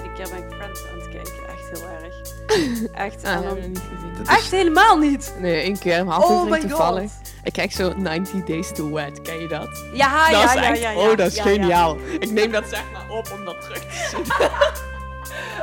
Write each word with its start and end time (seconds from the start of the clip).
tweede 0.00 0.16
keer 0.16 0.28
ben 0.30 0.38
ik 0.48 0.54
Friends 0.56 0.80
aan 0.92 0.98
het 0.98 1.08
kijken. 1.08 1.48
Echt 1.48 1.78
heel 1.80 1.88
erg. 1.88 2.14
Echt. 3.06 3.24
Ah, 3.24 3.42
dan- 3.42 3.58
niet 3.68 3.78
gezien. 3.78 4.12
Is- 4.22 4.28
Echt 4.28 4.50
helemaal 4.50 4.98
niet. 4.98 5.34
Nee, 5.38 5.60
één 5.62 5.78
keer, 5.78 6.04
maar 6.04 6.18
Oh 6.18 6.22
aflevering 6.24 6.62
my 6.62 6.68
toevallig. 6.68 7.10
god. 7.10 7.28
Ik 7.42 7.52
kijk 7.52 7.72
zo 7.72 7.92
90 7.96 8.44
Days 8.44 8.72
to 8.72 8.90
Wed, 8.90 9.22
ken 9.22 9.40
je 9.40 9.48
dat? 9.48 9.84
Ja, 9.92 10.30
dat 10.30 10.40
ja, 10.40 10.52
ja, 10.54 10.62
echt, 10.70 10.80
ja, 10.80 10.90
ja. 10.90 10.98
oh, 11.10 11.16
dat 11.16 11.26
is 11.26 11.34
Ja, 11.36 11.42
geniaal. 11.42 11.96
Ik 12.20 12.30
neem 12.30 12.50
dat 12.52 12.64
zeg 12.68 12.82
maar 12.92 13.08
op 13.18 13.30
om 13.32 13.44
dat 13.44 13.60
terug 13.60 13.78
te 13.78 14.08
zien. 14.10 14.24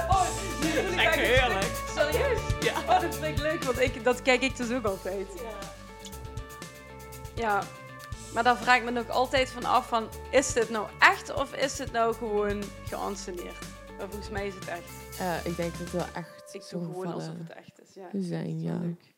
Oh, 0.09 0.21
is 0.61 0.95
echt 1.03 1.15
heerlijk. 1.15 1.65
Serieus? 1.95 2.39
Ja. 2.59 2.71
Oh, 2.87 3.01
dat 3.01 3.15
vind 3.15 3.37
ik 3.37 3.43
leuk, 3.43 3.63
want 3.63 3.79
ik, 3.81 4.03
dat 4.03 4.21
kijk 4.21 4.41
ik 4.41 4.57
dus 4.57 4.71
ook 4.71 4.85
altijd. 4.85 5.27
Ja. 7.33 7.63
Maar 8.33 8.43
daar 8.43 8.57
vraag 8.57 8.77
ik 8.77 8.83
me 8.83 8.91
nog 8.91 9.09
altijd 9.09 9.49
van 9.49 9.65
af 9.65 9.87
van, 9.87 10.07
is 10.29 10.53
dit 10.53 10.69
nou 10.69 10.85
echt 10.99 11.33
of 11.33 11.53
is 11.53 11.75
dit 11.75 11.91
nou 11.91 12.13
gewoon 12.15 12.63
geanceneerd? 12.89 13.55
Maar 13.97 14.07
volgens 14.09 14.29
mij 14.29 14.47
is 14.47 14.53
het 14.55 14.67
echt. 14.67 15.19
Eh, 15.19 15.45
ik 15.45 15.55
denk 15.55 15.71
dat 15.71 15.79
het 15.79 15.91
wel 15.91 16.05
echt 16.13 16.53
Ik 16.53 16.63
doe 16.69 16.83
gewoon 16.83 17.13
alsof 17.13 17.33
het 17.37 17.57
echt 17.57 17.81
is. 17.81 17.93
Ja. 17.93 18.07
zijn, 18.21 18.61
ja. 18.61 18.79
Leuk. 18.79 19.15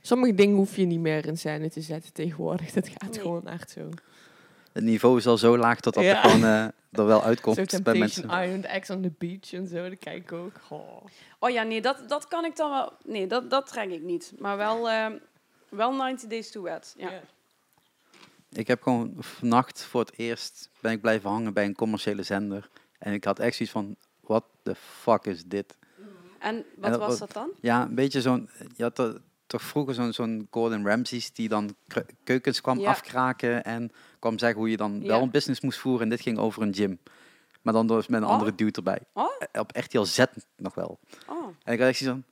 Sommige 0.00 0.34
dingen 0.34 0.56
hoef 0.56 0.76
je 0.76 0.84
niet 0.86 1.00
meer 1.00 1.26
in 1.26 1.38
scène 1.38 1.70
te 1.70 1.80
zetten 1.80 2.12
tegenwoordig. 2.12 2.72
Dat 2.72 2.88
gaat 2.88 3.10
Nee. 3.10 3.20
gewoon 3.20 3.46
echt 3.46 3.70
zo. 3.70 3.88
Het 4.72 4.84
niveau 4.84 5.18
is 5.18 5.26
al 5.26 5.38
zo 5.38 5.58
laag 5.58 5.80
dat 5.80 5.94
dat 5.94 6.04
Ja. 6.04 6.10
er 6.22 6.30
gewoon 6.30 6.44
eh, 6.44 6.64
er 6.90 7.06
wel 7.06 7.20
Zo 7.20 7.26
uitkomt 7.26 7.56
bij 7.56 7.66
Temptation 7.66 7.98
mensen. 7.98 8.24
Island, 8.42 8.80
X 8.80 8.90
on 8.90 9.02
the 9.02 9.12
Beach 9.18 9.52
en 9.52 9.66
zo, 9.66 9.88
dat 9.88 9.98
kijk 9.98 10.22
ik 10.22 10.32
ook. 10.32 10.52
Oh. 10.68 11.04
Oh 11.38 11.50
ja, 11.50 11.62
nee, 11.62 11.80
dat, 11.82 12.08
dat 12.08 12.28
kan 12.28 12.44
ik 12.44 12.56
dan 12.56 12.70
wel. 12.70 12.92
Nee, 13.04 13.26
dat, 13.26 13.50
dat 13.50 13.66
trek 13.66 13.90
ik 13.90 14.02
niet. 14.02 14.32
Maar 14.38 14.56
wel, 14.56 14.90
eh, 14.90 15.06
wel 15.68 15.92
90 15.92 16.28
Days 16.28 16.50
to 16.50 16.62
Wed. 16.62 16.94
Ja. 16.98 17.20
Ik 18.52 18.66
heb 18.66 18.82
gewoon 18.82 19.14
vannacht 19.18 19.82
voor 19.84 20.00
het 20.00 20.12
eerst 20.18 20.70
ben 20.80 20.92
ik 20.92 21.00
blijven 21.00 21.30
hangen 21.30 21.52
bij 21.52 21.64
een 21.64 21.74
commerciële 21.74 22.22
zender. 22.22 22.68
En 22.98 23.12
ik 23.12 23.24
had 23.24 23.38
echt 23.38 23.56
zoiets 23.56 23.74
van, 23.74 23.96
what 24.26 24.44
the 24.62 24.74
fuck 24.74 25.24
is 25.24 25.44
dit? 25.44 25.76
En 26.38 26.64
wat 26.76 26.90
dat 26.90 26.98
was 27.00 27.08
was- 27.08 27.18
dat 27.18 27.32
dan? 27.32 27.50
Ja, 27.60 27.82
een 27.82 27.94
beetje 27.94 28.20
zo'n, 28.20 28.48
je 28.76 28.82
had 28.82 28.98
er 28.98 29.20
toch 29.46 29.62
vroeger 29.62 29.94
zo'n 29.94 30.12
zo'n 30.12 30.46
Gordon 30.50 30.86
Ramsays 30.86 31.32
die 31.32 31.48
dan 31.48 31.74
keukens 32.24 32.60
kwam 32.60 32.78
Ja. 32.78 32.90
afkraken 32.90 33.64
en 33.64 33.90
kwam 34.18 34.38
zeggen 34.38 34.58
hoe 34.58 34.70
je 34.70 34.76
dan 34.76 35.00
Ja. 35.00 35.06
wel 35.06 35.22
een 35.22 35.30
business 35.30 35.60
moest 35.60 35.78
voeren. 35.78 36.02
En 36.02 36.08
dit 36.08 36.20
ging 36.20 36.38
over 36.38 36.62
een 36.62 36.74
gym. 36.74 36.98
Maar 37.62 37.72
dan 37.72 37.86
dus 37.86 38.06
met 38.06 38.20
een 38.20 38.26
Oh. 38.26 38.32
andere 38.32 38.54
dude 38.54 38.72
erbij. 38.76 39.00
Oh. 39.12 39.24
Eh, 39.52 39.60
Op 39.60 39.72
echt 39.72 39.92
heel 39.92 40.06
zet 40.06 40.46
nog 40.56 40.74
wel. 40.74 40.98
Oh. 41.28 41.46
En 41.62 41.72
ik 41.72 41.78
had 41.78 41.88
echt 41.88 41.98
zoiets 41.98 42.20
van, 42.20 42.24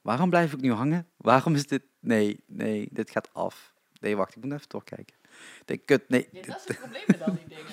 waarom 0.00 0.30
blijf 0.30 0.52
ik 0.52 0.60
nu 0.60 0.72
hangen? 0.72 1.06
Waarom 1.16 1.54
is 1.54 1.66
dit, 1.66 1.82
nee, 2.00 2.42
nee, 2.46 2.88
dit 2.90 3.10
gaat 3.10 3.28
af. 3.34 3.74
Nee, 4.00 4.16
wacht, 4.16 4.36
ik 4.36 4.44
moet 4.44 4.52
even 4.52 4.68
doorkijken. 4.68 5.16
Ik 5.60 5.62
denk, 5.66 5.86
kut, 5.86 6.08
nee. 6.08 6.28
dat 6.32 6.44
is 6.46 6.64
het 6.66 6.78
probleem 6.78 7.02
met 7.06 7.22
al 7.22 7.32
die 7.34 7.48
dingen. 7.48 7.64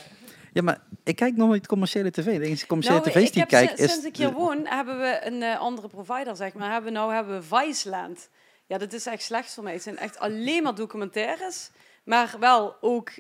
Ja, 0.53 0.61
maar 0.61 0.79
ik 1.03 1.15
kijk 1.15 1.35
nog 1.35 1.47
nooit 1.47 1.67
commerciële 1.67 2.11
tv. 2.11 2.37
De 2.37 2.45
enige 2.45 2.67
commerciële 2.67 2.99
Nou, 2.99 3.11
tv's 3.11 3.27
ik 3.27 3.33
die 3.33 3.41
ik 3.41 3.47
kijk 3.47 3.71
is... 3.71 3.91
sinds 3.91 4.05
ik 4.05 4.17
hier 4.17 4.31
woon, 4.31 4.65
hebben 4.67 4.99
we 4.99 5.19
een 5.23 5.41
eh, 5.43 5.59
andere 5.59 5.87
provider, 5.87 6.35
zeg 6.35 6.53
maar. 6.53 6.71
Hebben, 6.71 6.91
we- 6.91 6.97
nou 6.97 7.13
hebben 7.13 7.35
we 7.35 7.43
Viceland. 7.43 8.29
Ja, 8.65 8.77
dat 8.77 8.93
is 8.93 9.05
echt 9.05 9.23
slecht 9.23 9.53
voor 9.53 9.63
mij. 9.63 9.73
Het 9.73 9.81
zijn 9.81 9.97
echt 9.97 10.19
alleen 10.19 10.63
maar 10.63 10.75
documentaires. 10.75 11.69
Maar 12.03 12.35
wel 12.39 12.75
ook 12.81 13.11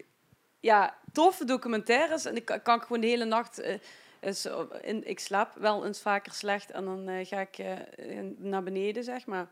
ja, 0.59 0.95
toffe 1.11 1.45
documentaires. 1.45 2.25
En 2.25 2.35
ik 2.35 2.59
kan, 2.63 2.81
gewoon 2.81 3.01
de 3.01 3.07
hele 3.07 3.25
nacht... 3.25 3.59
eh, 3.59 3.73
is, 4.21 4.45
eh, 4.45 4.59
in, 4.81 5.07
ik 5.09 5.19
slaap 5.19 5.51
wel 5.59 5.85
eens 5.85 6.01
vaker 6.01 6.31
slecht. 6.33 6.71
En 6.71 6.85
dan 6.85 7.25
ga 7.25 7.39
ik 7.39 7.57
naar 8.37 8.63
beneden, 8.63 9.03
zeg 9.03 9.25
maar. 9.25 9.47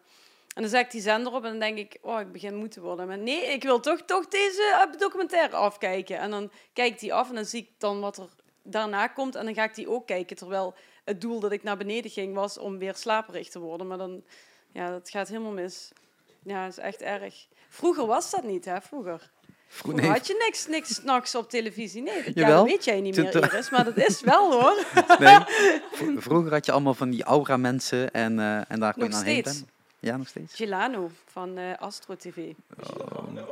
En 0.54 0.62
dan 0.62 0.72
zet 0.72 0.86
ik 0.86 0.92
die 0.92 1.02
zender 1.02 1.34
op 1.34 1.44
en 1.44 1.50
dan 1.50 1.60
denk 1.60 1.78
ik, 1.78 1.98
oh, 2.02 2.20
ik 2.20 2.32
begin 2.32 2.56
moe 2.56 2.68
te 2.68 2.82
worden. 2.82 3.08
Maar 3.08 3.18
nee, 3.18 3.46
ik 3.46 3.64
wil 3.64 3.80
toch, 3.80 4.02
toch 4.06 4.28
deze 4.28 4.88
eh, 4.94 5.00
documentaire 5.00 5.56
afkijken. 5.56 6.18
En 6.18 6.30
dan 6.32 6.52
kijk 6.74 6.94
ik 6.94 7.00
die 7.00 7.14
af 7.14 7.30
en 7.30 7.36
dan 7.36 7.46
zie 7.46 7.62
ik 7.62 7.70
dan 7.78 8.00
wat 8.00 8.18
er 8.18 8.28
daarna 8.64 9.08
komt. 9.08 9.36
En 9.36 9.46
dan 9.46 9.54
ga 9.54 9.64
ik 9.64 9.76
die 9.76 9.90
ook 9.90 10.08
kijken. 10.08 10.36
Terwijl 10.36 10.74
het 11.04 11.22
doel 11.22 11.40
dat 11.40 11.52
ik 11.52 11.64
naar 11.64 11.78
beneden 11.78 12.12
ging 12.12 12.34
was 12.36 12.58
om 12.58 12.78
weer 12.78 12.96
slaperig 12.96 13.50
te 13.50 13.60
worden. 13.60 13.88
Maar 13.88 13.98
dan, 13.98 14.24
ja, 14.72 14.90
dat 14.90 15.10
gaat 15.10 15.28
helemaal 15.28 15.52
mis. 15.52 15.92
Ja, 16.44 16.64
dat 16.64 16.78
is 16.78 16.84
echt 16.84 17.02
erg. 17.02 17.48
Vroeger 17.70 18.06
was 18.06 18.32
dat 18.32 18.44
niet, 18.44 18.66
hè? 18.66 18.82
Vroeger. 18.82 19.20
Vroeg- 19.20 19.30
Vroeger 19.68 20.02
nee, 20.02 20.12
had 20.12 20.28
je 20.28 20.44
niks, 20.46 20.68
niks 20.68 20.94
s'nachts 20.96 21.36
op 21.36 21.50
televisie. 21.50 22.02
Nee, 22.02 22.16
dat, 22.24 22.26
ja, 22.26 22.42
Jawel. 22.42 22.58
dat 22.64 22.66
weet 22.72 22.84
jij 22.86 23.02
niet 23.02 23.16
meer, 23.16 23.36
Iris. 23.36 23.70
Maar 23.70 23.84
dat 23.84 23.98
is 23.98 24.22
wel, 24.22 24.52
hoor. 24.62 24.86
nee. 25.20 25.38
Vroeger 26.28 26.52
had 26.52 26.66
je 26.66 26.72
allemaal 26.72 26.94
van 26.94 27.10
die 27.10 27.24
aura 27.24 27.58
mensen 27.58 28.12
en, 28.14 28.40
eh, 28.40 28.72
en 28.72 28.80
daar 28.80 28.94
kon 28.94 29.04
je 29.04 29.10
dan 29.10 29.24
heen. 29.24 29.44
Ja, 30.02 30.18
nog 30.18 30.28
steeds. 30.28 30.56
Gilano 30.56 31.10
van 31.26 31.58
eh, 31.58 31.78
Astro 31.78 32.16
TV. 32.16 32.54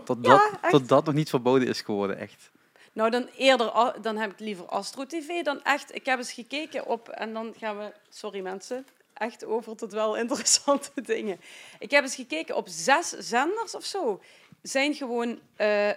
Tot, 0.03 0.17
Ja, 0.21 0.49
dat, 0.61 0.69
tot 0.71 0.87
dat 0.87 1.05
nog 1.05 1.13
niet 1.15 1.29
verboden 1.29 1.67
is 1.67 1.81
geworden, 1.81 2.17
echt. 2.17 2.51
Nou, 2.93 3.09
dan 3.09 3.27
eerder, 3.37 3.93
dan 4.01 4.17
heb 4.17 4.31
ik 4.31 4.39
liever 4.39 4.65
Astro 4.65 5.05
TV 5.05 5.41
dan 5.43 5.63
echt. 5.63 5.95
Ik 5.95 6.05
heb 6.05 6.17
eens 6.17 6.31
gekeken 6.31 6.85
op, 6.85 7.09
en 7.09 7.33
dan 7.33 7.53
gaan 7.57 7.77
we, 7.77 7.91
sorry 8.09 8.39
mensen, 8.41 8.85
echt 9.13 9.45
over 9.45 9.75
tot 9.75 9.91
wel 9.91 10.15
interessante 10.17 11.01
dingen. 11.13 11.39
Ik 11.79 11.91
heb 11.91 12.03
eens 12.03 12.15
gekeken 12.15 12.55
op 12.55 12.67
zes 12.69 13.09
zenders 13.09 13.75
of 13.75 13.85
zo. 13.85 14.21
Zijn 14.61 14.93
gewoon 14.93 15.39
eh 15.55 15.89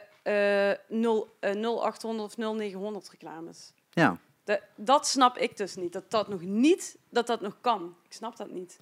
0, 0.88 1.28
eh, 1.40 1.50
0800 1.52 2.28
of 2.28 2.36
0900 2.36 3.08
reclames. 3.10 3.72
Ja. 3.90 4.18
De- 4.44 4.62
dat 4.76 5.06
snap 5.06 5.38
ik 5.38 5.56
dus 5.56 5.74
niet. 5.76 5.92
Dat 5.92 6.10
dat 6.10 6.28
nog 6.28 6.40
niet, 6.40 6.96
dat 7.08 7.26
dat 7.26 7.40
nog 7.40 7.56
kan. 7.60 7.96
Ik 8.06 8.12
snap 8.12 8.36
dat 8.36 8.50
niet. 8.50 8.78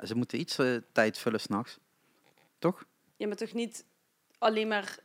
Ja, 0.00 0.06
ze 0.06 0.14
moeten 0.14 0.40
iets 0.40 0.58
eh, 0.58 0.76
tijd 0.92 1.18
vullen 1.18 1.40
s'nachts. 1.40 1.78
Toch? 2.58 2.84
Je 3.16 3.26
bent 3.26 3.38
toch 3.38 3.52
niet 3.52 3.84
alleen 4.38 4.68
maar 4.68 4.98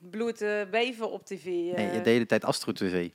blote 0.00 0.68
wijven 0.70 1.10
op 1.10 1.24
tv? 1.26 1.44
eh, 1.46 1.74
Nee, 1.74 1.92
je 1.94 2.00
de 2.00 2.10
hele 2.10 2.26
tijd 2.26 2.44
Astro 2.44 2.72
TV. 2.72 3.10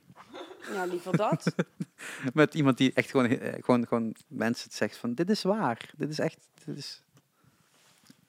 Ja, 0.72 0.84
liever 0.84 1.16
dat. 1.16 1.54
Met 2.34 2.54
iemand 2.54 2.78
die 2.78 2.92
echt 2.92 3.10
gewoon, 3.10 3.26
eh, 3.26 3.62
gewoon, 3.64 3.86
gewoon 3.86 4.14
mensen 4.28 4.70
zegt 4.70 4.96
van, 4.96 5.14
dit 5.14 5.30
is 5.30 5.42
waar. 5.42 5.90
Dit 5.96 6.10
is 6.10 6.18
echt, 6.18 6.48
dit 6.64 6.76
is... 6.76 7.02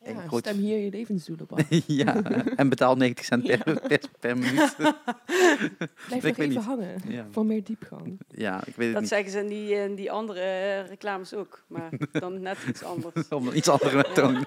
Ja, 0.05 0.27
groot- 0.27 0.45
stem 0.45 0.57
hier 0.57 0.77
je 0.77 0.89
levensdoel 0.89 1.37
op 1.39 1.53
af. 1.53 1.61
ja, 1.87 2.23
en 2.55 2.69
betaal 2.69 2.95
90 2.95 3.25
cent 3.25 3.43
per, 3.47 3.79
per, 3.87 3.99
per 4.19 4.37
minuut. 4.37 4.75
Blijf 6.07 6.23
nog 6.23 6.23
even 6.23 6.49
niet. 6.49 6.57
hangen. 6.57 7.01
Ja. 7.07 7.25
Voor 7.31 7.45
meer 7.45 7.63
diepgang. 7.63 8.19
ja, 8.27 8.57
ik 8.65 8.75
weet 8.75 8.85
het 8.85 8.91
Dat 8.93 9.01
niet. 9.01 9.09
zeggen 9.11 9.31
ze 9.31 9.39
in 9.39 9.47
die, 9.47 9.69
in 9.75 9.95
die 9.95 10.11
andere 10.11 10.39
eh, 10.41 10.87
reclames 10.87 11.33
ook, 11.33 11.63
maar 11.67 11.91
dan 12.11 12.41
net 12.41 12.57
iets 12.67 12.83
anders. 12.83 13.27
Om 13.27 13.47
een 13.47 13.57
iets 13.57 13.67
andere 13.69 14.05
toon. 14.13 14.45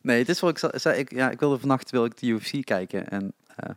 nee, 0.00 0.18
het 0.18 0.28
is 0.28 0.40
wel, 0.40 0.50
ik, 0.50 0.58
zei, 0.72 0.98
ik, 0.98 1.10
ja, 1.14 1.30
ik 1.30 1.40
wilde 1.40 1.58
vannacht 1.58 1.90
wil 1.90 2.04
ik 2.04 2.16
de 2.18 2.26
UFC 2.26 2.64
kijken 2.64 3.08
en 3.08 3.32
eh 3.56 3.70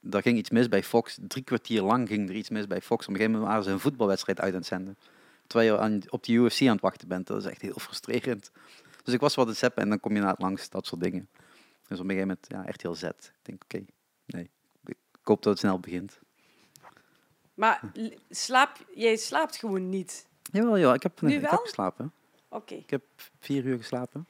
daar 0.00 0.22
ging 0.22 0.38
iets 0.38 0.50
mis 0.50 0.68
bij 0.68 0.82
Fox. 0.82 1.18
Drie 1.28 1.44
kwartier 1.44 1.82
lang 1.82 2.08
ging 2.08 2.28
er 2.28 2.34
iets 2.34 2.48
mis 2.50 2.66
bij 2.66 2.80
Fox. 2.80 3.02
Op 3.06 3.08
een 3.10 3.16
gegeven 3.16 3.32
moment 3.32 3.50
waren 3.50 3.64
ze 3.64 3.70
een 3.70 3.80
voetbalwedstrijd 3.80 4.40
uit 4.40 4.52
aan 4.52 4.58
het 4.58 4.66
zenden. 4.68 4.96
Terwijl 5.46 5.72
je 5.74 5.80
aan, 5.80 6.00
op 6.08 6.22
de 6.24 6.32
UFC 6.32 6.60
aan 6.62 6.68
het 6.68 6.80
wachten 6.80 7.08
bent. 7.08 7.26
Dat 7.26 7.38
is 7.44 7.50
echt 7.50 7.62
heel 7.62 7.78
frustrerend. 7.78 8.50
Dus 9.08 9.16
ik 9.16 9.22
was 9.22 9.34
wat 9.34 9.56
zappen 9.56 9.82
en 9.82 9.88
dan 9.88 10.00
kom 10.00 10.14
je 10.14 10.20
na 10.20 10.30
het 10.30 10.38
langs, 10.38 10.68
dat 10.68 10.86
soort 10.86 11.00
dingen. 11.00 11.28
Dus 11.88 11.98
op 11.98 12.04
een 12.04 12.10
gegeven 12.10 12.20
moment, 12.20 12.46
ja, 12.48 12.66
echt 12.66 12.82
heel 12.82 12.94
zet. 12.94 13.32
Ik 13.38 13.44
denk, 13.44 13.62
oké, 13.64 13.84
nee. 14.26 14.50
Ik 14.84 14.96
hoop 15.22 15.42
dat 15.42 15.52
het 15.52 15.58
snel 15.58 15.80
begint. 15.80 16.18
Maar 17.54 17.80
slaap, 18.30 18.84
jij 18.94 19.16
slaapt 19.16 19.56
gewoon 19.56 19.88
niet. 19.88 20.26
Jawel, 20.52 20.78
joh, 20.78 20.94
ik 20.94 21.02
heb, 21.02 21.20
Nu 21.20 21.32
ik 21.34 21.40
wel? 21.40 21.50
heb 21.50 21.60
geslapen. 21.60 22.12
Oké, 22.48 22.74
Ik 22.74 22.90
heb 22.90 23.02
vier 23.38 23.64
uur 23.64 23.76
geslapen. 23.76 24.26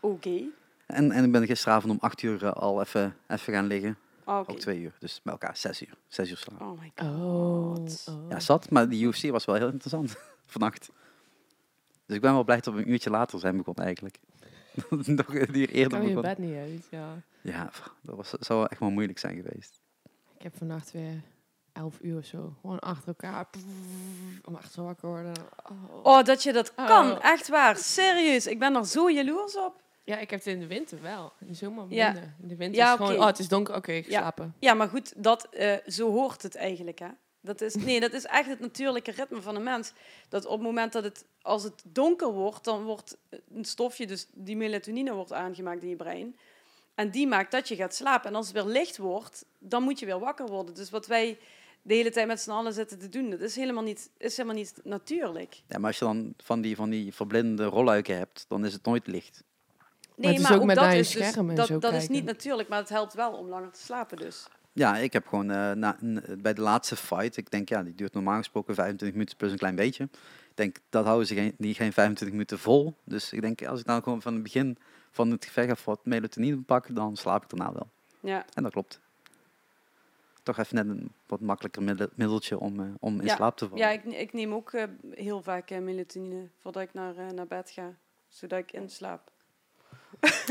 oké. 0.00 0.42
En, 0.86 1.10
en 1.12 1.24
ik 1.24 1.32
ben 1.32 1.46
gisteravond 1.46 1.92
om 1.92 1.98
acht 2.00 2.22
uur 2.22 2.44
eh, 2.44 2.52
al 2.52 2.80
even, 2.80 3.16
even 3.28 3.52
gaan 3.52 3.66
liggen. 3.66 3.98
Ah, 4.24 4.38
oké. 4.38 4.50
Ook 4.50 4.58
twee 4.58 4.80
uur. 4.80 4.96
Dus 4.98 5.20
bij 5.22 5.32
elkaar 5.32 5.56
zes 5.56 5.82
uur. 5.82 5.96
Zes 6.08 6.30
uur 6.30 6.36
slapen. 6.36 6.66
Oh 6.66 6.80
my 6.80 6.92
god. 6.96 8.06
Oh. 8.08 8.14
oh. 8.14 8.30
Ja, 8.30 8.40
zat. 8.40 8.70
Maar 8.70 8.88
die 8.88 9.04
UFC 9.06 9.30
was 9.30 9.44
wel 9.44 9.54
heel 9.54 9.68
interessant 9.70 10.16
vannacht. 10.46 10.90
Dus 12.06 12.16
ik 12.16 12.22
ben 12.22 12.32
wel 12.32 12.44
blij 12.44 12.60
dat 12.60 12.74
we 12.74 12.80
een 12.80 12.90
uurtje 12.90 13.10
later 13.10 13.38
zijn 13.38 13.56
begonnen 13.56 13.84
eigenlijk. 13.84 14.18
Nog 15.06 15.34
een 15.34 15.56
uur 15.56 15.68
eerder 15.70 15.98
kan 15.98 16.08
je 16.08 16.14
begonnen. 16.14 16.22
bed 16.22 16.38
niet 16.38 16.56
uit, 16.56 16.86
ja. 16.90 17.22
Ja, 17.40 17.70
dat 18.02 18.16
was, 18.16 18.30
zou 18.30 18.66
echt 18.70 18.80
wel 18.80 18.90
moeilijk 18.90 19.18
zijn 19.18 19.42
geweest. 19.42 19.80
Ik 20.36 20.42
heb 20.42 20.56
vannacht 20.56 20.92
weer 20.92 21.22
11 21.72 21.98
uur 22.00 22.18
of 22.18 22.24
zo. 22.24 22.54
Gewoon 22.60 22.78
achter 22.78 23.08
elkaar. 23.08 23.46
Om 24.44 24.56
echt 24.56 24.72
zo 24.72 24.84
wakker 24.84 25.08
worden. 25.08 25.32
Oh. 25.70 26.00
Oh, 26.02 26.22
dat 26.24 26.42
je 26.42 26.52
dat 26.52 26.74
kan. 26.74 27.10
Oh. 27.12 27.18
Echt 27.24 27.48
waar. 27.48 27.76
Serieus. 27.76 28.46
Ik 28.46 28.58
ben 28.58 28.74
er 28.74 28.86
zo 28.86 29.10
jaloers 29.10 29.56
op. 29.56 29.82
Ja, 30.04 30.18
ik 30.18 30.30
heb 30.30 30.38
het 30.44 30.48
in 30.54 30.60
de 30.60 30.66
winter 30.66 31.02
wel. 31.02 31.32
In 31.40 31.46
de 31.46 31.54
zomer 31.54 31.86
Ja. 31.88 32.12
minder. 32.12 32.34
In 32.42 32.48
de 32.48 32.56
winter 32.56 32.76
Ja, 32.78 32.90
is 32.92 32.96
gewoon, 32.96 33.16
oh, 33.20 33.26
het 33.26 33.38
is 33.38 33.48
donker, 33.48 33.74
oké, 33.74 33.92
ik 33.92 34.04
ga 34.04 34.10
Ja. 34.10 34.18
slapen. 34.20 34.54
Ja, 34.58 34.74
maar 34.74 34.88
goed, 34.88 35.12
dat, 35.22 35.44
eh, 35.48 35.76
zo 35.86 36.10
hoort 36.12 36.42
het 36.42 36.54
eigenlijk, 36.54 36.98
hè. 36.98 37.08
Dat 37.46 37.60
is, 37.60 37.74
nee, 37.74 38.00
dat 38.00 38.12
is 38.12 38.24
echt 38.24 38.48
het 38.48 38.60
natuurlijke 38.60 39.10
ritme 39.10 39.42
van 39.42 39.56
een 39.56 39.62
mens. 39.62 39.92
Dat 40.28 40.44
op 40.44 40.52
het 40.52 40.62
moment 40.62 40.92
dat 40.92 41.04
het, 41.04 41.24
als 41.42 41.62
het 41.62 41.82
donker 41.84 42.32
wordt, 42.32 42.64
dan 42.64 42.82
wordt 42.82 43.16
een 43.54 43.64
stofje, 43.64 44.06
dus 44.06 44.26
die 44.32 44.56
melatonine 44.56 45.12
wordt 45.12 45.32
aangemaakt 45.32 45.82
in 45.82 45.88
je 45.88 45.96
brein. 45.96 46.36
En 46.94 47.10
die 47.10 47.26
maakt 47.26 47.50
dat 47.50 47.68
je 47.68 47.76
gaat 47.76 47.94
slapen. 47.94 48.30
En 48.30 48.34
als 48.34 48.46
het 48.46 48.54
weer 48.54 48.72
licht 48.72 48.96
wordt, 48.96 49.44
dan 49.58 49.82
moet 49.82 49.98
je 49.98 50.06
weer 50.06 50.18
wakker 50.18 50.46
worden. 50.46 50.74
Dus 50.74 50.90
wat 50.90 51.06
wij 51.06 51.38
de 51.82 51.94
hele 51.94 52.10
tijd 52.10 52.26
met 52.26 52.40
z'n 52.40 52.50
allen 52.50 52.72
zitten 52.72 52.98
te 52.98 53.08
doen, 53.08 53.30
dat 53.30 53.40
is 53.40 53.56
helemaal 53.56 53.82
niet, 53.82 54.10
is 54.16 54.36
helemaal 54.36 54.58
niet 54.58 54.74
natuurlijk. 54.84 55.62
Ja, 55.68 55.78
maar 55.78 55.86
als 55.86 55.98
je 55.98 56.04
dan 56.04 56.34
van 56.36 56.60
die, 56.60 56.76
van 56.76 56.90
die 56.90 57.14
verblindende 57.14 57.64
rolluiken 57.64 58.16
hebt, 58.16 58.44
dan 58.48 58.64
is 58.64 58.72
het 58.72 58.84
nooit 58.84 59.06
licht. 59.06 59.44
Nee, 60.16 60.32
het 60.32 60.40
is 60.40 60.50
ook 60.50 60.64
met 60.64 60.76
dat 60.76 60.92
is 60.92 61.10
dus- 61.10 61.34
dat, 61.54 61.66
zo 61.66 61.78
dat 61.78 61.92
is 61.92 62.08
niet 62.08 62.24
natuurlijk, 62.24 62.68
maar 62.68 62.78
het 62.78 62.88
helpt 62.88 63.14
wel 63.14 63.32
om 63.32 63.48
langer 63.48 63.70
te 63.70 63.80
slapen 63.80 64.16
dus. 64.16 64.46
Ja, 64.76 64.96
ik 64.96 65.12
heb 65.12 65.26
gewoon 65.26 65.50
eh, 65.50 65.72
na, 65.72 65.96
bij 66.38 66.54
de 66.54 66.60
laatste 66.60 66.96
fight, 66.96 67.36
ik 67.36 67.50
denk 67.50 67.68
ja, 67.68 67.82
die 67.82 67.94
duurt 67.94 68.12
normaal 68.12 68.36
gesproken 68.38 68.74
25 68.74 69.12
minuten 69.18 69.36
plus 69.36 69.52
een 69.52 69.58
klein 69.58 69.74
beetje. 69.74 70.04
Ik 70.50 70.62
denk, 70.62 70.76
dat 70.88 71.04
houden 71.04 71.26
ze 71.26 71.34
geen, 71.34 71.54
die 71.58 71.74
geen 71.74 71.92
25 71.92 72.30
minuten 72.30 72.58
vol. 72.58 72.94
Dus 73.04 73.32
ik 73.32 73.40
denk, 73.40 73.66
als 73.66 73.80
ik 73.80 73.86
nou 73.86 74.02
gewoon 74.02 74.22
van 74.22 74.34
het 74.34 74.42
begin 74.42 74.78
van 75.10 75.30
het 75.30 75.44
gevecht 75.44 75.70
even 75.70 75.82
wat 75.84 76.04
melatonine 76.04 76.56
pak, 76.62 76.94
dan 76.94 77.16
slaap 77.16 77.42
ik 77.42 77.48
daarna 77.58 77.72
wel. 77.72 77.88
Ja. 78.20 78.44
En 78.54 78.62
dat 78.62 78.72
klopt. 78.72 79.00
Toch 80.42 80.58
even 80.58 80.74
net 80.76 80.88
een 80.88 81.12
wat 81.26 81.40
makkelijker 81.40 81.82
middel- 81.82 82.08
middeltje 82.14 82.58
om, 82.58 82.80
eh, 82.80 82.86
om 83.00 83.20
in 83.20 83.26
Ja. 83.26 83.34
slaap 83.34 83.56
te 83.56 83.68
vallen. 83.68 83.84
Ja, 83.84 83.90
ik, 83.90 84.04
ik 84.04 84.32
neem 84.32 84.52
ook 84.54 84.72
eh, 84.72 84.84
heel 85.10 85.42
vaak 85.42 85.70
melatonine 85.70 86.48
voordat 86.60 86.82
ik 86.82 86.92
naar, 86.94 87.34
naar 87.34 87.46
bed 87.46 87.70
ga. 87.70 87.94
Zodat 88.28 88.58
ik 88.58 88.72
inslaap. 88.72 89.30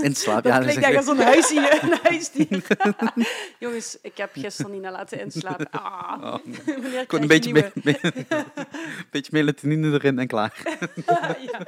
In 0.01 0.15
slaap, 0.15 0.43
Dat 0.43 0.53
ja. 0.53 0.59
klinkt 0.59 0.81
is 0.81 0.87
echt 0.87 0.97
als 0.97 1.07
een 1.07 1.23
huisdier. 1.23 1.83
Een 1.83 1.97
huisdier. 2.03 2.63
Jongens, 3.59 3.97
ik 4.01 4.17
heb 4.17 4.29
gisteren 4.33 4.71
niet 4.71 4.81
naar 4.81 4.91
laten 4.91 5.19
inslapen. 5.19 5.69
Ah, 5.71 6.13
Oh, 6.21 6.21
wanneer 6.65 7.05
Gewoon 7.07 7.21
een 7.21 7.27
krijg 7.27 7.45
je 7.45 7.51
beetje, 7.51 7.51
nieuwe? 7.53 7.71
me- 7.83 8.13
me- 8.29 8.45
beetje 9.11 9.31
melatonine 9.33 9.91
erin 9.91 10.19
en 10.19 10.27
klaar. 10.27 10.61
ja. 11.51 11.59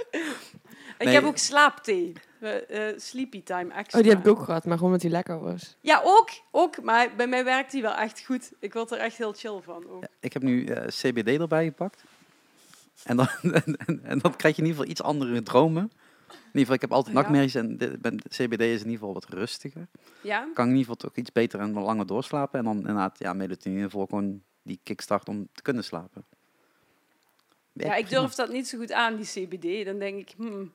Ik 0.98 1.06
Nee. 1.06 1.14
heb 1.14 1.24
ook 1.24 1.38
slaapthee. 1.38 2.14
Eh, 2.40 2.82
sleepy 2.98 3.44
time 3.44 3.74
extra. 3.74 3.98
Oh, 4.00 4.04
die 4.06 4.14
heb 4.14 4.26
ik 4.26 4.32
ook 4.32 4.44
gehad, 4.44 4.64
maar 4.66 4.74
gewoon 4.78 4.86
omdat 4.94 5.02
die 5.02 5.12
lekker 5.12 5.40
was. 5.40 5.76
Ja, 5.82 6.02
ook, 6.04 6.30
ook. 6.52 6.82
Maar 6.82 7.16
bij 7.16 7.28
mij 7.28 7.44
werkt 7.44 7.72
die 7.72 7.82
wel 7.82 7.96
echt 7.96 8.24
goed. 8.26 8.52
Ik 8.60 8.74
word 8.74 8.92
er 8.92 8.98
echt 8.98 9.18
heel 9.18 9.34
chill 9.34 9.60
van. 9.64 9.84
Ook. 9.90 10.04
Ik 10.20 10.34
heb 10.34 10.42
nu 10.42 10.66
eh, 10.66 10.88
CBD 10.88 11.40
erbij 11.40 11.66
gepakt. 11.66 12.04
En 13.04 13.18
dan, 13.18 13.28
en, 13.42 13.78
en 14.04 14.20
dan 14.20 14.36
krijg 14.36 14.56
je 14.56 14.62
in 14.62 14.68
ieder 14.68 14.80
geval 14.82 14.86
iets 14.92 15.02
andere 15.02 15.44
dromen. 15.44 15.92
In 16.30 16.36
ieder 16.46 16.60
geval, 16.60 16.76
ik 16.76 16.82
heb 16.82 16.92
altijd 16.92 17.16
nachtmerries 17.16 17.56
en 17.56 17.78
ben- 18.02 18.20
CBD 18.30 18.62
is 18.62 18.82
in 18.82 18.90
ieder 18.90 18.92
geval 18.92 19.14
wat 19.14 19.26
rustiger. 19.30 19.88
Ja? 20.22 20.40
Kan 20.40 20.50
ik 20.52 20.58
in 20.58 20.66
ieder 20.66 20.80
geval 20.80 20.96
toch 20.96 21.16
iets 21.16 21.32
beter 21.32 21.60
en 21.60 21.74
wat 21.74 21.84
langer 21.84 22.06
doorslapen. 22.06 22.60
En 22.60 22.66
dan 22.66 22.78
inderdaad, 22.78 23.20
ja, 23.20 23.34
melatonine 23.34 23.90
voor 23.90 24.08
gewoon 24.08 24.42
die 24.64 24.80
kickstart 24.84 25.28
om 25.30 25.48
te 25.54 25.62
kunnen 25.62 25.84
slapen. 25.84 26.26
ja, 27.74 27.96
ik 27.96 28.10
durf 28.10 28.34
dat 28.34 28.50
niet 28.52 28.68
zo 28.68 28.78
goed 28.78 28.92
aan, 28.92 29.16
die 29.16 29.26
CBD. 29.26 29.86
Dan 29.86 30.00
denk 30.00 30.20
ik, 30.20 30.34
hmm, 30.38 30.72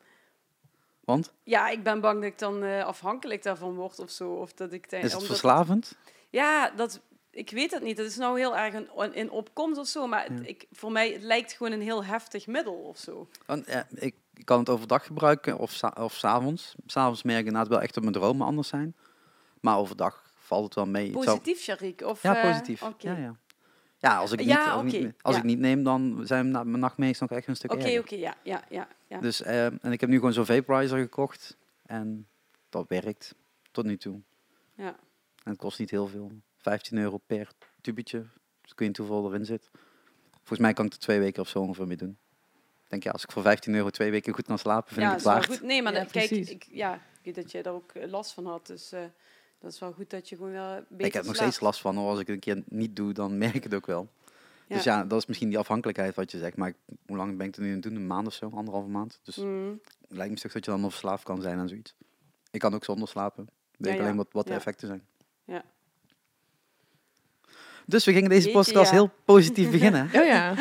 Want? 1.05 1.33
ja, 1.45 1.69
ik 1.69 1.83
ben 1.83 2.01
bang 2.01 2.15
dat 2.15 2.25
ik 2.31 2.39
dan 2.39 2.63
eh, 2.63 2.85
afhankelijk 2.85 3.43
daarvan 3.43 3.75
word 3.75 3.99
of 3.99 4.11
zo. 4.11 4.31
Of 4.33 4.53
dat 4.53 4.73
ik 4.73 4.91
denk, 4.91 5.05
Is 5.05 5.13
het 5.13 5.25
verslavend? 5.25 5.97
Ja, 6.31 6.71
dat, 6.71 7.01
ik 7.31 7.51
weet 7.51 7.71
het 7.71 7.83
niet. 7.83 7.97
Dat 7.97 8.07
is 8.07 8.17
nou 8.17 8.39
heel 8.39 8.57
erg 8.57 8.75
een, 8.75 9.15
in 9.15 9.31
opkomst 9.31 9.79
of 9.81 9.87
zo. 9.87 10.07
Maar 10.07 10.25
het- 10.25 10.49
ik, 10.49 10.67
voor 10.73 10.93
mij 10.93 11.13
het 11.13 11.23
lijkt 11.23 11.53
gewoon 11.53 11.73
een 11.73 11.81
heel 11.83 12.05
heftig 12.05 12.47
middel 12.47 12.75
of 12.75 12.99
zo. 12.99 13.29
Want, 13.47 13.67
ja, 13.67 13.87
ik, 13.95 14.15
ik 14.35 14.45
kan 14.45 14.59
het 14.59 14.69
overdag 14.69 15.07
gebruiken 15.07 15.59
of, 15.59 15.71
sa 15.73 15.95
of 15.99 16.15
s'avonds. 16.15 16.75
S'avonds 16.87 17.23
merk 17.23 17.39
ik 17.41 17.47
inderdaad 17.47 17.69
wel 17.71 17.81
echt 17.81 17.95
dat 17.95 18.03
mijn 18.03 18.15
dromen 18.15 18.47
anders 18.47 18.69
zijn. 18.69 18.97
Maar 19.61 19.77
overdag 19.79 20.31
valt 20.35 20.65
het 20.65 20.75
wel 20.75 20.87
mee. 20.87 21.13
Zou- 21.13 21.25
Positief, 21.25 21.61
Sharik? 21.61 22.01
Of, 22.03 22.23
Ja, 22.23 22.37
eh, 22.37 22.51
positief. 22.51 22.81
Ja, 22.99 23.17
ja. 23.17 23.37
ja, 23.99 24.17
als 24.17 24.33
ik, 24.33 24.39
niet, 24.39 24.49
Ja, 24.49 24.71
als, 24.73 24.93
ik 24.93 25.01
niet, 25.01 25.15
als 25.23 25.35
ja. 25.35 25.41
ik 25.41 25.47
niet 25.47 25.59
neem, 25.59 25.83
dan 25.83 26.21
zijn 26.25 26.51
na- 26.51 26.65
mijn 26.65 26.81
nachtmerries 26.81 27.19
nog 27.19 27.31
echt 27.31 27.47
een 27.49 27.57
stuk 27.57 27.73
oké, 27.73 27.99
oké, 27.99 28.15
ja, 28.15 28.35
ja, 28.43 28.65
ja. 28.69 28.89
ja. 29.07 29.19
Dus, 29.21 29.43
eh, 29.43 29.65
en 29.67 29.93
ik 29.93 30.01
heb 30.01 30.11
nu 30.11 30.17
gewoon 30.17 30.33
zo'n 30.33 30.47
vaporizer 30.47 30.99
gekocht. 30.99 31.57
En 31.87 32.29
dat 32.69 32.89
werkt 32.89 33.35
tot 33.71 33.85
nu 33.85 33.97
toe. 33.97 34.21
Ja. 34.75 34.97
En 35.45 35.51
het 35.51 35.57
kost 35.59 35.79
niet 35.79 35.91
heel 35.91 36.07
veel. 36.07 36.31
15 36.59 36.99
euro 36.99 37.19
per 37.27 37.49
tubetje. 37.81 38.19
Dus 38.63 38.71
ik 38.71 38.79
weet 38.79 38.89
niet 38.89 38.97
hoeveel 38.97 39.27
erin 39.33 39.45
zit. 39.45 39.71
Volgens 40.33 40.59
mij 40.59 40.73
kan 40.73 40.87
ik 40.87 40.93
er 40.93 40.99
twee 40.99 41.19
weken 41.19 41.43
of 41.43 41.49
zo 41.49 41.59
ongeveer 41.59 41.87
mee 41.87 41.97
doen. 41.97 42.19
Denk, 42.93 43.05
ja, 43.05 43.11
als 43.11 43.23
ik 43.23 43.33
voor 43.33 43.43
15 43.43 43.75
euro 43.75 43.91
twee 43.91 44.11
weken 44.11 44.35
goed 44.35 44.47
kan 44.47 44.59
slapen, 44.59 44.95
vind 44.95 45.07
ja, 45.07 45.17
ik 45.17 45.23
dat 45.23 45.33
het 45.35 45.43
is 45.43 45.47
wel 45.47 45.49
waard. 45.49 45.59
goed. 45.61 45.69
Nee, 45.69 45.83
maar 45.83 45.93
Ja, 45.93 45.99
dan- 45.99 46.09
kijk, 46.11 46.31
ik, 46.31 46.67
ja, 46.71 46.95
ik 46.95 47.01
weet 47.23 47.35
dat 47.35 47.51
jij 47.53 47.63
daar 47.63 47.73
ook 47.73 47.93
eh, 47.93 48.11
last 48.11 48.33
van 48.33 48.47
had. 48.47 48.67
Dus 48.67 48.93
eh, 48.93 49.01
dat 49.59 49.73
is 49.73 49.79
wel 49.79 49.93
goed 49.93 50.11
dat 50.11 50.29
je 50.29 50.37
gewoon 50.37 50.53
wel 50.53 50.85
beter 50.89 51.07
Ik 51.07 51.13
heb 51.13 51.25
nog 51.25 51.35
steeds 51.35 51.61
last 51.61 51.81
van. 51.81 51.97
hoor. 51.97 52.09
Als 52.11 52.21
ik 52.21 52.27
het 52.27 52.35
een 52.35 52.41
keer 52.55 52.63
niet 52.67 52.97
doe, 52.97 53.13
dan 53.13 53.39
merk 53.39 53.55
ik 53.55 53.63
het 53.65 53.75
ook 53.75 53.87
wel. 53.87 54.09
Ja. 54.67 54.75
Dus 54.75 54.85
ja, 54.85 55.05
dat 55.05 55.19
is 55.21 55.27
misschien 55.27 55.49
die 55.49 55.59
afhankelijkheid 55.59 56.15
wat 56.15 56.31
je 56.31 56.39
zegt. 56.39 56.57
Maar 56.57 56.69
ik- 56.69 56.97
hoe 57.07 57.17
lang 57.17 57.37
ben 57.37 57.47
ik 57.47 57.57
er 57.57 57.63
nu 57.63 57.69
aan 57.69 57.75
het 57.75 57.83
doen? 57.83 57.95
Een 57.95 58.07
maand 58.07 58.27
of 58.27 58.33
zo? 58.35 58.51
Anderhalve 58.55 58.89
maand? 58.89 59.21
Dus 59.23 59.37
Mm. 59.37 59.81
het 60.09 60.17
lijkt 60.17 60.33
me 60.35 60.41
toch 60.41 60.53
dat 60.53 60.65
je 60.65 60.71
dan 60.71 60.81
nog 60.81 60.91
verslaafd 60.91 61.25
kan 61.25 61.43
zijn 61.43 61.59
aan 61.59 61.69
zoiets. 61.69 61.95
Ik 62.51 62.61
kan 62.61 62.75
ook 62.75 62.85
zonder 62.85 63.09
slapen. 63.09 63.43
Ik 63.45 63.49
weet 63.79 63.93
Ja, 63.93 63.99
ja. 63.99 64.05
alleen 64.05 64.17
wat, 64.17 64.29
wat 64.33 64.47
de 64.47 64.55
effecten 64.55 64.87
zijn. 64.87 65.07
Ja. 65.45 65.65
Dus 67.87 68.05
we 68.05 68.13
gingen 68.13 68.29
deze 68.29 68.41
Jeetje, 68.51 68.59
podcast 68.59 68.91
ja. 68.91 68.97
heel 68.97 69.11
positief 69.25 69.71
beginnen. 69.77 70.11
Oh 70.15 70.25
ja. 70.25 70.55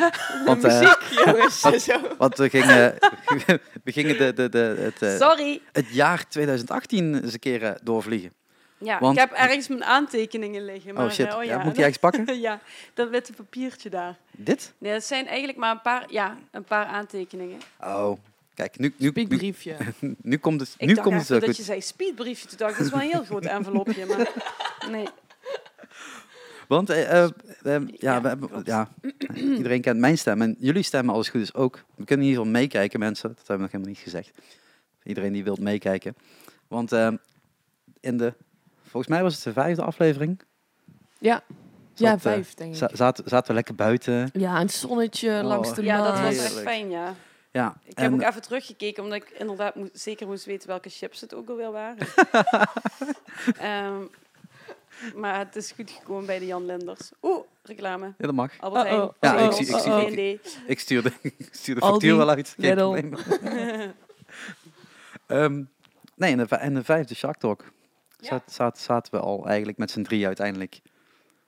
Want, 0.44 0.64
eh, 0.64 0.80
Muziek, 0.80 1.24
jongens. 1.24 1.60
Zo. 1.84 2.00
want 2.18 2.36
we 2.36 2.48
gingen, 2.48 2.94
we 3.84 3.92
gingen 3.92 4.18
de, 4.18 4.32
de, 4.32 4.48
de, 4.48 4.76
het, 4.78 5.02
eh, 5.02 5.16
Sorry. 5.28 5.60
het 5.72 5.88
jaar 5.90 6.28
2018 6.28 7.22
eens 7.22 7.32
een 7.32 7.38
keer 7.38 7.62
eh, 7.62 7.70
doorvliegen. 7.82 8.32
Ja, 8.78 8.98
want- 8.98 9.14
ik 9.16 9.20
heb 9.20 9.32
ergens 9.32 9.68
mijn 9.68 9.84
aantekeningen 9.84 10.64
liggen. 10.64 10.94
Maar, 10.94 11.04
oh 11.04 11.10
shit, 11.10 11.34
oh, 11.34 11.44
ja, 11.44 11.50
ja. 11.58 11.64
moet 11.64 11.74
die 11.74 11.84
ergens 11.84 11.98
pakken? 11.98 12.40
ja, 12.40 12.60
dat 12.94 13.10
witte 13.10 13.32
papiertje 13.32 13.90
daar. 13.90 14.16
Dit? 14.30 14.72
Nee, 14.78 14.92
dat 14.92 15.04
zijn 15.04 15.26
eigenlijk 15.26 15.58
maar 15.58 15.70
een 15.70 15.80
paar, 15.80 16.04
ja, 16.08 16.36
een 16.50 16.64
paar 16.64 16.86
aantekeningen. 16.86 17.58
Oh, 17.80 18.18
kijk, 18.54 18.78
nu, 18.78 18.94
nu, 18.96 19.12
nu, 19.14 19.54
nu 20.22 20.36
komt 20.36 20.60
het, 20.60 20.74
Ik 20.76 20.86
nu 20.88 20.94
dacht 20.94 21.06
komt 21.06 21.18
het 21.20 21.28
dat 21.28 21.44
goed. 21.44 21.56
je 21.56 21.62
zei 21.62 21.80
speedbriefje. 21.80 22.46
Toen 22.46 22.58
dacht 22.58 22.70
ik, 22.72 22.76
dat 22.76 22.86
is 22.86 22.92
wel 22.92 23.00
een 23.02 23.08
heel 23.10 23.24
groot 23.24 23.44
envelopje. 23.44 24.06
Maar 24.06 24.32
nee. 24.90 25.06
Want 26.68 26.90
eh, 26.90 27.22
eh, 27.24 27.28
ja, 27.62 27.80
Ja, 27.94 28.20
we 28.22 28.28
hebben, 28.28 28.48
klopt. 28.48 28.66
ja, 28.66 28.88
iedereen 29.34 29.80
kent 29.80 29.98
mijn 29.98 30.18
stem 30.18 30.42
en 30.42 30.56
jullie 30.58 30.82
stemmen 30.82 31.14
als 31.14 31.26
het 31.26 31.34
goed 31.34 31.44
is 31.44 31.54
ook. 31.54 31.84
We 31.94 32.04
kunnen 32.04 32.26
in 32.26 32.30
ieder 32.32 32.44
geval 32.44 32.60
meekijken, 32.60 32.98
mensen. 32.98 33.28
Dat 33.28 33.38
hebben 33.38 33.56
we 33.56 33.62
nog 33.62 33.70
helemaal 33.72 33.92
niet 33.92 34.02
gezegd. 34.02 34.30
Iedereen 35.04 35.32
die 35.32 35.44
wilt 35.44 35.60
meekijken. 35.60 36.16
Want 36.68 36.92
eh, 36.92 37.08
in 38.00 38.16
de, 38.16 38.34
volgens 38.82 39.06
mij 39.12 39.22
was 39.22 39.34
het 39.34 39.42
de 39.44 39.52
vijfde 39.52 39.82
aflevering. 39.82 40.40
Ja. 41.18 41.42
Ja, 41.94 42.08
Zat, 42.08 42.16
eh, 42.16 42.20
vijf, 42.22 42.54
denk 42.54 42.70
ik. 42.72 42.76
za- 42.76 42.90
zaten, 42.92 43.24
zaten 43.28 43.48
we 43.48 43.54
lekker 43.54 43.74
buiten. 43.74 44.30
Ja, 44.32 44.60
een 44.60 44.70
zonnetje 44.70 45.30
Oh. 45.38 45.42
langs 45.46 45.74
de 45.74 45.82
Ja, 45.82 46.02
dat 46.02 46.20
was 46.20 46.36
echt 46.38 46.58
fijn, 46.60 46.90
ja. 46.90 47.14
Ja, 47.50 47.76
Ik 47.84 47.94
en, 47.98 48.02
heb 48.02 48.12
ook 48.12 48.28
even 48.28 48.42
teruggekeken, 48.42 49.02
omdat 49.02 49.18
ik 49.22 49.30
inderdaad 49.30 49.74
zeker 49.92 50.26
moest 50.26 50.44
weten 50.44 50.68
welke 50.68 50.88
chips 50.88 51.20
het 51.20 51.34
ook 51.34 51.48
alweer 51.48 51.70
waren. 51.72 52.06
Ehm, 53.58 54.02
maar 55.14 55.38
het 55.38 55.56
is 55.56 55.72
goed 55.72 55.90
gekomen 55.90 56.26
bij 56.26 56.38
de 56.38 56.46
Jan 56.46 56.66
Lenders. 56.66 57.10
Oeh, 57.22 57.44
reclame. 57.62 58.06
ja, 58.06 58.26
dat 58.26 58.34
mag. 58.34 58.52
Albert 58.60 58.82
Heijn. 58.84 58.96
Uh-oh. 59.00 59.14
Ja, 59.20 59.32
ik 59.38 59.52
Zegels, 59.52 59.82
zie- 59.82 59.92
ik 59.92 60.08
zie- 60.08 60.22
ik- 60.32 60.40
V&D. 60.40 60.58
Ik 60.66 60.80
stuur 60.80 61.02
de, 61.02 61.12
ik 61.38 61.48
stuur 61.50 61.74
de 61.74 61.80
factuur 61.80 62.16
wel 62.16 62.28
uit. 62.30 62.54
Geen 62.58 62.74
probleem. 62.76 63.14
Ehm, 65.26 65.62
nee, 66.16 66.30
in 66.30 66.36
de, 66.36 66.46
vij- 66.46 66.60
in 66.64 66.74
de 66.74 66.84
vijfde 66.84 67.14
Shark 67.14 67.36
Talk 67.38 67.64
Ja. 68.18 68.28
zat, 68.28 68.42
zat, 68.52 68.78
zaten 68.78 69.12
we 69.14 69.20
al 69.20 69.46
eigenlijk 69.46 69.78
met 69.78 69.90
z'n 69.90 70.02
drie 70.02 70.26
uiteindelijk. 70.26 70.80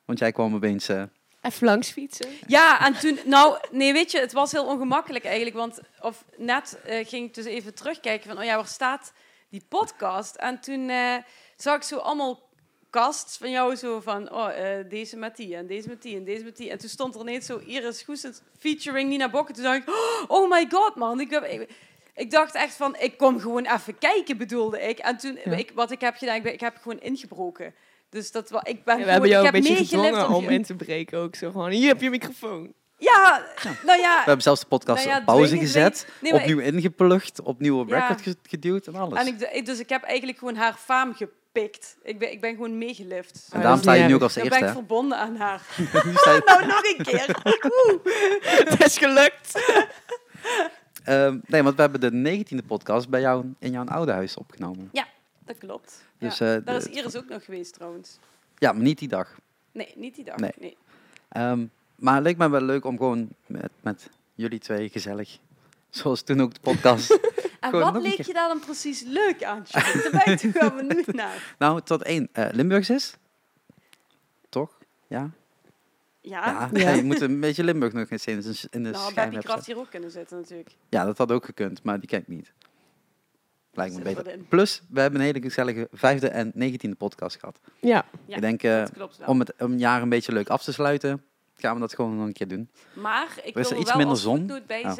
Want 0.04 0.18
jij 0.18 0.32
kwam 0.32 0.54
opeens... 0.54 0.88
eh, 0.88 1.02
Even 1.42 1.66
langs 1.66 1.90
fietsen. 1.90 2.28
Ja, 2.46 2.86
en 2.86 2.98
toen, 2.98 3.18
nou, 3.24 3.58
nee, 3.70 3.92
weet 3.92 4.10
je, 4.10 4.20
het 4.20 4.32
was 4.32 4.52
heel 4.52 4.66
ongemakkelijk 4.66 5.24
eigenlijk. 5.24 5.56
Want 5.56 5.80
of 6.00 6.24
net 6.36 6.78
eh, 6.84 7.06
ging 7.06 7.26
ik 7.28 7.34
dus 7.34 7.44
even 7.44 7.74
terugkijken 7.74 8.28
van, 8.30 8.38
oh 8.38 8.44
ja, 8.44 8.56
waar 8.56 8.66
staat 8.66 9.12
die 9.48 9.64
podcast? 9.68 10.34
En 10.34 10.60
toen 10.60 10.88
eh, 10.88 11.14
zag 11.56 11.76
ik 11.76 11.82
zo 11.82 11.96
allemaal 11.96 12.40
casts 13.00 13.36
van 13.36 13.50
jou, 13.50 13.74
zo 13.76 14.00
van, 14.00 14.32
oh, 14.32 14.48
eh, 14.58 14.84
deze 14.88 15.16
met 15.16 15.36
die 15.36 15.56
en 15.56 15.66
deze 15.66 15.88
met 15.88 16.02
die 16.02 16.16
en 16.16 16.24
deze 16.24 16.44
met 16.44 16.56
die. 16.56 16.70
En 16.70 16.78
toen 16.78 16.88
stond 16.88 17.14
er 17.14 17.20
ineens 17.20 17.46
zo 17.46 17.58
Iris 17.66 18.02
Goesens 18.02 18.40
featuring 18.58 19.08
Nina 19.08 19.30
Bokken. 19.30 19.54
Toen 19.54 19.64
dacht 19.64 19.76
ik, 19.78 19.88
oh 20.28 20.50
my 20.50 20.66
god, 20.70 20.94
man. 20.96 21.20
Ik, 21.20 21.30
heb- 21.30 21.44
ik, 21.44 21.70
ik 22.14 22.30
dacht 22.30 22.54
echt 22.54 22.74
van, 22.76 22.96
ik 22.98 23.16
kom 23.18 23.40
gewoon 23.40 23.66
even 23.66 23.98
kijken, 23.98 24.36
bedoelde 24.36 24.80
ik. 24.80 24.98
En 24.98 25.16
toen, 25.16 25.38
Ja. 25.44 25.52
ik, 25.56 25.70
wat 25.74 25.90
ik 25.90 26.00
heb 26.00 26.16
gedaan, 26.16 26.36
ik, 26.36 26.42
ben, 26.42 26.52
ik 26.52 26.60
heb 26.60 26.76
gewoon 26.82 27.00
ingebroken. 27.00 27.74
Dus 28.10 28.30
dat 28.30 28.50
was, 28.50 28.62
ik 28.64 28.84
ben 28.84 28.96
we 28.96 29.02
gewoon, 29.02 29.08
hebben 29.12 29.30
jou 29.30 29.46
ik 29.46 29.54
een 29.54 29.62
heb 29.62 29.76
beetje 29.76 29.86
gedwongen 29.96 30.28
om 30.28 30.48
in 30.48 30.62
te 30.62 30.74
breken 30.74 31.18
ook. 31.18 31.34
Zo 31.34 31.50
gewoon, 31.50 31.70
hier 31.70 31.88
heb 31.88 32.00
je 32.00 32.10
microfoon. 32.10 32.72
Ja, 32.98 33.44
nou 33.84 34.00
ja. 34.00 34.16
we 34.16 34.22
hebben 34.24 34.42
zelfs 34.42 34.60
de 34.60 34.66
podcast 34.66 34.98
Nou 35.04 35.10
ja, 35.14 35.18
op 35.20 35.24
pauze 35.26 35.46
dwingen- 35.46 35.64
gezet, 35.66 36.06
Nee, 36.20 36.32
opnieuw 36.34 36.58
ingeplucht, 36.58 37.42
opnieuw 37.42 37.78
op 37.80 37.88
Ja. 37.88 37.98
record 37.98 38.20
ge- 38.22 38.36
geduwd 38.42 38.86
en 38.86 38.94
alles. 38.94 39.18
En 39.18 39.26
ik, 39.52 39.66
dus 39.66 39.78
ik 39.78 39.88
heb 39.88 40.02
eigenlijk 40.02 40.38
gewoon 40.38 40.54
haar 40.54 40.74
faam 40.74 41.14
gepikt. 41.54 41.96
Ik 42.02 42.18
ben, 42.18 42.32
ik 42.32 42.40
ben 42.40 42.54
gewoon 42.54 42.78
meegelift. 42.78 43.48
En 43.52 43.60
daarom 43.60 43.80
sta 43.80 43.92
je 43.92 44.04
nu 44.04 44.14
ook 44.14 44.22
als 44.22 44.34
Dan 44.34 44.44
eerste. 44.44 44.58
ben 44.60 44.68
ik 44.68 44.74
verbonden 44.74 45.18
aan 45.18 45.36
haar. 45.36 45.62
Je- 45.76 46.42
nou, 46.46 46.66
nog 46.66 46.82
een 46.84 47.04
keer. 47.04 47.26
Het 48.70 48.84
is 48.84 48.98
gelukt. 48.98 49.72
Ehm, 51.04 51.38
nee, 51.46 51.62
want 51.62 51.74
we 51.76 51.82
hebben 51.82 52.00
de 52.00 52.12
negentiende 52.12 52.62
podcast 52.62 53.08
bij 53.08 53.20
jou 53.20 53.44
in 53.58 53.70
jouw 53.70 53.84
oude 53.84 54.12
huis 54.12 54.36
opgenomen. 54.36 54.90
Dat 55.46 55.58
klopt. 55.58 56.04
Dus, 56.18 56.38
ja. 56.38 56.54
eh, 56.54 56.64
Daar 56.64 56.76
is 56.76 56.84
Iris 56.86 57.16
ook 57.16 57.28
nog 57.28 57.44
geweest 57.44 57.74
trouwens. 57.74 58.18
Ja, 58.58 58.72
maar 58.72 58.82
niet 58.82 58.98
die 58.98 59.08
dag. 59.08 59.38
Nee, 59.72 59.92
niet 59.96 60.14
die 60.14 60.24
dag. 60.24 60.36
Nee. 60.36 60.52
Nee. 60.58 60.76
Ehm, 61.28 61.66
maar 61.96 62.14
het 62.14 62.22
leek 62.24 62.36
me 62.36 62.48
wel 62.50 62.60
leuk 62.60 62.84
om 62.84 62.96
gewoon 62.96 63.28
met, 63.46 63.70
met 63.80 64.10
jullie 64.34 64.58
twee 64.58 64.88
gezellig, 64.88 65.38
zoals 65.94 66.22
toen 66.22 66.40
ook 66.40 66.54
de 66.54 66.60
podcast. 66.60 67.10
En 67.60 67.70
Gewoon 67.70 67.92
wat 67.92 68.02
leek 68.02 68.22
je 68.22 68.32
daar 68.32 68.48
dan 68.48 68.60
precies 68.60 69.02
leuk 69.02 69.44
aan, 69.44 69.62
Charlie? 69.66 70.02
Daar 70.02 70.22
ben 70.24 70.32
ik 70.32 70.38
toch 70.40 70.52
wel 70.52 70.70
benieuwd 70.86 71.06
naar. 71.06 71.54
nou, 71.58 71.80
tot 71.80 72.02
één. 72.02 72.28
eh 72.32 72.48
Limburgs 72.52 72.90
is? 72.90 73.14
Toch? 74.48 74.78
Ja? 75.06 75.30
Ja, 76.20 76.46
Ja, 76.46 76.70
Ja. 76.72 76.90
je 76.90 77.02
moet 77.04 77.20
een 77.20 77.40
beetje 77.40 77.64
Limburg 77.64 77.92
nog 77.92 78.10
eens 78.10 78.24
in 78.26 78.40
de, 78.40 78.66
in 78.70 78.82
de 78.82 78.90
nou, 78.90 79.04
Beppie 79.04 79.22
hebben 79.22 79.42
Kraft 79.42 79.66
hier 79.66 79.78
ook 79.78 79.90
kunnen 79.90 80.10
zitten 80.10 80.36
natuurlijk. 80.36 80.76
Ja, 80.88 81.04
dat 81.04 81.18
had 81.18 81.32
ook 81.32 81.44
gekund, 81.44 81.82
maar 81.82 82.00
die 82.00 82.08
ken 82.08 82.20
ik 82.20 82.28
niet. 82.28 82.52
lijkt 83.72 83.94
me 83.96 84.02
beter. 84.02 84.38
Plus, 84.48 84.82
we 84.90 85.00
hebben 85.00 85.20
een 85.20 85.26
hele 85.26 85.40
gezellige 85.40 85.88
vijfde 85.92 86.28
en 86.28 86.52
negentiende 86.54 86.96
podcast 86.96 87.38
gehad. 87.38 87.60
Ja, 87.80 88.04
Ja, 88.26 88.34
ik 88.36 88.40
denk, 88.40 88.62
eh, 88.62 88.84
om 89.26 89.38
het 89.38 89.52
om 89.58 89.72
een 89.72 89.78
jaar 89.78 90.02
een 90.02 90.08
beetje 90.08 90.32
leuk 90.32 90.48
af 90.48 90.62
te 90.62 90.72
sluiten, 90.72 91.24
gaan 91.56 91.74
we 91.74 91.80
dat 91.80 91.94
gewoon 91.94 92.16
nog 92.16 92.26
een 92.26 92.32
keer 92.32 92.48
doen. 92.48 92.68
Maar 92.92 93.28
ik 93.42 93.56
is 93.56 93.68
wil 93.68 93.70
er 93.70 93.76
iets 93.76 93.88
wel 93.88 93.96
minder 93.96 94.06
als 94.14 94.22
zon. 94.22 94.46
Ja. 94.68 94.96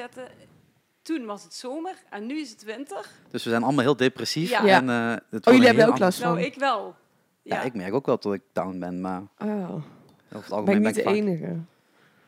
Toen 1.05 1.25
was 1.27 1.43
het 1.43 1.55
zomer 1.55 1.95
en 2.11 2.27
nu 2.27 2.41
is 2.41 2.51
het 2.51 2.65
winter. 2.65 3.07
Dus 3.31 3.45
we 3.45 3.51
zijn 3.51 3.63
allemaal 3.63 3.85
heel 3.85 3.97
depressief. 3.97 4.51
Ja. 4.51 4.67
En, 4.67 4.89
eh, 4.91 5.17
het 5.31 5.47
Oh, 5.47 5.53
jullie 5.53 5.69
hebben 5.69 5.87
ook 5.89 5.99
last 5.99 6.21
Nou, 6.21 6.35
van? 6.35 6.45
ik 6.45 6.55
wel. 6.55 6.95
Ja. 7.43 7.55
Ja, 7.57 7.63
ik 7.63 7.75
merk 7.75 7.95
ook 7.95 8.07
wel 8.07 8.19
dat 8.19 8.35
ik 8.35 8.43
down 8.53 8.79
ben, 8.79 9.01
maar 9.01 9.23
Oh, 9.39 9.49
over 9.75 9.83
het 10.29 10.31
ben 10.31 10.43
algemeen 10.51 10.59
ik 10.59 10.67
ben 10.67 10.81
niet 10.81 10.87
ik 10.87 10.95
de 10.95 11.03
vaak- 11.03 11.13
enige. 11.15 11.57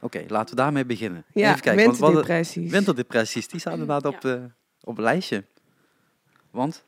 Oké, 0.00 0.24
laten 0.28 0.54
we 0.56 0.60
daarmee 0.62 0.84
beginnen. 0.86 1.24
Ja, 1.32 1.48
Even 1.50 1.60
kijken, 1.60 1.84
want 1.84 1.96
we 1.98 2.04
hadden- 2.04 2.20
winterdepressies. 2.24 2.70
winterdepressies, 2.70 3.48
die 3.48 3.60
staan 3.60 3.72
inderdaad 3.72 4.04
op, 4.06 4.24
eh, 4.24 4.34
op 4.82 4.96
een 4.98 5.04
lijstje. 5.04 5.44
Want, 6.50 6.84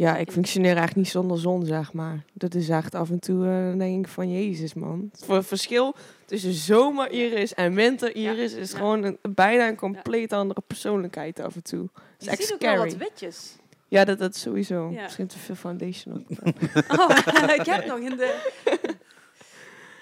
Ja, 0.00 0.16
ik 0.16 0.30
functioneer 0.30 0.76
eigenlijk 0.76 0.96
niet 0.96 1.08
zonder 1.08 1.38
zon, 1.38 1.66
zeg 1.66 1.92
maar. 1.92 2.24
Dat 2.32 2.54
is 2.54 2.68
echt 2.68 2.94
af 2.94 3.10
en 3.10 3.18
toe, 3.18 3.46
eh, 3.46 3.52
dan 3.52 3.78
denk 3.78 4.06
ik 4.06 4.12
van, 4.12 4.32
jezus 4.32 4.74
man. 4.74 5.10
Voor 5.12 5.34
het 5.34 5.46
verschil 5.46 5.94
tussen 6.24 6.52
zomer-Iris 6.52 7.54
en 7.54 7.74
winter-Iris 7.74 8.52
is 8.52 8.70
ja. 8.70 8.76
gewoon 8.76 9.02
een, 9.02 9.18
bijna 9.34 9.68
een 9.68 9.76
compleet 9.76 10.32
andere 10.32 10.62
persoonlijkheid 10.66 11.40
af 11.40 11.54
en 11.54 11.62
toe. 11.62 11.88
Het 11.92 12.02
is 12.18 12.24
je 12.24 12.30
echt 12.30 12.42
ziet 12.42 12.52
ook 12.52 12.60
wel 12.60 12.76
wat 12.76 12.96
witjes. 12.96 13.56
Ja, 13.88 14.04
dat, 14.04 14.18
dat 14.18 14.36
sowieso. 14.36 14.90
Ja. 14.90 15.02
Misschien 15.02 15.26
te 15.26 15.38
veel 15.38 15.54
foundation 15.54 16.14
op. 16.14 16.38
Oh, 17.00 17.10
ik 17.58 17.66
heb 17.66 17.86
nog 17.86 17.98
in 17.98 18.16
de... 18.16 18.52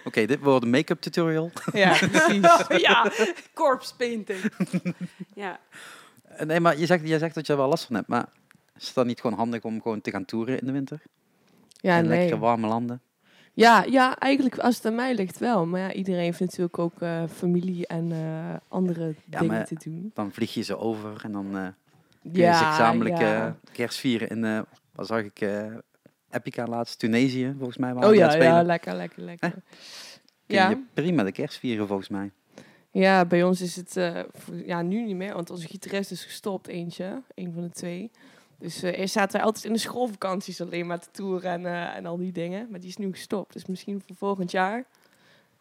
oké, 0.05 0.26
dit 0.26 0.38
wordt 0.40 0.64
een 0.64 0.71
make-up 0.71 1.00
tutorial. 1.00 1.50
ja, 1.73 1.99
precies. 2.11 2.45
Oh, 2.45 2.78
ja, 2.78 3.12
corpse 3.55 3.97
painting. 3.97 4.52
ja. 5.35 5.61
Eh, 6.28 6.47
Nee, 6.47 6.61
maar 6.61 6.78
je 6.78 6.87
zegt, 6.87 7.09
je 7.09 7.19
zegt 7.19 7.35
dat 7.35 7.47
je 7.47 7.52
er 7.52 7.59
wel 7.59 7.69
last 7.69 7.85
van 7.85 7.97
hebt, 7.97 8.09
maar 8.09 8.26
is 8.78 8.87
het 8.87 8.94
dan 8.94 9.06
niet 9.06 9.20
gewoon 9.20 9.37
handig 9.37 9.62
om 9.62 9.82
gewoon 9.82 10.00
te 10.00 10.11
gaan 10.11 10.25
toeren 10.25 10.61
in 10.61 10.66
de 10.66 10.73
winter? 10.73 11.02
Ja, 11.80 11.97
in 11.99 12.06
nee. 12.06 12.18
lekkere 12.18 12.40
warme 12.40 12.66
landen? 12.66 13.00
Ja, 13.52 13.85
ja, 13.85 14.18
eigenlijk 14.18 14.58
als 14.58 14.76
het 14.76 14.87
aan 14.87 14.94
mij 14.94 15.14
ligt 15.14 15.38
wel. 15.38 15.66
Maar 15.66 15.80
ja, 15.80 15.92
iedereen 15.92 16.20
heeft 16.23 16.40
natuurlijk 16.40 16.78
ook 16.78 17.00
eh, 17.00 17.23
familie 17.35 17.87
en 17.87 18.12
eh, 18.12 18.54
andere 18.68 19.14
Ja, 19.30 19.38
dingen 19.40 19.64
te 19.64 19.75
doen. 19.85 20.11
Dan 20.14 20.32
vlieg 20.32 20.54
je 20.54 20.62
ze 20.62 20.78
over 20.78 21.20
en 21.25 21.32
dan 21.32 21.56
eh 21.56 21.66
kun 22.23 22.32
je 22.32 22.40
Ja, 22.42 22.70
gezamenlijk 22.70 23.18
ja. 23.18 23.47
eh, 23.47 23.52
kerst 23.73 23.99
vieren 23.99 24.28
in, 24.28 24.66
wat 24.92 25.06
zag 25.06 25.20
ik, 25.23 25.49
Epica 26.30 26.66
laatst, 26.66 26.99
Tunesië 26.99 27.54
volgens 27.56 27.76
mij. 27.76 27.94
Waar 27.94 28.08
Oh 28.08 28.14
ja, 28.14 28.35
ja, 28.35 28.62
lekker, 28.62 28.94
lekker, 28.94 29.23
lekker. 29.23 29.50
Kun 30.47 30.56
Ja. 30.56 30.68
je 30.68 30.85
prima 30.94 31.23
de 31.23 31.32
kerst 31.32 31.58
vieren 31.58 31.87
volgens 31.87 32.08
mij. 32.08 32.30
Ja, 32.90 33.25
bij 33.25 33.42
ons 33.42 33.61
is 33.61 33.76
het 33.76 33.94
ja, 34.64 34.82
nu 34.82 35.02
niet 35.02 35.16
meer, 35.16 35.35
want 35.35 35.50
onze 35.50 35.66
gitarist 35.66 36.11
is 36.11 36.25
gestopt, 36.25 36.66
eentje, 36.66 37.23
een 37.35 37.52
van 37.52 37.62
de 37.62 37.70
twee. 37.70 38.11
Dus 38.59 38.83
eh, 38.83 38.99
eerst 38.99 39.12
zaten 39.12 39.33
wij 39.37 39.43
altijd 39.47 39.65
in 39.65 39.73
de 39.73 39.79
schoolvakanties 39.79 40.61
alleen 40.61 40.87
maar 40.87 40.99
te 41.00 41.09
toeren 41.12 41.50
en, 41.50 41.67
eh, 41.67 41.97
en 41.97 42.07
al 42.07 42.17
die 42.17 42.33
dingen. 42.33 42.67
Maar 42.71 42.81
die 42.81 42.88
is 42.88 42.97
nu 42.97 43.11
gestopt, 43.12 43.53
dus 43.53 43.67
misschien 43.67 44.03
voor 44.07 44.17
volgend 44.17 44.50
jaar 44.50 44.85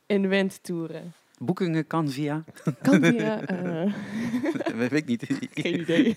in 0.06 0.22
de 0.22 0.28
winter 0.28 0.62
toeren. 0.62 1.14
Boekingen 1.40 1.88
kan 1.88 2.10
via, 2.10 2.44
Kan 2.82 3.02
die, 3.02 3.22
eh, 3.24 3.82
eh, 3.86 3.94
weet 4.76 4.92
ik 4.94 5.06
niet, 5.06 5.26
geen 5.54 5.80
idee. 5.80 6.16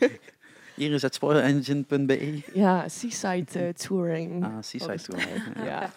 iris.spoilerengine.be. 0.77 2.43
ja, 2.53 2.89
Seaside 2.89 3.59
eh, 3.59 3.69
Touring. 3.73 4.45
Ah, 4.45 4.53
Seaside 4.61 4.99
volgens 4.99 5.05
Tour. 5.05 5.53
mij. 5.57 5.65
Ja. 5.67 5.91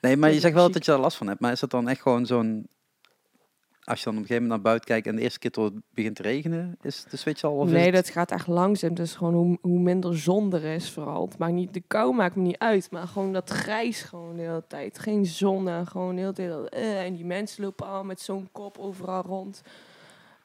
Nee, 0.00 0.16
maar 0.16 0.28
je 0.28 0.34
Ja, 0.34 0.40
zegt 0.40 0.54
wel 0.54 0.70
dat 0.70 0.84
je 0.84 0.90
daar 0.90 1.00
last 1.00 1.16
van 1.16 1.26
hebt. 1.26 1.40
Maar 1.40 1.52
is 1.52 1.60
dat 1.60 1.70
dan 1.70 1.88
echt 1.88 2.00
gewoon 2.00 2.26
zo'n... 2.26 2.68
Als 3.84 3.98
je 3.98 4.04
dan 4.04 4.14
op 4.14 4.20
een 4.20 4.26
gegeven 4.26 4.42
moment 4.48 4.62
naar 4.62 4.70
buiten 4.72 4.88
kijkt 4.88 5.06
en 5.06 5.16
de 5.16 5.22
eerste 5.22 5.38
keer 5.38 5.50
tot 5.50 5.72
het 5.74 5.82
begint 5.94 6.16
te 6.16 6.22
regenen, 6.22 6.76
is 6.82 7.04
de 7.10 7.16
switch 7.16 7.44
al? 7.44 7.56
Of 7.56 7.70
Nee, 7.70 7.84
het- 7.84 7.94
dat 7.94 8.08
gaat 8.10 8.30
echt 8.30 8.46
langzaam. 8.46 8.94
Dus 8.94 9.14
gewoon 9.14 9.34
hoe, 9.34 9.58
hoe 9.60 9.78
minder 9.80 10.18
zon 10.18 10.52
er 10.54 10.64
is 10.64 10.90
vooral. 10.90 11.24
Het 11.28 11.38
maakt 11.38 11.52
niet, 11.52 11.74
de 11.74 11.82
kou 11.86 12.14
maakt 12.14 12.36
me 12.36 12.42
niet 12.42 12.58
uit, 12.58 12.90
maar 12.90 13.06
gewoon 13.08 13.32
dat 13.32 13.50
grijs 13.50 14.02
gewoon 14.02 14.36
de 14.36 14.42
hele 14.42 14.64
tijd. 14.68 14.98
Geen 14.98 15.26
zon 15.26 15.68
en 15.68 15.86
gewoon 15.86 16.14
de 16.14 16.20
hele 16.20 16.32
tijd. 16.32 16.48
dat, 16.50 16.68
eh, 16.68 17.04
en 17.04 17.14
die 17.14 17.24
mensen 17.24 17.64
lopen 17.64 17.86
al 17.86 18.04
met 18.04 18.20
zo'n 18.20 18.48
kop 18.52 18.78
overal 18.78 19.22
rond. 19.22 19.62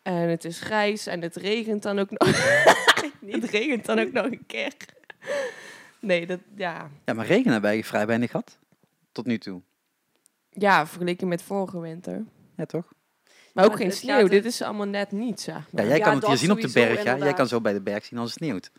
En 0.01 0.30
het 0.30 0.46
is 0.46 0.60
grijs 0.60 1.06
en 1.08 1.22
het 1.22 1.36
regent 1.36 1.84
dan 1.84 2.00
ook 2.00 2.10
nog. 2.10 2.27
het 3.25 3.44
regent 3.50 3.86
dan 3.86 4.00
ook 4.00 4.12
nog 4.12 4.25
een 4.25 4.44
keer. 4.48 4.74
Nee, 6.00 6.25
dat, 6.25 6.39
ja. 6.56 6.89
Ja, 7.06 7.13
maar 7.13 7.25
regen 7.25 7.51
hebben 7.51 7.70
eigenlijk 7.70 7.86
vrij 7.86 8.06
weinig 8.08 8.32
gehad. 8.32 8.58
Tot 9.12 9.25
nu 9.25 9.38
toe. 9.38 9.62
Ja, 10.50 10.88
vergeleken 10.88 11.27
met 11.27 11.42
vorige 11.42 11.80
winter. 11.80 12.24
Ja, 12.56 12.65
toch? 12.65 12.94
Maar 13.55 13.65
ook 13.65 13.75
geen 13.75 13.91
sneeuw. 13.91 14.27
Dit 14.27 14.45
is 14.45 14.62
allemaal 14.62 14.85
net 14.85 15.12
niet, 15.12 15.41
zeg 15.41 15.55
Ja, 15.71 15.83
jij 15.83 15.97
Ja, 15.97 16.03
kan 16.03 16.15
het 16.15 16.27
hier 16.27 16.38
zien 16.38 16.51
op 16.51 16.62
de 16.62 16.71
berg. 16.71 17.03
Ja? 17.03 17.17
Jij 17.17 17.33
kan 17.33 17.47
zo 17.47 17.62
bij 17.62 17.74
de 17.74 17.81
berg 17.81 18.05
zien 18.05 18.19
als 18.19 18.29
het 18.29 18.39
sneeuwt. 18.39 18.71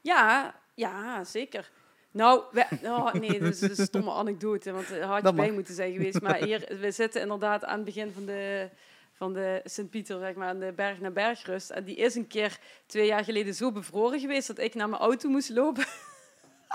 Ja, 0.00 0.54
ja, 0.74 1.24
zeker. 1.24 1.70
Nou, 2.10 2.42
we, 2.52 2.66
oh, 2.82 3.12
nee, 3.12 3.38
dat 3.40 3.52
is 3.52 3.60
een 3.60 3.86
stomme 3.86 4.10
anekdote, 4.10 4.72
want 4.72 4.90
er 4.90 5.02
had 5.02 5.22
je 5.22 5.32
bij 5.32 5.50
moeten 5.50 5.74
zijn 5.74 5.92
geweest. 5.92 6.20
Maar 6.20 6.36
hier, 6.36 6.76
we 6.80 6.90
zitten 6.90 7.20
inderdaad 7.20 7.64
aan 7.64 7.76
het 7.76 7.84
begin 7.84 8.12
van 8.12 8.26
de, 8.26 8.68
van 9.12 9.32
de 9.32 9.60
Sint-Pieter, 9.64 10.18
zeg 10.18 10.34
maar, 10.34 10.48
aan 10.48 10.58
de 10.58 10.72
berg 10.76 11.00
naar 11.00 11.12
bergrust. 11.12 11.70
En 11.70 11.84
die 11.84 11.96
is 11.96 12.14
een 12.14 12.26
keer 12.26 12.58
twee 12.86 13.06
jaar 13.06 13.24
geleden 13.24 13.54
zo 13.54 13.72
bevroren 13.72 14.20
geweest 14.20 14.46
dat 14.46 14.58
ik 14.58 14.74
naar 14.74 14.88
mijn 14.88 15.02
auto 15.02 15.28
moest 15.28 15.50
lopen. 15.50 15.84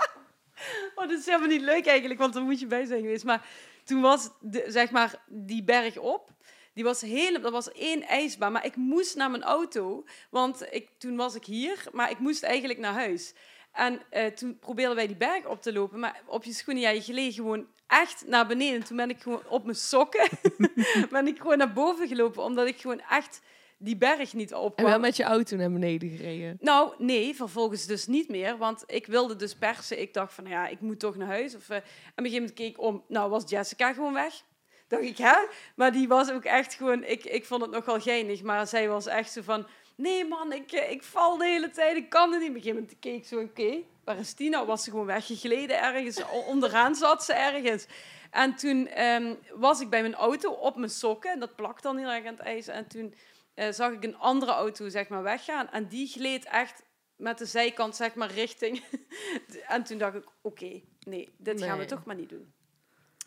oh, 0.94 1.08
dat 1.08 1.18
is 1.18 1.26
helemaal 1.26 1.48
niet 1.48 1.62
leuk 1.62 1.86
eigenlijk, 1.86 2.20
want 2.20 2.34
daar 2.34 2.42
moet 2.42 2.60
je 2.60 2.66
bij 2.66 2.84
zijn 2.84 3.00
geweest. 3.00 3.24
Maar 3.24 3.46
toen 3.84 4.00
was, 4.00 4.30
de, 4.40 4.64
zeg 4.68 4.90
maar, 4.90 5.14
die 5.26 5.62
berg 5.62 5.98
op. 5.98 6.30
Die 6.74 6.84
was 6.84 7.00
helemaal, 7.00 7.40
dat 7.40 7.52
was 7.52 7.72
één 7.72 8.02
ijsbaan. 8.02 8.52
Maar 8.52 8.64
ik 8.64 8.76
moest 8.76 9.16
naar 9.16 9.30
mijn 9.30 9.42
auto, 9.42 10.04
want 10.30 10.66
ik, 10.70 10.88
toen 10.98 11.16
was 11.16 11.34
ik 11.34 11.44
hier, 11.44 11.84
maar 11.92 12.10
ik 12.10 12.18
moest 12.18 12.42
eigenlijk 12.42 12.78
naar 12.78 12.92
huis. 12.92 13.34
En 13.72 14.00
eh, 14.10 14.26
toen 14.26 14.58
probeerden 14.58 14.96
wij 14.96 15.06
die 15.06 15.16
berg 15.16 15.46
op 15.46 15.62
te 15.62 15.72
lopen, 15.72 15.98
maar 15.98 16.22
op 16.26 16.44
je 16.44 16.52
schoenen, 16.52 16.82
ja, 16.82 16.90
je 16.90 17.00
gleed 17.00 17.34
gewoon 17.34 17.66
echt 17.86 18.26
naar 18.26 18.46
beneden. 18.46 18.84
Toen 18.84 18.96
ben 18.96 19.10
ik 19.10 19.20
gewoon 19.20 19.42
op 19.48 19.64
mijn 19.64 19.76
sokken, 19.76 20.28
ben 21.10 21.26
ik 21.26 21.38
gewoon 21.38 21.58
naar 21.58 21.72
boven 21.72 22.08
gelopen, 22.08 22.42
omdat 22.42 22.66
ik 22.66 22.80
gewoon 22.80 23.00
echt 23.10 23.40
die 23.78 23.96
berg 23.96 24.34
niet 24.34 24.52
En 24.52 24.58
opkwam. 24.58 24.86
wel 24.86 24.98
met 24.98 25.16
je 25.16 25.22
auto 25.22 25.56
naar 25.56 25.72
beneden 25.72 26.10
gereden. 26.10 26.56
Nou, 26.60 26.94
nee, 26.98 27.34
vervolgens 27.34 27.86
dus 27.86 28.06
niet 28.06 28.28
meer. 28.28 28.56
Want 28.56 28.84
ik 28.86 29.06
wilde 29.06 29.36
dus 29.36 29.54
persen. 29.54 30.00
Ik 30.00 30.14
dacht 30.14 30.34
van, 30.34 30.46
ja, 30.46 30.68
ik 30.68 30.80
moet 30.80 31.00
toch 31.00 31.16
naar 31.16 31.28
huis. 31.28 31.54
Of, 31.54 31.68
eh, 31.68 31.76
en 31.76 31.82
op 31.82 31.88
een 32.14 32.24
gegeven 32.24 32.38
moment 32.38 32.54
keek 32.54 32.70
ik 32.70 32.80
om. 32.80 33.04
Nou, 33.08 33.30
was 33.30 33.50
Jessica 33.50 33.92
gewoon 33.92 34.12
weg. 34.12 34.42
Dacht 34.92 35.04
ik, 35.04 35.18
hè? 35.18 35.46
Maar 35.76 35.92
die 35.92 36.08
was 36.08 36.30
ook 36.30 36.44
echt 36.44 36.74
gewoon... 36.74 37.04
Ik, 37.04 37.24
ik 37.24 37.44
vond 37.44 37.62
het 37.62 37.70
nogal 37.70 38.00
geinig. 38.00 38.42
Maar 38.42 38.66
zij 38.66 38.88
was 38.88 39.06
echt 39.06 39.32
zo 39.32 39.42
van... 39.42 39.66
Nee, 39.96 40.24
man, 40.24 40.52
ik, 40.52 40.72
eh, 40.72 40.90
ik 40.90 41.02
val 41.02 41.36
de 41.36 41.44
hele 41.44 41.70
tijd. 41.70 41.96
Ik 41.96 42.08
kan 42.08 42.32
het 42.32 42.40
niet. 42.40 42.48
Op 42.48 42.54
een 42.54 42.60
gegeven 42.60 42.82
moment 42.82 42.98
keek 42.98 43.16
ik 43.16 43.26
zo, 43.26 43.40
oké. 43.40 43.82
waar 44.04 44.18
is 44.18 44.34
nou? 44.36 44.66
Was 44.66 44.84
ze 44.84 44.90
gewoon 44.90 45.06
weggegleden 45.06 45.82
ergens? 45.82 46.22
Onderaan 46.46 46.94
zat 46.94 47.24
ze 47.24 47.32
ergens. 47.32 47.86
En 48.30 48.54
toen 48.56 48.86
ehm, 48.86 49.34
was 49.54 49.80
ik 49.80 49.90
bij 49.90 50.00
mijn 50.00 50.14
auto 50.14 50.50
op 50.50 50.76
mijn 50.76 50.90
sokken. 50.90 51.30
En 51.32 51.40
dat 51.40 51.56
plakt 51.56 51.82
dan 51.82 51.96
heel 51.96 52.10
erg 52.10 52.26
aan 52.26 52.34
het 52.34 52.46
ijs. 52.46 52.66
En 52.66 52.86
toen 52.86 53.14
eh, 53.54 53.72
zag 53.72 53.92
ik 53.92 54.04
een 54.04 54.18
andere 54.18 54.52
auto 54.52 54.88
zeg 54.88 55.08
maar 55.08 55.22
weggaan. 55.22 55.70
En 55.70 55.88
die 55.88 56.08
gleed 56.08 56.44
echt 56.44 56.82
met 57.16 57.38
de 57.38 57.46
zijkant 57.46 57.96
zeg 57.96 58.14
maar 58.14 58.30
richting. 58.30 58.82
en 59.68 59.84
toen 59.84 59.98
dacht 59.98 60.14
ik, 60.14 60.24
oké, 60.42 60.80
nee, 61.00 61.34
dit 61.38 61.62
gaan 61.62 61.78
we 61.78 61.84
toch 61.84 62.04
maar 62.04 62.16
niet 62.16 62.28
doen. 62.28 62.52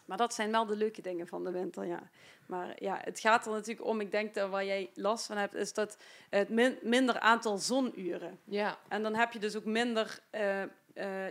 Maar 0.05 0.17
dat 0.17 0.33
zijn 0.33 0.51
wel 0.51 0.65
de 0.65 0.75
leuke 0.75 1.01
dingen 1.01 1.27
van 1.27 1.43
de 1.43 1.51
winter, 1.51 1.85
ja. 1.85 2.09
Maar 2.45 2.83
ja, 2.83 2.99
het 3.03 3.19
gaat 3.19 3.45
er 3.45 3.51
natuurlijk 3.51 3.87
om, 3.87 4.01
ik 4.01 4.11
denk 4.11 4.33
dat 4.33 4.49
waar 4.49 4.65
jij 4.65 4.89
last 4.93 5.25
van 5.25 5.37
hebt, 5.37 5.53
is 5.53 5.73
dat 5.73 5.97
het 6.29 6.49
min- 6.49 6.77
minder 6.81 7.19
aantal 7.19 7.57
zonuren. 7.57 8.39
Ja. 8.43 8.77
En 8.87 9.03
dan 9.03 9.15
heb 9.15 9.31
je 9.31 9.39
dus 9.39 9.55
ook 9.55 9.65
minder, 9.65 10.19
eh, 10.29 10.61
eh, 10.61 10.69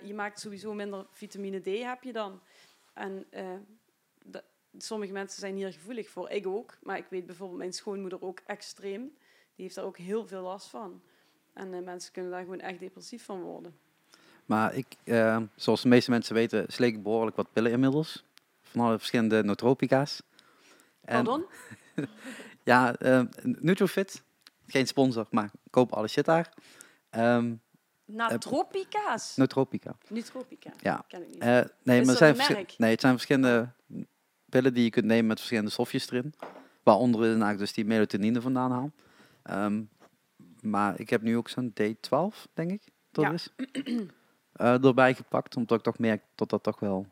je 0.04 0.14
maakt 0.14 0.40
sowieso 0.40 0.74
minder 0.74 1.06
vitamine 1.10 1.60
D 1.60 1.66
heb 1.82 2.02
je 2.02 2.12
dan. 2.12 2.40
En 2.92 3.26
eh, 3.30 3.46
de- 4.22 4.44
sommige 4.78 5.12
mensen 5.12 5.40
zijn 5.40 5.54
hier 5.56 5.72
gevoelig 5.72 6.08
voor, 6.08 6.30
ik 6.30 6.46
ook. 6.46 6.76
Maar 6.82 6.96
ik 6.96 7.06
weet 7.08 7.26
bijvoorbeeld 7.26 7.58
mijn 7.58 7.72
schoonmoeder 7.72 8.22
ook 8.22 8.40
extreem. 8.46 9.00
Die 9.54 9.64
heeft 9.64 9.74
daar 9.74 9.84
ook 9.84 9.98
heel 9.98 10.26
veel 10.26 10.42
last 10.42 10.66
van. 10.66 11.02
En 11.52 11.84
mensen 11.84 12.12
kunnen 12.12 12.30
daar 12.30 12.40
gewoon 12.40 12.60
echt 12.60 12.78
depressief 12.78 13.24
van 13.24 13.40
worden. 13.42 13.78
Maar 14.46 14.74
ik, 14.74 14.86
zoals 15.56 15.82
de 15.82 15.88
meeste 15.88 16.10
mensen 16.10 16.34
weten, 16.34 16.64
sleek 16.68 16.94
ik 16.94 17.02
behoorlijk 17.02 17.36
wat 17.36 17.52
pillen 17.52 17.72
inmiddels. 17.72 18.24
Van 18.74 18.84
alle 18.86 18.98
verschillende 18.98 19.42
nootropica's. 19.42 20.22
En- 21.00 21.24
Pardon? 21.24 21.44
Ja, 22.64 22.94
eh 22.96 23.22
Nutrofit. 23.42 24.22
Geen 24.66 24.86
sponsor, 24.86 25.26
maar 25.30 25.50
koop 25.70 25.92
alle 25.92 26.08
shit 26.08 26.24
daar. 26.24 26.52
Ehm 27.10 27.54
Natropica's. 28.04 29.36
nootropica. 29.36 29.96
Nutropica. 30.08 30.70
Ja. 30.80 31.04
Ken 31.08 31.22
ik 31.22 31.28
niet. 31.28 31.38
Eh, 31.38 31.60
nee, 31.82 32.00
Is 32.00 32.06
maar 32.06 32.16
zijn 32.16 32.36
nee, 32.76 32.90
het 32.90 33.00
zijn 33.00 33.12
verschillende 33.12 33.68
pillen 34.48 34.74
die 34.74 34.84
je 34.84 34.90
kunt 34.90 35.04
nemen 35.06 35.26
met 35.26 35.36
verschillende 35.36 35.70
stofjes 35.70 36.10
erin. 36.10 36.34
Waaronder 36.82 37.24
inderdaad 37.24 37.58
dus 37.58 37.72
die 37.72 37.84
melatonine 37.84 38.40
vandaan 38.40 38.70
haal. 38.70 38.90
Ehm, 39.42 39.82
maar 40.60 41.00
ik 41.00 41.10
heb 41.10 41.22
nu 41.22 41.36
ook 41.36 41.48
zo'n 41.48 41.72
D12, 41.80 42.46
denk 42.54 42.70
ik, 42.70 42.82
dat 43.10 43.24
Ja. 43.24 43.32
is. 43.32 43.48
eh, 44.52 44.84
erbij 44.84 45.14
gepakt, 45.14 45.56
omdat 45.56 45.78
ik 45.78 45.84
toch 45.84 45.98
merk 45.98 46.22
dat 46.34 46.50
dat 46.50 46.62
toch 46.62 46.80
wel 46.80 47.06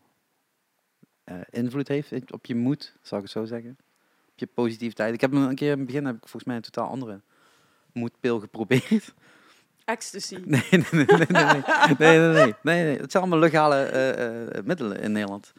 eh, 1.25 1.41
invloed 1.51 1.89
heeft 1.89 2.33
op 2.33 2.47
je 2.47 2.55
moed, 2.55 2.97
zou 3.03 3.21
ik 3.23 3.27
het 3.29 3.37
zo 3.37 3.45
zeggen. 3.45 3.77
Op 4.31 4.39
je 4.39 4.47
positiviteit. 4.47 5.15
Ik 5.15 5.21
heb 5.21 5.33
een 5.33 5.55
keer 5.55 5.73
in 5.73 5.77
het 5.79 5.87
begin 5.87 6.05
heb 6.05 6.15
ik 6.15 6.21
volgens 6.21 6.45
mij 6.45 6.57
een 6.57 6.63
totaal 6.63 6.89
andere 6.89 7.21
moedpil 7.93 8.41
geprobeerd. 8.41 9.15
Ecstasy. 9.85 10.37
Nee, 10.45 10.63
nee, 10.71 10.85
nee, 10.91 11.05
nee, 11.07 11.27
nee, 11.29 11.63
nee, 11.99 12.19
nee, 12.19 12.55
nee, 12.63 12.85
nee. 12.85 12.99
Het 12.99 13.11
zijn 13.11 13.23
allemaal 13.23 13.39
legale 13.39 13.77
eh, 13.83 14.57
eh, 14.59 14.65
middelen 14.65 15.01
in 15.01 15.13
Nederland. 15.13 15.53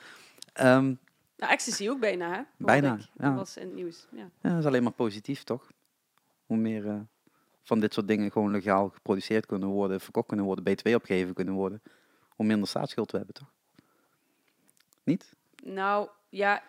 Ehm, 0.54 0.94
Nou, 1.38 1.52
ecstasy 1.52 1.90
ook 1.90 2.00
bijna, 2.00 2.32
hè? 2.36 2.42
Bijna, 2.58 2.94
ik. 2.94 3.00
ja. 3.00 3.28
Dat 3.28 3.36
was 3.36 3.58
in 3.58 3.66
het 3.66 3.76
nieuws. 3.76 4.08
Ja. 4.12 4.30
ja, 4.42 4.50
dat 4.50 4.60
is 4.60 4.66
alleen 4.66 4.84
maar 4.84 4.92
positief, 4.92 5.44
toch? 5.44 5.72
Hoe 6.46 6.58
meer 6.58 7.06
van 7.64 7.80
dit 7.80 7.94
soort 7.94 8.08
dingen 8.08 8.32
gewoon 8.32 8.52
legaal 8.52 8.90
geproduceerd 8.90 9.46
kunnen 9.46 9.70
worden, 9.70 10.02
verkocht 10.02 10.28
kunnen 10.28 10.46
worden, 10.46 10.64
BTW 10.64 10.88
opgegeven 10.88 11.34
kunnen 11.34 11.54
worden, 11.54 11.82
hoe 12.30 12.46
minder 12.46 12.68
staatsschuld 12.68 13.12
we 13.12 13.18
hebben, 13.18 13.36
toch? 13.36 13.52
Niet? 15.04 15.34
Nou, 15.66 16.08
ja, 16.30 16.64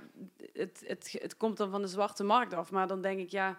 het, 0.52 0.82
het, 0.86 1.16
het 1.20 1.36
komt 1.36 1.56
dan 1.56 1.70
van 1.70 1.82
de 1.82 1.88
zwarte 1.88 2.24
markt 2.24 2.54
af. 2.54 2.70
Maar 2.70 2.86
dan 2.86 3.02
denk 3.02 3.18
ik, 3.20 3.30
ja, 3.30 3.58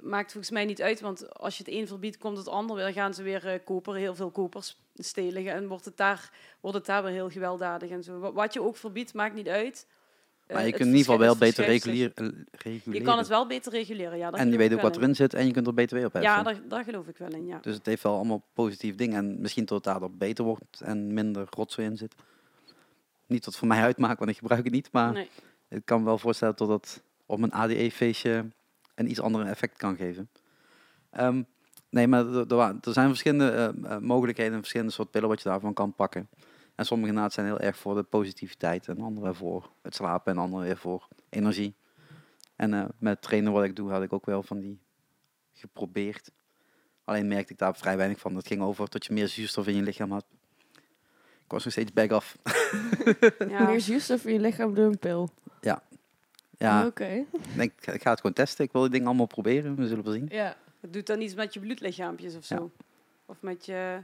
maakt 0.00 0.32
volgens 0.32 0.52
mij 0.52 0.64
niet 0.64 0.82
uit. 0.82 1.00
Want 1.00 1.34
als 1.34 1.56
je 1.58 1.64
het 1.64 1.72
een 1.74 1.86
verbiedt, 1.86 2.18
komt 2.18 2.36
het 2.36 2.48
ander 2.48 2.76
weer. 2.76 2.92
Gaan 2.92 3.14
ze 3.14 3.22
weer 3.22 3.46
eh, 3.46 3.58
koper, 3.64 3.94
heel 3.94 4.14
veel 4.14 4.30
kopers 4.30 4.80
stelen. 4.94 5.46
En 5.46 5.68
wordt 5.68 5.84
het, 5.84 5.96
daar, 5.96 6.30
wordt 6.60 6.76
het 6.76 6.86
daar 6.86 7.02
weer 7.02 7.12
heel 7.12 7.30
gewelddadig 7.30 7.90
en 7.90 8.02
zo. 8.02 8.18
Wat, 8.18 8.34
wat 8.34 8.52
je 8.52 8.62
ook 8.62 8.76
verbiedt, 8.76 9.14
maakt 9.14 9.34
niet 9.34 9.48
uit. 9.48 9.86
Eh, 10.46 10.56
Maar 10.56 10.64
je 10.66 10.70
kunt 10.70 10.82
in 10.88 10.96
ieder 10.96 11.04
geval 11.04 11.18
wel 11.18 11.36
beter 11.36 11.64
regulieren. 11.64 12.14
eh, 12.14 12.60
reguleren. 12.62 13.00
Je 13.00 13.06
kan 13.06 13.18
het 13.18 13.28
wel 13.28 13.46
beter 13.46 13.72
reguleren, 13.72 14.18
ja. 14.18 14.30
en 14.32 14.50
je 14.50 14.56
weet 14.56 14.72
ook 14.72 14.80
wat 14.80 14.96
erin 14.96 15.14
zit 15.14 15.34
en 15.34 15.46
je 15.46 15.52
kunt 15.52 15.66
er 15.66 15.74
BTW 15.74 15.94
op 15.96 16.00
heffen. 16.02 16.20
Ja, 16.22 16.42
daar, 16.42 16.60
daar 16.68 16.84
geloof 16.84 17.06
ik 17.08 17.16
wel 17.16 17.28
in, 17.32 17.46
ja. 17.46 17.58
Dus 17.62 17.74
het 17.74 17.86
heeft 17.86 18.02
wel 18.02 18.14
allemaal 18.14 18.42
positief 18.52 18.94
dingen. 18.94 19.16
En 19.16 19.40
misschien 19.40 19.64
tot 19.64 19.76
het 19.76 19.84
daardoor 19.92 20.10
beter 20.10 20.44
wordt 20.44 20.80
en 20.80 21.14
minder 21.14 21.46
rotzooi 21.50 21.86
in 21.88 21.96
zit. 21.96 22.14
Niet 23.32 23.44
dat 23.44 23.52
het 23.52 23.56
voor 23.56 23.68
mij 23.68 23.82
uitmaakt, 23.82 24.18
want 24.18 24.30
ik 24.30 24.36
gebruik 24.36 24.64
het 24.64 24.72
niet. 24.72 24.92
Maar 24.92 25.12
Nee. 25.12 25.28
ik 25.68 25.84
kan 25.84 25.98
me 25.98 26.04
wel 26.04 26.18
voorstellen 26.18 26.56
dat 26.56 26.68
het 26.68 27.02
op 27.26 27.42
een 27.42 27.52
ADE-feestje 27.52 28.46
een 28.94 29.10
iets 29.10 29.20
ander 29.20 29.46
effect 29.46 29.76
kan 29.76 29.96
geven. 29.96 30.30
Ehm, 31.10 31.42
nee, 31.90 32.06
maar 32.06 32.26
er, 32.26 32.76
zijn 32.80 33.08
verschillende 33.08 33.50
eh, 33.50 33.94
eh, 33.94 34.00
mogelijkheden 34.00 34.52
en 34.52 34.58
verschillende 34.58 34.92
soort 34.92 35.10
pillen 35.10 35.28
wat 35.28 35.42
je 35.42 35.48
daarvan 35.48 35.74
kan 35.74 35.94
pakken. 35.94 36.28
En 36.74 36.86
sommige 36.86 37.08
inderdaad 37.08 37.32
zijn 37.32 37.46
heel 37.46 37.60
erg 37.60 37.76
voor 37.76 37.94
de 37.94 38.02
positiviteit 38.02 38.88
en 38.88 39.00
andere 39.00 39.34
voor 39.34 39.70
het 39.82 39.94
slapen 39.94 40.32
en 40.32 40.38
andere 40.38 40.62
weer 40.62 40.76
voor 40.76 41.08
energie. 41.28 41.74
En 42.56 42.74
eh, 42.74 42.84
met 42.98 43.22
trainen 43.22 43.52
wat 43.52 43.64
ik 43.64 43.76
doe 43.76 43.90
had 43.90 44.02
ik 44.02 44.12
ook 44.12 44.26
wel 44.26 44.42
van 44.42 44.60
die 44.60 44.80
geprobeerd. 45.52 46.30
Alleen 47.04 47.28
merkte 47.28 47.52
ik 47.52 47.58
daar 47.58 47.76
vrij 47.76 47.96
weinig 47.96 48.18
van. 48.18 48.36
Het 48.36 48.46
ging 48.46 48.62
over 48.62 48.90
dat 48.90 49.06
je 49.06 49.12
meer 49.12 49.28
zuurstof 49.28 49.66
in 49.66 49.74
je 49.76 49.82
lichaam 49.82 50.12
had. 50.12 50.24
Ik 51.52 51.58
was 51.58 51.64
nog 51.66 51.72
steeds 51.84 51.92
back 51.92 52.12
off. 52.12 52.36
Ja. 53.48 53.66
Meer 53.66 53.80
zuurstof 53.80 54.24
in 54.24 54.32
je 54.32 54.40
lichaam 54.40 54.74
door 54.74 54.86
een 54.86 54.98
pil. 54.98 55.30
Ja, 56.58 56.86
Oké. 56.86 57.04
ik 57.04 57.56
denk, 57.56 57.72
ik 57.86 58.02
ga 58.02 58.10
het 58.10 58.20
gewoon 58.20 58.32
testen. 58.32 58.64
Ik 58.64 58.72
wil 58.72 58.80
die 58.82 58.90
dingen 58.90 59.06
allemaal 59.06 59.26
proberen. 59.26 59.76
We 59.76 59.86
zullen 59.86 60.04
wel 60.04 60.12
zien. 60.12 60.26
Ja. 60.30 60.56
Het 60.80 60.92
doet 60.92 61.06
dan 61.06 61.20
iets 61.20 61.34
met 61.34 61.54
je 61.54 61.60
bloedlichaampjes 61.60 62.36
of 62.36 62.44
zo. 62.44 62.54
Ja. 62.54 62.84
Of 63.26 63.36
met 63.40 63.66
je, 63.66 63.98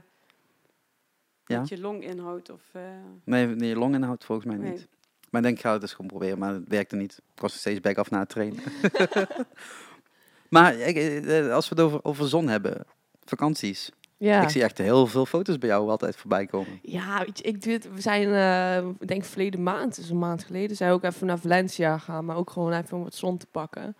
Ja. 1.45 1.59
met 1.59 1.69
je 1.69 1.79
longinhoud. 1.79 2.49
Of, 2.49 2.61
eh, 2.71 2.81
Nee, 3.23 3.47
nee 3.47 3.75
longinhoud 3.75 4.25
volgens 4.25 4.47
mij 4.47 4.57
Nee. 4.57 4.71
niet. 4.71 4.87
Maar 5.29 5.41
ik 5.41 5.47
denk, 5.47 5.57
ik 5.57 5.63
ga 5.63 5.71
het 5.71 5.81
dus 5.81 5.91
gewoon 5.91 6.07
proberen. 6.07 6.37
Maar 6.39 6.53
het 6.53 6.67
werkte 6.67 6.95
niet. 6.95 7.11
Ik 7.35 7.41
was 7.41 7.51
nog 7.51 7.59
steeds 7.59 7.79
back 7.79 7.97
off 7.97 8.09
na 8.09 8.19
het 8.19 8.29
trainen. 8.29 8.63
maar 10.55 10.75
ik, 10.75 10.95
eh, 11.25 11.53
als 11.53 11.69
we 11.69 11.75
het 11.75 11.83
over, 11.83 12.03
over 12.03 12.27
zon 12.27 12.47
hebben, 12.47 12.85
vakanties. 13.23 13.91
Ja. 14.19 14.41
Ik 14.41 14.49
zie 14.49 14.63
echt 14.63 14.77
heel 14.77 15.07
veel 15.07 15.25
foto's 15.25 15.57
bij 15.57 15.69
jou 15.69 15.89
altijd 15.89 16.15
voorbij 16.15 16.45
komen. 16.45 16.79
Ja, 16.81 17.19
weet 17.25 17.37
je, 17.37 17.43
ik 17.43 17.63
doe 17.63 17.73
het. 17.73 17.93
We 17.93 18.01
zijn, 18.01 18.33
eh, 18.33 18.89
ik 18.99 19.07
denk 19.07 19.23
verleden 19.23 19.63
maand, 19.63 19.95
dus 19.95 20.09
een 20.09 20.19
maand 20.19 20.43
geleden, 20.43 20.75
zijn 20.75 20.89
we 20.89 20.95
ook 20.95 21.03
even 21.03 21.27
naar 21.27 21.39
Valencia 21.39 21.97
gaan, 21.97 22.25
maar 22.25 22.35
ook 22.35 22.49
gewoon 22.49 22.73
even 22.73 22.97
om 22.97 23.03
wat 23.03 23.15
zon 23.15 23.37
te 23.37 23.45
pakken. 23.51 23.95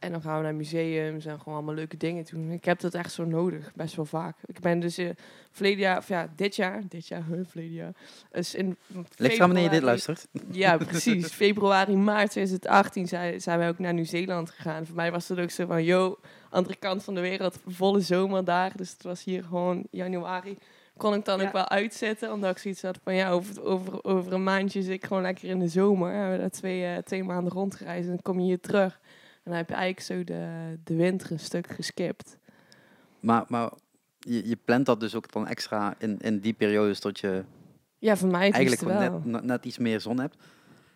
En 0.00 0.12
dan 0.12 0.22
gaan 0.22 0.36
we 0.36 0.42
naar 0.42 0.54
museums 0.54 1.24
en 1.26 1.38
gewoon 1.38 1.54
allemaal 1.54 1.74
leuke 1.74 1.96
dingen 1.96 2.24
doen. 2.30 2.50
Ik 2.50 2.64
heb 2.64 2.80
dat 2.80 2.94
echt 2.94 3.12
zo 3.12 3.24
nodig, 3.24 3.72
best 3.74 3.96
wel 3.96 4.04
vaak. 4.04 4.36
Ik 4.44 4.60
ben 4.60 4.80
dus 4.80 4.98
uh, 4.98 5.10
verleden 5.50 5.78
jaar, 5.78 5.98
of 5.98 6.08
ja, 6.08 6.28
dit 6.36 6.56
jaar, 6.56 6.82
dit 6.88 7.08
jaar, 7.08 7.24
huh, 7.28 7.40
verleden 7.46 7.74
jaar. 7.74 7.92
Dus 8.30 8.54
in 8.54 8.76
Ligt 9.16 9.34
er 9.34 9.42
aan 9.42 9.46
wanneer 9.48 9.62
je 9.62 9.70
dit 9.70 9.82
luistert? 9.82 10.26
Ja, 10.50 10.76
precies. 10.76 11.32
Februari, 11.42 11.96
maart 11.96 12.30
2018 12.30 13.08
zijn, 13.08 13.40
zijn 13.40 13.58
wij 13.58 13.68
ook 13.68 13.78
naar 13.78 13.94
Nieuw-Zeeland 13.94 14.50
gegaan. 14.50 14.86
Voor 14.86 14.96
mij 14.96 15.10
was 15.10 15.28
het 15.28 15.38
ook 15.38 15.50
zo 15.50 15.66
van, 15.66 15.84
yo, 15.84 16.18
andere 16.50 16.76
kant 16.76 17.04
van 17.04 17.14
de 17.14 17.20
wereld, 17.20 17.58
volle 17.66 18.00
zomer 18.00 18.44
daar. 18.44 18.72
Dus 18.76 18.90
het 18.90 19.02
was 19.02 19.24
hier 19.24 19.44
gewoon 19.44 19.86
januari. 19.90 20.58
Kon 20.96 21.14
ik 21.14 21.24
dan 21.24 21.40
Ja. 21.40 21.46
ook 21.46 21.52
wel 21.52 21.68
uitzetten, 21.68 22.32
omdat 22.32 22.50
ik 22.50 22.58
zoiets 22.58 22.82
had 22.82 22.98
van, 23.04 23.14
ja, 23.14 23.30
over, 23.30 23.64
over, 23.64 24.04
over 24.04 24.32
een 24.32 24.42
maandje 24.42 24.82
zit 24.82 24.92
ik 24.92 25.04
gewoon 25.04 25.22
lekker 25.22 25.48
in 25.48 25.58
de 25.58 25.68
zomer. 25.68 26.30
We 26.30 26.38
daar 26.38 26.50
twee, 26.50 26.84
eh, 26.84 26.96
twee 26.96 27.24
maanden 27.24 27.52
rondgereisd 27.52 28.04
en 28.04 28.08
dan 28.14 28.22
kom 28.22 28.38
je 28.38 28.44
hier 28.44 28.60
terug. 28.60 29.00
En 29.42 29.50
dan 29.50 29.54
heb 29.54 29.68
je 29.68 29.74
eigenlijk 29.74 30.06
zo 30.06 30.24
de, 30.24 30.78
de 30.84 30.94
winter 30.94 31.32
een 31.32 31.40
stuk 31.40 31.66
geskipt. 31.66 32.36
Maar, 33.20 33.44
maar 33.48 33.70
je, 34.18 34.48
je 34.48 34.56
plant 34.56 34.86
dat 34.86 35.00
dus 35.00 35.14
ook 35.14 35.32
dan 35.32 35.46
extra 35.46 35.94
in, 35.98 36.18
in 36.18 36.38
die 36.38 36.52
periodes 36.52 37.00
dat 37.00 37.20
je 37.20 37.44
Ja, 37.98 38.16
voor 38.16 38.28
mij 38.28 38.46
het 38.46 38.54
eigenlijk 38.54 38.82
wel. 38.82 39.00
net, 39.00 39.24
net, 39.24 39.44
net 39.44 39.64
iets 39.64 39.78
meer 39.78 40.00
zon 40.00 40.20
hebt. 40.20 40.36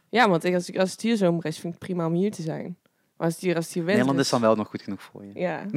Ja, 0.08 0.28
want 0.28 0.44
ik, 0.44 0.54
als, 0.54 0.68
ik, 0.68 0.78
als 0.78 0.90
het 0.90 1.00
hier 1.00 1.16
zomer 1.16 1.44
is, 1.44 1.58
vind 1.58 1.74
ik 1.74 1.80
het 1.80 1.88
prima 1.88 2.06
om 2.06 2.14
hier 2.14 2.32
te 2.32 2.42
zijn. 2.42 2.76
Maar 3.16 3.26
als 3.26 3.34
het 3.34 3.42
hier, 3.42 3.56
als 3.56 3.64
het 3.64 3.74
hier 3.74 3.84
winter 3.84 4.00
Nederland 4.04 4.26
is 4.26 4.30
dan 4.32 4.40
wel 4.40 4.56
nog 4.56 4.68
goed 4.68 4.82
genoeg 4.82 5.02
voor 5.02 5.24
je. 5.24 5.38
Ja. 5.38 5.64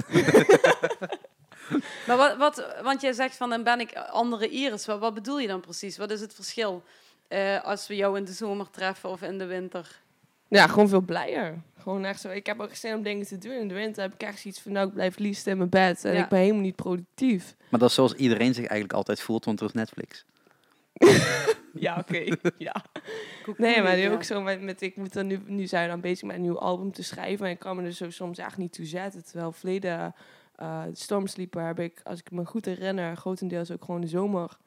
Maar 2.07 2.17
wat, 2.17 2.37
wat, 2.37 2.65
want 2.83 3.01
jij 3.01 3.13
zegt 3.13 3.35
van 3.35 3.49
dan 3.49 3.63
ben 3.63 3.79
ik 3.79 3.95
andere 3.95 4.49
Iris. 4.49 4.85
Wat, 4.85 4.99
wat 4.99 5.13
bedoel 5.13 5.39
je 5.39 5.47
dan 5.47 5.61
precies? 5.61 5.97
Wat 5.97 6.11
is 6.11 6.21
het 6.21 6.33
verschil 6.33 6.83
eh, 7.27 7.63
als 7.63 7.87
we 7.87 7.95
jou 7.95 8.17
in 8.17 8.25
de 8.25 8.31
zomer 8.31 8.69
treffen 8.69 9.09
of 9.09 9.21
in 9.21 9.37
de 9.37 9.45
winter? 9.45 10.01
Ja, 10.49 10.67
gewoon 10.67 10.89
veel 10.89 11.01
blijer. 11.01 11.61
Gewoon 11.77 12.05
echt 12.05 12.21
zo. 12.21 12.29
Ik 12.29 12.45
heb 12.45 12.59
ook 12.59 12.75
zin 12.75 12.95
om 12.95 13.03
dingen 13.03 13.25
te 13.25 13.37
doen. 13.37 13.51
In 13.53 13.67
de 13.67 13.73
winter 13.73 14.01
heb 14.01 14.13
ik 14.13 14.23
echt 14.23 14.39
zoiets 14.39 14.59
van, 14.59 14.71
nou, 14.71 14.87
ik 14.87 14.93
blijf 14.93 15.17
liefst 15.17 15.47
in 15.47 15.57
mijn 15.57 15.69
bed. 15.69 16.05
En 16.05 16.13
Ja. 16.13 16.23
ik 16.23 16.29
ben 16.29 16.39
helemaal 16.39 16.61
niet 16.61 16.75
productief. 16.75 17.55
Maar 17.69 17.79
dat 17.79 17.89
is 17.89 17.95
zoals 17.95 18.13
iedereen 18.13 18.53
zich 18.53 18.65
eigenlijk 18.65 18.93
altijd 18.93 19.21
voelt, 19.21 19.45
want 19.45 19.59
er 19.59 19.65
is 19.65 19.73
Netflix. 19.73 20.25
Ja, 21.79 21.97
oké. 21.99 22.35
ja. 22.57 22.75
Nee, 23.57 23.81
maar 23.81 23.97
ja. 23.97 24.11
ook 24.11 24.23
zo 24.23 24.41
met, 24.41 24.61
met 24.61 24.81
ik 24.81 24.95
moet 24.95 25.13
dan 25.13 25.27
nu, 25.27 25.39
nu 25.45 25.67
zijn 25.67 25.83
we 25.83 25.89
dan 25.89 26.01
bezig 26.01 26.27
met 26.27 26.35
een 26.35 26.41
nieuw 26.41 26.59
album 26.59 26.91
te 26.91 27.03
schrijven. 27.03 27.45
En 27.45 27.51
ik 27.51 27.59
kan 27.59 27.75
me 27.75 27.83
er 27.83 27.91
zo 27.93 28.09
soms 28.09 28.37
echt 28.37 28.57
niet 28.57 28.73
toe 28.73 28.85
zetten. 28.85 29.25
Terwijl 29.25 29.51
verleden 29.51 30.15
uh, 30.61 30.83
Stormsleeper 30.93 31.65
heb 31.65 31.79
ik, 31.79 32.01
als 32.03 32.19
ik 32.19 32.31
me 32.31 32.45
goed 32.45 32.65
herinner, 32.65 33.15
grotendeels 33.15 33.71
ook 33.71 33.83
gewoon 33.85 34.01
de 34.01 34.07
zomer 34.07 34.57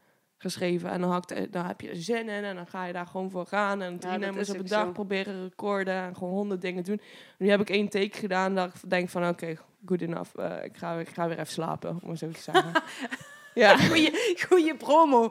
geschreven. 0.41 0.91
En 0.91 1.01
dan, 1.01 1.25
ik, 1.27 1.53
dan 1.53 1.67
heb 1.67 1.81
je 1.81 1.95
zin 1.95 2.29
in 2.29 2.45
en 2.45 2.55
dan 2.55 2.67
ga 2.67 2.85
je 2.85 2.93
daar 2.93 3.07
gewoon 3.07 3.31
voor 3.31 3.47
gaan. 3.47 3.83
En 3.83 3.99
drie 3.99 4.19
nummers 4.19 4.51
op 4.51 4.59
een 4.59 4.67
dag 4.67 4.85
zo. 4.85 4.93
proberen 4.93 5.43
recorden 5.43 5.95
en 5.95 6.17
gewoon 6.17 6.33
honderd 6.33 6.61
dingen 6.61 6.85
doen. 6.85 7.01
Nu 7.39 7.51
heb 7.51 7.61
ik 7.61 7.71
één 7.71 7.89
take 7.89 8.19
gedaan 8.19 8.55
dat 8.55 8.75
ik 8.75 8.91
denk 8.91 9.09
van 9.09 9.29
oké, 9.29 9.57
good 9.87 10.01
enough. 10.01 10.39
Uh, 10.39 10.65
ik, 10.65 10.77
ga, 10.77 10.99
ik 10.99 11.09
ga 11.09 11.29
weer 11.29 11.39
even 11.39 11.53
slapen, 11.53 11.99
om 12.03 12.11
het 12.11 12.19
zo 12.19 12.31
te 12.31 12.41
zeggen. 12.41 12.73
ja. 13.55 13.77
Goeie, 13.89 14.37
goeie 14.49 14.75
promo. 14.77 15.31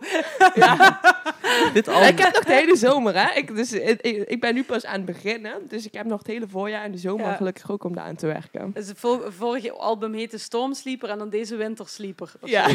ja. 0.55 0.99
Dit 1.73 1.87
album, 1.87 2.07
Ik 2.07 2.17
heb 2.19 2.33
nog 2.33 2.43
de 2.43 2.53
hele 2.53 2.75
zomer, 2.75 3.13
hè. 3.27 3.33
Ik, 3.37 3.55
dus, 3.55 3.71
ik, 3.73 4.01
ik 4.01 4.39
ben 4.41 4.53
nu 4.53 4.63
pas 4.63 4.85
aan 4.85 4.95
het 4.95 5.05
beginnen. 5.05 5.67
Dus 5.67 5.85
ik 5.85 5.93
heb 5.93 6.05
nog 6.05 6.17
het 6.19 6.27
hele 6.27 6.47
voorjaar 6.47 6.83
en 6.83 6.91
de 6.91 6.97
zomer 6.97 7.25
Ja. 7.25 7.35
gelukkig 7.35 7.71
ook 7.71 7.83
om 7.83 7.95
daar 7.95 8.03
aan 8.05 8.15
te 8.15 8.25
werken. 8.27 8.71
Dus 8.73 8.87
het 8.87 8.99
vor- 8.99 9.33
vorige 9.33 9.71
album 9.71 10.13
heette 10.13 10.37
Stormsleeper 10.37 11.09
en 11.09 11.17
dan 11.17 11.29
deze 11.29 11.55
Wintersleeper. 11.55 12.31
Ja. 12.43 12.67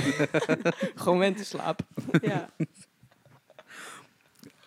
Gewoon 0.95 1.19
winterslaap. 1.19 1.81
ja. 2.23 2.51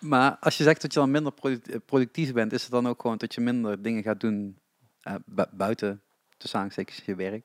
maar 0.00 0.36
als 0.40 0.56
je 0.56 0.62
zegt 0.64 0.82
dat 0.82 0.92
je 0.92 0.98
dan 0.98 1.10
minder 1.10 1.32
product- 1.32 1.84
productief 1.86 2.32
bent, 2.32 2.52
is 2.52 2.62
het 2.62 2.70
dan 2.70 2.88
ook 2.88 3.00
gewoon 3.00 3.16
dat 3.16 3.34
je 3.34 3.40
minder 3.40 3.82
dingen 3.82 4.02
gaat 4.02 4.20
doen 4.20 4.58
eh, 5.02 5.14
bu- 5.26 5.44
buiten 5.52 6.02
de 6.36 6.48
aanstekens 6.52 7.02
je 7.06 7.14
werk? 7.14 7.44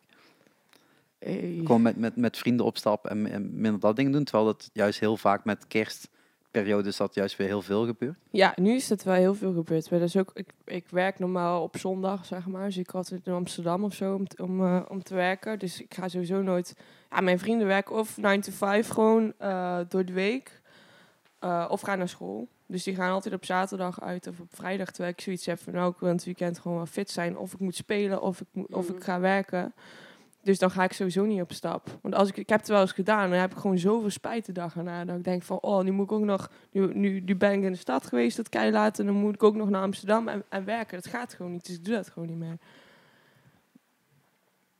Gewoon 1.65 1.81
met, 1.81 1.97
met, 1.97 2.15
met 2.15 2.37
vrienden 2.37 2.65
opstappen 2.65 3.11
en, 3.11 3.27
en 3.31 3.61
minder 3.61 3.79
dat 3.79 3.95
dingen 3.95 4.11
doen, 4.11 4.23
terwijl 4.23 4.45
dat 4.45 4.69
juist 4.73 4.99
heel 4.99 5.17
vaak 5.17 5.45
met 5.45 5.67
kerstperiodes 5.67 6.97
dat 6.97 7.13
juist 7.15 7.37
weer 7.37 7.47
heel 7.47 7.61
veel 7.61 7.85
gebeurt. 7.85 8.17
Ja, 8.31 8.53
nu 8.55 8.73
is 8.75 8.89
het 8.89 9.03
wel 9.03 9.13
heel 9.13 9.35
veel 9.35 9.53
gebeurd. 9.53 9.89
Maar 9.89 9.99
dat 9.99 10.07
is 10.07 10.17
ook, 10.17 10.31
ik, 10.33 10.49
ik 10.65 10.85
werk 10.89 11.19
normaal 11.19 11.63
op 11.63 11.77
zondag, 11.77 12.25
zeg 12.25 12.47
maar. 12.47 12.65
Dus 12.65 12.77
ik 12.77 12.89
had 12.89 13.07
het 13.09 13.27
in 13.27 13.33
Amsterdam 13.33 13.83
of 13.83 13.93
zo 13.93 14.13
om, 14.15 14.27
te- 14.27 14.43
om, 14.43 14.61
eh, 14.65 14.81
om 14.87 15.03
te 15.03 15.15
werken. 15.15 15.59
Dus 15.59 15.81
ik 15.81 15.93
ga 15.93 16.07
sowieso 16.07 16.41
nooit... 16.41 16.75
Ja, 17.11 17.21
mijn 17.21 17.39
vrienden 17.39 17.67
werken 17.67 17.95
of 17.95 18.17
9 18.17 18.41
to 18.41 18.51
5 18.51 18.87
gewoon 18.87 19.33
eh, 19.37 19.79
door 19.89 20.05
de 20.05 20.13
week. 20.13 20.61
eh, 21.39 21.65
of 21.69 21.81
gaan 21.81 21.97
naar 21.97 22.09
school. 22.09 22.47
Dus 22.65 22.83
die 22.83 22.95
gaan 22.95 23.11
altijd 23.11 23.33
op 23.33 23.45
zaterdag 23.45 24.01
uit 24.01 24.27
of 24.27 24.39
op 24.39 24.47
vrijdag. 24.49 24.91
Terwijl 24.91 25.13
ik 25.13 25.21
zoiets 25.21 25.45
heb 25.45 25.59
van, 25.59 25.73
nou, 25.73 25.91
ik 25.91 25.99
wil 25.99 26.09
het 26.09 26.23
weekend 26.25 26.59
gewoon 26.59 26.77
wel 26.77 26.85
fit 26.85 27.09
zijn. 27.09 27.37
Of 27.37 27.53
ik 27.53 27.59
moet 27.59 27.75
spelen 27.75 28.21
of 28.21 28.41
ik, 28.41 28.47
moet, 28.51 28.73
of 28.73 28.89
ik 28.89 29.03
ga 29.03 29.19
werken. 29.19 29.73
Dus 30.43 30.59
dan 30.59 30.71
ga 30.71 30.83
ik 30.83 30.93
sowieso 30.93 31.25
niet 31.25 31.41
op 31.41 31.51
stap. 31.51 31.99
Want 32.01 32.15
als 32.15 32.29
ik, 32.29 32.37
ik 32.37 32.49
heb 32.49 32.59
het 32.59 32.67
wel 32.67 32.81
eens 32.81 32.91
gedaan, 32.91 33.29
dan 33.29 33.39
heb 33.39 33.51
ik 33.51 33.57
gewoon 33.57 33.77
zoveel 33.77 34.09
spijt 34.09 34.45
de 34.45 34.51
dag 34.51 34.75
erna. 34.75 35.05
Dat 35.05 35.17
ik 35.17 35.23
denk 35.23 35.43
van, 35.43 35.59
oh, 35.61 35.83
nu 35.83 35.91
moet 35.91 36.05
ik 36.05 36.11
ook 36.11 36.23
nog, 36.23 36.51
nu, 36.71 36.93
nu, 36.93 37.19
nu 37.19 37.35
ben 37.35 37.51
ik 37.53 37.63
in 37.63 37.71
de 37.71 37.77
stad 37.77 38.05
geweest, 38.07 38.37
dat 38.37 38.49
kei 38.49 38.71
laat. 38.71 38.99
En 38.99 39.05
dan 39.05 39.15
moet 39.15 39.33
ik 39.33 39.43
ook 39.43 39.55
nog 39.55 39.69
naar 39.69 39.81
Amsterdam 39.81 40.27
en, 40.27 40.43
en 40.49 40.65
werken. 40.65 41.01
Dat 41.01 41.11
gaat 41.11 41.33
gewoon 41.33 41.51
niet, 41.51 41.65
dus 41.65 41.75
ik 41.75 41.85
doe 41.85 41.93
dat 41.95 42.09
gewoon 42.09 42.27
niet 42.29 42.37
meer. 42.37 42.57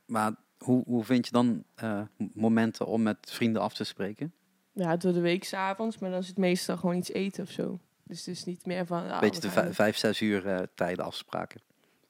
Maar 0.06 0.32
hoe, 0.58 0.82
hoe 0.86 1.04
vind 1.04 1.26
je 1.26 1.32
dan 1.32 1.64
eh, 1.74 2.00
momenten 2.34 2.86
om 2.86 3.02
met 3.02 3.30
vrienden 3.30 3.62
af 3.62 3.74
te 3.74 3.84
spreken? 3.84 4.32
Ja, 4.72 4.96
door 4.96 5.12
de 5.12 5.20
week 5.20 5.44
s'avonds, 5.44 5.98
maar 5.98 6.10
dan 6.10 6.18
is 6.18 6.28
het 6.28 6.38
meestal 6.38 6.76
gewoon 6.76 6.96
iets 6.96 7.12
eten 7.12 7.42
of 7.42 7.50
zo. 7.50 7.78
Dus 8.02 8.18
het 8.18 8.28
is 8.28 8.44
niet 8.44 8.66
meer 8.66 8.86
van... 8.86 9.10
ah, 9.10 9.20
Beetje 9.20 9.40
de 9.40 9.72
vijf, 9.74 9.96
zes 9.96 10.20
uur 10.20 10.46
eh, 10.46 10.62
tijden 10.74 11.04
afspraken. 11.04 11.60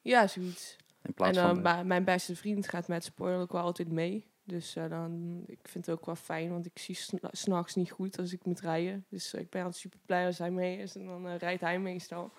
Ja, 0.03 0.27
zoiets. 0.27 0.77
In 1.05 1.11
En 1.11 1.15
plaats 1.15 1.39
van... 1.39 1.87
mijn- 1.87 2.05
beste 2.05 2.37
vriend 2.37 2.69
gaat 2.69 2.89
met 2.89 3.05
spoiler 3.05 3.41
ook 3.41 3.53
wel 3.53 3.63
altijd 3.63 3.93
mee. 3.93 4.27
Dus 4.45 4.77
eh, 4.77 4.89
dan, 4.89 5.43
ik 5.47 5.59
vind 5.63 5.87
het 5.87 5.95
ook 5.99 6.07
wel 6.07 6.15
fijn, 6.17 6.51
want 6.51 6.67
ik 6.67 6.79
zie 6.79 6.95
sna- 6.95 7.29
s'nachts 7.33 7.75
niet 7.75 7.91
goed 7.91 8.19
als 8.19 8.33
ik 8.33 8.45
moet 8.45 8.61
rijden. 8.61 9.05
Dus 9.09 9.35
eh, 9.35 9.41
ik 9.41 9.51
ben 9.51 9.63
altijd 9.63 9.81
super 9.81 9.99
blij 10.07 10.27
als 10.27 10.39
hij 10.39 10.51
mee 10.51 10.79
is 10.79 10.97
en 10.97 11.07
dan 11.07 11.29
eh, 11.29 11.37
rijdt 11.39 11.61
hij 11.61 11.79
meestal. 11.79 12.33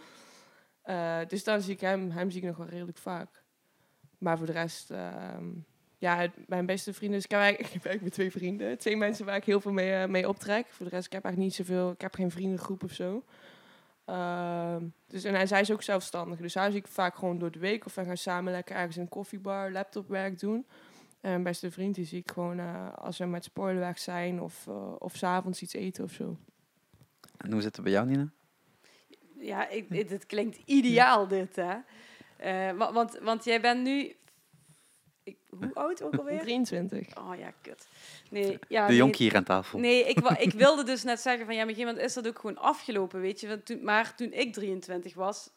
Dus 1.28 1.43
dan 1.43 1.62
zie 1.62 1.73
ik 1.73 1.80
hem, 1.82 2.12
hem 2.12 2.30
zie 2.32 2.41
ik 2.41 2.47
nog 2.47 2.58
wel 2.58 2.67
redelijk 2.67 2.97
vaak. 2.97 3.43
Maar 4.17 4.38
voor 4.38 4.45
de 4.45 4.51
rest, 4.51 4.91
ehm, 4.91 5.45
ja, 5.97 6.17
het- 6.17 6.47
mijn 6.47 6.65
beste 6.65 6.93
vrienden, 6.93 7.15
dus 7.15 7.25
ik 7.25 7.32
heb 7.32 7.39
eigenlijk, 7.39 7.69
ik 7.73 7.82
heb 7.82 7.86
eigenlijk 7.91 8.01
maar 8.17 8.30
twee 8.30 8.41
vrienden. 8.41 8.78
Twee 8.78 8.97
mensen 8.97 9.25
waar 9.25 9.36
ik 9.36 9.45
heel 9.45 9.62
veel 9.62 9.71
mee, 9.71 10.08
mee 10.08 10.28
optrek. 10.28 10.65
Voor 10.67 10.86
de 10.86 10.91
rest, 10.91 11.06
ik 11.06 11.12
heb 11.12 11.23
eigenlijk 11.23 11.56
niet 11.58 11.65
zoveel, 11.67 11.91
ik 11.91 12.01
heb 12.01 12.15
geen 12.15 12.32
vriendengroep 12.32 12.84
of 12.84 12.91
zo. 12.91 13.23
Ehm, 14.05 14.83
dus, 15.07 15.23
en 15.23 15.33
hij, 15.33 15.45
zij 15.47 15.61
is 15.61 15.71
ook 15.71 15.81
zelfstandig. 15.83 16.39
Dus 16.39 16.53
hij 16.53 16.69
zie 16.71 16.79
ik 16.79 16.87
vaak 16.87 17.15
gewoon 17.15 17.37
door 17.37 17.51
de 17.51 17.59
week. 17.59 17.85
Of 17.85 17.95
we 17.95 18.05
gaan 18.05 18.17
samen 18.17 18.51
lekker 18.53 18.75
ergens 18.75 18.95
in 18.95 19.01
een 19.01 19.09
koffiebar 19.09 19.71
laptopwerk 19.71 20.39
doen. 20.39 20.65
En 21.21 21.31
mijn 21.31 21.43
beste 21.43 21.71
vriend 21.71 21.95
die 21.95 22.05
zie 22.05 22.19
ik 22.19 22.31
gewoon 22.31 22.59
eh, 22.59 22.93
als 22.93 23.17
we 23.17 23.25
met 23.25 23.43
spoiler 23.43 23.79
weg 23.81 23.99
zijn. 23.99 24.41
Of, 24.41 24.67
eh 24.67 24.93
of 24.99 25.15
s'avonds 25.15 25.61
iets 25.61 25.73
eten 25.73 26.03
of 26.03 26.11
zo. 26.11 26.37
En 27.37 27.51
hoe 27.51 27.61
zit 27.61 27.75
het 27.75 27.83
bij 27.83 27.93
jou, 27.93 28.07
Nina? 28.07 28.29
Ja, 29.39 29.67
ik, 29.69 29.89
dit, 29.89 30.09
dit 30.09 30.25
klinkt 30.25 30.57
ideaal, 30.65 31.27
dit, 31.27 31.55
hè. 31.55 31.75
Eh, 32.37 32.77
wa- 32.77 32.93
want, 32.93 33.17
want 33.21 33.43
jij 33.43 33.61
bent 33.61 33.83
nu... 33.83 34.15
Ik, 35.25 35.38
hoe 35.49 35.71
oud 35.73 36.01
ook 36.03 36.15
alweer? 36.17 36.41
23. 36.49 37.17
Oh 37.17 37.38
ja, 37.38 37.53
kut. 37.61 37.88
Nee, 38.29 38.59
ja, 38.67 38.81
De 38.81 38.88
nee, 38.91 38.97
jonkie 38.97 39.27
hier 39.27 39.35
aan 39.35 39.43
tafel. 39.43 39.79
Nee, 39.79 40.03
ik, 40.03 40.19
ik 40.19 40.51
wilde 40.65 40.83
dus 40.83 41.03
net 41.03 41.19
zeggen 41.19 41.45
van 41.45 41.55
ja, 41.55 41.61
maar 41.63 41.69
op 41.71 41.77
een 41.77 41.83
gegeven 41.83 41.93
moment 41.95 42.05
is 42.05 42.13
dat 42.23 42.27
ook 42.27 42.39
gewoon 42.39 42.57
afgelopen, 42.57 43.21
weet 43.21 43.39
je. 43.39 43.47
Want 43.47 43.65
toen, 43.65 43.83
maar 43.83 44.15
toen 44.15 44.31
ik 44.33 44.53
23 44.53 45.13
was, 45.13 45.49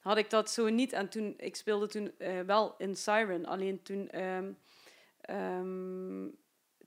had 0.00 0.16
ik 0.16 0.30
dat 0.30 0.50
zo 0.50 0.68
niet. 0.68 0.92
En 0.92 1.08
toen, 1.08 1.34
ik 1.36 1.56
speelde 1.56 1.86
toen 1.86 2.12
eh, 2.18 2.40
wel 2.40 2.74
in 2.78 2.96
Siren. 2.96 3.46
Alleen 3.46 3.82
toen, 3.82 4.08
ehm, 4.10 4.52
ehm, 5.20 6.26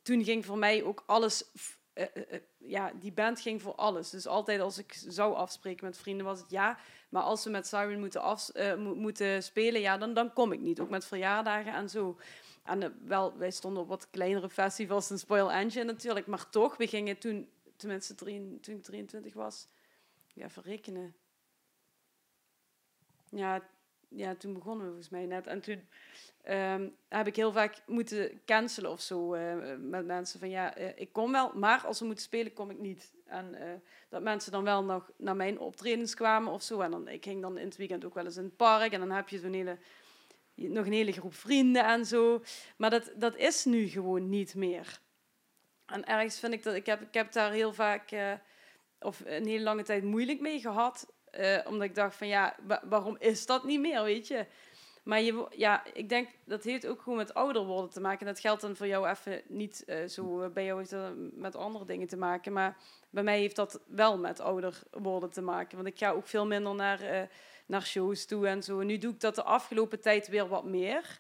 toen 0.03 0.23
ging 0.23 0.45
voor 0.45 0.57
mij 0.57 0.83
ook 0.83 1.03
alles, 1.05 1.43
f- 1.57 1.77
eh, 1.93 2.03
eh, 2.13 2.23
eh, 2.29 2.39
ja, 2.57 2.91
die 2.99 3.11
band 3.11 3.41
ging 3.41 3.61
voor 3.61 3.75
alles. 3.75 4.09
Dus 4.09 4.27
altijd 4.27 4.59
als 4.61 4.77
ik 4.77 4.93
zou 5.07 5.35
afspreken 5.35 5.85
met 5.85 5.97
vrienden 5.97 6.25
was 6.25 6.39
het 6.39 6.49
ja. 6.49 6.77
Maar 7.09 7.23
als 7.23 7.43
we 7.43 7.49
met 7.49 7.67
Siren 7.67 7.99
moeten, 7.99 8.21
af, 8.21 8.49
eh, 8.49 8.75
mo- 8.75 8.95
moeten 8.95 9.43
spelen, 9.43 9.81
ja, 9.81 9.97
dan, 9.97 10.13
dan 10.13 10.33
kom 10.33 10.51
ik 10.51 10.59
niet. 10.59 10.79
Ook 10.79 10.89
met 10.89 11.05
verjaardagen 11.05 11.73
en 11.73 11.89
zo. 11.89 12.19
En 12.63 12.83
eh, 12.83 12.89
wel, 13.03 13.37
wij 13.37 13.51
stonden 13.51 13.81
op 13.83 13.89
wat 13.89 14.09
kleinere 14.09 14.49
festivals 14.49 15.07
dan 15.07 15.17
Spoil 15.17 15.51
Engine 15.51 15.83
natuurlijk. 15.83 16.27
Maar 16.27 16.49
toch, 16.49 16.77
we 16.77 16.87
gingen 16.87 17.17
toen, 17.17 17.49
tenminste 17.75 18.15
drie- 18.15 18.59
toen 18.59 18.75
ik 18.75 18.83
23 18.83 19.33
was, 19.33 19.67
ja, 20.33 20.49
verrekenen. 20.49 21.15
Ja, 23.29 23.61
ja, 24.09 24.35
toen 24.35 24.53
begonnen 24.53 24.85
we 24.85 24.91
volgens 24.91 25.09
mij 25.09 25.25
net. 25.25 25.47
En 25.47 25.61
toen 25.61 25.87
ehm, 26.43 26.89
heb 27.07 27.27
ik 27.27 27.35
heel 27.35 27.51
vaak 27.51 27.81
moeten 27.87 28.41
cancelen 28.45 28.91
of 28.91 29.01
zo 29.01 29.33
eh, 29.33 29.55
met 29.79 30.05
mensen. 30.05 30.39
Van 30.39 30.49
ja, 30.49 30.75
eh, 30.75 30.91
ik 30.95 31.13
kom 31.13 31.31
wel, 31.31 31.51
maar 31.53 31.85
als 31.85 31.99
we 31.99 32.05
moeten 32.05 32.23
spelen, 32.23 32.53
kom 32.53 32.69
ik 32.69 32.79
niet. 32.79 33.13
En 33.25 33.55
eh, 33.55 33.73
dat 34.09 34.21
mensen 34.21 34.51
dan 34.51 34.63
wel 34.63 34.83
nog 34.83 35.11
naar 35.17 35.35
mijn 35.35 35.59
optredens 35.59 36.13
kwamen 36.13 36.53
of 36.53 36.61
zo. 36.61 36.79
En 36.81 36.91
dan, 36.91 37.07
ik 37.07 37.23
ging 37.23 37.41
dan 37.41 37.57
in 37.57 37.65
het 37.65 37.77
weekend 37.77 38.05
ook 38.05 38.13
wel 38.13 38.25
eens 38.25 38.37
in 38.37 38.43
het 38.43 38.55
park. 38.55 38.91
En 38.91 38.99
dan 38.99 39.11
heb 39.11 39.29
je 39.29 39.39
zo'n 39.39 39.53
hele, 39.53 39.77
nog 40.55 40.85
een 40.85 40.93
hele 40.93 41.11
groep 41.11 41.33
vrienden 41.33 41.85
en 41.85 42.05
zo. 42.05 42.43
Maar 42.77 42.89
dat, 42.89 43.11
dat 43.15 43.35
is 43.35 43.65
nu 43.65 43.87
gewoon 43.87 44.29
niet 44.29 44.55
meer. 44.55 44.99
En 45.85 46.05
ergens 46.05 46.39
vind 46.39 46.53
ik 46.53 46.63
dat, 46.63 46.75
ik 46.75 46.85
heb, 46.85 47.01
ik 47.01 47.13
heb 47.13 47.31
daar 47.31 47.51
heel 47.51 47.73
vaak, 47.73 48.11
of 48.99 49.21
een 49.25 49.45
hele 49.45 49.63
lange 49.63 49.83
tijd 49.83 50.03
moeilijk 50.03 50.39
mee 50.39 50.59
gehad. 50.59 51.13
Eh, 51.31 51.57
omdat 51.67 51.83
ik 51.87 51.95
dacht 51.95 52.15
van 52.15 52.27
ja, 52.27 52.55
wa- 52.67 52.81
waarom 52.89 53.15
is 53.19 53.45
dat 53.45 53.63
niet 53.63 53.79
meer, 53.79 54.03
weet 54.03 54.27
je? 54.27 54.45
Maar 55.03 55.21
je, 55.21 55.45
ja, 55.55 55.83
ik 55.93 56.09
denk 56.09 56.29
dat 56.45 56.63
heeft 56.63 56.87
ook 56.87 57.01
gewoon 57.01 57.17
met 57.17 57.33
ouder 57.33 57.65
worden 57.65 57.89
te 57.89 58.01
maken. 58.01 58.19
En 58.19 58.33
dat 58.33 58.39
geldt 58.41 58.61
dan 58.61 58.75
voor 58.75 58.87
jou 58.87 59.09
even 59.09 59.41
niet 59.47 59.83
eh, 59.85 60.07
zo. 60.07 60.41
eh, 60.41 60.49
bij 60.49 60.65
jou 60.65 60.79
heeft 60.79 60.95
met 61.33 61.55
andere 61.55 61.85
dingen 61.85 62.07
te 62.07 62.17
maken. 62.17 62.53
Maar 62.53 62.77
bij 63.09 63.23
mij 63.23 63.39
heeft 63.39 63.55
dat 63.55 63.79
wel 63.87 64.17
met 64.17 64.39
ouder 64.39 64.79
worden 64.91 65.29
te 65.29 65.41
maken. 65.41 65.75
Want 65.75 65.87
ik 65.89 65.97
ga 65.97 66.11
ook 66.11 66.27
veel 66.27 66.45
minder 66.45 66.75
naar, 66.75 67.29
naar 67.65 67.85
shows 67.85 68.25
toe 68.25 68.47
en 68.47 68.63
zo. 68.63 68.81
Nu 68.81 68.97
doe 68.97 69.13
ik 69.13 69.19
dat 69.19 69.35
de 69.35 69.43
afgelopen 69.43 70.01
tijd 70.01 70.27
weer 70.27 70.47
wat 70.47 70.63
meer. 70.65 71.19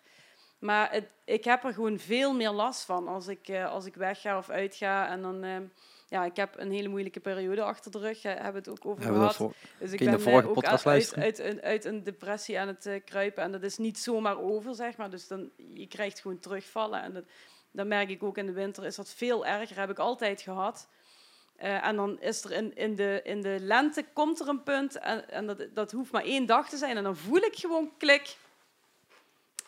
Maar 0.59 0.91
het, 0.91 1.09
ik 1.25 1.43
heb 1.43 1.63
er 1.63 1.73
gewoon 1.73 1.99
veel 1.99 2.33
meer 2.33 2.51
last 2.51 2.85
van 2.85 3.07
als 3.07 3.27
ik, 3.27 3.49
als 3.69 3.85
ik 3.85 3.95
wegga 3.95 4.37
of 4.37 4.49
uitga. 4.49 5.07
En 5.09 5.21
dan, 5.21 5.69
ja, 6.09 6.25
ik 6.25 6.35
heb 6.35 6.59
een 6.59 6.71
hele 6.71 6.87
moeilijke 6.87 7.19
periode 7.19 7.63
achter 7.63 7.91
de 7.91 7.99
rug. 7.99 8.21
Daar 8.21 8.33
hebben 8.33 8.63
we 8.63 8.69
het 8.69 8.69
ook 8.69 8.85
over 8.85 9.03
Hebben 9.03 9.21
gehad. 9.21 9.35
voor? 9.35 9.53
Dus 9.79 9.91
ik 9.91 9.99
ben 9.99 10.13
eh, 10.13 10.19
vorige 10.19 10.47
ook 10.47 10.53
podcast 10.53 10.85
uit, 10.85 11.15
uit, 11.15 11.41
uit, 11.41 11.61
uit 11.61 11.85
een 11.85 12.03
depressie 12.03 12.59
aan 12.59 12.67
het 12.67 12.85
eh, 12.85 13.03
kruipen. 13.05 13.43
En 13.43 13.51
dat 13.51 13.63
is 13.63 13.77
niet 13.77 13.99
zomaar 13.99 14.39
over, 14.39 14.75
zeg 14.75 14.97
maar. 14.97 15.09
Dus 15.09 15.27
dan, 15.27 15.49
je 15.73 15.87
krijgt 15.87 16.19
gewoon 16.19 16.39
terugvallen. 16.39 17.01
En 17.01 17.13
dat, 17.13 17.23
dat 17.71 17.87
merk 17.87 18.09
ik 18.09 18.23
ook 18.23 18.37
in 18.37 18.45
de 18.45 18.51
winter. 18.51 18.85
Is 18.85 18.95
dat 18.95 19.09
veel 19.09 19.45
erger. 19.45 19.79
Heb 19.79 19.89
ik 19.89 19.99
altijd 19.99 20.41
gehad. 20.41 20.87
Eh, 21.55 21.87
en 21.87 21.95
dan 21.95 22.21
is 22.21 22.43
er 22.43 22.51
in, 22.51 22.75
in, 22.75 22.95
de, 22.95 23.19
in 23.23 23.41
de 23.41 23.57
lente 23.59 24.05
komt 24.13 24.39
er 24.39 24.47
een 24.47 24.63
punt. 24.63 24.99
En, 24.99 25.29
en 25.29 25.47
dat, 25.47 25.67
dat 25.73 25.91
hoeft 25.91 26.11
maar 26.11 26.23
één 26.23 26.45
dag 26.45 26.69
te 26.69 26.77
zijn. 26.77 26.97
En 26.97 27.03
dan 27.03 27.17
voel 27.17 27.41
ik 27.41 27.55
gewoon 27.55 27.91
klik. 27.97 28.37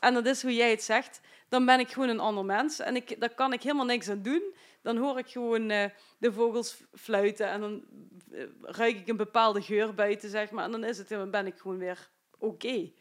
En 0.01 0.13
dat 0.13 0.25
is 0.25 0.41
hoe 0.41 0.53
jij 0.55 0.69
het 0.69 0.83
zegt. 0.83 1.21
Dan 1.49 1.65
ben 1.65 1.79
ik 1.79 1.89
gewoon 1.91 2.09
een 2.09 2.19
ander 2.19 2.45
mens. 2.45 2.79
En 2.79 2.95
ik, 2.95 3.19
daar 3.19 3.33
kan 3.33 3.53
ik 3.53 3.61
helemaal 3.63 3.85
niks 3.85 4.09
aan 4.09 4.21
doen. 4.21 4.41
Dan 4.81 4.97
hoor 4.97 5.17
ik 5.17 5.27
gewoon 5.27 5.69
eh, 5.69 5.85
de 6.17 6.33
vogels 6.33 6.83
fluiten. 6.93 7.47
En 7.47 7.61
dan 7.61 7.83
eh, 8.31 8.43
ruik 8.61 8.97
ik 8.97 9.07
een 9.07 9.17
bepaalde 9.17 9.61
geur 9.61 9.93
buiten, 9.93 10.29
zeg 10.29 10.51
maar. 10.51 10.63
En 10.65 10.71
dan 10.71 10.83
is 10.83 10.97
het, 10.97 11.07
dan 11.09 11.31
ben 11.31 11.45
ik 11.45 11.57
gewoon 11.57 11.77
weer 11.77 12.09
oké. 12.39 12.91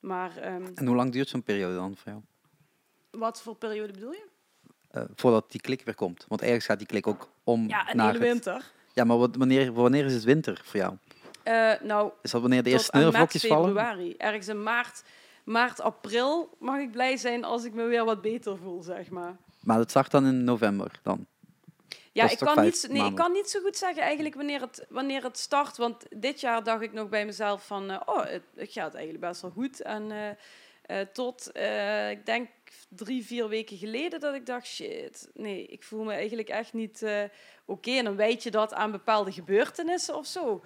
Maar 0.00 0.36
ehm, 0.36 0.66
En 0.74 0.86
hoe 0.86 0.96
lang 0.96 1.12
duurt 1.12 1.28
zo'n 1.28 1.42
periode 1.42 1.74
dan 1.74 1.96
voor 1.96 2.12
jou? 2.12 2.22
wat 3.10 3.42
voor 3.42 3.56
periode 3.56 3.92
bedoel 3.92 4.12
je? 4.12 4.24
Eh, 4.90 5.02
voordat 5.14 5.50
die 5.50 5.60
klik 5.60 5.82
weer 5.84 5.94
komt. 5.94 6.24
Want 6.28 6.42
ergens 6.42 6.64
gaat 6.64 6.78
die 6.78 6.86
klik 6.86 7.06
ook 7.06 7.30
om 7.44 7.68
Ja, 7.68 7.90
een 7.90 7.96
naar 7.96 8.06
hele 8.12 8.18
het- 8.24 8.28
winter. 8.32 8.70
Ja, 8.94 9.04
maar 9.04 9.18
wat, 9.18 9.36
wanneer, 9.36 9.72
wanneer 9.72 10.04
is 10.04 10.14
het 10.14 10.24
winter 10.24 10.60
voor 10.64 10.80
jou? 10.80 10.96
Nou, 11.82 12.12
Is 12.22 12.30
dat 12.30 12.40
wanneer 12.40 12.62
de 12.62 12.70
eerste 12.70 12.86
sneeuwvlokjes 12.96 13.46
vallen? 13.46 13.64
februari. 13.66 14.14
Ergens 14.16 14.48
in 14.48 14.62
maart, 14.62 15.02
maart, 15.50 15.80
april 15.80 16.56
mag 16.58 16.78
ik 16.78 16.90
blij 16.90 17.16
zijn 17.16 17.44
als 17.44 17.64
ik 17.64 17.72
me 17.72 17.84
weer 17.84 18.04
wat 18.04 18.20
beter 18.22 18.56
voel, 18.58 18.82
zeg 18.82 19.10
maar. 19.10 19.36
Maar 19.60 19.78
het 19.78 19.90
start 19.90 20.10
dan 20.10 20.26
in 20.26 20.44
november 20.44 20.90
dan. 21.02 21.26
Ja, 22.12 22.22
Dat 22.22 22.32
ik 22.32 22.38
kan, 22.38 22.64
niet, 22.64 22.78
zo- 22.78 22.92
nee, 22.92 23.06
ik 23.06 23.14
kan 23.14 23.32
niet 23.32 23.50
zo 23.50 23.60
goed 23.60 23.76
zeggen 23.76 24.02
eigenlijk 24.02 24.34
wanneer 24.34 24.60
het, 24.60 24.86
wanneer 24.88 25.22
het 25.22 25.38
start. 25.38 25.76
Want 25.76 26.04
dit 26.16 26.40
jaar 26.40 26.62
dacht 26.64 26.82
ik 26.82 26.92
nog 26.92 27.08
bij 27.08 27.26
mezelf 27.26 27.66
van... 27.66 27.90
eh, 27.90 28.00
oh, 28.04 28.24
het, 28.24 28.42
het 28.54 28.72
gaat 28.72 28.94
eigenlijk 28.94 29.24
best 29.24 29.40
wel 29.42 29.50
goed. 29.50 29.82
En 29.82 30.10
eh, 30.12 30.30
eh, 31.00 31.06
tot, 31.12 31.50
ik 32.10 32.26
denk, 32.26 32.48
drie, 32.88 33.26
vier 33.26 33.48
weken 33.48 33.76
geleden 33.76 34.20
dat 34.20 34.34
ik 34.34 34.46
dacht... 34.46 34.66
Shit, 34.66 35.28
nee, 35.34 35.66
ik 35.66 35.82
voel 35.82 36.04
me 36.04 36.12
eigenlijk 36.12 36.48
echt 36.48 36.72
niet 36.72 37.06
oké. 37.64 37.90
En 37.90 38.04
dan 38.04 38.16
weet 38.16 38.42
je 38.42 38.50
dat 38.50 38.74
aan 38.74 38.90
bepaalde 38.90 39.32
gebeurtenissen 39.32 40.16
of 40.16 40.26
zo. 40.26 40.62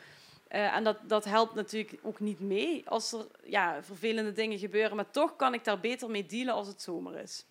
Eh, 0.54 0.76
en 0.76 0.84
dat, 0.84 0.96
dat 1.02 1.24
helpt 1.24 1.54
natuurlijk 1.54 1.98
ook 2.02 2.20
niet 2.20 2.40
mee 2.40 2.88
als 2.88 3.12
er 3.12 3.26
ja, 3.44 3.82
vervelende 3.82 4.32
dingen 4.32 4.58
gebeuren. 4.58 4.96
Maar 4.96 5.10
toch 5.10 5.36
kan 5.36 5.54
ik 5.54 5.64
daar 5.64 5.80
beter 5.80 6.10
mee 6.10 6.26
dealen 6.26 6.54
als 6.54 6.66
het 6.66 6.82
zomer 6.82 7.18
is. 7.18 7.44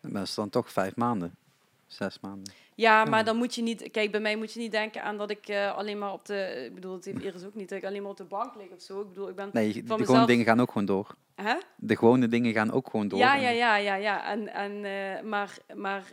Maar 0.00 0.12
dat 0.12 0.22
is 0.22 0.34
dan 0.34 0.50
toch 0.50 0.72
vijf 0.72 0.96
maanden. 0.96 1.34
Zes 1.86 2.20
maanden. 2.20 2.52
Ja, 2.74 3.04
maar 3.04 3.24
dan 3.24 3.36
moet 3.36 3.54
je 3.54 3.62
niet... 3.62 3.90
Kijk, 3.90 4.10
bij 4.10 4.20
mij 4.20 4.36
moet 4.36 4.52
je 4.52 4.60
niet 4.60 4.72
denken 4.72 5.02
aan 5.02 5.18
dat 5.18 5.30
ik 5.30 5.48
eh, 5.48 5.76
alleen 5.76 5.98
maar 5.98 6.12
op 6.12 6.26
de... 6.26 6.64
Ik 6.66 6.74
bedoel, 6.74 6.94
het 6.94 7.04
heeft 7.04 7.22
Iris 7.22 7.44
ook 7.44 7.54
niet, 7.54 7.68
dat 7.68 7.78
ik 7.78 7.84
alleen 7.84 8.02
maar 8.02 8.10
op 8.10 8.16
de 8.16 8.24
bank 8.24 8.54
lig 8.54 8.70
of 8.70 8.80
zo. 8.80 9.00
Ik 9.00 9.08
bedoel, 9.08 9.28
ik 9.28 9.34
ben... 9.34 9.50
Nee, 9.52 9.72
de 9.72 9.78
Van 9.78 9.86
gewone 9.86 10.06
mezelf- 10.06 10.26
dingen 10.26 10.44
gaan 10.44 10.60
ook 10.60 10.68
gewoon 10.72 10.86
door. 10.86 11.14
De 11.76 11.96
gewone 11.96 12.28
dingen 12.28 12.52
gaan 12.52 12.72
ook 12.72 12.90
gewoon 12.90 13.08
door. 13.08 13.18
Ja, 13.18 13.34
ja, 13.34 13.50
ja, 13.50 13.76
ja, 13.76 13.94
ja. 13.94 14.24
En, 14.24 14.48
en, 14.48 14.84
eh, 14.84 15.22
maar 15.22 15.58
maar 15.74 16.04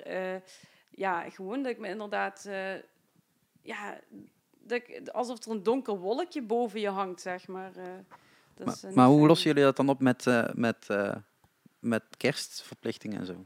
ja, 0.89 1.29
gewoon 1.29 1.63
dat 1.63 1.71
ik 1.71 1.79
me 1.79 1.87
inderdaad... 1.87 2.49
ja, 3.61 3.99
dat 4.69 5.13
alsof 5.13 5.45
er 5.45 5.51
een 5.51 5.63
donker 5.63 5.97
wolkje 5.97 6.41
boven 6.41 6.79
je 6.79 6.89
hangt, 6.89 7.21
zeg 7.21 7.47
maar. 7.47 7.71
eh, 7.75 7.83
dat 8.55 8.65
Maar, 8.65 8.75
is, 8.75 8.83
eh, 8.83 8.91
maar 8.93 9.05
hoe 9.07 9.15
fijn. 9.15 9.27
lossen 9.27 9.47
jullie 9.47 9.63
dat 9.63 9.75
dan 9.75 9.89
op 9.89 9.99
met, 9.99 10.27
eh, 10.27 10.49
met, 10.53 10.85
eh, 10.87 11.15
met 11.79 12.03
kerstverplichtingen 12.17 13.19
en 13.19 13.25
zo? 13.25 13.45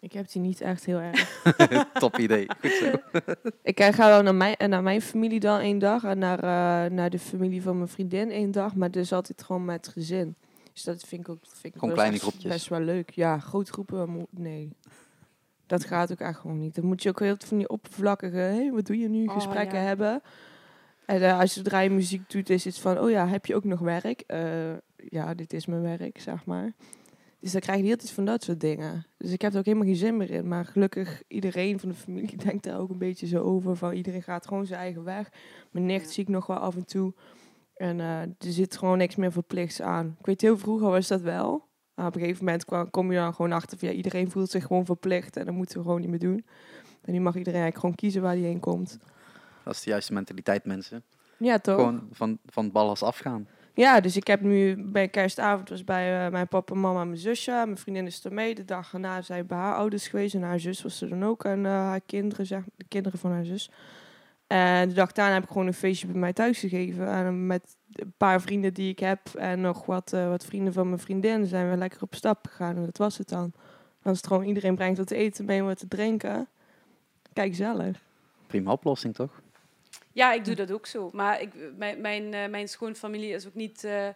Ik 0.00 0.12
heb 0.12 0.30
die 0.30 0.40
niet 0.42 0.60
echt 0.60 0.84
heel 0.84 0.98
erg. 0.98 1.42
Top 1.92 2.18
idee. 2.18 2.46
Goed 2.60 2.70
zo. 2.72 2.92
ik 3.62 3.80
eh, 3.80 3.92
ga 3.92 4.08
wel 4.08 4.22
naar 4.22 4.34
mijn, 4.34 4.56
naar 4.70 4.82
mijn 4.82 5.02
familie 5.02 5.40
dan 5.40 5.60
één 5.60 5.78
dag. 5.78 6.04
En 6.04 6.18
naar, 6.18 6.38
eh, 6.38 6.90
naar 6.90 7.10
de 7.10 7.18
familie 7.18 7.62
van 7.62 7.76
mijn 7.76 7.88
vriendin 7.88 8.30
één 8.30 8.50
dag. 8.50 8.74
Maar 8.74 8.90
dus 8.90 9.12
altijd 9.12 9.42
gewoon 9.42 9.64
met 9.64 9.88
gezin. 9.88 10.34
Dus 10.72 10.84
dat 10.84 11.02
vind 11.04 11.20
ik 11.20 11.28
ook, 11.28 11.38
vind 11.42 11.74
ik 11.74 11.80
groepjes. 12.20 12.42
best 12.52 12.68
wel 12.68 12.80
leuk. 12.80 13.10
Ja, 13.10 13.38
grote 13.38 13.72
groepen, 13.72 14.26
nee. 14.30 14.72
Dat 15.68 15.84
gaat 15.84 16.12
ook 16.12 16.20
echt 16.20 16.38
gewoon 16.38 16.58
niet. 16.58 16.74
Dan 16.74 16.84
moet 16.84 17.02
je 17.02 17.08
ook 17.08 17.20
heel 17.20 17.34
veel 17.38 17.48
van 17.48 17.58
die 17.58 17.68
oppervlakkige, 17.68 18.36
hé, 18.36 18.70
wat 18.70 18.86
doe 18.86 18.98
je 18.98 19.08
nu, 19.08 19.26
Oh, 19.26 19.34
gesprekken 19.34 19.78
ja. 19.78 19.84
hebben. 19.84 20.22
En 21.06 21.22
eh, 21.22 21.38
als 21.38 21.54
je 21.54 21.60
zodra 21.60 21.80
je 21.80 21.90
muziek 21.90 22.30
doet, 22.30 22.50
is 22.50 22.64
het 22.64 22.78
van, 22.78 22.98
oh 22.98 23.10
ja, 23.10 23.26
heb 23.28 23.46
je 23.46 23.54
ook 23.54 23.64
nog 23.64 23.80
werk? 23.80 24.20
Eh, 24.26 24.72
ja, 24.96 25.34
dit 25.34 25.52
is 25.52 25.66
mijn 25.66 25.82
werk, 25.82 26.20
zeg 26.20 26.44
maar. 26.44 26.72
Dus 27.40 27.52
dan 27.52 27.60
krijg 27.60 27.78
je 27.78 27.84
hele 27.84 27.96
tijd 27.96 28.10
van 28.10 28.24
dat 28.24 28.42
soort 28.42 28.60
dingen. 28.60 29.06
Dus 29.16 29.30
ik 29.32 29.42
heb 29.42 29.52
er 29.52 29.58
ook 29.58 29.64
helemaal 29.64 29.86
geen 29.86 29.96
zin 29.96 30.16
meer 30.16 30.30
in. 30.30 30.48
Maar 30.48 30.64
gelukkig, 30.64 31.22
iedereen 31.28 31.80
van 31.80 31.88
de 31.88 31.94
familie 31.94 32.36
denkt 32.46 32.64
daar 32.64 32.78
ook 32.78 32.90
een 32.90 32.98
beetje 32.98 33.26
zo 33.26 33.42
over. 33.42 33.76
Van 33.76 33.92
iedereen 33.92 34.22
gaat 34.22 34.46
gewoon 34.46 34.66
zijn 34.66 34.80
eigen 34.80 35.04
weg. 35.04 35.28
Mijn 35.70 35.86
nicht 35.86 36.04
Ja. 36.04 36.10
zie 36.12 36.22
ik 36.22 36.28
nog 36.28 36.46
wel 36.46 36.56
af 36.56 36.74
en 36.76 36.86
toe. 36.86 37.14
En 37.76 38.00
eh, 38.00 38.20
er 38.20 38.32
zit 38.38 38.76
gewoon 38.76 38.98
niks 38.98 39.16
meer 39.16 39.32
verplichts 39.32 39.82
aan. 39.82 40.16
Ik 40.18 40.26
weet 40.26 40.40
heel 40.40 40.58
vroeger 40.58 40.90
was 40.90 41.08
dat 41.08 41.20
wel. 41.20 41.67
Maar 41.98 42.06
op 42.06 42.14
een 42.14 42.20
gegeven 42.20 42.44
moment 42.44 42.90
kom 42.90 43.12
je 43.12 43.18
dan 43.18 43.34
gewoon 43.34 43.52
achter 43.52 43.78
van 43.78 43.88
ja, 43.88 43.94
iedereen 43.94 44.30
voelt 44.30 44.50
zich 44.50 44.64
gewoon 44.66 44.84
verplicht 44.84 45.36
en 45.36 45.44
dat 45.44 45.54
moeten 45.54 45.76
we 45.76 45.82
gewoon 45.82 46.00
niet 46.00 46.10
meer 46.10 46.18
doen. 46.18 46.44
En 47.04 47.12
nu 47.12 47.20
mag 47.20 47.36
iedereen 47.36 47.60
eigenlijk 47.60 47.80
gewoon 47.80 47.94
kiezen 47.94 48.22
waar 48.22 48.32
hij 48.32 48.40
heen 48.40 48.60
komt. 48.60 48.98
Dat 49.64 49.74
is 49.74 49.82
de 49.82 49.90
juiste 49.90 50.12
mentaliteit, 50.12 50.64
mensen. 50.64 51.02
Ja, 51.36 51.58
toch? 51.58 51.76
Gewoon 51.76 52.08
van, 52.12 52.38
van 52.46 52.64
het 52.64 52.72
ballas 52.72 53.02
afgaan. 53.02 53.48
Ja, 53.74 54.00
dus 54.00 54.16
ik 54.16 54.26
heb 54.26 54.40
nu 54.40 54.84
bij 54.84 55.08
kerstavond 55.08 55.68
was 55.68 55.84
bij 55.84 56.24
eh, 56.24 56.32
mijn 56.32 56.48
papa, 56.48 56.74
mama 56.74 57.00
en 57.00 57.06
mijn 57.06 57.20
zusje. 57.20 57.50
Mijn 57.50 57.78
vriendin 57.78 58.06
is 58.06 58.24
er 58.24 58.32
mee. 58.32 58.54
De 58.54 58.64
dag 58.64 58.90
daarna 58.90 59.22
zijn 59.22 59.46
bij 59.46 59.58
haar 59.58 59.76
ouders 59.76 60.08
geweest. 60.08 60.34
En 60.34 60.42
haar 60.42 60.60
zus 60.60 60.82
was 60.82 61.00
er 61.00 61.08
dan 61.08 61.24
ook. 61.24 61.44
En 61.44 61.66
eh, 61.66 61.72
haar 61.72 62.00
kinderen, 62.00 62.46
zeg, 62.46 62.62
de 62.76 62.84
kinderen 62.88 63.18
van 63.18 63.30
haar 63.30 63.44
zus. 63.44 63.70
En 64.48 64.88
de 64.88 64.94
dag 64.94 65.12
daarna 65.12 65.34
heb 65.34 65.42
ik 65.42 65.48
gewoon 65.48 65.66
een 65.66 65.74
feestje 65.74 66.06
bij 66.06 66.16
mij 66.20 66.32
thuis 66.32 66.58
gegeven. 66.58 67.08
En 67.08 67.46
met 67.46 67.76
een 67.92 68.12
paar 68.16 68.40
vrienden 68.40 68.74
die 68.74 68.90
ik 68.90 68.98
heb. 68.98 69.20
En 69.34 69.60
nog 69.60 69.86
wat, 69.86 70.12
eh, 70.12 70.28
wat 70.28 70.44
vrienden 70.44 70.72
van 70.72 70.86
mijn 70.86 70.98
vriendin. 71.00 71.46
Zijn 71.46 71.70
we 71.70 71.76
lekker 71.76 72.02
op 72.02 72.14
stap 72.14 72.46
gegaan. 72.46 72.76
En 72.76 72.84
dat 72.84 72.96
was 72.98 73.18
het 73.18 73.28
dan. 73.28 73.52
Dan 74.02 74.12
is 74.12 74.18
het 74.18 74.26
gewoon 74.26 74.44
iedereen 74.44 74.74
brengt 74.74 74.98
wat 74.98 75.06
te 75.06 75.14
eten 75.16 75.44
mee 75.44 75.58
en 75.58 75.64
wat 75.64 75.78
te 75.78 75.88
drinken. 75.88 76.48
Kijk 77.32 77.54
zelf. 77.54 77.96
Prima 78.46 78.72
oplossing, 78.72 79.14
toch? 79.14 79.40
Ja, 80.12 80.32
ik 80.32 80.44
doe 80.44 80.54
dat 80.54 80.72
ook 80.72 80.86
zo. 80.86 81.10
Maar 81.12 81.40
ik, 81.40 81.52
mijn, 81.76 82.00
mijn, 82.00 82.34
eh, 82.34 82.48
mijn 82.48 82.68
schoonfamilie 82.68 83.32
is 83.32 83.46
ook 83.46 83.54
niet 83.54 83.84
eh, 83.84 84.08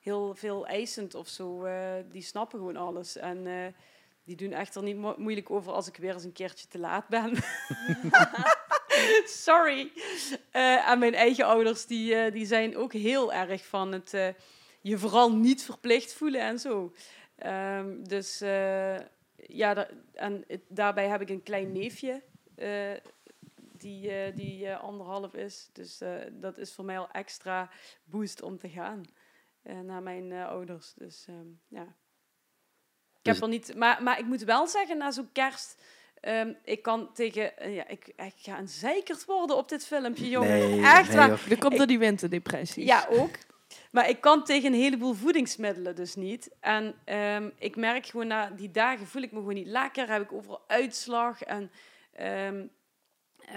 heel 0.00 0.34
veel 0.34 0.66
eisend 0.66 1.14
of 1.14 1.28
zo. 1.28 1.64
Eh, 1.64 1.74
die 2.10 2.22
snappen 2.22 2.58
gewoon 2.58 2.76
alles. 2.76 3.16
En 3.16 3.46
eh, 3.46 3.52
die 4.24 4.36
doen 4.36 4.52
echt 4.52 4.74
er 4.74 4.82
niet 4.82 4.96
mo- 4.96 5.14
moeilijk 5.18 5.50
over 5.50 5.72
als 5.72 5.88
ik 5.88 5.96
weer 5.96 6.12
eens 6.14 6.24
een 6.24 6.32
keertje 6.32 6.68
te 6.68 6.78
laat 6.78 7.08
ben. 7.08 7.32
Sorry. 9.44 9.92
Eh, 10.50 10.88
en 10.88 10.98
mijn 10.98 11.14
eigen 11.14 11.44
ouders, 11.44 11.86
die, 11.86 12.14
eh, 12.14 12.32
die 12.32 12.46
zijn 12.46 12.76
ook 12.76 12.92
heel 12.92 13.32
erg 13.32 13.66
van 13.66 13.92
het 13.92 14.14
eh, 14.14 14.28
je 14.80 14.98
vooral 14.98 15.32
niet 15.36 15.62
verplicht 15.62 16.12
voelen 16.14 16.40
en 16.40 16.58
zo. 16.58 16.92
Ehm, 17.36 18.02
dus 18.04 18.38
ja, 19.46 19.74
da- 19.74 19.88
en 20.12 20.44
het- 20.48 20.64
daarbij 20.68 21.08
heb 21.08 21.20
ik 21.20 21.28
een 21.30 21.42
klein 21.42 21.72
neefje. 21.72 22.22
die, 23.78 24.34
die 24.34 24.74
anderhalf 24.74 25.34
is. 25.34 25.68
Dus 25.72 26.00
dat 26.32 26.58
is 26.58 26.72
voor 26.72 26.84
mij 26.84 26.98
al 26.98 27.10
extra 27.10 27.70
boost 28.04 28.42
om 28.42 28.58
te 28.58 28.68
gaan 28.68 29.02
naar 29.62 30.02
mijn 30.02 30.32
ouders. 30.32 30.92
Dus 30.94 31.24
ehm, 31.28 31.46
ja. 31.68 31.82
Ik 31.82 33.22
Dus- 33.22 33.34
heb 33.34 33.42
er 33.42 33.48
niet, 33.48 33.74
maar, 33.76 34.02
maar 34.02 34.18
ik 34.18 34.24
moet 34.24 34.42
wel 34.42 34.66
zeggen, 34.66 34.98
na 34.98 35.10
zo'n 35.10 35.32
kerst, 35.32 35.82
ehm, 36.22 36.52
ik 36.64 36.82
kan 36.82 37.12
tegen, 37.12 37.58
eh, 37.58 37.74
ja, 37.74 37.88
ik, 37.88 38.06
ik 38.16 38.34
ga 38.36 38.58
een 38.58 38.68
zeikerd 38.68 39.24
worden 39.24 39.56
op 39.56 39.68
dit 39.68 39.86
filmpje, 39.86 40.28
jongen. 40.28 40.50
Nee, 40.50 40.84
Echt 40.84 41.08
nee, 41.08 41.16
waar. 41.16 41.40
Dat 41.48 41.58
komt 41.58 41.76
door 41.76 41.86
die 41.86 41.98
winterdepressie. 41.98 42.84
Ja, 42.84 43.06
ook. 43.10 43.30
Maar 43.90 44.08
ik 44.08 44.20
kan 44.20 44.44
tegen 44.44 44.72
een 44.72 44.80
heleboel 44.80 45.14
voedingsmiddelen 45.14 45.94
dus 45.94 46.14
niet. 46.14 46.50
En 46.60 46.94
ehm, 47.04 47.48
ik 47.58 47.76
merk 47.76 48.06
gewoon 48.06 48.26
na 48.26 48.50
die 48.50 48.70
dagen 48.70 49.06
voel 49.06 49.22
ik 49.22 49.32
me 49.32 49.38
gewoon 49.38 49.54
niet 49.54 49.66
lekker. 49.66 50.08
Heb 50.08 50.22
ik 50.22 50.32
overal 50.32 50.64
uitslag. 50.66 51.42
En, 51.42 51.70
ehm, 52.12 52.62
eh, 53.38 53.54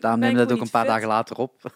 Daarom 0.00 0.20
nemen 0.20 0.36
we 0.36 0.42
gewoon 0.42 0.58
ook 0.58 0.64
een 0.64 0.70
paar 0.70 0.84
fit. 0.84 0.90
dagen 0.90 1.08
later 1.08 1.36
op. 1.36 1.72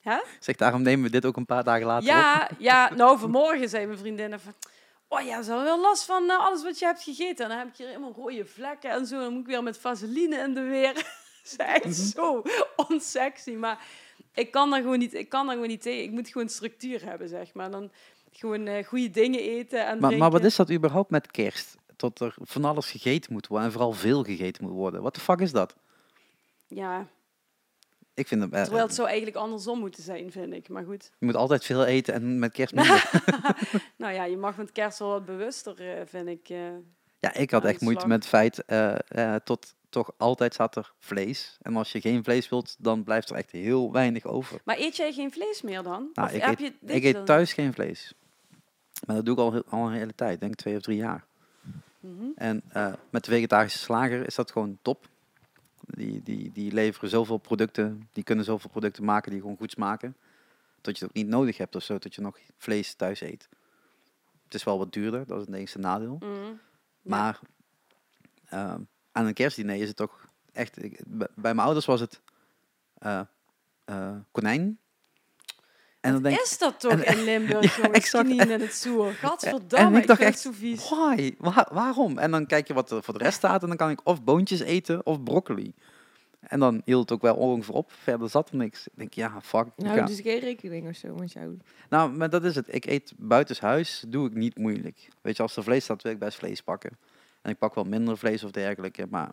Hè? 0.00 0.18
Zeg, 0.40 0.56
daarom 0.56 0.82
nemen 0.82 1.04
we 1.04 1.10
dit 1.10 1.24
ook 1.24 1.36
een 1.36 1.46
paar 1.46 1.64
dagen 1.64 1.86
later 1.86 2.08
op. 2.08 2.14
Ja, 2.14 2.50
ja, 2.58 2.94
nou 2.94 3.18
vanmorgen 3.18 3.68
zei 3.68 3.86
mijn 3.86 3.98
vriendin 3.98 4.38
van... 4.38 4.54
Oh 5.08 5.20
ja, 5.20 5.42
ze 5.42 5.50
had 5.52 5.62
wel 5.62 5.80
last 5.80 6.04
van 6.04 6.30
eh, 6.30 6.38
alles 6.38 6.62
wat 6.62 6.78
je 6.78 6.84
hebt 6.84 7.02
gegeten. 7.02 7.44
En 7.44 7.48
dan 7.50 7.58
heb 7.58 7.68
ik 7.68 7.76
hier 7.76 7.86
helemaal 7.86 8.12
rode 8.16 8.44
vlekken 8.46 8.90
en 8.90 9.06
zo. 9.06 9.20
Dan 9.20 9.32
moet 9.32 9.40
ik 9.40 9.46
weer 9.46 9.62
met 9.62 9.78
vaseline 9.78 10.36
in 10.36 10.54
de 10.54 10.60
weer. 10.62 10.92
Dat 11.56 11.84
is 11.84 11.98
Mhm. 11.98 12.20
zo 12.20 12.42
onsexy. 12.88 13.50
Maar 13.52 13.86
ik 14.34 14.50
kan 14.50 14.70
daar 14.70 14.80
gewoon 14.80 14.98
niet, 14.98 15.14
ik 15.14 15.28
kan 15.28 15.44
daar 15.44 15.54
gewoon 15.54 15.68
niet 15.68 15.82
tegen. 15.82 16.02
Ik 16.04 16.10
moet 16.10 16.28
gewoon 16.28 16.48
structuur 16.48 17.04
hebben, 17.04 17.28
zeg 17.28 17.54
maar. 17.54 17.70
Dan 17.70 17.90
gewoon 18.32 18.66
eh, 18.66 18.86
goede 18.86 19.10
dingen 19.10 19.40
eten 19.40 19.86
en 19.86 19.98
Maar, 20.00 20.16
maar 20.16 20.30
wat 20.30 20.44
is 20.44 20.56
dat 20.56 20.70
überhaupt 20.70 21.10
met 21.10 21.30
kerst? 21.30 21.76
Tot 21.96 22.20
er 22.20 22.34
van 22.40 22.64
alles 22.64 22.90
gegeten 22.90 23.32
moet 23.32 23.46
worden 23.46 23.66
en 23.66 23.72
vooral 23.72 23.92
veel 23.92 24.22
gegeten 24.24 24.64
moet 24.64 24.72
worden. 24.72 25.02
Wat 25.02 25.14
de 25.14 25.20
fuck 25.20 25.40
is 25.40 25.52
dat? 25.52 25.76
Ja, 26.66 27.06
Ik 28.18 28.26
vind 28.26 28.42
het... 28.42 28.52
eh, 28.52 28.62
terwijl 28.62 28.84
het 28.86 28.94
zou 28.94 29.08
eigenlijk 29.08 29.36
andersom 29.36 29.78
moeten 29.78 30.02
zijn, 30.02 30.32
vind 30.32 30.52
ik. 30.52 30.68
Maar 30.68 30.84
goed. 30.84 31.10
Je 31.18 31.26
moet 31.26 31.36
altijd 31.36 31.64
veel 31.64 31.84
eten 31.84 32.14
en 32.14 32.38
met 32.38 32.52
kerst 32.52 32.74
minder. 32.78 33.10
Nou 33.96 34.14
ja, 34.14 34.24
je 34.24 34.36
mag 34.36 34.56
met 34.56 34.72
kerst 34.72 34.98
wel 34.98 35.08
wat 35.08 35.24
bewuster, 35.24 35.80
eh, 35.98 36.06
vind 36.06 36.28
ik. 36.28 36.48
eh. 36.48 36.58
ja, 37.18 37.34
ik 37.34 37.50
had 37.50 37.64
echt 37.64 37.80
moeite 37.80 38.06
met 38.06 38.18
het 38.18 38.28
feit, 38.28 38.64
eh, 38.64 38.94
eh, 39.08 39.40
tot 39.44 39.74
toch 39.88 40.12
altijd 40.16 40.54
zat 40.54 40.76
er 40.76 40.92
vlees. 40.98 41.58
En 41.62 41.76
als 41.76 41.92
je 41.92 42.00
geen 42.00 42.24
vlees 42.24 42.48
wilt, 42.48 42.76
dan 42.78 43.04
blijft 43.04 43.30
er 43.30 43.36
echt 43.36 43.50
heel 43.50 43.92
weinig 43.92 44.24
over. 44.24 44.60
Maar 44.64 44.78
eet 44.78 44.96
jij 44.96 45.12
geen 45.12 45.32
vlees 45.32 45.62
meer 45.62 45.82
dan? 45.82 46.10
Nou, 46.12 46.28
of 46.28 46.34
ik 46.34 46.42
heb 46.42 46.60
eet- 46.60 46.72
je 46.80 46.92
Ik 46.94 47.04
eet 47.04 47.26
thuis 47.26 47.52
geen 47.52 47.72
vlees. 47.72 48.12
Maar 49.06 49.16
dat 49.16 49.24
doe 49.24 49.34
ik 49.62 49.64
al, 49.72 49.86
een 49.86 49.92
hele 49.92 50.14
tijd, 50.14 50.40
denk 50.40 50.54
twee 50.54 50.76
of 50.76 50.82
drie 50.82 50.96
jaar. 50.96 51.24
Mhm. 52.00 52.24
En 52.34 52.62
eh, 52.68 52.92
met 53.10 53.24
de 53.24 53.30
vegetarische 53.30 53.78
slager 53.78 54.26
is 54.26 54.34
dat 54.34 54.50
gewoon 54.52 54.78
top. 54.82 55.06
Die, 55.90 56.22
die, 56.22 56.52
die 56.52 56.72
leveren 56.72 57.08
zoveel 57.10 57.38
producten, 57.38 58.08
die 58.12 58.24
kunnen 58.24 58.44
zoveel 58.44 58.70
producten 58.70 59.04
maken 59.04 59.30
die 59.30 59.40
gewoon 59.40 59.56
goed 59.56 59.70
smaken. 59.70 60.16
Dat 60.80 60.98
je 60.98 61.04
het 61.04 61.08
ook 61.16 61.22
niet 61.22 61.32
nodig 61.32 61.56
hebt 61.58 61.76
of 61.76 61.82
zo, 61.82 61.98
dat 61.98 62.14
je 62.14 62.20
nog 62.20 62.38
vlees 62.56 62.94
thuis 62.94 63.20
eet. 63.20 63.48
Het 64.44 64.54
is 64.54 64.64
wel 64.64 64.78
wat 64.78 64.92
duurder, 64.92 65.26
dat 65.26 65.40
is 65.40 65.46
het 65.46 65.54
enige 65.54 65.78
nadeel. 65.78 66.18
Ja. 66.20 66.52
Maar 67.02 67.40
ehm, 68.48 68.80
aan 69.12 69.26
een 69.26 69.34
kerstdiner 69.34 69.76
is 69.76 69.88
het 69.88 69.96
toch 69.96 70.28
echt... 70.52 70.82
ik- 70.82 71.00
bij 71.06 71.28
bij 71.34 71.54
mijn 71.54 71.66
ouders 71.66 71.86
was 71.86 72.00
het 72.00 72.20
eh, 72.98 73.20
eh, 73.84 74.16
konijn. 74.30 74.78
En 76.00 76.12
dan 76.12 76.22
denk 76.22 76.40
is 76.40 76.58
dat 76.58 76.80
toch 76.80 76.92
en- 77.00 77.18
in 77.18 77.24
Limburg, 77.24 77.62
Ja, 77.76 77.82
jongens? 77.82 77.98
exact. 77.98 78.24
Knieën 78.24 78.50
in 78.50 78.60
het 78.60 78.74
zoer. 78.74 79.06
en 79.06 79.14
Gadverdamme, 79.14 79.96
ik 79.96 80.02
ik, 80.02 80.08
dacht 80.08 80.20
echt, 80.20 80.38
zo 80.40 80.50
vies. 80.52 80.88
why? 80.88 81.34
Wa- 81.38 81.68
waarom? 81.72 82.18
En 82.18 82.30
dan 82.30 82.46
kijk 82.46 82.66
je 82.66 82.74
wat 82.74 82.90
er 82.90 83.02
voor 83.02 83.18
de 83.18 83.24
rest 83.24 83.36
staat 83.36 83.62
en 83.62 83.68
dan 83.68 83.76
kan 83.76 83.90
ik 83.90 84.00
of 84.04 84.24
boontjes 84.24 84.60
eten 84.60 85.06
of 85.06 85.22
broccoli. 85.22 85.72
En 86.40 86.60
dan 86.60 86.82
hield 86.84 87.00
het 87.00 87.12
ook 87.12 87.22
wel 87.22 87.34
ongeveer 87.36 87.74
op. 87.74 87.92
Verder 88.02 88.30
zat 88.30 88.50
er 88.50 88.56
niks. 88.56 88.86
Ik 88.86 88.92
denk, 88.94 89.12
ja, 89.14 89.40
fuck. 89.42 89.66
Nou, 89.76 90.06
dus 90.06 90.20
geen 90.20 90.38
rekening 90.38 90.88
of 90.88 90.96
zo 90.96 91.14
met 91.14 91.32
jou. 91.32 91.58
Nou, 91.88 92.12
maar 92.12 92.30
dat 92.30 92.44
is 92.44 92.54
het. 92.54 92.74
Ik 92.74 92.86
eet 92.86 93.12
buitenshuis, 93.16 94.04
doe 94.08 94.26
ik 94.26 94.34
niet 94.34 94.56
moeilijk. 94.58 95.08
Weet 95.20 95.36
je, 95.36 95.42
als 95.42 95.56
er 95.56 95.62
vlees 95.62 95.84
staat, 95.84 96.02
wil 96.02 96.12
ik 96.12 96.18
best 96.18 96.38
vlees 96.38 96.60
pakken. 96.60 96.90
En 97.42 97.50
ik 97.50 97.58
pak 97.58 97.74
wel 97.74 97.84
minder 97.84 98.18
vlees 98.18 98.44
of 98.44 98.50
dergelijke, 98.50 99.06
maar 99.10 99.30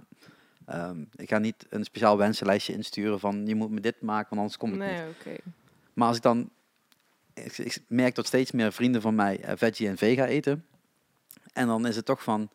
ehm, 0.66 1.04
ik 1.16 1.30
ga 1.30 1.38
niet 1.38 1.66
een 1.70 1.84
speciaal 1.84 2.18
wensenlijstje 2.18 2.74
insturen 2.74 3.20
van 3.20 3.48
je 3.48 3.56
moet 3.56 3.72
me 3.72 3.80
dit 3.80 4.02
maken, 4.02 4.28
want 4.30 4.40
anders 4.42 4.58
kom 4.58 4.70
ik 4.74 4.80
niet. 4.80 4.86
Nee, 4.90 5.10
oké. 5.20 5.36
Maar 5.96 6.08
als 6.08 6.18
ik 6.18 6.24
dan, 6.24 6.50
ik, 7.34 7.58
ik 7.58 7.80
merk 7.88 8.16
dat 8.16 8.26
steeds 8.26 8.52
meer 8.52 8.74
vrienden 8.74 9.02
van 9.02 9.16
mij 9.16 9.42
eh, 9.42 9.54
veggie 9.58 9.88
en 9.88 9.98
vega 9.98 10.26
eten. 10.26 10.66
En 11.54 11.68
dan 11.68 11.88
is 11.88 11.96
het 11.96 12.06
toch 12.06 12.24
van, 12.24 12.50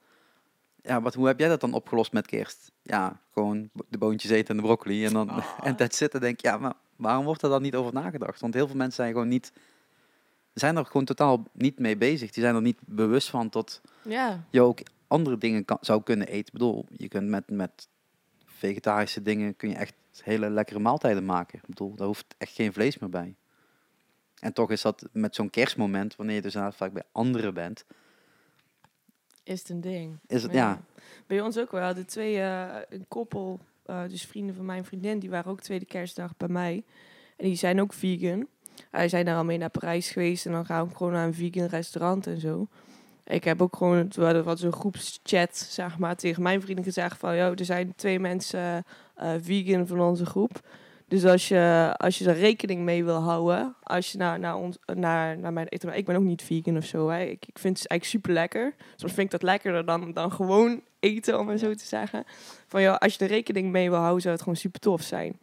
ja, 0.83 1.03
wat, 1.03 1.15
hoe 1.15 1.27
heb 1.27 1.39
jij 1.39 1.49
dat 1.49 1.61
dan 1.61 1.73
opgelost 1.73 2.13
met 2.13 2.27
kerst? 2.27 2.73
Ja, 2.83 3.21
gewoon 3.33 3.71
de 3.89 3.99
boontjes 3.99 4.31
eten 4.31 4.49
en 4.49 4.57
de 4.57 4.63
broccoli 4.63 5.05
en 5.05 5.13
dan, 5.13 5.43
en 5.63 5.77
dat 5.77 5.95
zitten 5.95 6.21
denk 6.21 6.35
ik, 6.35 6.43
ja, 6.43 6.59
maar 6.59 6.75
waarom 6.97 7.25
wordt 7.25 7.43
er 7.43 7.49
dan 7.49 7.63
niet 7.63 7.75
over 7.75 7.93
nagedacht? 7.93 8.41
Want 8.41 8.55
heel 8.55 8.67
veel 8.67 8.77
mensen 8.77 9.03
zijn 9.03 9.13
gewoon 9.13 9.29
niet, 9.29 9.53
zijn 10.53 10.77
er 10.77 10.87
gewoon 10.87 11.05
totaal 11.05 11.45
niet 11.53 11.79
mee 11.79 11.97
bezig. 11.97 12.31
Die 12.31 12.43
zijn 12.43 12.55
er 12.55 12.63
niet 12.63 12.81
bewust 12.87 13.31
van 13.31 13.49
tot 13.49 13.81
Ja, 14.03 14.45
je 14.51 14.61
ook 14.61 14.81
andere 15.07 15.39
dingen 15.39 15.65
kan, 15.65 15.79
zou 15.81 16.03
kunnen 16.03 16.27
eten. 16.27 16.47
Ik 16.47 16.53
bedoel, 16.53 16.87
je 16.97 17.09
kunt 17.09 17.29
met, 17.29 17.51
met 17.51 17.89
vegetarische 18.45 19.23
dingen 19.23 19.57
kun 19.57 19.69
je 19.69 19.75
echt 19.75 19.95
hele 20.23 20.51
lekkere 20.51 20.79
maaltijden 20.79 21.25
maken. 21.25 21.59
Ik 21.59 21.67
bedoel, 21.67 21.95
daar 21.95 22.07
hoeft 22.07 22.35
echt 22.39 22.55
geen 22.55 22.73
vlees 22.73 22.99
meer 22.99 23.11
bij. 23.11 23.35
En 24.41 24.53
toch 24.53 24.71
is 24.71 24.83
dat 24.83 25.09
met 25.13 25.35
zo'n 25.35 25.51
kerstmoment, 25.51 26.17
wanneer 26.17 26.35
je 26.35 26.43
dus 26.43 26.57
vaak 26.75 26.93
bij 26.93 27.03
anderen 27.13 27.55
bent, 27.55 27.85
is 29.51 29.59
het 29.59 29.69
een 29.69 29.81
ding. 29.81 30.19
is 30.27 30.43
het, 30.43 30.53
ja, 30.53 30.81
Bij 31.27 31.41
ons 31.41 31.59
ook 31.59 31.71
wel. 31.71 31.81
We 31.81 31.87
hadden 31.87 32.07
twee, 32.07 32.41
eh, 32.41 32.77
een 32.89 33.05
koppel, 33.09 33.61
eh, 33.83 34.03
dus 34.09 34.25
vrienden 34.27 34.55
van 34.55 34.65
mijn 34.65 34.85
vriendin, 34.85 35.19
die 35.19 35.31
waren 35.31 35.51
ook 35.51 35.61
tweede 35.61 35.85
kerstdag 35.85 36.37
bij 36.37 36.49
mij. 36.49 36.85
En 37.37 37.47
die 37.47 37.57
zijn 37.57 37.81
ook 37.81 37.93
vegan. 37.93 38.47
Wij 38.91 39.09
zijn 39.09 39.25
daar 39.25 39.37
al 39.37 39.45
mee 39.45 39.59
naar 39.59 39.71
Parijs 39.71 40.11
geweest 40.11 40.47
en 40.47 40.53
dan 40.53 40.67
gaan 40.67 40.89
we 40.89 40.97
gewoon 40.97 41.13
naar 41.13 41.27
een 41.27 41.35
vegan 41.35 41.67
restaurant 41.67 42.27
en 42.27 42.41
zo. 42.41 42.69
Ik 43.25 43.45
heb 43.45 43.63
ook 43.63 43.77
gewoon, 43.77 44.13
we 44.15 44.25
hadden 44.25 44.45
wat 44.45 44.59
zo'n 44.59 44.73
groepschat, 44.73 45.57
zeg 45.57 45.99
maar, 45.99 46.17
tegen 46.17 46.43
mijn 46.43 46.61
vrienden 46.61 46.85
gezegd 46.85 47.19
van, 47.19 47.37
joh, 47.37 47.59
er 47.59 47.65
zijn 47.65 47.95
twee 47.95 48.21
mensen 48.21 48.85
vegan 49.41 49.87
van 49.87 50.01
onze 50.01 50.27
groep. 50.27 50.61
Dus 51.11 51.25
als 51.25 51.49
je, 51.49 51.95
als 51.97 52.19
je 52.19 52.29
er 52.29 52.39
rekening 52.39 52.83
mee 52.83 53.05
wil 53.05 53.21
houden, 53.21 53.75
als 53.83 54.13
je 54.13 54.19
naar, 54.19 54.39
naar, 54.39 54.57
ons, 54.57 54.79
naar, 54.95 55.39
naar 55.39 55.53
mijn 55.53 55.67
eten... 55.69 55.97
Ik 55.97 56.05
ben 56.05 56.17
ook 56.17 56.23
niet 56.23 56.43
vegan 56.43 56.77
of 56.77 56.85
zo, 56.85 57.09
hè. 57.09 57.23
Ik, 57.23 57.47
ik 57.47 57.59
vind 57.59 57.79
het 57.79 57.89
eigenlijk 57.89 58.05
super 58.05 58.33
lekker. 58.33 58.75
Soms 58.97 59.13
vind 59.13 59.27
ik 59.27 59.31
dat 59.31 59.43
lekkerder 59.43 59.85
dan, 59.85 60.13
dan 60.13 60.33
gewoon 60.33 60.81
eten, 61.01 61.39
om 61.39 61.47
maar 61.47 61.57
zo 61.57 61.75
te 61.75 61.87
zeggen. 61.87 62.25
Van 62.67 62.83
ja, 62.83 62.95
als 62.95 63.15
je 63.15 63.25
er 63.25 63.31
rekening 63.31 63.71
mee 63.71 63.91
wil 63.91 63.99
houden, 63.99 64.21
zou 64.21 64.35
het 64.35 64.43
gewoon 64.43 64.59
super 64.59 64.81
tof 64.81 65.03
zijn. 65.03 65.39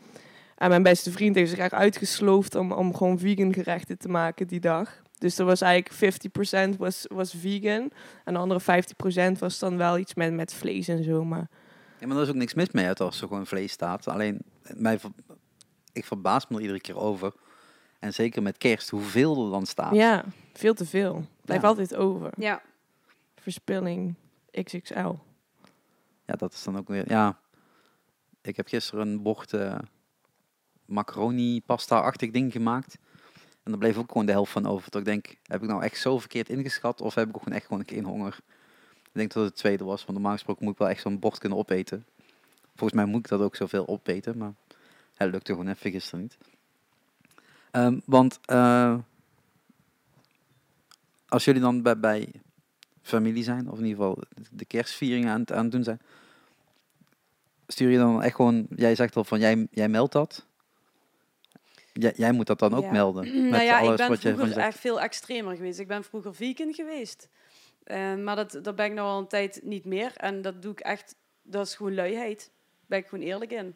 En 0.58 0.70
mijn 0.70 0.84
beste 0.84 1.12
vriend 1.12 1.36
heeft 1.36 1.50
zich 1.50 1.60
echt 1.60 1.74
uitgesloofd 1.74 2.56
om, 2.56 2.72
om 2.72 2.96
gewoon 2.96 3.20
vegan 3.20 3.54
gerechten 3.54 3.98
te 3.98 4.10
maken 4.10 4.48
die 4.48 4.60
dag. 4.60 5.02
Dus 5.18 5.38
er 5.38 5.46
was 5.46 5.62
eigenlijk 5.62 6.16
50% 6.74 6.78
was, 6.78 7.06
was 7.10 7.34
vegan. 7.40 7.92
En 8.24 8.34
de 8.34 8.40
andere 8.40 8.84
50% 9.36 9.40
was 9.40 9.60
dan 9.60 9.78
wel 9.78 9.98
iets 9.98 10.14
met, 10.14 10.34
met 10.34 10.54
vlees 10.54 10.88
en 10.88 11.04
zo. 11.04 11.24
Maar 11.26 11.48
ja. 12.00 12.08
Maar 12.08 12.18
er 12.18 12.24
is 12.24 12.30
ook 12.30 12.36
niks 12.36 12.54
mis 12.54 12.72
mee 12.72 12.86
uit 12.88 13.00
als 13.00 13.22
er 13.22 13.28
gewoon 13.28 13.48
vlees 13.48 13.72
staat. 13.72 14.08
Alleen, 14.08 14.40
mij, 14.76 15.00
ik 15.94 16.06
verbaas 16.06 16.48
me 16.48 16.56
er 16.56 16.62
iedere 16.62 16.80
keer 16.82 16.98
over. 16.98 17.34
En 18.00 18.14
zeker 18.14 18.42
met 18.42 18.58
kerst, 18.58 18.90
hoeveel 18.90 19.46
er 19.46 19.52
dan 19.52 19.66
staat. 19.66 19.94
ja, 19.96 20.26
veel 20.54 20.74
te 20.74 20.86
veel. 20.86 21.26
Blijft 21.42 21.64
Ja. 21.64 21.70
altijd 21.70 21.96
over. 21.96 22.32
Ja. 22.38 22.62
verspilling 23.36 24.16
XXL. 24.64 25.14
Ja, 26.26 26.34
dat 26.38 26.54
is 26.54 26.64
dan 26.64 26.78
ook 26.78 26.88
weer... 26.88 27.10
Ja, 27.10 27.40
ik 28.42 28.56
heb 28.58 28.68
gisteren 28.68 29.08
een 29.08 29.22
bord 29.22 29.54
eh, 29.54 29.76
macaroni 30.86 31.62
pasta-achtig 31.62 32.32
ding 32.32 32.52
gemaakt. 32.52 32.98
En 33.64 33.72
daar 33.72 33.78
bleef 33.78 33.98
ook 33.98 34.12
gewoon 34.12 34.26
de 34.26 34.32
helft 34.32 34.52
van 34.52 34.66
over. 34.66 34.90
Tot 34.90 35.00
ik 35.02 35.08
denk, 35.08 35.36
heb 35.44 35.62
ik 35.62 35.70
nou 35.70 35.84
echt 35.84 36.00
zo 36.00 36.20
verkeerd 36.20 36.50
ingeschat? 36.50 37.02
Of 37.02 37.16
heb 37.16 37.30
ik 37.30 37.36
ook 37.36 37.42
gewoon 37.44 37.58
echt 37.58 37.66
gewoon 37.66 37.80
een 37.80 37.86
keer 37.86 38.04
honger? 38.04 38.40
Ik 39.18 39.24
denk 39.24 39.34
dat 39.34 39.44
het 39.44 39.52
het 39.54 39.62
tweede 39.62 39.84
was. 39.84 40.02
Want 40.06 40.14
normaal 40.14 40.34
gesproken 40.34 40.64
moet 40.64 40.74
ik 40.74 40.80
wel 40.80 40.90
echt 40.90 41.02
zo'n 41.02 41.20
bord 41.20 41.38
kunnen 41.38 41.58
opeten. 41.58 42.06
Volgens 42.76 42.94
mij 43.00 43.06
moet 43.06 43.20
ik 43.20 43.28
dat 43.28 43.42
ook 43.42 43.56
zoveel 43.56 43.88
opeten. 43.88 44.38
Maar 44.38 44.54
het 45.16 45.32
lukte 45.32 45.52
gewoon 45.52 45.68
even 45.68 45.92
gisteren 45.92 46.20
niet. 46.22 46.38
Ehm, 47.72 48.00
want 48.06 48.40
eh, 48.46 48.98
als 51.28 51.46
jullie 51.46 51.62
dan 51.62 51.82
bij, 51.82 52.00
bij 52.00 52.32
familie 53.02 53.44
zijn, 53.44 53.70
of 53.72 53.78
in 53.80 53.86
ieder 53.86 54.04
geval 54.04 54.24
de 54.52 54.66
kerstvieringen 54.66 55.30
aan, 55.30 55.40
het- 55.40 55.52
aan 55.52 55.64
het 55.64 55.72
doen 55.72 55.84
zijn, 55.84 56.02
stuur 57.68 57.90
je 57.90 57.98
dan 57.98 58.22
echt 58.24 58.36
gewoon, 58.36 58.68
jij 58.76 58.96
zegt 58.96 59.16
al 59.16 59.24
van 59.24 59.40
jij, 59.40 59.68
jij 59.72 59.90
meldt 59.90 60.14
dat. 60.14 60.46
Jij, 61.94 62.14
jij 62.16 62.32
moet 62.32 62.48
dat 62.48 62.60
dan 62.60 62.74
ook 62.76 62.84
Ja. 62.84 62.92
melden. 62.92 63.24
nou 63.34 63.50
met 63.50 63.62
ja, 63.62 63.80
ik 63.80 63.86
alles 63.86 63.98
ben 63.98 64.10
wat 64.10 64.20
vroeger 64.20 64.58
echt 64.58 64.80
veel 64.80 65.02
extremer 65.02 65.56
geweest. 65.56 65.80
Ik 65.80 65.88
ben 65.88 66.04
vroeger 66.04 66.36
vegan 66.36 66.74
geweest. 66.74 67.30
Eh, 67.88 68.16
maar 68.16 68.36
dat, 68.36 68.60
dat 68.62 68.76
ben 68.76 68.86
ik 68.86 68.94
nou 68.94 69.08
al 69.08 69.20
een 69.20 69.28
tijd 69.28 69.60
niet 69.64 69.86
meer. 69.86 70.12
En 70.16 70.42
dat 70.42 70.62
doe 70.62 70.72
ik 70.72 70.80
echt, 70.80 71.16
dat 71.42 71.66
is 71.68 71.76
gewoon 71.76 71.94
luiheid. 71.96 72.40
Daar 72.40 72.86
ben 72.86 73.00
ik 73.00 73.08
gewoon 73.08 73.26
eerlijk 73.26 73.52
in. 73.52 73.76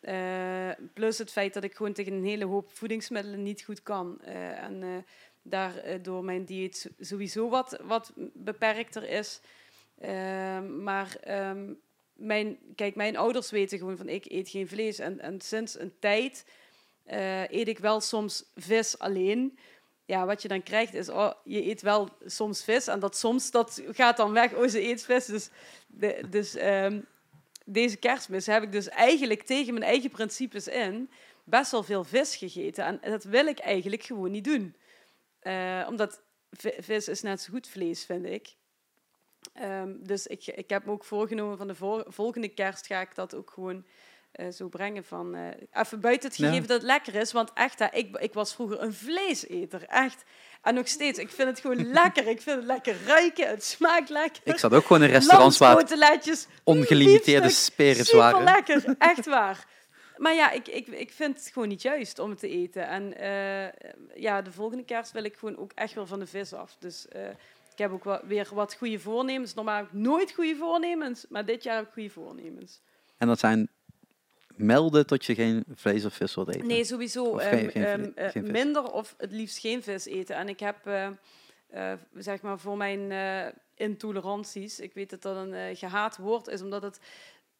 Eh, 0.00 0.70
plus 0.94 1.18
het 1.18 1.30
feit 1.30 1.54
dat 1.54 1.64
ik 1.64 1.74
gewoon 1.74 1.92
tegen 1.92 2.12
een 2.12 2.24
hele 2.24 2.44
hoop 2.44 2.70
voedingsmiddelen 2.72 3.42
niet 3.42 3.62
goed 3.62 3.82
kan. 3.82 4.20
Eh, 4.20 4.62
en 4.62 4.82
eh, 4.82 4.88
daardoor 5.42 6.24
mijn 6.24 6.44
dieet 6.44 6.76
so- 6.76 6.88
sowieso 6.98 7.48
wat, 7.48 7.78
wat 7.82 8.12
beperkter 8.34 9.08
is. 9.08 9.40
Eh, 9.98 10.60
maar 10.60 11.16
ehm, 11.20 11.72
mijn, 12.12 12.58
kijk, 12.74 12.94
mijn 12.94 13.16
ouders 13.16 13.50
weten 13.50 13.78
gewoon 13.78 13.96
van 13.96 14.08
ik 14.08 14.24
eet 14.30 14.48
geen 14.48 14.68
vlees. 14.68 14.98
En, 14.98 15.20
en 15.20 15.40
sinds 15.40 15.78
een 15.78 15.92
tijd 15.98 16.44
eet 17.50 17.68
ik 17.68 17.78
wel 17.78 18.00
soms 18.00 18.44
vis 18.54 18.98
alleen. 18.98 19.58
Ja, 20.08 20.26
wat 20.26 20.42
je 20.42 20.48
dan 20.48 20.62
krijgt 20.62 20.94
is, 20.94 21.08
oh, 21.08 21.32
je 21.44 21.66
eet 21.66 21.82
wel 21.82 22.08
soms 22.24 22.64
vis. 22.64 22.86
En 22.86 23.00
dat 23.00 23.16
soms, 23.16 23.50
dat 23.50 23.82
gaat 23.90 24.16
dan 24.16 24.32
weg. 24.32 24.54
Oh, 24.54 24.68
ze 24.68 24.82
eet 24.82 25.04
vis. 25.04 25.26
Dus, 25.26 25.48
dus 26.30 26.54
ehm, 26.54 27.00
deze 27.64 27.96
kerstmis 27.96 28.46
heb 28.46 28.62
ik 28.62 28.72
dus 28.72 28.88
eigenlijk 28.88 29.42
tegen 29.42 29.72
mijn 29.72 29.84
eigen 29.84 30.10
principes 30.10 30.68
in 30.68 31.10
best 31.44 31.70
wel 31.70 31.82
veel 31.82 32.04
vis 32.04 32.36
gegeten. 32.36 32.84
En 33.02 33.10
dat 33.10 33.24
wil 33.24 33.46
ik 33.46 33.58
eigenlijk 33.58 34.02
gewoon 34.02 34.30
niet 34.30 34.44
doen. 34.44 34.76
Eh, 35.38 35.86
omdat 35.88 36.22
vi- 36.50 36.76
vis 36.82 37.08
is 37.08 37.22
net 37.22 37.40
zo 37.40 37.52
goed 37.52 37.68
vlees, 37.68 38.04
vind 38.04 38.26
ik. 38.26 38.54
Ehm, 39.52 39.92
dus 40.00 40.26
ik, 40.26 40.46
ik 40.46 40.70
heb 40.70 40.84
me 40.84 40.90
ook 40.92 41.04
voorgenomen 41.04 41.56
van 41.58 41.66
de 41.66 41.74
vol- 41.74 42.04
volgende 42.06 42.48
kerst 42.48 42.86
ga 42.86 43.00
ik 43.00 43.14
dat 43.14 43.34
ook 43.34 43.50
gewoon 43.50 43.84
eh, 44.38 44.48
zo 44.48 44.68
brengen 44.68 45.04
van... 45.04 45.34
eh, 45.34 45.82
even 45.82 46.00
buiten 46.00 46.28
het 46.28 46.38
Ja. 46.38 46.46
gegeven 46.46 46.68
dat 46.68 46.76
het 46.76 46.86
lekker 46.86 47.14
is. 47.14 47.32
Want 47.32 47.50
echt, 47.54 47.78
hè, 47.78 47.86
ik, 47.90 48.16
ik 48.16 48.32
was 48.32 48.54
vroeger 48.54 48.82
een 48.82 48.92
vleeseter. 48.94 49.84
Echt. 49.86 50.22
En 50.62 50.74
nog 50.74 50.88
steeds. 50.88 51.18
Ik 51.18 51.30
vind 51.30 51.48
het 51.48 51.60
gewoon 51.60 51.90
lekker. 52.02 52.26
Ik 52.26 52.40
vind 52.40 52.56
het 52.56 52.64
lekker 52.64 52.96
ruiken. 53.06 53.48
Het 53.48 53.64
smaakt 53.64 54.08
lekker. 54.08 54.40
Ik 54.44 54.58
zat 54.58 54.74
ook 54.74 54.86
gewoon 54.86 55.02
in 55.02 55.08
restaurants 55.10 55.58
waar 55.58 55.76
ongelimiteerde 56.64 57.48
Super 57.48 58.16
waren. 58.16 58.42
lekker, 58.44 58.94
echt 58.98 59.26
waar. 59.26 59.66
Maar 60.16 60.34
ja, 60.34 60.50
ik, 60.50 60.68
ik, 60.68 60.86
ik 60.86 61.12
vind 61.12 61.36
het 61.38 61.50
gewoon 61.52 61.68
niet 61.68 61.82
juist 61.82 62.18
om 62.18 62.30
het 62.30 62.38
te 62.38 62.48
eten. 62.48 62.88
En 62.88 63.16
eh, 63.16 64.22
ja, 64.22 64.42
de 64.42 64.52
volgende 64.52 64.84
kerst 64.84 65.12
wil 65.12 65.24
ik 65.24 65.36
gewoon 65.36 65.56
ook 65.58 65.72
echt 65.74 65.94
wel 65.94 66.06
van 66.06 66.18
de 66.18 66.26
vis 66.26 66.52
af. 66.52 66.76
Dus 66.78 67.06
ik 67.72 67.78
heb 67.78 67.92
ook 67.92 68.04
wel 68.04 68.20
weer 68.24 68.48
wat 68.52 68.74
goede 68.74 68.98
voornemens. 68.98 69.54
Normaal 69.54 69.76
heb 69.76 69.86
ik 69.86 69.92
nooit 69.92 70.32
goede 70.32 70.56
voornemens, 70.56 71.26
maar 71.28 71.44
dit 71.44 71.62
jaar 71.62 71.76
heb 71.76 71.86
ik 71.86 71.92
goede 71.92 72.10
voornemens. 72.10 72.80
En 73.18 73.26
dat 73.26 73.38
zijn 73.38 73.68
melden 74.58 75.06
tot 75.06 75.24
je 75.24 75.34
geen 75.34 75.64
vlees 75.74 76.04
of 76.04 76.14
vis 76.14 76.34
wilt 76.34 76.48
eten. 76.54 76.66
Nee, 76.66 76.84
sowieso 76.84 77.24
Of 77.24 77.40
ehm, 77.40 77.56
geen- 77.58 77.70
geen 77.70 77.84
ehm, 77.84 78.10
eh, 78.14 78.30
geen 78.30 78.50
minder 78.50 78.92
of 78.92 79.14
het 79.18 79.32
liefst 79.32 79.58
geen 79.58 79.82
vis 79.82 80.06
eten. 80.06 80.36
En 80.36 80.48
ik 80.48 80.60
heb, 80.60 80.86
eh, 80.86 81.06
eh, 81.68 81.98
zeg 82.16 82.42
maar, 82.42 82.58
voor 82.58 82.76
mijn 82.76 83.12
intoleranties, 83.74 84.80
ik 84.80 84.94
weet 84.94 85.10
dat 85.10 85.22
dat 85.22 85.36
een 85.36 85.54
eh, 85.54 85.76
gehaat 85.76 86.16
woord 86.16 86.48
is, 86.48 86.62
omdat 86.62 86.82
het, 86.82 87.00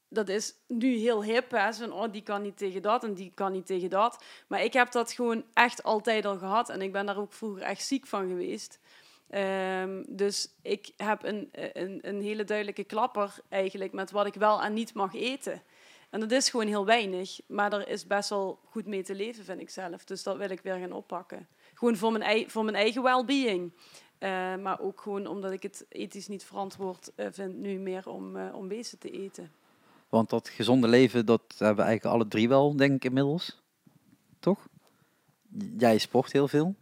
dat 0.09 0.29
is 0.29 0.55
nu 0.67 0.97
heel 0.97 1.25
hip, 1.25 1.51
hè, 1.51 1.73
zo 1.73 1.85
van, 1.89 1.93
oh, 1.93 2.13
die 2.13 2.23
kan 2.23 2.43
niet 2.43 2.57
tegen 2.57 2.83
dat 2.83 3.05
en 3.05 3.15
die 3.15 3.33
kan 3.35 3.53
niet 3.53 3.67
tegen 3.67 3.91
dat. 3.91 4.25
Maar 4.47 4.63
ik 4.65 4.73
heb 4.73 4.91
dat 4.93 5.13
gewoon 5.13 5.45
echt 5.55 5.83
altijd 5.83 6.25
al 6.25 6.39
gehad 6.39 6.69
en 6.69 6.83
ik 6.83 6.93
ben 6.93 7.07
daar 7.07 7.19
ook 7.19 7.33
vroeger 7.33 7.63
echt 7.63 7.83
ziek 7.83 8.07
van 8.07 8.29
geweest. 8.29 8.79
Ehm, 9.29 10.03
dus 10.09 10.49
ik 10.63 10.91
heb 10.97 11.25
een, 11.25 11.49
een, 11.53 11.99
een 12.03 12.23
hele 12.23 12.45
duidelijke 12.45 12.85
klapper 12.85 13.35
eigenlijk 13.49 13.93
met 13.93 14.11
wat 14.11 14.27
ik 14.27 14.35
wel 14.35 14.63
en 14.63 14.73
niet 14.73 14.95
mag 14.95 15.15
eten. 15.15 15.63
En 16.11 16.21
dat 16.21 16.31
is 16.33 16.49
gewoon 16.51 16.67
heel 16.67 16.85
weinig, 16.87 17.41
maar 17.47 17.73
er 17.73 17.89
is 17.89 18.07
best 18.07 18.29
wel 18.29 18.59
goed 18.65 18.87
mee 18.87 19.03
te 19.03 19.15
leven, 19.15 19.45
vind 19.45 19.61
ik 19.61 19.71
zelf. 19.71 20.05
Dus 20.05 20.23
dat 20.23 20.37
wil 20.37 20.51
ik 20.51 20.61
weer 20.61 20.79
gaan 20.79 20.93
oppakken. 20.93 21.47
Gewoon 21.75 21.97
voor 21.97 22.13
mijn, 22.13 22.25
ei- 22.25 22.51
voor 22.51 22.65
mijn 22.65 22.77
eigen 22.77 23.03
well-being. 23.03 23.73
Eh, 24.19 24.29
maar 24.57 24.81
ook 24.81 25.01
gewoon 25.01 25.27
omdat 25.27 25.53
ik 25.53 25.63
het 25.63 25.87
ethisch 25.89 26.29
niet 26.29 26.45
verantwoord 26.45 27.13
eh, 27.15 27.27
vind 27.31 27.57
nu 27.57 27.79
meer 27.79 28.09
om, 28.09 28.37
eh, 28.37 28.55
om 28.55 28.69
beesten 28.69 28.99
te 28.99 29.11
eten. 29.11 29.53
Want 30.09 30.31
dat 30.31 30.49
gezonde 30.49 30.89
leven, 30.89 31.27
dat 31.27 31.43
hebben 31.59 31.77
we 31.77 31.83
eigenlijk 31.91 32.15
alle 32.15 32.29
drie 32.29 32.49
wel, 32.49 32.77
denk 32.77 32.93
ik 32.95 33.05
inmiddels. 33.05 33.63
Toch? 34.39 34.69
Jij 35.79 35.99
sport 35.99 36.33
heel 36.33 36.49
veel. 36.49 36.75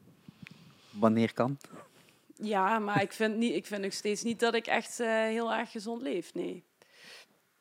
Wanneer 0.90 1.32
kan. 1.32 1.58
Ja, 2.36 2.78
maar 2.78 3.02
ik 3.02 3.12
vind, 3.12 3.36
niet, 3.36 3.54
ik 3.54 3.66
vind 3.66 3.82
nog 3.82 3.92
steeds 3.92 4.22
niet 4.22 4.40
dat 4.40 4.54
ik 4.54 4.66
echt 4.66 4.98
heel 4.98 5.52
erg 5.54 5.70
gezond 5.70 6.02
leef, 6.02 6.34
nee. 6.34 6.64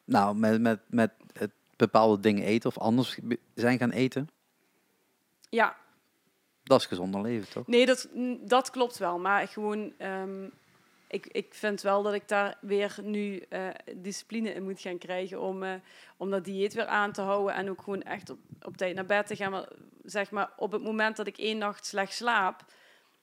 Nou, 0.05 0.35
met, 0.35 0.61
met, 0.61 0.79
met 0.87 1.11
het 1.33 1.51
bepaalde 1.75 2.19
dingen 2.19 2.43
eten 2.43 2.69
of 2.69 2.77
anders 2.77 3.19
zijn 3.53 3.77
gaan 3.77 3.91
eten. 3.91 4.29
Ja, 5.49 5.75
Dat 6.63 6.79
is 6.79 6.85
gezonder 6.85 7.21
leven, 7.21 7.49
toch? 7.49 7.67
Nee, 7.67 7.85
dat, 7.85 8.07
dat 8.41 8.69
klopt 8.69 8.97
wel. 8.97 9.19
Maar 9.19 9.47
gewoon, 9.47 9.93
ehm, 9.97 10.45
ik, 11.07 11.27
ik 11.27 11.53
vind 11.53 11.81
wel 11.81 12.03
dat 12.03 12.13
ik 12.13 12.27
daar 12.27 12.57
weer 12.61 12.95
nu 13.01 13.37
eh, 13.37 13.67
discipline 13.95 14.53
in 14.53 14.63
moet 14.63 14.81
gaan 14.81 14.97
krijgen 14.97 15.41
om, 15.41 15.63
eh, 15.63 15.73
om 16.17 16.29
dat 16.29 16.45
dieet 16.45 16.73
weer 16.73 16.85
aan 16.85 17.11
te 17.11 17.21
houden 17.21 17.55
en 17.55 17.69
ook 17.69 17.81
gewoon 17.81 18.01
echt 18.01 18.29
op, 18.29 18.39
op 18.61 18.77
tijd 18.77 18.95
naar 18.95 19.05
bed 19.05 19.27
te 19.27 19.35
gaan. 19.35 19.51
Maar 19.51 19.67
zeg 20.03 20.31
maar, 20.31 20.49
op 20.57 20.71
het 20.71 20.83
moment 20.83 21.17
dat 21.17 21.27
ik 21.27 21.37
één 21.37 21.57
nacht 21.57 21.85
slecht 21.85 22.13
slaap, 22.13 22.65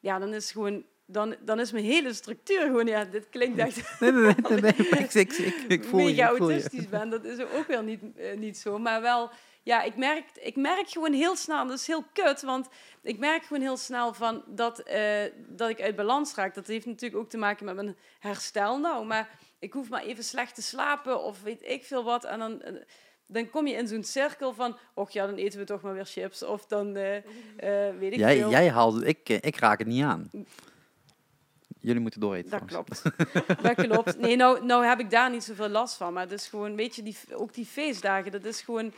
ja, 0.01 0.19
dan 0.19 0.35
is 0.35 0.53
gewoon, 0.53 0.85
dan, 1.13 1.37
dan 1.41 1.61
is 1.61 1.73
mijn 1.73 1.85
hele 1.85 2.13
structuur 2.13 2.61
gewoon, 2.61 2.87
ja, 2.87 3.05
dit 3.05 3.29
klinkt 3.29 3.59
echt 3.59 3.81
Nee, 4.01 4.13
nee, 4.13 4.35
nee. 4.61 4.73
ik, 5.05 5.15
ik, 5.15 5.33
ik, 5.33 5.55
ik 5.69 5.85
voel 5.85 6.01
je. 6.01 6.05
mega 6.05 6.31
Ik 6.31 6.37
voel 6.37 6.49
je. 6.49 6.55
autistisch 6.55 6.89
ben. 6.89 7.11
Dat 7.11 7.25
is 7.25 7.39
ook 7.39 7.67
wel 7.67 7.83
niet, 7.83 8.01
eh, 8.17 8.37
niet 8.37 8.59
zo. 8.59 8.79
Maar 8.79 9.01
wel, 9.01 9.31
ja, 9.63 9.83
ik 9.83 9.97
merk, 9.97 10.25
ik 10.41 10.57
merk 10.57 10.89
gewoon 10.89 11.13
heel 11.13 11.37
snel, 11.37 11.67
dat 11.67 11.79
is 11.79 11.87
heel 11.87 12.05
kut, 12.13 12.43
want 12.43 12.69
ik 13.03 13.19
merk 13.19 13.45
gewoon 13.45 13.63
heel 13.63 13.77
snel 13.77 14.15
van 14.15 14.43
dat, 14.47 14.79
eh, 14.79 15.23
dat 15.49 15.71
ik 15.71 15.81
uit 15.81 15.97
balans 15.97 16.35
raak. 16.35 16.55
Dat 16.55 16.67
heeft 16.67 16.87
natuurlijk 16.87 17.23
ook 17.23 17.31
te 17.31 17.37
maken 17.39 17.65
met 17.65 17.75
mijn 17.75 17.97
herstel 18.19 18.79
nou. 18.79 19.07
Maar 19.07 19.29
ik 19.59 19.73
hoef 19.73 19.89
maar 19.89 20.03
even 20.03 20.25
slecht 20.25 20.55
te 20.55 20.63
slapen 20.63 21.23
of 21.23 21.43
weet 21.43 21.63
ik 21.63 21.85
veel 21.85 22.05
wat. 22.05 22.25
En 22.25 22.39
dan, 22.39 22.63
eh, 22.63 22.73
dan 23.27 23.51
kom 23.51 23.67
je 23.67 23.75
in 23.75 23.89
zo'n 23.89 24.05
cirkel 24.05 24.53
van, 24.53 24.77
och 24.95 25.11
ja, 25.11 25.27
dan 25.27 25.35
eten 25.35 25.59
we 25.59 25.65
toch 25.65 25.81
maar 25.81 25.95
weer 25.95 26.05
chips. 26.05 26.43
Of 26.43 26.67
dan 26.67 26.97
eh, 26.97 27.23
weet 27.99 28.13
ik 28.13 28.19
Jij, 28.19 28.37
veel. 28.37 28.51
jij 28.51 28.69
haalde, 28.69 29.07
ik, 29.07 29.29
ik 29.29 29.57
raak 29.57 29.79
het 29.79 29.89
niet 29.89 30.03
aan. 30.03 30.31
Jullie 31.83 32.01
moeten 32.01 32.21
dooreten. 32.21 32.51
Dat 32.51 32.65
klopt. 32.65 33.03
dat 33.63 33.75
klopt. 33.75 34.19
Nee, 34.19 34.37
nou, 34.37 34.65
nou 34.65 34.85
heb 34.87 35.01
ik 35.01 35.11
daar 35.11 35.31
niet 35.31 35.45
zoveel 35.45 35.69
last 35.69 35.95
van. 35.97 36.13
Maar 36.13 36.23
het 36.23 36.33
is 36.33 36.47
gewoon, 36.47 36.77
weet 36.77 36.97
je, 36.97 37.03
die, 37.03 37.17
ook 37.33 37.55
die 37.55 37.67
feestdagen, 37.67 38.31
dat 38.33 38.45
is 38.45 38.61
gewoon... 38.61 38.93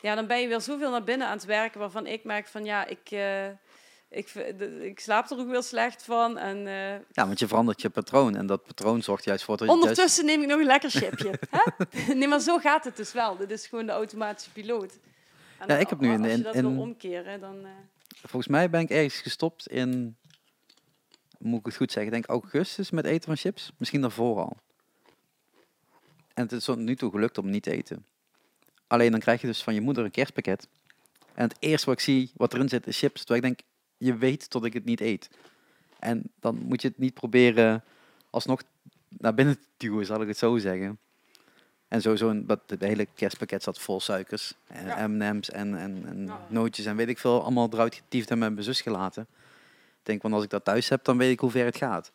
Ja, 0.00 0.14
dan 0.14 0.26
ben 0.26 0.40
je 0.40 0.48
weer 0.48 0.60
zoveel 0.60 0.90
naar 0.90 1.04
binnen 1.04 1.26
aan 1.26 1.36
het 1.36 1.44
werken 1.44 1.80
waarvan 1.80 2.06
ik 2.06 2.24
merk 2.24 2.46
van, 2.46 2.64
ja, 2.64 2.86
ik, 2.86 3.10
eh, 3.10 3.46
ik, 4.08 4.28
ik 4.82 5.00
slaap 5.00 5.30
er 5.30 5.38
ook 5.38 5.48
weer 5.50 5.62
slecht 5.62 6.02
van. 6.04 6.38
En 6.38 6.66
eh, 6.66 6.90
Ja, 7.12 7.26
want 7.26 7.38
je 7.38 7.46
verandert 7.48 7.82
je 7.82 7.90
patroon. 7.90 8.36
En 8.36 8.46
dat 8.46 8.64
patroon 8.66 9.02
zorgt 9.02 9.24
juist 9.24 9.44
voor 9.44 9.56
dat 9.56 9.66
je 9.66 9.72
juist... 9.72 9.88
ondertussen 9.88 10.24
neem 10.24 10.42
ik 10.42 10.48
nog 10.48 10.58
een 10.60 10.66
lekker 10.66 10.90
chipje. 10.90 11.30
Nee, 12.14 12.28
maar 12.28 12.40
zo 12.40 12.58
gaat 12.58 12.84
het 12.84 12.96
dus 12.96 13.12
wel. 13.12 13.36
Dit 13.36 13.50
is 13.50 13.66
gewoon 13.66 13.86
de 13.86 13.92
automatische 13.92 14.50
piloot. 14.52 14.92
En 15.58 15.68
Ja, 15.68 15.76
ik 15.76 15.88
heb 15.88 16.00
nu 16.00 16.12
in- 16.12 16.22
Als 16.22 16.32
je 16.32 16.42
dat 16.42 16.54
in- 16.54 16.72
wil 16.72 16.80
omkeren, 16.82 17.40
dan... 17.40 17.64
eh, 17.64 17.70
Volgens 18.22 18.46
mij 18.48 18.70
ben 18.70 18.80
ik 18.80 18.90
ergens 18.90 19.16
gestopt 19.20 19.66
in... 19.68 20.16
Moet 21.44 21.58
ik 21.60 21.66
het 21.66 21.76
goed 21.76 21.92
zeggen? 21.92 22.12
Denk 22.12 22.26
augustus 22.26 22.90
met 22.90 23.04
eten 23.04 23.24
van 23.24 23.36
chips. 23.36 23.72
Misschien 23.76 24.00
daarvoor 24.00 24.38
al. 24.38 24.56
En 26.34 26.42
het 26.42 26.52
is 26.52 26.64
tot 26.64 26.78
nu 26.78 26.96
toe 26.96 27.10
gelukt 27.10 27.38
om 27.38 27.50
niet 27.50 27.62
te 27.62 27.70
eten. 27.70 28.04
Alleen 28.86 29.10
dan 29.10 29.20
krijg 29.20 29.40
je 29.40 29.46
dus 29.46 29.62
van 29.62 29.74
je 29.74 29.80
moeder 29.80 30.04
een 30.04 30.10
kerstpakket. 30.10 30.68
En 31.34 31.48
het 31.48 31.56
eerste 31.58 31.86
wat 31.86 31.94
ik 31.94 32.04
zie, 32.04 32.30
wat 32.36 32.54
erin 32.54 32.68
zit, 32.68 32.86
is 32.86 32.98
chips. 32.98 33.24
Terwijl 33.24 33.44
ik 33.44 33.56
denk, 33.56 33.68
je 33.96 34.16
weet 34.16 34.50
tot 34.50 34.64
ik 34.64 34.72
het 34.72 34.84
niet 34.84 35.00
eet. 35.00 35.30
En 35.98 36.22
dan 36.40 36.56
moet 36.56 36.82
je 36.82 36.88
het 36.88 36.98
niet 36.98 37.14
proberen 37.14 37.84
alsnog 38.30 38.62
naar 39.08 39.34
binnen 39.34 39.58
te 39.58 39.66
duwen, 39.76 40.06
zal 40.06 40.20
ik 40.22 40.28
het 40.28 40.38
zo 40.38 40.58
zeggen. 40.58 40.98
En 41.88 42.02
sowieso, 42.02 42.28
een, 42.28 42.46
dat 42.46 42.60
het 42.66 42.80
hele 42.80 43.06
kerstpakket 43.14 43.62
zat 43.62 43.78
vol 43.78 44.00
suikers. 44.00 44.54
En 44.66 44.86
Ja. 44.86 45.06
M&M's 45.08 45.50
en, 45.50 45.78
en, 45.78 46.06
en 46.06 46.26
Ja. 46.26 46.46
nootjes 46.48 46.86
en 46.86 46.96
weet 46.96 47.08
ik 47.08 47.18
veel. 47.18 47.42
Allemaal 47.42 47.68
eruit 47.72 47.94
getiefd 47.94 48.30
en 48.30 48.38
met 48.38 48.52
mijn 48.52 48.64
zus 48.64 48.80
gelaten. 48.80 49.26
Ik 50.04 50.10
denk, 50.10 50.22
want 50.22 50.34
als 50.34 50.44
ik 50.44 50.50
dat 50.50 50.64
thuis 50.64 50.88
heb, 50.88 51.04
dan 51.04 51.18
weet 51.18 51.32
ik 51.32 51.40
hoe 51.40 51.50
ver 51.50 51.64
het 51.64 51.76
gaat. 51.76 52.12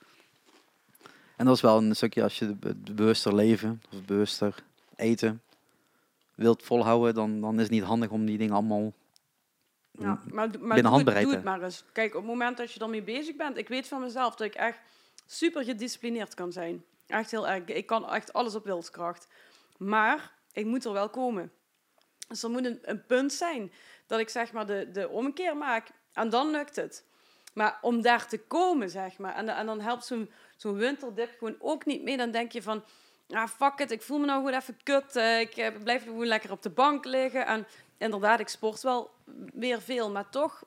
En 1.35 1.45
dat 1.45 1.55
is 1.55 1.61
wel 1.61 1.77
een 1.77 1.95
stukje 1.95 2.23
als 2.23 2.39
je 2.39 2.59
de 2.59 2.93
bewuster 2.93 3.35
leven, 3.35 3.81
of 3.91 4.05
bewuster 4.05 4.55
eten 4.95 5.41
wilt 6.35 6.63
volhouden, 6.63 7.13
dan, 7.13 7.41
dan 7.41 7.55
is 7.55 7.61
het 7.61 7.71
niet 7.71 7.83
handig 7.83 8.09
om 8.09 8.25
die 8.25 8.37
dingen 8.37 8.53
allemaal... 8.53 8.93
Ja, 9.91 10.05
maar, 10.05 10.19
maar 10.33 10.49
binnen 10.49 10.75
het, 10.75 10.85
handbereik, 10.85 11.29
het 11.29 11.43
maar 11.43 11.63
eens. 11.63 11.83
Kijk, 11.91 12.15
op 12.15 12.21
het 12.21 12.29
moment 12.29 12.57
dat 12.57 12.71
je 12.71 12.79
ermee 12.79 13.03
bezig 13.03 13.35
bent, 13.35 13.57
ik 13.57 13.67
weet 13.67 13.87
van 13.87 14.01
mezelf 14.01 14.35
dat 14.35 14.47
ik 14.47 14.55
echt 14.55 14.79
super 15.25 15.63
gedisciplineerd 15.63 16.33
kan 16.33 16.51
zijn. 16.51 16.83
Echt 17.07 17.31
heel 17.31 17.47
erg. 17.47 17.65
Ik 17.65 17.85
kan 17.85 18.09
echt 18.09 18.33
alles 18.33 18.55
op 18.55 18.63
wilskracht. 18.63 19.27
Maar 19.77 20.31
ik 20.51 20.65
moet 20.65 20.85
er 20.85 20.93
wel 20.93 21.09
komen. 21.09 21.51
Dus 22.27 22.43
er 22.43 22.49
moet 22.49 22.65
een, 22.65 22.79
een 22.81 23.05
punt 23.05 23.33
zijn 23.33 23.71
dat 24.07 24.19
ik 24.19 24.29
zeg 24.29 24.51
maar 24.51 24.65
de, 24.65 24.89
de 24.91 25.09
omkeer 25.09 25.57
maak 25.57 25.91
en 26.13 26.29
dan 26.29 26.51
lukt 26.51 26.75
het. 26.75 27.07
Maar 27.59 27.77
om 27.81 28.01
daar 28.01 28.27
te 28.27 28.37
komen, 28.39 28.89
zeg 28.89 29.17
maar, 29.17 29.35
en, 29.35 29.49
en 29.49 29.65
dan 29.65 29.79
helpt 29.81 30.05
zo'n 30.05 30.29
zo'n 30.55 30.73
winterdip 30.75 31.29
gewoon 31.37 31.55
ook 31.59 31.85
niet 31.85 32.03
mee. 32.03 32.17
Dan 32.17 32.31
denk 32.31 32.51
je 32.51 32.61
van, 32.61 32.83
ah 33.29 33.47
fuck 33.47 33.79
it, 33.79 33.91
ik 33.91 34.01
voel 34.01 34.19
me 34.19 34.25
nou 34.25 34.43
gewoon 34.45 34.59
even 34.59 34.77
kut. 34.83 35.15
eh, 35.15 35.39
Ik 35.39 35.57
eh, 35.57 35.75
blijf 35.83 36.03
gewoon 36.03 36.25
lekker 36.25 36.51
op 36.51 36.61
de 36.61 36.69
bank 36.69 37.05
liggen. 37.05 37.45
En 37.45 37.67
inderdaad, 37.97 38.39
ik 38.39 38.47
sport 38.47 38.81
wel 38.81 39.09
weer 39.53 39.81
veel, 39.81 40.11
maar 40.11 40.29
toch 40.29 40.63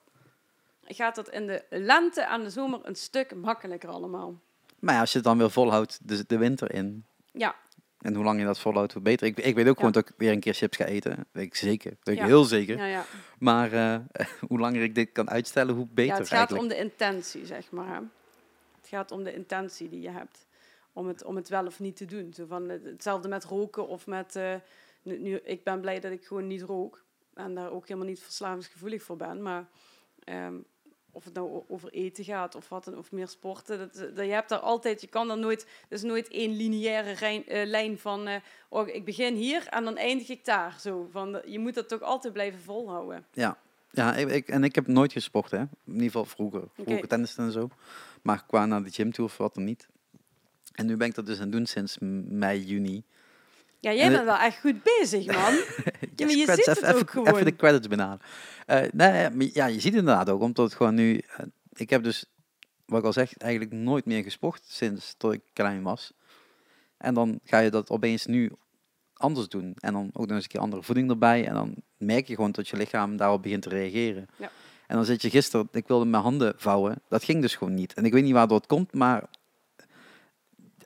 gaat 0.84 1.16
het 1.16 1.28
in 1.28 1.46
de 1.46 1.64
lente 1.70 2.20
en 2.22 2.42
de 2.42 2.50
zomer 2.50 2.80
een 2.82 2.94
stuk 2.96 3.34
makkelijker 3.34 3.88
allemaal. 3.88 4.40
Maar 4.78 4.94
ja, 4.94 5.00
als 5.00 5.10
je 5.10 5.16
het 5.18 5.26
dan 5.26 5.38
weer 5.38 5.50
volhoudt, 5.50 5.98
de, 6.08 6.24
de 6.26 6.38
winter 6.38 6.72
in, 6.74 7.04
Ja, 7.32 7.54
en 8.02 8.14
hoe 8.14 8.24
lang 8.24 8.38
je 8.38 8.44
dat 8.44 8.58
volhoudt, 8.58 8.92
hoe 8.92 9.02
beter. 9.02 9.26
Ik, 9.26 9.38
ik 9.38 9.54
weet 9.54 9.68
ook 9.68 9.76
gewoon 9.76 9.92
dat 9.92 10.08
ik 10.08 10.14
weer 10.16 10.32
een 10.32 10.40
keer 10.40 10.54
chips 10.54 10.76
ga 10.76 10.84
eten. 10.84 11.26
Weet 11.32 11.44
ik 11.46 11.54
zeker. 11.54 11.90
Dat 11.90 11.98
weet 12.02 12.16
ik 12.18 12.22
heel 12.24 12.44
zeker. 12.44 12.76
ja, 12.76 12.84
ja. 12.86 13.04
Maar 13.38 13.72
eh, 13.72 13.98
hoe 14.48 14.58
langer 14.58 14.82
ik 14.82 14.94
dit 14.94 15.12
kan 15.12 15.30
uitstellen, 15.30 15.74
hoe 15.74 15.86
beter 15.86 16.12
ja 16.12 16.18
het 16.18 16.28
gaat 16.28 16.38
eigenlijk. 16.38 16.62
om 16.62 16.68
de 16.68 16.76
intentie, 16.76 17.46
zeg 17.46 17.70
maar. 17.70 18.02
Het 18.80 18.88
gaat 18.88 19.10
om 19.10 19.22
de 19.24 19.34
intentie 19.34 19.88
die 19.88 20.00
je 20.00 20.10
hebt. 20.10 20.46
Om 20.92 21.06
het, 21.06 21.24
om 21.24 21.36
het 21.36 21.48
wel 21.48 21.66
of 21.66 21.80
niet 21.80 21.96
te 21.96 22.04
doen. 22.04 22.32
Zo 22.34 22.44
van, 22.46 22.68
het- 22.68 22.84
hetzelfde 22.84 23.28
met 23.28 23.44
roken 23.44 23.88
of 23.88 24.06
met... 24.06 24.36
eh, 24.36 24.54
nu, 25.02 25.18
nu, 25.18 25.36
ik 25.44 25.64
ben 25.64 25.80
blij 25.80 26.00
dat 26.00 26.12
ik 26.12 26.24
gewoon 26.24 26.46
niet 26.46 26.62
rook. 26.62 27.04
En 27.34 27.54
daar 27.54 27.70
ook 27.70 27.88
helemaal 27.88 28.08
niet 28.08 28.22
verslavingsgevoelig 28.22 29.02
voor 29.02 29.16
ben. 29.16 29.42
Maar 29.42 29.66
ehm, 30.24 30.54
of 31.12 31.24
het 31.24 31.34
nou 31.34 31.62
over 31.68 31.90
eten 31.92 32.24
gaat 32.24 32.54
of 32.54 32.68
wat 32.68 32.84
dan, 32.84 32.96
of 32.98 33.12
meer 33.12 33.28
sporten. 33.28 33.78
Dat, 33.78 33.94
dat, 34.16 34.26
je 34.26 34.32
hebt 34.32 34.48
daar 34.48 34.58
altijd... 34.58 35.00
Je 35.00 35.06
kan 35.06 35.30
er 35.30 35.38
nooit... 35.38 35.62
Er 35.62 35.96
is 35.96 36.02
nooit 36.02 36.28
één 36.28 36.56
lineaire 36.56 37.12
rein- 37.12 37.46
eh, 37.46 37.66
lijn 37.66 37.98
van... 37.98 38.26
eh, 38.26 38.36
oh, 38.68 38.88
ik 38.88 39.04
begin 39.04 39.34
hier 39.34 39.66
en 39.66 39.84
dan 39.84 39.96
eindig 39.96 40.28
ik 40.28 40.44
daar. 40.44 40.76
Zo, 40.80 41.08
van, 41.10 41.42
je 41.46 41.58
moet 41.58 41.74
dat 41.74 41.88
toch 41.88 42.00
altijd 42.02 42.32
blijven 42.32 42.60
volhouden. 42.60 43.26
Ja, 43.32 43.58
ja 43.90 44.14
ik, 44.14 44.30
ik- 44.30 44.48
en 44.48 44.64
ik 44.64 44.74
heb 44.74 44.86
nooit 44.86 45.12
gesport, 45.12 45.50
hè. 45.50 45.58
In 45.60 45.68
ieder 45.86 46.04
geval 46.04 46.24
vroeger. 46.24 46.62
Vroeger 46.74 46.96
Oké. 46.96 47.06
tennisten 47.06 47.44
en 47.44 47.52
zo. 47.52 47.68
Maar 48.22 48.44
qua 48.46 48.66
naar 48.66 48.82
de 48.82 48.90
gym 48.90 49.12
toe 49.12 49.24
of 49.24 49.36
wat 49.36 49.54
dan 49.54 49.64
niet. 49.64 49.88
En 50.72 50.86
nu 50.86 50.96
ben 50.96 51.08
ik 51.08 51.14
dat 51.14 51.26
dus 51.26 51.36
aan 51.36 51.42
het 51.42 51.52
doen 51.52 51.66
sinds 51.66 51.96
mei, 52.28 52.64
juni. 52.64 53.02
Ja, 53.82 53.92
jij 53.92 54.04
En 54.04 54.12
bent 54.12 54.24
wel 54.24 54.36
echt 54.36 54.60
goed 54.60 54.82
bezig, 54.82 55.26
man. 55.26 55.36
Maar 56.16 56.30
je 56.30 56.36
ziet 56.36 56.66
het 56.66 56.82
even, 56.82 56.94
ook 56.94 57.10
gewoon. 57.10 57.26
Even 57.26 57.44
de 57.44 57.56
credits 57.56 57.88
benaderen. 57.88 58.26
Nee, 58.92 59.30
maar 59.30 59.46
ja, 59.52 59.66
je 59.66 59.80
ziet 59.80 59.94
inderdaad 59.94 60.30
ook, 60.30 60.40
omdat 60.40 60.64
het 60.64 60.74
gewoon 60.74 60.94
nu... 60.94 61.18
eh, 61.18 61.46
ik 61.72 61.90
heb 61.90 62.02
dus, 62.02 62.24
wat 62.86 62.98
ik 62.98 63.04
al 63.04 63.12
zeg, 63.12 63.36
eigenlijk 63.36 63.72
nooit 63.72 64.04
meer 64.04 64.22
gesport 64.22 64.62
sinds 64.66 65.14
dat 65.16 65.32
ik 65.32 65.40
klein 65.52 65.82
was. 65.82 66.12
En 66.96 67.14
dan 67.14 67.40
ga 67.44 67.58
je 67.58 67.70
dat 67.70 67.90
opeens 67.90 68.26
nu 68.26 68.52
anders 69.14 69.48
doen. 69.48 69.74
En 69.78 69.92
dan 69.92 70.10
ook 70.12 70.26
nog 70.26 70.34
eens 70.34 70.42
een 70.42 70.50
keer 70.50 70.60
andere 70.60 70.82
voeding 70.82 71.10
erbij. 71.10 71.46
En 71.46 71.54
dan 71.54 71.74
merk 71.96 72.26
je 72.26 72.34
gewoon 72.34 72.52
dat 72.52 72.68
je 72.68 72.76
lichaam 72.76 73.16
daarop 73.16 73.42
begint 73.42 73.62
te 73.62 73.68
reageren. 73.68 74.26
Ja. 74.38 74.50
En 74.86 74.96
dan 74.96 75.04
zit 75.04 75.22
je 75.22 75.30
gisteren, 75.30 75.68
ik 75.72 75.88
wilde 75.88 76.04
mijn 76.04 76.22
handen 76.22 76.54
vouwen. 76.56 77.02
Dat 77.08 77.24
ging 77.24 77.40
dus 77.40 77.54
gewoon 77.54 77.74
niet. 77.74 77.94
En 77.94 78.04
ik 78.04 78.12
weet 78.12 78.22
niet 78.24 78.32
waardoor 78.32 78.56
het 78.56 78.66
komt, 78.66 78.92
maar 78.94 79.24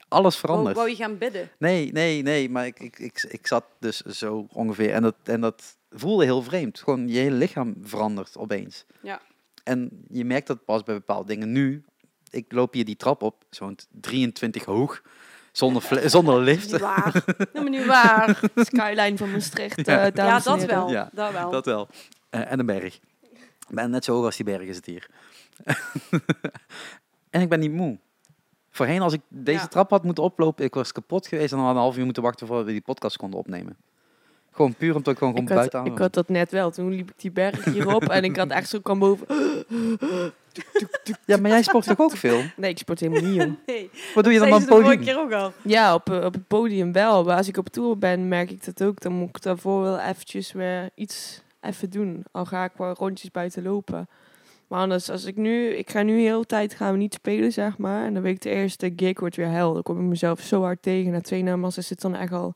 alles 0.09 0.41
Wou, 0.41 0.47
verandert. 0.47 0.77
wou 0.77 0.89
je 0.89 0.97
gaan 0.97 1.19
bidden? 1.19 1.51
Nee, 1.59 1.93
nee, 1.93 2.23
nee, 2.23 2.51
maar 2.51 2.67
ik, 2.67 2.81
ik, 2.81 2.99
ik, 2.99 3.27
ik 3.29 3.47
zat 3.47 3.65
dus 3.79 4.01
zo 4.01 4.47
ongeveer. 4.53 4.93
En 4.93 5.03
dat, 5.03 5.15
en 5.25 5.41
dat 5.41 5.77
voelde 5.91 6.25
heel 6.25 6.43
vreemd. 6.43 6.79
Gewoon 6.79 7.09
je 7.09 7.19
hele 7.19 7.37
lichaam 7.37 7.75
verandert 7.83 8.37
opeens. 8.37 8.85
Ja. 9.01 9.21
En 9.65 10.05
je 10.09 10.25
merkt 10.25 10.47
dat 10.47 10.65
pas 10.65 10.83
bij 10.83 10.95
bepaalde 10.95 11.27
dingen. 11.27 11.53
Nu, 11.53 11.85
ik 12.31 12.53
loop 12.53 12.73
hier 12.73 12.85
die 12.85 12.97
trap 12.97 13.23
op, 13.23 13.45
zo'n 13.51 13.79
23 14.01 14.65
hoog, 14.65 15.03
zonder, 15.53 15.83
zonder 16.11 16.41
lift. 16.41 16.73
Niet 16.73 16.81
waar. 16.81 17.25
Niet 17.69 17.87
waar. 17.87 18.41
Skyline 18.55 19.17
van 19.17 19.31
Maastricht, 19.31 19.79
eh 19.79 19.85
Ja. 19.85 20.05
Ja, 20.05 20.11
dames 20.11 20.47
en 20.47 20.59
dat 20.59 20.65
wel. 20.65 20.91
Ja, 20.91 21.11
dat 21.13 21.33
wel. 21.33 21.51
Dat 21.51 21.67
wel. 21.67 21.89
Eh, 22.31 22.53
en 22.53 22.59
een 22.59 22.67
berg. 22.67 23.01
Ik 23.69 23.75
ben 23.75 23.91
net 23.91 24.05
zo 24.05 24.13
hoog 24.15 24.25
als 24.25 24.37
die 24.37 24.45
berg 24.45 24.63
is 24.63 24.77
het 24.77 24.87
hier. 24.87 25.07
en 27.31 27.41
ik 27.41 27.49
ben 27.49 27.61
niet 27.61 27.73
moe. 27.73 27.99
Voorheen, 28.77 29.01
als 29.03 29.13
ik 29.13 29.21
deze 29.29 29.61
Ja. 29.61 29.67
trap 29.67 29.91
had 29.91 30.05
moeten 30.05 30.25
oplopen, 30.25 30.65
ik 30.65 30.75
was 30.75 30.93
kapot 30.93 31.27
geweest 31.27 31.51
en 31.53 31.57
dan 31.59 31.67
had 31.67 31.75
een 31.75 31.81
half 31.81 31.97
uur 31.97 32.05
moeten 32.05 32.23
wachten 32.23 32.47
voordat 32.47 32.65
we 32.67 32.73
die 32.73 32.81
podcast 32.81 33.17
konden 33.17 33.39
opnemen. 33.39 33.77
Gewoon 34.53 34.75
puur 34.75 34.95
omdat 34.97 35.13
ik 35.13 35.19
gewoon, 35.19 35.33
gewoon 35.35 35.49
Ik 35.49 35.53
had, 35.55 35.59
buiten 35.59 35.79
aan 35.81 35.87
ik 35.87 35.99
had 35.99 36.15
dat 36.15 36.29
net 36.29 36.51
wel. 36.51 36.71
Toen 36.71 36.91
liep 36.91 37.09
ik 37.11 37.15
die 37.21 37.31
berg 37.31 37.65
hierop 37.65 38.03
en 38.09 38.25
ik 38.25 38.37
had 38.37 38.51
echt 38.51 38.69
zo 38.69 38.81
kwam 38.81 38.99
boven. 38.99 39.27
Ja, 41.25 41.37
maar 41.37 41.51
jij 41.51 41.63
sport 41.63 41.87
toch 41.87 41.99
ook 42.01 42.17
veel? 42.17 42.43
Nee, 42.57 42.71
ik 42.71 42.79
sport 42.79 43.01
helemaal 43.01 43.31
niet. 43.31 43.57
Nee, 43.67 43.91
Wat 44.15 44.25
doe 44.25 44.33
je 44.33 44.39
dan 44.39 44.53
op 44.53 44.59
het 44.59 44.69
podium? 44.69 45.01
keer 45.01 45.19
ook 45.19 45.33
al. 45.33 45.53
Ja, 45.63 45.95
op, 45.95 46.11
eh, 46.11 46.25
op 46.25 46.33
het 46.35 46.47
podium 46.47 46.93
wel. 46.93 47.25
Maar 47.25 47.37
als 47.37 47.49
ik 47.49 47.57
op 47.57 47.69
tour 47.69 47.99
ben, 47.99 48.29
merk 48.29 48.51
ik 48.51 48.65
dat 48.65 48.83
ook. 48.83 49.01
Dan 49.01 49.13
moet 49.13 49.29
ik 49.29 49.43
daarvoor 49.43 49.83
wel 49.83 49.99
eventjes 49.99 50.53
weer 50.53 50.91
iets 50.95 51.43
even 51.61 51.91
doen. 51.91 52.25
Al 52.33 52.45
ga 52.45 52.65
ik 52.65 52.73
wel 52.77 52.93
rondjes 52.93 53.31
buiten 53.31 53.63
lopen. 53.63 54.09
Maar 54.69 54.81
anders, 54.81 55.11
als 55.11 55.25
ik 55.25 55.37
nu... 55.37 55.69
Ik 55.69 55.91
ga 55.91 56.03
nu 56.03 56.21
heel 56.21 56.41
de 56.41 56.47
tijd 56.47 56.75
gaan 56.75 56.93
we 56.93 56.99
niet 56.99 57.15
spelen, 57.15 57.53
zeg 57.53 57.79
maar. 57.79 58.05
En 58.05 58.15
dan 58.15 58.23
weet 58.23 58.35
ik 58.35 58.43
de 58.43 58.51
eerste 58.51 58.93
gig 58.97 59.21
wordt 59.21 59.37
weer 59.37 59.49
hel. 59.51 59.73
Dan 59.73 59.83
kom 59.83 60.01
ik 60.01 60.07
mezelf 60.07 60.41
zo 60.41 60.63
hard 60.63 60.83
tegen. 60.83 61.13
Na 61.13 61.21
twee 61.21 61.43
nummers 61.43 61.79
is 61.79 61.91
het 61.91 62.01
dan 62.01 62.15
echt 62.15 62.33
al... 62.33 62.55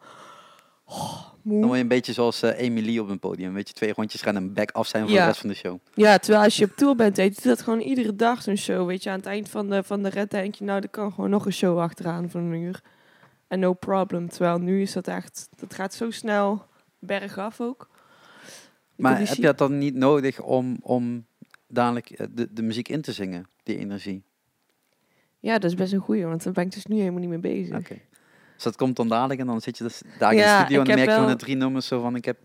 Oh, 0.84 1.22
moe. 1.42 1.58
Dan 1.58 1.64
word 1.66 1.76
je 1.76 1.82
een 1.82 1.88
beetje 1.88 2.12
zoals 2.12 2.42
eh 2.42 2.58
Emily 2.60 2.98
op 2.98 3.08
een 3.08 3.18
podium. 3.18 3.54
Weet 3.54 3.68
je, 3.68 3.74
twee 3.74 3.92
rondjes 3.92 4.22
rennen 4.24 4.42
en 4.42 4.52
back 4.52 4.70
af 4.70 4.86
zijn 4.86 5.06
Ja. 5.08 5.20
de 5.20 5.26
rest 5.26 5.40
van 5.40 5.48
de 5.48 5.54
show. 5.54 5.78
Ja, 5.94 6.18
terwijl 6.18 6.44
als 6.44 6.56
je 6.56 6.64
op 6.64 6.76
tour 6.76 6.96
bent, 6.96 7.16
weet 7.16 7.42
je 7.42 7.48
dat 7.48 7.62
gewoon 7.62 7.80
iedere 7.80 8.16
dag 8.16 8.42
zo'n 8.42 8.56
show. 8.56 8.86
Weet 8.86 9.02
je, 9.02 9.10
aan 9.10 9.16
het 9.16 9.26
eind 9.26 9.48
van 9.48 9.70
de, 9.70 9.82
van 9.82 10.02
de 10.02 10.08
red 10.08 10.30
denk 10.30 10.54
je, 10.54 10.64
nou, 10.64 10.80
er 10.82 10.88
kan 10.88 11.12
gewoon 11.12 11.30
nog 11.30 11.46
een 11.46 11.52
show 11.52 11.78
achteraan 11.78 12.30
van 12.30 12.40
een 12.40 12.60
uur. 12.60 12.80
En 13.48 13.58
no 13.60 13.72
problem. 13.72 14.28
Terwijl 14.28 14.58
nu 14.58 14.80
is 14.82 14.92
dat 14.92 15.08
echt, 15.08 15.48
dat 15.56 15.74
gaat 15.74 15.94
zo 15.94 16.10
snel 16.10 16.64
bergaf 16.98 17.60
ook. 17.60 17.88
Maar 18.96 19.10
conditie- 19.10 19.34
heb 19.34 19.44
je 19.44 19.56
dat 19.56 19.58
dan 19.68 19.78
niet 19.78 19.94
nodig 19.94 20.40
om, 20.42 20.76
om 20.82 21.24
dadelijk 21.70 22.10
eh, 22.10 22.26
de, 22.30 22.52
de 22.52 22.62
muziek 22.62 22.88
in 22.88 23.00
te 23.00 23.12
zingen, 23.12 23.46
die 23.62 23.78
energie? 23.78 24.22
Ja, 25.38 25.58
dat 25.58 25.70
is 25.70 25.76
best 25.76 25.92
een 25.92 26.00
goeie, 26.00 26.26
want 26.26 26.42
daar 26.42 26.52
ben 26.52 26.64
ik 26.64 26.72
dus 26.72 26.86
nu 26.86 26.98
helemaal 26.98 27.20
niet 27.20 27.28
mee 27.28 27.38
bezig. 27.38 27.78
Oké. 27.78 27.98
Dus 28.54 28.62
dat 28.62 28.76
komt 28.76 28.96
dan 28.96 29.08
dadelijk 29.08 29.40
en 29.40 29.46
dan 29.46 29.60
zit 29.60 29.78
je 29.78 29.84
dus 29.84 30.02
daar 30.18 30.32
in 30.32 30.38
de 30.38 30.58
studio 30.60 30.80
en 30.80 30.86
dan 30.86 30.94
merk 30.94 31.10
je 31.10 31.16
van 31.16 31.26
de 31.26 31.36
drie 31.36 31.56
nummers 31.56 31.86
zo 31.86 32.00
van 32.00 32.16
ik 32.16 32.24
heb 32.24 32.38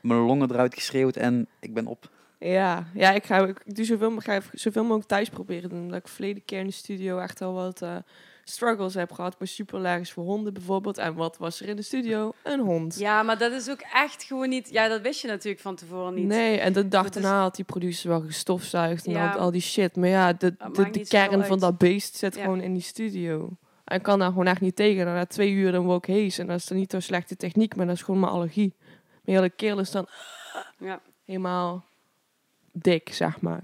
mijn 0.00 0.20
longen 0.20 0.50
eruit 0.50 0.74
geschreeuwd 0.74 1.16
en 1.16 1.48
ik 1.60 1.74
ben 1.74 1.86
op. 1.86 2.10
Ja, 2.38 2.86
ja 2.94 3.10
ik, 3.10 3.24
ga, 3.24 3.46
ik 3.46 3.76
doe 3.76 3.84
zoveel, 3.84 4.12
ik 4.12 4.22
ga 4.22 4.40
zoveel 4.52 4.82
mogelijk 4.82 5.08
thuis 5.08 5.28
proberen. 5.28 5.70
Omdat 5.70 5.98
ik 5.98 6.08
verleden 6.08 6.44
keer 6.44 6.58
in 6.58 6.66
de 6.66 6.72
studio 6.72 7.18
echt 7.18 7.40
al 7.40 7.52
wat 7.52 7.82
eh, 7.82 7.96
struggles 8.44 8.94
heb 8.94 9.12
gehad. 9.12 9.32
Ik 9.32 9.38
was 9.38 9.54
super 9.54 9.76
allergisch 9.78 10.12
voor 10.12 10.24
honden 10.24 10.52
bijvoorbeeld. 10.52 10.98
En 10.98 11.14
wat 11.14 11.36
was 11.36 11.60
er 11.60 11.68
in 11.68 11.76
de 11.76 11.82
studio? 11.82 12.32
Een 12.42 12.60
hond. 12.60 12.98
Ja, 12.98 13.22
maar 13.22 13.38
dat 13.38 13.52
is 13.52 13.70
ook 13.70 13.80
echt 13.92 14.22
gewoon 14.22 14.48
niet... 14.48 14.70
Ja, 14.70 14.88
dat 14.88 15.00
wist 15.00 15.20
je 15.20 15.28
natuurlijk 15.28 15.62
van 15.62 15.74
tevoren 15.76 16.14
niet. 16.14 16.26
Nee, 16.26 16.58
en 16.58 16.72
de 16.72 16.88
dag 16.88 17.04
Dat 17.04 17.16
is- 17.16 17.22
daarna 17.22 17.40
had 17.40 17.56
die 17.56 17.64
producer 17.64 18.08
wel 18.08 18.20
gestofzuigd 18.20 19.06
en 19.06 19.12
Ja. 19.12 19.30
al, 19.32 19.38
al 19.38 19.50
die 19.50 19.60
shit. 19.60 19.96
Maar 19.96 20.08
ja, 20.08 20.32
de, 20.32 20.54
de, 20.72 21.04
kern 21.08 21.44
van 21.44 21.58
dat 21.58 21.78
beest 21.78 22.16
zit 22.16 22.34
Ja. 22.34 22.42
gewoon 22.42 22.60
in 22.60 22.72
die 22.72 22.82
studio. 22.82 23.48
En 23.84 24.00
kan 24.00 24.18
daar 24.18 24.28
gewoon 24.28 24.46
echt 24.46 24.60
niet 24.60 24.76
tegen. 24.76 25.06
En 25.06 25.14
na 25.14 25.26
twee 25.26 25.50
uur 25.50 25.72
dan 25.72 25.84
word 25.84 26.08
ik 26.08 26.14
hees. 26.14 26.38
En 26.38 26.46
dat 26.46 26.56
is 26.56 26.66
dan 26.66 26.78
niet 26.78 26.90
zo'n 26.90 27.00
slechte 27.00 27.36
techniek, 27.36 27.76
maar 27.76 27.86
dat 27.86 27.94
is 27.94 28.02
gewoon 28.02 28.20
mijn 28.20 28.32
allergie. 28.32 28.74
Mijn 29.24 29.36
hele 29.38 29.50
keel 29.50 29.78
is 29.78 29.90
dan 29.90 30.06
Ja. 30.78 31.00
helemaal 31.24 31.84
dik, 32.72 33.08
zeg 33.12 33.40
maar. 33.40 33.60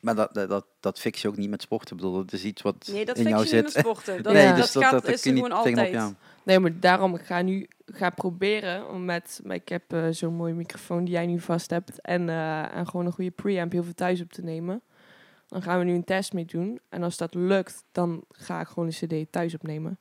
Maar 0.00 0.14
dat, 0.14 0.34
dat, 0.34 0.66
dat, 0.80 0.98
fix 0.98 1.22
je 1.22 1.28
ook 1.28 1.36
niet 1.36 1.50
met 1.50 1.62
sporten. 1.62 1.96
Ik 1.96 2.02
bedoel, 2.02 2.16
dat 2.16 2.32
is 2.32 2.44
iets 2.44 2.62
wat 2.62 2.88
Nee, 2.92 3.04
dat 3.04 3.16
in 3.16 3.24
fix 3.24 3.34
jou 3.36 3.48
je 3.48 3.54
niet 3.54 3.64
zit. 3.64 3.74
met 3.74 3.84
sporten. 3.84 4.16
Dat, 4.22 4.32
nee, 4.32 4.42
Ja. 4.42 4.54
dus 4.54 4.72
dat, 4.72 4.82
gaat, 4.82 4.92
dat, 4.92 5.04
dat 5.04 5.14
is 5.14 5.20
kun 5.20 5.36
je 5.36 5.42
gewoon 5.42 5.64
niet 5.64 5.76
tegenop, 5.76 6.00
altijd. 6.00 6.16
Nee, 6.42 6.58
maar 6.58 6.80
daarom 6.80 7.14
ik 7.14 7.22
ga 7.22 7.42
nu 7.42 7.68
ga 7.86 8.10
proberen 8.10 8.88
om 8.90 9.04
met, 9.04 9.40
maar 9.44 9.56
ik 9.56 9.68
heb 9.68 9.92
eh, 9.92 10.08
zo'n 10.10 10.34
mooie 10.34 10.54
microfoon 10.54 11.04
die 11.04 11.14
jij 11.14 11.26
nu 11.26 11.40
vast 11.40 11.70
hebt 11.70 12.00
en, 12.00 12.28
eh, 12.28 12.76
en 12.76 12.86
gewoon 12.86 13.06
een 13.06 13.12
goede 13.12 13.30
preamp 13.30 13.72
heel 13.72 13.82
veel 13.82 13.94
thuis 13.94 14.20
op 14.20 14.32
te 14.32 14.42
nemen. 14.42 14.82
Dan 15.48 15.62
gaan 15.62 15.78
we 15.78 15.84
nu 15.84 15.94
een 15.94 16.04
test 16.04 16.32
mee 16.32 16.44
doen 16.44 16.80
en 16.88 17.02
als 17.02 17.16
dat 17.16 17.34
lukt, 17.34 17.84
dan 17.92 18.24
ga 18.30 18.60
ik 18.60 18.66
gewoon 18.66 18.86
een 18.86 19.24
cd 19.24 19.32
thuis 19.32 19.54
opnemen. 19.54 19.98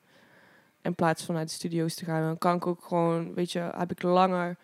In 0.81 0.95
plaats 0.95 1.23
van 1.23 1.35
naar 1.35 1.45
de 1.45 1.51
studio's 1.51 1.95
te 1.95 2.05
gaan. 2.05 2.21
Dan 2.21 2.37
kan 2.37 2.55
ik 2.55 2.67
ook 2.67 2.83
gewoon, 2.83 3.33
weet 3.33 3.51
je, 3.51 3.69
heb 3.77 3.91
ik 3.91 4.01
langer 4.01 4.57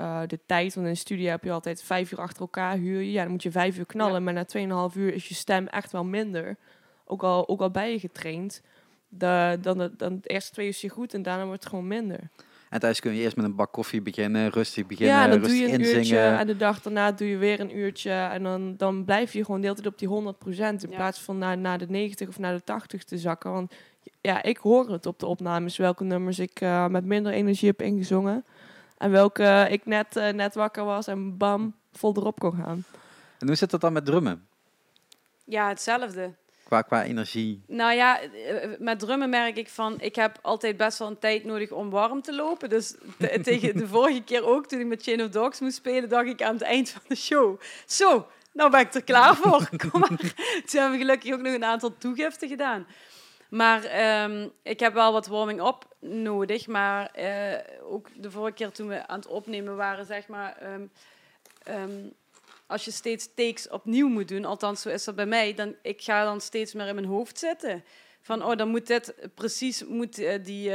eh, 0.00 0.20
de 0.26 0.38
tijd. 0.46 0.74
Want 0.74 0.86
in 0.86 0.92
de 0.92 0.98
studio 0.98 1.30
heb 1.30 1.44
je 1.44 1.50
altijd 1.50 1.82
vijf 1.82 2.12
uur 2.12 2.18
achter 2.18 2.40
elkaar 2.40 2.76
huur 2.76 3.00
je. 3.00 3.12
Ja, 3.12 3.22
dan 3.22 3.30
moet 3.30 3.42
je 3.42 3.50
vijf 3.50 3.78
uur 3.78 3.86
knallen. 3.86 4.14
Ja. 4.14 4.20
Maar 4.20 4.32
na 4.32 4.90
2,5 4.90 4.96
uur 4.96 5.14
is 5.14 5.28
je 5.28 5.34
stem 5.34 5.66
echt 5.66 5.92
wel 5.92 6.04
minder. 6.04 6.56
Ook 7.04 7.22
al, 7.22 7.48
ook 7.48 7.60
al 7.60 7.70
ben 7.70 7.90
je 7.90 7.98
getraind. 7.98 8.62
De, 9.08 9.58
dan, 9.60 9.78
de, 9.78 9.90
dan 9.96 10.18
de 10.20 10.28
eerste 10.28 10.52
twee 10.52 10.66
uur 10.66 10.72
is 10.72 10.80
je 10.80 10.88
goed 10.88 11.14
en 11.14 11.22
daarna 11.22 11.44
wordt 11.44 11.62
het 11.62 11.70
gewoon 11.72 11.86
minder. 11.86 12.18
En 12.70 12.80
thuis 12.80 13.00
kun 13.00 13.14
je 13.14 13.22
eerst 13.22 13.36
met 13.36 13.44
een 13.44 13.54
bak 13.54 13.72
koffie 13.72 14.00
beginnen, 14.00 14.50
rustig 14.50 14.86
beginnen, 14.86 15.16
ja, 15.16 15.26
dan 15.28 15.40
doe 15.40 15.48
rustig 15.48 15.68
je 15.68 15.74
een 15.74 15.80
uurtje 15.80 15.98
inzingen. 15.98 16.38
en 16.38 16.46
de 16.46 16.56
dag 16.56 16.82
daarna 16.82 17.12
doe 17.12 17.28
je 17.28 17.36
weer 17.36 17.60
een 17.60 17.76
uurtje. 17.76 18.10
En 18.10 18.42
dan, 18.42 18.74
dan 18.76 19.04
blijf 19.04 19.32
je 19.32 19.44
gewoon 19.44 19.60
de 19.60 19.66
hele 19.66 19.80
tijd 19.80 19.92
op 19.92 19.98
die 19.98 20.08
100% 20.08 20.82
in 20.82 20.90
Ja. 20.90 20.96
plaats 20.96 21.20
van 21.20 21.38
naar, 21.38 21.58
naar 21.58 21.78
de 21.78 21.86
90 21.88 22.28
of 22.28 22.38
naar 22.38 22.54
de 22.54 22.64
80 22.64 23.04
te 23.04 23.18
zakken. 23.18 23.52
Want 23.52 23.74
ja, 24.20 24.42
ik 24.42 24.56
hoor 24.56 24.90
het 24.90 25.06
op 25.06 25.18
de 25.18 25.26
opnames 25.26 25.76
welke 25.76 26.04
nummers 26.04 26.38
ik 26.38 26.60
eh, 26.60 26.86
met 26.86 27.04
minder 27.04 27.32
energie 27.32 27.68
heb 27.68 27.82
ingezongen. 27.82 28.44
En 29.00 29.10
welke 29.10 29.66
ik 29.70 29.86
net, 29.86 30.16
eh, 30.16 30.32
net 30.32 30.54
wakker 30.54 30.84
was 30.84 31.06
en 31.06 31.36
bam, 31.36 31.74
vol 31.92 32.14
erop 32.16 32.38
kon 32.38 32.54
gaan. 32.64 32.84
En 33.38 33.46
hoe 33.46 33.56
zit 33.56 33.70
dat 33.70 33.80
dan 33.80 33.92
met 33.92 34.04
drummen? 34.04 34.46
Ja, 35.44 35.68
hetzelfde. 35.68 36.34
Qua, 36.64 36.82
qua 36.82 37.04
energie. 37.04 37.62
Nou 37.66 37.92
ja, 37.94 38.20
eh, 38.20 38.68
met 38.78 38.98
drummen 38.98 39.30
merk 39.30 39.56
ik 39.56 39.68
van, 39.68 40.00
ik 40.00 40.14
heb 40.14 40.38
altijd 40.42 40.76
best 40.76 40.98
wel 40.98 41.08
een 41.08 41.18
tijd 41.18 41.44
nodig 41.44 41.70
om 41.70 41.90
warm 41.90 42.22
te 42.22 42.34
lopen. 42.34 42.68
Dus 42.68 42.94
te- 43.18 43.40
tegen 43.50 43.76
de 43.76 43.86
vorige 43.86 44.22
keer 44.22 44.44
ook, 44.46 44.66
toen 44.66 44.80
ik 44.80 44.86
met 44.86 45.02
Chain 45.02 45.22
of 45.22 45.28
Dogs 45.28 45.60
moest 45.60 45.76
spelen, 45.76 46.08
dacht 46.08 46.26
ik 46.26 46.42
aan 46.42 46.52
het 46.54 46.62
eind 46.62 46.90
van 46.90 47.02
de 47.08 47.14
show. 47.16 47.60
Zo, 47.86 48.26
nou 48.52 48.70
ben 48.70 48.80
ik 48.80 48.94
er 48.94 49.04
klaar 49.04 49.36
voor. 49.36 49.68
Kom 49.90 50.00
maar. 50.00 50.08
Toen 50.08 50.80
hebben 50.80 50.90
we 50.90 50.98
gelukkig 50.98 51.32
ook 51.32 51.40
nog 51.40 51.54
een 51.54 51.64
aantal 51.64 51.98
toegiften 51.98 52.48
gedaan. 52.48 52.86
Maar 53.50 53.84
ehm, 53.84 54.48
ik 54.62 54.80
heb 54.80 54.94
wel 54.94 55.12
wat 55.12 55.26
warming-up 55.26 55.96
nodig. 55.98 56.66
Maar 56.66 57.06
eh, 57.06 57.58
ook 57.82 58.08
de 58.16 58.30
vorige 58.30 58.54
keer 58.54 58.70
toen 58.70 58.88
we 58.88 59.06
aan 59.06 59.18
het 59.18 59.28
opnemen 59.28 59.76
waren, 59.76 60.06
zeg 60.06 60.28
maar... 60.28 60.56
ehm, 60.56 60.86
ehm, 61.62 62.08
als 62.66 62.84
je 62.84 62.90
steeds 62.90 63.34
takes 63.34 63.68
opnieuw 63.68 64.08
moet 64.08 64.28
doen, 64.28 64.44
althans 64.44 64.82
zo 64.82 64.88
is 64.88 65.04
dat 65.04 65.14
bij 65.14 65.26
mij, 65.26 65.54
dan 65.54 65.74
ik 65.82 66.02
ga 66.02 66.24
dan 66.24 66.40
steeds 66.40 66.74
meer 66.74 66.86
in 66.86 66.94
mijn 66.94 67.06
hoofd 67.06 67.38
zitten. 67.38 67.84
Van, 68.20 68.44
oh, 68.44 68.56
dan 68.56 68.68
moet 68.68 68.86
dit 68.86 69.14
precies, 69.34 69.84
moet 69.84 70.18
eh, 70.18 70.44
die, 70.44 70.72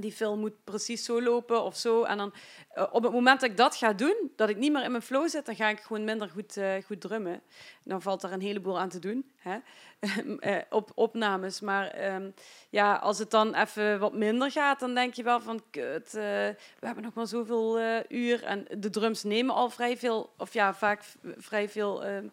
die 0.00 0.12
film 0.12 0.38
moet 0.38 0.64
precies 0.64 1.04
zo 1.04 1.22
lopen 1.22 1.62
of 1.62 1.76
zo. 1.76 2.02
En 2.02 2.16
dan 2.16 2.32
eh, 2.68 2.86
op 2.92 3.02
het 3.02 3.12
moment 3.12 3.40
dat 3.40 3.50
ik 3.50 3.56
dat 3.56 3.76
ga 3.76 3.92
doen, 3.92 4.30
dat 4.36 4.48
ik 4.48 4.56
niet 4.56 4.72
meer 4.72 4.84
in 4.84 4.90
mijn 4.90 5.02
flow 5.02 5.28
zit, 5.28 5.46
dan 5.46 5.56
ga 5.56 5.68
ik 5.68 5.80
gewoon 5.80 6.04
minder 6.04 6.28
goed, 6.28 6.56
eh, 6.56 6.74
goed 6.84 7.00
drummen. 7.00 7.42
Dan 7.82 8.02
valt 8.02 8.22
er 8.22 8.32
een 8.32 8.40
heleboel 8.40 8.78
aan 8.78 8.88
te 8.88 8.98
doen, 8.98 9.30
hè? 9.36 9.58
Eh, 10.38 10.56
op 10.70 10.92
opnames. 10.94 11.60
Maar 11.60 11.86
ehm, 11.86 12.30
ja, 12.70 12.94
als 12.94 13.18
het 13.18 13.30
dan 13.30 13.54
even 13.54 13.98
wat 13.98 14.12
minder 14.14 14.50
gaat, 14.50 14.80
dan 14.80 14.94
denk 14.94 15.14
je 15.14 15.22
wel 15.22 15.40
van, 15.40 15.62
kut, 15.70 16.12
we 16.12 16.56
hebben 16.80 17.04
nog 17.04 17.14
maar 17.14 17.26
zoveel 17.26 17.80
uur. 18.08 18.44
En 18.44 18.66
de 18.78 18.90
drums 18.90 19.22
nemen 19.22 19.54
al 19.54 19.70
vrij 19.70 19.96
veel, 19.96 20.32
of 20.38 20.52
ja, 20.52 20.74
vaak 20.74 21.02
vrij 21.36 21.68
veel 21.68 22.04
ehm, 22.04 22.26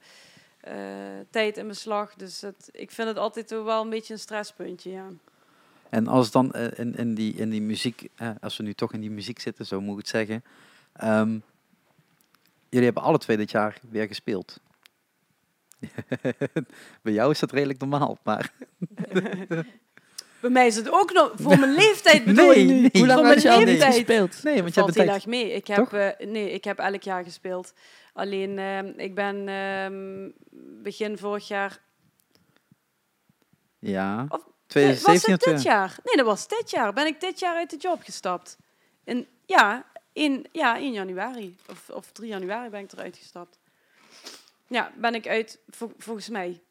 eh, 0.63 0.75
tijd 1.29 1.57
in 1.57 1.67
beslag. 1.67 2.15
Dus 2.15 2.41
het, 2.41 2.69
ik 2.71 2.91
vind 2.91 3.07
het 3.07 3.17
altijd 3.17 3.49
wel 3.49 3.81
een 3.81 3.89
beetje 3.89 4.13
een 4.13 4.19
stresspuntje, 4.19 4.91
ja. 4.91 5.07
En 5.93 6.07
als 6.07 6.31
dan 6.31 6.51
eh, 6.51 6.79
in, 6.79 6.95
in, 6.95 7.13
die, 7.13 7.33
in 7.33 7.49
die 7.49 7.61
muziek, 7.61 8.09
eh, 8.15 8.29
als 8.41 8.57
we 8.57 8.63
nu 8.63 8.73
toch 8.73 8.93
in 8.93 8.99
die 8.99 9.11
muziek 9.11 9.39
zitten, 9.39 9.65
zo 9.65 9.81
moet 9.81 9.91
ik 9.91 9.97
het 9.97 10.07
zeggen. 10.07 10.43
ehm, 10.93 11.39
jullie 12.69 12.85
hebben 12.85 13.03
alle 13.03 13.17
twee 13.17 13.37
dit 13.37 13.51
jaar 13.51 13.79
weer 13.89 14.07
gespeeld. 14.07 14.59
Bij 17.03 17.13
jou 17.13 17.31
is 17.31 17.39
dat 17.39 17.51
redelijk 17.51 17.79
normaal, 17.79 18.17
maar 18.23 18.51
Bij 20.41 20.49
mij 20.49 20.67
is 20.67 20.75
het 20.75 20.91
ook 20.91 21.13
nog, 21.13 21.31
voor 21.35 21.59
mijn 21.59 21.73
leeftijd 21.73 22.25
bedoel 22.25 22.47
Nee. 22.47 22.89
Hoe 22.91 23.07
lang 23.07 23.21
mijn 23.21 23.41
je 23.41 23.51
al 23.51 23.59
niet 23.59 23.83
gespeeld? 23.83 24.43
nee, 24.43 24.61
want 24.61 24.73
je 24.73 24.79
valt 24.79 24.95
hebt 24.95 25.07
heel 25.07 25.15
erg 25.15 25.25
mee. 25.25 25.51
Ik 25.53 25.67
heb, 25.67 25.93
eh, 25.93 26.27
nee, 26.27 26.51
ik 26.51 26.63
heb 26.63 26.79
elk 26.79 27.01
jaar 27.01 27.23
gespeeld. 27.23 27.73
Alleen, 28.13 28.59
ehm, 28.59 28.87
ik 28.97 29.15
ben 29.15 29.47
ehm, 29.47 30.29
begin 30.83 31.17
vorig 31.17 31.47
jaar... 31.47 31.81
Ja. 33.79 34.25
Of- 34.29 34.51
2017 34.73 35.13
was 35.13 35.15
of 35.15 35.21
het 35.21 35.39
dit 35.39 35.39
20? 35.39 35.63
jaar? 35.63 35.99
Nee, 36.03 36.15
dat 36.15 36.25
was 36.25 36.47
dit 36.47 36.69
jaar. 36.69 36.93
Ben 36.93 37.05
ik 37.05 37.19
dit 37.21 37.39
jaar 37.39 37.55
uit 37.55 37.69
de 37.69 37.77
job 37.77 38.01
gestapt. 38.03 38.57
In, 39.03 39.27
ja, 39.45 39.85
in, 40.13 40.47
ja, 40.51 40.75
in 40.75 40.91
januari. 40.91 41.57
Of, 41.69 41.89
of 41.89 42.11
3 42.11 42.27
januari 42.29 42.69
ben 42.69 42.79
ik 42.79 42.91
eruit 42.91 43.17
gestapt. 43.17 43.59
Ja, 44.67 44.91
ben 44.95 45.15
ik 45.15 45.27
uit, 45.27 45.59
vol- 45.69 45.93
volgens 45.97 46.29
mij. 46.29 46.61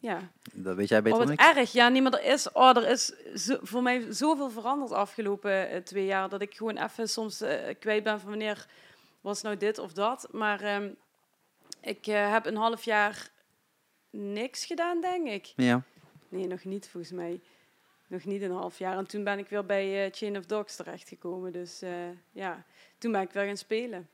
Ja. 0.00 0.30
Dat 0.52 0.76
weet 0.76 0.88
jij 0.88 1.02
beter 1.02 1.18
Oh, 1.20 1.24
dan 1.26 1.32
ik. 1.34 1.40
erg. 1.56 1.72
Ja, 1.72 1.88
nee, 1.88 2.02
maar 2.02 2.12
er 2.12 2.24
is, 2.24 2.52
oh, 2.52 2.76
er 2.76 2.88
is 2.88 3.06
zo, 3.34 3.58
voor 3.62 3.82
mij 3.82 4.06
zoveel 4.12 4.50
veranderd 4.50 4.92
afgelopen 4.92 5.68
eh, 5.70 5.80
twee 5.80 6.04
jaar. 6.04 6.28
Dat 6.28 6.40
ik 6.42 6.54
gewoon 6.54 6.76
even 6.76 7.08
soms 7.08 7.40
eh, 7.40 7.74
kwijt 7.78 8.02
ben 8.04 8.20
van 8.20 8.28
wanneer 8.28 8.66
was 9.20 9.42
nou 9.42 9.56
dit 9.56 9.78
of 9.78 9.92
dat. 9.92 10.28
Maar 10.30 10.60
ehm, 10.60 10.88
ik 11.80 12.06
eh, 12.06 12.32
heb 12.32 12.46
een 12.46 12.56
half 12.56 12.84
jaar 12.84 13.30
niks 14.10 14.64
gedaan, 14.64 15.00
denk 15.00 15.26
ik. 15.28 15.52
Ja. 15.56 15.82
Nee, 16.30 16.46
nog 16.46 16.64
niet 16.64 16.88
volgens 16.88 17.12
mij. 17.12 17.40
Nog 18.06 18.24
niet 18.24 18.42
een 18.42 18.50
half 18.50 18.78
jaar. 18.78 18.96
En 18.96 19.06
toen 19.06 19.24
ben 19.24 19.38
ik 19.38 19.48
weer 19.48 19.66
bij 19.66 20.04
eh, 20.04 20.12
Chain 20.12 20.36
of 20.36 20.46
Dogs 20.46 20.76
terechtgekomen. 20.76 21.52
Dus 21.52 21.82
eh, 21.82 21.92
ja, 22.32 22.64
toen 22.98 23.12
ben 23.12 23.20
ik 23.20 23.30
weer 23.30 23.46
gaan 23.46 23.56
spelen. 23.56 24.08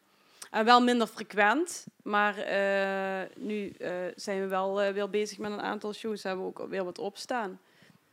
En 0.50 0.64
wel 0.64 0.82
minder 0.82 1.06
frequent, 1.06 1.86
maar 2.02 2.38
eh, 2.38 3.28
nu 3.36 3.72
zijn 4.16 4.40
we 4.40 4.46
wel 4.46 4.92
weer 4.92 5.10
bezig 5.10 5.38
met 5.38 5.52
een 5.52 5.60
aantal 5.60 5.92
shows. 5.92 6.22
Hebben 6.22 6.44
we 6.44 6.60
ook 6.60 6.68
weer 6.68 6.84
wat 6.84 6.98
opstaan. 6.98 7.60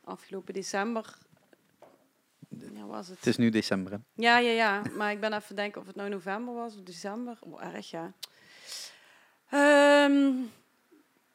Afgelopen 0.03 0.53
december. 0.53 1.17
Ja, 2.73 2.85
was 2.85 3.07
het? 3.07 3.17
Het 3.17 3.27
is 3.27 3.37
nu 3.37 3.49
december. 3.49 3.91
hè? 3.91 3.97
Ja, 4.13 4.37
ja, 4.37 4.51
ja. 4.51 4.81
Maar 4.95 5.11
ik 5.11 5.19
ben 5.19 5.33
even 5.33 5.55
denken 5.55 5.81
of 5.81 5.87
het 5.87 5.95
nou 5.95 6.09
november 6.09 6.53
was 6.53 6.75
of 6.75 6.81
december. 6.81 7.37
Oh, 7.39 7.63
erg, 7.63 7.89
ja. 7.89 8.13
Ehm, 9.49 10.33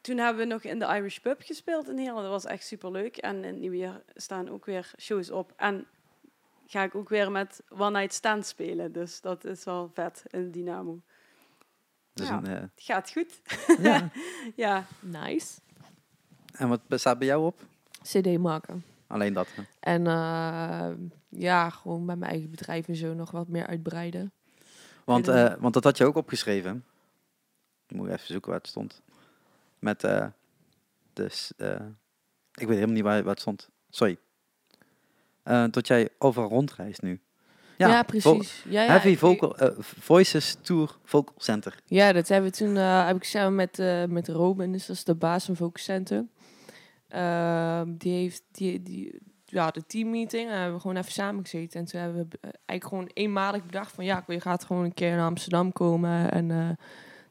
toen 0.08 0.18
hebben 0.18 0.42
we 0.46 0.52
nog 0.52 0.62
in 0.62 0.78
de 0.78 0.84
Irish 0.86 1.18
Pub 1.18 1.40
gespeeld 1.42 1.88
in 1.88 1.98
Heerlen. 1.98 2.22
Dat 2.22 2.30
was 2.30 2.44
echt 2.44 2.66
superleuk. 2.66 3.16
En 3.16 3.36
in 3.36 3.44
het 3.44 3.58
nieuwe 3.58 3.76
jaar 3.76 4.00
staan 4.14 4.48
ook 4.48 4.64
weer 4.64 4.90
shows 5.00 5.30
op. 5.30 5.52
En 5.56 5.86
ga 6.66 6.82
ik 6.82 6.94
ook 6.94 7.08
weer 7.08 7.30
met 7.30 7.62
One 7.68 7.98
Night 7.98 8.12
Stand 8.14 8.46
spelen. 8.46 8.92
Dus 8.92 9.20
dat 9.20 9.44
is 9.44 9.64
wel 9.64 9.90
vet 9.94 10.22
in 10.30 10.50
Dynamo. 10.50 11.00
Dus 12.12 12.28
Ja. 12.28 12.36
een, 12.36 12.46
eh, 12.46 12.52
Het 12.60 12.70
gaat 12.76 13.10
goed. 13.10 13.40
ja. 13.82 14.08
Ja, 14.56 14.86
Nice. 15.00 15.60
En 16.52 16.68
wat 16.68 16.80
staat 16.88 17.18
bij 17.18 17.26
jou 17.26 17.44
op? 17.46 17.60
CD 18.02 18.38
maken. 18.38 18.84
Alleen 19.06 19.32
dat. 19.32 19.48
hè? 19.54 19.62
En 19.80 20.06
eh, 20.06 20.90
ja, 21.28 21.70
gewoon 21.70 22.06
bij 22.06 22.16
mijn 22.16 22.30
eigen 22.30 22.50
bedrijf 22.50 22.88
en 22.88 22.96
zo 22.96 23.14
nog 23.14 23.30
wat 23.30 23.48
meer 23.48 23.66
uitbreiden. 23.66 24.32
Want, 25.04 25.28
eh, 25.28 25.54
want 25.58 25.74
dat 25.74 25.84
had 25.84 25.96
je 25.98 26.04
ook 26.04 26.16
opgeschreven. 26.16 26.84
Ik 27.86 27.96
moet 27.96 28.08
even 28.08 28.26
zoeken 28.26 28.50
waar 28.50 28.58
het 28.58 28.68
stond. 28.68 29.02
Met 29.78 30.06
dus, 31.12 31.52
ik 32.58 32.66
weet 32.66 32.76
helemaal 32.76 32.94
niet 32.94 33.02
waar, 33.02 33.22
waar 33.22 33.32
het 33.32 33.40
stond. 33.40 33.68
Sorry. 33.90 34.18
Eh, 35.42 35.64
dat 35.70 35.86
jij 35.86 36.08
overal 36.18 36.48
rondreist 36.48 37.02
nu. 37.02 37.20
Ja, 37.76 38.02
precies. 38.02 38.64
Ja, 38.68 38.82
ja, 38.82 38.88
Heavy 38.88 39.16
Vocal, 39.16 39.54
Voices 39.78 40.56
Tour 40.62 40.98
Vocal 41.04 41.34
Center. 41.36 41.74
Ja, 41.84 42.12
dat 42.12 42.28
hebben 42.28 42.50
we 42.50 42.56
toen 42.56 42.74
heb 42.74 43.16
ik 43.16 43.24
samen 43.24 43.54
met, 43.54 43.82
met 44.10 44.28
Robin, 44.28 44.72
dus 44.72 44.86
dat 44.86 44.96
is 44.96 45.04
de 45.04 45.14
baas 45.14 45.44
van 45.44 45.56
Focus 45.56 45.84
Center. 45.84 46.26
Ehm, 47.08 47.96
die 47.96 48.12
heeft 48.12 48.42
die, 48.52 48.82
die, 48.82 49.18
ja, 49.44 49.70
de 49.70 49.86
teammeeting. 49.86 50.48
En 50.48 50.56
hebben 50.56 50.74
we 50.74 50.80
gewoon 50.80 50.96
even 50.96 51.12
samen 51.12 51.42
gezeten. 51.42 51.80
En 51.80 51.86
toen 51.86 52.00
hebben 52.00 52.28
we 52.28 52.38
eigenlijk 52.40 52.84
gewoon 52.84 53.10
eenmalig 53.14 53.64
bedacht 53.64 53.92
van 53.92 54.04
ja, 54.04 54.24
je 54.26 54.40
gaat 54.40 54.64
gewoon 54.64 54.84
een 54.84 54.94
keer 54.94 55.16
naar 55.16 55.26
Amsterdam 55.26 55.72
komen 55.72 56.30
en 56.30 56.78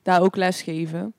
daar 0.02 0.22
ook 0.22 0.36
lesgeven. 0.36 1.14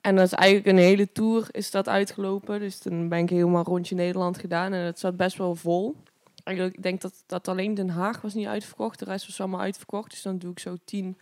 En 0.00 0.16
dat 0.16 0.26
is 0.26 0.32
eigenlijk 0.32 0.76
een 0.76 0.84
hele 0.84 1.12
tour 1.12 1.48
is 1.50 1.70
dat 1.70 1.88
uitgelopen. 1.88 2.60
Dus 2.60 2.78
toen 2.78 3.08
ben 3.08 3.18
ik 3.18 3.30
helemaal 3.30 3.64
rondje 3.64 3.94
Nederland 3.94 4.38
gedaan. 4.38 4.72
En 4.72 4.84
het 4.84 4.98
zat 4.98 5.16
best 5.16 5.36
wel 5.36 5.54
vol. 5.54 5.96
Eigenlijk, 6.44 6.76
ik 6.76 6.82
denk 6.82 7.00
dat, 7.00 7.24
dat 7.26 7.48
alleen 7.48 7.74
Den 7.74 7.88
Haag 7.88 8.20
was 8.20 8.34
niet 8.34 8.46
uitverkocht. 8.46 8.98
De 8.98 9.04
rest 9.04 9.26
was 9.26 9.40
allemaal 9.40 9.60
uitverkocht. 9.60 10.10
Dus 10.10 10.22
dan 10.22 10.38
doe 10.38 10.50
ik 10.50 10.58
zo 10.58 10.76
tien, 10.84 11.18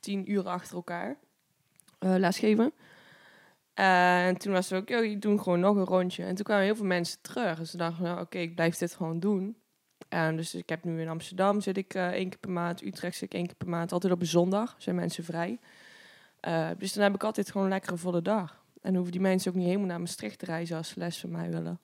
tien 0.00 0.30
uur 0.30 0.48
achter 0.48 0.76
elkaar 0.76 1.16
eh, 1.98 2.14
lesgeven. 2.16 2.72
En 3.74 4.36
toen 4.36 4.52
was 4.52 4.70
het 4.70 4.80
ook, 4.80 4.88
joh, 4.88 5.04
je 5.04 5.18
doet 5.18 5.40
gewoon 5.40 5.60
nog 5.60 5.76
een 5.76 5.84
rondje. 5.84 6.24
En 6.24 6.34
toen 6.34 6.44
kwamen 6.44 6.64
heel 6.64 6.76
veel 6.76 6.84
mensen 6.84 7.18
terug. 7.20 7.58
Dus 7.58 7.70
ze 7.70 7.76
dachten, 7.76 8.04
nou, 8.04 8.20
oké, 8.20 8.38
ik 8.38 8.54
blijf 8.54 8.76
dit 8.76 8.94
gewoon 8.94 9.20
doen. 9.20 9.56
En 10.08 10.36
dus 10.36 10.54
ik 10.54 10.68
heb 10.68 10.84
nu 10.84 11.00
in 11.00 11.08
Amsterdam 11.08 11.60
zit 11.60 11.76
ik 11.76 11.94
eh, 11.94 12.08
één 12.08 12.28
keer 12.28 12.38
per 12.38 12.50
maand. 12.50 12.82
Utrecht 12.82 13.16
zit 13.16 13.32
ik 13.32 13.34
één 13.34 13.46
keer 13.46 13.56
per 13.56 13.68
maand. 13.68 13.92
Altijd 13.92 14.12
op 14.12 14.20
een 14.20 14.26
zondag 14.26 14.74
zijn 14.78 14.96
mensen 14.96 15.24
vrij. 15.24 15.58
Eh, 16.40 16.68
dus 16.78 16.92
dan 16.92 17.02
heb 17.02 17.14
ik 17.14 17.24
altijd 17.24 17.50
gewoon 17.50 17.68
lekker 17.68 17.92
een 17.92 17.98
volle 17.98 18.22
dag. 18.22 18.64
En 18.82 18.94
hoeven 18.94 19.12
die 19.12 19.20
mensen 19.20 19.50
ook 19.50 19.56
niet 19.56 19.66
helemaal 19.66 19.86
naar 19.86 20.00
Maastricht 20.00 20.38
te 20.38 20.44
reizen 20.44 20.76
als 20.76 20.88
ze 20.88 20.98
les 20.98 21.20
van 21.20 21.30
mij 21.30 21.50
willen. 21.50 21.78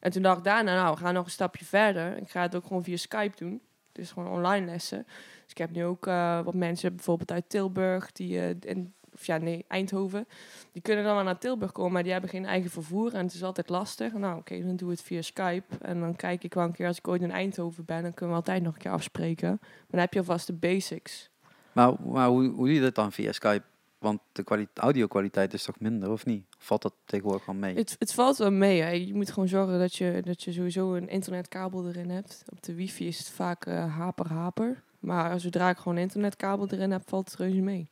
En 0.00 0.10
toen 0.10 0.22
dacht 0.22 0.38
ik 0.38 0.44
daarna, 0.44 0.74
nou, 0.74 0.94
we 0.94 1.00
gaan 1.00 1.14
nog 1.14 1.24
een 1.24 1.30
stapje 1.30 1.64
verder. 1.64 2.16
Ik 2.16 2.30
ga 2.30 2.42
het 2.42 2.56
ook 2.56 2.66
gewoon 2.66 2.84
via 2.84 2.96
Skype 2.96 3.36
doen. 3.36 3.60
Dus 3.92 4.10
gewoon 4.10 4.32
online 4.32 4.66
lessen. 4.66 5.04
Dus 5.42 5.50
ik 5.50 5.58
heb 5.58 5.70
nu 5.70 5.84
ook 5.84 6.06
eh, 6.06 6.40
wat 6.40 6.54
mensen 6.54 6.94
bijvoorbeeld 6.94 7.32
uit 7.32 7.48
Tilburg, 7.48 8.12
die, 8.12 8.58
in, 8.58 8.94
of 9.14 9.26
ja, 9.26 9.36
nee, 9.36 9.64
Eindhoven. 9.68 10.26
Die 10.72 10.82
kunnen 10.82 11.04
dan 11.04 11.14
wel 11.14 11.24
naar 11.24 11.38
Tilburg 11.38 11.72
komen, 11.72 11.92
maar 11.92 12.02
die 12.02 12.12
hebben 12.12 12.30
geen 12.30 12.46
eigen 12.46 12.70
vervoer. 12.70 13.14
En 13.14 13.24
het 13.24 13.34
is 13.34 13.42
altijd 13.42 13.68
lastig. 13.68 14.12
Nou, 14.12 14.38
oké, 14.38 14.62
dan 14.64 14.76
doe 14.76 14.90
ik 14.90 14.96
het 14.96 15.06
via 15.06 15.22
Skype. 15.22 15.76
En 15.80 16.00
dan 16.00 16.16
kijk 16.16 16.44
ik 16.44 16.54
wel 16.54 16.64
een 16.64 16.72
keer, 16.72 16.86
als 16.86 16.98
ik 16.98 17.08
ooit 17.08 17.22
in 17.22 17.30
Eindhoven 17.30 17.84
ben, 17.84 18.02
dan 18.02 18.14
kunnen 18.14 18.34
we 18.34 18.40
altijd 18.40 18.62
nog 18.62 18.74
een 18.74 18.80
keer 18.80 18.90
afspreken. 18.90 19.48
Maar 19.60 19.86
dan 19.90 20.00
heb 20.00 20.12
je 20.12 20.18
alvast 20.18 20.46
de 20.46 20.52
basics. 20.52 21.30
Maar, 21.72 21.92
maar 22.02 22.28
hoe, 22.28 22.48
hoe 22.48 22.66
doe 22.66 22.74
je 22.74 22.80
dat 22.80 22.94
dan 22.94 23.12
via 23.12 23.32
Skype? 23.32 23.62
Want 24.04 24.20
de 24.32 24.42
kwali- 24.42 24.68
audio-kwaliteit 24.74 25.52
is 25.54 25.62
toch 25.64 25.80
minder, 25.80 26.10
of 26.10 26.24
niet? 26.26 26.44
Valt 26.58 26.82
dat 26.82 26.94
tegenwoordig 27.04 27.48
al 27.48 27.54
mee? 27.54 27.74
Het, 27.74 27.96
het 27.98 28.14
valt 28.14 28.36
wel 28.36 28.50
mee. 28.52 28.80
Hè. 28.82 28.90
Je 28.90 29.14
moet 29.14 29.30
gewoon 29.32 29.48
zorgen 29.48 29.78
dat 29.78 29.94
je, 29.94 30.20
dat 30.24 30.42
je 30.42 30.52
sowieso 30.52 30.94
een 30.94 31.08
internetkabel 31.08 31.88
erin 31.88 32.10
hebt. 32.10 32.44
Op 32.48 32.62
de 32.62 32.74
wifi 32.74 33.06
is 33.06 33.18
het 33.18 33.28
vaak 33.30 33.66
eh, 33.66 33.96
haper 33.96 34.28
haper. 34.32 34.82
Maar 35.00 35.40
zodra 35.40 35.68
ik 35.70 35.76
gewoon 35.76 35.96
een 35.96 36.02
internetkabel 36.02 36.68
erin 36.70 36.90
heb, 36.90 37.02
valt 37.08 37.30
het 37.30 37.38
reuze 37.40 37.60
mee. 37.60 37.88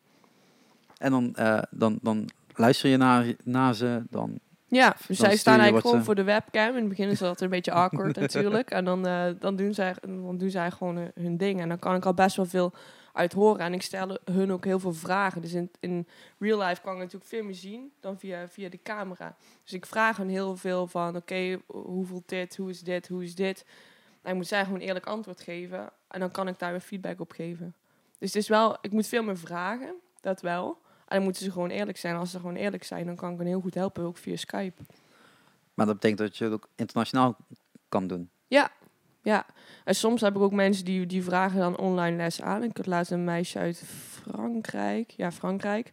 En 0.98 1.10
dan, 1.10 1.34
eh, 1.34 1.62
dan, 1.70 1.98
dan 2.02 2.28
luister 2.54 2.90
je 2.90 2.96
naar, 2.96 3.34
naar 3.44 3.74
ze, 3.74 4.02
dan... 4.10 4.38
Ja, 4.68 4.96
Dan 5.06 5.16
zij 5.16 5.36
staan 5.36 5.54
eigenlijk 5.54 5.84
gewoon 5.84 5.98
ze- 6.00 6.04
voor 6.04 6.14
de 6.14 6.22
webcam. 6.24 6.68
In 6.68 6.74
het 6.80 6.88
begin 6.88 7.08
is 7.08 7.18
dat 7.18 7.40
een 7.40 7.50
beetje 7.50 7.72
awkward 7.72 8.16
natuurlijk. 8.20 8.70
En 8.70 8.84
dan, 8.84 9.06
eh, 9.06 9.26
dan, 9.38 9.56
doen 9.56 9.74
zij, 9.74 9.94
dan 10.00 10.38
doen 10.38 10.50
zij 10.50 10.70
gewoon 10.70 10.96
hun- 10.96 11.10
hun 11.14 11.36
ding. 11.36 11.60
En 11.60 11.68
dan 11.68 11.78
kan 11.78 11.94
ik 11.94 12.04
al 12.06 12.14
best 12.14 12.36
wel 12.36 12.46
veel 12.46 12.72
uit 13.12 13.32
horen. 13.32 13.60
En 13.60 13.72
ik 13.72 13.82
stel 13.82 14.18
hun 14.24 14.52
ook 14.52 14.64
heel 14.64 14.78
veel 14.78 14.92
vragen. 14.92 15.42
Dus 15.42 15.52
in, 15.52 15.70
in 15.80 16.08
real 16.38 16.58
life 16.62 16.80
kan 16.80 16.92
ik 16.92 16.98
natuurlijk 16.98 17.30
veel 17.30 17.44
meer 17.44 17.54
zien 17.54 17.92
dan 18.00 18.18
via, 18.18 18.48
via 18.48 18.68
de 18.68 18.82
camera. 18.82 19.36
Dus 19.62 19.72
ik 19.72 19.86
vraag 19.86 20.16
hen 20.16 20.28
heel 20.28 20.56
veel 20.56 20.86
van... 20.86 21.16
Oké, 21.16 21.60
hoe 21.66 22.06
voelt 22.06 22.28
dit? 22.28 22.56
Hoe 22.56 22.70
is 22.70 22.80
dit? 22.80 23.08
Hoe 23.08 23.24
is 23.24 23.34
dit? 23.34 23.64
En 24.22 24.36
moet 24.36 24.46
zij 24.46 24.64
gewoon 24.64 24.80
eerlijk 24.80 25.06
antwoord 25.06 25.40
geven. 25.40 25.90
En 26.08 26.20
dan 26.20 26.30
kan 26.30 26.48
ik 26.48 26.58
daar 26.58 26.70
weer 26.70 26.80
feedback 26.80 27.20
op 27.20 27.32
geven. 27.32 27.74
Dus 28.18 28.32
het 28.32 28.42
is 28.42 28.48
wel... 28.48 28.76
Ik 28.80 28.92
moet 28.92 29.06
veel 29.06 29.22
meer 29.22 29.38
vragen. 29.38 29.94
Dat 30.20 30.40
wel. 30.40 30.78
En 31.06 31.16
dan 31.16 31.22
moeten 31.22 31.44
ze 31.44 31.50
gewoon 31.50 31.70
eerlijk 31.70 31.98
zijn. 31.98 32.16
Als 32.16 32.30
ze 32.30 32.36
gewoon 32.38 32.56
eerlijk 32.56 32.84
zijn, 32.84 33.06
dan 33.06 33.16
kan 33.16 33.32
ik 33.32 33.38
hen 33.38 33.46
heel 33.46 33.60
goed 33.60 33.74
helpen. 33.74 34.04
Ook 34.04 34.16
via 34.16 34.36
Skype. 34.36 34.82
Maar 35.74 35.86
dat 35.86 35.94
betekent 35.94 36.18
dat 36.18 36.36
je 36.36 36.44
het 36.44 36.52
ook 36.52 36.68
internationaal 36.74 37.36
kan 37.88 38.06
doen. 38.06 38.30
Ja, 38.46 38.70
en 39.84 39.94
soms 39.94 40.20
heb 40.20 40.36
ik 40.36 40.40
ook 40.40 40.52
mensen 40.52 40.84
die, 40.84 41.06
die 41.06 41.22
vragen 41.22 41.58
dan 41.58 41.78
online 41.78 42.16
les 42.16 42.42
aan. 42.42 42.62
Ik 42.62 42.76
had 42.76 42.86
laatst 42.86 43.12
een 43.12 43.24
meisje 43.24 43.58
uit 43.58 43.82
Frankrijk. 44.22 45.10
Ja, 45.10 45.32
Frankrijk. 45.32 45.92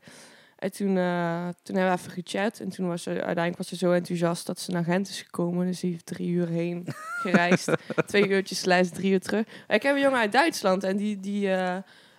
En 0.59 0.71
toen, 0.71 0.97
eh, 0.97 1.47
toen 1.63 1.75
hebben 1.75 1.93
we 1.93 1.99
even 1.99 2.23
gechat. 2.23 2.59
En 2.59 2.69
toen 2.69 2.87
was 2.87 3.03
ze 3.03 3.09
uiteindelijk 3.09 3.57
was 3.57 3.67
ze 3.67 3.75
zo 3.75 3.91
enthousiast 3.91 4.45
dat 4.45 4.59
ze 4.59 4.71
naar 4.71 4.83
Gent 4.83 5.09
is 5.09 5.21
gekomen. 5.21 5.65
Dus 5.65 5.79
die 5.79 5.91
heeft 5.91 6.05
drie 6.05 6.29
uur 6.29 6.47
heen 6.47 6.87
gereisd. 7.23 7.71
Twee 8.05 8.27
uurtjes 8.27 8.65
les, 8.65 8.89
drie 8.89 9.11
uur 9.11 9.19
terug. 9.19 9.45
Ik 9.67 9.83
heb 9.83 9.95
een 9.95 10.01
jongen 10.01 10.19
uit 10.19 10.31
Duitsland 10.31 10.83
en 10.83 10.97
die, 10.97 11.19
die, 11.19 11.51
eh, 11.51 11.77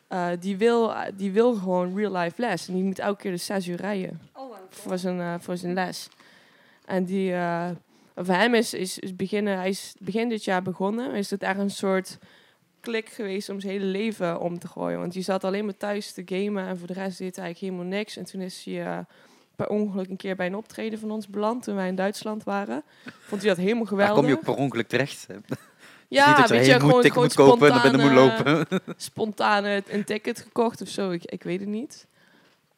eh, 0.08 0.40
die, 0.40 0.56
wil, 0.56 0.94
die 1.16 1.32
wil 1.32 1.54
gewoon 1.54 1.96
real 1.96 2.16
life 2.16 2.40
les. 2.40 2.68
En 2.68 2.74
die 2.74 2.84
moet 2.84 2.98
elke 2.98 3.22
keer 3.22 3.30
de 3.30 3.36
zes 3.36 3.66
uur 3.66 3.76
rijden 3.76 4.20
Oh, 4.34 4.56
voor 4.68 4.98
zijn, 4.98 5.40
voor 5.40 5.56
zijn 5.56 5.74
les. 5.74 6.08
En 6.84 7.04
die, 7.04 7.34
eh, 8.20 8.26
voor 8.26 8.34
hem 8.34 8.54
is, 8.54 8.74
is, 8.74 8.98
is 8.98 9.16
beginnen, 9.16 9.56
hij 9.56 9.68
is 9.68 9.94
begin 9.98 10.28
dit 10.28 10.44
jaar 10.44 10.62
begonnen. 10.62 11.14
Is 11.14 11.30
het 11.30 11.42
echt 11.42 11.58
een 11.58 11.70
soort 11.70 12.18
klik 12.80 13.08
geweest 13.08 13.48
om 13.48 13.60
zijn 13.60 13.72
hele 13.72 13.84
leven 13.84 14.40
om 14.40 14.58
te 14.58 14.68
gooien. 14.68 14.98
Want 15.00 15.12
die 15.12 15.22
zat 15.22 15.44
alleen 15.44 15.64
maar 15.64 15.76
thuis 15.76 16.12
te 16.12 16.22
gamen 16.24 16.66
en 16.66 16.78
voor 16.78 16.86
de 16.86 16.92
rest 16.92 17.18
deed 17.18 17.36
hij 17.36 17.44
eigenlijk 17.44 17.74
helemaal 17.74 17.98
niks. 17.98 18.16
En 18.16 18.24
toen 18.24 18.40
is 18.40 18.64
hij 18.64 18.84
eh, 18.86 18.98
per 19.56 19.68
ongeluk 19.68 20.08
een 20.08 20.16
keer 20.16 20.36
bij 20.36 20.46
een 20.46 20.54
optreden 20.56 20.98
van 20.98 21.10
ons 21.10 21.28
beland 21.28 21.62
toen 21.62 21.74
wij 21.74 21.88
in 21.88 21.94
Duitsland 21.94 22.44
waren. 22.44 22.82
Vond 23.20 23.40
hij 23.40 23.50
dat 23.50 23.58
helemaal 23.58 23.78
Daar 23.84 23.88
geweldig. 23.92 24.16
kom 24.16 24.26
je 24.26 24.34
ook 24.36 24.44
per 24.44 24.54
ongeluk 24.54 24.88
terecht. 24.88 25.26
Is 25.28 25.36
ja, 26.08 26.34
dat 26.36 26.48
je 26.48 26.54
weet 26.54 26.66
je, 26.66 26.72
moet, 26.72 27.06
gewoon, 27.06 27.22
moet 27.22 27.34
kopen 27.34 27.70
en 27.72 27.82
binnen 27.82 28.00
moet 28.00 28.10
spontaan, 28.10 28.46
eh, 28.46 28.54
lopen. 28.70 28.94
spontaan 28.96 29.64
het- 29.64 29.90
een 29.92 30.04
ticket 30.04 30.40
gekocht 30.40 30.80
of 30.82 30.88
zo. 30.88 31.10
Ik, 31.10 31.24
ik 31.24 31.42
weet 31.42 31.60
het 31.60 31.68
niet. 31.68 32.06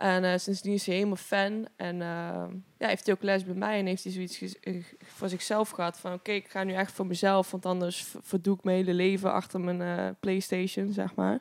En 0.03 0.25
eh, 0.25 0.39
sindsdien 0.39 0.73
is 0.73 0.87
hij 0.87 0.95
helemaal 0.95 1.17
fan. 1.17 1.69
En 1.77 2.03
eh, 2.03 2.45
ja, 2.79 2.89
heeft 2.89 3.07
hij 3.07 3.15
ook 3.15 3.23
les 3.23 3.45
bij 3.45 3.55
mij. 3.55 3.79
En 3.79 3.87
heeft 3.87 4.05
hij 4.05 4.13
zoiets 4.13 4.61
eh, 4.61 4.85
voor 4.99 5.29
zichzelf 5.29 5.71
gehad. 5.71 5.99
Van 5.99 6.13
oké, 6.13 6.33
ik 6.33 6.49
ga 6.49 6.65
nu 6.65 6.73
echt 6.73 6.93
voor 6.93 7.07
mezelf. 7.07 7.51
Want 7.51 7.67
anders 7.67 8.15
verdoe 8.21 8.57
ik 8.57 8.65
mijn 8.65 8.77
hele 8.77 8.95
leven 8.95 9.33
achter 9.33 9.61
mijn 9.61 9.83
eh, 9.83 10.09
Playstation, 10.21 10.93
zeg 10.93 11.15
maar. 11.15 11.39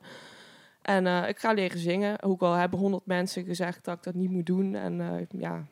En 0.82 1.28
ik 1.28 1.40
ga 1.40 1.54
leren 1.54 1.80
zingen. 1.80 2.22
Ook 2.24 2.42
al 2.42 2.54
hebben 2.54 2.80
honderd 2.80 3.06
mensen 3.06 3.46
gezegd 3.46 3.86
dat 3.86 3.98
ik 3.98 4.04
dat 4.04 4.14
niet 4.14 4.30
moet 4.30 4.46
doen. 4.46 4.76
En 4.76 5.28
ja, 5.38 5.66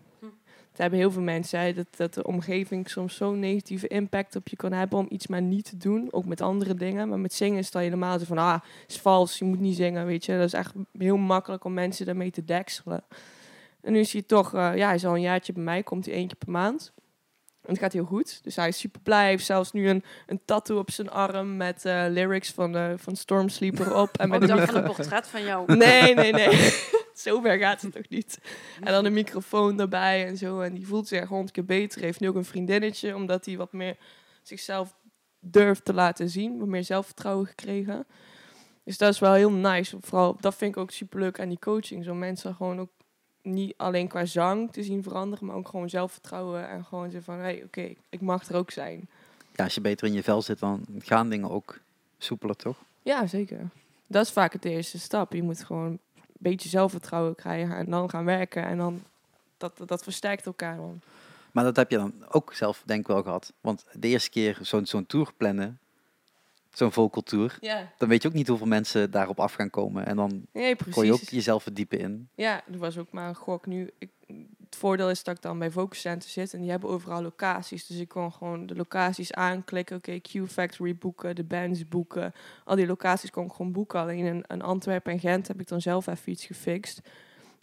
hebben 0.82 0.99
heel 0.99 1.11
veel 1.11 1.21
mensen. 1.21 1.59
Hè, 1.59 1.73
dat, 1.73 1.88
dat 1.95 2.13
de 2.13 2.23
omgeving 2.23 2.89
soms 2.89 3.15
zo'n 3.15 3.39
negatieve 3.39 3.88
impact 3.88 4.36
op 4.36 4.47
je 4.47 4.55
kan 4.55 4.71
hebben 4.71 4.99
om 4.99 5.05
iets 5.09 5.27
maar 5.27 5.41
niet 5.41 5.65
te 5.65 5.77
doen. 5.77 6.07
Ook 6.11 6.25
met 6.25 6.41
andere 6.41 6.73
dingen. 6.73 7.09
Maar 7.09 7.19
met 7.19 7.34
zingen 7.34 7.57
is 7.57 7.71
dat 7.71 7.82
helemaal 7.82 8.19
zo 8.19 8.25
van, 8.25 8.38
ah, 8.38 8.61
is 8.88 8.99
vals, 8.99 9.39
je 9.39 9.45
moet 9.45 9.59
niet 9.59 9.75
zingen, 9.75 10.05
weet 10.05 10.25
je. 10.25 10.38
Dat 10.38 10.45
is 10.45 10.53
echt 10.53 10.73
heel 10.97 11.17
makkelijk 11.17 11.63
om 11.63 11.73
mensen 11.73 12.05
daarmee 12.05 12.32
te 12.32 12.45
dekselen. 12.45 13.03
En 13.82 13.91
nu 13.91 13.99
is 13.99 14.13
hij 14.13 14.21
toch, 14.21 14.53
eh, 14.53 14.75
ja, 14.75 14.86
hij 14.86 14.95
is 14.95 15.05
al 15.05 15.15
een 15.15 15.21
jaartje 15.21 15.53
bij 15.53 15.63
mij, 15.63 15.84
komt 15.84 16.05
hij 16.05 16.15
keer 16.15 16.36
per 16.38 16.51
maand. 16.51 16.91
En 17.62 17.70
het 17.70 17.80
gaat 17.80 17.93
heel 17.93 18.05
goed. 18.05 18.43
Dus 18.43 18.55
hij 18.55 18.68
is 18.68 18.80
super 18.80 19.01
blij. 19.01 19.20
Hij 19.20 19.30
heeft 19.30 19.45
zelfs 19.45 19.72
nu 19.72 19.89
een, 19.89 20.03
een 20.26 20.41
tattoo 20.45 20.78
op 20.78 20.91
zijn 20.91 21.10
arm 21.10 21.57
met 21.57 21.86
eh, 21.86 22.05
lyrics 22.10 22.51
van, 22.51 22.76
eh 22.76 22.93
van 22.95 23.16
Stormsleeper 23.16 23.95
op. 23.95 24.18
En 24.18 24.26
Oh, 24.26 24.32
met 24.32 24.41
een 24.41 24.55
dacht 24.55 24.72
van 24.72 24.76
een 24.76 24.84
portret 24.84 25.28
van 25.28 25.43
jou. 25.43 25.76
Nee, 25.76 26.14
nee, 26.14 26.32
nee. 26.32 26.74
Zover 27.14 27.57
gaat 27.57 27.82
het 27.82 27.93
toch 27.93 28.10
niet. 28.10 28.39
En 28.82 28.91
dan 28.91 29.05
een 29.05 29.14
microfoon 29.14 29.80
erbij 29.80 30.28
en 30.28 30.38
zo. 30.38 30.62
En 30.62 30.74
die 30.74 30.88
voelt 30.88 31.07
zich 31.07 31.28
honderd 31.28 31.51
keer 31.51 31.66
beter. 31.66 32.01
Heeft 32.01 32.20
nu 32.20 32.28
ook 32.28 32.36
een 32.36 32.45
vriendinnetje, 32.45 33.16
omdat 33.16 33.45
hij 33.45 33.57
wat 33.57 33.74
meer 33.74 33.97
zichzelf 34.43 34.95
durft 35.39 35.86
te 35.86 35.93
laten 35.93 36.30
zien. 36.30 36.60
Wat 36.60 36.68
meer 36.68 36.84
zelfvertrouwen 36.84 37.47
gekregen. 37.47 38.07
Dus 38.84 38.97
dat 38.97 39.14
is 39.14 39.20
wel 39.20 39.34
heel 39.34 39.51
nice. 39.51 39.97
Vooral, 40.01 40.38
dat 40.39 40.55
vind 40.55 40.76
ik 40.76 40.82
ook 40.82 40.91
super 40.91 41.20
leuk 41.20 41.39
aan 41.39 41.49
die 41.49 41.60
coaching. 41.60 42.03
Zo 42.03 42.14
mensen 42.14 42.55
gewoon 42.55 42.80
ook 42.80 42.91
niet 43.41 43.73
alleen 43.77 44.07
qua 44.07 44.25
zang 44.25 44.71
te 44.71 44.83
zien 44.83 45.03
veranderen, 45.03 45.45
maar 45.45 45.55
ook 45.55 45.67
gewoon 45.67 45.89
zelfvertrouwen. 45.89 46.69
En 46.69 46.85
gewoon 46.85 47.11
zo 47.11 47.19
van, 47.21 47.35
hé, 47.35 47.41
hey, 47.41 47.63
oké, 47.63 47.93
ik 48.09 48.21
mag 48.21 48.49
er 48.49 48.55
ook 48.55 48.71
zijn. 48.71 49.07
Ja, 49.55 49.63
als 49.63 49.75
je 49.75 49.81
beter 49.81 50.07
in 50.07 50.13
je 50.13 50.23
vel 50.23 50.41
zit, 50.41 50.59
dan 50.59 50.85
gaan 50.99 51.29
dingen 51.29 51.49
ook 51.49 51.79
soepeler, 52.17 52.55
toch? 52.55 52.77
Ja, 53.01 53.27
zeker. 53.27 53.69
Dat 54.07 54.25
is 54.25 54.31
vaak 54.31 54.53
het 54.53 54.65
eerste 54.65 54.99
stap. 54.99 55.33
Je 55.33 55.43
moet 55.43 55.63
gewoon 55.63 55.85
een 55.85 55.99
beetje 56.37 56.69
zelfvertrouwen 56.69 57.35
krijgen 57.35 57.75
en 57.75 57.89
dan 57.89 58.09
gaan 58.09 58.25
werken. 58.25 58.65
En 58.65 58.77
dan, 58.77 59.03
dat, 59.57 59.77
dat, 59.77 59.87
dat 59.87 60.03
versterkt 60.03 60.45
elkaar 60.45 60.77
dan. 60.77 61.01
Maar 61.51 61.63
dat 61.63 61.75
heb 61.75 61.89
je 61.89 61.97
dan 61.97 62.13
ook 62.31 62.53
zelf 62.53 62.83
denk 62.85 62.99
ik 63.01 63.07
wel 63.07 63.23
gehad. 63.23 63.53
Want 63.61 63.85
de 63.93 64.07
eerste 64.07 64.29
keer 64.29 64.57
zo'n 64.61 64.85
zo'n 64.85 65.05
tour 65.05 65.31
plannen, 65.37 65.79
zo'n 66.74 66.91
vocal 66.91 67.24
tour, 67.24 67.57
Ja, 67.61 67.91
dan 67.97 68.09
weet 68.09 68.22
je 68.22 68.28
ook 68.28 68.34
niet 68.34 68.47
hoeveel 68.47 68.67
mensen 68.67 69.11
daarop 69.11 69.39
af 69.39 69.53
gaan 69.53 69.70
komen. 69.70 70.05
En 70.05 70.15
dan 70.15 70.45
nee, 70.53 70.76
gooi 70.89 71.07
je 71.07 71.13
ook 71.13 71.20
jezelf 71.20 71.63
verdiepen 71.63 71.99
in. 71.99 72.30
Ja, 72.36 72.61
dat 72.67 72.80
was 72.80 72.97
ook 72.97 73.11
maar 73.11 73.30
een 73.30 73.36
gok. 73.36 73.65
Nu, 73.65 73.89
ik, 73.97 74.09
het 74.70 74.76
voordeel 74.76 75.09
is 75.09 75.24
dat 75.24 75.36
ik 75.36 75.41
dan 75.41 75.59
bij 75.59 75.72
Focus 75.72 76.01
Center 76.01 76.30
zit 76.30 76.53
en 76.53 76.61
die 76.61 76.70
hebben 76.70 76.89
overal 76.89 77.22
locaties. 77.22 77.88
Dus 77.88 77.97
ik 77.97 78.07
kon 78.07 78.32
gewoon 78.32 78.65
de 78.65 78.76
locaties 78.76 79.34
aanklikken. 79.34 79.97
Oké, 79.97 80.20
Q-Factory 80.20 80.95
boeken, 80.95 81.36
de 81.36 81.43
bands 81.43 81.88
boeken. 81.88 82.34
Al 82.63 82.76
die 82.76 82.88
locaties 82.88 83.32
kon 83.32 83.45
ik 83.45 83.51
gewoon 83.51 83.72
boeken. 83.72 83.99
Alleen 83.99 84.26
in, 84.26 84.43
in 84.47 84.61
Antwerpen 84.61 85.11
en 85.11 85.20
Gent 85.20 85.47
heb 85.47 85.59
ik 85.59 85.67
dan 85.67 85.82
zelf 85.82 86.07
even 86.07 86.32
iets 86.32 86.45
gefixt. 86.45 87.01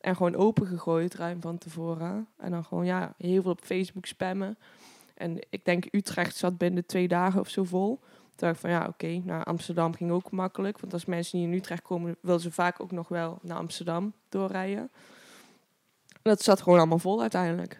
En 0.00 0.16
gewoon 0.16 0.34
open 0.34 0.66
gegooid, 0.66 1.14
ruim 1.14 1.40
van 1.40 1.58
tevoren. 1.58 2.26
En 2.36 2.50
dan 2.50 2.64
gewoon, 2.64 2.84
ja, 2.84 3.14
heel 3.18 3.42
veel 3.42 3.50
op 3.50 3.60
Facebook 3.64 4.06
spammen. 4.06 4.58
En 5.14 5.38
ik 5.50 5.64
denk 5.64 5.84
Utrecht 5.90 6.36
zat 6.36 6.58
binnen 6.58 6.86
twee 6.86 7.08
dagen 7.08 7.40
of 7.40 7.48
zo 7.48 7.64
vol. 7.64 8.00
Toen 8.36 8.48
dacht 8.48 8.54
ik 8.54 8.60
van, 8.60 8.70
ja, 8.70 8.86
oké, 8.86 9.20
naar 9.24 9.44
Amsterdam 9.44 9.94
ging 9.94 10.10
ook 10.10 10.30
makkelijk. 10.30 10.80
Want 10.80 10.92
als 10.92 11.04
mensen 11.04 11.38
niet 11.38 11.48
in 11.48 11.54
Utrecht 11.54 11.82
komen, 11.82 12.16
willen 12.20 12.40
ze 12.40 12.52
vaak 12.52 12.80
ook 12.80 12.90
nog 12.90 13.08
wel 13.08 13.38
naar 13.42 13.56
Amsterdam 13.56 14.12
doorrijden. 14.28 14.90
Dat 16.22 16.42
zat 16.42 16.62
gewoon 16.62 16.78
allemaal 16.78 16.98
vol 16.98 17.20
uiteindelijk. 17.20 17.78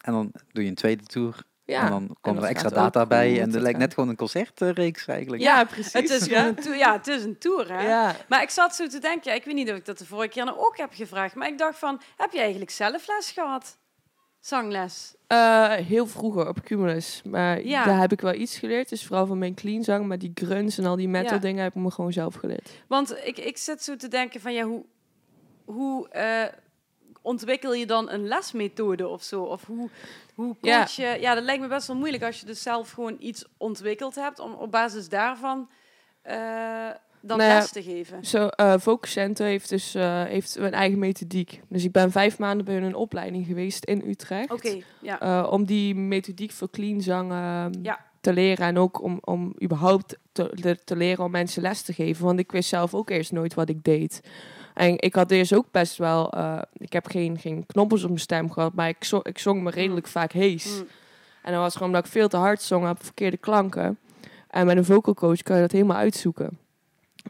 En 0.00 0.12
dan 0.12 0.32
doe 0.52 0.62
je 0.62 0.68
een 0.68 0.74
tweede 0.74 1.04
tour. 1.04 1.44
Ja, 1.64 1.84
en 1.84 1.90
dan 1.90 2.16
komen 2.20 2.40
dat 2.40 2.50
er 2.50 2.56
extra 2.56 2.68
data 2.68 3.06
bij. 3.06 3.34
En 3.34 3.40
het 3.40 3.52
dat 3.52 3.62
lijkt 3.62 3.78
net 3.78 3.94
gewoon 3.94 4.08
een 4.08 4.16
concertreeks 4.16 5.06
eigenlijk. 5.06 5.42
ja, 5.42 5.64
precies. 5.64 5.92
Het 5.92 6.10
is, 6.10 6.24
ja. 6.26 6.38
gewoon 6.38 6.56
een 6.56 6.62
tour, 6.64 6.76
ja, 6.76 6.92
het 6.92 7.06
is 7.06 7.24
een 7.24 7.38
tour, 7.38 7.72
hè? 7.72 7.88
Ja. 7.88 8.16
Maar 8.28 8.42
ik 8.42 8.50
zat 8.50 8.74
zo 8.74 8.86
te 8.86 8.98
denken, 8.98 9.30
ja, 9.30 9.36
ik 9.36 9.44
weet 9.44 9.54
niet 9.54 9.70
of 9.70 9.76
ik 9.76 9.84
dat 9.84 9.98
de 9.98 10.06
vorige 10.06 10.28
keer 10.28 10.44
nou 10.44 10.58
ook 10.58 10.76
heb 10.76 10.92
gevraagd, 10.92 11.34
maar 11.34 11.48
ik 11.48 11.58
dacht 11.58 11.78
van, 11.78 12.00
heb 12.16 12.32
je 12.32 12.40
eigenlijk 12.40 12.70
zelf 12.70 13.06
les 13.06 13.30
gehad? 13.30 13.78
Zangles? 14.40 15.14
Eh, 15.26 15.72
heel 15.72 16.06
vroeger 16.06 16.48
op 16.48 16.60
Cumulus. 16.62 17.22
Maar 17.24 17.62
Ja. 17.64 17.84
daar 17.84 18.00
heb 18.00 18.12
ik 18.12 18.20
wel 18.20 18.34
iets 18.34 18.58
geleerd. 18.58 18.88
Dus 18.88 19.06
vooral 19.06 19.26
van 19.26 19.38
mijn 19.38 19.54
clean 19.54 19.84
zang. 19.84 20.06
Maar 20.06 20.18
die 20.18 20.30
grunts 20.34 20.78
en 20.78 20.84
al 20.84 20.96
die 20.96 21.08
metal 21.08 21.34
Ja. 21.34 21.38
dingen 21.40 21.62
heb 21.62 21.74
ik 21.74 21.82
me 21.82 21.90
gewoon 21.90 22.12
zelf 22.12 22.34
geleerd. 22.34 22.70
Want 22.88 23.16
ik, 23.24 23.38
ik 23.38 23.56
zit 23.56 23.82
zo 23.82 23.96
te 23.96 24.08
denken 24.08 24.40
van, 24.40 24.52
ja, 24.52 24.64
hoe, 24.64 24.84
hoe 25.64 26.08
eh, 26.08 26.44
ontwikkel 27.22 27.74
je 27.74 27.86
dan 27.86 28.10
een 28.10 28.26
lesmethode 28.26 29.08
of 29.08 29.22
zo? 29.22 29.42
Of 29.42 29.66
hoe, 29.66 29.88
hoe 30.34 30.56
Ja. 30.60 30.78
coach 30.78 30.90
je... 30.90 31.16
Ja, 31.20 31.34
dat 31.34 31.44
lijkt 31.44 31.62
me 31.62 31.68
best 31.68 31.86
wel 31.86 31.96
moeilijk 31.96 32.22
als 32.22 32.40
je 32.40 32.46
dus 32.46 32.62
zelf 32.62 32.90
gewoon 32.90 33.16
iets 33.18 33.44
ontwikkeld 33.56 34.14
hebt, 34.14 34.38
om 34.38 34.52
op 34.52 34.70
basis 34.70 35.08
daarvan 35.08 35.70
eh, 36.22 36.88
dan 37.20 37.38
Nou 37.38 37.50
ja, 37.50 37.58
les 37.58 37.70
te 37.70 37.82
geven. 37.82 38.24
Zo, 38.24 38.46
eh 38.46 38.74
Focus 38.78 39.12
Center 39.12 39.46
heeft 39.46 39.68
dus 39.68 39.94
eh, 39.94 40.24
heeft 40.24 40.56
een 40.56 40.72
eigen 40.72 40.98
methodiek. 40.98 41.60
Dus 41.68 41.84
ik 41.84 41.92
ben 41.92 42.10
vijf 42.10 42.38
maanden 42.38 42.64
bij 42.64 42.74
hun 42.74 42.84
in 42.84 42.94
opleiding 42.94 43.46
geweest 43.46 43.84
in 43.84 44.02
Utrecht. 44.06 44.50
Oké, 44.50 44.78
ja. 45.00 45.20
Eh, 45.20 45.52
om 45.52 45.64
die 45.64 45.94
methodiek 45.94 46.50
voor 46.50 46.70
clean 46.70 47.00
zang 47.00 47.30
eh, 47.30 47.66
Ja. 47.82 47.98
te 48.20 48.32
leren. 48.32 48.66
En 48.66 48.78
ook 48.78 49.02
om, 49.02 49.18
om 49.24 49.54
überhaupt 49.62 50.18
te, 50.32 50.76
leren 50.84 51.24
om 51.24 51.30
mensen 51.30 51.62
les 51.62 51.82
te 51.82 51.92
geven. 51.92 52.24
Want 52.24 52.38
ik 52.38 52.52
wist 52.52 52.68
zelf 52.68 52.94
ook 52.94 53.10
eerst 53.10 53.32
nooit 53.32 53.54
wat 53.54 53.68
ik 53.68 53.84
deed. 53.84 54.20
En 54.74 54.98
ik 54.98 55.14
had 55.14 55.30
eerst 55.30 55.52
ook 55.52 55.66
best 55.70 55.96
wel... 55.96 56.32
ik 56.72 56.92
heb 56.92 57.06
geen, 57.06 57.38
geen 57.38 57.66
knoppels 57.66 58.02
op 58.02 58.08
mijn 58.08 58.20
stem 58.20 58.50
gehad. 58.50 58.74
Maar 58.74 58.88
ik, 58.88 59.04
zo, 59.04 59.20
ik 59.22 59.38
zong 59.38 59.62
me 59.62 59.70
redelijk 59.70 60.06
vaak 60.06 60.32
hees. 60.32 60.66
Mm. 60.66 60.86
En 61.42 61.52
dat 61.52 61.60
was 61.60 61.72
gewoon 61.72 61.88
omdat 61.88 62.04
ik 62.04 62.12
veel 62.12 62.28
te 62.28 62.36
hard 62.36 62.62
zong 62.62 62.88
op 62.88 63.04
verkeerde 63.04 63.36
klanken. 63.36 63.98
En 64.48 64.66
met 64.66 64.76
een 64.76 64.84
vocal 64.84 65.14
coach 65.14 65.42
kan 65.42 65.56
je 65.56 65.62
dat 65.62 65.72
helemaal 65.72 65.96
uitzoeken. 65.96 66.58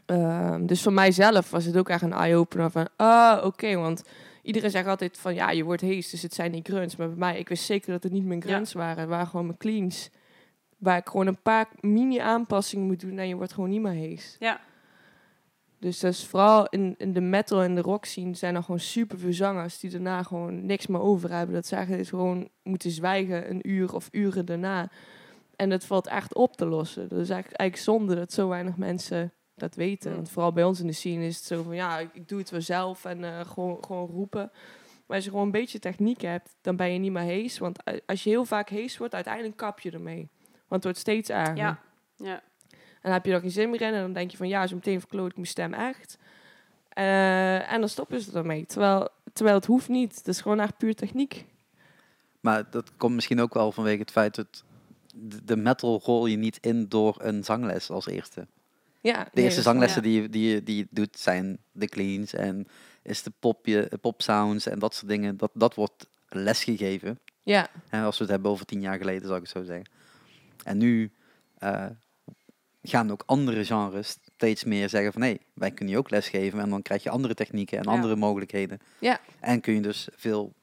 Ehm, 0.05 0.65
dus 0.65 0.81
voor 0.81 0.93
mijzelf 0.93 1.49
was 1.49 1.65
het 1.65 1.77
ook 1.77 1.89
echt 1.89 2.01
een 2.01 2.13
eye-opener 2.13 2.71
van... 2.71 2.87
Ah, 2.95 3.45
oké, 3.45 3.75
want 3.75 4.03
iedereen 4.43 4.71
zegt 4.71 4.87
altijd 4.87 5.17
van 5.17 5.33
ja, 5.33 5.51
je 5.51 5.63
wordt 5.63 5.81
hees, 5.81 6.09
dus 6.09 6.21
het 6.21 6.33
zijn 6.33 6.51
niet 6.51 6.67
grunts. 6.67 6.95
Maar 6.95 7.07
bij 7.07 7.17
mij, 7.17 7.39
ik 7.39 7.49
wist 7.49 7.63
zeker 7.63 7.91
dat 7.91 8.03
het 8.03 8.11
niet 8.11 8.25
mijn 8.25 8.41
grunts 8.41 8.73
waren. 8.73 8.99
Het 8.99 9.09
waren 9.09 9.27
gewoon 9.27 9.45
mijn 9.45 9.57
cleans. 9.57 10.09
Waar 10.77 10.97
ik 10.97 11.09
gewoon 11.09 11.27
een 11.27 11.41
paar 11.41 11.67
mini-aanpassingen 11.79 12.85
moet 12.85 12.99
doen 12.99 13.17
en 13.17 13.27
je 13.27 13.35
wordt 13.35 13.53
gewoon 13.53 13.69
niet 13.69 13.81
meer 13.81 13.91
hees. 13.91 14.35
Ja. 14.39 14.59
Dus 15.79 15.99
dat 15.99 16.11
is 16.11 16.25
vooral 16.25 16.67
in, 16.69 16.95
in 16.97 17.13
de 17.13 17.21
metal 17.21 17.61
en 17.61 17.75
de 17.75 17.81
rock 17.81 18.05
scene 18.05 18.33
zijn 18.33 18.55
er 18.55 18.63
gewoon 18.63 18.79
super 18.79 19.19
veel 19.19 19.33
zangers 19.33 19.79
die 19.79 19.89
daarna 19.89 20.23
gewoon 20.23 20.65
niks 20.65 20.87
meer 20.87 21.01
over 21.01 21.31
hebben. 21.31 21.55
Dat 21.55 21.65
ze 21.67 21.75
eigenlijk 21.75 22.07
gewoon 22.07 22.49
moeten 22.63 22.91
zwijgen 22.91 23.49
een 23.49 23.69
uur 23.69 23.93
of 23.93 24.07
uren 24.11 24.45
daarna. 24.45 24.89
En 25.55 25.69
dat 25.69 25.85
valt 25.85 26.07
echt 26.07 26.35
op 26.35 26.57
te 26.57 26.65
lossen. 26.65 27.09
Dat 27.09 27.19
is 27.19 27.29
eigenlijk, 27.29 27.59
eigenlijk 27.59 27.89
zonde 27.89 28.15
dat 28.15 28.33
zo 28.33 28.47
weinig 28.47 28.77
mensen 28.77 29.33
dat 29.61 29.75
weten. 29.75 30.15
Want 30.15 30.29
vooral 30.29 30.51
bij 30.51 30.63
ons 30.63 30.79
in 30.79 30.87
de 30.87 30.93
scene 30.93 31.25
is 31.25 31.35
het 31.35 31.45
zo 31.45 31.63
van 31.63 31.75
ja, 31.75 31.99
ik, 31.99 32.09
ik 32.13 32.27
doe 32.27 32.39
het 32.39 32.49
wel 32.49 32.61
zelf 32.61 33.05
en 33.05 33.23
eh, 33.23 33.39
gewoon, 33.39 33.77
gewoon 33.85 34.07
roepen. 34.07 34.51
Maar 35.05 35.15
als 35.15 35.25
je 35.25 35.31
gewoon 35.31 35.45
een 35.45 35.51
beetje 35.51 35.79
techniek 35.79 36.21
hebt, 36.21 36.55
dan 36.61 36.75
ben 36.75 36.93
je 36.93 36.99
niet 36.99 37.11
meer 37.11 37.21
hees. 37.21 37.57
Want 37.57 37.79
als 38.05 38.23
je 38.23 38.29
heel 38.29 38.45
vaak 38.45 38.69
hees 38.69 38.97
wordt, 38.97 39.13
uiteindelijk 39.13 39.57
kap 39.57 39.79
je 39.79 39.91
ermee. 39.91 40.29
Want 40.67 40.83
het 40.83 40.83
wordt 40.83 40.99
steeds 40.99 41.29
erger. 41.29 41.55
Ja. 41.55 41.79
Ja. 42.15 42.41
En 42.71 43.01
dan 43.01 43.11
heb 43.11 43.25
je 43.25 43.31
er 43.33 43.39
geen 43.39 43.51
zin 43.51 43.69
meer 43.69 43.81
in. 43.81 43.93
En 43.93 44.01
dan 44.01 44.13
denk 44.13 44.31
je 44.31 44.37
van 44.37 44.47
ja, 44.47 44.67
zo 44.67 44.75
meteen 44.75 44.99
verkloot 44.99 45.29
ik 45.29 45.35
mijn 45.35 45.47
stem 45.47 45.73
echt. 45.73 46.17
Eh, 46.89 47.71
en 47.71 47.79
dan 47.79 47.89
stoppen 47.89 48.21
ze 48.21 48.37
ermee. 48.37 48.65
Terwijl, 48.65 49.09
terwijl 49.33 49.55
het 49.55 49.65
hoeft 49.65 49.89
niet. 49.89 50.15
Het 50.15 50.27
is 50.27 50.41
gewoon 50.41 50.59
echt 50.59 50.77
puur 50.77 50.95
techniek. 50.95 51.45
Maar 52.39 52.69
dat 52.69 52.95
komt 52.97 53.15
misschien 53.15 53.41
ook 53.41 53.53
wel 53.53 53.71
vanwege 53.71 53.99
het 53.99 54.11
feit 54.11 54.35
dat 54.35 54.63
de 55.15 55.43
de 55.43 55.55
metal 55.55 56.01
rol 56.03 56.25
je 56.25 56.37
niet 56.37 56.57
in 56.61 56.87
door 56.87 57.15
een 57.17 57.43
zangles 57.43 57.89
als 57.89 58.07
eerste. 58.07 58.47
Ja, 59.01 59.27
De 59.33 59.41
eerste 59.41 59.61
zanglessen 59.61 60.01
ja. 60.03 60.07
die, 60.09 60.21
je, 60.21 60.29
die, 60.29 60.49
je, 60.53 60.63
die 60.63 60.77
je 60.77 60.87
doet 60.89 61.19
zijn 61.19 61.57
de 61.71 61.87
cleans 61.87 62.33
en 62.33 62.67
is 63.03 63.23
de 63.23 63.31
popje, 63.39 63.91
pop 64.01 64.21
sounds 64.21 64.65
en 64.65 64.79
dat 64.79 64.93
soort 64.93 65.07
dingen. 65.07 65.37
Dat, 65.37 65.51
dat 65.53 65.75
wordt 65.75 66.07
lesgegeven. 66.27 67.19
Ja, 67.43 67.69
Hè, 67.89 68.03
als 68.03 68.17
we 68.17 68.23
het 68.23 68.31
hebben 68.33 68.51
over 68.51 68.65
tien 68.65 68.81
jaar 68.81 68.97
geleden, 68.97 69.21
zou 69.27 69.35
ik 69.35 69.41
het 69.41 69.51
zo 69.51 69.63
zeggen. 69.63 69.89
En 70.63 70.77
nu 70.77 71.11
eh, 71.57 71.85
gaan 72.83 73.11
ook 73.11 73.23
andere 73.25 73.65
genres 73.65 74.17
steeds 74.35 74.63
meer 74.63 74.89
zeggen 74.89 75.13
van... 75.13 75.21
hé, 75.21 75.35
wij 75.53 75.71
kunnen 75.71 75.93
je 75.93 75.99
ook 75.99 76.09
lesgeven 76.09 76.59
en 76.59 76.69
dan 76.69 76.81
krijg 76.81 77.03
je 77.03 77.09
andere 77.09 77.33
technieken 77.33 77.77
en 77.77 77.83
Ja. 77.83 77.89
andere 77.91 78.15
mogelijkheden. 78.15 78.79
Ja. 78.99 79.19
En 79.39 79.61
kun 79.61 79.73
je 79.73 79.81
dus 79.81 80.07
veel 80.15 80.53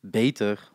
beter 0.00 0.70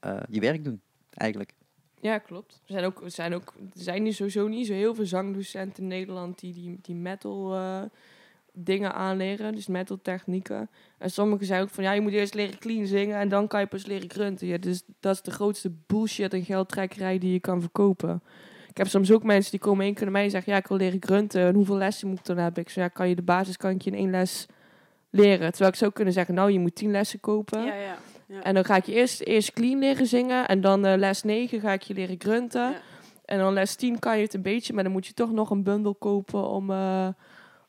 eh, 0.00 0.16
je 0.28 0.40
werk 0.40 0.64
doen, 0.64 0.80
eigenlijk. 1.10 1.52
Ja 2.00 2.18
klopt. 2.18 2.52
Er 2.52 2.72
zijn, 2.72 2.84
ook, 2.84 3.02
er, 3.02 3.10
zijn 3.10 3.34
ook, 3.34 3.54
er 3.74 3.82
zijn 3.82 4.02
nu 4.02 4.12
sowieso 4.12 4.48
niet 4.48 4.66
zo 4.66 4.72
heel 4.72 4.94
veel 4.94 5.06
zangdocenten 5.06 5.82
in 5.82 5.88
Nederland 5.88 6.38
die 6.38 6.52
die, 6.52 6.78
die 6.82 6.94
metal 6.94 7.54
eh, 7.54 7.82
dingen 8.52 8.94
aanleren. 8.94 9.54
Dus 9.54 9.66
metal 9.66 9.98
technieken. 10.02 10.70
En 10.98 11.10
sommigen 11.10 11.46
zeggen 11.46 11.66
ook 11.66 11.72
van 11.72 11.84
ja, 11.84 11.92
je 11.92 12.00
moet 12.00 12.12
eerst 12.12 12.34
leren 12.34 12.58
clean 12.58 12.86
zingen 12.86 13.18
en 13.18 13.28
dan 13.28 13.48
kan 13.48 13.60
je 13.60 13.66
pas 13.66 13.86
leren 13.86 14.10
grunten. 14.10 14.46
Ja, 14.46 14.58
dus 14.58 14.82
dat 15.00 15.14
is 15.14 15.22
de 15.22 15.30
grootste 15.30 15.72
bullshit 15.86 16.32
en 16.32 16.44
geldtrekkerij 16.44 17.18
die 17.18 17.32
je 17.32 17.40
kan 17.40 17.60
verkopen. 17.60 18.22
Ik 18.68 18.76
heb 18.76 18.86
soms 18.90 19.12
ook 19.12 19.22
mensen 19.22 19.50
die 19.50 19.60
komen 19.60 19.84
één 19.84 19.94
keer 19.94 20.02
naar 20.02 20.12
mij 20.12 20.24
en 20.24 20.30
zeggen 20.30 20.52
ja, 20.52 20.58
ik 20.58 20.66
wil 20.66 20.76
leren 20.76 21.02
grunten. 21.02 21.46
En 21.46 21.54
hoeveel 21.54 21.76
lessen 21.76 22.08
moet 22.08 22.18
ik 22.18 22.24
dan 22.24 22.36
hebben? 22.36 22.62
Ik 22.62 22.68
zeg 22.68 22.84
ja, 22.84 22.90
kan 22.90 23.08
je 23.08 23.14
de 23.14 23.22
basis 23.22 23.56
kan 23.56 23.74
je 23.78 23.90
in 23.90 23.94
één 23.94 24.10
les 24.10 24.46
leren. 25.10 25.50
Terwijl 25.50 25.70
ik 25.70 25.78
zou 25.78 25.92
kunnen 25.92 26.12
zeggen 26.12 26.34
nou, 26.34 26.50
je 26.50 26.58
moet 26.58 26.74
tien 26.74 26.90
lessen 26.90 27.20
kopen. 27.20 27.64
Ja, 27.64 27.74
ja. 27.74 27.98
Ja. 28.26 28.42
En 28.42 28.54
dan 28.54 28.64
ga 28.64 28.76
ik 28.76 28.84
je 28.84 28.92
eerst, 28.92 29.20
eerst 29.20 29.52
clean 29.52 29.78
leren 29.78 30.06
zingen. 30.06 30.48
En 30.48 30.60
dan 30.60 30.86
eh, 30.86 30.98
les 30.98 31.22
9 31.22 31.60
ga 31.60 31.72
ik 31.72 31.82
je 31.82 31.94
leren 31.94 32.16
grunten. 32.18 32.70
Ja. 32.70 32.80
En 33.24 33.38
dan 33.38 33.52
les 33.52 33.74
10 33.74 33.98
kan 33.98 34.16
je 34.16 34.22
het 34.22 34.34
een 34.34 34.42
beetje. 34.42 34.72
Maar 34.72 34.82
dan 34.82 34.92
moet 34.92 35.06
je 35.06 35.14
toch 35.14 35.32
nog 35.32 35.50
een 35.50 35.62
bundel 35.62 35.94
kopen 35.94 36.48
om, 36.48 36.70
eh, 36.70 37.08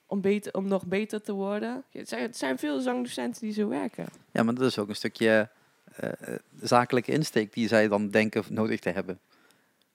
om, 0.05 0.21
beter, 0.21 0.53
om 0.53 0.67
nog 0.67 0.85
beter 0.85 1.21
te 1.21 1.33
worden. 1.33 1.83
Ja, 1.89 1.99
Het 1.99 2.09
zijn, 2.09 2.21
het 2.21 2.37
zijn 2.37 2.57
veel 2.57 2.79
zangdocenten 2.79 3.41
die 3.41 3.53
zo 3.53 3.67
werken. 3.67 4.05
Ja, 4.31 4.43
maar 4.43 4.53
dat 4.53 4.67
is 4.67 4.79
ook 4.79 4.89
een 4.89 4.95
stukje 4.95 5.49
eh, 5.95 6.09
eh, 6.09 6.39
zakelijke 6.61 7.11
insteek 7.11 7.53
die 7.53 7.67
zij 7.67 7.87
dan 7.87 8.09
denken 8.09 8.43
nodig 8.49 8.79
te 8.79 8.89
hebben. 8.89 9.19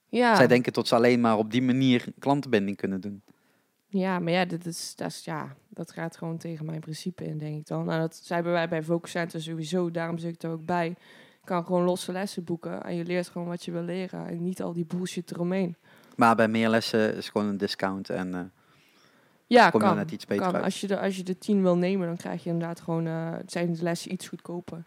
Ja, 0.08 0.36
Zij 0.36 0.46
denken 0.46 0.72
dat 0.72 0.88
ze 0.88 0.94
alleen 0.94 1.20
maar 1.20 1.38
op 1.38 1.50
die 1.50 1.62
manier 1.62 2.04
klantenbinding 2.18 2.76
kunnen 2.76 3.00
doen. 3.00 3.22
Ja 3.92 4.18
maar 4.18 4.32
ja, 4.32 4.44
dit 4.44 4.66
is, 4.66 4.92
dat, 4.96 5.08
is, 5.10 5.24
ja, 5.24 5.56
dat 5.68 5.92
gaat 5.92 6.16
gewoon 6.16 6.38
tegen 6.38 6.64
mijn 6.66 6.80
principe 6.80 7.24
in, 7.24 7.38
denk 7.38 7.56
ik 7.56 7.66
dan. 7.66 7.84
Nou, 7.84 8.00
dat 8.00 8.16
zijn 8.16 8.42
wij 8.44 8.68
bij 8.68 8.82
Focus 8.82 9.10
Center 9.10 9.42
sowieso. 9.42 9.90
Daarom 9.90 10.18
zit 10.18 10.34
ik 10.34 10.42
er 10.42 10.50
ook 10.50 10.64
bij. 10.64 10.88
Je 10.88 11.48
kan 11.48 11.64
gewoon 11.64 11.82
losse 11.84 12.12
lessen 12.12 12.44
boeken. 12.44 12.82
En 12.82 12.94
je 12.94 13.04
leert 13.04 13.28
gewoon 13.28 13.48
wat 13.48 13.64
je 13.64 13.72
wil 13.72 13.82
leren. 13.82 14.26
En 14.26 14.42
niet 14.42 14.62
al 14.62 14.72
die 14.72 14.84
bullshit 14.84 15.30
eromheen. 15.30 15.76
Maar 16.16 16.36
bij 16.36 16.48
meer 16.48 16.68
lessen 16.68 17.16
is 17.16 17.28
gewoon 17.28 17.46
een 17.46 17.56
discount 17.56 18.10
en 18.10 18.34
eh, 18.34 18.40
Ja, 19.46 19.70
kom 19.70 19.80
je 19.80 19.86
kan. 19.86 19.96
net 19.96 20.10
iets 20.10 20.26
beter 20.26 20.44
kan. 20.44 20.54
uit. 20.54 20.64
Als 20.64 20.80
je, 20.80 20.86
de, 20.86 21.00
als 21.00 21.16
je 21.16 21.22
de 21.22 21.38
10 21.38 21.62
wil 21.62 21.76
nemen, 21.76 22.06
dan 22.06 22.16
krijg 22.16 22.44
je 22.44 22.50
inderdaad 22.50 22.80
gewoon... 22.80 23.06
eh 23.06 23.32
zijn 23.46 23.72
de 23.74 23.82
lessen 23.82 24.12
iets 24.12 24.28
goedkoper. 24.28 24.84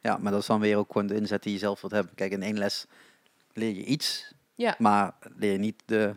Ja, 0.00 0.16
maar 0.20 0.32
dat 0.32 0.40
is 0.40 0.46
dan 0.46 0.60
weer 0.60 0.76
ook 0.76 0.92
gewoon 0.92 1.06
de 1.06 1.14
inzet 1.14 1.42
die 1.42 1.52
je 1.52 1.58
zelf 1.58 1.80
wilt 1.80 1.92
hebben. 1.92 2.14
Kijk, 2.14 2.32
in 2.32 2.42
één 2.42 2.58
les 2.58 2.86
leer 3.52 3.74
je 3.74 3.84
iets, 3.84 4.34
Ja. 4.54 4.74
maar 4.78 5.14
leer 5.36 5.52
je 5.52 5.58
niet 5.58 5.82
de, 5.84 6.14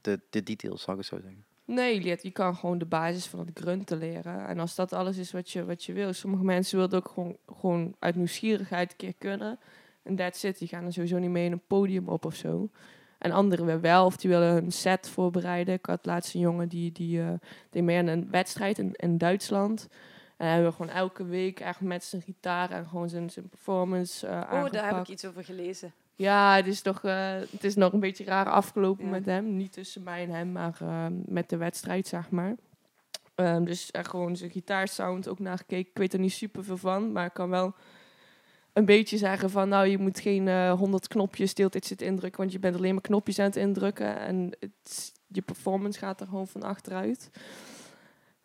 de, 0.00 0.20
de 0.30 0.42
details, 0.42 0.82
zou 0.82 0.96
ik 0.96 1.02
het 1.02 1.12
zo 1.12 1.20
zeggen. 1.20 1.44
Nee, 1.64 1.94
je, 1.94 2.00
leert, 2.00 2.22
je 2.22 2.30
kan 2.30 2.56
gewoon 2.56 2.78
de 2.78 2.86
basis 2.86 3.26
van 3.26 3.38
het 3.38 3.50
grunten 3.58 3.98
leren. 3.98 4.46
En 4.46 4.58
als 4.58 4.74
dat 4.74 4.92
alles 4.92 5.16
is 5.16 5.32
wat 5.32 5.50
je, 5.50 5.64
wat 5.64 5.84
je 5.84 5.92
wil. 5.92 6.12
Sommige 6.12 6.44
mensen 6.44 6.78
willen 6.78 6.94
het 6.94 7.04
ook 7.04 7.12
gewoon, 7.12 7.36
gewoon 7.60 7.94
uit 7.98 8.14
nieuwsgierigheid 8.14 8.90
een 8.90 8.96
keer 8.96 9.14
kunnen. 9.18 9.58
En 10.02 10.16
that's 10.16 10.42
it. 10.42 10.58
Die 10.58 10.68
gaan 10.68 10.84
er 10.84 10.92
sowieso 10.92 11.18
niet 11.18 11.30
mee 11.30 11.44
in 11.44 11.52
een 11.52 11.66
podium 11.66 12.08
op 12.08 12.24
of 12.24 12.34
zo. 12.34 12.70
En 13.18 13.30
anderen 13.30 13.66
weer 13.66 13.80
wel. 13.80 14.04
Of 14.04 14.16
die 14.16 14.30
willen 14.30 14.56
een 14.56 14.72
set 14.72 15.08
voorbereiden. 15.08 15.74
Ik 15.74 15.86
had 15.86 16.06
laatst 16.06 16.34
een 16.34 16.40
jongen 16.40 16.68
die, 16.68 16.92
die 16.92 17.20
eh, 17.20 17.32
deed 17.70 17.82
mee 17.82 17.98
aan 17.98 18.06
een 18.06 18.30
wedstrijd 18.30 18.78
in, 18.78 18.92
in 18.94 19.18
Duitsland. 19.18 19.88
En 20.36 20.46
hij 20.46 20.54
hebben 20.54 20.72
gewoon 20.72 20.92
elke 20.92 21.24
week 21.24 21.60
echt 21.60 21.80
met 21.80 22.04
zijn 22.04 22.22
gitaar 22.22 22.70
en 22.70 22.86
gewoon 22.86 23.08
zijn, 23.08 23.30
zijn 23.30 23.48
performance 23.48 24.26
eh 24.26 24.52
Oh, 24.52 24.70
daar 24.70 24.94
heb 24.94 25.00
ik 25.00 25.08
iets 25.08 25.24
over 25.24 25.44
gelezen. 25.44 25.92
Ja, 26.18 26.56
het 26.56 26.66
is, 26.66 26.82
nog, 26.82 27.04
eh, 27.04 27.34
het 27.50 27.64
is 27.64 27.74
nog 27.74 27.92
een 27.92 28.00
beetje 28.00 28.24
raar 28.24 28.46
afgelopen 28.50 29.04
Ja. 29.04 29.10
met 29.10 29.24
hem. 29.26 29.56
Niet 29.56 29.72
tussen 29.72 30.02
mij 30.02 30.22
en 30.22 30.30
hem, 30.30 30.52
maar 30.52 30.76
eh, 30.80 31.06
met 31.24 31.48
de 31.48 31.56
wedstrijd, 31.56 32.06
zeg 32.06 32.30
maar. 32.30 32.54
Ehm, 33.34 33.64
dus 33.64 33.88
er 33.92 34.04
gewoon 34.04 34.36
zijn 34.36 34.50
gitaarsound 34.50 35.28
ook 35.28 35.38
naar 35.38 35.58
gekeken. 35.58 35.90
Ik 35.90 35.98
weet 35.98 36.12
er 36.12 36.18
niet 36.18 36.32
super 36.32 36.64
veel 36.64 36.76
van, 36.76 37.12
maar 37.12 37.26
ik 37.26 37.32
kan 37.34 37.48
wel 37.50 37.74
een 38.72 38.84
beetje 38.84 39.16
zeggen 39.16 39.50
van... 39.50 39.68
nou, 39.68 39.86
je 39.86 39.98
moet 39.98 40.20
geen 40.20 40.48
eh, 40.48 40.72
honderd 40.72 41.08
knopjes 41.08 41.54
deeltijd 41.54 41.86
zitten 41.86 42.06
indrukken... 42.06 42.40
want 42.40 42.52
je 42.52 42.58
bent 42.58 42.76
alleen 42.76 42.92
maar 42.92 43.02
knopjes 43.02 43.38
aan 43.38 43.44
het 43.44 43.56
indrukken. 43.56 44.18
En 44.18 44.52
het, 44.60 45.12
je 45.26 45.42
performance 45.42 45.98
gaat 45.98 46.20
er 46.20 46.26
gewoon 46.26 46.48
van 46.48 46.62
achteruit. 46.62 47.30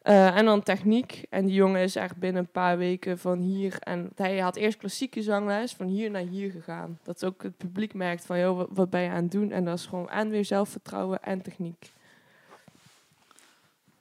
Eh, 0.04 0.38
en 0.38 0.46
dan 0.46 0.64
techniek. 0.64 1.26
En 1.30 1.46
die 1.46 1.56
jongen 1.56 1.82
is 1.82 1.96
echt 1.96 2.18
binnen 2.18 2.42
een 2.42 2.52
paar 2.52 2.78
weken 2.78 3.20
van 3.20 3.40
hier. 3.40 3.76
En 3.80 4.12
hij 4.16 4.40
had 4.40 4.56
eerst 4.56 4.78
klassieke 4.78 5.22
zangles 5.22 5.74
van 5.74 5.88
hier 5.88 6.12
naar 6.12 6.22
hier 6.22 6.52
gegaan. 6.52 7.00
Dat 7.04 7.26
ook 7.26 7.44
het 7.44 7.58
publiek 7.58 7.94
merkt 7.94 8.26
van, 8.26 8.40
joh, 8.40 8.58
wat, 8.58 8.68
wat 8.72 8.90
ben 8.90 9.02
je 9.02 9.10
aan 9.10 9.24
het 9.24 9.32
doen? 9.32 9.52
En 9.52 9.66
dat 9.66 9.78
is 9.78 9.86
gewoon 9.86 10.10
en 10.10 10.30
weer 10.30 10.46
zelfvertrouwen 10.46 11.24
en 11.24 11.42
techniek. 11.42 11.92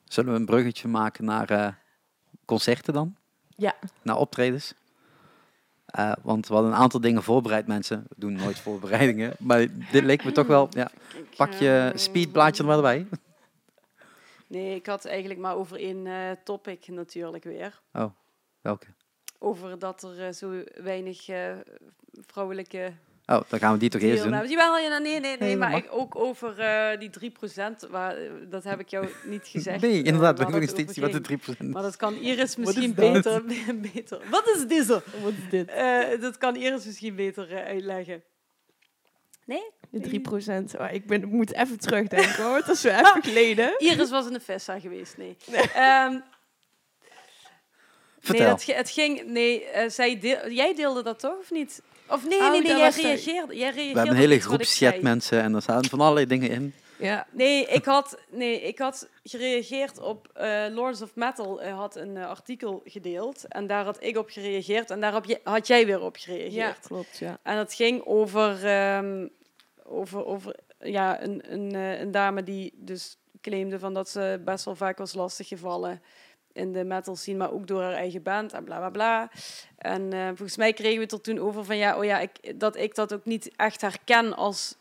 Zullen 0.05 0.33
we 0.33 0.39
een 0.39 0.47
bruggetje 0.47 0.89
maken 0.89 1.25
naar 1.25 1.51
eh, 1.51 1.69
concerten 2.45 2.93
dan? 2.93 3.17
Ja. 3.57 3.75
Naar 4.03 4.17
optredens? 4.17 4.75
Eh, 5.87 6.13
want 6.23 6.49
we 6.49 6.55
hadden 6.55 6.73
een 6.73 6.79
aantal 6.79 7.01
dingen 7.01 7.23
voorbereid, 7.23 7.67
mensen. 7.67 8.05
We 8.09 8.15
doen 8.19 8.33
nooit 8.33 8.59
voorbereidingen. 8.59 9.35
Maar 9.39 9.67
dit 9.93 10.05
leek 10.05 10.25
me 10.25 10.33
toch 10.33 10.47
wel... 10.47 10.69
Ja, 10.71 10.91
pak 11.37 11.53
je 11.53 11.93
speedblaadje 11.95 12.63
er 12.63 12.69
maar 12.69 12.81
bij. 12.81 13.07
Nee, 14.53 14.75
ik 14.75 14.87
had 14.87 15.05
eigenlijk 15.05 15.41
maar 15.41 15.57
over 15.57 15.77
één 15.77 16.07
eh, 16.07 16.31
topic 16.45 16.89
natuurlijk 16.89 17.45
weer. 17.45 17.83
Welke? 18.61 18.87
Over 19.39 19.79
dat 19.79 20.03
er 20.03 20.27
eh, 20.27 20.33
zo 20.33 20.63
weinig 20.75 21.29
eh, 21.29 21.57
vrouwelijke 22.13 22.93
Oh, 23.27 23.41
dan 23.49 23.59
gaan 23.59 23.73
we 23.73 23.79
die 23.79 23.91
toch 23.91 24.01
eerst 24.01 24.23
doen. 24.23 24.49
Jawel, 24.49 24.79
ja, 24.79 24.99
nee, 24.99 25.21
nee, 25.21 25.21
nee, 25.21 25.37
Nee, 25.39 25.57
maar 25.57 25.77
ik, 25.77 25.87
ook 25.91 26.17
over 26.17 26.59
eh, 26.59 26.99
die 26.99 27.11
3%. 27.87 27.91
Waar, 27.91 28.17
dat 28.49 28.65
heb 28.65 28.81
ik 28.81 28.89
jou 28.89 29.09
niet 29.25 29.47
gezegd. 29.47 29.81
Nee, 29.81 30.03
inderdaad. 30.03 30.37
We 30.39 30.43
hebben 30.43 30.61
nog 30.61 30.71
steeds 30.71 30.91
over 30.91 31.13
wat 31.13 31.25
de 31.25 31.39
ging. 31.39 31.69
3%. 31.69 31.71
Maar 31.71 31.83
dat 31.83 31.97
kan 31.97 32.15
Iris 32.15 32.57
misschien 32.57 32.95
beter, 32.95 33.45
beter... 33.93 34.21
Wat 34.31 34.49
is 34.57 34.67
deze? 34.67 35.03
Wat 35.23 35.33
is 35.33 35.51
dit? 35.51 35.69
Eh, 35.69 36.21
dat 36.21 36.39
kan 36.39 36.57
Iris 36.57 36.85
misschien 36.85 37.17
beter 37.17 37.65
uitleggen. 37.65 38.23
Nee? 39.45 39.62
De 39.90 40.01
3 40.01 40.20
procent. 40.20 40.78
Oh, 40.78 40.93
ik, 40.93 41.07
ben, 41.07 41.22
ik 41.22 41.28
moet 41.28 41.53
even 41.55 41.78
terugdenken 41.78 42.45
hoor. 42.45 42.59
Dat 42.61 42.68
is 42.68 42.80
zo 42.80 42.88
even 42.88 43.22
geleden. 43.30 43.74
Iris 43.78 44.11
was 44.11 44.26
in 44.26 44.32
de 44.32 44.40
Vesta 44.40 44.80
geweest, 44.80 45.16
nee. 45.16 45.36
Ehm, 45.74 46.18
Vertel. 48.20 48.45
Nee, 48.45 48.55
het, 48.55 48.66
het 48.66 48.90
ging... 48.90 49.24
Nee, 49.26 49.64
eh, 49.64 49.90
zij 49.90 50.18
deel- 50.20 50.51
jij 50.51 50.74
deelde 50.74 51.03
dat 51.03 51.18
toch, 51.18 51.38
of 51.38 51.51
niet? 51.51 51.82
Of 52.07 52.28
nee, 52.28 52.38
Oh, 52.40 52.51
nee, 52.51 52.62
jij 52.66 52.90
reageerde. 52.90 53.57
Jij 53.57 53.70
reageerde 53.70 53.93
we 53.93 53.99
hebben 53.99 54.09
een 54.16 54.22
hele 54.22 54.40
groep 54.40 54.62
chat 54.64 55.01
mensen 55.01 55.43
en 55.43 55.55
er 55.55 55.62
staan 55.62 55.84
van 55.84 56.01
allerlei 56.01 56.26
dingen 56.26 56.51
in. 56.51 56.74
Ja. 57.03 57.27
Nee, 57.31 57.67
ik 57.67 57.85
had, 57.85 58.19
nee, 58.31 58.61
ik 58.61 58.79
had 58.79 59.09
gereageerd 59.23 59.99
op 59.99 60.29
eh, 60.33 60.65
Lords 60.71 61.03
of 61.03 61.15
Metal 61.15 61.63
eh, 61.63 61.79
had 61.79 61.97
een 61.97 62.17
eh, 62.17 62.29
artikel 62.29 62.83
gedeeld 62.85 63.45
en 63.49 63.67
daar 63.67 63.85
had 63.85 64.03
ik 64.03 64.17
op 64.17 64.29
gereageerd 64.31 64.91
en 64.91 65.01
daar 65.01 65.29
je, 65.29 65.41
had 65.45 65.67
jij 65.67 65.87
weer 65.87 66.01
op 66.01 66.17
gereageerd. 66.17 66.53
ja, 66.53 66.77
klopt. 66.83 67.19
Ja. 67.19 67.39
En 67.43 67.57
het 67.57 67.75
ging 67.75 68.05
over, 68.05 68.67
ehm, 68.67 69.29
over, 69.85 70.27
over 70.27 70.57
ja, 70.79 71.23
een, 71.23 71.53
een, 71.53 71.75
een 71.75 72.11
dame 72.11 72.43
die 72.43 72.73
dus 72.77 73.17
claimde 73.41 73.79
van 73.79 73.95
dat 73.95 74.09
ze 74.09 74.41
best 74.45 74.65
wel 74.65 74.77
vaak 74.77 74.99
was 74.99 75.15
lastiggevallen 75.15 76.03
in 76.53 76.73
de 76.73 76.85
metal 76.85 77.17
scene, 77.17 77.39
maar 77.39 77.53
ook 77.53 77.67
door 77.67 77.83
haar 77.83 77.93
eigen 77.93 78.23
band 78.23 78.53
en 78.53 78.65
bla 78.65 78.79
bla 78.79 78.91
bla. 78.91 79.31
En 79.77 80.11
volgens 80.27 80.57
mij 80.57 80.73
kregen 80.73 80.97
we 80.97 81.03
het 81.03 81.13
er 81.13 81.21
toen 81.21 81.39
over 81.39 81.65
van 81.65 81.77
ja, 81.77 81.99
oh 81.99 82.05
ja, 82.05 82.19
ik, 82.19 82.61
dat 82.61 82.77
ik 82.77 82.95
dat 82.95 83.15
ook 83.15 83.25
niet 83.25 83.51
echt 83.57 83.81
herken 83.81 84.37
als 84.37 84.77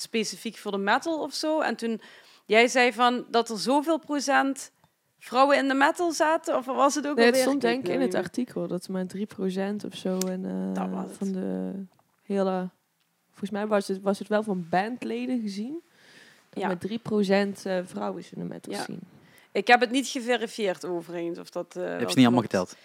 specifiek 0.00 0.56
voor 0.56 0.72
de 0.72 0.78
metal 0.78 1.20
of 1.22 1.34
zo. 1.34 1.60
En 1.60 1.76
toen 1.76 2.00
jij 2.46 2.68
zei 2.68 2.92
van 2.92 3.24
dat 3.30 3.48
er 3.50 3.58
zoveel 3.58 3.98
procent 3.98 4.70
vrouwen 5.18 5.56
in 5.56 5.68
de 5.68 5.74
metal 5.74 6.12
zaten, 6.12 6.56
of 6.56 6.64
was 6.66 6.94
het 6.94 7.06
ook 7.06 7.16
Nee, 7.16 7.24
het 7.24 7.34
alweer? 7.34 7.48
stond 7.48 7.62
denk 7.62 7.86
ik 7.86 7.92
in 7.94 8.00
het 8.00 8.14
artikel 8.14 8.66
dat 8.66 8.88
maar 8.88 9.04
3% 9.06 9.84
of 9.86 9.94
zo 9.96 10.18
en, 10.18 10.44
eh, 10.44 10.74
Dat 10.82 10.90
was 10.90 11.04
het. 11.04 11.16
van 11.16 11.32
de 11.32 11.72
hele... 12.22 12.68
Volgens 13.30 13.50
mij 13.50 13.66
was 13.66 13.88
het, 13.88 14.00
was 14.00 14.18
het 14.18 14.28
wel 14.28 14.42
van 14.42 14.66
bandleden 14.70 15.40
gezien. 15.40 15.82
Dat 16.50 16.62
Ja. 16.62 16.68
met 16.68 16.80
3% 16.80 17.66
eh 17.66 17.78
vrouw 17.84 18.16
is 18.16 18.32
in 18.32 18.38
de 18.38 18.44
metal 18.48 18.72
Ja. 18.72 18.84
meer. 18.88 18.98
Ik 19.52 19.66
heb 19.66 19.80
het 19.80 19.90
niet 19.90 20.06
geverifieerd 20.08 20.84
overigens. 20.84 21.38
Of 21.38 21.50
dat, 21.50 21.76
eh, 21.76 21.82
Heb 21.84 22.00
je 22.00 22.06
niet 22.06 22.24
allemaal 22.24 22.42
geteld? 22.42 22.76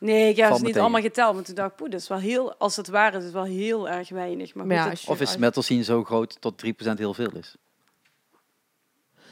Nee, 0.00 0.28
ik 0.30 0.36
heb 0.36 0.46
ze 0.46 0.52
niet 0.52 0.64
tegen. 0.64 0.80
allemaal 0.80 1.00
geteld. 1.00 1.34
Maar 1.34 1.44
toen 1.44 1.54
dacht 1.54 1.70
ik, 1.70 1.76
poeh, 1.76 1.90
dat 1.90 2.00
is 2.00 2.08
wel 2.08 2.18
heel, 2.18 2.54
als 2.54 2.76
het 2.76 2.88
waar 2.88 3.12
is, 3.12 3.18
is 3.18 3.24
het 3.24 3.32
wel 3.32 3.44
heel 3.44 3.88
erg 3.88 4.08
weinig. 4.08 4.54
Maar 4.54 4.66
Maar 4.66 4.76
goed, 4.76 4.84
ja, 4.84 4.90
het- 4.90 4.98
als 4.98 5.06
je- 5.06 5.10
Of 5.10 5.20
is 5.20 5.36
metal 5.36 5.62
scene 5.62 5.82
zo 5.82 6.04
groot 6.04 6.40
tot 6.40 6.58
3% 6.58 6.98
heel 6.98 7.14
veel 7.14 7.30
is? 7.36 7.56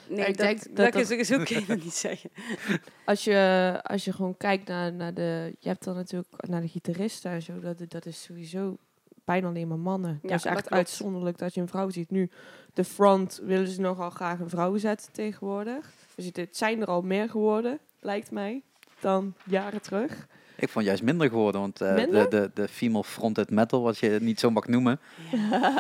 nee, 0.09 0.19
ik 0.27 0.27
dat, 0.27 0.47
denk 0.47 0.59
dat, 0.77 0.95
er- 0.95 1.53
je 1.59 1.64
dat 1.66 1.83
niet 1.83 1.95
zeggen. 1.95 2.31
Als 3.05 3.25
je, 3.25 3.81
als 3.83 4.05
je 4.05 4.12
gewoon 4.12 4.37
kijkt 4.37 4.69
naar, 4.69 4.93
naar 4.93 5.14
de... 5.14 5.55
Je 5.59 5.69
hebt 5.69 5.85
dan 5.85 5.95
natuurlijk 5.95 6.29
naar 6.49 6.61
de 6.61 6.69
gitaristen 6.69 7.31
en 7.31 7.43
zo. 7.43 7.61
Dat, 7.61 7.77
dat 7.89 8.07
is 8.07 8.23
sowieso 8.23 8.77
bijna 9.25 9.49
alleen 9.49 9.69
maar 9.69 9.79
mannen. 9.79 10.19
Ja, 10.23 10.29
dat 10.29 10.39
is 10.39 10.45
echt 10.45 10.71
uitzonderlijk 10.71 11.39
dat 11.39 11.55
je 11.55 11.61
een 11.61 11.69
vrouw 11.69 11.91
ziet. 11.91 12.11
Nu, 12.11 12.31
de 12.75 12.85
front 12.85 13.41
willen 13.43 13.69
ze 13.69 13.81
nogal 13.81 14.11
graag 14.11 14.39
een 14.41 14.49
vrouw 14.49 14.77
zetten 14.77 15.12
tegenwoordig. 15.12 15.91
Dus 16.14 16.31
het 16.33 16.57
zijn 16.57 16.81
er 16.81 16.87
al 16.87 17.03
meer 17.03 17.29
geworden, 17.29 17.79
lijkt 18.01 18.31
mij, 18.31 18.62
dan 19.01 19.35
jaren 19.45 19.83
terug. 19.83 20.27
Ik 20.61 20.69
vond 20.69 20.85
juist 20.85 21.03
minder 21.03 21.29
geworden, 21.29 21.61
want 21.61 21.81
eh, 21.81 21.89
de, 21.95 22.01
Minder? 22.01 22.31
de, 22.31 22.51
de 22.55 22.69
female 22.69 23.05
fronted 23.05 23.51
metal, 23.51 23.83
wat 23.83 23.99
je 23.99 24.19
niet 24.21 24.41
zo 24.41 24.51
mag 24.51 24.67
noemen, 24.67 25.01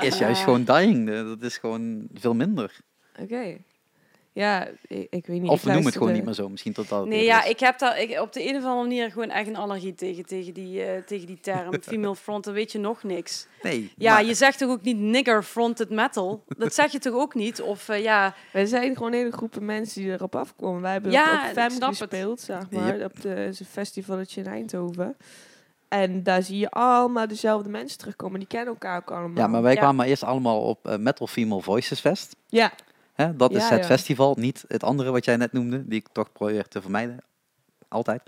is 0.00 0.18
juist 0.18 0.42
gewoon 0.42 0.64
dying. 0.64 1.06
De- 1.06 1.24
Dat 1.38 1.42
is 1.42 1.56
gewoon 1.58 2.08
veel 2.14 2.34
minder. 2.34 2.76
Oké. 3.20 3.56
Ja, 4.38 4.66
ik, 4.88 5.06
ik 5.10 5.26
weet 5.26 5.40
niet. 5.40 5.50
Of 5.50 5.56
ik 5.58 5.62
we 5.64 5.68
noemen 5.70 5.86
het 5.86 5.96
gewoon 5.96 6.12
niet 6.12 6.24
meer 6.24 6.34
zo. 6.34 6.48
Misschien 6.48 6.72
tot 6.72 6.88
dat 6.88 7.06
Nee, 7.06 7.24
ja, 7.24 7.42
is. 7.44 7.50
ik 7.50 7.60
heb 7.60 7.78
daar 7.78 8.00
ik, 8.00 8.20
op 8.20 8.32
de 8.32 8.42
een 8.48 8.56
of 8.56 8.62
andere 8.64 8.82
manier 8.82 9.10
gewoon 9.10 9.30
echt 9.30 9.48
een 9.48 9.56
allergie 9.56 9.94
tegen, 9.94 10.26
tegen, 10.26 10.54
die, 10.54 10.82
eh, 10.82 11.02
tegen 11.02 11.26
die 11.26 11.40
term. 11.40 11.74
Female 11.82 12.16
front, 12.16 12.44
dan 12.44 12.54
weet 12.54 12.72
je 12.72 12.78
nog 12.78 13.02
niks. 13.02 13.46
Nee, 13.62 13.92
Ja, 13.96 14.12
maar- 14.12 14.24
je 14.24 14.34
zegt 14.34 14.58
toch 14.58 14.70
ook 14.70 14.82
niet 14.82 14.96
nigger 14.98 15.42
fronted 15.42 15.90
metal? 15.90 16.44
Dat 16.58 16.74
zeg 16.74 16.92
je 16.92 16.98
toch 16.98 17.14
ook 17.14 17.34
niet? 17.34 17.60
Of 17.62 17.88
eh, 17.88 18.02
ja, 18.02 18.34
We 18.52 18.66
zijn 18.66 18.96
gewoon 18.96 19.12
hele 19.12 19.30
groepen 19.30 19.64
mensen 19.64 20.02
die 20.02 20.12
erop 20.12 20.36
afkomen. 20.36 20.82
Wij 20.82 20.92
hebben 20.92 21.10
Ja, 21.10 21.50
het. 21.54 21.84
gespeeld, 21.84 22.40
zeg 22.40 22.70
maar, 22.70 22.96
Yep. 22.98 23.04
op 23.04 23.20
de 23.20 23.34
een 23.44 23.54
festivaletje 23.70 24.40
in 24.40 24.46
Eindhoven. 24.46 25.16
En 25.88 26.22
daar 26.22 26.42
zie 26.42 26.58
je 26.58 26.70
allemaal 26.70 27.26
dezelfde 27.26 27.68
mensen 27.68 27.98
terugkomen. 27.98 28.38
Die 28.38 28.48
kennen 28.48 28.68
elkaar 28.68 28.96
ook 28.96 29.10
allemaal. 29.10 29.36
ja, 29.36 29.46
maar 29.46 29.62
wij 29.62 29.72
Ja. 29.72 29.78
kwamen 29.80 30.06
eerst 30.06 30.22
allemaal 30.24 30.60
op 30.62 30.86
eh, 30.88 30.96
Metal 30.96 31.26
Female 31.26 31.62
Voices 31.62 32.00
Fest. 32.00 32.36
Ja, 32.46 32.72
Hè? 33.18 33.36
Dat 33.36 33.52
is 33.54 33.68
het 33.68 33.86
festival, 33.86 34.34
niet 34.38 34.64
het 34.68 34.82
andere 34.82 35.10
wat 35.10 35.24
jij 35.24 35.36
net 35.36 35.52
noemde, 35.52 35.88
die 35.88 35.98
ik 35.98 36.08
toch 36.12 36.32
probeer 36.32 36.68
te 36.68 36.80
vermijden. 36.80 37.18
Altijd. 37.88 38.22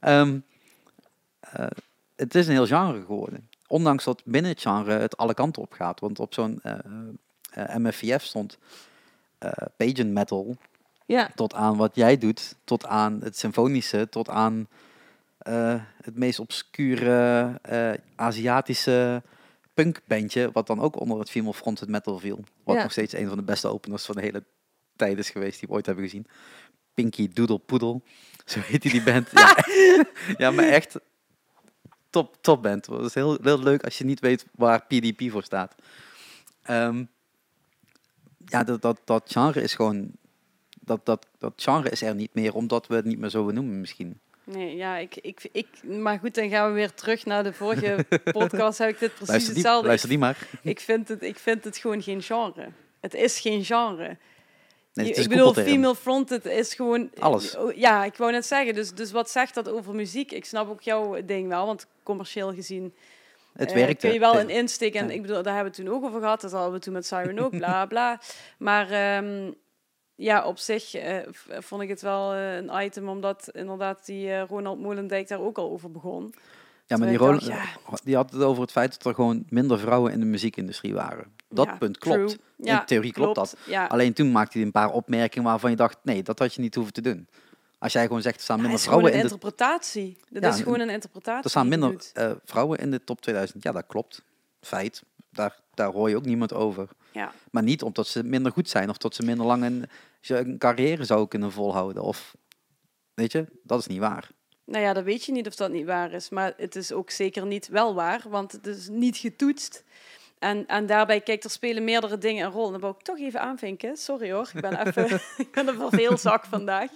Ehm, 0.00 0.38
eh, 1.40 1.66
het 2.16 2.34
is 2.34 2.46
een 2.46 2.52
heel 2.52 2.66
genre 2.66 3.04
geworden. 3.04 3.48
Ondanks 3.66 4.04
dat 4.04 4.22
binnen 4.24 4.50
het 4.50 4.60
genre 4.60 4.92
het 4.92 5.16
alle 5.16 5.34
kanten 5.34 5.62
op 5.62 5.72
gaat. 5.72 6.00
Want 6.00 6.18
op 6.18 6.34
zo'n 6.34 6.60
eh, 6.62 6.78
eh, 7.50 7.76
MFVF 7.76 8.22
stond 8.22 8.58
pagan 9.76 10.12
metal 10.12 10.56
ja. 11.06 11.30
tot 11.34 11.54
aan 11.54 11.76
wat 11.76 11.94
jij 11.94 12.18
doet, 12.18 12.54
tot 12.64 12.86
aan 12.86 13.20
het 13.22 13.38
symfonische, 13.38 14.08
tot 14.08 14.28
aan 14.28 14.68
het 16.02 16.14
meest 16.14 16.38
obscure 16.38 17.60
Aziatische 18.14 19.22
punkbandje, 19.74 20.50
wat 20.52 20.66
dan 20.66 20.80
ook 20.80 21.00
onder 21.00 21.18
het 21.18 21.30
female 21.30 21.54
fronted 21.54 21.88
metal 21.88 22.18
viel. 22.18 22.44
Wat 22.64 22.76
Ja. 22.76 22.82
nog 22.82 22.92
steeds 22.92 23.12
een 23.12 23.28
van 23.28 23.36
de 23.36 23.42
beste 23.42 23.68
openers 23.68 24.04
van 24.04 24.14
de 24.14 24.20
hele 24.20 24.44
tijd 24.96 25.18
is 25.18 25.30
geweest 25.30 25.58
die 25.58 25.68
we 25.68 25.74
ooit 25.74 25.86
hebben 25.86 26.04
gezien. 26.04 26.26
Pinky 26.94 27.28
Doodle 27.32 27.58
Poodle, 27.58 28.00
zo 28.44 28.60
heet 28.60 28.82
die, 28.82 28.90
die 28.90 29.02
band. 29.02 29.28
ja, 29.32 29.56
ja, 30.38 30.50
maar 30.50 30.64
echt 30.68 30.96
top, 32.10 32.36
top 32.40 32.62
band. 32.62 32.86
Het 32.86 33.00
is 33.04 33.14
heel, 33.14 33.38
heel 33.42 33.58
leuk 33.58 33.84
als 33.84 33.98
je 33.98 34.04
niet 34.04 34.20
weet 34.20 34.46
waar 34.54 34.84
PDP 34.86 35.30
voor 35.30 35.42
staat. 35.42 35.74
Ehm, 36.62 37.04
ja, 38.46 38.64
dat, 38.64 38.82
dat, 38.82 39.00
dat 39.04 39.22
genre 39.32 39.62
is 39.62 39.74
gewoon 39.74 40.10
dat, 40.80 41.06
dat, 41.06 41.26
dat 41.38 41.52
genre 41.56 41.90
is 41.90 42.02
er 42.02 42.14
niet 42.14 42.34
meer, 42.34 42.54
omdat 42.54 42.86
we 42.86 42.94
het 42.94 43.04
niet 43.04 43.18
meer 43.18 43.30
zo 43.30 43.50
noemen 43.50 43.80
misschien. 43.80 44.20
Nee, 44.44 44.76
ja, 44.76 44.96
ik, 44.96 45.16
ik, 45.16 45.48
ik, 45.52 45.66
maar 45.82 46.18
goed, 46.18 46.34
dan 46.34 46.48
gaan 46.48 46.68
we 46.68 46.74
weer 46.74 46.94
terug 46.94 47.24
naar 47.24 47.42
de 47.42 47.52
vorige 47.52 48.06
podcast. 48.38 48.78
Heb 48.78 48.88
ik 48.88 48.98
dit 48.98 49.10
precies 49.14 49.28
Luister 49.28 49.54
die, 49.54 49.62
hetzelfde. 49.62 49.86
luister 49.88 50.08
die 50.08 50.18
maar. 50.18 50.38
Ik 50.62 50.80
vind, 50.80 51.08
het, 51.08 51.22
ik 51.22 51.38
vind 51.38 51.64
het 51.64 51.76
gewoon 51.76 52.02
geen 52.02 52.22
genre. 52.22 52.68
Het 53.00 53.14
is 53.14 53.40
geen 53.40 53.64
genre. 53.64 54.16
Nee, 54.94 55.12
ik 55.12 55.28
bedoel, 55.28 55.54
female 55.54 55.94
fronted 55.94 56.46
is 56.46 56.74
gewoon... 56.74 57.10
Alles. 57.18 57.56
Oh, 57.56 57.76
Ja, 57.76 58.04
ik 58.04 58.16
wou 58.16 58.32
net 58.32 58.46
zeggen. 58.46 58.74
Dus, 58.74 58.92
dus 58.92 59.12
wat 59.12 59.30
zegt 59.30 59.54
dat 59.54 59.68
over 59.68 59.94
muziek? 59.94 60.32
Ik 60.32 60.44
snap 60.44 60.68
ook 60.70 60.80
jouw 60.82 61.24
ding 61.24 61.48
wel, 61.48 61.66
want 61.66 61.86
commercieel 62.02 62.52
gezien 62.54 62.94
Het 63.52 63.72
werkt. 63.72 64.00
kun 64.00 64.12
je 64.12 64.18
wel 64.18 64.38
een 64.40 64.48
in. 64.50 64.56
insteek. 64.56 64.94
En 64.94 65.06
Ja. 65.08 65.12
ik 65.14 65.22
bedoel, 65.22 65.42
daar 65.42 65.54
hebben 65.54 65.72
we 65.72 65.78
het 65.78 65.86
toen 65.88 65.96
ook 65.96 66.04
over 66.04 66.20
gehad. 66.20 66.40
Dat 66.40 66.52
hadden 66.52 66.72
we 66.72 66.78
toen 66.78 66.92
met 66.92 67.06
Siren 67.06 67.38
ook, 67.38 67.56
bla 67.56 67.86
bla. 67.86 68.20
Maar 68.58 68.90
ehm, 68.90 69.50
ja, 70.14 70.44
op 70.44 70.58
zich 70.58 70.94
eh, 70.94 71.18
vond 71.48 71.82
ik 71.82 71.88
het 71.88 72.00
wel 72.02 72.34
eh, 72.34 72.56
een 72.56 72.70
item, 72.84 73.08
omdat 73.08 73.48
inderdaad 73.52 74.06
die 74.06 74.30
eh, 74.30 74.42
Ronald 74.48 74.80
Molendijk 74.80 75.28
daar 75.28 75.40
ook 75.40 75.58
al 75.58 75.70
over 75.70 75.90
begon. 75.90 76.34
Ja, 76.86 76.96
maar 76.96 77.08
die, 77.08 77.18
dacht, 77.18 78.04
die 78.04 78.14
had 78.16 78.30
het 78.30 78.42
over 78.42 78.62
het 78.62 78.70
feit 78.72 78.92
dat 78.92 79.04
er 79.04 79.14
gewoon 79.14 79.44
minder 79.48 79.78
vrouwen 79.78 80.12
in 80.12 80.20
de 80.20 80.26
muziekindustrie 80.26 80.94
waren. 80.94 81.32
Dat 81.48 81.66
Ja, 81.66 81.76
punt 81.76 81.98
klopt. 81.98 82.28
true. 82.28 82.38
Ja, 82.56 82.80
in 82.80 82.86
theorie 82.86 83.12
klopt, 83.12 83.34
dat. 83.34 83.56
Alleen 83.88 84.12
toen 84.12 84.32
maakte 84.32 84.58
hij 84.58 84.66
een 84.66 84.72
paar 84.72 84.90
opmerkingen 84.90 85.48
waarvan 85.48 85.70
je 85.70 85.76
dacht, 85.76 85.98
nee, 86.02 86.22
dat 86.22 86.38
had 86.38 86.54
je 86.54 86.60
niet 86.60 86.74
hoeven 86.74 86.92
te 86.92 87.00
doen. 87.00 87.28
Als 87.78 87.92
jij 87.92 88.06
gewoon 88.06 88.22
zegt, 88.22 88.36
er 88.36 88.42
staan 88.42 88.60
minder 88.60 88.78
vrouwen 88.80 89.12
in 89.12 89.16
de 89.16 89.22
interpretatie. 89.22 90.16
Dat 90.28 90.54
is 90.54 90.62
gewoon 90.62 90.80
een 90.80 90.90
interpretatie. 90.90 91.44
Er 91.44 91.50
staan 91.50 91.68
minder 91.68 92.10
vrouwen 92.44 92.78
in 92.78 92.90
de 92.90 93.04
top 93.04 93.20
2000. 93.20 93.62
Ja, 93.62 93.72
dat 93.72 93.86
klopt. 93.86 94.22
Feit. 94.60 95.02
Daar, 95.30 95.60
daar 95.74 95.92
hoor 95.92 96.08
je 96.08 96.16
ook 96.16 96.24
niemand 96.24 96.52
over. 96.52 96.88
Ja. 97.14 97.32
Maar 97.50 97.62
niet 97.62 97.82
omdat 97.82 98.06
ze 98.06 98.24
minder 98.24 98.52
goed 98.52 98.68
zijn 98.68 98.90
of 98.90 98.96
dat 98.96 99.14
ze 99.14 99.22
minder 99.22 99.46
lang 99.46 99.64
een, 99.64 100.58
carrière 100.58 101.04
zou 101.04 101.28
kunnen 101.28 101.52
volhouden. 101.52 102.02
Of, 102.02 102.36
weet 103.14 103.32
je, 103.32 103.46
dat 103.62 103.78
is 103.78 103.86
niet 103.86 103.98
waar. 103.98 104.30
Nou 104.64 104.84
ja, 104.84 104.92
dat 104.92 105.04
weet 105.04 105.24
je 105.24 105.32
niet 105.32 105.46
of 105.46 105.54
dat 105.54 105.70
niet 105.70 105.86
waar 105.86 106.12
is. 106.12 106.28
Maar 106.28 106.54
het 106.56 106.76
is 106.76 106.92
ook 106.92 107.10
zeker 107.10 107.46
niet 107.46 107.68
wel 107.68 107.94
waar, 107.94 108.24
want 108.28 108.52
het 108.52 108.66
is 108.66 108.88
niet 108.88 109.16
getoetst. 109.16 109.84
En, 110.38 110.66
en 110.66 110.86
daarbij, 110.86 111.20
kijk, 111.20 111.44
er 111.44 111.50
spelen 111.50 111.84
meerdere 111.84 112.18
dingen 112.18 112.46
een 112.46 112.52
rol. 112.52 112.66
En 112.66 112.72
dat 112.72 112.80
wou 112.80 112.94
ik 112.98 113.04
toch 113.04 113.18
even 113.18 113.40
aanvinken. 113.40 113.96
Sorry 113.96 114.32
hoor, 114.32 114.50
ik 114.54 114.60
ben, 114.60 114.86
even, 114.86 115.04
ik 115.46 115.50
ben 115.50 115.68
een 115.68 115.74
verveelzak 115.74 116.44
vandaag. 116.44 116.90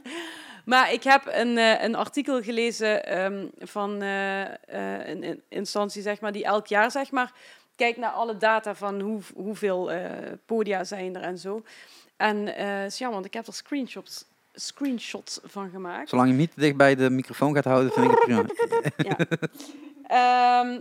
Maar 0.69 0.93
ik 0.93 1.03
heb 1.03 1.23
een, 1.27 1.59
eh, 1.59 1.83
een 1.83 1.95
artikel 1.95 2.43
gelezen 2.43 3.05
ehm, 3.05 3.47
van 3.59 4.03
eh, 4.03 4.43
eh, 4.45 5.09
een 5.09 5.43
instantie, 5.49 6.03
zeg 6.03 6.21
maar, 6.21 6.33
die 6.33 6.45
elk 6.45 6.67
jaar, 6.67 6.91
zeg 6.91 7.11
maar, 7.11 7.33
kijkt 7.79 7.99
naar 7.99 8.11
alle 8.11 8.37
data 8.37 8.75
van 8.75 9.01
hoe, 9.01 9.21
hoeveel 9.35 9.91
eh, 9.93 10.33
podia 10.47 10.85
zijn 10.85 11.17
er 11.17 11.23
en 11.23 11.39
zo. 11.39 11.63
En 12.17 12.49
is 12.85 12.99
jammer, 12.99 13.15
want 13.17 13.27
ik 13.27 13.35
heb 13.35 13.47
er 13.47 13.53
screenshots, 13.55 14.25
screenshots 14.53 15.41
van 15.45 15.71
gemaakt. 15.71 16.09
Zolang 16.09 16.29
je 16.31 16.35
niet 16.35 16.53
dicht 16.57 16.77
bij 16.77 16.95
de 16.95 17.11
microfoon 17.11 17.55
gaat 17.55 17.65
houden, 17.65 17.93
vind 17.93 18.05
ik 18.07 18.11
het 18.11 18.21
prima. 18.25 18.45
Ja. 19.09 19.17
Ehm, 20.09 20.81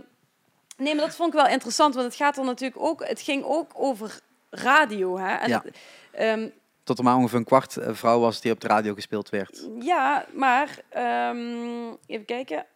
nee, 0.76 0.94
maar 0.94 1.04
dat 1.04 1.14
vond 1.16 1.34
ik 1.34 1.40
wel 1.40 1.48
interessant, 1.48 1.94
want 1.94 2.06
het 2.06 2.16
gaat 2.16 2.36
er 2.38 2.44
natuurlijk 2.44 2.80
ook, 2.82 3.06
het 3.06 3.20
ging 3.20 3.44
ook 3.44 3.70
over 3.74 4.20
radio. 4.50 5.18
Hè? 5.18 5.34
En 5.34 5.48
Ja. 5.48 5.62
het, 5.64 5.76
ehm, 6.12 6.48
Tot 6.84 6.98
er 6.98 7.04
maar 7.04 7.16
ongeveer 7.16 7.38
een 7.38 7.44
kwart 7.44 7.76
eh, 7.76 7.94
vrouw 7.94 8.20
was 8.20 8.40
die 8.40 8.52
op 8.52 8.60
de 8.60 8.66
radio 8.68 8.94
gespeeld 8.94 9.28
werd. 9.28 9.68
ja, 9.80 10.26
maar 10.32 10.78
ehm, 10.88 11.92
even 12.06 12.24
kijken. 12.26 12.66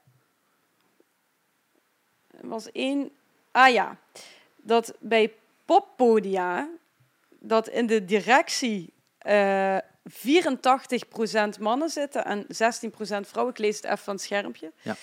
Er 2.40 2.48
was 2.48 2.72
één. 2.72 3.10
Ah 3.52 3.72
ja, 3.72 3.98
dat 4.56 4.94
bij 5.00 5.34
poppodia, 5.64 6.68
dat 7.28 7.68
in 7.68 7.86
de 7.86 8.04
directie 8.04 8.92
eh 9.18 9.78
84% 10.10 11.60
mannen 11.60 11.88
zitten 11.88 12.24
en 12.24 12.42
16% 12.42 12.46
vrouwen. 13.26 13.54
Ik 13.54 13.58
lees 13.58 13.76
het 13.76 13.84
even 13.84 13.98
van 13.98 14.14
het 14.14 14.22
schermpje. 14.22 14.72
Ja. 14.82 14.96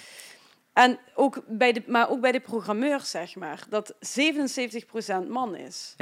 En 0.74 1.00
ook 1.16 1.42
bij 1.48 1.72
de, 1.72 1.84
maar 1.88 2.10
ook 2.10 2.22
bij 2.22 2.32
de 2.32 2.40
programmeurs, 2.40 3.10
zeg 3.10 3.36
maar, 3.36 3.64
dat 3.70 3.94
77% 3.94 5.28
man 5.28 5.56
is. 5.56 5.94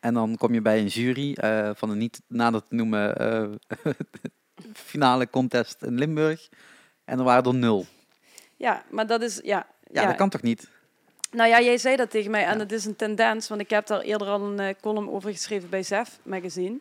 En 0.00 0.14
dan 0.14 0.36
kom 0.36 0.54
je 0.54 0.62
bij 0.62 0.78
een 0.78 0.86
jury 0.86 1.32
eh, 1.32 1.70
van 1.74 1.90
een 1.90 1.98
niet 1.98 2.22
nader 2.26 2.62
te 2.62 2.74
noemen 2.74 3.16
eh, 3.16 3.48
finale 4.74 5.30
contest 5.30 5.82
in 5.82 5.98
Limburg. 5.98 6.48
En 7.04 7.18
er 7.18 7.24
waren 7.24 7.52
er 7.52 7.58
nul. 7.58 7.86
Ja, 8.56 8.82
maar 8.90 9.06
dat 9.06 9.22
is, 9.22 9.40
ja. 9.42 9.66
Ja, 9.90 10.06
dat 10.06 10.16
kan 10.16 10.28
toch 10.28 10.42
niet? 10.42 10.70
Nou 11.32 11.48
ja, 11.48 11.60
jij 11.60 11.78
zei 11.78 11.96
dat 11.96 12.10
tegen 12.10 12.30
mij 12.30 12.44
en 12.44 12.58
het 12.58 12.72
is 12.72 12.84
een 12.84 12.96
tendens, 12.96 13.48
want 13.48 13.60
ik 13.60 13.70
heb 13.70 13.86
daar 13.86 14.00
eerder 14.00 14.28
al 14.28 14.40
een 14.40 14.60
eh, 14.60 14.74
column 14.80 15.10
over 15.10 15.30
geschreven 15.30 15.68
bij 15.68 15.82
Zef 15.82 16.18
magazine. 16.22 16.78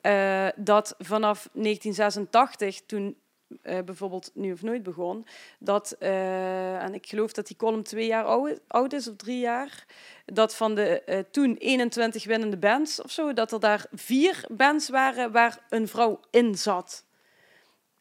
Eh, 0.00 0.48
dat 0.56 0.94
vanaf 0.98 1.48
1986, 1.52 2.80
toen 2.86 3.16
eh, 3.62 3.78
bijvoorbeeld 3.84 4.30
Nu 4.34 4.52
of 4.52 4.62
Nooit 4.62 4.82
begon, 4.82 5.26
dat, 5.58 5.96
en 5.98 6.94
ik 6.94 7.06
geloof 7.06 7.32
dat 7.32 7.46
die 7.46 7.56
column 7.56 7.82
twee 7.82 8.06
jaar 8.06 8.24
oud, 8.24 8.60
oud 8.66 8.92
is, 8.92 9.08
of 9.08 9.16
drie 9.16 9.38
jaar, 9.38 9.86
dat 10.26 10.54
van 10.54 10.74
de 10.74 11.24
toen 11.30 11.56
21 11.56 12.24
winnende 12.24 12.56
bands 12.56 13.02
of 13.02 13.10
zo, 13.10 13.32
dat 13.32 13.52
er 13.52 13.60
daar 13.60 13.86
vier 13.92 14.44
bands 14.48 14.88
waren 14.88 15.32
waar 15.32 15.58
een 15.68 15.88
vrouw 15.88 16.20
in 16.30 16.54
zat. 16.54 17.04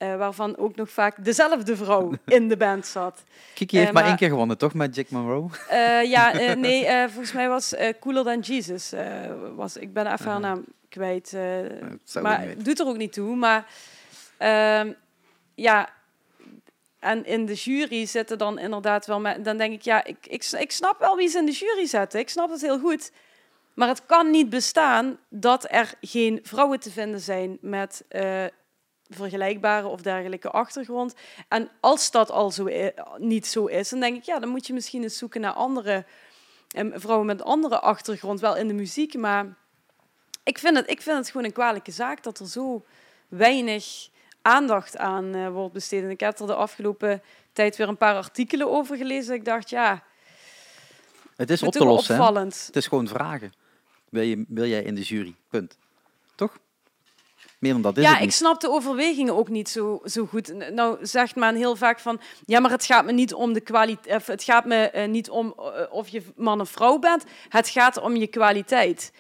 Eh, 0.02 0.16
waarvan 0.16 0.58
ook 0.58 0.76
nog 0.76 0.90
vaak 0.90 1.24
dezelfde 1.24 1.76
vrouw 1.76 2.12
in 2.26 2.48
de 2.48 2.58
band 2.58 2.86
zat. 2.86 3.24
Kiki 3.54 3.76
heeft 3.76 3.88
Eh, 3.88 3.94
maar 3.94 4.02
maar- 4.04 4.12
één 4.12 4.20
keer 4.20 4.30
gewonnen, 4.30 4.58
toch? 4.58 4.74
Met 4.74 4.96
Jack 4.96 5.10
Monroe? 5.10 5.50
Eh, 5.70 6.04
ja, 6.04 6.32
nee, 6.56 6.86
volgens 7.10 7.32
mij 7.32 7.48
was 7.50 7.74
Cooler 8.00 8.24
Than 8.24 8.40
Jesus. 8.40 8.94
was, 9.56 9.78
ik 9.78 9.94
ben 9.94 10.12
even 10.14 10.32
haar 10.32 10.40
naam 10.40 10.66
kwijt. 10.90 11.36
maar 12.22 12.46
doet 12.58 12.80
er 12.80 12.86
ook 12.88 12.98
niet 12.98 13.14
toe. 13.14 13.36
Maar 13.36 13.66
ehm, 14.38 14.92
ja, 15.56 15.90
en 17.00 17.26
in 17.26 17.46
de 17.46 17.54
jury 17.54 18.06
zitten 18.06 18.38
dan 18.38 18.60
inderdaad 18.60 19.06
wel... 19.06 19.20
met- 19.20 19.46
Dan 19.46 19.58
denk 19.58 19.74
ik, 19.74 19.82
ja, 19.82 20.04
ik, 20.04 20.18
ik, 20.28 20.46
ik 20.60 20.72
snap 20.72 21.00
wel 21.00 21.16
wie 21.16 21.28
ze 21.28 21.38
in 21.38 21.46
de 21.46 21.52
jury 21.52 21.86
zetten. 21.86 22.20
Ik 22.20 22.30
snap 22.30 22.50
het 22.50 22.62
heel 22.62 22.80
goed. 22.80 23.12
Maar 23.74 23.88
het 23.88 24.06
kan 24.06 24.30
niet 24.32 24.50
bestaan 24.50 25.18
dat 25.30 25.66
er 25.70 25.94
geen 26.02 26.40
vrouwen 26.44 26.80
te 26.80 26.92
vinden 26.92 27.20
zijn 27.20 27.58
met 27.62 28.04
vergelijkbare 29.16 29.88
of 29.88 30.02
dergelijke 30.02 30.50
achtergrond. 30.50 31.14
En 31.48 31.70
als 31.80 32.12
dat 32.12 32.32
al 32.32 32.52
zo 32.52 32.68
niet 33.18 33.48
zo 33.48 33.66
is, 33.66 33.90
dan 33.90 34.00
denk 34.00 34.18
ik, 34.18 34.24
ja, 34.24 34.40
dan 34.40 34.50
moet 34.50 34.68
je 34.68 34.74
misschien 34.74 35.04
eens 35.04 35.18
zoeken 35.18 35.42
naar 35.42 35.54
andere 35.54 36.06
em, 36.76 36.92
vrouwen 36.96 37.28
met 37.28 37.44
andere 37.44 37.80
achtergrond, 37.80 38.40
wel 38.40 38.56
in 38.56 38.68
de 38.68 38.74
muziek. 38.74 39.14
Maar 39.18 39.56
ik 40.44 40.58
vind 40.58 40.78
het, 40.78 40.90
ik 40.90 41.02
vind 41.02 41.18
het 41.18 41.30
gewoon 41.30 41.46
een 41.46 41.54
kwalijke 41.54 41.92
zaak 41.92 42.24
dat 42.24 42.40
er 42.40 42.48
zo 42.48 42.86
weinig 43.28 44.10
aandacht 44.42 44.98
aan 44.98 45.36
eh, 45.36 45.50
wordt 45.50 45.74
besteed. 45.74 46.04
En 46.04 46.10
ik 46.10 46.20
heb 46.20 46.40
er 46.40 46.48
de 46.48 46.56
afgelopen 46.56 47.22
tijd 47.54 47.76
weer 47.76 47.88
een 47.88 47.98
paar 47.98 48.16
artikelen 48.16 48.70
over 48.72 48.98
gelezen. 48.98 49.36
Ik 49.36 49.46
dacht, 49.46 49.70
ja, 49.70 50.04
Het 51.36 51.50
is 51.50 51.64
op 51.64 51.72
te 51.72 51.86
lossen. 51.86 52.16
hè? 52.16 52.22
opvallend. 52.22 52.64
Het 52.66 52.76
is 52.76 52.88
gewoon 52.88 53.08
vragen. 53.08 53.54
Wil, 54.10 54.24
je, 54.24 54.46
wil 54.48 54.66
jij 54.66 54.84
in 54.84 54.96
de 54.96 55.02
jury? 55.02 55.36
Punt. 55.50 55.78
Toch? 56.36 56.58
Meer 57.62 57.74
dan 57.74 57.82
dat 57.82 57.98
is 57.98 58.04
ja, 58.04 58.18
ik 58.18 58.32
snap 58.32 58.62
de 58.62 58.70
overwegingen 58.70 59.36
ook 59.36 59.50
niet 59.50 59.70
zo, 59.70 60.02
zo 60.04 60.26
goed. 60.26 60.72
Nou 60.74 61.06
zegt 61.06 61.36
men 61.36 61.56
heel 61.56 61.76
vaak 61.76 62.00
van, 62.00 62.22
ja, 62.46 62.60
maar 62.60 62.72
het 62.72 62.86
gaat 62.86 63.06
me 63.06 63.12
niet 63.12 63.34
om 63.34 63.54
de 63.54 63.62
kwaliteit, 63.62 64.28
het 64.28 64.44
gaat 64.44 64.66
me 64.66 64.90
eh, 64.90 65.08
niet 65.08 65.30
om 65.30 65.54
eh, 65.58 65.66
of 65.90 66.08
je 66.08 66.24
man 66.36 66.62
of 66.62 66.70
vrouw 66.70 67.00
bent, 67.00 67.24
het 67.50 67.70
gaat 67.70 67.98
om 67.98 68.16
je 68.16 68.28
kwaliteit. 68.28 69.14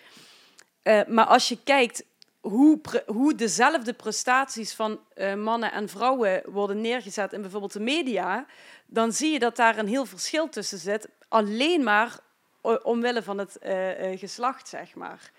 Eh, 0.82 1.02
maar 1.08 1.26
als 1.26 1.50
je 1.50 1.58
kijkt 1.64 2.04
hoe, 2.40 2.82
hoe 3.06 3.36
dezelfde 3.36 3.94
prestaties 3.94 4.74
van 4.74 5.00
mannen 5.38 5.72
en 5.72 5.90
vrouwen 5.90 6.42
worden 6.46 6.82
neergezet 6.82 7.34
in 7.34 7.42
bijvoorbeeld 7.42 7.74
de 7.74 7.80
media, 7.80 8.46
dan 8.86 9.12
zie 9.12 9.32
je 9.32 9.40
dat 9.40 9.56
daar 9.56 9.78
een 9.78 9.88
heel 9.88 10.06
verschil 10.06 10.50
tussen 10.50 10.78
zit, 10.78 11.08
alleen 11.28 11.84
maar 11.84 12.20
omwille 12.84 13.24
van 13.24 13.38
het 13.38 13.58
geslacht, 14.16 14.68
zeg 14.68 14.96
maar. 14.96 15.32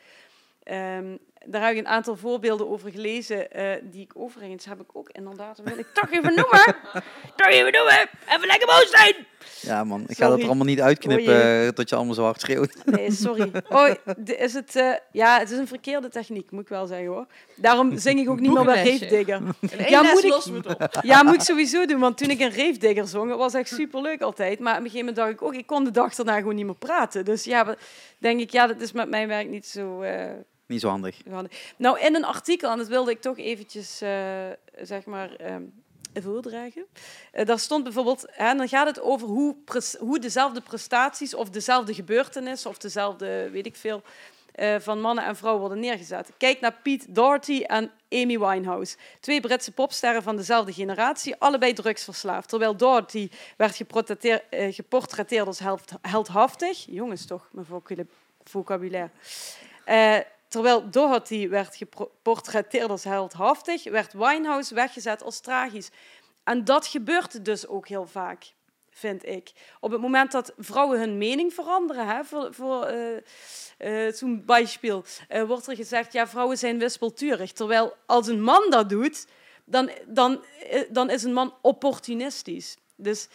Ehm, 0.62 1.16
daar 1.46 1.62
heb 1.62 1.72
ik 1.72 1.78
een 1.78 1.88
aantal 1.88 2.16
voorbeelden 2.16 2.68
over 2.70 2.90
gelezen, 2.90 3.50
eh, 3.50 3.76
die 3.82 4.02
ik 4.02 4.12
overigens 4.14 4.64
heb 4.64 4.80
ik 4.80 4.88
ook 4.92 5.08
inderdaad, 5.10 5.56
dat 5.56 5.66
wil 5.68 5.78
ik 5.78 5.86
toch 5.92 6.10
even 6.10 6.34
noemen. 6.34 6.76
toch 7.36 7.48
even 7.48 7.72
noemen, 7.72 8.08
even 8.28 8.46
lekker 8.46 8.66
boos 8.66 8.90
zijn. 8.90 9.14
Ja 9.60 9.84
man, 9.84 10.04
ik 10.06 10.16
ga 10.16 10.28
dat 10.28 10.38
er 10.38 10.44
allemaal 10.46 10.66
niet 10.66 10.80
uitknippen 10.80 11.34
Oh 11.34 11.66
eh, 11.66 11.68
tot 11.72 11.88
je 11.88 11.96
allemaal 11.96 12.14
zo 12.14 12.22
hard 12.22 12.40
schreeuwt. 12.40 12.76
Nee, 12.84 13.10
sorry. 13.12 13.50
Oh, 13.68 13.88
is 14.24 14.52
het, 14.54 14.76
eh, 14.76 14.90
ja, 15.12 15.38
het 15.38 15.50
is 15.50 15.58
een 15.58 15.66
verkeerde 15.66 16.08
techniek, 16.08 16.50
moet 16.50 16.62
ik 16.62 16.68
wel 16.68 16.86
zeggen 16.86 17.06
hoor. 17.06 17.26
Daarom 17.54 17.98
zing 17.98 18.20
ik 18.20 18.28
ook 18.30 18.40
niet 18.40 18.52
meer 18.52 18.64
bij 18.64 18.74
Boekenlesje. 18.74 19.04
Rave 19.04 19.16
Digger. 19.24 19.42
In 19.60 19.78
één 19.78 19.90
Ja, 19.90 20.02
moet 20.02 20.24
ik- 20.24 20.34
op. 20.66 20.98
Ja, 21.02 21.22
moet 21.22 21.34
ik 21.34 21.40
sowieso 21.40 21.86
doen, 21.86 22.00
want 22.00 22.18
toen 22.18 22.30
ik 22.30 22.40
een 22.40 22.50
Rave 22.50 22.78
Digger 22.78 23.06
zong, 23.08 23.28
dat 23.28 23.38
was 23.38 23.54
echt 23.54 23.68
superleuk 23.68 24.20
altijd. 24.20 24.58
Maar 24.58 24.72
op 24.72 24.84
een 24.84 24.90
gegeven 24.90 25.06
moment 25.06 25.16
dacht 25.16 25.30
ik 25.30 25.42
ook, 25.42 25.54
ik 25.54 25.66
kon 25.66 25.84
de 25.84 25.90
dag 25.90 26.14
daarna 26.14 26.36
gewoon 26.36 26.54
niet 26.54 26.66
meer 26.66 26.74
praten. 26.78 27.24
Dus 27.24 27.44
ja, 27.44 27.76
denk 28.18 28.40
ik, 28.40 28.50
ja, 28.50 28.66
dat 28.66 28.80
is 28.80 28.92
met 28.92 29.08
mijn 29.08 29.28
werk 29.28 29.48
niet 29.48 29.66
zo... 29.66 30.00
eh, 30.00 30.24
Niet 30.72 30.80
zo 30.80 30.88
handig. 31.34 31.56
Nou, 31.76 32.00
in 32.00 32.14
een 32.14 32.24
artikel, 32.24 32.70
en 32.70 32.78
dat 32.78 32.88
wilde 32.88 33.10
ik 33.10 33.20
toch 33.20 33.38
eventjes, 33.38 34.00
eh, 34.00 34.10
zeg 34.82 35.04
maar, 35.04 35.34
ehm, 35.36 35.62
voordragen. 36.22 36.86
Eh, 37.32 37.46
daar 37.46 37.58
stond 37.58 37.84
bijvoorbeeld, 37.84 38.26
hè, 38.30 38.54
dan 38.54 38.68
gaat 38.68 38.86
het 38.86 39.00
over 39.00 39.28
hoe, 39.28 39.56
hoe 39.98 40.18
dezelfde 40.18 40.60
prestaties 40.60 41.34
of 41.34 41.50
dezelfde 41.50 41.94
gebeurtenissen 41.94 42.70
of 42.70 42.78
dezelfde, 42.78 43.50
weet 43.50 43.66
ik 43.66 43.76
veel, 43.76 44.02
eh, 44.52 44.76
van 44.78 45.00
mannen 45.00 45.24
en 45.24 45.36
vrouwen 45.36 45.60
worden 45.62 45.80
neergezet. 45.80 46.30
Kijk 46.36 46.60
naar 46.60 46.76
Pete 46.82 47.12
Doherty 47.12 47.62
en 47.62 47.90
Amy 48.10 48.38
Winehouse. 48.38 48.96
Twee 49.20 49.40
Britse 49.40 49.72
popsterren 49.72 50.22
van 50.22 50.36
dezelfde 50.36 50.72
generatie, 50.72 51.34
allebei 51.38 51.72
drugsverslaafd. 51.72 52.48
Terwijl 52.48 52.76
Doherty 52.76 53.30
werd 53.56 53.76
geportretteer- 53.76 54.44
geportretteerd 54.50 55.46
als 55.46 55.58
held- 55.58 55.92
heldhaftig. 56.02 56.84
Jongens 56.88 57.26
toch, 57.26 57.48
mijn 57.52 57.66
vocabulaire. 58.44 59.10
Terwijl 60.52 60.90
Doherty 60.90 61.48
werd 61.48 61.76
geportretteerd 61.76 62.90
als 62.90 63.04
heldhaftig, 63.04 63.84
werd 63.84 64.12
Winehouse 64.12 64.74
weggezet 64.74 65.22
als 65.22 65.40
tragisch. 65.40 65.90
En 66.44 66.64
dat 66.64 66.86
gebeurt 66.86 67.44
dus 67.44 67.66
ook 67.66 67.88
heel 67.88 68.06
vaak, 68.06 68.52
vind 68.90 69.26
ik. 69.26 69.52
Op 69.80 69.90
het 69.90 70.00
moment 70.00 70.32
dat 70.32 70.52
vrouwen 70.58 70.98
hun 70.98 71.18
mening 71.18 71.54
veranderen, 71.54 72.06
hè, 72.06 72.24
voor, 72.24 72.54
voor 72.54 72.84
eh, 72.84 73.16
eh, 74.06 74.14
zo'n 74.14 74.44
bijspeel, 74.44 75.04
eh, 75.28 75.42
wordt 75.42 75.66
er 75.66 75.76
gezegd, 75.76 76.12
ja, 76.12 76.26
vrouwen 76.26 76.58
zijn 76.58 76.78
wispelturig. 76.78 77.52
Terwijl 77.52 77.96
als 78.06 78.26
een 78.26 78.42
man 78.42 78.70
dat 78.70 78.88
doet, 78.88 79.26
dan, 79.64 79.90
dan, 80.06 80.44
dan 80.88 81.10
is 81.10 81.22
een 81.22 81.32
man 81.32 81.54
opportunistisch. 81.60 82.76
Dus 82.96 83.28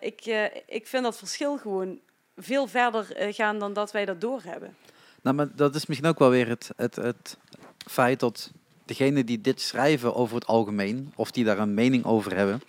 ik, 0.00 0.26
ik 0.66 0.86
vind 0.86 1.02
dat 1.02 1.18
verschil 1.18 1.58
gewoon 1.58 2.00
veel 2.36 2.66
verder 2.66 3.06
gaan 3.32 3.58
dan 3.58 3.72
dat 3.72 3.92
wij 3.92 4.04
dat 4.04 4.20
doorhebben. 4.20 4.76
Nou, 5.22 5.36
maar 5.36 5.56
dat 5.56 5.74
is 5.74 5.86
misschien 5.86 6.08
ook 6.08 6.18
wel 6.18 6.30
weer 6.30 6.48
het, 6.48 6.70
het, 6.76 6.96
het 6.96 7.38
feit 7.86 8.20
dat 8.20 8.52
degenen 8.84 9.26
die 9.26 9.40
dit 9.40 9.60
schrijven 9.60 10.14
over 10.14 10.34
het 10.34 10.46
algemeen, 10.46 11.12
of 11.16 11.30
die 11.30 11.44
daar 11.44 11.58
een 11.58 11.74
mening 11.74 12.04
over 12.04 12.36
hebben, 12.36 12.62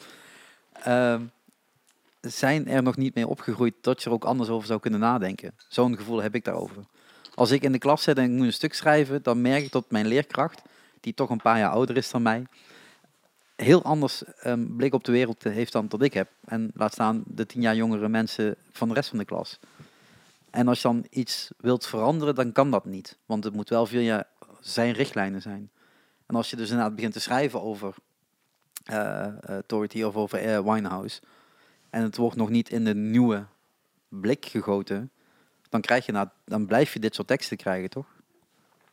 ehm, 0.74 1.22
zijn 2.22 2.68
er 2.68 2.84
nog 2.84 2.98
niet 2.98 3.16
mee 3.16 3.28
opgegroeid 3.28 3.74
dat 3.82 4.04
je 4.04 4.10
er 4.10 4.16
ook 4.16 4.26
anders 4.26 4.50
over 4.50 4.68
zou 4.68 4.80
kunnen 4.80 5.00
nadenken. 5.00 5.56
Zo'n 5.68 5.98
gevoel 5.98 6.22
heb 6.22 6.36
ik 6.36 6.44
daarover. 6.44 6.84
Als 7.36 7.52
ik 7.52 7.64
in 7.64 7.72
de 7.72 7.78
klas 7.78 8.04
zit 8.04 8.18
en 8.18 8.24
ik 8.24 8.30
moet 8.30 8.46
een 8.46 8.54
stuk 8.54 8.74
schrijven, 8.74 9.24
dan 9.24 9.42
merk 9.42 9.64
ik 9.64 9.72
dat 9.72 9.92
mijn 9.92 10.08
leerkracht, 10.08 10.62
die 11.00 11.14
toch 11.14 11.30
een 11.30 11.42
paar 11.42 11.58
jaar 11.58 11.72
ouder 11.72 11.98
is 11.98 12.12
dan 12.12 12.22
mij, 12.22 12.46
heel 13.56 13.84
anders 13.84 14.24
een 14.40 14.76
blik 14.76 14.94
op 14.94 15.04
de 15.04 15.12
wereld 15.12 15.44
heeft 15.44 15.72
dan 15.72 15.88
dat 15.88 16.02
ik 16.02 16.14
heb. 16.14 16.30
En 16.46 16.72
laat 16.74 16.94
staan 16.94 17.24
de 17.26 17.46
tien 17.46 17.62
jaar 17.62 17.76
jongere 17.76 18.10
mensen 18.10 18.56
van 18.72 18.88
de 18.88 18.94
rest 18.94 19.10
van 19.10 19.18
de 19.18 19.26
klas. 19.26 19.60
En 20.54 20.68
als 20.68 20.82
je 20.82 20.88
dan 20.88 21.06
iets 21.10 21.52
wilt 21.58 21.86
veranderen, 21.86 22.36
dan 22.36 22.52
kan 22.52 22.72
dat 22.72 22.86
niet. 22.86 23.18
Want 23.26 23.44
het 23.44 23.54
moet 23.54 23.70
wel 23.70 23.86
via 23.86 24.28
zijn 24.60 24.94
richtlijnen 24.94 25.42
zijn. 25.42 25.72
En 26.26 26.36
als 26.36 26.50
je 26.50 26.56
dus 26.56 26.70
inderdaad 26.70 26.96
begint 26.96 27.14
te 27.14 27.20
schrijven 27.20 27.62
over 27.62 27.96
Doherty 29.66 30.04
of 30.04 30.16
over 30.16 30.40
eh, 30.40 30.60
Winehouse, 30.60 31.22
en 31.90 32.04
het 32.04 32.18
wordt 32.18 32.36
nog 32.36 32.50
niet 32.50 32.70
in 32.70 32.84
de 32.84 32.96
nieuwe 32.96 33.46
blik 34.08 34.46
gegoten, 34.46 35.12
dan, 35.70 35.82
krijg 35.82 36.06
je 36.06 36.12
na, 36.12 36.34
dan 36.46 36.66
blijf 36.66 36.94
je 36.94 37.00
dit 37.00 37.16
soort 37.16 37.28
teksten 37.28 37.58
krijgen, 37.58 37.90
toch? 37.90 38.08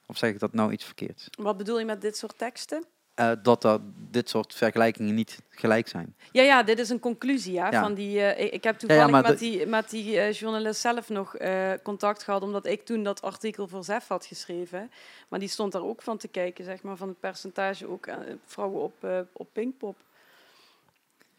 Of 0.07 0.17
zeg 0.17 0.31
ik 0.31 0.39
dat 0.39 0.53
nou 0.53 0.73
iets 0.73 0.85
verkeerds? 0.85 1.29
Wat 1.31 1.57
bedoel 1.57 1.79
je 1.79 1.85
met 1.85 2.01
dit 2.01 2.17
soort 2.17 2.39
teksten? 2.39 2.85
Eh, 3.21 3.33
dat 3.43 3.65
er 3.65 3.79
dit 4.11 4.29
soort 4.29 4.55
vergelijkingen 4.55 5.15
niet 5.15 5.43
gelijk 5.49 5.89
zijn. 5.89 6.15
Ja, 6.33 6.43
ja, 6.43 6.63
dit 6.63 6.79
is 6.79 6.89
een 6.89 6.99
conclusie 6.99 7.53
ja, 7.53 7.71
Ja. 7.71 7.83
van 7.83 7.95
die. 7.95 8.21
eh, 8.23 8.53
ik, 8.53 8.65
heb 8.65 8.79
toevallig 8.79 9.11
maar 9.11 9.23
met 9.23 9.31
de- 9.39 9.45
die, 9.45 9.67
met 9.67 9.91
die 9.91 10.19
eh, 10.19 10.33
journalist 10.33 10.81
zelf 10.81 11.09
nog 11.09 11.37
contact 11.83 12.23
gehad, 12.23 12.43
omdat 12.43 12.67
ik 12.67 12.83
toen 12.85 13.03
dat 13.03 13.23
artikel 13.23 13.69
voor 13.69 13.85
ZEF 13.85 14.09
had 14.09 14.27
geschreven. 14.27 14.91
Maar 15.29 15.39
die 15.39 15.49
stond 15.49 15.73
daar 15.73 15.83
ook 15.83 16.03
van 16.03 16.17
te 16.19 16.29
kijken, 16.29 16.65
zeg 16.65 16.83
maar, 16.83 16.97
van 16.97 17.09
het 17.09 17.21
percentage 17.21 17.89
ook 17.89 18.09
vrouwen 18.47 18.83
op, 18.83 19.27
op 19.33 19.49
Pinkpop. 19.53 19.97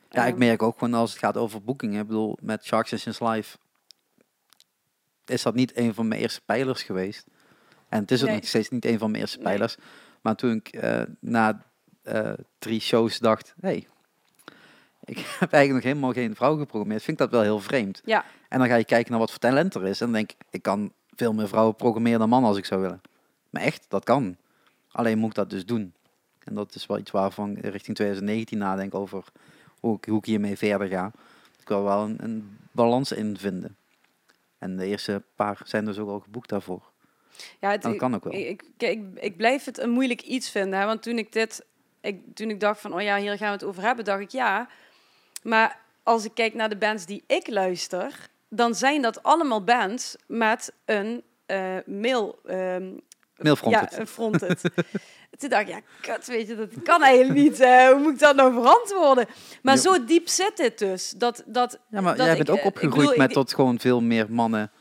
Ja, 0.09 0.25
ik 0.25 0.37
merk 0.37 0.61
ook 0.63 0.77
gewoon 0.77 0.93
als 0.93 1.09
het 1.11 1.19
gaat 1.19 1.37
over 1.37 1.63
boekingen. 1.63 2.01
Ik 2.01 2.07
bedoel, 2.07 2.37
met 2.41 2.63
Shark 2.65 2.87
Sessions 2.87 3.19
Live 3.19 3.57
is 5.25 5.41
dat 5.41 5.55
niet 5.55 5.77
een 5.77 5.93
van 5.93 6.07
mijn 6.07 6.21
eerste 6.21 6.41
pijlers 6.45 6.83
geweest. 6.83 7.25
En 7.89 8.01
het 8.01 8.11
is 8.11 8.21
ook 8.21 8.27
Nee. 8.27 8.35
nog 8.37 8.45
steeds 8.47 8.69
niet 8.69 8.85
een 8.85 8.97
van 8.99 9.11
mijn 9.11 9.23
eerste 9.23 9.37
Nee. 9.37 9.45
pijlers. 9.47 9.77
Maar 10.21 10.35
toen 10.35 10.51
ik 10.55 10.81
na 11.19 11.69
eh, 12.03 12.33
drie 12.59 12.79
shows 12.79 13.19
dacht, 13.19 13.53
hey, 13.59 13.87
ik 15.03 15.17
heb 15.39 15.53
eigenlijk 15.53 15.73
nog 15.73 15.93
helemaal 15.93 16.13
geen 16.13 16.35
vrouw 16.35 16.57
geprogrammeerd, 16.57 17.03
vind 17.03 17.19
ik 17.19 17.23
dat 17.23 17.33
wel 17.33 17.41
heel 17.41 17.59
vreemd. 17.59 18.01
Ja. 18.05 18.25
En 18.49 18.59
dan 18.59 18.67
ga 18.67 18.75
je 18.75 18.85
kijken 18.85 19.11
naar 19.11 19.19
wat 19.19 19.29
voor 19.29 19.39
talent 19.39 19.75
er 19.75 19.87
is. 19.87 19.99
En 20.01 20.05
dan 20.05 20.15
denk 20.15 20.31
ik, 20.31 20.37
ik 20.49 20.61
kan 20.61 20.93
veel 21.15 21.33
meer 21.33 21.47
vrouwen 21.47 21.75
programmeren 21.75 22.19
dan 22.19 22.29
mannen 22.29 22.49
als 22.49 22.57
ik 22.57 22.65
zou 22.65 22.81
willen. 22.81 23.01
Maar 23.49 23.61
echt, 23.61 23.85
dat 23.87 24.03
kan. 24.03 24.37
Alleen 24.91 25.17
moet 25.17 25.29
ik 25.29 25.35
dat 25.35 25.49
dus 25.49 25.65
doen. 25.65 25.93
En 26.43 26.55
dat 26.55 26.75
is 26.75 26.85
wel 26.85 26.97
iets 26.97 27.11
waarvan 27.11 27.57
ik 27.57 27.63
richting 27.63 27.95
2019 27.95 28.57
nadenk 28.57 28.95
over 28.95 29.23
hoe 29.79 29.97
ik, 29.97 30.05
hoe 30.05 30.17
ik 30.17 30.25
hiermee 30.25 30.57
verder 30.57 30.87
ga. 30.87 31.11
Ik 31.59 31.67
wil 31.67 31.83
wel 31.83 32.03
een, 32.03 32.23
een 32.23 32.57
balans 32.71 33.11
in 33.11 33.37
vinden. 33.37 33.75
En 34.57 34.77
de 34.77 34.85
eerste 34.85 35.23
paar 35.35 35.61
zijn 35.63 35.85
dus 35.85 35.97
ook 35.97 36.09
al 36.09 36.19
geboekt 36.19 36.49
daarvoor. 36.49 36.91
Ja, 37.59 37.71
het, 37.71 37.81
Dat 37.81 37.95
kan 37.95 38.15
ook 38.15 38.23
wel. 38.23 38.33
Ik, 38.33 38.63
ik, 38.77 38.89
ik, 38.89 39.03
ik 39.15 39.37
blijf 39.37 39.65
het 39.65 39.79
een 39.79 39.89
moeilijk 39.89 40.21
iets 40.21 40.49
vinden. 40.49 40.79
Hè? 40.79 40.85
Want 40.85 41.03
toen 41.03 41.17
ik 41.17 41.31
dit 41.31 41.65
ik, 42.01 42.21
toen 42.33 42.49
ik 42.49 42.59
dacht 42.59 42.81
van, 42.81 42.93
oh 42.93 43.01
ja, 43.01 43.17
hier 43.17 43.37
gaan 43.37 43.47
we 43.47 43.53
het 43.53 43.63
over 43.63 43.83
hebben, 43.83 44.05
dacht 44.05 44.21
ik 44.21 44.29
ja. 44.31 44.67
Maar 45.43 45.79
als 46.03 46.25
ik 46.25 46.33
kijk 46.33 46.53
naar 46.53 46.69
de 46.69 46.77
bands 46.77 47.05
die 47.05 47.23
ik 47.27 47.47
luister, 47.47 48.27
dan 48.49 48.75
zijn 48.75 49.01
dat 49.01 49.23
allemaal 49.23 49.63
bands 49.63 50.15
met 50.27 50.73
een 50.85 51.23
eh 51.45 51.75
mail... 51.85 52.39
ehm, 52.45 52.89
Mailfronted. 53.37 53.95
Ja, 53.97 54.05
fronted. 54.05 54.61
Toen 55.37 55.49
dacht 55.49 55.61
ik, 55.61 55.67
ja, 55.67 55.79
kut, 56.01 56.27
weet 56.27 56.47
je, 56.47 56.55
dat 56.55 56.69
kan 56.83 57.03
eigenlijk 57.03 57.39
niet. 57.39 57.57
hoe 57.57 57.99
moet 58.01 58.13
ik 58.13 58.19
dat 58.19 58.35
nou 58.35 58.53
verantwoorden? 58.53 59.27
Maar 59.61 59.77
zo 59.77 60.05
diep 60.05 60.27
zit 60.27 60.57
het 60.57 60.77
dus. 60.79 61.09
Dat, 61.09 61.43
dat, 61.45 61.79
Ja, 61.89 62.01
maar 62.01 62.15
dat 62.15 62.25
jij 62.25 62.35
ik, 62.37 62.45
bent 62.45 62.49
ook 62.49 62.57
eh, 62.57 62.61
ik 62.65 62.69
opgegroeid 62.69 62.99
bedoel, 63.07 63.17
met 63.17 63.29
ik- 63.29 63.35
tot 63.35 63.53
gewoon 63.53 63.79
veel 63.79 64.01
meer 64.01 64.25
mannen 64.31 64.71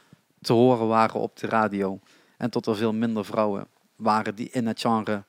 te 0.40 0.52
horen 0.52 0.86
waren 0.88 1.20
op 1.20 1.36
de 1.36 1.46
radio. 1.46 2.00
En 2.36 2.50
tot 2.50 2.66
er 2.66 2.76
veel 2.76 2.92
minder 2.92 3.24
vrouwen 3.24 3.66
waren 3.96 4.34
die 4.34 4.48
in 4.52 4.66
het 4.66 4.80
genre 4.80 5.24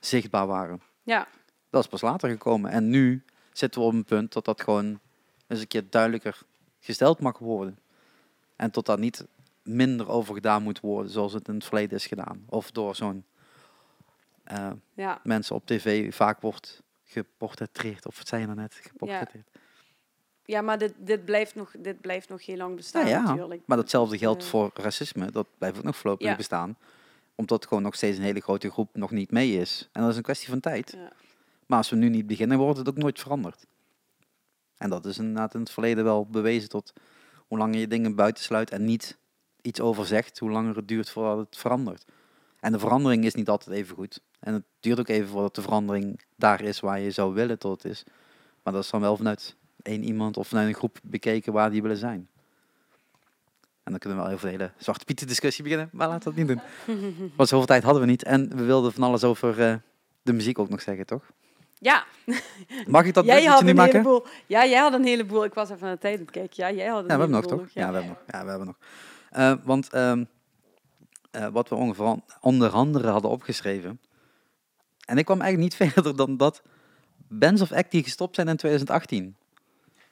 zichtbaar 0.00 0.46
waren. 0.46 0.80
Ja, 1.06 1.28
Dat 1.70 1.82
is 1.82 1.88
pas 1.88 2.00
later 2.00 2.30
gekomen. 2.30 2.70
En 2.70 2.88
nu 2.88 3.24
zitten 3.52 3.80
we 3.80 3.86
op 3.86 3.92
een 3.92 4.04
punt 4.04 4.32
dat 4.32 4.44
dat 4.44 4.60
gewoon 4.60 5.00
eens 5.46 5.60
een 5.60 5.66
keer 5.66 5.84
duidelijker 5.90 6.38
gesteld 6.80 7.20
mag 7.20 7.38
worden. 7.38 7.78
En 8.56 8.70
tot 8.70 8.86
daar 8.86 8.98
niet 8.98 9.26
minder 9.62 10.08
over 10.08 10.34
gedaan 10.34 10.62
moet 10.62 10.80
worden 10.80 11.12
zoals 11.12 11.32
het 11.32 11.48
in 11.48 11.54
het 11.54 11.64
verleden 11.64 11.96
is 11.96 12.06
gedaan. 12.06 12.44
Of 12.46 12.70
door 12.70 12.94
zo'n 12.96 13.24
eh, 14.44 14.70
ja. 14.94 15.20
mensen 15.22 15.54
op 15.54 15.66
tv 15.66 16.14
vaak 16.14 16.40
wordt 16.40 16.82
geportretteerd. 17.04 18.06
Of 18.06 18.16
wat 18.18 18.28
zei 18.28 18.40
je 18.40 18.46
nou 18.46 18.58
net? 18.58 18.74
Geportretteerd. 18.74 19.48
ja 20.44 20.60
maar 20.60 20.78
dit, 20.78 20.94
dit, 20.96 21.24
blijft 21.24 21.54
nog, 21.54 21.72
dit 21.78 22.00
blijft 22.00 22.28
nog 22.28 22.46
heel 22.46 22.56
lang 22.56 22.76
bestaan 22.76 23.06
Ja, 23.06 23.08
ja. 23.08 23.22
natuurlijk. 23.22 23.62
Maar 23.66 23.76
datzelfde 23.76 24.18
geldt 24.18 24.44
voor 24.44 24.70
racisme. 24.74 25.30
Dat 25.30 25.46
blijft 25.58 25.78
ook 25.78 25.84
nog 25.84 25.96
voorlopig 25.96 26.36
bestaan. 26.36 26.76
Omdat 27.36 27.66
gewoon 27.66 27.82
nog 27.82 27.94
steeds 27.94 28.18
een 28.18 28.24
hele 28.24 28.40
grote 28.40 28.70
groep 28.70 28.96
nog 28.96 29.10
niet 29.10 29.30
mee 29.30 29.60
is. 29.60 29.88
En 29.92 30.00
dat 30.02 30.10
is 30.10 30.16
een 30.16 30.22
kwestie 30.22 30.48
van 30.48 30.60
tijd. 30.60 30.92
Ja. 30.96 31.12
Maar 31.66 31.78
als 31.78 31.90
we 31.90 31.96
nu 31.96 32.08
niet 32.08 32.26
beginnen, 32.26 32.58
wordt 32.58 32.78
het 32.78 32.88
ook 32.88 32.96
nooit 32.96 33.20
veranderd. 33.20 33.66
En 34.76 34.90
dat 34.90 35.04
is 35.04 35.18
inderdaad 35.18 35.54
in 35.54 35.60
het 35.60 35.70
verleden 35.70 36.04
wel 36.04 36.26
bewezen 36.26 36.68
tot 36.68 36.92
hoe 37.46 37.58
langer 37.58 37.78
je 37.78 37.88
dingen 37.88 38.14
buitensluit 38.14 38.70
en 38.70 38.84
niet 38.84 39.18
iets 39.62 39.80
over 39.80 40.06
zegt, 40.06 40.38
hoe 40.38 40.50
langer 40.50 40.76
het 40.76 40.88
duurt 40.88 41.10
voordat 41.10 41.46
het 41.46 41.56
verandert. 41.56 42.04
En 42.60 42.72
de 42.72 42.78
verandering 42.78 43.24
is 43.24 43.34
niet 43.34 43.48
altijd 43.48 43.76
even 43.76 43.94
goed. 43.96 44.20
En 44.40 44.54
het 44.54 44.64
duurt 44.80 44.98
ook 44.98 45.08
even 45.08 45.28
voordat 45.28 45.54
de 45.54 45.62
verandering 45.62 46.20
daar 46.36 46.60
is 46.60 46.80
waar 46.80 47.00
je 47.00 47.10
zou 47.10 47.34
willen 47.34 47.58
tot 47.58 47.82
het 47.82 47.92
is. 47.92 48.04
Maar 48.62 48.72
dat 48.72 48.84
is 48.84 48.90
dan 48.90 49.00
wel 49.00 49.16
vanuit 49.16 49.56
één 49.82 50.04
iemand 50.04 50.36
of 50.36 50.48
vanuit 50.48 50.68
een 50.68 50.74
groep 50.74 50.98
bekeken 51.02 51.52
waar 51.52 51.70
die 51.70 51.82
willen 51.82 51.96
zijn. 51.96 52.28
En 53.86 53.92
dan 53.92 53.98
kunnen 54.00 54.18
we 54.18 54.24
wel 54.24 54.34
even 54.34 54.46
de 54.46 54.52
hele 54.56 54.72
Zwarte 54.76 55.04
Pieten 55.04 55.26
discussie 55.26 55.62
beginnen, 55.64 55.88
maar 55.92 56.08
laten 56.08 56.32
we 56.32 56.36
dat 56.36 56.46
niet 56.46 56.58
doen. 56.86 57.30
Want 57.36 57.48
zoveel 57.48 57.66
tijd 57.66 57.82
hadden 57.82 58.02
we 58.02 58.08
niet. 58.08 58.22
En 58.22 58.56
we 58.56 58.64
wilden 58.64 58.92
van 58.92 59.02
alles 59.02 59.24
over 59.24 59.62
eh, 59.62 59.74
de 60.22 60.32
muziek 60.32 60.58
ook 60.58 60.68
nog 60.68 60.82
zeggen, 60.82 61.06
toch? 61.06 61.22
Ja, 61.78 62.04
Mag 62.86 63.04
ik 63.04 63.14
dat 63.14 63.24
jij 63.24 63.44
had 63.44 63.62
nu 63.62 63.70
een 63.70 63.76
maken? 63.76 63.92
heleboel. 63.92 64.26
Ja, 64.46 64.66
jij 64.66 64.80
had 64.80 64.92
een 64.92 65.04
heleboel. 65.04 65.44
Ik 65.44 65.54
was 65.54 65.70
even 65.70 65.86
aan 65.86 65.92
de 65.92 65.98
tijd 65.98 66.14
aan 66.18 66.22
het 66.22 66.30
kijken. 66.30 66.54
Ja, 66.56 66.72
jij 66.72 66.86
had 66.86 67.02
een 67.02 67.08
Ja, 67.08 67.14
we 67.14 67.20
hebben 67.20 67.30
nog 67.30 67.46
toch? 67.46 67.68
Ja, 67.72 67.88
we 67.88 67.94
hebben 67.94 68.06
nog. 68.06 68.18
Ja, 68.26 68.44
we 68.44 68.48
hebben 68.48 68.66
nog. 68.66 68.76
Eh, 69.30 69.52
want 69.64 69.88
ehm, 69.88 70.24
eh, 71.30 71.46
wat 71.46 71.68
we 71.68 71.74
ongeveer 71.74 72.16
onder 72.40 72.70
andere 72.70 73.08
hadden 73.08 73.30
opgeschreven. 73.30 74.00
En 75.04 75.18
ik 75.18 75.24
kwam 75.24 75.40
eigenlijk 75.40 75.70
niet 75.80 75.90
verder 75.92 76.16
dan 76.16 76.36
dat 76.36 76.62
bands 77.28 77.62
of 77.62 77.72
act 77.72 77.90
die 77.90 78.02
gestopt 78.02 78.34
zijn 78.34 78.48
in 78.48 78.56
2018. 78.56 79.36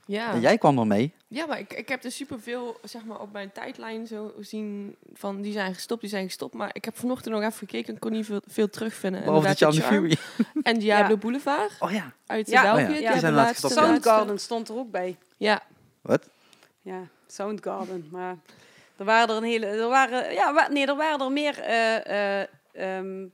Ja. 0.07 0.33
En 0.33 0.41
jij 0.41 0.59
kwam 0.59 0.79
er 0.79 0.87
mee. 0.87 1.15
Ja, 1.35 1.47
maar 1.47 1.59
ik, 1.59 1.73
ik 1.73 1.89
heb 1.89 2.05
er 2.05 2.11
superveel 2.13 2.77
zeg 2.83 3.05
maar, 3.05 3.21
op 3.21 3.33
mijn 3.33 3.53
tijdlijn 3.53 4.07
zo 4.07 4.35
zien 4.41 4.97
van 5.13 5.41
die 5.43 5.53
zijn 5.53 5.75
gestopt, 5.75 6.01
die 6.01 6.11
zijn 6.11 6.25
gestopt. 6.25 6.55
Maar 6.55 6.71
ik 6.73 6.85
heb 6.85 6.97
vanochtend 6.99 7.35
nog 7.35 7.43
even 7.43 7.59
gekeken 7.59 7.95
en 7.95 8.01
kon 8.01 8.13
niet 8.13 8.27
veel, 8.27 8.41
veel 8.47 8.71
terugvinden. 8.71 9.25
Behalve 9.25 9.49
de 9.49 9.55
Charm 9.55 9.73
Charm 9.73 9.87
Fury. 9.95 10.17
En 10.63 10.79
Diablo 10.79 11.15
Ja. 11.15 11.21
Boulevard 11.21 11.73
Oh 11.79 11.91
ja. 11.91 12.13
uit 12.27 12.49
Ja. 12.51 12.63
België. 12.63 12.93
Oh 12.95 13.01
ja, 13.01 13.11
die 13.11 13.21
zijn 13.21 13.35
laatst 13.35 13.61
gestopt. 13.65 13.75
Soundgarden 13.87 14.39
stond 14.39 14.69
er 14.69 14.75
ook 14.77 14.91
bij. 14.91 15.17
Ja, 15.37 15.63
Wat? 16.01 16.29
Ja, 16.83 17.01
Soundgarden. 17.27 18.09
Maar 18.11 18.37
er 18.97 19.05
waren 19.05 19.29
er 19.29 19.37
een 19.43 19.49
hele. 19.49 19.67
Er 19.67 19.89
waren, 19.89 20.33
ja, 20.33 20.55
wa- 20.55 20.69
nee, 20.69 20.87
er 20.87 20.97
waren 20.97 21.21
er 21.27 21.33
meer 21.33 21.59
eh, 21.61 22.41
eh, 22.41 22.49
ehm, 22.73 23.27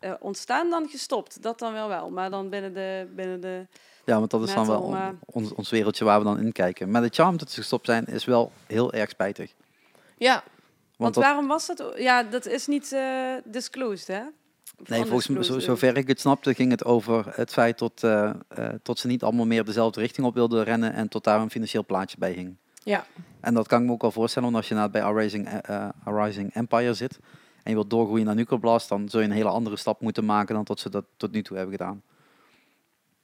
eh, 0.00 0.12
ontstaan 0.20 0.70
dan 0.70 0.88
gestopt. 0.88 1.42
Dat 1.42 1.58
dan 1.58 1.72
wel 1.72 1.88
wel. 1.88 2.10
Maar 2.10 2.30
dan 2.30 2.48
binnen 2.48 2.74
de. 2.74 3.06
Binnen 3.14 3.40
de 3.40 3.66
Ja, 4.08 4.18
want 4.18 4.30
dat 4.30 4.42
is 4.48 4.54
dan 4.54 4.66
wel 4.66 4.88
maar- 4.88 5.14
ons, 5.24 5.52
ons 5.54 5.70
wereldje 5.70 6.04
waar 6.04 6.18
we 6.18 6.24
dan 6.24 6.40
in 6.40 6.52
kijken. 6.52 6.90
Maar 6.90 7.02
de 7.02 7.08
Charm 7.12 7.36
dat 7.36 7.50
ze 7.50 7.60
gestopt 7.60 7.86
zijn 7.86 8.06
is 8.06 8.24
wel 8.24 8.52
heel 8.66 8.92
erg 8.92 9.10
spijtig. 9.10 9.52
ja, 10.18 10.32
want 10.34 10.44
Want 10.96 11.14
dat, 11.14 11.24
waarom 11.24 11.46
was 11.46 11.66
dat? 11.66 11.92
Ja, 11.96 12.22
dat 12.22 12.46
is 12.46 12.66
niet 12.66 12.92
eh, 12.92 13.32
disclosed, 13.44 14.06
hè? 14.06 14.22
nee, 14.86 15.04
volgens 15.04 15.28
mij, 15.28 15.42
zo, 15.42 15.58
zover 15.58 15.96
ik 15.96 16.08
het 16.08 16.20
snapte, 16.20 16.54
ging 16.54 16.70
het 16.70 16.84
over 16.84 17.26
het 17.30 17.52
feit 17.52 17.76
tot, 17.76 18.02
eh, 18.04 18.30
eh, 18.48 18.68
tot 18.82 18.98
ze 18.98 19.06
niet 19.06 19.22
allemaal 19.22 19.46
meer 19.46 19.64
dezelfde 19.64 20.00
richting 20.00 20.26
op 20.26 20.34
wilden 20.34 20.64
rennen 20.64 20.92
en 20.92 21.08
tot 21.08 21.24
daar 21.24 21.40
een 21.40 21.50
financieel 21.50 21.84
plaatje 21.84 22.16
bij 22.18 22.32
hing. 22.32 22.56
ja. 22.82 23.04
En 23.40 23.54
dat 23.54 23.66
kan 23.66 23.80
ik 23.80 23.86
me 23.86 23.92
ook 23.92 24.02
wel 24.02 24.10
voorstellen, 24.10 24.48
want 24.50 24.60
als 24.60 24.68
je 24.68 24.74
nou 24.74 24.90
bij 24.90 25.02
Arising, 25.02 25.48
eh, 25.48 25.88
Arising 26.04 26.54
Empire 26.54 26.94
zit 26.94 27.18
en 27.62 27.70
je 27.70 27.74
wilt 27.74 27.90
doorgroeien 27.90 28.26
naar 28.26 28.34
Nuclear 28.34 28.60
Blast, 28.60 28.88
dan 28.88 29.08
zul 29.08 29.20
je 29.20 29.26
een 29.26 29.32
hele 29.32 29.48
andere 29.48 29.76
stap 29.76 30.00
moeten 30.00 30.24
maken 30.24 30.54
dan 30.54 30.64
tot 30.64 30.80
ze 30.80 30.90
dat 30.90 31.04
tot 31.16 31.32
nu 31.32 31.42
toe 31.42 31.56
hebben 31.56 31.76
gedaan. 31.76 32.02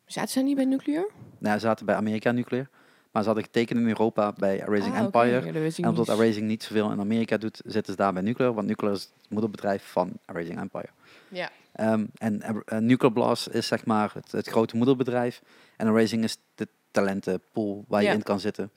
Zaten 0.07 0.31
ze 0.31 0.41
niet 0.41 0.57
bij 0.57 0.65
Nuclear? 0.65 1.07
Nou, 1.39 1.55
ze 1.55 1.61
zaten 1.67 1.87
bij 1.87 1.95
Amerika 1.95 2.31
Nuclear, 2.33 2.69
maar 3.11 3.23
ze 3.23 3.29
hadden 3.29 3.45
getekend 3.47 3.79
in 3.81 3.89
Europa 3.89 4.33
bij 4.37 4.67
Arising 4.67 4.95
Ah. 4.95 5.01
Empire. 5.01 5.53
Ja, 5.53 5.71
En 5.77 5.89
omdat. 5.89 6.09
Arising 6.09 6.47
niet 6.47 6.63
zoveel 6.63 6.91
in 6.93 7.01
Amerika 7.01 7.37
doet, 7.37 7.61
zitten 7.65 7.93
ze 7.93 7.99
daar 7.99 8.13
bij 8.13 8.23
Nuclear, 8.23 8.55
want 8.55 8.67
Nuclear 8.67 8.95
is 8.95 9.03
het 9.03 9.13
moederbedrijf 9.29 9.85
van 9.91 10.13
Arising 10.25 10.59
Empire. 10.61 10.89
Ja. 11.29 11.51
Ehm, 11.73 12.05
en 12.19 12.43
uh, 12.73 12.79
Nuclear 12.79 13.13
Blast 13.13 13.49
is 13.49 13.67
zeg 13.67 13.85
maar 13.87 14.11
het, 14.15 14.33
het 14.33 14.47
grote 14.49 14.77
moederbedrijf. 14.77 15.43
En 15.77 15.87
Arising 15.89 16.25
is 16.25 16.37
de 16.55 16.69
talentenpool 16.91 17.85
waar 17.89 18.01
je 18.03 18.07
Ja. 18.09 18.13
in 18.15 18.23
kan 18.23 18.41
zitten. 18.41 18.71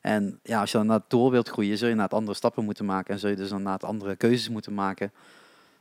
En 0.00 0.38
ja, 0.42 0.60
als 0.60 0.70
je 0.70 0.76
dan 0.78 0.86
naar 0.86 0.98
het 0.98 1.10
door 1.10 1.30
wilt 1.30 1.48
groeien, 1.48 1.78
zul 1.78 1.88
je 1.88 1.94
naar 1.94 2.04
het 2.04 2.14
andere 2.14 2.36
stappen 2.36 2.64
moeten 2.64 2.84
maken. 2.84 3.14
En 3.14 3.20
zul 3.20 3.30
je 3.30 3.36
dus 3.36 3.48
dan 3.48 3.62
naar 3.62 3.72
het 3.72 3.84
andere 3.84 4.16
keuzes 4.16 4.48
moeten 4.48 4.74
maken. 4.74 5.12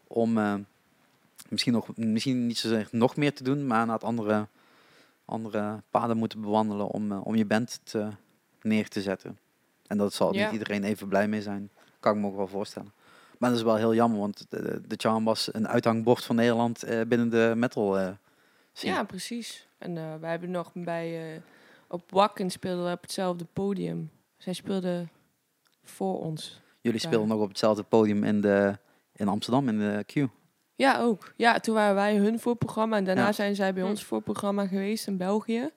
Om 0.07 0.37
eh, 0.37 0.53
misschien, 1.49 1.73
nog, 1.73 1.87
misschien 1.95 2.47
niet 2.47 2.57
zozeer 2.57 2.87
nog 2.91 3.15
meer 3.15 3.33
te 3.33 3.43
doen, 3.43 3.67
maar 3.67 3.85
naar 3.85 3.95
het 3.95 4.03
andere, 4.03 4.47
andere 5.25 5.83
paden 5.89 6.17
moeten 6.17 6.41
bewandelen 6.41 6.87
om, 6.87 7.11
eh, 7.11 7.25
om 7.25 7.35
je 7.35 7.45
band 7.45 7.79
te, 7.83 8.07
neer 8.61 8.87
te 8.89 9.01
zetten. 9.01 9.37
En 9.87 9.97
dat 9.97 10.13
zal 10.13 10.33
Ja. 10.33 10.43
niet 10.43 10.51
iedereen 10.53 10.83
even 10.83 11.07
blij 11.07 11.27
mee 11.27 11.41
zijn. 11.41 11.69
Kan 11.99 12.15
ik 12.15 12.21
me 12.21 12.27
ook 12.27 12.35
wel 12.35 12.47
voorstellen. 12.47 12.93
Maar 13.37 13.49
dat 13.49 13.59
is 13.59 13.65
wel 13.65 13.75
heel 13.75 13.93
jammer, 13.93 14.19
want 14.19 14.45
de, 14.49 14.81
de 14.87 14.95
Charm 14.97 15.23
was 15.23 15.53
een 15.53 15.67
uithangbord 15.67 16.23
van 16.23 16.35
Nederland 16.35 16.83
eh, 16.83 17.01
binnen 17.07 17.29
de 17.29 17.53
metal 17.55 18.15
scene. 18.73 18.93
ja, 18.93 19.03
precies. 19.03 19.67
En 19.77 20.19
wij 20.19 20.29
hebben 20.29 20.51
nog 20.51 20.71
bij... 20.73 21.41
op 21.87 22.11
Wakken 22.11 22.49
speelden 22.49 22.85
we 22.85 22.91
op 22.91 23.01
hetzelfde 23.01 23.45
podium. 23.53 24.11
Zij 24.37 24.53
speelden 24.53 25.09
voor 25.83 26.19
ons. 26.19 26.61
Jullie 26.81 26.99
speelden 26.99 27.27
nog 27.27 27.39
op 27.41 27.47
hetzelfde 27.47 27.83
podium 27.83 28.23
in, 28.23 28.41
de, 28.41 28.77
in 29.15 29.27
Amsterdam, 29.27 29.67
in 29.69 29.77
de 29.79 30.03
Q. 30.05 30.27
Ja, 30.75 30.99
ook. 30.99 31.33
Ja, 31.37 31.59
toen 31.59 31.73
waren 31.75 31.95
wij 31.95 32.15
hun 32.15 32.39
voorprogramma. 32.39 32.97
En 32.97 33.03
daarna 33.03 33.25
Ja. 33.25 33.31
zijn 33.31 33.55
zij 33.55 33.73
bij 33.73 33.83
ons 33.83 34.03
voorprogramma 34.03 34.67
geweest 34.67 35.07
in 35.07 35.17
België. 35.17 35.69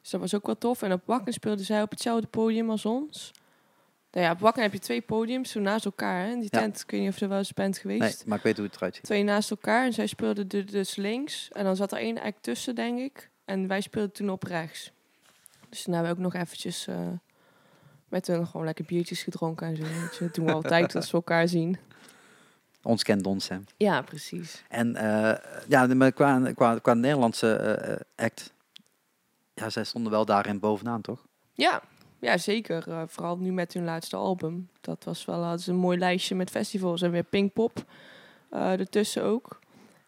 Dus 0.00 0.10
dat 0.10 0.20
was 0.20 0.34
ook 0.34 0.46
wel 0.46 0.58
tof. 0.58 0.82
En 0.82 0.92
op 0.92 1.02
Wakken 1.04 1.32
speelden 1.32 1.64
zij 1.64 1.82
op 1.82 1.90
hetzelfde 1.90 2.26
podium 2.26 2.70
als 2.70 2.84
ons. 2.84 3.32
Nou 4.12 4.26
ja, 4.26 4.32
op 4.32 4.38
Wakken 4.40 4.62
heb 4.62 4.72
je 4.72 4.78
twee 4.78 5.00
podiums, 5.00 5.50
zo 5.50 5.60
naast 5.60 5.84
elkaar. 5.84 6.24
Hè? 6.24 6.30
In 6.32 6.40
die 6.40 6.48
Ja. 6.52 6.58
tent, 6.60 6.80
ik 6.80 6.90
weet 6.90 7.00
niet 7.00 7.08
of 7.08 7.16
je 7.16 7.22
er 7.22 7.28
wel 7.28 7.38
eens 7.38 7.52
bent 7.52 7.78
geweest. 7.78 8.00
Nee, 8.00 8.26
maar 8.26 8.38
ik 8.38 8.44
weet 8.44 8.56
hoe 8.56 8.66
het 8.66 8.76
eruit 8.76 8.94
ziet. 8.94 9.04
Twee 9.04 9.22
naast 9.22 9.50
elkaar. 9.50 9.84
En 9.84 9.92
zij 9.92 10.06
speelden 10.06 10.48
de- 10.48 10.64
dus 10.64 10.96
links. 10.96 11.48
En 11.52 11.64
dan 11.64 11.76
zat 11.76 11.92
er 11.92 11.98
één 11.98 12.20
act 12.20 12.42
tussen, 12.42 12.74
denk 12.74 12.98
ik. 12.98 13.30
En 13.44 13.66
wij 13.66 13.80
speelden 13.80 14.12
toen 14.12 14.30
op 14.30 14.42
rechts. 14.42 14.92
Dus 15.68 15.82
toen 15.82 15.94
hebben 15.94 16.12
we 16.12 16.16
ook 16.18 16.22
nog 16.32 16.34
eventjes 16.42 16.86
eh, 16.86 16.96
met 18.08 18.26
hun 18.26 18.46
gewoon 18.46 18.66
lekker 18.66 18.84
biertjes 18.84 19.22
gedronken 19.22 19.66
en 19.66 19.76
zo. 19.76 19.84
Dat 20.24 20.34
doen 20.34 20.46
we 20.46 20.52
altijd 20.52 20.94
als 20.94 21.10
we 21.10 21.16
elkaar 21.16 21.48
zien. 21.48 21.78
Ons 22.82 23.02
kent 23.02 23.26
ons, 23.26 23.48
hè. 23.48 23.56
Ja, 23.76 24.02
precies. 24.02 24.62
En 24.68 24.96
eh, 24.96 25.38
ja, 25.68 25.86
de- 25.86 25.94
maar 25.94 26.12
qua, 26.12 26.52
qua, 26.52 26.78
qua 26.78 26.94
Nederlandse 26.94 27.54
eh, 27.54 28.24
act, 28.24 28.52
ja, 29.54 29.70
zij 29.70 29.84
stonden 29.84 30.12
wel 30.12 30.24
daarin 30.24 30.58
bovenaan, 30.60 31.00
toch? 31.00 31.26
Ja, 31.52 31.82
ja 32.18 32.36
zeker. 32.38 32.88
Eh, 32.88 33.02
vooral 33.06 33.36
nu 33.36 33.52
met 33.52 33.72
hun 33.72 33.84
laatste 33.84 34.16
album. 34.16 34.68
Dat 34.80 35.04
was 35.04 35.24
wel 35.24 35.42
hadden 35.42 35.60
ze 35.60 35.70
een 35.70 35.76
mooi 35.76 35.98
lijstje 35.98 36.34
met 36.34 36.50
festivals. 36.50 37.02
En 37.02 37.10
weer 37.10 37.22
Pinkpop 37.24 37.84
eh 38.50 38.72
ertussen 38.72 39.22
ook. 39.22 39.60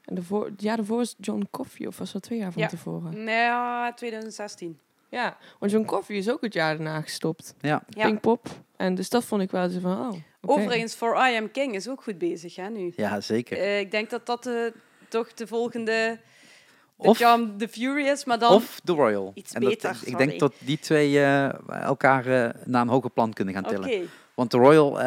En 0.05 0.15
daarvoor, 0.15 0.51
ja, 0.57 0.77
daarvoor 0.77 0.97
was 0.97 1.15
John 1.21 1.47
Coffee, 1.51 1.87
of 1.87 1.99
was 1.99 2.13
dat 2.13 2.23
twee 2.23 2.39
jaar 2.39 2.53
van 2.53 2.63
Ja. 2.63 2.69
tevoren? 2.69 3.25
Nee, 3.25 3.37
ja, 3.45 3.93
2016. 3.95 4.79
Ja, 5.09 5.37
want 5.59 5.73
John 5.73 5.85
Coffee 5.87 6.17
is 6.17 6.31
ook 6.31 6.41
het 6.43 6.53
jaar 6.55 6.75
daarna 6.77 7.01
gestopt. 7.01 7.55
Ja, 7.61 7.83
Ja. 7.89 8.05
Pinkpop. 8.07 8.47
En 8.77 8.95
dus 8.95 9.09
dat 9.09 9.25
vond 9.25 9.43
ik 9.43 9.51
wel 9.51 9.69
zo 9.69 9.81
van, 9.81 9.99
oh, 10.13 10.21
Overigens, 10.47 10.95
For 10.95 11.31
I 11.31 11.37
Am 11.37 11.51
King 11.51 11.75
is 11.75 11.89
ook 11.89 12.03
goed 12.03 12.19
bezig, 12.19 12.57
hè, 12.57 12.69
nu. 12.69 12.93
ja 12.97 13.21
zeker. 13.21 13.59
Eh, 13.59 13.79
ik 13.79 13.91
denk 13.91 14.11
dat 14.11 14.27
dat 14.27 14.51
toch 15.09 15.35
de 15.35 15.47
volgende... 15.47 16.19
De 16.97 17.09
Of- 17.09 17.19
the 17.59 17.69
Furious, 17.69 18.25
maar 18.25 18.39
dan... 18.39 18.53
Of 18.53 18.81
The 18.85 18.93
Royal. 18.93 19.31
iets 19.35 19.53
en 19.53 19.61
dat, 19.61 19.71
beter, 19.71 19.91
ik 19.91 19.97
sorry. 19.97 20.27
denk 20.27 20.39
dat 20.41 20.55
die 20.59 20.79
twee 20.79 21.21
eh, 21.21 21.69
elkaar 21.69 22.27
eh, 22.27 22.51
naar 22.65 22.83
een 22.83 22.89
hoger 22.89 23.11
plan 23.11 23.33
kunnen 23.33 23.55
gaan 23.55 23.65
tillen. 23.65 24.09
Want 24.35 24.51
The 24.51 24.57
Royal 24.59 24.99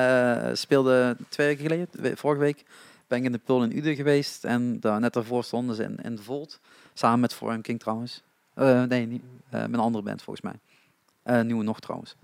speelde 0.55 1.17
twee 1.29 1.47
weken 1.47 1.63
geleden, 1.63 2.17
vorige 2.17 2.41
week, 2.41 2.63
ben 3.07 3.17
ik 3.17 3.23
in 3.25 3.31
de 3.31 3.37
Pul 3.37 3.63
in 3.63 3.77
Uden 3.77 3.95
geweest. 3.95 4.43
En 4.45 4.79
daar, 4.79 4.99
net 4.99 5.13
daarvoor 5.13 5.43
stonden 5.43 5.75
ze 5.75 5.83
in, 5.83 5.97
in 6.03 6.15
de 6.15 6.21
Volt. 6.21 6.59
Samen 6.93 7.19
met 7.19 7.33
Foreign 7.33 7.61
King 7.61 7.79
trouwens. 7.79 8.23
Nee, 8.87 9.05
niet, 9.05 9.23
met 9.49 9.73
een 9.73 9.79
andere 9.79 10.03
band 10.03 10.21
volgens 10.21 10.53
mij. 11.25 11.43
Nieuwe 11.43 11.63
nog 11.63 11.79
trouwens. 11.79 12.15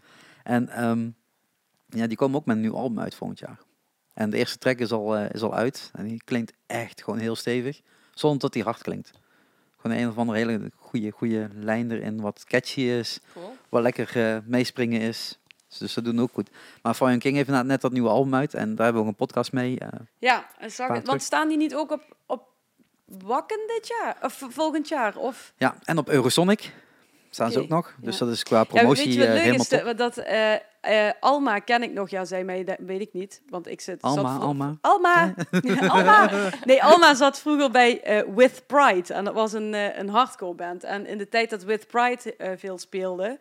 En 0.44 0.69
ehm, 0.69 1.10
ja, 1.95 2.07
die 2.07 2.18
komen 2.18 2.38
ook 2.40 2.45
met 2.45 2.56
een 2.56 2.61
nieuw 2.61 2.76
album 2.76 2.99
uit 2.99 3.15
volgend 3.15 3.40
jaar. 3.40 3.60
En 4.14 4.30
de 4.30 4.38
eerste 4.38 4.57
track 4.57 4.78
is 4.80 4.91
al, 4.91 5.15
eh, 5.15 5.30
is 5.32 5.41
al 5.41 5.53
uit. 5.53 5.90
En 5.94 6.03
die 6.06 6.22
klinkt 6.26 6.53
echt 6.68 7.03
gewoon 7.03 7.20
heel 7.20 7.36
stevig. 7.36 7.82
Zonder 8.14 8.40
dat 8.40 8.53
die 8.53 8.64
hard 8.64 8.82
klinkt. 8.82 9.11
Gewoon 9.78 9.98
een 9.98 10.07
of 10.10 10.18
andere 10.18 10.38
hele 10.38 10.72
goede, 10.76 11.11
goede 11.11 11.49
lijn 11.53 11.91
erin. 11.91 12.22
Wat 12.22 12.44
catchy 12.48 12.82
is. 12.82 13.20
Cool. 13.34 13.56
Wat 13.70 13.82
lekker 13.82 14.34
eh, 14.36 14.38
meespringen 14.45 15.02
is. 15.02 15.38
Dus, 15.80 15.94
dat 15.94 16.03
doen 16.06 16.22
ook 16.22 16.32
goed. 16.34 16.49
Maar 16.82 16.94
Foreign 16.94 17.20
King 17.22 17.36
heeft 17.36 17.48
inderdaad 17.48 17.72
net 17.72 17.82
dat 17.82 17.91
nieuwe 17.91 18.10
album 18.10 18.36
uit. 18.36 18.53
En 18.53 18.76
daar 18.76 18.84
hebben 18.86 18.94
we 18.94 18.99
ook 19.07 19.14
een 19.20 19.26
podcast 19.26 19.52
mee. 19.52 19.80
eh, 19.80 19.88
Ja, 20.20 20.48
zag 20.68 21.02
want 21.03 21.22
staan 21.22 21.48
die 21.48 21.57
niet 21.57 21.76
ook 21.76 21.91
op, 21.91 22.18
op 22.26 22.52
Wakken 23.06 23.60
dit 23.68 23.88
jaar? 23.99 24.18
Of 24.22 24.41
volgend 24.49 24.88
jaar? 24.88 25.15
Of... 25.18 25.53
ja, 25.57 25.76
en 25.84 25.98
op 25.98 26.10
Eurosonic 26.10 26.74
staan 27.30 27.52
ze 27.52 27.60
ook 27.61 27.68
nog. 27.68 27.95
Dus 28.02 28.18
ja. 28.18 28.26
dat 28.26 28.34
is 28.34 28.44
qua 28.44 28.57
Ja, 28.57 28.64
promotie 28.64 29.06
weet 29.06 29.14
je 29.14 29.20
wat 29.20 29.28
leuk 29.28 29.38
helemaal 29.38 29.60
is? 29.60 29.68
top. 29.68 29.98
Dat, 29.98 30.18
eh, 30.84 31.10
Alma 31.19 31.60
ken 31.60 31.84
ik 31.84 31.91
nog. 31.93 32.10
Ja, 32.10 32.26
zij 32.26 32.43
mij, 32.43 32.64
dat 32.64 32.77
weet 32.80 33.01
ik 33.01 33.14
niet. 33.14 33.41
Want 33.49 33.68
ik 33.68 33.81
zit... 33.81 34.01
zat 34.01 34.18
Alma, 34.18 34.35
vro- 34.35 34.45
Alma. 34.45 34.77
Alma! 34.81 35.34
Alma! 35.88 36.30
Nee, 36.64 36.84
Alma 36.84 37.14
zat 37.15 37.39
vroeger 37.39 37.72
bij 37.72 38.01
eh, 38.01 38.34
With 38.35 38.64
Pride. 38.68 39.14
En 39.14 39.26
dat 39.26 39.34
was 39.34 39.53
een, 39.53 39.73
eh, 39.73 39.97
een 39.97 40.10
hardcore 40.10 40.53
band. 40.53 40.84
En 40.84 41.05
in 41.05 41.18
de 41.18 41.30
tijd 41.30 41.49
dat 41.49 41.64
With 41.64 41.88
Pride 41.88 42.35
eh, 42.35 42.51
veel 42.57 42.77
speelde... 42.77 43.38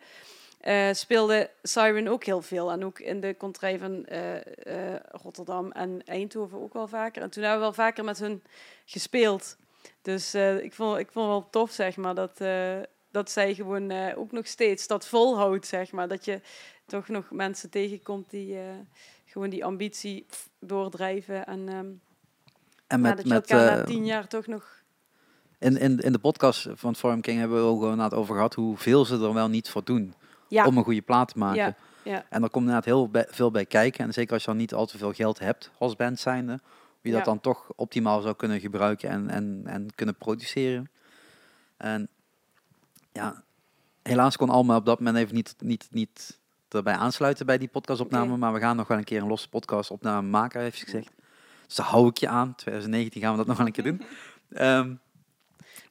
eh, 0.59 0.87
speelde 0.93 1.49
Siren 1.63 2.07
ook 2.07 2.23
heel 2.23 2.41
veel. 2.41 2.71
En 2.71 2.85
ook 2.85 2.99
in 2.99 3.19
de 3.19 3.37
contrée 3.37 3.79
van 3.79 4.05
eh, 4.05 4.35
eh, 4.35 4.99
Rotterdam 5.23 5.71
en 5.71 6.01
Eindhoven 6.05 6.61
ook 6.61 6.73
wel 6.73 6.87
vaker. 6.87 7.21
En 7.21 7.29
toen 7.29 7.43
hebben 7.43 7.59
we 7.61 7.65
wel 7.65 7.85
vaker 7.85 8.03
met 8.03 8.19
hun 8.19 8.43
gespeeld. 8.85 9.57
Dus 10.01 10.33
eh, 10.33 10.57
ik, 10.63 10.73
vond, 10.73 10.97
ik 10.99 11.11
vond 11.11 11.27
wel 11.27 11.47
tof, 11.49 11.71
zeg 11.71 11.95
maar, 11.97 12.15
dat, 12.15 12.39
eh, 12.41 12.73
dat 13.13 13.31
zij 13.31 13.53
gewoon 13.53 13.89
eh, 13.89 14.17
ook 14.17 14.31
nog 14.31 14.47
steeds 14.47 14.87
dat 14.87 15.07
volhoudt, 15.07 15.67
zeg 15.67 15.91
maar. 15.91 16.07
Dat 16.07 16.25
je 16.25 16.41
toch 16.85 17.07
nog 17.07 17.31
mensen 17.31 17.69
tegenkomt 17.69 18.29
die 18.29 18.55
eh, 18.57 18.63
gewoon 19.25 19.49
die 19.49 19.65
ambitie 19.65 20.25
doordrijven. 20.59 21.45
En 21.45 21.69
ehm, 21.69 21.85
En 22.87 23.01
met, 23.01 23.15
dat 23.17 23.25
je 23.27 23.33
met, 23.33 23.51
elkaar 23.51 23.65
na 23.75 23.81
eh, 23.81 23.85
tien 23.85 24.05
jaar 24.05 24.27
toch 24.27 24.47
nog... 24.47 24.81
in, 25.59 25.77
in, 25.77 25.99
in 25.99 26.11
de 26.11 26.19
podcast 26.19 26.67
van 26.73 26.95
Forum 26.95 27.21
King 27.21 27.39
hebben 27.39 27.57
we 27.57 27.63
ook 27.69 27.81
inderdaad 27.81 28.13
over 28.13 28.35
gehad 28.35 28.53
hoeveel 28.53 29.05
ze 29.05 29.13
er 29.19 29.33
wel 29.33 29.47
niet 29.49 29.69
voor 29.69 29.83
doen 29.83 30.13
Ja, 30.47 30.65
om 30.65 30.77
een 30.77 30.83
goede 30.83 31.01
plaat 31.01 31.27
te 31.33 31.37
maken. 31.37 31.57
ja, 31.63 31.75
ja. 32.03 32.25
En 32.29 32.43
er 32.43 32.49
komt 32.49 32.65
inderdaad 32.65 32.85
heel 32.85 33.09
bij- 33.09 33.27
veel 33.29 33.51
bij 33.51 33.65
kijken. 33.65 34.05
En 34.05 34.13
zeker 34.13 34.33
als 34.33 34.41
je 34.43 34.47
dan 34.49 34.57
niet 34.57 34.73
al 34.73 34.85
te 34.85 34.97
veel 34.97 35.13
geld 35.13 35.39
hebt 35.39 35.71
als 35.77 35.95
band 35.95 36.19
zijnde, 36.19 36.51
hoe 36.51 37.01
je 37.01 37.09
dat 37.11 37.19
Ja. 37.19 37.25
dan 37.25 37.39
toch 37.41 37.71
optimaal 37.75 38.21
zou 38.21 38.35
kunnen 38.35 38.59
gebruiken 38.59 39.09
en, 39.09 39.29
en, 39.29 39.61
en 39.65 39.87
kunnen 39.95 40.15
produceren. 40.15 40.89
En 41.77 42.07
ja, 43.13 43.43
helaas 44.01 44.37
kon 44.37 44.49
Alma 44.49 44.75
op 44.75 44.85
dat 44.85 44.99
moment 44.99 45.17
even 45.17 45.35
niet, 45.35 45.55
niet, 45.59 45.87
niet 45.91 46.39
erbij 46.69 46.93
aansluiten 46.93 47.45
bij 47.45 47.57
die 47.57 47.67
podcastopname. 47.67 48.29
Oké. 48.29 48.37
Maar 48.37 48.53
we 48.53 48.59
gaan 48.59 48.75
nog 48.75 48.87
wel 48.87 48.97
een 48.97 49.03
keer 49.03 49.21
een 49.21 49.27
losse 49.27 49.49
podcastopname 49.49 50.27
maken, 50.27 50.61
heeft 50.61 50.77
ze 50.77 50.83
gezegd. 50.83 51.11
Dus 51.65 51.75
daar 51.75 51.85
hou 51.85 52.07
ik 52.07 52.17
je 52.17 52.27
aan. 52.27 52.55
2019 52.55 53.21
gaan 53.21 53.31
we 53.31 53.37
dat 53.37 53.47
nog 53.47 53.57
wel 53.57 53.65
een 53.65 53.71
keer 53.71 53.83
doen. 53.83 54.01
Ehm, 54.53 54.93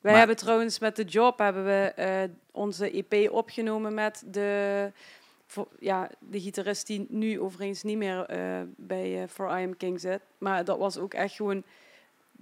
Wij 0.01 0.11
Maar- 0.11 0.19
hebben 0.19 0.37
trouwens 0.37 0.79
met 0.79 0.97
de 0.97 1.05
job 1.05 1.39
hebben 1.39 1.65
we 1.65 1.93
eh, 1.97 2.23
onze 2.51 2.91
EP 2.91 3.31
opgenomen 3.31 3.95
met 3.95 4.23
de, 4.27 4.93
voor, 5.47 5.69
ja, 5.79 6.11
de 6.19 6.41
gitarist 6.41 6.87
die 6.87 7.07
nu 7.09 7.41
overigens 7.41 7.83
niet 7.83 7.97
meer 7.97 8.25
eh, 8.25 8.61
bij 8.77 9.23
eh, 9.23 9.29
For 9.29 9.61
I 9.61 9.65
Am 9.65 9.77
King 9.77 10.01
zit. 10.01 10.21
Maar 10.39 10.65
dat 10.65 10.79
was 10.79 10.99
ook 10.99 11.15
echt 11.15 11.35
gewoon, 11.35 11.63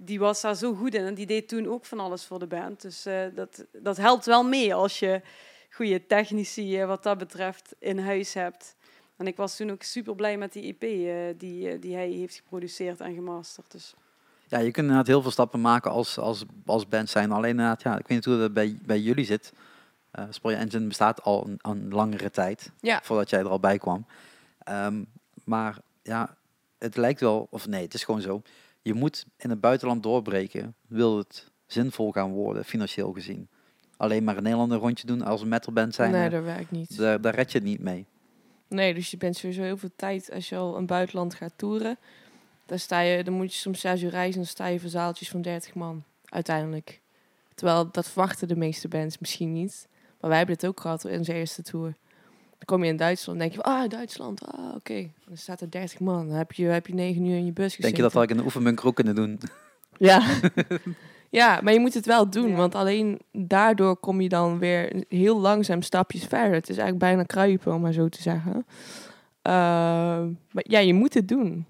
die 0.03 0.19
was 0.19 0.41
daar 0.41 0.55
zo 0.55 0.73
goed 0.73 0.93
in 0.93 1.05
en 1.05 1.13
die 1.13 1.25
deed 1.25 1.47
toen 1.47 1.67
ook 1.67 1.85
van 1.85 1.99
alles 1.99 2.25
voor 2.25 2.39
de 2.39 2.47
band. 2.47 2.81
Dus 2.81 3.05
eh, 3.05 3.25
dat, 3.35 3.65
dat 3.71 3.97
helpt 3.97 4.25
wel 4.25 4.43
mee 4.43 4.73
als 4.73 4.99
je 4.99 5.21
goede 5.69 6.05
technici 6.05 6.79
eh, 6.79 6.87
wat 6.87 7.03
dat 7.03 7.17
betreft 7.17 7.75
in 7.79 7.99
huis 7.99 8.33
hebt. 8.33 8.75
En 9.17 9.27
ik 9.27 9.37
was 9.37 9.55
toen 9.55 9.71
ook 9.71 9.83
super 9.83 10.15
blij 10.15 10.37
met 10.37 10.53
die 10.53 10.77
EP 10.77 10.83
eh, 10.83 11.39
die, 11.39 11.79
die 11.79 11.95
hij 11.95 12.09
heeft 12.09 12.35
geproduceerd 12.35 12.99
en 12.99 13.13
gemasterd. 13.13 13.71
Dus 13.71 13.93
ja, 14.47 14.57
je 14.57 14.71
kunt 14.71 14.77
inderdaad 14.77 15.07
heel 15.07 15.21
veel 15.21 15.31
stappen 15.31 15.61
maken 15.61 15.91
als, 15.91 16.17
als, 16.17 16.45
als 16.65 16.87
band 16.87 17.09
zijn. 17.09 17.31
Alleen 17.31 17.49
inderdaad, 17.49 17.81
ja, 17.81 17.91
ik 17.97 18.07
weet 18.07 18.17
niet 18.17 18.25
hoe 18.25 18.37
dat 18.37 18.53
bij, 18.53 18.77
bij 18.85 18.99
jullie 18.99 19.25
zit. 19.25 19.53
Eh 20.11 20.25
Spoiler 20.29 20.61
Engine 20.61 20.87
bestaat 20.87 21.23
al 21.23 21.47
een, 21.47 21.57
een 21.61 21.89
langere 21.89 22.29
tijd. 22.29 22.71
Ja. 22.79 22.99
voordat 23.03 23.29
jij 23.29 23.39
er 23.39 23.49
al 23.49 23.59
bij 23.59 23.77
kwam. 23.77 24.05
Ehm, 24.63 25.03
maar 25.43 25.77
ja, 26.03 26.35
het 26.77 26.97
lijkt 26.97 27.19
wel, 27.19 27.47
of 27.49 27.67
nee, 27.67 27.83
het 27.83 27.93
is 27.93 28.03
gewoon 28.03 28.21
zo. 28.21 28.41
Je 28.81 28.93
moet 28.93 29.25
in 29.37 29.49
het 29.49 29.61
buitenland 29.61 30.03
doorbreken, 30.03 30.75
wil 30.87 31.17
het 31.17 31.51
zinvol 31.65 32.11
gaan 32.11 32.31
worden, 32.31 32.65
financieel 32.65 33.11
gezien. 33.11 33.49
Alleen 33.97 34.23
maar 34.23 34.37
in 34.37 34.43
Nederland 34.43 34.71
een 34.71 34.77
rondje 34.77 35.07
doen 35.07 35.21
als 35.21 35.41
een 35.41 35.47
metalband 35.47 35.95
zijn, 35.95 36.11
nee, 36.11 36.29
dat 36.29 36.43
werkt 36.43 36.71
niet. 36.71 36.97
daar, 36.97 37.21
daar 37.21 37.35
red 37.35 37.51
je 37.51 37.57
het 37.57 37.67
niet 37.67 37.79
mee. 37.79 38.05
Nee, 38.67 38.93
dus 38.93 39.11
je 39.11 39.17
bent 39.17 39.35
sowieso 39.35 39.61
heel 39.61 39.77
veel 39.77 39.91
tijd 39.95 40.31
als 40.31 40.49
je 40.49 40.55
al 40.57 40.77
een 40.77 40.85
buitenland 40.85 41.33
gaat 41.33 41.53
toeren. 41.55 41.97
Dan, 42.65 42.79
sta 42.79 42.99
je, 42.99 43.23
dan 43.23 43.33
moet 43.33 43.53
je 43.53 43.59
soms 43.59 43.79
zes 43.79 44.01
uur 44.01 44.09
reizen 44.09 44.33
en 44.33 44.39
dan 44.39 44.45
sta 44.51 44.67
je 44.67 44.79
voor 44.79 44.89
zaaltjes 44.89 45.29
van 45.29 45.41
30 45.41 45.73
man, 45.73 46.03
uiteindelijk. 46.25 47.01
Terwijl 47.55 47.91
dat 47.91 48.09
verwachten 48.09 48.47
de 48.47 48.55
meeste 48.55 48.87
bands 48.87 49.17
misschien 49.17 49.53
niet. 49.53 49.87
Maar 50.19 50.29
wij 50.29 50.37
hebben 50.37 50.57
dit 50.57 50.69
ook 50.69 50.79
gehad 50.79 51.05
in 51.05 51.17
onze 51.17 51.33
eerste 51.33 51.61
tour. 51.61 51.95
Dan 52.61 52.77
kom 52.77 52.83
je 52.83 52.91
in 52.91 52.97
Duitsland 52.97 53.39
en 53.41 53.47
denk 53.49 53.57
je, 53.57 53.69
ah, 53.69 53.89
Duitsland, 53.89 54.45
ah, 54.45 54.75
oké. 54.75 55.09
Dan 55.27 55.37
staat 55.37 55.61
er 55.61 55.69
30 55.71 55.99
man, 55.99 56.27
dan 56.27 56.37
heb 56.37 56.51
je, 56.51 56.65
heb 56.65 56.87
je 56.87 56.93
negen 56.93 57.25
uur 57.25 57.35
in 57.35 57.45
je 57.45 57.51
bus 57.51 57.65
gezeten. 57.75 57.83
Denk 57.83 57.95
je 57.95 58.01
dat 58.01 58.23
ik 58.23 58.29
in 58.29 58.37
de 58.37 58.43
oefenbunker 58.43 58.85
ook 58.85 58.95
kunnen 58.95 59.15
doen? 59.15 59.39
Ja. 59.97 60.21
ja, 61.29 61.59
maar 61.63 61.73
je 61.73 61.79
moet 61.79 61.93
het 61.93 62.05
wel 62.05 62.29
doen, 62.29 62.49
Ja. 62.49 62.55
want 62.55 62.75
alleen 62.75 63.19
daardoor 63.31 63.95
kom 63.97 64.21
je 64.21 64.29
dan 64.29 64.59
weer 64.59 65.03
heel 65.09 65.39
langzaam 65.39 65.81
stapjes 65.81 66.23
verder. 66.23 66.53
Het 66.53 66.69
is 66.69 66.77
eigenlijk 66.77 66.99
bijna 66.99 67.23
kruipen, 67.23 67.73
om 67.73 67.81
maar 67.81 67.93
zo 67.93 68.09
te 68.09 68.21
zeggen. 68.21 68.65
Ehm, 69.41 70.27
maar 70.51 70.63
ja, 70.67 70.79
je 70.79 70.93
moet 70.93 71.13
het 71.13 71.27
doen. 71.27 71.65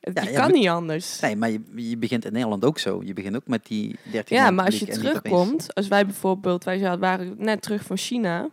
Het, 0.00 0.14
Ja, 0.16 0.22
je 0.22 0.30
ja, 0.30 0.40
kan 0.40 0.52
niet 0.52 0.68
anders. 0.68 1.20
Nee, 1.20 1.36
maar 1.36 1.50
je, 1.50 1.60
je 1.74 1.96
begint 1.96 2.24
in 2.24 2.32
Nederland 2.32 2.64
ook 2.64 2.78
zo. 2.78 3.02
Je 3.04 3.12
begint 3.12 3.36
ook 3.36 3.46
met 3.46 3.66
die 3.66 3.96
13 4.12 4.36
ja, 4.36 4.50
maar 4.50 4.64
als 4.64 4.78
je 4.78 4.86
terugkomt, 4.86 5.74
als 5.74 5.88
wij 5.88 6.06
bijvoorbeeld, 6.06 6.64
wij 6.64 6.78
zaten- 6.78 7.00
waren 7.00 7.34
net 7.38 7.62
terug 7.62 7.82
van 7.82 7.96
China 7.96 8.48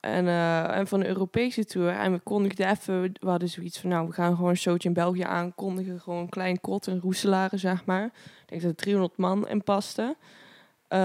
en, 0.00 0.26
eh, 0.26 0.76
en 0.76 0.86
van 0.86 1.00
de 1.00 1.06
Europese 1.06 1.64
tour 1.64 1.88
en 1.90 2.12
we 2.12 2.18
kondigden 2.18 2.68
even, 2.70 3.02
we 3.20 3.28
hadden 3.28 3.48
zoiets 3.48 3.78
van, 3.80 3.90
nou, 3.90 4.06
we 4.06 4.12
gaan 4.12 4.34
gewoon 4.34 4.50
een 4.50 4.56
showtje 4.56 4.88
in 4.88 4.94
België 4.94 5.22
aankondigen, 5.22 6.00
gewoon 6.00 6.20
een 6.20 6.28
klein 6.28 6.60
kot 6.60 6.86
in 6.86 6.98
Roeselare, 6.98 7.56
zeg 7.56 7.84
maar. 7.84 8.04
Ik 8.04 8.12
denk 8.46 8.62
dat 8.62 8.70
er 8.70 8.76
300 8.76 9.16
man 9.16 9.48
in 9.48 9.62
paste. 9.62 10.16
Ehm, 10.88 11.00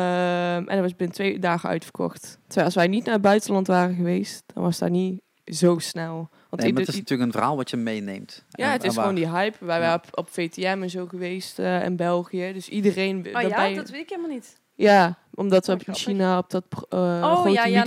en 0.57 0.65
dat 0.65 0.79
was 0.79 0.95
binnen 0.95 1.15
twee 1.15 1.39
dagen 1.39 1.69
uitverkocht. 1.69 2.37
Terwijl 2.45 2.65
als 2.65 2.75
wij 2.75 2.87
niet 2.87 3.03
naar 3.05 3.13
het 3.13 3.21
buitenland 3.23 3.67
waren 3.67 3.95
geweest, 3.95 4.43
dan 4.53 4.63
was 4.63 4.77
dat 4.79 4.89
niet 4.89 5.21
zo 5.45 5.77
snel. 5.79 6.29
Want 6.49 6.61
Nee, 6.61 6.71
maar 6.71 6.81
het 6.81 6.89
is 6.89 6.95
natuurlijk 6.99 7.29
een 7.29 7.35
verhaal 7.35 7.55
wat 7.55 7.69
je 7.69 7.77
meeneemt. 7.77 8.45
ja, 8.49 8.65
En- 8.65 8.71
het 8.71 8.83
en 8.83 8.89
is 8.89 8.95
gewoon 8.95 9.15
die 9.15 9.29
hype. 9.29 9.65
Wij 9.65 9.75
Ja. 9.79 9.81
waren 9.81 10.01
op, 10.07 10.17
op 10.17 10.29
VTM 10.29 10.79
en 10.81 10.89
zo 10.89 11.07
geweest 11.07 11.59
eh, 11.59 11.83
in 11.83 11.95
België. 11.95 12.53
Dus 12.53 12.69
iedereen... 12.69 13.17
Oh 13.35 13.41
ja, 13.41 13.69
dat 13.73 13.89
weet 13.89 14.01
ik 14.01 14.09
helemaal 14.09 14.31
niet. 14.31 14.61
Ja, 14.75 15.17
omdat 15.35 15.65
we 15.65 15.71
Oh, 15.71 15.77
op 15.77 15.83
grappig. 15.83 16.03
China 16.03 16.37
op 16.37 16.49
dat 16.49 16.63
eh, 16.89 16.99
Oh, 16.99 17.33
grote 17.33 17.49
ja, 17.49 17.65
ja, 17.65 17.85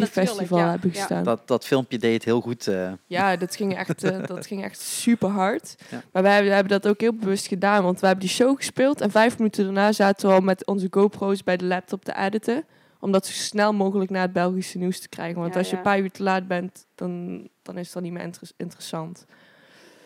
ja. 0.49 0.71
hebben 0.71 0.91
gestaan. 0.91 1.25
Dat, 1.25 1.49
dat 1.49 1.67
filmpje 1.67 1.99
deed 1.99 2.13
het 2.15 2.25
heel 2.25 2.41
goed. 2.41 2.67
eh, 2.67 2.93
Ja, 3.07 3.37
dat 3.37 3.57
ging 3.57 3.77
echt, 3.77 4.05
eh, 4.05 4.27
dat 4.27 4.47
ging 4.47 4.65
echt 4.65 4.81
super 5.03 5.29
hard. 5.29 5.75
Ja. 5.91 6.03
Maar 6.13 6.23
wij 6.23 6.35
hebben, 6.35 6.53
hebben 6.55 6.81
dat 6.81 6.89
ook 6.93 7.01
heel 7.01 7.13
bewust 7.15 7.47
gedaan. 7.47 7.83
Want 7.83 8.01
we 8.01 8.07
hebben 8.07 8.25
die 8.27 8.35
show 8.35 8.57
gespeeld. 8.57 9.01
En 9.01 9.11
vijf 9.11 9.39
minuten 9.39 9.65
daarna 9.65 9.93
zaten 9.93 10.29
we 10.29 10.35
al 10.35 10.41
met 10.41 10.67
onze 10.67 10.87
GoPro's 10.91 11.45
bij 11.45 11.57
de 11.57 11.65
laptop 11.65 12.05
te 12.05 12.17
editen. 12.17 12.65
Om 13.01 13.13
dat 13.13 13.27
zo 13.27 13.33
snel 13.33 13.73
mogelijk 13.73 14.11
naar 14.11 14.23
het 14.23 14.33
Belgische 14.33 14.79
nieuws 14.79 15.01
te 15.01 15.09
krijgen. 15.09 15.41
Want 15.41 15.53
Ja, 15.53 15.59
als 15.59 15.67
je 15.67 15.73
ja. 15.73 15.79
een 15.79 15.85
paar 15.89 15.99
uur 16.01 16.11
te 16.11 16.23
laat 16.23 16.47
bent, 16.49 16.87
dan, 16.95 17.43
dan 17.63 17.79
is 17.79 17.93
dat 17.93 18.03
niet 18.03 18.13
meer 18.13 18.23
inter- 18.23 18.51
interessant. 18.57 19.25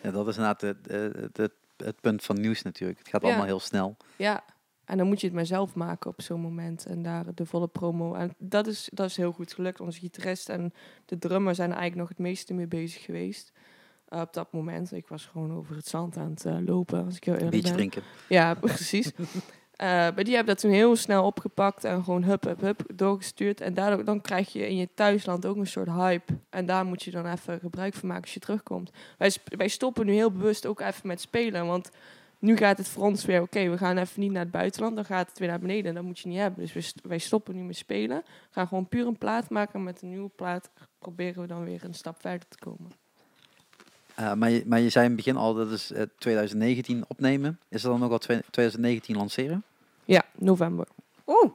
ja, 0.03 0.11
dat 0.11 0.27
is 0.27 0.35
inderdaad 0.37 0.61
het, 0.61 0.77
het, 0.91 1.37
het, 1.37 1.51
het 1.77 2.01
punt 2.01 2.23
van 2.23 2.41
nieuws 2.41 2.61
natuurlijk. 2.61 2.99
Het 2.99 3.07
gaat 3.07 3.21
Ja. 3.21 3.27
allemaal 3.27 3.45
heel 3.45 3.59
snel. 3.59 3.97
Ja, 4.15 4.43
en 4.91 4.97
dan 4.97 5.07
moet 5.07 5.19
je 5.21 5.27
het 5.27 5.35
maar 5.35 5.45
zelf 5.45 5.73
maken 5.75 6.09
op 6.09 6.21
zo'n 6.21 6.41
moment. 6.41 6.85
En 6.85 7.01
daar 7.01 7.25
de 7.35 7.45
volle 7.45 7.67
promo. 7.67 8.13
En 8.13 8.33
dat 8.37 8.67
is, 8.67 8.89
dat 8.93 9.05
is 9.09 9.17
heel 9.17 9.31
goed 9.31 9.53
gelukt. 9.53 9.79
Onze 9.81 9.99
gitarist 9.99 10.49
en 10.49 10.73
de 11.05 11.17
drummer 11.17 11.55
zijn 11.55 11.69
eigenlijk 11.69 11.99
nog 11.99 12.09
het 12.09 12.17
meeste 12.17 12.53
mee 12.53 12.67
bezig 12.67 13.03
geweest. 13.03 13.51
eh, 14.07 14.21
op 14.21 14.33
dat 14.33 14.51
moment. 14.51 14.91
Ik 14.91 15.07
was 15.07 15.25
gewoon 15.25 15.53
over 15.53 15.75
het 15.75 15.87
zand 15.87 16.17
aan 16.17 16.29
het 16.29 16.45
eh, 16.45 16.57
lopen, 16.65 17.05
als 17.05 17.15
ik 17.15 17.23
heel 17.23 17.33
Een 17.33 17.39
eerlijk 17.39 17.61
beetje 17.63 17.77
ben. 17.77 17.89
drinken. 17.89 18.09
Ja, 18.29 18.53
precies. 18.75 19.11
Eh, 19.71 19.87
maar 19.87 20.23
die 20.23 20.35
hebben 20.35 20.53
dat 20.53 20.63
toen 20.63 20.71
heel 20.71 20.95
snel 20.95 21.25
opgepakt 21.25 21.83
en 21.83 22.03
gewoon 22.03 22.23
hup, 22.23 22.43
hup, 22.43 22.61
hup 22.61 22.83
doorgestuurd. 22.95 23.61
En 23.61 23.73
daardoor 23.73 24.05
dan 24.05 24.21
krijg 24.21 24.53
je 24.53 24.67
in 24.69 24.75
je 24.75 24.89
thuisland 24.95 25.45
ook 25.45 25.55
een 25.55 25.67
soort 25.67 25.87
hype. 25.89 26.33
En 26.49 26.65
daar 26.65 26.85
moet 26.85 27.03
je 27.03 27.11
dan 27.11 27.25
even 27.25 27.59
gebruik 27.59 27.93
van 27.93 28.07
maken 28.07 28.23
als 28.23 28.33
je 28.33 28.39
terugkomt. 28.39 28.91
Wij, 29.17 29.31
wij 29.43 29.67
stoppen 29.67 30.05
nu 30.05 30.13
heel 30.13 30.31
bewust 30.31 30.65
ook 30.65 30.79
even 30.79 31.07
met 31.07 31.21
spelen. 31.21 31.65
Want 31.67 31.89
nu 32.41 32.57
gaat 32.57 32.77
het 32.77 32.87
voor 32.87 33.03
ons 33.03 33.25
weer, 33.25 33.41
oké, 33.41 33.69
we 33.69 33.77
gaan 33.77 33.97
even 33.97 34.21
niet 34.21 34.31
naar 34.31 34.41
het 34.43 34.51
buitenland. 34.51 34.95
Dan 34.95 35.05
gaat 35.05 35.29
het 35.29 35.39
weer 35.39 35.47
naar 35.47 35.59
beneden 35.59 35.85
en 35.85 35.95
dat 35.95 36.03
moet 36.03 36.19
je 36.19 36.27
niet 36.29 36.37
hebben. 36.37 36.69
Dus 36.73 36.93
wij 37.03 37.17
stoppen 37.17 37.55
nu 37.55 37.61
met 37.61 37.75
spelen. 37.77 38.17
We 38.25 38.31
gaan 38.51 38.67
gewoon 38.67 38.87
puur 38.87 39.07
een 39.07 39.17
plaat 39.17 39.49
maken. 39.49 39.73
En 39.73 39.83
met 39.83 40.01
een 40.01 40.09
nieuwe 40.09 40.29
plaat 40.35 40.69
proberen 40.99 41.41
we 41.41 41.47
dan 41.47 41.63
weer 41.63 41.83
een 41.83 41.93
stap 41.93 42.21
verder 42.21 42.47
te 42.47 42.57
komen. 42.57 42.91
Eh, 44.15 44.33
maar, 44.33 44.49
je, 44.49 44.63
maar 44.65 44.79
je 44.79 44.89
zei 44.89 45.05
in 45.05 45.11
het 45.11 45.23
begin 45.23 45.37
al, 45.39 45.53
dat 45.53 45.71
is 45.71 45.91
eh, 45.91 46.03
2019 46.17 47.03
opnemen. 47.07 47.59
Is 47.69 47.81
dat 47.81 47.91
dan 47.91 48.03
ook 48.03 48.11
al 48.11 48.17
twe- 48.17 48.41
2019 48.49 49.15
lanceren? 49.15 49.63
Ja, 50.05 50.23
november. 50.37 50.87
Oeh, 51.27 51.51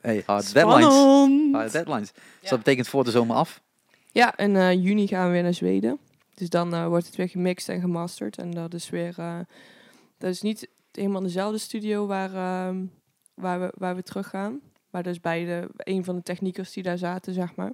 Hey, 0.00 0.22
hard 0.26 0.52
deadlines. 0.54 0.94
Hard 1.52 1.72
deadlines. 1.72 2.12
Dus 2.40 2.50
dat 2.50 2.58
betekent 2.58 2.88
voor 2.88 3.04
de 3.04 3.10
zomer 3.10 3.36
af. 3.36 3.60
Ja, 4.12 4.36
in 4.36 4.56
eh, 4.56 4.72
juni 4.72 5.06
gaan 5.06 5.26
we 5.26 5.32
weer 5.32 5.42
naar 5.42 5.54
Zweden. 5.54 5.98
Dus 6.38 6.48
dan 6.48 6.74
eh, 6.74 6.86
wordt 6.86 7.06
het 7.06 7.16
weer 7.16 7.28
gemixt 7.28 7.68
en 7.68 7.80
gemasterd. 7.80 8.38
En 8.38 8.50
dat 8.50 8.74
is 8.74 8.90
weer... 8.90 9.18
eh, 9.18 9.38
dat 10.18 10.30
is 10.30 10.42
niet 10.42 10.68
helemaal 10.92 11.22
dezelfde 11.22 11.58
studio 11.58 12.06
waar, 12.06 12.34
ehm, 12.34 12.84
waar, 13.34 13.60
we, 13.60 13.72
waar 13.76 13.96
we 13.96 14.02
terug 14.02 14.28
gaan. 14.28 14.60
Maar 14.90 15.02
dat 15.02 15.12
is 15.12 15.20
bij 15.20 15.68
een 15.76 16.04
van 16.04 16.16
de 16.16 16.22
techniekers 16.22 16.72
die 16.72 16.82
daar 16.82 16.98
zaten, 16.98 17.34
zeg 17.34 17.54
maar. 17.54 17.72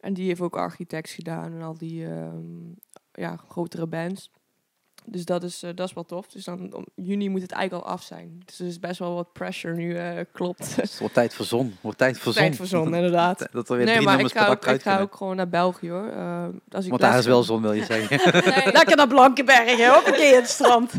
En 0.00 0.14
die 0.14 0.26
heeft 0.26 0.40
ook 0.40 0.56
architects 0.56 1.14
gedaan 1.14 1.52
en 1.52 1.62
al 1.62 1.78
die 1.78 2.06
ehm, 2.06 2.72
ja, 3.12 3.36
grotere 3.36 3.86
bands. 3.86 4.30
Dus 5.06 5.24
dat 5.24 5.42
is, 5.42 5.62
eh, 5.62 5.70
dat 5.74 5.88
is 5.88 5.94
wel 5.94 6.04
tof. 6.04 6.26
Dus 6.26 6.44
dan 6.44 6.74
om 6.74 6.86
juni 6.94 7.28
moet 7.28 7.42
het 7.42 7.52
eigenlijk 7.52 7.86
al 7.86 7.92
af 7.92 8.02
zijn. 8.02 8.42
Dus 8.44 8.58
er 8.58 8.66
is 8.66 8.78
best 8.78 8.98
wel 8.98 9.14
wat 9.14 9.32
pressure 9.32 9.74
nu, 9.74 9.96
eh, 9.96 10.24
klopt. 10.32 10.76
Het 10.76 10.98
wordt 10.98 11.14
tijd 11.14 11.34
voor 11.34 11.44
zon. 11.44 11.76
wordt 11.80 11.98
tijd 11.98 12.18
voor 12.18 12.32
zon. 12.32 12.42
Tijd 12.42 12.56
voor 12.56 12.66
zon, 12.66 12.94
inderdaad. 12.94 13.46
Dat 13.52 13.68
er 13.68 13.76
weer 13.76 13.84
Nee, 13.84 13.94
drie 13.94 14.06
maar 14.06 14.20
ik 14.20 14.32
ga, 14.32 14.48
ook, 14.48 14.66
ik 14.66 14.82
ga 14.82 15.00
ook 15.00 15.16
gewoon 15.16 15.36
naar 15.36 15.48
België 15.48 15.90
hoor. 15.90 16.08
Eh, 16.08 16.44
als 16.70 16.84
ik 16.84 16.90
Want 16.90 17.02
daar 17.02 17.18
is 17.18 17.26
wel 17.26 17.42
zon, 17.42 17.62
wil 17.62 17.72
je 17.72 17.84
zeggen. 17.84 18.32
Nee, 18.54 18.72
Lekker 18.72 18.96
naar 18.96 19.08
Blankenbergen, 19.08 19.92
hoppakee, 19.92 20.34
het 20.34 20.48
strand. 20.48 20.92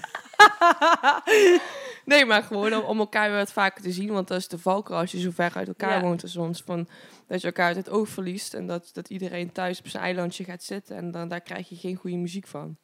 nee, 2.05 2.25
maar 2.25 2.43
gewoon 2.43 2.73
om, 2.73 2.83
om 2.83 2.99
elkaar 2.99 3.29
weer 3.29 3.37
wat 3.37 3.51
vaker 3.51 3.83
te 3.83 3.91
zien. 3.91 4.11
Want 4.11 4.27
dat 4.27 4.37
is 4.37 4.47
de 4.47 4.57
valkuil 4.57 4.99
als 4.99 5.11
je 5.11 5.19
zo 5.19 5.29
ver 5.33 5.51
uit 5.55 5.67
elkaar 5.67 5.95
Ja. 5.95 6.01
woont 6.01 6.21
als 6.21 6.35
ons. 6.35 6.63
Van, 6.65 6.87
dat 7.27 7.41
je 7.41 7.47
elkaar 7.47 7.67
uit 7.67 7.75
het 7.75 7.89
oog 7.89 8.09
verliest. 8.09 8.53
En 8.53 8.67
dat, 8.67 8.89
dat 8.93 9.09
iedereen 9.09 9.51
thuis 9.51 9.79
op 9.79 9.87
zijn 9.87 10.03
eilandje 10.03 10.43
gaat 10.43 10.63
zitten. 10.63 10.95
En 10.95 11.11
dan, 11.11 11.27
daar 11.27 11.41
krijg 11.41 11.69
je 11.69 11.75
geen 11.75 11.95
goede 11.95 12.17
muziek 12.17 12.47
van. 12.47 12.77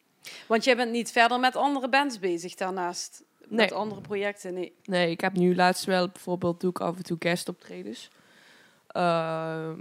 Want 0.47 0.63
jij 0.63 0.75
bent 0.75 0.91
niet 0.91 1.11
verder 1.11 1.39
met 1.39 1.55
andere 1.55 1.89
bands 1.89 2.19
bezig 2.19 2.53
daarnaast. 2.55 3.23
Met 3.47 3.71
andere 3.71 4.01
projecten, 4.01 4.53
nee. 4.53 4.73
Nee, 4.83 5.11
ik 5.11 5.21
heb 5.21 5.33
nu 5.33 5.55
laatst 5.55 5.85
wel 5.85 6.07
bijvoorbeeld 6.07 6.61
doe 6.61 6.69
ik 6.69 6.79
af 6.79 6.97
en 6.97 7.03
toe 7.03 7.17
guestoptredens. 7.19 8.09
Ehm, 8.87 9.79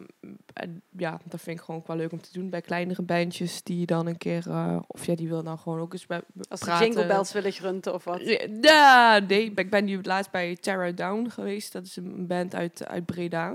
en 0.52 0.82
ja, 0.96 1.20
dat 1.24 1.40
vind 1.40 1.58
ik 1.58 1.64
gewoon 1.64 1.82
wel 1.86 1.96
leuk 1.96 2.12
om 2.12 2.20
te 2.20 2.32
doen 2.32 2.50
bij 2.50 2.60
kleinere 2.60 3.02
bandjes 3.02 3.62
die 3.62 3.86
dan 3.86 4.06
een 4.06 4.18
keer, 4.18 4.44
eh, 4.48 4.76
of 4.86 5.06
ja, 5.06 5.14
die 5.14 5.28
wil 5.28 5.42
dan 5.42 5.58
gewoon 5.58 5.80
ook 5.80 5.92
eens 5.92 6.06
bij 6.06 6.20
Als 6.48 6.60
praten. 6.60 6.86
jingle 6.86 7.06
bells 7.06 7.32
willen 7.32 7.52
grunten 7.52 7.94
of 7.94 8.04
wat. 8.04 8.20
Ja, 8.60 9.18
nee, 9.18 9.52
ik 9.54 9.70
ben 9.70 9.84
nu 9.84 10.02
laatst 10.02 10.30
bij 10.30 10.56
Terra 10.56 10.90
Down 10.90 11.28
geweest. 11.28 11.72
Dat 11.72 11.84
is 11.84 11.96
een 11.96 12.26
band 12.26 12.54
uit, 12.54 12.86
uit 12.86 13.06
Breda. 13.06 13.48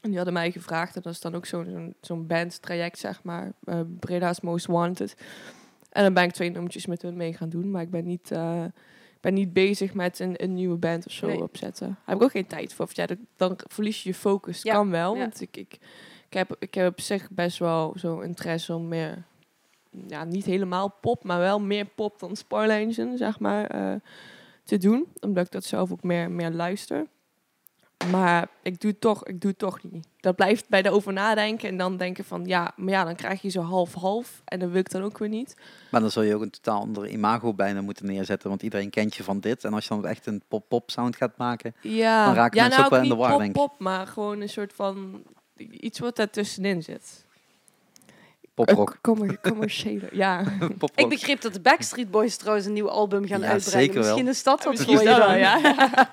En 0.00 0.08
die 0.08 0.16
hadden 0.16 0.34
mij 0.34 0.50
gevraagd, 0.50 0.96
en 0.96 1.02
dat 1.02 1.12
is 1.12 1.20
dan 1.20 1.34
ook 1.34 1.46
zo'n 1.46 1.64
zo'n 1.64 1.94
zo'n 2.00 2.26
bandtraject, 2.26 2.98
zeg 2.98 3.22
maar. 3.22 3.52
eh, 3.64 3.80
Breda's 3.98 4.40
Most 4.40 4.66
Wanted. 4.66 5.16
En 5.98 6.04
dan 6.04 6.12
ben 6.14 6.24
ik 6.24 6.32
twee 6.32 6.50
nummertjes 6.50 6.86
met 6.86 7.02
hun 7.02 7.16
mee 7.16 7.32
gaan 7.32 7.48
doen. 7.48 7.70
Maar 7.70 7.82
ik 7.82 7.90
ben 7.90 8.04
niet, 8.04 8.30
eh, 8.30 8.64
ik 9.14 9.20
ben 9.20 9.34
niet 9.34 9.52
bezig 9.52 9.94
met 9.94 10.18
een, 10.18 10.42
een 10.42 10.54
nieuwe 10.54 10.76
band 10.76 11.06
of 11.06 11.12
zo 11.12 11.26
Nee. 11.26 11.42
opzetten. 11.42 11.86
Daar 11.86 11.96
heb 12.04 12.16
ik 12.16 12.22
ook 12.22 12.30
geen 12.30 12.46
tijd 12.46 12.74
voor. 12.74 12.84
Of 12.84 12.96
ja, 12.96 13.06
dat- 13.06 13.18
dan 13.36 13.58
verlies 13.66 14.02
je 14.02 14.08
je 14.08 14.14
focus. 14.14 14.62
Ja, 14.62 14.72
Kan 14.74 14.90
wel, 14.90 15.14
ja. 15.14 15.20
want 15.20 15.40
ik, 15.40 15.56
ik, 15.56 15.72
ik, 16.28 16.32
heb, 16.32 16.56
ik 16.58 16.74
heb 16.74 16.86
op 16.88 17.00
zich 17.00 17.30
best 17.30 17.58
wel 17.58 17.92
zo'n 17.96 18.22
interesse 18.24 18.74
om 18.74 18.88
meer... 18.88 19.22
Ja, 20.06 20.24
niet 20.24 20.44
helemaal 20.44 20.94
pop, 21.00 21.24
maar 21.24 21.38
wel 21.38 21.60
meer 21.60 21.84
pop 21.86 22.18
dan 22.18 22.36
Spoiler 22.36 22.76
Engine, 22.76 23.16
zeg 23.16 23.38
maar, 23.38 23.66
eh, 23.66 23.94
te 24.64 24.78
doen. 24.78 25.06
Omdat 25.20 25.46
ik 25.46 25.52
dat 25.52 25.64
zelf 25.64 25.92
ook 25.92 26.02
meer, 26.02 26.30
meer 26.30 26.50
luister. 26.50 27.06
Maar 28.10 28.48
ik 28.62 28.80
doe, 28.80 28.90
het 28.90 29.00
toch, 29.00 29.24
ik 29.24 29.40
doe 29.40 29.50
het 29.50 29.58
toch 29.58 29.82
niet. 29.82 30.08
Dat 30.20 30.36
blijft 30.36 30.68
bij 30.68 30.82
de 30.82 30.90
over 30.90 31.12
nadenken 31.12 31.68
en 31.68 31.76
dan 31.76 31.96
denken 31.96 32.24
van... 32.24 32.44
Ja, 32.44 32.72
maar 32.76 32.92
ja, 32.92 33.04
dan 33.04 33.14
krijg 33.14 33.42
je 33.42 33.48
zo 33.48 33.60
half-half. 33.60 34.42
En 34.44 34.58
dat 34.58 34.70
wil 34.70 34.80
ik 34.80 34.90
dan 34.90 35.02
ook 35.02 35.18
weer 35.18 35.28
niet. 35.28 35.56
Maar 35.90 36.00
dan 36.00 36.10
zul 36.10 36.22
je 36.22 36.34
ook 36.34 36.42
een 36.42 36.50
totaal 36.50 36.80
andere 36.80 37.08
imago 37.10 37.54
bijna 37.54 37.80
moeten 37.80 38.06
neerzetten. 38.06 38.48
Want 38.48 38.62
iedereen 38.62 38.90
kent 38.90 39.14
je 39.14 39.22
van 39.24 39.40
dit. 39.40 39.64
En 39.64 39.74
als 39.74 39.86
je 39.86 39.94
dan 39.94 40.06
echt 40.06 40.26
een 40.26 40.42
pop-pop 40.48 40.90
sound 40.90 41.16
gaat 41.16 41.36
maken. 41.36 41.74
Ja, 41.80 42.24
Dan 42.24 42.34
raken 42.34 42.58
ja, 42.58 42.66
mensen 42.66 42.84
ook 42.84 42.90
wel 42.90 43.02
in 43.02 43.08
de 43.08 43.14
war, 43.14 43.38
denk 43.38 43.42
ik. 43.42 43.52
pop, 43.52 43.78
maar 43.78 44.06
gewoon 44.06 44.40
een 44.40 44.48
soort 44.48 44.72
van... 44.72 45.22
Iets 45.56 45.98
wat 45.98 46.16
daar 46.16 46.30
tussenin 46.30 46.82
zit. 46.82 47.26
Poprock. 48.64 48.90
Een 48.90 49.00
commer- 49.00 49.40
commerciële, 49.50 50.08
ja. 50.12 50.44
Poprock. 50.58 50.90
Ik 50.94 51.08
begreep 51.08 51.40
dat 51.40 51.52
de 51.52 51.60
Backstreet 51.60 52.10
Boys 52.10 52.36
trouwens 52.36 52.66
een 52.66 52.72
nieuw 52.72 52.88
album 52.90 53.26
gaan 53.26 53.40
Ja, 53.40 53.46
uitbrengen. 53.48 53.80
zeker 53.80 53.94
wel. 53.94 54.02
Misschien 54.02 54.28
is 54.28 54.42
dat 54.42 54.64
wat 54.64 54.72
Misschien 54.72 54.96
voor 54.98 55.08
je 55.08 55.14
dan. 55.18 55.38
ja. 55.38 55.58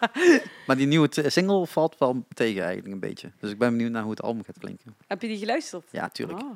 Maar 0.67 0.75
die 0.77 0.87
nieuwe 0.87 1.07
single 1.11 1.65
valt 1.67 1.97
wel 1.97 2.25
tegen 2.33 2.63
eigenlijk 2.63 2.93
een 2.93 2.99
beetje. 2.99 3.31
Dus 3.39 3.51
ik 3.51 3.57
ben 3.57 3.69
benieuwd 3.71 3.91
naar 3.91 4.01
hoe 4.01 4.11
het 4.11 4.21
album 4.21 4.43
gaat 4.43 4.59
klinken. 4.59 4.95
Heb 5.07 5.21
je 5.21 5.27
die 5.27 5.37
geluisterd? 5.37 5.83
Ja, 5.91 6.09
tuurlijk. 6.09 6.41
Oh. 6.41 6.55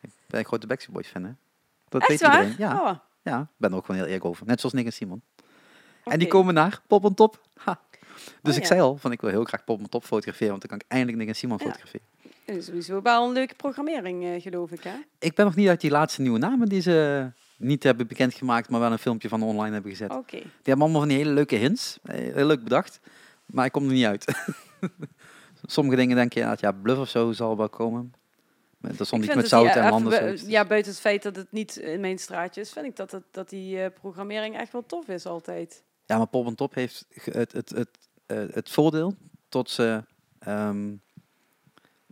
Ik 0.00 0.10
ben 0.26 0.40
een 0.40 0.46
grote 0.46 0.66
Backstreet 0.66 0.94
Boys 0.94 1.08
fan, 1.08 1.24
hè. 1.24 1.30
Dat 1.88 2.00
Echt 2.00 2.10
weet 2.10 2.20
waar? 2.20 2.44
iedereen. 2.46 2.68
Ja, 2.68 2.80
Oh, 2.90 2.96
ja, 3.22 3.40
ik 3.40 3.46
ben 3.56 3.70
er 3.70 3.76
ook 3.76 3.84
gewoon 3.84 3.96
heel 4.00 4.06
eerlijk 4.06 4.24
over. 4.24 4.46
Net 4.46 4.60
zoals 4.60 4.74
Nick 4.74 4.86
en 4.86 4.92
Simon. 4.92 5.22
En 6.04 6.18
die 6.18 6.28
komen 6.28 6.54
naar 6.54 6.80
Pop 6.86 7.04
on 7.04 7.14
Top. 7.14 7.40
Ha. 7.56 7.80
Dus 8.42 8.52
Oh, 8.52 8.54
ik 8.56 8.60
ja. 8.62 8.66
zei 8.66 8.80
al, 8.80 8.96
van 8.96 9.12
ik 9.12 9.20
wil 9.20 9.30
heel 9.30 9.44
graag 9.44 9.64
Pop 9.64 9.78
on 9.80 9.88
Top 9.88 10.04
fotograferen, 10.04 10.48
want 10.50 10.60
dan 10.60 10.70
kan 10.70 10.78
ik 10.80 10.84
eindelijk 10.88 11.18
Nick 11.18 11.28
en 11.28 11.34
Simon 11.36 11.56
Ja. 11.58 11.64
fotograferen. 11.64 12.06
Dat 12.46 12.56
is 12.56 12.64
sowieso 12.64 13.02
wel 13.02 13.26
een 13.26 13.32
leuke 13.32 13.54
programmering, 13.54 14.24
eh, 14.24 14.42
geloof 14.42 14.70
ik, 14.70 14.82
hè? 14.82 14.94
Ik 15.18 15.34
ben 15.34 15.44
nog 15.44 15.54
niet 15.56 15.68
uit 15.68 15.80
die 15.80 15.90
laatste 15.90 16.20
nieuwe 16.22 16.38
namen 16.38 16.68
die 16.68 16.80
ze 16.80 17.26
niet 17.58 17.82
hebben 17.82 18.06
bekendgemaakt, 18.06 18.68
maar 18.68 18.80
wel 18.80 18.92
een 18.92 18.98
filmpje 18.98 19.28
van 19.28 19.42
online 19.42 19.72
hebben 19.72 19.90
gezet. 19.90 20.10
Oké. 20.10 20.36
Die 20.36 20.50
hebben 20.62 20.80
allemaal 20.84 21.00
van 21.00 21.08
die 21.08 21.18
hele 21.18 21.30
leuke 21.30 21.56
hints. 21.56 21.98
Eh, 22.02 22.34
Heel 22.34 22.46
leuk 22.46 22.62
bedacht. 22.62 23.00
Maar 23.46 23.64
ik 23.66 23.72
kom 23.72 23.86
er 23.86 23.92
niet 23.92 24.04
uit. 24.04 24.24
Sommige 25.62 25.96
dingen 25.96 26.16
denk 26.16 26.32
je, 26.32 26.40
ja, 26.40 26.56
ja, 26.60 26.72
bluff 26.72 27.00
of 27.00 27.08
zo 27.08 27.32
zal 27.32 27.56
wel 27.56 27.68
komen. 27.68 28.12
Dat 28.80 29.06
stond 29.06 29.24
vind 29.24 29.36
met 29.36 29.48
dat 29.50 29.60
die, 29.62 29.68
zout 29.72 29.82
en 29.84 29.88
eh, 29.88 29.94
of 29.94 30.02
bu- 30.02 30.36
zo. 30.36 30.48
Ja, 30.48 30.64
buiten 30.64 30.92
het 30.92 31.00
feit 31.00 31.22
dat 31.22 31.36
het 31.36 31.52
niet 31.52 31.76
in 31.76 32.00
mijn 32.00 32.18
straatje 32.18 32.60
is, 32.60 32.72
vind 32.72 32.86
ik 32.86 32.96
dat, 32.96 33.10
het, 33.10 33.22
dat 33.30 33.48
die 33.48 33.80
eh, 33.82 33.90
programmering 34.00 34.56
echt 34.56 34.72
wel 34.72 34.86
tof 34.86 35.08
is 35.08 35.26
altijd. 35.26 35.82
Ja, 36.04 36.16
maar 36.16 36.26
Pop 36.26 36.46
en 36.46 36.54
Top 36.54 36.74
heeft 36.74 37.06
het, 37.24 37.52
het, 37.52 37.70
het, 37.70 37.88
eh, 38.26 38.38
het 38.50 38.70
voordeel 38.70 39.14
tot 39.48 39.70
ze 39.70 40.04
ehm, 40.38 40.92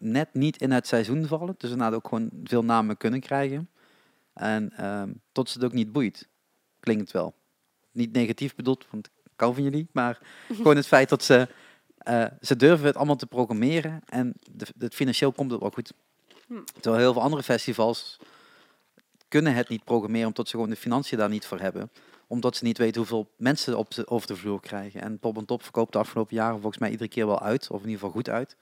net 0.05 0.35
niet 0.35 0.57
in 0.61 0.71
het 0.71 0.87
seizoen 0.87 1.27
vallen. 1.27 1.55
Dus 1.59 1.71
inderdaad 1.71 1.95
ook 1.95 2.09
gewoon 2.09 2.31
veel 2.45 2.65
namen 2.65 2.97
kunnen 2.97 3.21
krijgen. 3.21 3.71
En 4.33 4.73
ehm, 4.77 5.13
tot 5.33 5.51
ze 5.51 5.59
het 5.59 5.67
ook 5.67 5.73
niet 5.73 5.93
boeit. 5.93 6.29
Klinkt 6.81 7.03
het 7.03 7.13
wel. 7.13 7.35
Niet 7.93 8.13
negatief 8.13 8.55
bedoeld, 8.55 8.87
want 8.91 9.07
ik 9.07 9.41
hou 9.41 9.55
van 9.55 9.63
jullie. 9.63 9.89
Maar 9.93 10.19
gewoon 10.57 10.77
het 10.77 10.87
feit 10.87 11.09
dat 11.09 11.23
ze... 11.23 11.49
eh, 11.99 12.25
ze 12.41 12.57
durven 12.57 12.87
het 12.87 12.97
allemaal 12.97 13.17
te 13.17 13.27
programmeren. 13.27 14.03
En 14.07 14.35
de, 14.51 14.67
het 14.79 14.95
financieel 14.95 15.33
komt 15.33 15.51
het 15.51 15.61
wel 15.61 15.71
goed. 15.71 15.93
Hm. 16.47 16.55
Terwijl 16.81 17.03
heel 17.03 17.13
veel 17.13 17.23
andere 17.23 17.43
festivals 17.43 18.19
kunnen 19.29 19.55
het 19.55 19.69
niet 19.69 19.85
programmeren... 19.85 20.27
omdat 20.27 20.49
ze 20.49 20.55
gewoon 20.55 20.71
de 20.71 20.77
financiën 20.77 21.19
daar 21.19 21.29
niet 21.29 21.47
voor 21.47 21.61
hebben 21.61 21.91
omdat 22.35 22.57
ze 22.57 22.65
niet 22.65 22.79
weten 22.79 22.97
hoeveel 22.97 23.31
mensen 23.37 23.79
op 23.79 23.95
de, 23.95 24.09
over 24.09 24.27
de 24.27 24.37
vloer 24.37 24.61
krijgen. 24.61 25.01
En 25.01 25.19
Pop 25.19 25.37
en 25.37 25.45
Top 25.45 25.63
verkoopt 25.63 25.93
de 25.93 25.99
afgelopen 25.99 26.37
jaren 26.37 26.61
volgens 26.61 26.79
mij 26.79 26.91
iedere 26.91 27.09
keer 27.09 27.27
wel 27.27 27.41
uit, 27.41 27.71
of 27.71 27.83
in 27.83 27.89
ieder 27.89 27.95
geval 27.95 28.11
goed 28.11 28.29
uit. 28.29 28.57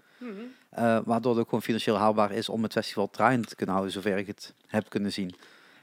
Eh, 0.70 0.99
waardoor 1.05 1.32
het 1.32 1.40
ook 1.40 1.49
gewoon 1.49 1.62
financieel 1.62 1.97
haalbaar 1.97 2.32
is 2.32 2.49
om 2.49 2.62
het 2.62 2.73
festival 2.73 3.11
draaiend 3.11 3.49
te 3.49 3.57
kunnen 3.57 3.74
houden, 3.74 3.94
zover 3.94 4.19
ik 4.19 4.27
het 4.27 4.55
heb 4.66 4.89
kunnen 4.89 5.12
zien. 5.12 5.35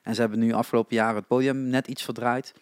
En 0.04 0.16
ze 0.16 0.22
hebben 0.22 0.40
nu 0.40 0.54
afgelopen 0.54 0.96
jaren 0.96 1.16
het 1.16 1.28
podium 1.28 1.58
net 1.58 1.88
iets 1.88 2.04
verdraaid. 2.04 2.54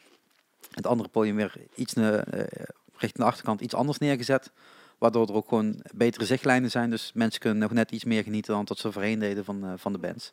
Het 0.71 0.87
andere 0.87 1.09
podium 1.09 1.35
weer 1.35 1.53
iets 1.75 1.93
ne- 1.93 2.17
eh, 2.17 2.63
richting 2.91 3.23
de 3.23 3.23
achterkant 3.23 3.61
iets 3.61 3.73
anders 3.73 3.97
neergezet. 3.97 4.51
Waardoor 4.97 5.27
er 5.27 5.33
ook 5.33 5.47
gewoon 5.47 5.81
betere 5.93 6.25
zichtlijnen 6.25 6.71
zijn. 6.71 6.89
Dus 6.89 7.11
mensen 7.13 7.39
kunnen 7.39 7.59
nog 7.59 7.71
net 7.71 7.91
iets 7.91 8.03
meer 8.03 8.23
genieten 8.23 8.53
dan 8.53 8.65
dat 8.65 8.77
ze 8.77 8.91
voorheen 8.91 9.19
deden 9.19 9.45
van, 9.45 9.65
eh, 9.65 9.71
van 9.75 9.91
de 9.91 9.99
bands. 9.99 10.31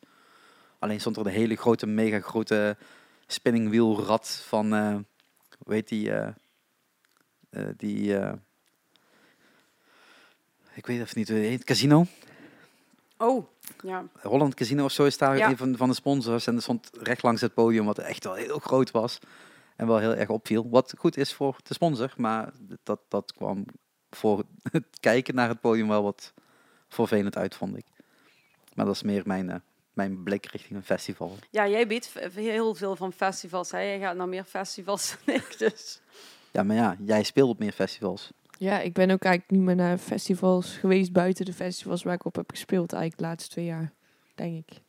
Alleen 0.79 1.01
stond 1.01 1.16
er 1.16 1.27
een 1.27 1.33
hele 1.33 1.57
grote, 1.57 1.87
mega 1.87 2.21
grote 2.21 2.77
spinningwielrad 3.27 4.29
van, 4.47 4.75
eh 4.75 4.97
hoe 5.59 5.75
heet 5.75 5.89
die, 5.89 6.13
eh, 6.13 6.29
eh, 7.51 7.69
die, 7.77 8.17
ik 10.75 10.87
weet 10.87 11.01
even 11.01 11.19
niet 11.19 11.29
hoe 11.29 11.39
heet, 11.39 11.65
Casino. 11.65 12.07
Oh, 13.19 13.47
ja. 13.83 14.05
Holland 14.23 14.55
Casino 14.55 14.85
of 14.85 14.93
zo 14.93 15.05
is 15.05 15.19
daar 15.19 15.37
Ja. 15.37 15.49
een 15.49 15.57
van, 15.57 15.77
van 15.77 15.89
de 15.89 15.95
sponsors. 15.95 16.47
En 16.47 16.57
er 16.57 16.63
stond 16.63 16.91
recht 16.93 17.23
langs 17.23 17.41
het 17.41 17.55
podium, 17.55 17.85
wat 17.85 17.99
echt 17.99 18.25
wel 18.25 18.35
heel 18.35 18.59
groot 18.59 18.91
was. 18.91 19.19
En 19.77 19.87
wel 19.87 19.99
heel 19.99 20.15
erg 20.15 20.29
opviel. 20.29 20.69
Wat 20.69 20.95
goed 20.99 21.17
is 21.17 21.33
voor 21.35 21.57
de 21.63 21.75
sponsor, 21.75 22.13
maar 22.17 22.53
dat, 22.83 23.01
dat 23.09 23.33
kwam 23.33 23.65
voor 24.11 24.45
het 24.73 24.85
kijken 25.01 25.35
naar 25.35 25.49
het 25.49 25.61
podium 25.61 25.89
wel 25.89 26.03
wat 26.03 26.33
vervelend 26.89 27.37
uit, 27.37 27.55
vond 27.55 27.77
ik. 27.77 27.87
Maar 28.75 28.87
dat 28.87 28.95
is 28.95 29.03
meer 29.03 29.23
mijn, 29.27 29.63
mijn 29.95 30.23
blik 30.23 30.47
richting 30.47 30.75
een 30.79 30.85
festival. 30.85 31.37
Ja, 31.51 31.69
jij 31.69 31.87
weet 31.87 32.07
v- 32.09 32.35
heel 32.35 32.75
veel 32.75 32.97
van 32.97 33.12
festivals. 33.12 33.71
Hè? 33.71 33.79
Jij 33.79 33.99
gaat 33.99 34.16
naar 34.16 34.29
meer 34.29 34.45
festivals 34.45 35.16
dan 35.25 35.35
ik, 35.35 35.55
dus... 35.59 36.01
Ja, 36.51 36.62
maar 36.62 36.77
ja, 36.77 36.97
jij 37.05 37.23
speelt 37.23 37.49
op 37.49 37.59
meer 37.59 37.73
festivals. 37.73 38.31
Ja, 38.59 38.81
ik 38.81 38.93
ben 38.93 39.11
ook 39.11 39.23
eigenlijk 39.23 39.51
niet 39.51 39.61
meer 39.62 39.75
naar 39.77 39.99
festivals 39.99 40.77
geweest 40.77 41.12
buiten 41.12 41.45
de 41.45 41.53
festivals 41.53 42.03
waar 42.03 42.15
ik 42.15 42.25
op 42.25 42.35
heb 42.37 42.51
gespeeld 42.51 42.93
eigenlijk 42.93 43.23
de 43.23 43.29
laatste 43.29 43.51
twee 43.51 43.65
jaar, 43.65 43.93
denk 44.35 44.57
ik. 44.69 44.81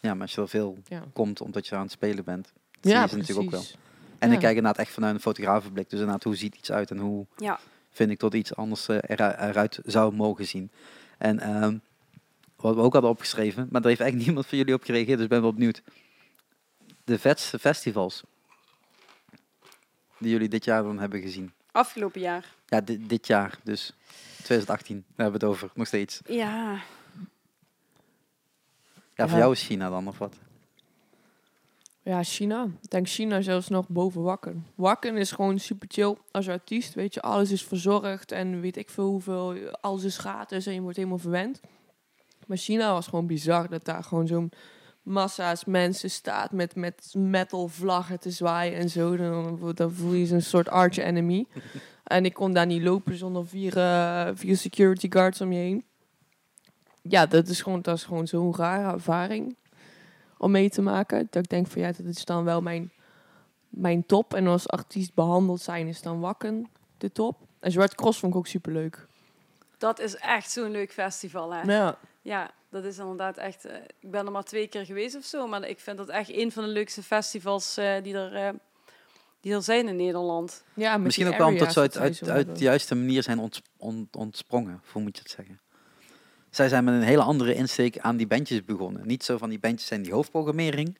Ja, 0.00 0.12
maar 0.12 0.22
als 0.22 0.34
je 0.34 0.40
er 0.40 0.48
veel 0.48 0.78
Ja, 0.84 1.04
komt 1.12 1.40
omdat 1.40 1.66
je 1.66 1.74
aan 1.74 1.82
het 1.82 1.90
spelen 1.90 2.24
bent, 2.24 2.52
zie 2.80 2.92
ja 2.92 3.02
je 3.02 3.08
ze 3.08 3.16
natuurlijk 3.16 3.46
ook 3.46 3.52
wel. 3.52 3.64
En 4.18 4.28
Ja. 4.28 4.34
ik 4.34 4.40
kijk 4.40 4.56
inderdaad 4.56 4.78
echt 4.80 4.92
vanuit 4.92 5.14
een 5.14 5.20
fotografenblik. 5.20 5.90
Dus 5.90 5.98
inderdaad, 5.98 6.24
hoe 6.24 6.36
ziet 6.36 6.54
iets 6.54 6.72
uit 6.72 6.90
en 6.90 6.98
hoe 6.98 7.26
Ja. 7.36 7.58
vind 7.90 8.10
ik 8.10 8.18
dat 8.18 8.34
iets 8.34 8.54
anders 8.56 8.88
eh, 8.88 8.96
eruit, 9.06 9.38
eruit 9.38 9.78
zou 9.84 10.14
mogen 10.14 10.46
zien. 10.46 10.70
En 11.18 11.40
ehm, 11.40 11.78
wat 12.62 12.74
we 12.74 12.80
ook 12.80 12.92
hadden 12.92 13.10
opgeschreven, 13.10 13.68
maar 13.70 13.80
daar 13.80 13.90
heeft 13.90 14.00
eigenlijk 14.00 14.24
niemand 14.26 14.46
van 14.46 14.58
jullie 14.58 14.74
op 14.74 14.82
gereageerd, 14.82 15.14
dus 15.16 15.24
ik 15.24 15.30
ben 15.30 15.42
wel 15.42 15.52
benieuwd. 15.52 15.82
de 17.04 17.18
vetste 17.18 17.58
festivals 17.58 18.22
die 20.18 20.30
jullie 20.30 20.48
dit 20.48 20.64
jaar 20.64 20.82
dan 20.82 20.98
hebben 20.98 21.20
gezien. 21.20 21.52
Afgelopen 21.72 22.20
jaar. 22.20 22.54
Ja, 22.66 22.80
dit, 22.80 23.08
dit 23.08 23.26
jaar, 23.26 23.58
dus 23.64 23.92
2018, 24.36 24.96
daar 24.96 25.04
hebben 25.26 25.40
we 25.40 25.46
het 25.46 25.54
over, 25.56 25.70
nog 25.74 25.86
steeds. 25.86 26.20
Ja. 26.26 26.80
Ja, 29.14 29.24
voor 29.28 29.36
Ja. 29.36 29.42
jou 29.42 29.52
is 29.52 29.62
China 29.66 29.90
dan, 29.90 30.08
of 30.08 30.18
wat? 30.18 30.34
Ja, 32.02 32.22
China. 32.22 32.66
Ik 32.82 32.90
denk 32.90 33.08
China 33.08 33.40
zelfs 33.40 33.68
nog 33.68 33.88
boven 33.88 34.22
Wakken. 34.22 34.66
Wakken 34.74 35.16
is 35.16 35.30
gewoon 35.30 35.58
super 35.58 35.88
chill 35.90 36.16
als 36.30 36.48
artiest. 36.48 36.94
Weet 36.94 37.14
je, 37.14 37.20
alles 37.22 37.50
is 37.50 37.62
verzorgd 37.64 38.32
en 38.32 38.60
weet 38.60 38.76
ik 38.76 38.90
veel 38.90 39.06
hoeveel. 39.08 39.56
Alles 39.80 40.04
is 40.04 40.18
gratis 40.18 40.66
en 40.66 40.74
je 40.74 40.80
wordt 40.80 40.96
helemaal 40.96 41.18
verwend. 41.18 41.60
Maar 42.52 42.60
China 42.60 42.92
was 42.92 43.06
gewoon 43.06 43.26
bizar 43.26 43.68
dat 43.68 43.84
daar 43.84 44.04
gewoon 44.04 44.26
zo'n 44.26 44.52
massa's 45.02 45.64
mensen 45.64 46.10
staat 46.10 46.52
met, 46.52 46.76
met 46.76 47.14
metal 47.16 47.68
vlaggen 47.68 48.20
te 48.20 48.30
zwaaien 48.30 48.78
en 48.78 48.88
zo. 48.88 49.16
Dan, 49.16 49.72
dan 49.74 49.92
voel 49.92 50.12
je 50.12 50.26
zo'n 50.26 50.40
soort 50.40 50.68
arch 50.68 50.96
enemy. 50.96 51.46
en 52.04 52.24
ik 52.24 52.34
kon 52.34 52.52
daar 52.52 52.66
niet 52.66 52.82
lopen 52.82 53.16
zonder 53.16 53.46
vier, 53.46 53.76
eh, 53.76 54.28
vier 54.34 54.56
security 54.56 55.06
guards 55.10 55.40
om 55.40 55.52
je 55.52 55.58
heen. 55.58 55.84
Ja, 57.02 57.26
dat 57.26 57.48
is 57.48 57.62
gewoon, 57.62 57.82
dat 57.82 57.96
is 57.96 58.04
gewoon 58.04 58.26
zo'n 58.26 58.56
rare 58.56 58.92
ervaring 58.92 59.56
om 60.38 60.50
mee 60.50 60.70
te 60.70 60.82
maken. 60.82 61.26
Dat 61.30 61.42
ik 61.42 61.50
denk 61.50 61.66
van 61.66 61.82
ja, 61.82 61.92
dat 61.92 62.06
is 62.06 62.24
dan 62.24 62.44
wel 62.44 62.60
mijn, 62.62 62.92
mijn 63.68 64.06
top. 64.06 64.34
En 64.34 64.46
als 64.46 64.68
artiest 64.68 65.14
behandeld 65.14 65.60
zijn 65.60 65.86
is 65.86 66.02
dan 66.02 66.20
Wakken 66.20 66.68
de 66.98 67.12
top. 67.12 67.36
En 67.60 67.72
Zwart 67.72 67.94
Cross 67.94 68.18
vond 68.18 68.32
ik 68.32 68.38
ook 68.38 68.46
super 68.46 68.72
leuk. 68.72 69.06
Dat 69.78 70.00
is 70.00 70.16
echt 70.16 70.50
zo'n 70.50 70.70
leuk 70.70 70.92
festival, 70.92 71.54
hè? 71.54 71.62
Ja. 71.62 71.98
Ja, 72.22 72.50
dat 72.70 72.84
is 72.84 72.98
inderdaad 72.98 73.36
echt... 73.36 73.64
eh, 73.64 73.76
ik 74.00 74.10
ben 74.10 74.26
er 74.26 74.32
maar 74.32 74.42
twee 74.44 74.66
keer 74.66 74.84
geweest 74.86 75.16
of 75.16 75.24
zo, 75.24 75.46
maar 75.46 75.68
ik 75.68 75.80
vind 75.80 75.96
dat 75.96 76.08
echt 76.08 76.30
een 76.32 76.52
van 76.52 76.62
de 76.64 76.68
leukste 76.68 77.02
festivals 77.02 77.76
eh, 77.76 78.02
die, 78.02 78.14
er, 78.14 78.34
eh, 78.34 78.48
die 79.40 79.54
er 79.54 79.62
zijn 79.62 79.88
in 79.88 79.96
Nederland. 79.96 80.64
ja 80.74 80.96
Misschien 80.98 81.26
ook 81.28 81.36
wel 81.36 81.46
omdat 81.46 81.72
ze 81.72 81.80
uit, 81.80 81.96
uit, 81.98 82.18
de 82.58 82.64
juiste 82.64 82.94
manier 82.94 83.22
zijn 83.22 83.38
ont, 83.38 83.62
ont- 83.76 84.16
ontsprongen. 84.16 84.82
Hoe 84.92 85.02
moet 85.02 85.16
je 85.16 85.22
het 85.22 85.32
zeggen? 85.32 85.60
Zij 86.50 86.68
zijn 86.68 86.84
met 86.84 86.94
een 86.94 87.02
hele 87.02 87.22
andere 87.22 87.54
insteek 87.54 87.98
aan 87.98 88.16
die 88.16 88.26
bandjes 88.26 88.64
begonnen. 88.64 89.06
Niet 89.06 89.24
zo 89.24 89.38
van 89.38 89.48
die 89.48 89.58
bandjes 89.58 89.88
zijn 89.88 90.02
die 90.02 90.12
hoofdprogrammering. 90.12 90.98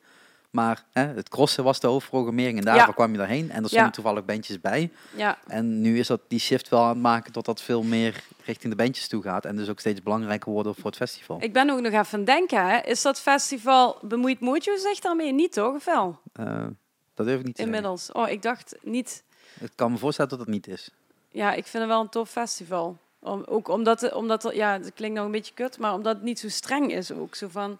Maar 0.53 0.85
hè, 0.93 1.03
het 1.07 1.29
crossen 1.29 1.65
was 1.65 1.81
de 1.81 1.87
hoofdprogrammering 1.87 2.59
en 2.59 2.65
daarvoor 2.65 2.87
Ja. 2.87 2.93
kwam 2.93 3.13
je 3.13 3.19
daarheen. 3.19 3.51
En 3.51 3.63
er 3.63 3.67
stonden 3.69 3.87
Ja. 3.87 3.91
toevallig 3.91 4.25
bandjes 4.25 4.61
bij. 4.61 4.91
Ja, 5.17 5.39
En 5.47 5.81
nu 5.81 5.99
is 5.99 6.07
dat 6.07 6.21
die 6.29 6.39
shift 6.39 6.69
wel 6.69 6.83
aan 6.83 6.89
het 6.89 6.99
maken 6.99 7.33
tot 7.33 7.45
dat 7.45 7.63
veel 7.63 7.83
meer 7.83 8.25
richting 8.45 8.73
de 8.73 8.83
bandjes 8.83 9.09
toe 9.09 9.23
gaat. 9.23 9.45
En 9.45 9.57
dus 9.57 9.69
ook 9.69 9.81
steeds 9.81 10.03
belangrijker 10.03 10.53
worden 10.53 10.75
voor 10.75 10.85
het 10.85 10.97
festival. 10.97 11.37
ik 11.43 11.53
ben 11.53 11.71
ook 11.71 11.81
nog 11.81 11.93
even 11.93 11.99
aan 12.13 12.19
het 12.19 12.27
denken, 12.27 12.67
hè? 12.69 12.79
Is 12.81 13.03
dat 13.03 13.21
festival 13.21 13.99
Bemoeid 14.03 14.41
Mojo 14.41 14.77
zich 14.77 14.99
daarmee 14.99 15.33
niet, 15.33 15.53
toch? 15.53 15.75
Of 15.75 15.85
wel? 15.85 16.19
Eh, 16.33 16.67
dat 17.15 17.27
durf 17.27 17.39
ik 17.41 17.45
niet 17.47 17.55
te 17.55 17.63
zeggen. 17.63 17.65
Inmiddels. 17.77 18.13
Oh, 18.13 18.29
ik 18.29 18.43
dacht 18.43 18.77
niet... 18.83 19.23
Ik 19.61 19.71
kan 19.75 19.93
me 19.93 19.99
voorstellen 19.99 20.31
dat 20.31 20.41
het 20.41 20.49
niet 20.49 20.67
is. 20.67 20.91
Ja, 21.29 21.53
ik 21.53 21.67
vind 21.67 21.83
het 21.83 21.93
wel 21.93 22.01
een 22.01 22.09
tof 22.09 22.31
festival. 22.31 22.99
Om, 23.19 23.43
ook 23.47 23.69
omdat, 23.69 24.13
omdat 24.13 24.51
ja, 24.53 24.73
het 24.73 24.93
klinkt 24.95 25.17
nog 25.17 25.25
een 25.25 25.31
beetje 25.33 25.55
kut, 25.55 25.79
maar 25.79 25.95
omdat 25.95 26.15
het 26.15 26.25
niet 26.25 26.39
zo 26.41 26.49
streng 26.49 26.93
is 26.93 27.13
ook. 27.13 27.35
Zo 27.35 27.49
van, 27.49 27.79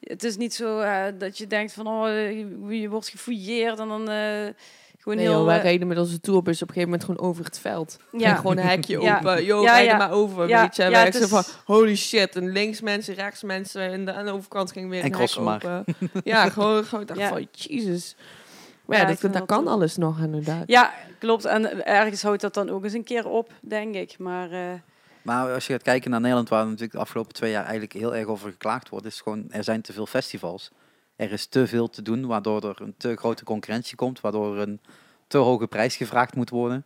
het 0.00 0.24
is 0.24 0.36
niet 0.36 0.54
zo 0.54 0.78
eh, 0.80 1.04
dat 1.18 1.38
je 1.38 1.46
denkt 1.46 1.72
van, 1.72 1.86
oh, 1.86 2.06
je, 2.08 2.66
je 2.80 2.88
wordt 2.88 3.08
gefouilleerd 3.08 3.78
en 3.78 3.88
dan 3.88 4.08
eh, 4.10 4.16
gewoon 4.98 5.18
Nee, 5.18 5.26
heel... 5.26 5.36
joh, 5.36 5.46
wij 5.46 5.56
eh, 5.56 5.62
reden 5.62 5.86
met 5.88 5.98
onze 5.98 6.20
tourbus 6.20 6.62
op 6.62 6.68
een 6.68 6.74
gegeven 6.74 6.90
moment 6.90 7.04
gewoon 7.10 7.30
over 7.30 7.44
het 7.44 7.58
veld. 7.58 7.98
ja. 8.12 8.30
En 8.30 8.36
gewoon 8.36 8.56
een 8.58 8.66
hekje 8.66 9.00
Ja. 9.00 9.16
open. 9.16 9.44
Yo, 9.44 9.62
Ja, 9.62 9.84
er 9.84 9.96
maar 9.96 10.10
over, 10.12 10.48
Ja, 10.48 10.60
weet 10.62 10.76
je. 10.76 10.82
En 10.82 10.90
ja, 10.90 11.02
wij 11.02 11.08
is- 11.20 11.28
van, 11.28 11.42
holy 11.64 11.96
shit. 11.96 12.36
En 12.36 12.52
links 12.52 12.80
mensen, 12.80 13.14
rechts 13.14 13.42
mensen. 13.42 13.82
En 13.92 14.04
de, 14.04 14.12
aan 14.12 14.24
de 14.24 14.32
overkant 14.32 14.72
ging 14.72 14.88
weer 14.90 14.98
En 15.00 15.04
een 15.04 15.10
hek 15.10 15.18
crossen 15.18 15.42
maar. 15.42 15.54
open. 15.64 15.84
ja, 16.24 16.48
gewoon, 16.48 16.84
gewoon 16.84 17.06
dacht 17.06 17.20
Ja. 17.20 17.28
van, 17.28 17.46
Jesus. 17.50 18.16
Maar 18.84 18.98
Ja, 18.98 19.04
dat, 19.04 19.18
vind 19.18 19.32
dat 19.32 19.48
dat 19.48 19.56
kan 19.56 19.66
alles 19.68 19.96
nog 19.96 20.18
inderdaad. 20.20 20.62
Ja, 20.66 20.92
klopt. 21.18 21.44
En 21.44 21.86
ergens 21.86 22.22
houdt 22.22 22.40
dat 22.40 22.54
dan 22.54 22.70
ook 22.70 22.84
eens 22.84 22.92
een 22.92 23.04
keer 23.04 23.28
op, 23.28 23.52
denk 23.60 23.94
ik. 23.94 24.18
Maar 24.18 24.50
eh, 24.50 24.72
Maar 25.26 25.52
als 25.52 25.66
je 25.66 25.72
gaat 25.72 25.82
kijken 25.82 26.10
naar 26.10 26.20
Nederland, 26.20 26.48
waar 26.48 26.64
natuurlijk 26.64 26.92
de 26.92 26.98
afgelopen 26.98 27.34
twee 27.34 27.50
jaar 27.50 27.62
eigenlijk 27.62 27.92
heel 27.92 28.14
erg 28.14 28.26
over 28.26 28.50
geklaagd 28.50 28.88
wordt, 28.88 29.06
is 29.06 29.20
gewoon, 29.20 29.50
er 29.50 29.64
zijn 29.64 29.80
te 29.80 29.92
veel 29.92 30.06
festivals. 30.06 30.70
Er 31.16 31.32
is 31.32 31.46
te 31.46 31.66
veel 31.66 31.88
te 31.88 32.02
doen, 32.02 32.26
waardoor 32.26 32.64
er 32.64 32.82
een 32.82 32.94
te 32.96 33.16
grote 33.16 33.44
concurrentie 33.44 33.96
komt, 33.96 34.20
waardoor 34.20 34.56
er 34.56 34.68
een 34.68 34.80
te 35.26 35.38
hoge 35.38 35.66
prijs 35.66 35.96
gevraagd 35.96 36.34
moet 36.34 36.50
worden 36.50 36.84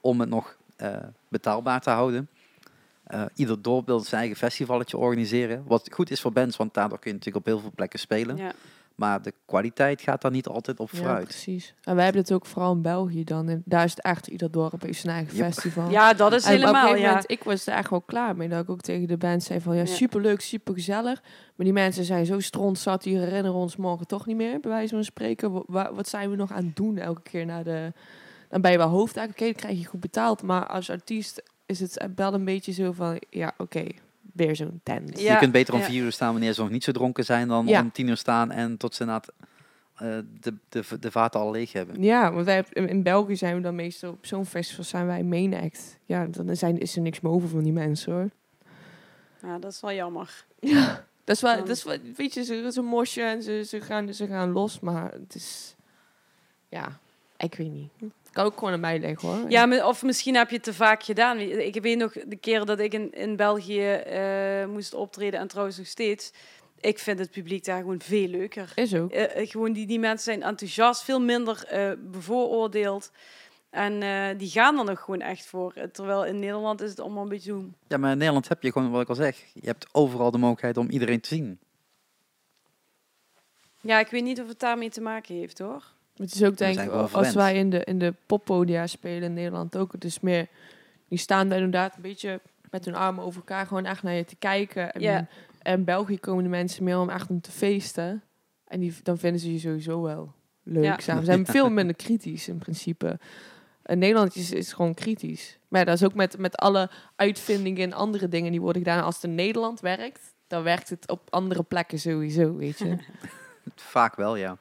om 0.00 0.20
het 0.20 0.28
nog 0.28 0.56
eh, 0.76 0.96
betaalbaar 1.28 1.80
te 1.80 1.90
houden. 1.90 2.28
Eh, 3.04 3.24
ieder 3.34 3.62
dorp 3.62 3.86
wil 3.86 4.00
zijn 4.00 4.20
eigen 4.20 4.38
festivalletje 4.38 4.96
organiseren, 4.96 5.64
wat 5.66 5.88
goed 5.92 6.10
is 6.10 6.20
voor 6.20 6.32
bands, 6.32 6.56
want 6.56 6.74
daardoor 6.74 6.98
kun 6.98 7.10
je 7.10 7.16
natuurlijk 7.16 7.46
op 7.46 7.52
heel 7.52 7.60
veel 7.60 7.72
plekken 7.74 7.98
spelen. 7.98 8.36
ja. 8.36 8.52
Maar 8.94 9.22
de 9.22 9.32
kwaliteit 9.46 10.02
gaat 10.02 10.22
daar 10.22 10.30
niet 10.30 10.46
altijd 10.46 10.80
op 10.80 10.90
Ja, 10.90 10.98
vooruit. 10.98 11.24
precies. 11.24 11.74
En 11.82 11.94
wij 11.94 12.04
hebben 12.04 12.22
het 12.22 12.32
ook 12.32 12.46
vooral 12.46 12.72
in 12.72 12.82
België 12.82 13.24
dan. 13.24 13.48
En 13.48 13.62
daar 13.64 13.84
is 13.84 13.90
het 13.90 14.02
echt, 14.02 14.26
ieder 14.26 14.50
dorp 14.50 14.82
heeft 14.82 15.00
zijn 15.00 15.14
eigen 15.16 15.36
Yep. 15.36 15.44
festival. 15.46 15.90
ja, 15.90 16.12
dat 16.12 16.32
is 16.32 16.44
En 16.44 16.48
op 16.48 16.54
een 16.54 16.60
helemaal, 16.60 16.80
gegeven 16.82 17.00
ja. 17.02 17.08
moment, 17.08 17.30
ik 17.30 17.44
was 17.44 17.66
er 17.66 17.72
eigenlijk 17.72 18.06
wel 18.06 18.20
klaar 18.20 18.36
mee. 18.36 18.48
Dat 18.48 18.62
ik 18.62 18.70
ook 18.70 18.80
tegen 18.80 19.08
de 19.08 19.16
band 19.16 19.42
zei 19.42 19.60
van, 19.60 19.76
ja, 19.76 19.84
superleuk, 19.84 20.40
super 20.40 20.74
gezellig. 20.74 21.22
Maar 21.54 21.64
die 21.66 21.72
mensen 21.72 22.04
zijn 22.04 22.26
zo 22.26 22.40
stront 22.40 22.78
zat, 22.78 23.02
die 23.02 23.18
herinneren 23.18 23.58
ons 23.58 23.76
morgen 23.76 24.06
toch 24.06 24.26
niet 24.26 24.36
meer, 24.36 24.60
bij 24.60 24.70
wijze 24.70 24.94
van 24.94 25.04
spreken. 25.04 25.52
Wa- 25.52 25.62
wa- 25.66 25.92
wat 25.94 26.08
zijn 26.08 26.30
we 26.30 26.36
nog 26.36 26.52
aan 26.52 26.64
het 26.64 26.76
doen 26.76 26.98
elke 26.98 27.22
keer 27.22 27.46
naar 27.46 27.64
de... 27.64 27.92
Dan 28.48 28.60
ben 28.60 28.70
je 28.70 28.78
wel 28.78 28.88
hoofdact, 28.88 29.30
oké, 29.30 29.44
dan 29.44 29.52
krijg 29.54 29.78
je 29.78 29.84
goed 29.84 30.00
betaald. 30.00 30.42
Maar 30.42 30.66
als 30.66 30.90
artiest 30.90 31.42
is 31.66 31.80
het 31.80 32.06
wel 32.14 32.34
een 32.34 32.44
beetje 32.44 32.72
zo 32.72 32.92
van, 32.92 33.20
ja, 33.30 33.54
oké, 33.58 33.84
weer 34.34 34.56
zo'n 34.56 34.80
tent. 34.82 35.20
Ja, 35.20 35.32
je 35.32 35.38
kunt 35.38 35.52
beter 35.52 35.74
om 35.74 35.80
ja. 35.80 35.86
vier 35.86 36.02
uur 36.04 36.12
staan 36.12 36.32
wanneer 36.32 36.52
ze 36.52 36.60
nog 36.60 36.70
niet 36.70 36.84
zo 36.84 36.92
dronken 36.92 37.24
zijn 37.24 37.48
dan 37.48 37.66
Ja. 37.66 37.80
om 37.80 37.92
tien 37.92 38.08
uur 38.08 38.16
staan 38.16 38.50
en 38.50 38.76
tot 38.76 38.94
ze 38.94 39.04
na 39.04 39.14
het, 39.16 39.32
eh, 39.96 40.18
de, 40.40 40.54
de, 40.68 40.84
de 41.00 41.10
vaten 41.10 41.40
al 41.40 41.50
leeg 41.50 41.72
hebben. 41.72 42.02
Ja, 42.02 42.32
want 42.32 42.44
wij, 42.44 42.54
hebben- 42.54 42.88
in 42.88 43.02
België 43.02 43.36
zijn 43.36 43.56
we 43.56 43.60
dan 43.62 43.74
meestal 43.74 44.10
op 44.10 44.26
zo'n 44.26 44.46
festival 44.46 44.84
zijn 44.84 45.06
wij 45.06 45.22
main 45.22 45.54
act. 45.54 45.98
Ja, 46.04 46.26
dan 46.26 46.56
zijn, 46.56 46.78
is 46.78 46.96
er 46.96 47.02
niks 47.02 47.20
meer 47.20 47.32
over 47.32 47.48
van 47.48 47.62
die 47.62 47.72
mensen 47.72 48.12
hoor. 48.12 48.28
ja, 49.42 49.58
dat 49.58 49.72
is 49.72 49.80
wel 49.80 49.92
jammer. 49.92 50.44
Ja, 50.60 51.04
dat 51.24 51.36
is 51.36 51.42
wel, 51.42 51.56
dat 51.56 51.68
is 51.68 51.84
wel 51.84 51.96
weet 52.16 52.34
je, 52.34 52.44
ze, 52.44 52.68
ze 52.72 52.80
mosje 52.82 53.22
en 53.22 53.42
ze, 53.42 53.64
ze, 53.66 53.80
gaan, 53.80 54.14
ze 54.14 54.26
gaan 54.26 54.50
los, 54.50 54.80
maar 54.80 55.12
het 55.12 55.34
is, 55.34 55.74
ja, 56.68 56.98
ik 57.36 57.54
weet 57.54 57.72
niet. 57.72 57.90
Kan 58.34 58.44
ook 58.44 58.58
gewoon 58.58 58.72
aan 58.72 58.80
mij 58.80 58.98
liggen 58.98 59.28
hoor. 59.28 59.50
Ja, 59.50 59.86
of 59.86 60.02
misschien 60.02 60.34
heb 60.34 60.48
je 60.48 60.54
het 60.54 60.64
te 60.64 60.74
vaak 60.74 61.02
gedaan. 61.02 61.38
Ik 61.38 61.82
weet 61.82 61.98
nog 61.98 62.12
de 62.12 62.36
keer 62.36 62.64
dat 62.64 62.78
ik 62.78 62.92
in, 62.92 63.12
in 63.12 63.36
België 63.36 63.90
eh, 63.90 64.66
moest 64.66 64.94
optreden 64.94 65.40
en 65.40 65.48
trouwens 65.48 65.78
nog 65.78 65.86
steeds. 65.86 66.32
Ik 66.80 66.98
vind 66.98 67.18
het 67.18 67.30
publiek 67.30 67.64
daar 67.64 67.80
gewoon 67.80 68.00
veel 68.00 68.28
leuker. 68.28 68.72
Is 68.74 68.94
ook. 68.94 69.12
Eh, 69.12 69.40
eh, 69.40 69.50
gewoon 69.50 69.72
die, 69.72 69.86
die 69.86 69.98
mensen 69.98 70.24
zijn 70.24 70.42
enthousiast, 70.42 71.02
veel 71.02 71.20
minder 71.20 71.64
eh, 71.64 71.92
bevooroordeeld. 71.98 73.10
En 73.70 74.02
eh, 74.02 74.38
die 74.38 74.50
gaan 74.50 74.78
er 74.78 74.84
nog 74.84 75.00
gewoon 75.00 75.20
echt 75.20 75.46
voor. 75.46 75.74
Terwijl 75.92 76.24
in 76.24 76.38
Nederland 76.38 76.80
is 76.80 76.90
het 76.90 77.00
allemaal 77.00 77.22
een 77.22 77.28
beetje 77.28 77.50
zo... 77.50 77.64
Ja, 77.88 77.96
maar 77.96 78.10
in 78.10 78.18
Nederland 78.18 78.48
heb 78.48 78.62
je 78.62 78.72
gewoon, 78.72 78.90
wat 78.90 79.02
ik 79.02 79.08
al 79.08 79.14
zeg, 79.14 79.38
je 79.52 79.66
hebt 79.66 79.86
overal 79.92 80.30
de 80.30 80.38
mogelijkheid 80.38 80.76
om 80.76 80.90
iedereen 80.90 81.20
te 81.20 81.28
zien. 81.28 81.58
Ja, 83.80 83.98
ik 83.98 84.08
weet 84.08 84.22
niet 84.22 84.40
of 84.40 84.48
het 84.48 84.60
daarmee 84.60 84.90
te 84.90 85.00
maken 85.00 85.34
heeft, 85.34 85.58
hoor. 85.58 85.93
Het 86.16 86.34
is 86.34 86.44
ook 86.44 86.56
denk 86.56 86.80
ik, 86.80 86.90
als 86.90 87.34
wij 87.34 87.54
in 87.54 87.70
de, 87.70 87.84
in 87.84 87.98
de 87.98 88.14
poppodia 88.26 88.86
spelen 88.86 89.22
in 89.22 89.34
Nederland 89.34 89.76
ook, 89.76 89.92
het 89.92 90.04
is 90.04 90.20
meer, 90.20 90.48
die 91.08 91.18
staan 91.18 91.48
daar 91.48 91.58
inderdaad 91.58 91.96
een 91.96 92.02
beetje 92.02 92.40
met 92.70 92.84
hun 92.84 92.94
armen 92.94 93.24
over 93.24 93.38
elkaar 93.38 93.66
gewoon 93.66 93.84
echt 93.84 94.02
naar 94.02 94.14
je 94.14 94.24
te 94.24 94.36
kijken. 94.36 94.92
En, 94.92 95.28
en 95.62 95.78
in 95.78 95.84
België 95.84 96.18
komen 96.18 96.42
de 96.42 96.50
mensen 96.50 96.84
meer 96.84 96.98
om 96.98 97.10
echt 97.10 97.30
om 97.30 97.40
te 97.40 97.50
feesten. 97.50 98.22
En 98.64 98.80
die, 98.80 98.94
dan 99.02 99.18
vinden 99.18 99.40
ze 99.40 99.52
je 99.52 99.58
sowieso 99.58 100.02
wel 100.02 100.32
leuk. 100.62 100.84
Ja. 100.84 100.98
samen. 100.98 101.24
Ze 101.24 101.30
zijn 101.30 101.46
veel 101.46 101.70
minder 101.70 101.96
kritisch 101.96 102.48
in 102.48 102.58
principe. 102.58 103.18
En 103.82 103.98
Nederland 103.98 104.36
is, 104.36 104.52
is 104.52 104.72
gewoon 104.72 104.94
kritisch. 104.94 105.58
Maar 105.68 105.80
ja, 105.80 105.86
dat 105.86 105.94
is 105.94 106.04
ook 106.04 106.14
met, 106.14 106.38
met 106.38 106.56
alle 106.56 106.90
uitvindingen 107.16 107.82
en 107.82 107.92
andere 107.92 108.28
dingen 108.28 108.50
die 108.50 108.60
worden 108.60 108.82
gedaan. 108.82 109.04
Als 109.04 109.14
het 109.14 109.24
in 109.24 109.34
Nederland 109.34 109.80
werkt, 109.80 110.34
dan 110.46 110.62
werkt 110.62 110.90
het 110.90 111.10
op 111.10 111.20
andere 111.30 111.62
plekken 111.62 111.98
sowieso, 111.98 112.56
weet 112.56 112.78
je. 112.78 112.96
Vaak 113.74 114.16
wel, 114.16 114.36
ja. 114.36 114.58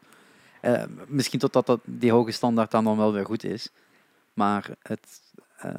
Eh, 0.64 0.84
misschien 1.07 1.40
totdat 1.40 1.65
dat, 1.65 1.80
die 1.84 2.11
hoge 2.11 2.31
standaard 2.31 2.72
dan, 2.72 2.84
dan 2.84 2.98
wel 2.98 3.14
weer 3.14 3.26
goed 3.26 3.44
is. 3.44 3.69
Maar 4.34 4.69
het, 4.81 5.22
eh, 5.57 5.73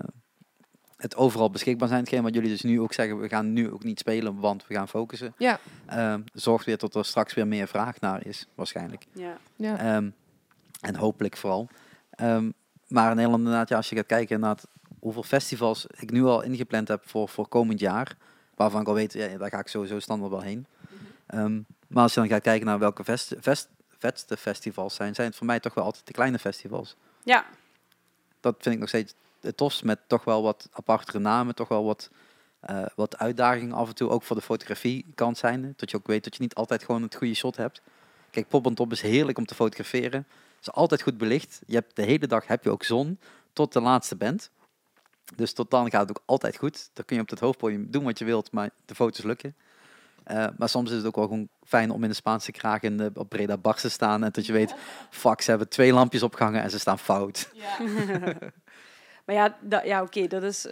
het 0.97 1.17
overal 1.17 1.51
beschikbaar 1.51 1.89
zijn, 1.89 2.01
hetgeen 2.01 2.23
wat 2.23 2.35
jullie 2.35 2.51
dus 2.51 2.63
nu 2.63 2.81
ook 2.81 2.93
zeggen, 2.93 3.21
we 3.21 3.29
gaan 3.29 3.53
nu 3.53 3.73
ook 3.73 3.85
niet 3.85 3.99
spelen, 3.99 4.41
want 4.41 4.67
we 4.67 4.75
gaan 4.75 4.89
focussen. 4.89 5.35
Ja. 5.39 5.59
eh, 5.87 6.15
zorgt 6.33 6.67
weer 6.67 6.79
tot 6.79 6.95
er 6.95 7.05
straks 7.05 7.35
weer 7.35 7.47
meer 7.47 7.69
vraag 7.69 8.01
naar 8.01 8.27
is, 8.27 8.47
waarschijnlijk. 8.55 9.07
Ja. 9.13 9.37
ja. 9.57 9.79
Ehm, 9.79 10.11
en 10.81 10.97
hopelijk 10.97 11.37
vooral. 11.37 11.69
Ehm, 12.11 12.51
maar 12.89 13.11
in 13.11 13.17
Nederland 13.17 13.43
inderdaad, 13.43 13.69
ja, 13.69 13.77
als 13.77 13.89
je 13.89 13.97
gaat 13.97 14.07
kijken 14.07 14.41
naar 14.41 14.59
hoeveel 14.99 15.23
festivals 15.23 15.87
ik 15.99 16.11
nu 16.11 16.25
al 16.25 16.43
ingepland 16.43 16.89
heb 16.89 17.03
voor, 17.09 17.29
voor 17.29 17.49
komend 17.49 17.81
jaar, 17.81 18.17
waarvan 18.55 18.81
ik 18.81 18.89
al 18.89 18.95
weet, 18.95 19.13
ja, 19.13 19.39
daar 19.39 19.51
ga 19.51 19.59
ik 19.59 19.69
sowieso 19.69 19.99
standaard 19.99 20.31
wel 20.31 20.43
heen. 20.43 20.67
Ehm, 21.27 21.61
maar 21.89 22.03
als 22.03 22.15
je 22.15 22.21
dan 22.21 22.29
gaat 22.29 22.43
kijken 22.43 22.67
naar 22.67 22.79
welke 22.79 23.05
vest, 23.05 23.35
vest, 23.39 23.69
vetste 24.05 24.37
festivals 24.37 24.95
zijn, 24.95 25.15
zijn 25.15 25.27
het 25.29 25.37
voor 25.37 25.47
mij 25.47 25.61
toch 25.61 25.75
wel 25.75 25.85
altijd 25.85 26.07
de 26.07 26.13
kleine 26.13 26.39
festivals. 26.39 26.97
ja, 27.25 27.45
Dat 28.41 28.55
vind 28.59 28.75
ik 28.75 28.81
nog 28.81 28.89
steeds 28.89 29.15
het 29.41 29.57
tofst, 29.57 29.85
met 29.85 29.99
toch 30.07 30.25
wel 30.25 30.43
wat 30.43 30.69
apartere 30.73 31.19
namen, 31.19 31.55
toch 31.55 31.69
wel 31.69 31.85
wat, 31.85 32.11
eh, 32.61 32.87
wat 32.95 33.19
uitdagingen 33.19 33.75
af 33.75 33.89
en 33.89 33.95
toe, 33.95 34.11
ook 34.11 34.23
voor 34.23 34.37
de 34.37 34.43
fotografie 34.43 35.07
kant 35.15 35.39
zijn. 35.39 35.75
Dat 35.77 35.91
je 35.91 35.97
ook 35.97 36.07
weet 36.07 36.25
dat 36.25 36.37
je 36.37 36.43
niet 36.43 36.55
altijd 36.55 36.85
gewoon 36.85 37.03
het 37.03 37.15
goede 37.15 37.35
shot 37.35 37.57
hebt. 37.57 37.81
Kijk, 38.31 38.49
Pop 38.49 38.67
on 38.67 38.75
Top 38.75 38.93
is 38.93 39.01
heerlijk 39.01 39.39
om 39.39 39.47
te 39.47 39.55
fotograferen. 39.55 40.27
is 40.61 40.73
altijd 40.73 41.03
goed 41.03 41.19
belicht. 41.19 41.61
Je 41.67 41.75
hebt 41.75 41.97
de 41.97 42.03
hele 42.03 42.27
dag 42.27 42.47
heb 42.47 42.65
je 42.65 42.71
ook 42.71 42.85
zon 42.85 43.19
tot 43.53 43.73
de 43.73 43.81
laatste 43.81 44.17
band. 44.17 44.51
Dus 45.37 45.53
tot 45.53 45.71
dan 45.71 45.91
gaat 45.91 46.09
het 46.09 46.19
ook 46.19 46.23
altijd 46.27 46.57
goed. 46.57 46.91
Dan 46.93 47.05
kun 47.05 47.17
je 47.17 47.23
op 47.23 47.31
het 47.31 47.41
hoofdpodium 47.41 47.91
doen 47.91 48.05
wat 48.05 48.19
je 48.19 48.25
wilt, 48.25 48.53
maar 48.53 48.71
de 48.85 48.95
foto's 48.95 49.25
lukken. 49.25 49.55
Uh, 50.31 50.47
maar 50.59 50.69
soms 50.69 50.91
is 50.91 50.97
het 50.97 51.07
ook 51.07 51.17
wel 51.17 51.25
gewoon 51.25 51.49
fijn 51.65 51.91
om 51.91 52.03
in 52.03 52.09
de 52.09 52.15
Spaanse 52.15 52.53
kraag 52.53 52.81
in 52.81 52.97
de, 52.97 53.11
op 53.15 53.29
Breda 53.29 53.57
Bars 53.57 53.81
te 53.81 53.89
staan. 53.89 54.25
En 54.25 54.31
dat 54.33 54.47
je 54.47 54.53
weet, 54.53 54.75
fuck, 55.11 55.41
ze 55.41 55.51
hebben 55.51 55.69
twee 55.69 55.93
lampjes 55.93 56.23
opgehangen 56.23 56.63
en 56.63 56.71
ze 56.71 56.79
staan 56.79 56.99
fout. 56.99 57.51
Ja. 57.53 57.85
maar 59.25 59.35
ja, 59.35 59.57
ja 59.85 60.03
oké, 60.03 60.27
dat 60.27 60.43
is 60.43 60.67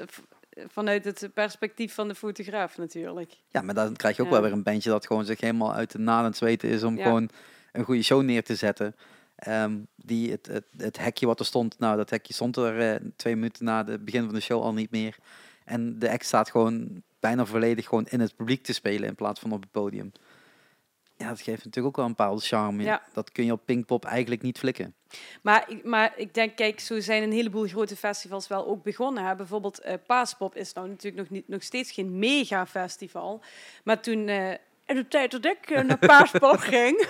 vanuit 0.66 1.05
het 1.05 1.29
perspectief 1.35 1.95
van 1.95 2.09
de 2.09 2.15
fotograaf 2.15 2.79
natuurlijk. 2.79 3.33
Ja, 3.49 3.62
maar 3.62 3.74
dan 3.74 3.97
krijg 3.97 4.16
je 4.16 4.23
ook 4.23 4.31
wel 4.31 4.43
weer 4.43 4.53
een 4.53 4.62
bandje 4.62 4.91
dat 4.91 5.07
gewoon 5.07 5.24
zich 5.24 5.41
helemaal 5.41 5.74
uit 5.74 5.91
de 5.91 5.99
naad 5.99 6.39
weten 6.39 6.69
is 6.69 6.83
om 6.83 6.99
gewoon 6.99 7.31
een 7.73 7.85
goede 7.85 8.03
show 8.03 8.23
neer 8.23 8.45
te 8.45 8.55
zetten. 8.55 8.97
Ehm, 9.37 9.79
die 9.97 10.31
het, 10.31 10.47
het, 10.47 10.65
het, 10.77 10.99
hekje 10.99 11.27
wat 11.27 11.41
er 11.41 11.47
stond, 11.47 11.79
nou 11.79 11.97
dat 11.97 12.11
hekje 12.11 12.35
stond 12.35 12.57
er 12.57 12.93
uh, 12.93 13.11
twee 13.16 13.35
minuten 13.35 13.65
na 13.65 13.85
het 13.85 14.05
begin 14.05 14.24
van 14.24 14.35
de 14.35 14.41
show 14.41 14.62
al 14.62 14.73
niet 14.73 14.91
meer. 14.91 15.16
En 15.65 15.99
de 15.99 16.11
act 16.11 16.24
staat 16.24 16.51
gewoon 16.51 17.03
bijna 17.23 17.44
volledig 17.44 17.89
gewoon 17.89 18.07
in 18.07 18.20
het 18.20 18.36
publiek 18.36 18.62
te 18.62 18.73
spelen 18.73 19.09
in 19.09 19.15
plaats 19.15 19.40
van 19.40 19.53
op 19.53 19.61
het 19.61 19.70
podium. 19.70 20.12
Ja, 21.16 21.28
dat 21.28 21.40
geeft 21.40 21.65
natuurlijk 21.65 21.86
ook 21.86 21.97
wel 21.97 22.05
een 22.05 22.16
bepaalde 22.16 22.40
charme. 22.40 22.82
Ja. 22.82 23.03
Dat 23.12 23.32
kun 23.32 23.44
je 23.44 23.53
op 23.53 23.61
Pinkpop 23.65 24.05
eigenlijk 24.05 24.43
niet 24.43 24.59
flikken. 24.59 24.94
Maar, 25.43 25.69
maar 25.85 26.12
ik 26.16 26.35
denk, 26.35 26.57
kijk, 26.57 26.81
zo 26.81 27.01
zijn 27.01 27.23
een 27.23 27.32
heleboel 27.32 27.66
grote 27.66 27.97
festivals 27.97 28.49
wel 28.49 28.66
ook 28.66 28.82
begonnen. 28.82 29.24
Hè. 29.24 29.36
Bijvoorbeeld 29.36 29.85
uh, 29.85 29.93
Paaspop 30.07 30.57
is 30.57 30.73
nou 30.73 30.89
natuurlijk 30.89 31.16
nog, 31.23 31.31
niet, 31.31 31.49
nog 31.49 31.62
steeds 31.62 31.93
geen 31.93 32.19
mega 32.19 32.66
festival. 32.66 33.43
Maar 33.85 34.03
toen... 34.03 34.28
Uh, 34.28 34.53
in 34.87 34.95
de 34.95 35.09
tijd 35.09 35.31
dat 35.31 35.45
ik 35.45 35.71
uh, 35.71 35.81
naar 35.81 35.99
Paaspop 35.99 36.59
ging. 36.75 37.07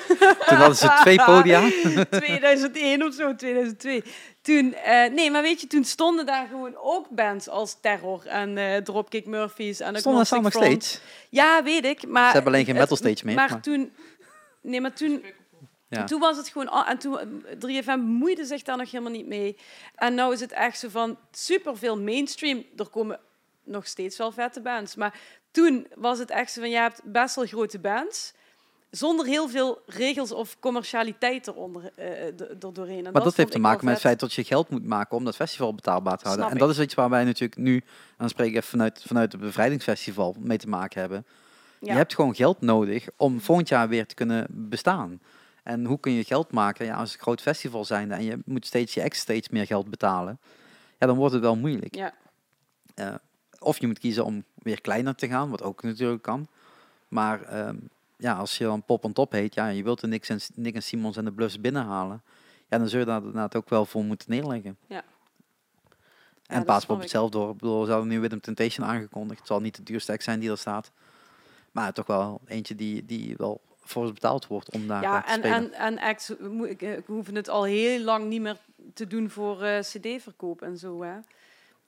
Toen 0.46 0.56
hadden 0.56 0.76
ze 0.76 0.98
twee 1.00 1.24
podia. 1.24 1.60
2001 2.10 3.02
of 3.02 3.14
zo, 3.14 3.34
2002. 3.34 4.02
Toen, 4.42 4.74
nee, 5.12 5.30
maar 5.30 5.42
weet 5.42 5.60
je, 5.60 5.66
toen 5.66 5.84
stonden 5.84 6.26
daar 6.26 6.46
gewoon 6.46 6.76
ook 6.76 7.08
bands 7.08 7.48
als 7.48 7.80
Terror 7.80 8.26
en 8.26 8.84
Dropkick 8.84 9.26
Murphys. 9.26 9.80
En 9.80 9.96
stonden 9.96 10.26
ze 10.26 10.40
nog 10.40 10.52
steeds? 10.52 11.00
Ja, 11.28 11.62
weet 11.62 11.84
ik. 11.84 12.06
Maar, 12.06 12.26
ze 12.26 12.32
hebben 12.32 12.52
alleen 12.52 12.64
geen 12.64 12.74
metal 12.74 12.96
stage 12.96 13.24
meer. 13.24 13.34
Maar, 13.34 13.50
maar. 13.50 13.60
toen... 13.60 13.92
Nee, 14.62 14.80
maar 14.80 14.92
toen 14.92 15.24
ja. 15.96 16.04
toen 16.04 16.20
was 16.20 16.36
het 16.36 16.48
gewoon... 16.48 16.86
En 16.86 16.98
toen 16.98 17.44
3FM 17.66 18.00
moeide 18.04 18.44
zich 18.44 18.62
daar 18.62 18.76
nog 18.76 18.90
helemaal 18.90 19.12
niet 19.12 19.26
mee. 19.26 19.56
En 19.94 20.14
nu 20.14 20.32
is 20.32 20.40
het 20.40 20.52
echt 20.52 20.78
zo 20.78 20.88
van 20.88 21.18
superveel 21.30 21.98
mainstream. 21.98 22.64
Er 22.76 22.88
komen 22.88 23.20
nog 23.64 23.86
steeds 23.86 24.16
wel 24.16 24.32
vette 24.32 24.60
bands. 24.60 24.94
Maar 24.94 25.20
toen 25.50 25.86
was 25.94 26.18
het 26.18 26.30
echt 26.30 26.52
zo 26.52 26.60
van, 26.60 26.70
je 26.70 26.76
hebt 26.76 27.00
best 27.04 27.34
wel 27.34 27.46
grote 27.46 27.78
bands 27.78 28.32
zonder 28.92 29.26
heel 29.26 29.48
veel 29.48 29.82
regels 29.86 30.32
of 30.32 30.58
commercialiteit 30.58 31.46
eronder, 31.46 31.92
uh, 31.98 32.06
er 32.40 32.72
doorheen. 32.72 33.02
maar 33.02 33.12
dat, 33.12 33.36
heeft 33.36 33.50
te 33.50 33.58
maken 33.58 33.84
met 33.84 33.94
het 33.94 34.02
feit 34.02 34.20
dat 34.20 34.32
je 34.32 34.44
geld 34.44 34.70
moet 34.70 34.84
maken 34.84 35.16
om 35.16 35.24
dat 35.24 35.36
festival 35.36 35.74
betaalbaar 35.74 36.18
te 36.18 36.26
houden. 36.26 36.50
en 36.50 36.58
dat 36.58 36.70
is 36.70 36.78
iets 36.78 36.94
waar 36.94 37.10
wij 37.10 37.24
natuurlijk 37.24 37.60
nu, 37.60 37.82
ik 38.18 38.38
even 38.38 38.62
vanuit, 38.62 39.02
vanuit 39.06 39.32
het 39.32 39.40
bevrijdingsfestival, 39.40 40.36
mee 40.38 40.58
te 40.58 40.68
maken 40.68 41.00
hebben. 41.00 41.26
Je 41.80 41.92
hebt 41.92 42.14
gewoon 42.14 42.34
geld 42.34 42.60
nodig 42.60 43.08
om 43.16 43.40
volgend 43.40 43.68
jaar 43.68 43.88
weer 43.88 44.06
te 44.06 44.14
kunnen 44.14 44.46
bestaan. 44.50 45.20
En 45.62 45.84
hoe 45.84 46.00
kun 46.00 46.12
je 46.12 46.24
geld 46.24 46.52
maken 46.52 46.86
ja, 46.86 46.96
als 46.96 47.12
een 47.12 47.20
groot 47.20 47.40
festival 47.40 47.84
zijn 47.84 48.12
en 48.12 48.24
je 48.24 48.38
moet 48.44 48.66
steeds 48.66 48.94
je 48.94 49.00
ex 49.00 49.18
steeds 49.18 49.48
meer 49.48 49.66
geld 49.66 49.90
betalen, 49.90 50.40
ja, 50.98 51.06
dan 51.06 51.16
wordt 51.16 51.32
het 51.32 51.42
wel 51.42 51.56
moeilijk. 51.56 51.94
Ja. 51.94 52.14
Uh, 52.94 53.14
of 53.62 53.80
je 53.80 53.86
moet 53.86 53.98
kiezen 53.98 54.24
om 54.24 54.44
weer 54.54 54.80
kleiner 54.80 55.14
te 55.14 55.28
gaan, 55.28 55.50
wat 55.50 55.62
ook 55.62 55.82
natuurlijk 55.82 56.22
kan. 56.22 56.46
Maar 57.08 57.42
ehm, 57.42 57.76
ja, 58.16 58.34
als 58.34 58.58
je 58.58 58.64
dan 58.64 58.82
pop 58.82 59.04
en 59.04 59.12
top 59.12 59.32
heet, 59.32 59.54
ja, 59.54 59.68
je 59.68 59.82
wilt 59.82 60.00
de 60.00 60.06
Nick 60.06 60.28
en, 60.28 60.40
Nick 60.54 60.74
en 60.74 60.82
Simons 60.82 61.16
en 61.16 61.24
de 61.24 61.32
Bluffs 61.32 61.60
binnenhalen, 61.60 62.22
ja, 62.68 62.78
dan 62.78 62.88
zul 62.88 62.98
je 62.98 63.04
daar 63.04 63.18
inderdaad 63.18 63.56
ook 63.56 63.68
wel 63.68 63.84
voor 63.84 64.04
moeten 64.04 64.30
neerleggen. 64.30 64.76
Ja. 64.86 65.04
En 66.46 66.58
ja, 66.58 66.64
Paaspop 66.64 67.00
hetzelfde 67.00 67.38
door. 67.38 67.50
Ik 67.50 67.56
bedoel, 67.56 67.84
ze 67.84 67.90
hadden 67.90 68.08
nu 68.08 68.20
Rhythm 68.20 68.38
Temptation 68.38 68.86
aangekondigd. 68.86 69.38
Het 69.38 69.48
zal 69.48 69.60
niet 69.60 69.76
de 69.76 69.82
duurste 69.82 70.12
act 70.12 70.22
zijn 70.22 70.40
die 70.40 70.50
er 70.50 70.58
staat. 70.58 70.90
Maar 71.72 71.92
toch 71.92 72.06
wel 72.06 72.40
eentje 72.46 72.74
die, 72.74 73.06
die 73.06 73.34
wel 73.36 73.60
voor 73.80 74.12
betaald 74.12 74.46
wordt 74.46 74.70
om 74.70 74.86
daar 74.86 75.02
ja, 75.02 75.20
te 75.20 75.30
en, 75.30 75.38
spelen. 75.38 75.56
en, 75.56 75.72
en 75.72 75.98
acts 75.98 76.32
hoeven 77.06 77.34
het 77.34 77.48
al 77.48 77.64
heel 77.64 78.00
lang 78.00 78.28
niet 78.28 78.40
meer 78.40 78.58
te 78.94 79.06
doen 79.06 79.30
voor 79.30 79.62
uh, 79.62 79.78
cd-verkoop 79.78 80.62
en 80.62 80.78
zo. 80.78 81.02
Hè? 81.02 81.14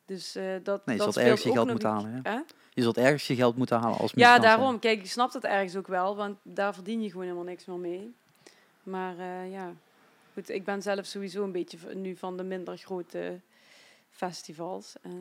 Dus 0.06 0.36
uh, 0.36 0.54
dat, 0.62 0.86
nee, 0.86 0.96
je 0.96 1.02
dat 1.04 1.14
zult 1.14 1.26
ergens 1.26 1.42
je 1.42 1.52
geld 1.52 1.68
moeten 1.68 1.88
halen. 1.88 2.20
Ja. 2.22 2.44
Je 2.74 2.82
zult 2.82 2.96
ergens 2.96 3.26
je 3.26 3.34
geld 3.34 3.56
moeten 3.56 3.78
halen 3.78 3.98
als 3.98 4.12
Ja, 4.14 4.38
daarom. 4.38 4.78
Kijk, 4.78 5.00
je 5.00 5.08
snapt 5.08 5.32
het 5.32 5.44
ergens 5.44 5.76
ook 5.76 5.86
wel, 5.86 6.16
want 6.16 6.38
daar 6.42 6.74
verdien 6.74 7.02
je 7.02 7.10
gewoon 7.10 7.24
helemaal 7.24 7.44
niks 7.44 7.64
meer 7.64 7.78
mee. 7.78 8.14
Maar 8.82 9.16
uh, 9.16 9.52
ja, 9.52 9.72
goed, 10.32 10.48
ik 10.48 10.64
ben 10.64 10.82
zelf 10.82 11.06
sowieso 11.06 11.42
een 11.42 11.52
beetje 11.52 11.78
nu 11.94 12.16
van 12.16 12.36
de 12.36 12.42
minder 12.42 12.76
grote 12.76 13.40
festivals. 14.10 14.94
Uh, 15.06 15.12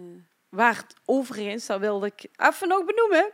waar 0.49 0.75
het 0.75 0.95
overigens, 1.05 1.65
dat 1.65 1.79
wilde 1.79 2.05
ik 2.05 2.25
even 2.37 2.67
nog 2.67 2.85
benoemen, 2.85 3.31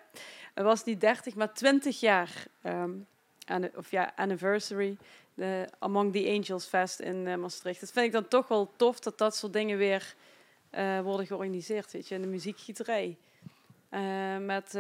het 0.53 0.63
was 0.63 0.83
niet 0.83 1.01
30, 1.01 1.35
maar 1.35 1.53
20 1.53 1.99
jaar 1.99 2.45
um, 2.63 3.07
of 3.75 3.91
ja, 3.91 4.11
anniversary, 4.15 4.97
de 5.33 5.67
Among 5.79 6.13
the 6.13 6.39
Angels 6.39 6.65
Fest 6.65 6.99
in 6.99 7.39
Maastricht. 7.39 7.79
Dat 7.79 7.91
vind 7.91 8.05
ik 8.05 8.11
dan 8.11 8.27
toch 8.27 8.47
wel 8.47 8.71
tof 8.75 8.99
dat 8.99 9.17
dat 9.17 9.35
soort 9.35 9.53
dingen 9.53 9.77
weer 9.77 10.15
uh, 10.71 11.01
worden 11.01 11.25
georganiseerd, 11.25 11.91
weet 11.91 12.07
je, 12.07 12.15
in 12.15 12.21
de 12.21 12.27
muziekgieterij. 12.27 13.17
Uh, 13.91 14.37
met 14.37 14.71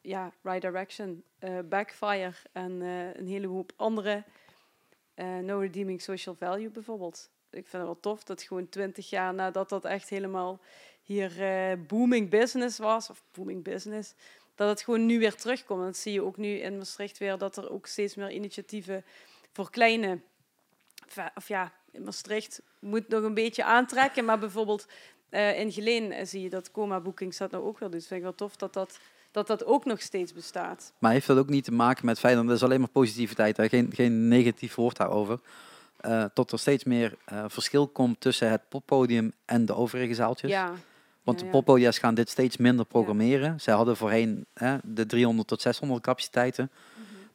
ja, 0.00 0.32
Right 0.42 0.60
Direction, 0.60 1.22
Backfire 1.64 2.32
en 2.52 2.80
een 2.80 3.26
hele 3.26 3.46
hoop 3.46 3.72
andere 3.76 4.24
No 5.42 5.58
Redeeming 5.58 6.02
Social 6.02 6.34
Value 6.34 6.70
bijvoorbeeld. 6.70 7.30
Ik 7.50 7.66
vind 7.66 7.72
het 7.72 7.82
wel 7.82 8.00
tof 8.00 8.24
dat 8.24 8.42
gewoon 8.42 8.68
20 8.68 9.10
jaar 9.10 9.34
nadat 9.34 9.68
dat 9.68 9.84
echt 9.84 10.08
helemaal 10.08 10.60
hier 11.02 11.32
booming 11.86 12.30
business 12.30 12.78
was, 12.78 13.10
of 13.10 13.22
booming 13.32 13.62
business, 13.62 14.14
dat 14.54 14.68
het 14.68 14.82
gewoon 14.82 15.06
nu 15.06 15.18
weer 15.18 15.34
terugkomt. 15.34 15.80
En 15.80 15.86
dat 15.86 15.96
zie 15.96 16.12
je 16.12 16.22
ook 16.22 16.36
nu 16.36 16.48
in 16.48 16.76
Maastricht 16.76 17.18
weer, 17.18 17.38
dat 17.38 17.56
er 17.56 17.70
ook 17.70 17.86
steeds 17.86 18.14
meer 18.14 18.30
initiatieven 18.30 19.04
voor 19.52 19.70
kleine... 19.70 20.20
Of 21.34 21.48
ja, 21.48 21.72
in 21.96 22.04
Maastricht 22.04 22.62
moet 22.78 23.08
nog 23.08 23.22
een 23.22 23.34
beetje 23.34 23.64
aantrekken, 23.64 24.24
maar 24.24 24.38
bijvoorbeeld 24.38 24.86
uh, 25.30 25.58
in 25.58 25.72
Geleen 25.72 26.12
eh, 26.12 26.26
zie 26.26 26.42
je 26.42 26.50
dat 26.50 26.70
Coma 26.70 27.00
Bookings 27.00 27.38
dat 27.38 27.50
nou 27.50 27.64
ook 27.64 27.78
wel 27.78 27.90
doet. 27.90 27.98
Dus 27.98 28.08
vind 28.08 28.20
ik 28.20 28.26
wel 28.26 28.34
tof 28.34 28.56
dat 28.56 28.72
dat, 28.72 28.98
dat 29.30 29.46
dat 29.46 29.64
ook 29.64 29.84
nog 29.84 30.00
steeds 30.00 30.32
bestaat. 30.32 30.92
Maar 30.98 31.12
heeft 31.12 31.26
dat 31.26 31.38
ook 31.38 31.48
niet 31.48 31.64
te 31.64 31.72
maken 31.72 32.06
met 32.06 32.18
feit, 32.18 32.36
dat 32.36 32.50
is 32.50 32.62
alleen 32.62 32.80
maar 32.80 32.88
positiviteit, 32.88 33.56
hè? 33.56 33.68
Geen, 33.68 33.90
geen 33.94 34.28
negatief 34.28 34.74
woord 34.74 34.96
daarover, 34.96 35.40
uh, 36.06 36.24
tot 36.34 36.52
er 36.52 36.58
steeds 36.58 36.84
meer 36.84 37.16
uh, 37.32 37.44
verschil 37.48 37.86
komt 37.86 38.20
tussen 38.20 38.50
het 38.50 38.68
poppodium 38.68 39.32
en 39.44 39.66
de 39.66 39.74
overige 39.74 40.14
zaaltjes? 40.14 40.50
Ja, 40.50 40.72
want 41.26 41.38
de 41.38 41.46
poppodia's 41.46 41.98
gaan 41.98 42.14
dit 42.14 42.28
steeds 42.28 42.56
minder 42.56 42.84
programmeren. 42.84 43.60
Zij 43.60 43.74
hadden 43.74 43.96
voorheen 43.96 44.46
hè, 44.54 44.76
de 44.82 45.06
300 45.06 45.48
tot 45.48 45.62
600 45.62 46.02
capaciteiten. 46.02 46.70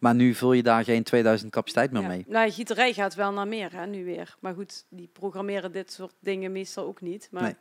Maar 0.01 0.15
nu 0.15 0.33
vul 0.33 0.53
je 0.53 0.63
daar 0.63 0.83
geen 0.83 1.03
2000 1.03 1.51
capaciteit 1.51 1.91
meer 1.91 2.03
mee. 2.03 2.25
Nou, 2.27 2.51
gieterij 2.51 2.93
gaat 2.93 3.15
wel 3.15 3.31
naar 3.31 3.47
meer, 3.47 3.73
hè, 3.73 3.85
nu 3.85 4.05
weer. 4.05 4.35
Maar 4.39 4.53
goed, 4.53 4.85
die 4.89 5.07
programmeren 5.07 5.71
dit 5.71 5.91
soort 5.91 6.13
dingen 6.19 6.51
meestal 6.51 6.85
ook 6.85 7.01
niet. 7.01 7.27
Maar, 7.31 7.43
nee. 7.43 7.55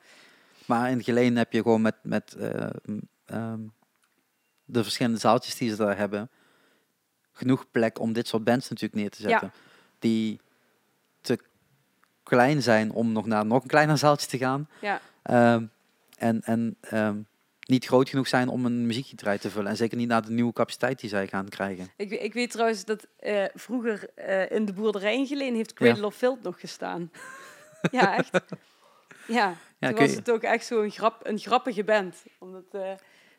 maar 0.67 0.91
in 0.91 1.03
Geleen 1.03 1.37
heb 1.37 1.53
je 1.53 1.63
gewoon 1.63 1.83
met, 1.83 1.95
met 2.03 2.37
uh, 2.39 2.71
um, 3.27 3.73
de 4.65 4.83
verschillende 4.83 5.19
zaaltjes 5.19 5.57
die 5.57 5.71
ze 5.71 5.77
daar 5.77 5.97
hebben, 5.97 6.31
genoeg 7.33 7.71
plek 7.71 7.99
om 7.99 8.13
dit 8.13 8.29
soort 8.29 8.45
bands 8.45 8.69
natuurlijk 8.69 9.01
neer 9.01 9.11
te 9.11 9.23
zetten. 9.23 9.53
Ja. 9.55 9.61
Die 9.99 10.41
te 11.21 11.39
klein 12.23 12.63
zijn 12.63 12.93
om 12.93 13.13
nog 13.13 13.27
naar 13.27 13.47
nog 13.47 13.63
een 13.63 13.69
kleiner 13.69 13.99
zaaltje 13.99 14.29
te 14.29 14.39
gaan. 14.39 14.69
Ja. 14.81 15.01
Um, 15.55 15.71
en, 16.17 16.41
en 16.43 16.77
um, 16.93 17.27
niet 17.71 17.87
groot 17.87 18.09
genoeg 18.09 18.29
zijn 18.29 18.49
om 18.49 18.65
een 18.65 18.87
muziekgieterij 18.87 19.39
te 19.39 19.51
vullen. 19.51 19.71
En 19.71 19.77
zeker 19.77 19.97
niet 19.97 20.09
naar 20.09 20.23
de 20.23 20.31
nieuwe 20.31 20.53
capaciteit 20.53 21.01
die 21.01 21.11
zij 21.11 21.27
gaan 21.27 21.49
krijgen. 21.49 21.89
Ik, 21.97 22.11
ik 22.11 22.33
weet 22.33 22.51
trouwens 22.51 22.85
dat 22.85 23.07
uh, 23.21 23.45
vroeger 23.55 24.09
uh, 24.19 24.51
in 24.51 24.65
de 24.65 24.73
boerderij 24.73 25.17
in 25.17 25.27
Geleen 25.27 25.55
heeft 25.55 25.73
Cradle 25.73 26.01
ja. 26.01 26.07
of 26.07 26.15
Filth 26.15 26.43
nog 26.43 26.61
gestaan. 26.61 27.11
ja, 27.91 28.17
echt. 28.17 28.41
Ja, 29.27 29.55
ja 29.79 29.89
toen 29.89 29.99
was 29.99 30.15
het 30.15 30.31
ook 30.31 30.43
echt 30.43 30.67
zo'n 30.67 30.91
grap, 30.91 31.21
een 31.23 31.39
grappige 31.39 31.85
band. 31.85 32.17
Omdat, 32.39 32.65
uh, 32.73 32.83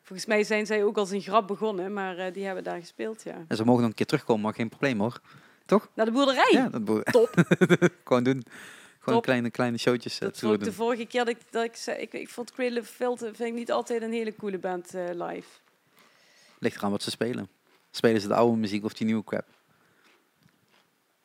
volgens 0.01 0.27
mij 0.27 0.43
zijn 0.43 0.65
zij 0.65 0.83
ook 0.83 0.97
als 0.97 1.11
een 1.11 1.21
grap 1.21 1.47
begonnen, 1.47 1.93
maar 1.93 2.33
die 2.33 2.45
hebben 2.45 2.63
daar 2.63 2.79
gespeeld, 2.79 3.23
ja. 3.23 3.45
En 3.47 3.55
ze 3.55 3.65
mogen 3.65 3.81
nog 3.81 3.89
een 3.89 3.95
keer 3.95 4.05
terugkomen, 4.05 4.43
maar 4.43 4.53
geen 4.53 4.69
probleem 4.69 4.99
hoor. 4.99 5.21
Toch? 5.65 5.89
Naar 5.93 6.05
de 6.05 6.11
boerderij? 6.11 6.49
Ja, 6.51 6.69
dat 6.69 6.85
boer 6.85 7.03
Top. 7.03 7.29
Gewoon 8.03 8.23
doen. 8.23 8.43
Gewoon 9.01 9.21
kleine, 9.21 9.49
kleine 9.49 9.77
showtjes 9.77 10.19
uh, 10.19 10.29
dat 10.41 10.63
De 10.63 10.73
vorige 10.73 11.05
keer 11.05 11.25
dat 11.25 11.35
ik, 11.35 11.51
dat 11.51 11.63
ik 11.63 11.75
zei, 11.75 11.97
ik, 11.97 12.13
ik 12.13 12.29
vond 12.29 12.51
Cradle 12.51 12.83
Filter 12.83 13.35
vind 13.35 13.49
ik 13.49 13.55
niet 13.55 13.71
altijd 13.71 14.01
een 14.01 14.11
hele 14.11 14.35
coole 14.35 14.57
band 14.57 14.95
uh, 14.95 15.09
live. 15.13 15.47
Ligt 16.59 16.77
eraan 16.77 16.91
wat 16.91 17.03
ze 17.03 17.09
spelen. 17.09 17.49
Spelen 17.91 18.21
ze 18.21 18.27
de 18.27 18.33
oude 18.33 18.57
muziek 18.57 18.83
of 18.83 18.93
die 18.93 19.05
nieuwe 19.05 19.23
crap? 19.23 19.45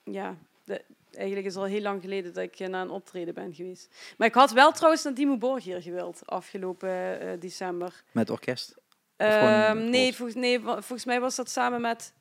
Ja, 0.04 0.36
de, 0.64 0.84
eigenlijk 1.12 1.46
is 1.46 1.54
het 1.54 1.62
al 1.62 1.68
heel 1.68 1.80
lang 1.80 2.00
geleden 2.00 2.32
dat 2.32 2.42
ik 2.42 2.60
uh, 2.60 2.68
naar 2.68 2.82
een 2.82 2.90
optreden 2.90 3.34
ben 3.34 3.54
geweest. 3.54 3.88
Maar 4.16 4.28
ik 4.28 4.34
had 4.34 4.52
wel 4.52 4.72
trouwens 4.72 5.02
naar 5.04 5.14
Dimo 5.14 5.36
Borg 5.36 5.64
hier 5.64 5.82
gewild, 5.82 6.22
afgelopen 6.24 7.22
uh, 7.22 7.40
december. 7.40 8.02
Met 8.12 8.30
orkest? 8.30 8.74
Uh, 9.16 9.72
nee, 9.72 10.14
volgens, 10.14 10.38
nee, 10.38 10.60
volgens 10.60 11.04
mij 11.04 11.20
was 11.20 11.36
dat 11.36 11.50
samen 11.50 11.80
met 11.80 12.12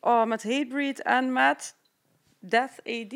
oh, 0.00 0.24
met 0.24 0.42
Hatebreed 0.42 1.02
en 1.02 1.32
met 1.32 1.74
Death 2.38 2.78
AD. 2.84 3.14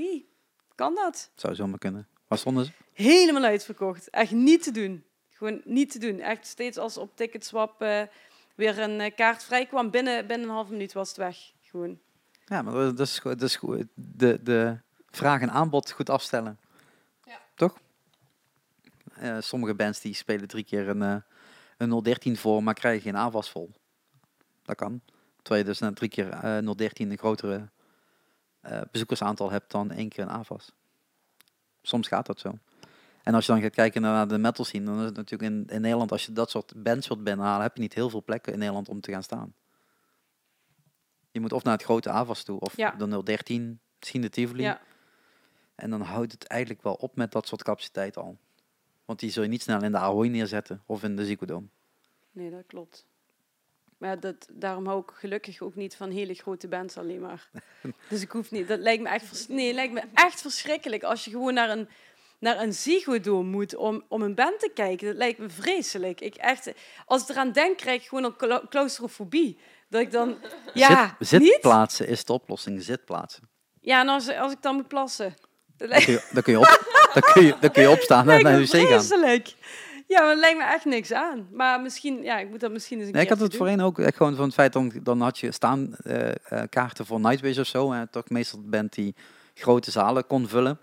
Kan 0.81 0.94
dat? 0.94 1.31
Zou 1.35 1.55
zomaar 1.55 1.78
kunnen. 1.78 2.09
Waar 2.28 2.39
stonden 2.39 2.65
ze? 2.65 2.73
Helemaal 2.93 3.43
uitverkocht. 3.43 4.11
Echt 4.11 4.32
niet 4.32 4.62
te 4.62 4.70
doen. 4.70 5.05
Gewoon 5.31 5.61
niet 5.65 5.90
te 5.90 5.98
doen. 5.98 6.20
Echt 6.20 6.47
steeds 6.47 6.78
als 6.78 6.97
op 6.97 7.16
Ticketswap 7.16 7.82
eh 7.82 8.02
weer 8.55 8.78
een 8.78 9.01
eh, 9.01 9.15
kaart 9.15 9.44
vrij 9.44 9.66
kwam, 9.66 9.90
binnen, 9.90 10.27
binnen 10.27 10.48
een 10.48 10.55
halve 10.55 10.73
minuut 10.73 10.93
was 10.93 11.09
het 11.09 11.16
weg. 11.16 11.52
Gewoon. 11.62 11.98
Ja, 12.44 12.62
maar 12.62 12.73
dat 12.74 13.01
is, 13.01 13.19
goed- 13.19 13.39
dat 13.39 13.48
is 13.48 13.57
goed. 13.57 13.85
De, 13.94 14.43
de 14.43 14.78
vraag 15.11 15.40
en 15.40 15.51
aanbod 15.51 15.90
goed 15.90 16.11
afstellen. 16.11 16.59
Ja. 17.24 17.39
Toch? 17.55 17.78
Eh, 19.15 19.36
sommige 19.40 19.74
bands 19.74 20.01
die 20.01 20.15
spelen 20.15 20.48
drie 20.48 20.65
keer 20.65 20.89
een, 20.89 21.02
eh, 21.02 21.16
een 21.77 22.02
013 22.02 22.36
voor, 22.36 22.62
maar 22.62 22.74
krijgen 22.74 23.02
geen 23.02 23.16
AVAS 23.16 23.51
vol. 23.51 23.70
Dat 24.62 24.77
kan. 24.77 25.01
Terwijl 25.43 25.61
je 25.65 25.70
dus 25.70 25.78
na 25.78 25.93
drie 25.93 26.11
keer 26.11 26.28
eh 26.28 26.73
013 26.77 27.11
een 27.11 27.19
grotere 27.19 27.69
eh, 28.61 28.81
bezoekersaantal 28.91 29.51
hebt 29.51 29.70
dan 29.70 29.91
één 29.91 30.09
keer 30.09 30.24
een 30.24 30.31
AVAS. 30.31 30.73
Soms 31.82 32.09
gaat 32.09 32.27
dat 32.27 32.41
zo. 32.41 32.53
En 33.23 33.35
als 33.35 33.47
je 33.47 33.53
dan 33.53 33.61
gaat 33.62 33.74
kijken 33.74 34.03
naar 34.03 34.28
de 34.28 34.39
metal 34.39 34.65
scene, 34.65 34.85
dan 34.85 34.99
is 34.99 35.05
het 35.05 35.16
natuurlijk 35.16 35.53
in, 35.53 35.66
in 35.74 35.81
Nederland, 35.81 36.12
als 36.12 36.27
je 36.27 36.32
dat 36.32 36.51
soort 36.51 36.82
bands 36.82 37.09
wilt 37.09 37.24
binnenhalen, 37.24 37.62
heb 37.62 37.74
je 37.77 37.82
niet 37.82 37.95
heel 37.95 38.11
veel 38.11 38.23
plekken 38.24 38.53
in 38.53 38.59
Nederland 38.59 38.89
om 38.89 39.01
te 39.01 39.12
gaan 39.12 39.23
staan. 39.23 39.55
Je 41.31 41.41
moet 41.41 41.53
of 41.53 41.62
naar 41.62 41.73
het 41.73 41.82
grote 41.82 42.11
AVAS 42.11 42.43
toe, 42.43 42.61
of 42.61 42.77
Ja. 42.77 42.91
de 42.91 43.23
013, 43.23 43.81
misschien 43.99 44.20
de 44.20 44.28
Tivoli. 44.31 44.62
Ja. 44.62 44.81
En 45.74 45.91
dan 45.91 46.01
houdt 46.01 46.32
het 46.32 46.45
eigenlijk 46.47 46.82
wel 46.82 46.95
op 46.95 47.16
met 47.16 47.32
dat 47.32 47.47
soort 47.47 47.62
capaciteit 47.62 48.16
al. 48.16 48.39
Want 49.05 49.19
die 49.20 49.31
zul 49.31 49.43
je 49.43 49.49
niet 49.49 49.62
snel 49.62 49.82
in 49.82 49.93
de 49.93 49.99
Ahoy 49.99 50.28
neerzetten 50.28 50.82
of 50.87 51.03
in 51.03 51.16
de 51.16 51.24
Ziggo 51.27 51.47
Dome. 51.47 51.66
Nee, 52.31 52.51
dat 52.51 52.66
klopt. 52.66 53.07
Maar 54.01 54.20
dat, 54.20 54.47
daarom 54.52 54.86
hou 54.86 55.01
ik 55.01 55.10
gelukkig 55.14 55.60
ook 55.60 55.74
niet 55.74 55.97
van 55.97 56.10
hele 56.10 56.35
grote 56.35 56.68
bands 56.68 56.97
alleen 56.97 57.20
maar. 57.20 57.48
Dus 58.09 58.22
ik 58.22 58.31
hoef 58.31 58.51
niet. 58.51 58.68
Dat 58.68 58.78
lijkt 58.78 59.02
me 59.02 59.09
echt, 59.09 59.48
nee, 59.48 59.72
lijkt 59.72 59.93
me 59.93 60.02
echt 60.14 60.40
verschrikkelijk 60.40 61.02
als 61.02 61.24
je 61.24 61.31
gewoon 61.31 61.55
naar 61.55 61.70
een, 61.70 61.89
naar 62.39 62.60
een 62.60 63.47
moet 63.47 63.77
om, 63.77 64.05
om 64.09 64.22
een 64.22 64.35
band 64.35 64.60
te 64.60 64.70
kijken. 64.74 65.06
Dat 65.06 65.16
lijkt 65.16 65.39
me 65.39 65.48
vreselijk. 65.48 66.20
Ik 66.20 66.35
echt, 66.35 66.72
als 67.06 67.22
ik 67.22 67.28
eraan 67.28 67.52
denk, 67.52 67.77
krijg 67.77 68.02
ik 68.02 68.09
gewoon 68.09 68.24
een 68.24 68.36
cla- 68.36 68.62
claustrofobie. 68.68 69.59
Dat 69.89 70.01
ik 70.01 70.10
dan, 70.10 70.39
ja, 70.74 71.16
Zit, 71.18 71.40
niet? 71.40 71.51
zitplaatsen 71.52 72.06
is 72.09 72.24
de 72.24 72.32
oplossing, 72.32 72.82
zitplaatsen. 72.82 73.48
Ja, 73.81 74.01
en 74.01 74.09
als, 74.09 74.28
als 74.28 74.52
ik 74.52 74.62
dan 74.62 74.74
moet 74.74 74.89
plassen. 74.89 75.35
Dan 75.77 75.89
kun 75.89 76.12
je, 76.12 76.28
dan 76.32 76.43
kun 76.43 76.52
je, 76.52 76.59
op, 76.59 77.10
dan 77.14 77.22
kun 77.32 77.44
je, 77.44 77.56
dan 77.60 77.70
kun 77.70 77.82
je 77.82 77.90
opstaan 77.90 78.31
en 78.31 78.43
naar 78.43 78.52
de 78.59 78.66
wc 78.66 78.70
gaan. 78.70 78.86
vreselijk. 78.86 79.55
Ja, 80.11 80.20
maar 80.20 80.35
dat 80.35 80.39
lijkt 80.39 80.59
me 80.59 80.65
echt 80.65 80.85
niks 80.85 81.12
aan. 81.12 81.49
Maar 81.53 81.81
misschien, 81.81 82.23
ja, 82.23 82.39
ik 82.39 82.49
moet 82.51 82.61
dat 82.61 82.70
misschien 82.70 82.99
eens 82.99 83.07
een 83.07 83.12
Nee, 83.12 83.23
ik 83.23 83.28
had 83.28 83.41
het 83.41 83.57
voorheen 83.57 83.81
ook 83.81 83.99
echt 83.99 84.16
gewoon 84.16 84.35
van 84.37 84.45
het 84.45 84.55
feit, 84.55 84.73
dan, 84.73 84.93
dan 85.03 85.20
had 85.20 85.39
je 85.39 85.53
staan 85.53 85.95
eh, 85.97 86.28
eh, 86.28 86.69
kaarten 86.69 87.07
voor 87.07 87.20
Nightwish 87.20 87.59
of 87.59 87.66
zo. 87.66 87.93
En 87.93 88.11
toch 88.11 88.28
meestal 88.28 88.61
band 88.65 88.93
die 88.93 89.15
grote 89.55 89.91
zalen 89.91 90.27
kon 90.27 90.49
vullen. 90.49 90.81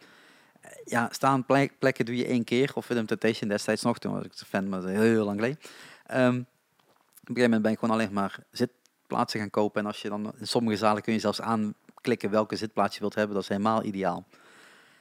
Ja, 0.84 1.10
staan 1.12 1.46
plek, 1.46 1.80
plekken 1.80 2.06
doe 2.06 2.16
je 2.16 2.26
één 2.26 2.44
keer. 2.44 2.72
Of 2.76 2.86
Film 2.86 3.06
Temptation 3.06 3.50
destijds 3.50 3.84
nog, 3.84 4.00
toen 4.00 4.14
was 4.14 4.24
ik 4.24 4.34
fan, 4.34 4.70
maar 4.70 4.84
heel, 4.84 5.02
heel 5.02 5.26
lang 5.26 5.40
geleden. 5.40 5.60
Ehm, 6.06 6.28
op 6.28 6.34
een 6.34 7.36
gegeven 7.36 7.44
moment 7.44 7.62
ben 7.62 7.72
ik 7.72 7.80
gewoon 7.80 7.96
alleen 7.96 8.14
maar 8.14 8.40
zitplaatsen 8.52 9.40
gaan 9.40 9.50
kopen. 9.50 9.82
En 9.82 9.88
als 9.88 10.02
je 10.02 10.10
dan 10.10 10.34
in 10.40 10.48
sommige 10.48 10.78
zalen 10.78 11.02
kun 11.02 11.14
je 11.14 11.20
zelfs 11.20 11.42
aanklikken 11.42 12.30
welke 12.30 12.56
zitplaats 12.56 12.94
je 12.94 13.00
wilt 13.00 13.16
hebben. 13.16 13.34
Dat 13.34 13.44
is 13.44 13.50
helemaal 13.50 13.84
ideaal. 13.84 14.28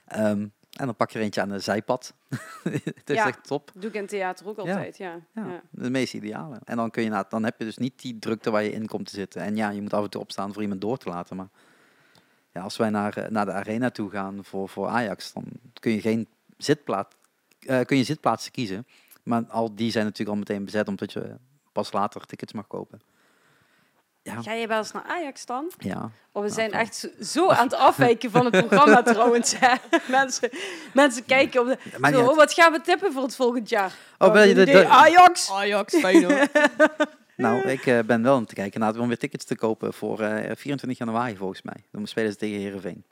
Ehm, 0.06 0.46
en 0.76 0.86
dan 0.86 0.96
pak 0.96 1.10
je 1.10 1.18
er 1.18 1.24
eentje 1.24 1.40
aan 1.40 1.50
een 1.50 1.62
zijpad. 1.62 2.14
het 2.62 3.10
is 3.10 3.16
Ja. 3.16 3.26
echt 3.26 3.46
top. 3.46 3.70
Doe 3.74 3.88
ik 3.90 3.94
in 3.96 4.06
theater 4.06 4.46
ook 4.48 4.58
altijd, 4.58 4.96
ja. 4.96 5.20
Ja, 5.34 5.44
ja. 5.46 5.62
de 5.70 5.90
meest 5.90 6.14
ideale. 6.14 6.58
En 6.64 6.76
dan, 6.76 6.90
kun 6.90 7.02
je, 7.02 7.08
na- 7.08 7.26
dan 7.28 7.44
heb 7.44 7.58
je 7.58 7.64
dus 7.64 7.76
niet 7.76 8.00
die 8.00 8.18
drukte 8.18 8.50
waar 8.50 8.62
je 8.62 8.72
in 8.72 8.86
komt 8.86 9.06
te 9.06 9.14
zitten. 9.14 9.42
En 9.42 9.56
ja, 9.56 9.70
je 9.70 9.82
moet 9.82 9.92
af 9.94 10.04
en 10.04 10.10
toe 10.10 10.20
opstaan 10.20 10.52
voor 10.52 10.62
iemand 10.62 10.80
door 10.80 10.96
te 10.98 11.08
laten. 11.08 11.36
Maar 11.36 11.48
ja, 12.52 12.62
als 12.62 12.76
wij 12.76 12.90
naar, 12.90 13.16
eh, 13.16 13.28
naar 13.30 13.44
de 13.44 13.52
arena 13.52 13.90
toe 13.90 14.10
gaan 14.10 14.44
voor, 14.44 14.68
voor 14.68 14.86
Ajax, 14.88 15.32
dan 15.32 15.44
kun 15.80 15.92
je 15.92 16.00
geen 16.00 16.28
zitplaats, 16.56 17.16
eh, 17.60 17.80
kun 17.80 17.96
je 17.96 18.04
zitplaatsen 18.04 18.52
kiezen. 18.52 18.86
Maar 19.22 19.44
al 19.48 19.74
die 19.74 19.90
zijn 19.90 20.04
natuurlijk 20.04 20.30
al 20.30 20.42
meteen 20.44 20.64
bezet, 20.64 20.88
omdat 20.88 21.12
je 21.12 21.36
pas 21.72 21.92
later 21.92 22.26
tickets 22.26 22.52
mag 22.52 22.66
kopen. 22.66 23.00
Ja, 24.26 24.42
Ga 24.42 24.52
je 24.52 24.66
wel 24.66 24.78
eens 24.78 24.92
naar 24.92 25.02
Ajax 25.06 25.46
dan? 25.46 25.70
ja. 25.78 26.10
Oh, 26.32 26.42
we 26.42 26.48
zijn 26.48 26.72
echt 26.72 27.08
zo, 27.22 27.48
aan 27.48 27.64
het 27.64 27.74
afwijken 27.74 28.30
van 28.30 28.44
het 28.44 28.66
programma 28.66 29.02
trouwens. 29.12 29.54
hè. 29.58 29.74
mensen, 30.08 30.50
mensen 30.94 31.24
kijken 31.24 31.60
op 31.60 31.66
de... 31.66 31.78
Zo, 32.10 32.26
niet 32.26 32.34
wat 32.36 32.52
gaan 32.52 32.72
we 32.72 32.80
tippen 32.80 33.12
voor 33.12 33.22
het 33.22 33.36
volgend 33.36 33.68
jaar? 33.68 33.92
Oh, 34.18 34.32
wil 34.32 34.42
je 34.42 34.54
de- 34.54 34.64
de- 34.64 34.86
Ajax! 34.88 35.50
Ajax, 35.50 35.94
Feyenoord. 35.96 36.48
Nou, 37.36 37.68
ik 37.68 37.86
eh, 37.86 37.98
ben 38.00 38.22
wel 38.22 38.34
aan 38.34 38.42
het 38.42 38.52
kijken 38.52 38.80
naar 38.80 38.98
om 38.98 39.08
weer 39.08 39.18
tickets 39.18 39.44
te 39.44 39.56
kopen 39.56 39.92
voor 39.94 40.20
eh, 40.20 40.56
24 40.56 40.98
januari 40.98 41.36
volgens 41.36 41.62
mij. 41.62 41.76
Dan 41.90 42.06
spelen 42.06 42.30
ze 42.32 42.36
tegen 42.38 42.60
Herenveen. 42.60 43.04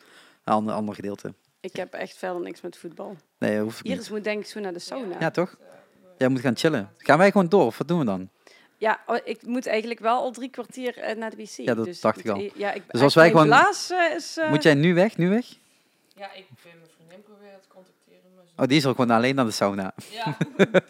Een 0.45 0.53
ander, 0.55 0.75
ander 0.75 0.95
gedeelte. 0.95 1.35
Ik 1.61 1.77
heb 1.77 1.93
echt 1.95 2.17
verder 2.17 2.41
niks 2.41 2.61
met 2.61 2.77
voetbal. 2.77 3.17
Nee, 3.39 3.61
hoeft 3.61 3.83
niet. 3.85 3.93
Iris 3.93 4.11
moet 4.11 4.25
denk 4.25 4.41
ik 4.41 4.47
zo 4.47 4.61
naar 4.61 4.73
de 4.73 4.79
sauna. 4.79 5.17
Ja, 5.21 5.31
toch? 5.31 5.57
Jij 6.19 6.29
moet 6.29 6.41
gaan 6.41 6.57
chillen. 6.57 6.91
Gaan 6.99 7.19
wij 7.19 7.31
gewoon 7.31 7.49
door? 7.49 7.67
Of 7.67 7.79
wat 7.79 7.89
doen 7.89 7.99
we 7.99 8.05
dan? 8.05 8.29
Ja, 8.85 9.01
oh, 9.07 9.17
ik 9.25 9.43
moet 9.47 9.67
eigenlijk 9.67 10.01
wel 10.01 10.21
al 10.21 10.31
drie 10.31 10.49
kwartier 10.51 10.99
eh, 10.99 11.17
naar 11.17 11.31
de 11.31 11.37
wc. 11.37 11.49
Ja, 11.57 11.75
dat 11.75 11.85
dus 11.85 12.01
dacht 12.01 12.19
ik 12.19 12.29
al. 12.29 12.41
e- 12.41 12.51
Ja, 12.55 12.73
ik, 12.73 12.83
Dus 12.91 13.01
als 13.01 13.15
wij 13.15 13.31
gewoon- 13.31 13.47
blaas, 13.47 13.91
eh, 13.91 14.15
is... 14.17 14.37
eh, 14.37 14.51
Moet 14.51 14.63
jij 14.63 14.75
nu 14.75 14.95
weg? 14.95 15.17
Nu 15.17 15.29
weg? 15.29 15.47
Ja, 16.17 16.33
ik 16.33 16.47
ben 16.63 16.73
mijn 16.79 16.91
vriendin 16.97 17.23
proberen 17.23 17.61
te 17.61 17.69
contacteren. 17.69 18.21
Maar 18.35 18.45
Oh, 18.57 18.67
die 18.67 18.77
is 18.77 18.87
al 18.87 18.91
gewoon 18.95 19.11
alleen 19.11 19.35
naar 19.35 19.45
de 19.45 19.51
sauna. 19.51 19.95
Ja, 20.11 20.37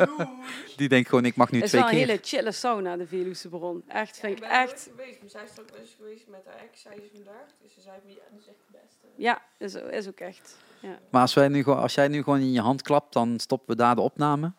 Die 0.76 0.88
denkt 0.88 1.08
gewoon, 1.08 1.24
ik 1.24 1.36
mag 1.36 1.50
nu 1.50 1.56
Het 1.56 1.64
is 1.64 1.70
twee 1.70 1.82
wel 1.82 1.90
een 1.92 1.96
keer. 1.98 2.06
hele 2.06 2.20
chille 2.22 2.52
sauna, 2.52 2.96
de 2.96 3.06
Veluwe 3.06 3.48
Bron. 3.50 3.82
Echt, 3.88 4.18
vind 4.18 4.32
ik 4.34 4.40
ben 4.40 4.50
echt... 4.50 4.88
geweest, 4.96 5.20
maar 5.20 5.30
zij 5.30 5.42
is 5.44 5.50
er 5.56 5.60
ook 5.60 5.78
eens 5.80 5.94
geweest 5.98 6.24
met 6.28 6.40
haar 6.46 6.56
ex. 6.70 6.82
Zij 6.82 6.94
is 6.96 7.02
vandaag, 7.14 7.46
dus 7.62 7.74
ze 7.74 7.80
zei 7.80 7.96
ja, 8.06 8.14
dat 8.30 8.40
is 8.40 8.46
echt 8.46 8.56
de 8.66 8.78
beste. 8.82 9.06
Ja, 9.16 9.42
is, 9.58 9.74
is 9.98 10.08
ook 10.08 10.18
echt. 10.20 10.56
Ja. 10.80 10.98
Maar 11.10 11.20
als, 11.20 11.34
wij 11.34 11.48
nu 11.48 11.62
gewoon, 11.62 11.78
als 11.78 11.94
jij 11.94 12.08
nu 12.08 12.22
gewoon 12.22 12.40
in 12.40 12.52
je 12.52 12.60
hand 12.60 12.82
klapt, 12.82 13.12
dan 13.12 13.38
stoppen 13.38 13.76
we 13.76 13.82
daar 13.82 13.94
de 13.94 14.00
opname. 14.00 14.52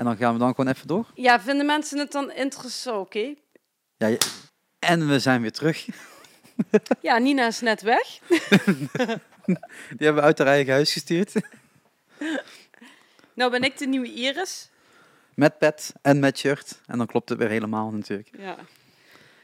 En 0.00 0.06
dan 0.06 0.16
gaan 0.16 0.32
we 0.32 0.38
dan 0.38 0.54
gewoon 0.54 0.72
even 0.72 0.86
door. 0.86 1.06
ja, 1.14 1.40
vinden 1.40 1.66
mensen 1.66 1.98
het 1.98 2.12
dan 2.12 2.30
interessant? 2.32 2.96
Oké. 2.98 3.34
Ja, 3.96 4.06
je- 4.06 4.18
en 4.78 5.08
we 5.08 5.18
zijn 5.18 5.40
weer 5.40 5.52
terug. 5.52 5.86
Ja, 7.00 7.18
Nina 7.18 7.46
is 7.46 7.60
net 7.60 7.82
weg. 7.82 8.18
Die 9.96 10.06
hebben 10.06 10.14
we 10.14 10.20
uit 10.20 10.38
haar 10.38 10.46
eigen 10.46 10.72
huis 10.72 10.92
gestuurd. 10.92 11.32
Nou 13.34 13.50
ben 13.50 13.62
ik 13.62 13.78
de 13.78 13.86
nieuwe 13.86 14.12
Iris. 14.12 14.70
Met 15.34 15.58
pet 15.58 15.92
en 16.02 16.18
met 16.18 16.38
shirt. 16.38 16.80
En 16.86 16.98
dan 16.98 17.06
klopt 17.06 17.28
het 17.28 17.38
weer 17.38 17.48
helemaal 17.48 17.90
natuurlijk. 17.90 18.28
Ja, 18.38 18.56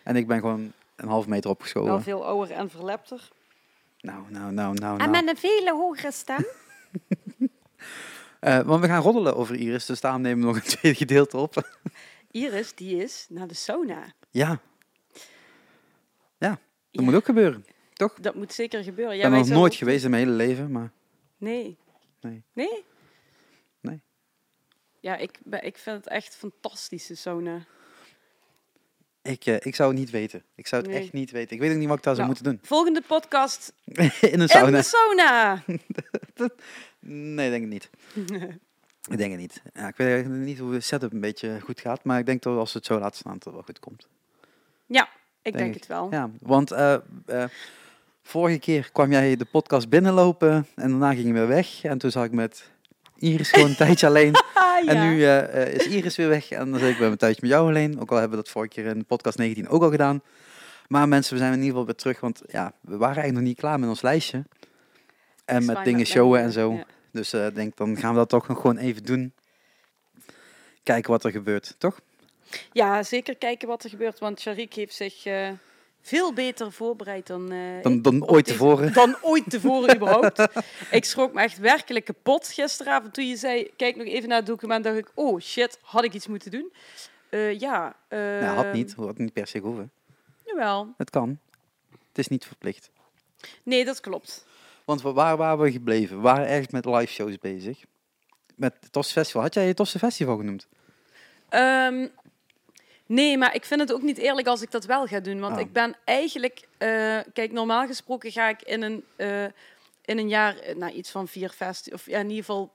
En 0.05 0.17
ik 0.17 0.27
ben 0.27 0.41
gewoon 0.41 0.73
een 0.97 1.09
half 1.09 1.27
meter 1.27 1.43
wel 1.45 1.53
opgeschoven. 1.53 2.03
veel 2.03 2.25
ouder 2.27 2.57
en 2.57 2.71
verlepter. 2.71 3.29
Nou, 4.01 4.25
nou, 4.29 4.53
nou, 4.53 4.75
nou, 4.75 5.01
En 5.01 5.11
nou. 5.11 5.25
met 5.25 5.29
een 5.29 5.41
vele 5.51 5.73
hogere 5.73 6.13
stem. 6.13 6.47
Eh, 8.41 8.61
want 8.61 8.81
we 8.81 8.87
gaan 8.87 9.03
roddelen 9.03 9.37
over 9.37 9.55
Iris, 9.57 9.87
dus 9.87 10.01
daarom 10.01 10.21
nemen 10.21 10.41
we 10.41 10.47
nog 10.47 10.57
een 10.57 10.71
tweede 10.79 10.99
gedeelte 10.99 11.37
op. 11.37 11.69
Iris, 12.31 12.75
die 12.75 13.03
is 13.03 13.27
naar 13.29 13.47
de 13.47 13.55
sauna. 13.55 14.13
ja, 14.31 14.61
dat 16.39 16.59
Ja. 16.91 17.03
moet 17.03 17.15
ook 17.15 17.25
gebeuren. 17.25 17.67
Dat 18.21 18.35
moet 18.35 18.53
zeker 18.53 18.85
gebeuren. 18.85 19.15
Ik 19.15 19.21
Ja, 19.23 19.31
ben 19.31 19.39
nog 19.39 19.49
nooit 19.49 19.75
geweest 19.75 20.05
in 20.05 20.11
mijn 20.11 20.25
hele 20.25 20.37
leven, 20.37 20.71
maar 20.71 20.93
Nee. 21.37 21.79
Nee. 22.21 22.43
Nee? 22.53 22.85
Nee. 23.81 24.01
Ja, 25.01 25.17
ik, 25.17 25.39
ben, 25.45 25.65
ik 25.65 25.77
vind 25.79 25.97
het 25.97 26.09
echt 26.09 26.37
fantastische 26.37 27.15
sauna. 27.15 27.65
Ik, 29.27 29.47
eh, 29.47 29.55
ik 29.61 29.75
zou 29.75 29.91
het 29.91 29.99
niet 29.99 30.11
weten. 30.11 30.43
Ik 30.55 30.67
zou 30.67 30.83
het 30.83 30.91
Nee. 30.91 31.01
echt 31.03 31.13
niet 31.13 31.31
weten. 31.31 31.57
Ik 31.57 31.61
weet 31.63 31.73
ook 31.73 31.79
niet 31.79 31.89
wat 31.89 31.97
ik 31.97 32.03
daar 32.03 32.15
zou 32.15 32.29
Nou, 32.29 32.41
moeten 32.43 32.69
Volgende 32.69 33.03
podcast 33.07 33.73
doen. 33.85 34.05
in 34.21 34.33
een 34.33 34.41
in 34.41 34.49
sauna. 34.49 34.71
de 34.77 34.83
sauna. 34.83 35.63
Nee, 37.09 37.51
denk 37.51 37.63
ik 37.65 37.69
niet. 37.71 37.91
Ik 39.11 39.17
denk 39.19 39.31
het 39.31 39.41
niet. 39.41 39.63
Ja, 39.75 39.89
ik 39.89 39.97
weet 39.97 40.09
eigenlijk 40.09 40.45
niet 40.45 40.59
hoe 40.59 40.73
de 40.73 40.81
setup 40.81 41.13
een 41.13 41.21
beetje 41.21 41.61
goed 41.61 41.81
gaat, 41.81 42.05
maar 42.05 42.19
ik 42.19 42.27
denk 42.27 42.43
dat 42.43 42.57
als 42.59 42.75
het 42.75 42.87
zo 42.87 42.99
laten 42.99 43.19
staan, 43.19 43.33
dat 43.33 43.45
het 43.45 43.53
wel 43.53 43.63
goed 43.63 43.79
komt. 43.79 44.09
Ja, 44.87 45.03
ik 45.05 45.09
Denk 45.43 45.57
denk, 45.57 45.69
ik. 45.75 45.81
het 45.81 45.87
wel. 45.89 46.09
Ja, 46.11 46.31
want 46.41 46.71
eh, 46.71 46.95
eh, 47.27 47.45
vorige 48.23 48.59
keer 48.59 48.91
kwam 48.93 49.11
jij 49.11 49.37
de 49.37 49.45
podcast 49.45 49.89
binnenlopen 49.89 50.67
en 50.75 50.89
daarna 50.91 51.13
ging 51.15 51.27
je 51.27 51.33
weer 51.33 51.47
weg. 51.49 51.85
En 51.85 51.99
toen 51.99 52.11
zag 52.11 52.25
ik 52.25 52.33
met 52.33 52.71
Iris 53.19 53.51
gewoon 53.51 53.69
een 53.69 53.77
tijdje 53.87 54.07
alleen. 54.07 54.35
Ja. 54.55 54.85
En 54.87 55.09
nu 55.09 55.23
eh, 55.23 55.63
eh, 55.63 55.75
is 55.75 55.87
Iris 55.87 56.17
weer 56.17 56.29
weg 56.29 56.51
en 56.51 56.71
dan 56.71 56.81
zit 56.81 56.91
ik 56.91 56.97
weer 56.97 57.11
een 57.11 57.17
tijdje 57.17 57.41
met 57.41 57.51
jou 57.51 57.69
alleen. 57.69 58.01
Ook 58.01 58.11
al 58.11 58.19
hebben 58.19 58.39
we 58.39 58.45
dat 58.45 58.53
vorige 58.53 58.73
keer 58.73 58.87
in 58.87 59.05
podcast 59.05 59.39
19 59.39 59.69
ook 59.69 59.83
al 59.83 59.91
gedaan. 59.91 60.23
Maar 60.89 61.09
mensen, 61.09 61.33
we 61.33 61.39
zijn 61.39 61.53
in 61.53 61.59
ieder 61.59 61.71
geval 61.71 61.87
weer 61.87 61.95
terug, 61.95 62.21
want 62.21 62.43
ja, 62.47 62.73
we 62.81 62.97
waren 62.97 63.07
eigenlijk 63.17 63.35
nog 63.35 63.43
niet 63.43 63.57
klaar 63.57 63.81
met 63.81 63.89
ons 63.89 64.03
lijstje. 64.03 64.45
En 65.45 65.65
met 65.65 65.85
dingen 65.85 66.07
showen 66.07 66.41
en 66.41 66.53
zo. 66.53 66.73
Ja. 66.73 66.85
Dus 67.11 67.33
eh, 67.33 67.47
ik 67.47 67.55
denk, 67.55 67.77
dan 67.77 67.97
gaan 67.97 68.13
we 68.13 68.19
dat 68.19 68.29
toch 68.29 68.49
nog 68.49 68.61
gewoon 68.61 68.77
even 68.77 69.05
doen. 69.05 69.33
Kijken 70.83 71.11
wat 71.11 71.25
er 71.25 71.31
gebeurt, 71.31 71.75
toch? 71.79 72.01
Ja, 72.73 73.03
zeker 73.03 73.37
kijken 73.37 73.69
wat 73.69 73.85
er 73.85 73.91
gebeurt. 73.91 74.19
Want 74.19 74.41
Sharik 74.41 74.75
heeft 74.75 74.95
zich 74.95 75.25
veel 76.07 76.33
beter 76.33 76.73
voorbereid 76.73 77.27
dan, 77.27 77.53
eh, 77.53 77.83
Dan, 77.83 78.03
dan 78.03 78.29
ooit 78.29 78.45
deze- 78.45 78.59
tevoren. 78.59 78.93
Dan 78.93 79.17
ooit 79.21 79.51
tevoren 79.51 79.95
überhaupt. 79.97 80.47
Ik 80.91 81.05
schrok 81.05 81.33
me 81.33 81.41
echt 81.43 81.59
werkelijk 81.59 82.05
kapot 82.05 82.49
gisteravond 82.49 83.15
toen 83.15 83.29
je 83.29 83.37
zei... 83.37 83.71
Kijk 83.77 83.97
nog 83.97 84.07
even 84.07 84.29
naar 84.29 84.39
het 84.39 84.47
document. 84.47 84.85
dacht 84.85 84.97
ik, 84.97 85.11
oh 85.15 85.41
shit, 85.41 85.79
had 85.83 86.05
ik 86.05 86.13
iets 86.15 86.27
moeten 86.27 86.51
doen? 86.51 86.73
Eh, 87.31 87.59
ja. 87.59 87.97
Ja, 88.11 88.55
had 88.55 88.73
niet. 88.73 88.95
Had 88.95 89.19
niet 89.19 89.33
per 89.33 89.47
se 89.47 89.59
hoeven. 89.59 89.91
Jawel. 90.45 90.95
Het 90.97 91.11
kan. 91.11 91.39
Het 92.09 92.19
is 92.19 92.29
niet 92.29 92.45
verplicht. 92.47 92.91
Nee, 93.63 93.85
dat 93.85 94.01
klopt. 94.01 94.47
Want 94.85 95.03
wa- 95.03 95.13
waar 95.13 95.37
waren 95.37 95.65
we 95.65 95.73
gebleven? 95.73 96.17
We 96.17 96.23
waren 96.23 96.47
ergens 96.49 96.73
met 96.73 96.85
live 96.85 97.13
shows 97.13 97.39
bezig. 97.39 97.85
Met 98.55 98.75
het 98.81 98.93
Tosse 98.93 99.13
Festival. 99.13 99.43
Had 99.43 99.55
jij 99.55 99.67
je 99.67 99.75
Tosse 99.75 99.99
Festival 99.99 100.37
genoemd? 100.37 100.67
Ehm, 101.49 102.07
nee, 103.07 103.39
maar 103.39 103.55
ik 103.55 103.65
vind 103.65 103.81
het 103.81 103.93
ook 103.93 104.03
niet 104.03 104.19
eerlijk 104.19 104.47
als 104.47 104.63
ik 104.63 104.71
dat 104.71 104.85
wel 104.85 105.07
ga 105.07 105.21
doen. 105.21 105.41
Want 105.41 105.55
Oh. 105.55 105.61
ik 105.61 105.73
ben 105.73 105.97
eigenlijk... 106.05 106.63
eh, 106.79 107.19
kijk, 107.33 107.53
normaal 107.53 107.87
gesproken 107.87 108.33
ga 108.33 108.49
ik 108.49 108.63
in 108.63 108.83
een, 108.83 109.05
eh, 109.17 109.45
in 110.05 110.19
een 110.19 110.29
jaar 110.29 110.59
eh, 110.59 110.75
nou, 110.77 110.93
iets 110.93 111.11
van 111.11 111.29
vier 111.29 111.49
festivals... 111.49 112.03
Of 112.03 112.11
ja, 112.13 112.19
in 112.19 112.29
ieder 112.31 112.45
geval 112.45 112.73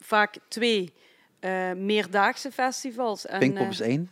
vaak 0.00 0.36
twee 0.48 0.92
meerdaagse 1.76 2.52
festivals. 2.52 3.26
En, 3.26 3.38
Pinkpop 3.38 3.68
is 3.70 3.80
één. 3.80 4.10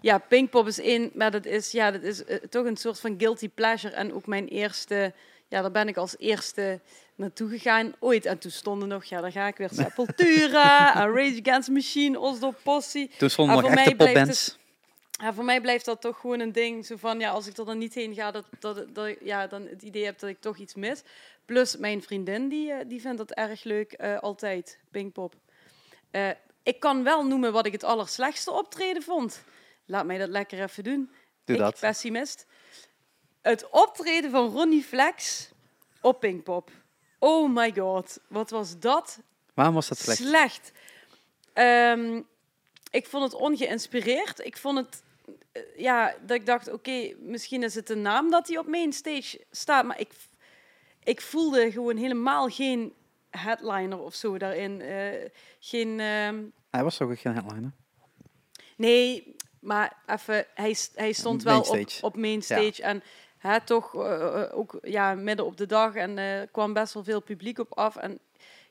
Ja, 0.00 0.18
Pinkpop 0.18 0.66
is 0.66 0.80
één, 0.80 1.10
maar 1.14 1.30
dat 1.30 1.46
is, 1.46 1.70
ja, 1.70 1.90
dat 1.90 2.02
is 2.02 2.22
toch 2.50 2.64
een 2.66 2.76
soort 2.76 3.00
van 3.00 3.14
guilty 3.18 3.48
pleasure. 3.48 3.94
En 3.94 4.12
ook 4.14 4.26
mijn 4.26 4.48
eerste, 4.48 5.12
ja, 5.48 5.60
daar 5.60 5.70
ben 5.70 5.88
ik 5.88 5.96
als 5.96 6.14
eerste 6.18 6.80
naartoe 7.14 7.48
gegaan 7.48 7.92
ooit. 7.98 8.26
En 8.26 8.38
toen 8.38 8.50
stonden 8.50 8.88
nog, 8.88 9.04
ja, 9.04 9.20
daar 9.20 9.32
ga 9.32 9.46
ik 9.46 9.56
weer, 9.56 9.70
Sepultura, 9.84 10.92
Rage 10.92 11.40
Against 11.44 11.64
the 11.66 11.72
Machine, 11.72 12.18
Oslo 12.20 12.54
Posse. 12.62 13.08
Toen 13.18 13.30
stonden 13.30 13.56
Ah, 13.56 13.62
nog 13.62 13.70
voor 13.70 13.80
echte 13.80 13.96
popbands. 13.96 14.58
Ja, 15.20 15.34
voor 15.34 15.44
mij 15.44 15.60
blijft 15.60 15.84
dat 15.84 16.00
toch 16.00 16.20
gewoon 16.20 16.40
een 16.40 16.52
ding, 16.52 16.86
zo 16.86 16.96
van, 16.96 17.20
ja, 17.20 17.30
als 17.30 17.46
ik 17.46 17.56
er 17.56 17.64
dan 17.64 17.78
niet 17.78 17.94
heen 17.94 18.14
ga, 18.14 18.30
dat, 18.30 18.44
dat, 18.58 18.94
dat 18.94 19.16
ja, 19.20 19.46
dan 19.46 19.66
het 19.66 19.82
idee 19.82 20.04
heb 20.04 20.18
dat 20.18 20.30
ik 20.30 20.40
toch 20.40 20.56
iets 20.56 20.74
mis. 20.74 21.02
Plus 21.44 21.76
mijn 21.76 22.02
vriendin, 22.02 22.48
die, 22.48 22.72
eh, 22.72 22.88
die 22.88 23.00
vindt 23.00 23.18
dat 23.18 23.30
erg 23.30 23.64
leuk, 23.64 23.92
eh, 23.92 24.18
altijd, 24.18 24.78
Pinkpop. 24.90 25.34
Eh, 26.10 26.30
ik 26.62 26.80
kan 26.80 27.02
wel 27.02 27.26
noemen 27.26 27.52
wat 27.52 27.66
ik 27.66 27.72
het 27.72 27.84
allerslechtste 27.84 28.50
optreden 28.50 29.02
vond. 29.02 29.42
Laat 29.86 30.06
mij 30.06 30.18
dat 30.18 30.28
lekker 30.28 30.62
even 30.62 30.84
doen. 30.84 31.10
Doe 31.44 31.56
ik, 31.56 31.62
dat. 31.62 31.78
pessimist. 31.80 32.46
Het 33.40 33.70
optreden 33.70 34.30
van 34.30 34.50
Ronnie 34.52 34.82
Flex 34.82 35.48
op 36.00 36.20
Pinkpop. 36.20 36.70
Oh 37.18 37.54
my 37.54 37.72
god, 37.76 38.18
wat 38.28 38.50
was 38.50 38.78
dat 38.78 39.18
Waarom 39.54 39.74
was 39.74 39.88
dat 39.88 39.98
slecht? 39.98 40.18
slecht? 40.18 40.72
Ehm, 41.52 42.20
ik 42.90 43.06
vond 43.06 43.24
het 43.24 43.34
ongeïnspireerd. 43.34 44.44
Ik 44.44 44.56
vond 44.56 44.78
het, 44.78 45.02
ja, 45.76 46.14
dat 46.26 46.36
ik 46.36 46.46
dacht, 46.46 46.72
oké, 46.72 47.14
misschien 47.18 47.62
is 47.62 47.74
het 47.74 47.86
de 47.86 47.96
naam 47.96 48.30
dat 48.30 48.48
hij 48.48 48.58
op 48.58 48.66
main 48.66 48.92
stage 48.92 49.44
staat, 49.50 49.84
maar 49.84 50.00
ik, 50.00 50.10
ik 51.04 51.20
voelde 51.20 51.70
gewoon 51.70 51.96
helemaal 51.96 52.48
geen 52.48 52.92
headliner 53.30 53.98
of 53.98 54.14
zo 54.14 54.38
daarin. 54.38 54.80
Eh, 54.80 55.28
geen, 55.60 56.00
ehm, 56.00 56.42
Hij 56.70 56.82
was 56.82 57.00
ook 57.00 57.18
geen 57.18 57.34
headliner. 57.34 57.72
Nee, 58.76 59.36
maar 59.60 59.96
even, 60.06 60.46
hij, 60.54 60.76
hij 60.94 61.12
stond 61.12 61.42
wel 61.42 61.60
op, 61.60 61.68
Mainstage. 61.68 62.06
op 62.06 62.16
main 62.16 62.42
stage. 62.42 62.82
En 62.82 63.02
hè, 63.38 63.60
toch 63.60 63.94
eh, 63.94 64.42
eh, 64.42 64.58
ook 64.58 64.78
ja, 64.82 65.14
midden 65.14 65.46
op 65.46 65.56
de 65.56 65.66
dag. 65.66 65.94
En 65.94 66.18
eh, 66.18 66.42
kwam 66.52 66.72
best 66.72 66.94
wel 66.94 67.04
veel 67.04 67.22
publiek 67.22 67.58
op 67.58 67.78
af. 67.78 67.96
En 67.96 68.18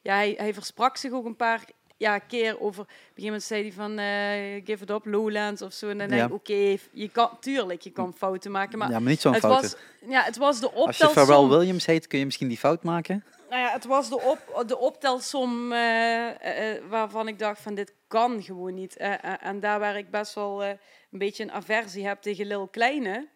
ja, 0.01 0.13
hij, 0.13 0.33
hij 0.37 0.53
versprak 0.53 0.97
zich 0.97 1.11
ook 1.11 1.25
een 1.25 1.35
paar 1.35 1.65
ja, 1.99 2.19
keer 2.19 2.61
over... 2.61 2.81
Op 2.81 2.87
een 2.87 2.95
gegeven 3.07 3.23
moment 3.23 3.43
zei 3.43 3.61
hij 3.61 3.71
van, 3.71 3.99
eh, 3.99 4.65
give 4.65 4.83
it 4.83 4.89
up, 4.89 5.05
Lowlands 5.05 5.61
of 5.61 5.73
zo. 5.73 5.89
En 5.89 5.97
dan 5.97 6.07
denk 6.07 6.27
ik, 6.27 6.33
oké, 6.33 6.77
je 6.91 7.09
kan, 7.11 7.29
tuurlijk, 7.39 7.81
je 7.81 7.89
kan 7.89 8.13
fouten 8.13 8.51
maken. 8.51 8.77
Maar 8.77 8.91
ja, 8.91 8.99
maar 8.99 9.09
niet 9.09 9.21
zo'n 9.21 9.35
fout. 9.35 9.61
was, 9.61 9.75
ja, 10.09 10.23
het 10.23 10.37
was 10.37 10.59
de 10.59 10.71
Als 10.71 10.97
je 10.97 11.03
optelsom... 11.03 11.25
Pharrell 11.25 11.47
Williams 11.47 11.85
heet, 11.85 12.07
kun 12.07 12.19
je 12.19 12.25
misschien 12.25 12.47
die 12.47 12.57
fout 12.57 12.83
maken. 12.83 13.23
Nou 13.49 13.61
ja, 13.61 13.71
het 13.71 13.85
was 13.85 14.09
de, 14.09 14.21
op, 14.21 14.67
de 14.67 14.77
optelsom 14.77 15.71
eh, 15.71 16.73
eh, 16.73 16.81
waarvan 16.89 17.27
ik 17.27 17.39
dacht 17.39 17.61
van 17.61 17.75
dit 17.75 17.93
kan 18.07 18.43
gewoon 18.43 18.73
niet. 18.73 18.97
En 19.41 19.59
daar 19.59 19.79
waar 19.79 19.97
ik 19.97 20.11
best 20.11 20.33
wel 20.33 20.63
een 20.63 20.77
beetje 21.09 21.43
een 21.43 21.51
aversie 21.51 22.07
heb 22.07 22.21
tegen 22.21 22.45
Lil 22.45 22.67
Kleine, 22.67 23.27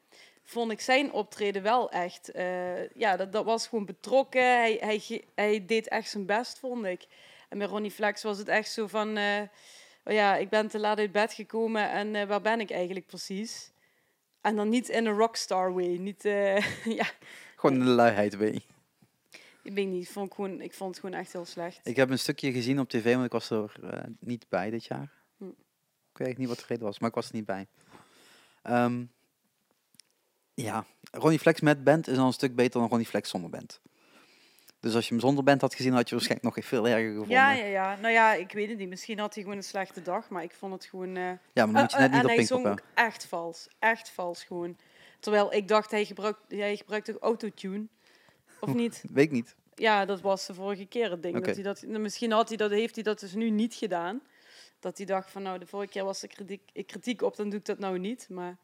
vond 0.44 0.72
ik 0.72 0.82
zijn 0.82 1.12
optreden 1.12 1.64
wel 1.64 1.92
echt... 1.92 2.32
ja, 2.96 3.16
dat, 3.16 3.32
dat 3.32 3.46
was 3.46 3.68
gewoon 3.68 3.86
betrokken. 3.86 4.42
Hij, 4.42 4.78
hij, 4.80 5.24
hij 5.36 5.66
deed 5.66 5.88
echt 5.88 6.10
zijn 6.10 6.26
best, 6.26 6.60
vond 6.60 6.86
ik. 6.86 7.08
En 7.54 7.60
bij 7.60 7.68
Ronnie 7.68 7.92
Flex 7.92 8.24
was 8.24 8.38
het 8.38 8.48
echt 8.48 8.72
zo 8.72 8.88
van... 8.88 9.18
eh, 9.18 9.42
oh 10.04 10.14
ja, 10.14 10.36
ik 10.36 10.50
ben 10.50 10.68
te 10.68 10.80
laat 10.80 10.98
uit 10.98 11.12
bed 11.12 11.34
gekomen 11.34 11.90
en 11.90 12.16
eh, 12.16 12.28
waar 12.28 12.42
ben 12.42 12.60
ik 12.60 12.72
eigenlijk 12.72 13.06
precies? 13.06 13.72
En 14.42 14.56
dan 14.56 14.70
niet 14.70 14.90
in 14.90 15.06
een 15.06 15.18
rockstar 15.18 15.74
way. 15.74 15.98
Niet, 15.98 16.26
eh, 16.26 16.86
ja, 17.00 17.06
Gewoon 17.56 17.80
de 17.80 17.86
luiheid 17.86 18.38
mee. 18.38 18.66
ik 19.64 19.74
weet 19.74 19.88
niet. 19.88 20.10
Vond 20.10 20.28
ik, 20.28 20.34
gewoon, 20.34 20.62
ik 20.62 20.74
vond 20.74 20.96
het 20.96 21.00
gewoon 21.00 21.20
echt 21.20 21.34
heel 21.34 21.46
slecht. 21.46 21.80
Ik 21.84 21.96
heb 21.96 22.10
een 22.10 22.20
stukje 22.20 22.52
gezien 22.52 22.80
op 22.80 22.90
tv, 22.90 23.14
want 23.14 23.26
ik 23.26 23.32
was 23.32 23.50
er 23.50 23.74
niet 24.20 24.46
bij 24.50 24.70
dit 24.70 24.86
jaar. 24.86 25.12
Hm. 25.38 25.46
Ik 26.12 26.18
weet 26.18 26.38
niet 26.38 26.48
wat 26.48 26.58
de 26.58 26.66
reden 26.68 26.86
was, 26.86 27.00
maar 27.00 27.10
ik 27.10 27.16
was 27.16 27.28
er 27.28 27.36
niet 27.36 27.46
bij. 27.46 27.68
Ehm, 28.62 29.04
ja, 30.54 30.86
Ronnie 31.12 31.40
Flex 31.40 31.62
met 31.62 31.84
band 31.84 32.08
is 32.08 32.18
al 32.18 32.26
een 32.26 32.34
stuk 32.34 32.56
beter 32.56 32.80
dan 32.80 32.90
Ronnie 32.90 33.08
Flex 33.08 33.30
zonder 33.30 33.50
band. 33.50 33.82
Dus 34.84 34.96
als 34.96 35.08
je 35.08 35.12
hem 35.14 35.20
zonder 35.20 35.44
band 35.44 35.62
had 35.62 35.76
gezien, 35.76 35.94
had 35.94 36.10
je 36.10 36.16
waarschijnlijk 36.16 36.56
nog 36.56 36.66
veel 36.66 36.88
erger 36.88 37.10
gevonden. 37.10 37.30
Ja, 37.38 37.52
ja, 37.52 37.66
ja. 37.66 37.96
Nou 38.02 38.14
ja, 38.14 38.34
ik 38.34 38.52
weet 38.52 38.70
het 38.70 38.78
niet. 38.78 38.90
Misschien 38.90 39.20
had 39.20 39.34
hij 39.34 39.44
gewoon 39.44 39.58
een 39.58 39.64
slechte 39.64 40.02
dag, 40.02 40.30
maar 40.30 40.44
ik 40.44 40.52
vond 40.52 40.74
het 40.74 40.86
gewoon... 40.86 41.16
eh, 41.16 41.32
Ja, 41.54 41.66
maar 41.66 41.74
dan 41.74 41.82
moet 41.82 41.92
je 41.92 41.98
net 41.98 42.10
eh, 42.10 42.14
niet 42.16 42.24
op 42.24 42.30
en 42.30 42.36
hij 42.36 42.46
zong 42.46 42.68
ook 42.68 42.82
echt 42.94 43.26
vals. 43.26 43.68
Echt 43.80 44.10
vals 44.10 44.44
gewoon. 44.44 44.78
Terwijl 45.20 45.54
ik 45.54 45.68
dacht, 45.68 45.92
hij 45.92 46.06
gebruikt, 46.06 46.40
hij 46.48 46.76
gebruikt 46.78 47.06
toch 47.06 47.18
autotune? 47.18 47.86
Of 48.60 48.74
niet? 48.74 49.04
Weet 49.14 49.26
ik 49.26 49.32
niet. 49.32 49.56
Ja, 49.76 50.06
dat 50.06 50.22
was 50.22 50.46
de 50.46 50.54
vorige 50.54 50.86
keer 50.86 51.12
het 51.12 51.24
ding. 51.24 51.46
Dat 51.46 51.56
hij 51.56 51.64
dat, 51.64 51.82
nou, 51.82 52.00
misschien 52.00 52.32
had 52.32 52.48
hij 52.48 52.58
dat, 52.58 52.72
heeft 52.72 52.96
hij 52.96 53.04
dat 53.04 53.20
dus 53.20 53.34
nu 53.34 53.50
niet 53.50 53.74
gedaan. 53.74 54.22
Dat 54.80 54.98
hij 54.98 55.06
dacht 55.06 55.32
van, 55.32 55.42
nou, 55.44 55.60
de 55.60 55.66
vorige 55.66 55.92
keer 55.92 56.04
was 56.04 56.22
er 56.22 56.28
kritiek, 56.28 56.62
kritiek 56.86 57.22
op, 57.22 57.36
dan 57.36 57.50
doe 57.50 57.60
ik 57.60 57.66
dat 57.66 57.80
nou 57.80 58.00
niet. 58.00 58.28
Maar 58.30 58.58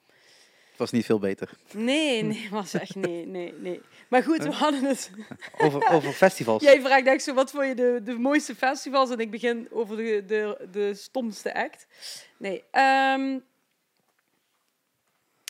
was 0.79 0.91
niet 0.91 1.05
veel 1.05 1.19
beter. 1.19 1.49
nee, 1.73 2.23
nee, 2.23 2.47
was 2.49 2.73
echt 2.73 2.95
nee, 2.95 3.25
nee, 3.25 3.53
nee. 3.57 3.81
Maar 4.09 4.23
goed, 4.23 4.43
we 4.43 4.51
hadden 4.51 4.83
het... 4.83 5.11
Over, 5.57 5.89
over 5.91 6.11
festivals. 6.13 6.63
Jij 6.63 6.81
vraagt 6.81 7.05
echt 7.05 7.23
zo, 7.23 7.33
wat 7.33 7.51
vond 7.51 7.67
je 7.67 7.73
de, 7.75 8.01
de 8.03 8.13
mooiste 8.17 8.55
festivals? 8.55 9.09
En 9.09 9.19
ik 9.19 9.31
begin 9.31 9.67
over 9.71 9.97
de, 9.97 10.23
de, 10.27 10.67
de 10.71 10.93
stomste 10.93 11.53
act. 11.55 11.87
Nee. 12.37 12.63
ehm, 12.71 13.39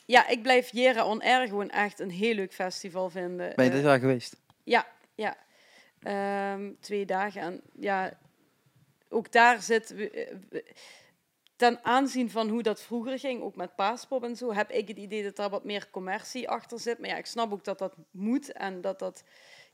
ja, 0.06 0.28
ik 0.28 0.42
blijf 0.42 0.72
Jera 0.72 1.06
On 1.06 1.22
Air 1.22 1.48
gewoon 1.48 1.70
echt 1.70 2.00
een 2.00 2.10
heel 2.12 2.34
leuk 2.34 2.54
festival 2.54 3.10
vinden. 3.10 3.54
Ben 3.56 3.66
je 3.66 3.72
Eh, 3.72 3.76
dit 3.78 3.86
jaar 3.86 4.00
geweest? 4.00 4.36
ja, 4.64 4.88
ja. 5.16 5.38
Ehm, 6.04 6.72
twee 6.80 7.06
dagen. 7.06 7.42
En 7.42 7.62
ja, 7.80 8.18
ook 9.10 9.32
daar 9.32 9.62
zit... 9.62 9.90
we- 9.90 10.10
eh, 10.10 10.36
we- 10.50 10.66
Ten 11.60 11.80
aanzien 11.84 12.30
van 12.30 12.50
hoe 12.50 12.64
dat 12.64 12.82
vroeger 12.82 13.20
ging, 13.20 13.42
ook 13.42 13.56
met 13.56 13.76
paaspop 13.76 14.24
en 14.24 14.36
zo, 14.36 14.54
heb 14.54 14.72
ik 14.72 14.88
het 14.88 14.98
idee 14.98 15.24
dat 15.24 15.36
daar 15.36 15.50
wat 15.50 15.64
meer 15.64 15.90
commercie 15.92 16.50
achter 16.50 16.80
zit. 16.80 17.00
Maar 17.00 17.10
ja, 17.10 17.16
ik 17.16 17.26
snap 17.26 17.52
ook 17.52 17.64
dat 17.64 17.80
dat 17.80 17.96
moet 18.12 18.52
en 18.52 18.82
dat 18.82 19.00
dat, 19.00 19.24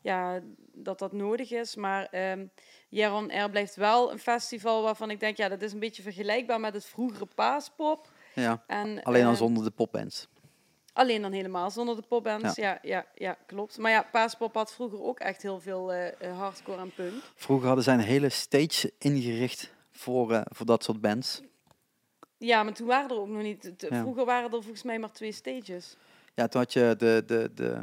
ja, 0.01 0.41
dat, 0.73 0.99
dat 0.99 1.11
nodig 1.11 1.51
is. 1.51 1.75
Maar 1.75 2.05
ehm 2.05 2.45
Jaron 2.89 3.31
Air 3.31 3.49
blijft 3.49 3.75
wel 3.75 4.11
een 4.11 4.19
festival 4.19 4.83
waarvan 4.83 5.09
ik 5.09 5.19
denk, 5.19 5.37
ja, 5.37 5.49
dat 5.49 5.61
is 5.61 5.73
een 5.73 5.79
beetje 5.79 6.01
vergelijkbaar 6.01 6.59
met 6.59 6.73
het 6.73 6.85
vroegere 6.85 7.27
paaspop. 7.35 8.11
Ja, 8.33 8.63
En, 8.67 9.03
alleen 9.03 9.23
dan 9.23 9.31
eh, 9.31 9.37
zonder 9.37 9.63
de 9.63 9.71
popbands. 9.71 10.27
Alleen 10.93 11.21
dan 11.21 11.31
helemaal 11.31 11.71
zonder 11.71 11.95
de 11.95 12.01
popbands. 12.07 12.55
Ja. 12.55 12.79
Ja, 12.81 13.05
ja, 13.15 13.37
klopt. 13.45 13.77
Maar 13.77 13.91
ja, 13.91 14.07
Paaspop 14.11 14.53
had 14.53 14.73
vroeger 14.73 15.01
ook 15.01 15.19
echt 15.19 15.41
heel 15.41 15.59
veel 15.59 15.93
eh, 15.93 16.37
hardcore 16.37 16.81
en 16.81 16.93
punk. 16.95 17.23
Vroeger 17.35 17.67
hadden 17.67 17.83
zij 17.83 17.93
een 17.93 17.99
hele 17.99 18.29
stage 18.29 18.93
ingericht 18.97 19.73
voor, 19.91 20.43
voor 20.49 20.65
dat 20.65 20.83
soort 20.83 21.01
bands. 21.01 21.41
Ja, 22.37 22.63
maar 22.63 22.73
toen 22.73 22.87
waren 22.87 23.09
er 23.09 23.19
ook 23.19 23.27
nog 23.27 23.41
niet... 23.41 23.71
Ja. 23.77 24.01
Vroeger 24.01 24.25
waren 24.25 24.43
er 24.51 24.61
volgens 24.61 24.83
mij 24.83 24.99
maar 24.99 25.11
twee 25.11 25.31
stages. 25.31 25.95
Ja, 26.33 26.47
toen 26.47 26.61
had 26.61 26.73
je 26.73 26.95
de, 26.97 27.23
de, 27.25 27.51
de, 27.53 27.81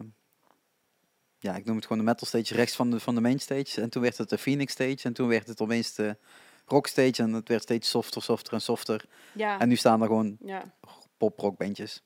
ja, 1.38 1.56
ik 1.56 1.64
noem 1.64 1.76
het 1.76 1.86
gewoon 1.86 2.04
de 2.04 2.10
metal 2.10 2.26
stage 2.26 2.54
rechts 2.54 2.76
van 2.76 2.90
de, 2.90 3.00
van 3.00 3.14
de 3.14 3.20
main 3.20 3.40
stage. 3.40 3.80
En 3.80 3.90
toen 3.90 4.02
werd 4.02 4.18
het 4.18 4.28
de 4.28 4.38
Phoenix 4.38 4.72
stage. 4.72 4.98
En 5.02 5.12
toen 5.12 5.28
werd 5.28 5.46
het 5.48 5.60
opeens 5.60 5.94
de 5.94 6.16
rock 6.66 6.86
stage. 6.86 7.22
En 7.22 7.32
het 7.32 7.48
werd 7.48 7.62
steeds 7.62 7.90
softer, 7.90 8.22
softer 8.22 8.52
en 8.52 8.60
softer. 8.60 9.04
Ja, 9.32 9.58
En 9.60 9.68
nu 9.68 9.76
staan 9.76 10.00
er 10.00 10.06
gewoon 10.06 10.36
ja. 10.44 10.74
pop-rock 11.16 11.56
bandjes. 11.56 12.02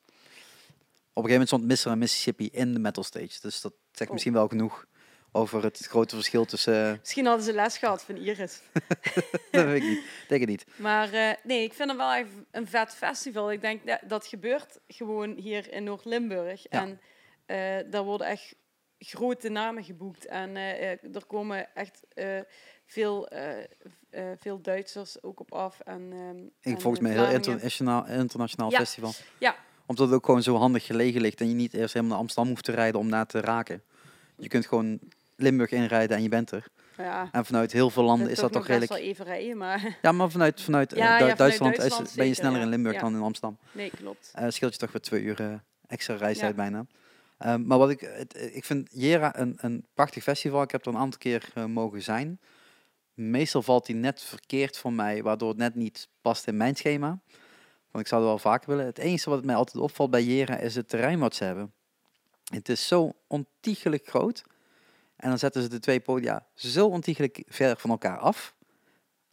Op 1.12 1.24
een 1.24 1.30
gegeven 1.30 1.48
moment 1.54 1.70
stond 1.70 1.86
Mr. 1.86 1.92
en 1.92 1.98
Mississippi 1.98 2.48
in 2.52 2.72
de 2.72 2.78
metal 2.78 3.02
stage. 3.04 3.40
Dus 3.40 3.60
dat 3.60 3.72
zegt 3.92 4.06
Oh. 4.06 4.12
misschien 4.12 4.32
wel 4.32 4.48
genoeg 4.48 4.86
over 5.36 5.62
het 5.62 5.86
grote 5.88 6.14
verschil 6.14 6.44
tussen... 6.44 6.98
Misschien 7.00 7.26
hadden 7.26 7.44
ze 7.44 7.52
les 7.52 7.78
gehad 7.78 8.02
van 8.02 8.16
Iris. 8.16 8.60
dat 9.50 9.64
weet 9.64 9.82
ik 9.82 9.88
niet. 9.88 10.04
Denk 10.28 10.40
het 10.40 10.50
niet. 10.50 10.66
Maar 10.76 11.12
eh, 11.12 11.30
nee, 11.42 11.62
ik 11.62 11.72
vind 11.72 11.88
het 11.88 11.98
wel 11.98 12.12
echt 12.12 12.28
een 12.50 12.66
vet 12.66 12.94
festival. 12.94 13.52
Ik 13.52 13.60
denk 13.60 13.86
dat 13.86 14.00
dat 14.06 14.26
gebeurt 14.26 14.78
gewoon 14.88 15.34
hier 15.36 15.72
in 15.72 15.84
Noord-Limburg. 15.84 16.62
Ja. 16.70 16.80
En 16.80 17.00
eh, 17.46 17.90
daar 17.90 18.04
worden 18.04 18.26
echt 18.26 18.54
grote 18.98 19.48
namen 19.48 19.84
geboekt. 19.84 20.26
En 20.26 20.56
eh, 20.56 20.90
er 20.90 21.26
komen 21.26 21.74
echt 21.74 22.02
veel, 22.86 23.28
veel 24.36 24.60
Duitsers 24.60 25.22
ook 25.22 25.40
op 25.40 25.52
af. 25.52 25.80
En, 25.80 26.08
ehm, 26.12 26.72
en, 26.74 26.80
volgens 26.80 27.02
mij 27.02 27.16
een 27.16 27.24
heel 27.24 27.34
internationaal, 27.34 28.06
internationaal 28.06 28.70
Ja. 28.70 28.78
festival. 28.78 29.12
Ja. 29.38 29.56
Omdat 29.86 30.06
het 30.06 30.16
ook 30.16 30.24
gewoon 30.24 30.42
zo 30.42 30.56
handig 30.56 30.86
gelegen 30.86 31.20
ligt. 31.20 31.40
En 31.40 31.48
je 31.48 31.54
niet 31.54 31.74
eerst 31.74 31.94
helemaal 31.94 32.12
naar 32.14 32.22
Amsterdam 32.22 32.50
hoeft 32.52 32.64
te 32.64 32.72
rijden 32.72 33.00
om 33.00 33.10
daar 33.10 33.26
te 33.26 33.40
raken. 33.40 33.82
Je 34.36 34.48
kunt 34.48 34.66
gewoon 34.66 34.98
Limburg 35.36 35.70
inrijden 35.70 36.16
en 36.16 36.22
je 36.22 36.28
bent 36.28 36.50
er. 36.50 36.66
Ja, 36.96 37.28
En 37.32 37.44
vanuit 37.44 37.72
heel 37.72 37.90
veel 37.90 38.02
landen 38.02 38.30
is 38.30 38.38
dat 38.38 38.52
toch 38.52 38.66
redelijk... 38.66 38.92
wel 38.92 39.00
even 39.00 39.24
rijden, 39.24 39.56
maar 39.56 39.98
Ja, 40.02 40.12
maar 40.12 40.30
vanuit, 40.30 40.60
vanuit 40.62 40.92
eh, 40.92 40.98
ja, 40.98 41.18
vanuit 41.18 41.36
Duitsland, 41.38 41.78
is- 41.78 42.14
ben 42.14 42.26
je 42.26 42.34
sneller 42.34 42.60
in 42.60 42.68
Limburg 42.68 43.00
dan 43.00 43.14
in 43.14 43.20
Amsterdam. 43.22 43.58
nee, 43.72 43.90
klopt. 43.90 44.30
Eh 44.34 44.44
scheelt 44.48 44.72
je 44.72 44.78
toch 44.78 44.92
weer 44.92 45.00
twee 45.02 45.22
uur 45.22 45.40
eh, 45.40 45.54
extra 45.86 46.14
reistijd 46.14 46.56
bijna. 46.56 46.86
Maar 47.38 47.78
wat 47.78 47.90
ik, 47.90 48.00
het, 48.00 48.50
ik 48.54 48.64
vind 48.64 48.88
Jera 48.92 49.38
een, 49.38 49.54
een 49.60 49.86
prachtig 49.94 50.22
festival. 50.22 50.62
Ik 50.62 50.70
heb 50.70 50.86
er 50.86 50.92
een 50.92 50.98
aantal 51.00 51.18
keer 51.18 51.52
mogen 51.68 52.02
zijn. 52.02 52.40
Meestal 53.14 53.62
valt 53.62 53.86
hij 53.86 53.96
net 53.96 54.22
verkeerd 54.22 54.78
voor 54.78 54.92
mij, 54.92 55.22
waardoor 55.22 55.48
het 55.48 55.58
net 55.58 55.74
niet 55.74 56.08
past 56.20 56.46
in 56.46 56.56
mijn 56.56 56.76
schema. 56.76 57.08
Want 57.90 58.04
ik 58.04 58.06
zou 58.06 58.20
het 58.20 58.30
wel 58.30 58.38
vaker 58.52 58.68
willen. 58.70 58.84
Het 58.84 58.98
enige 58.98 59.30
wat 59.30 59.44
mij 59.44 59.54
altijd 59.54 59.76
opvalt 59.84 60.10
bij 60.10 60.22
Jera 60.24 60.56
is 60.56 60.74
het 60.74 60.88
terrein 60.88 61.18
wat 61.18 61.34
ze 61.34 61.44
hebben. 61.44 61.72
Het 62.44 62.68
is 62.68 62.86
zo 62.88 63.12
ontiegelijk 63.26 64.06
groot. 64.08 64.42
En 65.16 65.28
dan 65.28 65.38
zetten 65.38 65.62
ze 65.62 65.68
de 65.68 65.78
twee 65.80 66.00
podia 66.00 66.46
zo 66.54 66.86
ontiegelijk 66.86 67.42
ver 67.46 67.76
van 67.78 67.90
elkaar 67.90 68.18
af. 68.18 68.54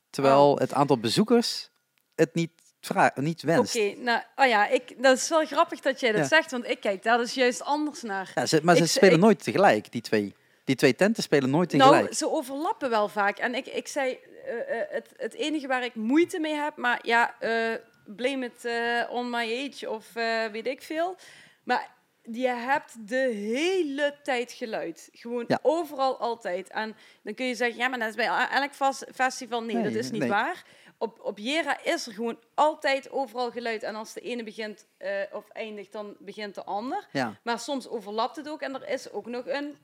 Terwijl 0.10 0.58
het 0.58 0.74
aantal 0.74 0.98
bezoekers 0.98 1.70
het 2.16 2.34
niet, 2.34 2.52
vra- 2.82 3.12
niet 3.16 3.42
wenst. 3.42 3.76
Oké, 3.76 3.96
nou, 4.02 4.22
oh 4.36 4.46
ja, 4.46 4.68
ik, 4.68 5.04
dat 5.04 5.18
is 5.18 5.30
wel 5.30 5.46
grappig 5.46 5.80
dat 5.80 6.00
jij 6.00 6.12
dat 6.12 6.22
Ja. 6.22 6.28
zegt, 6.28 6.52
want 6.52 6.70
ik 6.70 6.80
kijk 6.80 7.04
daar 7.04 7.18
dus 7.18 7.34
juist 7.34 7.62
anders 7.64 8.02
naar. 8.02 8.32
Ja, 8.36 8.46
ze, 8.46 8.60
maar 8.64 8.76
ze 8.76 8.88
spelen 8.88 9.14
ik- 9.16 9.20
nooit 9.22 9.44
tegelijk, 9.44 9.92
die 9.92 10.02
twee. 10.02 10.36
Die 10.64 10.76
twee 10.76 10.96
tenten 10.96 11.24
spelen 11.24 11.50
nooit 11.50 11.70
tegelijk. 11.70 12.04
Nou, 12.04 12.14
ze 12.16 12.30
overlappen 12.32 12.90
wel 12.90 13.08
vaak. 13.08 13.38
En 13.38 13.56
ik, 13.56 13.66
ik 13.68 13.88
zei, 13.88 14.18
eh, 14.46 14.80
eh, 14.82 14.88
het, 14.90 15.10
het 15.18 15.34
enige 15.34 15.68
waar 15.68 15.84
ik 15.84 15.96
moeite 15.96 16.40
mee 16.40 16.54
heb, 16.54 16.78
maar 16.78 17.00
ja, 17.02 17.36
eh 17.40 17.74
blame 18.06 18.46
it 18.46 18.68
on 19.10 19.30
my 19.30 19.70
age 19.70 19.90
of 19.90 20.14
weet 20.52 20.68
ik 20.68 20.82
veel. 20.82 21.16
Maar 21.64 21.92
je 22.32 22.48
hebt 22.48 23.08
de 23.08 23.30
hele 23.36 24.16
tijd 24.24 24.52
geluid. 24.52 25.10
Gewoon 25.14 25.44
Ja. 25.48 25.60
overal 25.62 26.18
altijd. 26.20 26.70
En 26.70 26.96
dan 27.24 27.34
kun 27.34 27.46
je 27.46 27.56
zeggen, 27.56 27.78
ja, 27.78 27.88
maar 27.88 28.00
dat 28.00 28.10
is 28.10 28.16
bij 28.16 28.48
elk 28.50 28.74
vas- 28.74 29.04
festival. 29.14 29.64
Nee, 29.64 29.76
Nee, 29.76 29.84
dat 29.84 29.94
is 29.94 30.12
niet 30.12 30.20
nee. 30.22 30.30
waar. 30.30 30.64
Op, 30.98 31.20
op 31.22 31.38
Jera 31.38 31.84
is 31.84 32.08
er 32.08 32.14
gewoon 32.14 32.40
altijd 32.54 33.12
overal 33.12 33.52
geluid. 33.52 33.84
En 33.84 33.96
als 33.96 34.14
de 34.14 34.22
ene 34.22 34.44
begint 34.44 34.86
eh, 34.98 35.10
of 35.32 35.50
eindigt, 35.50 35.92
dan 35.92 36.16
begint 36.20 36.56
de 36.56 36.64
ander. 36.64 37.08
ja. 37.12 37.40
Maar 37.44 37.60
soms 37.60 37.88
overlapt 37.88 38.36
het 38.36 38.50
ook. 38.50 38.62
En 38.62 38.74
er 38.76 38.90
is 38.90 39.12
ook 39.12 39.26
nog 39.26 39.48
een, 39.48 39.78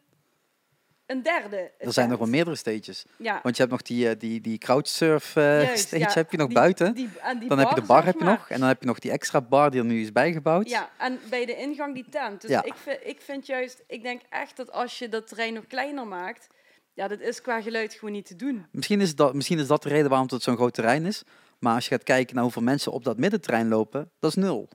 een 1.10 1.22
derde. 1.23 1.72
Er 1.77 1.94
zijn 1.94 2.10
nog 2.10 2.19
wel 2.19 2.27
meerdere 2.27 2.56
stages. 2.56 3.06
Ja, 3.18 3.40
Want 3.44 3.56
je 3.56 3.61
hebt 3.61 3.73
nog 3.73 3.81
die, 3.81 4.10
eh, 4.10 4.19
die, 4.19 4.41
die 4.41 4.57
crowdsurf 4.57 5.36
eh, 5.36 5.64
juist, 5.64 5.84
stage 5.88 6.02
ja. 6.03 6.11
heb 6.14 6.31
je 6.31 6.38
nog 6.38 6.48
Die- 6.48 6.56
buiten. 6.56 6.94
die- 6.94 7.10
die 7.40 7.48
dan 7.49 7.57
heb 7.60 7.69
je 7.69 7.76
de 7.76 7.81
bar, 7.81 7.88
bar 7.98 8.06
heb 8.06 8.18
je 8.18 8.23
maar. 8.23 8.34
nog. 8.34 8.49
En 8.49 8.60
dan 8.60 8.68
heb 8.68 8.81
je 8.81 8.88
nog 8.88 8.99
die 8.99 9.11
extra 9.11 9.41
bar 9.41 9.72
die 9.72 9.80
er 9.80 9.86
nu 9.86 10.02
is 10.02 10.11
bijgebouwd. 10.11 10.69
Ja, 10.69 10.90
en 10.98 11.19
bij 11.30 11.45
de 11.45 11.56
ingang 11.56 11.94
die 11.94 12.06
tent. 12.10 12.41
Dus 12.41 12.49
Ja. 12.49 12.64
ik, 12.64 12.73
vind, 12.76 12.99
ik 13.03 13.22
vind 13.22 13.45
juist, 13.45 13.84
ik 13.88 14.02
denk 14.03 14.22
echt 14.30 14.57
dat 14.57 14.72
als 14.72 14.99
je 14.99 15.10
dat 15.10 15.27
terrein 15.27 15.53
nog 15.53 15.68
kleiner 15.68 16.07
maakt, 16.07 16.48
ja, 16.94 17.07
dat 17.07 17.19
is 17.19 17.41
qua 17.41 17.61
geluid 17.61 17.94
gewoon 17.94 18.11
niet 18.14 18.26
te 18.26 18.36
doen. 18.36 18.65
Misschien, 18.72 19.02
is 19.02 19.15
dat, 19.15 19.34
misschien 19.34 19.60
is 19.60 19.68
dat 19.68 19.84
de 19.84 19.90
reden 19.90 20.10
waarom 20.10 20.27
het 20.31 20.44
zo'n 20.44 20.56
groot 20.56 20.73
terrein 20.73 21.06
is. 21.06 21.23
Maar 21.60 21.73
als 21.76 21.84
je 21.84 21.90
gaat 21.90 22.03
kijken 22.03 22.34
naar 22.36 22.44
hoeveel 22.44 22.61
mensen 22.61 22.91
op 22.91 23.03
dat 23.03 23.18
middenterrein 23.18 23.68
lopen, 23.68 24.11
dat 24.19 24.30
is 24.30 24.36
nul. 24.44 24.69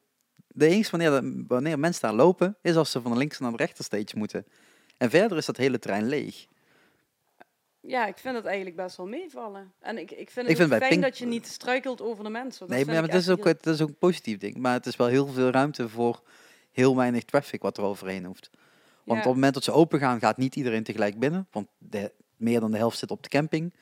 De 0.48 0.66
enige 0.66 0.90
wanneer, 0.90 1.44
wanneer 1.48 1.78
mensen 1.78 2.02
daar 2.02 2.12
lopen, 2.14 2.56
is 2.62 2.76
als 2.76 2.90
ze 2.90 3.00
van 3.00 3.10
de 3.12 3.18
links 3.18 3.38
naar 3.38 3.50
de 3.50 3.56
rechterstage 3.56 4.12
moeten. 4.14 4.46
En 4.96 5.10
verder 5.10 5.38
is 5.38 5.46
dat 5.46 5.56
hele 5.56 5.78
terrein 5.78 6.06
leeg. 6.08 6.46
Ja, 7.80 8.06
ik 8.06 8.18
vind 8.18 8.34
het 8.36 8.44
eigenlijk 8.44 8.76
best 8.76 8.96
wel 8.96 9.06
meevallen. 9.06 9.72
En 9.80 9.98
ik, 9.98 10.10
ik 10.10 10.30
vind 10.30 10.48
Ik 10.48 10.56
het 10.58 10.68
vind 10.68 10.78
fijn 10.80 10.90
Pink- 10.90 11.02
dat 11.02 11.18
je 11.18 11.26
niet 11.26 11.46
struikelt 11.46 12.00
over 12.00 12.24
de 12.24 12.30
mensen. 12.30 12.60
Dat 12.60 12.68
nee, 12.76 12.84
maar 12.84 13.02
het 13.02 13.14
is 13.14 13.28
ook, 13.28 13.44
heel- 13.44 13.52
het 13.52 13.66
is 13.66 13.80
ook 13.80 13.88
een 13.88 13.98
positief 13.98 14.38
ding. 14.38 14.56
Maar 14.56 14.72
het 14.72 14.86
is 14.86 14.96
wel 14.96 15.06
heel 15.06 15.26
veel 15.26 15.50
ruimte 15.50 15.88
voor 15.88 16.22
heel 16.70 16.96
weinig 16.96 17.24
traffic 17.24 17.62
wat 17.62 17.76
er 17.78 17.84
overheen 17.84 18.24
hoeft. 18.24 18.50
Want 18.52 18.62
Ja. 19.04 19.12
op 19.12 19.24
het 19.24 19.34
moment 19.34 19.54
dat 19.54 19.64
ze 19.64 19.72
open 19.72 19.98
gaan, 19.98 20.18
gaat 20.20 20.36
niet 20.36 20.56
iedereen 20.56 20.82
tegelijk 20.82 21.18
binnen. 21.18 21.46
Want 21.50 21.68
de, 21.78 22.12
meer 22.36 22.60
dan 22.60 22.70
de 22.70 22.76
helft 22.76 22.98
zit 22.98 23.10
op 23.10 23.22
de 23.22 23.28
camping. 23.28 23.74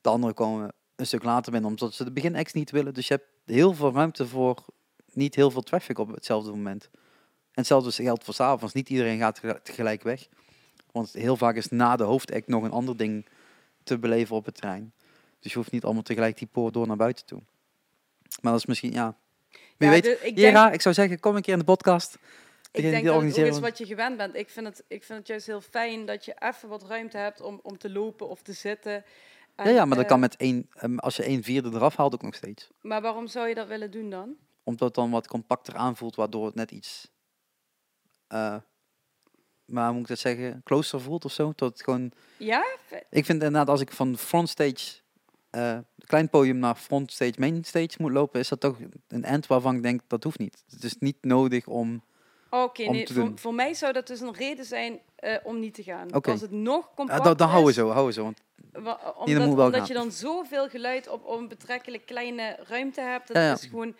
De 0.00 0.08
anderen 0.08 0.34
komen 0.34 0.72
een 0.96 1.06
stuk 1.06 1.22
later 1.22 1.52
binnen 1.52 1.70
omdat 1.70 1.94
ze 1.94 2.04
de 2.04 2.12
begin-acts 2.12 2.52
niet 2.52 2.70
willen. 2.70 2.94
Dus 2.94 3.08
je 3.08 3.14
hebt 3.14 3.26
heel 3.44 3.74
veel 3.74 3.92
ruimte 3.92 4.26
voor 4.26 4.64
niet 5.12 5.34
heel 5.34 5.50
veel 5.50 5.62
traffic 5.62 5.98
op 5.98 6.08
hetzelfde 6.14 6.50
moment. 6.50 6.88
En 6.92 6.98
hetzelfde 7.52 7.90
geldt 8.02 8.24
voor 8.24 8.34
s'avonds. 8.34 8.74
Niet 8.74 8.88
iedereen 8.88 9.18
gaat 9.18 9.34
tegel- 9.40 9.58
tegelijk 9.62 10.02
weg. 10.02 10.28
Want 10.92 11.12
heel 11.12 11.36
vaak 11.36 11.56
is 11.56 11.68
na 11.68 11.96
de 11.96 12.04
hoofdact 12.04 12.46
nog 12.48 12.62
een 12.62 12.70
ander 12.70 12.96
ding 12.96 13.26
te 13.82 13.98
beleven 13.98 14.36
op 14.36 14.44
het 14.44 14.54
terrein. 14.54 14.92
Dus 15.40 15.52
je 15.52 15.58
hoeft 15.58 15.70
niet 15.72 15.84
allemaal 15.84 16.02
tegelijk 16.02 16.38
die 16.38 16.48
poort 16.52 16.74
door 16.74 16.86
naar 16.86 16.96
buiten 16.96 17.26
toe. 17.26 17.42
Maar 18.40 18.52
dat 18.52 18.60
is 18.60 18.66
misschien, 18.66 18.92
ja... 18.92 19.16
Wie 19.50 19.88
Ja, 19.88 19.94
weet, 19.94 20.04
de- 20.04 20.20
ik 20.22 20.38
Jera, 20.38 20.62
denk- 20.62 20.74
ik 20.74 20.80
zou 20.80 20.94
zeggen, 20.94 21.20
kom 21.20 21.36
een 21.36 21.42
keer 21.42 21.52
in 21.52 21.58
de 21.58 21.64
podcast. 21.64 22.18
Ik 22.72 22.82
denk 22.82 23.04
dat 23.04 23.22
het 23.22 23.38
ook 23.38 23.46
is 23.46 23.58
wat 23.58 23.78
je 23.78 23.86
gewend 23.86 24.16
bent. 24.16 24.34
Ik 24.34 24.50
vind, 24.50 24.66
het, 24.66 24.84
ik 24.88 25.04
vind 25.04 25.18
het 25.18 25.28
juist 25.28 25.46
heel 25.46 25.60
fijn 25.60 26.06
dat 26.06 26.24
je 26.24 26.34
even 26.38 26.68
wat 26.68 26.82
ruimte 26.84 27.16
hebt 27.16 27.40
om, 27.40 27.60
om 27.62 27.78
te 27.78 27.90
lopen 27.90 28.28
of 28.28 28.42
te 28.42 28.52
zitten. 28.52 29.04
En, 29.54 29.68
ja, 29.68 29.74
ja, 29.74 29.84
maar 29.84 29.94
dat 29.96 30.04
eh, 30.04 30.10
kan 30.10 30.20
met 30.20 30.36
één, 30.36 30.68
ehm, 30.74 30.98
als 30.98 31.16
je 31.16 31.22
één 31.22 31.42
vierde 31.42 31.70
eraf 31.72 31.96
haalt 31.96 32.14
ook 32.14 32.22
nog 32.22 32.34
steeds. 32.34 32.68
Maar 32.80 33.00
waarom 33.02 33.26
zou 33.26 33.48
je 33.48 33.54
dat 33.54 33.66
willen 33.68 33.90
doen 33.90 34.10
dan? 34.10 34.36
Omdat 34.62 34.86
het 34.86 34.94
dan 34.94 35.10
wat 35.10 35.26
compacter 35.26 35.74
aanvoelt, 35.74 36.14
waardoor 36.14 36.46
het 36.46 36.54
net 36.54 36.70
iets, 36.70 37.10
eh, 38.26 38.56
maar 39.72 39.84
hoe 39.84 39.92
moet 39.92 40.02
ik 40.02 40.08
dat 40.08 40.18
zeggen, 40.18 40.60
closer 40.64 41.00
voelt 41.00 41.24
of 41.24 41.32
zo. 41.32 41.52
Tot 41.52 41.82
gewoon, 41.82 42.12
Ja? 42.36 42.64
ik 43.10 43.24
vind 43.24 43.28
inderdaad 43.42 43.68
als 43.68 43.80
ik 43.80 43.92
van 43.92 44.16
frontstage, 44.18 45.00
eh 45.50 45.78
klein 46.06 46.28
podium 46.28 46.58
naar 46.58 46.74
frontstage, 46.74 47.32
mainstage 47.38 47.90
moet 47.98 48.12
lopen, 48.12 48.40
is 48.40 48.48
dat 48.48 48.60
toch 48.60 48.76
een 49.08 49.24
end 49.24 49.46
waarvan 49.46 49.76
ik 49.76 49.82
denk, 49.82 50.00
dat 50.06 50.24
hoeft 50.24 50.38
niet. 50.38 50.64
Het 50.70 50.84
is 50.84 50.96
niet 50.98 51.16
nodig 51.20 51.66
om, 51.66 52.02
Oké, 52.50 52.82
nee, 52.90 53.08
voor, 53.34 53.54
mij 53.54 53.74
zou 53.74 53.92
dat 53.92 54.06
dus 54.06 54.20
een 54.20 54.34
reden 54.34 54.64
zijn 54.64 54.98
eh, 55.16 55.36
om 55.44 55.60
niet 55.60 55.74
te 55.74 55.82
gaan. 55.82 56.10
Als 56.10 56.40
het 56.40 56.50
nog 56.50 56.84
uh, 56.88 56.94
compact 56.94 57.24
dan, 57.24 57.36
dan 57.36 57.48
houden 57.48 57.68
we 57.74 57.80
zo, 57.80 57.88
houden 57.88 58.06
we 58.06 58.12
zo. 58.12 58.22
Want, 58.22 58.40
wa- 58.72 59.00
dat 59.04 59.14
omdat, 59.16 59.48
omdat 59.66 59.86
je 59.86 59.94
dan 59.94 60.10
zoveel 60.12 60.68
geluid 60.68 61.08
op, 61.08 61.24
op 61.24 61.38
een 61.38 61.48
betrekkelijk 61.48 62.06
kleine 62.06 62.56
ruimte 62.62 63.00
hebt. 63.00 63.26
Dat 63.26 63.36
Ja, 63.36 63.42
ja. 63.42 63.52
is 63.52 63.64
gewoon... 63.66 63.94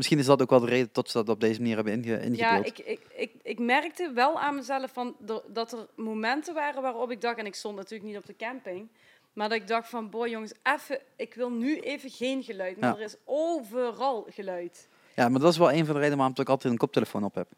misschien 0.00 0.18
is 0.18 0.26
dat 0.26 0.42
ook 0.42 0.50
wel 0.50 0.60
de 0.60 0.66
reden 0.66 0.92
tot 0.92 1.10
ze 1.10 1.16
dat 1.18 1.28
op 1.28 1.40
deze 1.40 1.60
manier 1.60 1.74
hebben 1.74 1.92
inge, 1.92 2.06
Ja, 2.10 2.18
ingedeeld. 2.18 2.66
ik, 2.66 2.78
ik, 2.78 3.00
ik, 3.16 3.32
ik 3.42 3.58
merkte 3.58 4.12
wel 4.14 4.40
aan 4.40 4.54
mezelf 4.54 4.92
van 4.92 5.16
dat 5.46 5.72
er 5.72 5.86
momenten 5.96 6.54
waren 6.54 6.82
waarop 6.82 7.10
ik 7.10 7.20
dacht, 7.20 7.38
en 7.38 7.46
ik 7.46 7.54
stond 7.54 7.76
natuurlijk 7.76 8.08
niet 8.10 8.18
op 8.18 8.26
de 8.26 8.36
camping, 8.36 8.88
maar 9.32 9.48
dat 9.48 9.58
ik 9.58 9.66
dacht 9.66 9.88
van, 9.88 10.10
boy 10.10 10.28
jongens, 10.28 10.52
even, 10.62 11.00
ik 11.16 11.34
wil 11.34 11.50
nu 11.50 11.78
even 11.80 12.10
geen 12.10 12.42
geluid, 12.42 12.80
maar 12.80 12.90
Ja. 12.90 12.96
er 12.96 13.02
is 13.04 13.16
overal 13.24 14.26
geluid. 14.30 14.88
Ja, 15.14 15.28
maar 15.28 15.40
dat 15.40 15.52
is 15.52 15.58
wel 15.58 15.72
een 15.72 15.84
van 15.84 15.94
de 15.94 16.00
redenen 16.00 16.18
waarom 16.18 16.36
ik 16.38 16.48
altijd 16.48 16.72
een 16.72 16.78
koptelefoon 16.78 17.24
op 17.24 17.34
heb. 17.34 17.48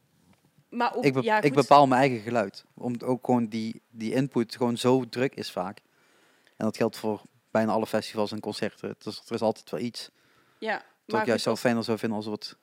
Maar 0.69 0.94
ook, 0.97 1.05
ik, 1.05 1.12
be- 1.12 1.23
ja, 1.23 1.40
ik 1.40 1.55
bepaal 1.55 1.86
mijn 1.86 2.01
eigen 2.01 2.20
geluid. 2.20 2.64
Omdat 2.74 3.09
ook 3.09 3.24
gewoon 3.24 3.47
die, 3.47 3.82
die 3.90 4.12
input 4.14 4.56
gewoon 4.56 4.77
zo 4.77 5.09
druk 5.09 5.35
is 5.35 5.51
vaak. 5.51 5.78
En 6.56 6.64
dat 6.64 6.77
geldt 6.77 6.97
voor 6.97 7.23
bijna 7.51 7.73
alle 7.73 7.86
festivals 7.86 8.32
en 8.32 8.40
concerten. 8.40 8.94
Dus 8.98 9.23
er 9.28 9.35
is 9.35 9.40
altijd 9.40 9.70
wel 9.70 9.81
iets. 9.81 10.10
Ja, 10.59 10.82
Wat 11.12 11.20
ik 11.20 11.26
juist 11.26 11.44
zo 11.44 11.56
fijner 11.56 11.84
zou 11.84 11.98
vinden 11.98 12.16
als 12.18 12.26
wat 12.26 12.56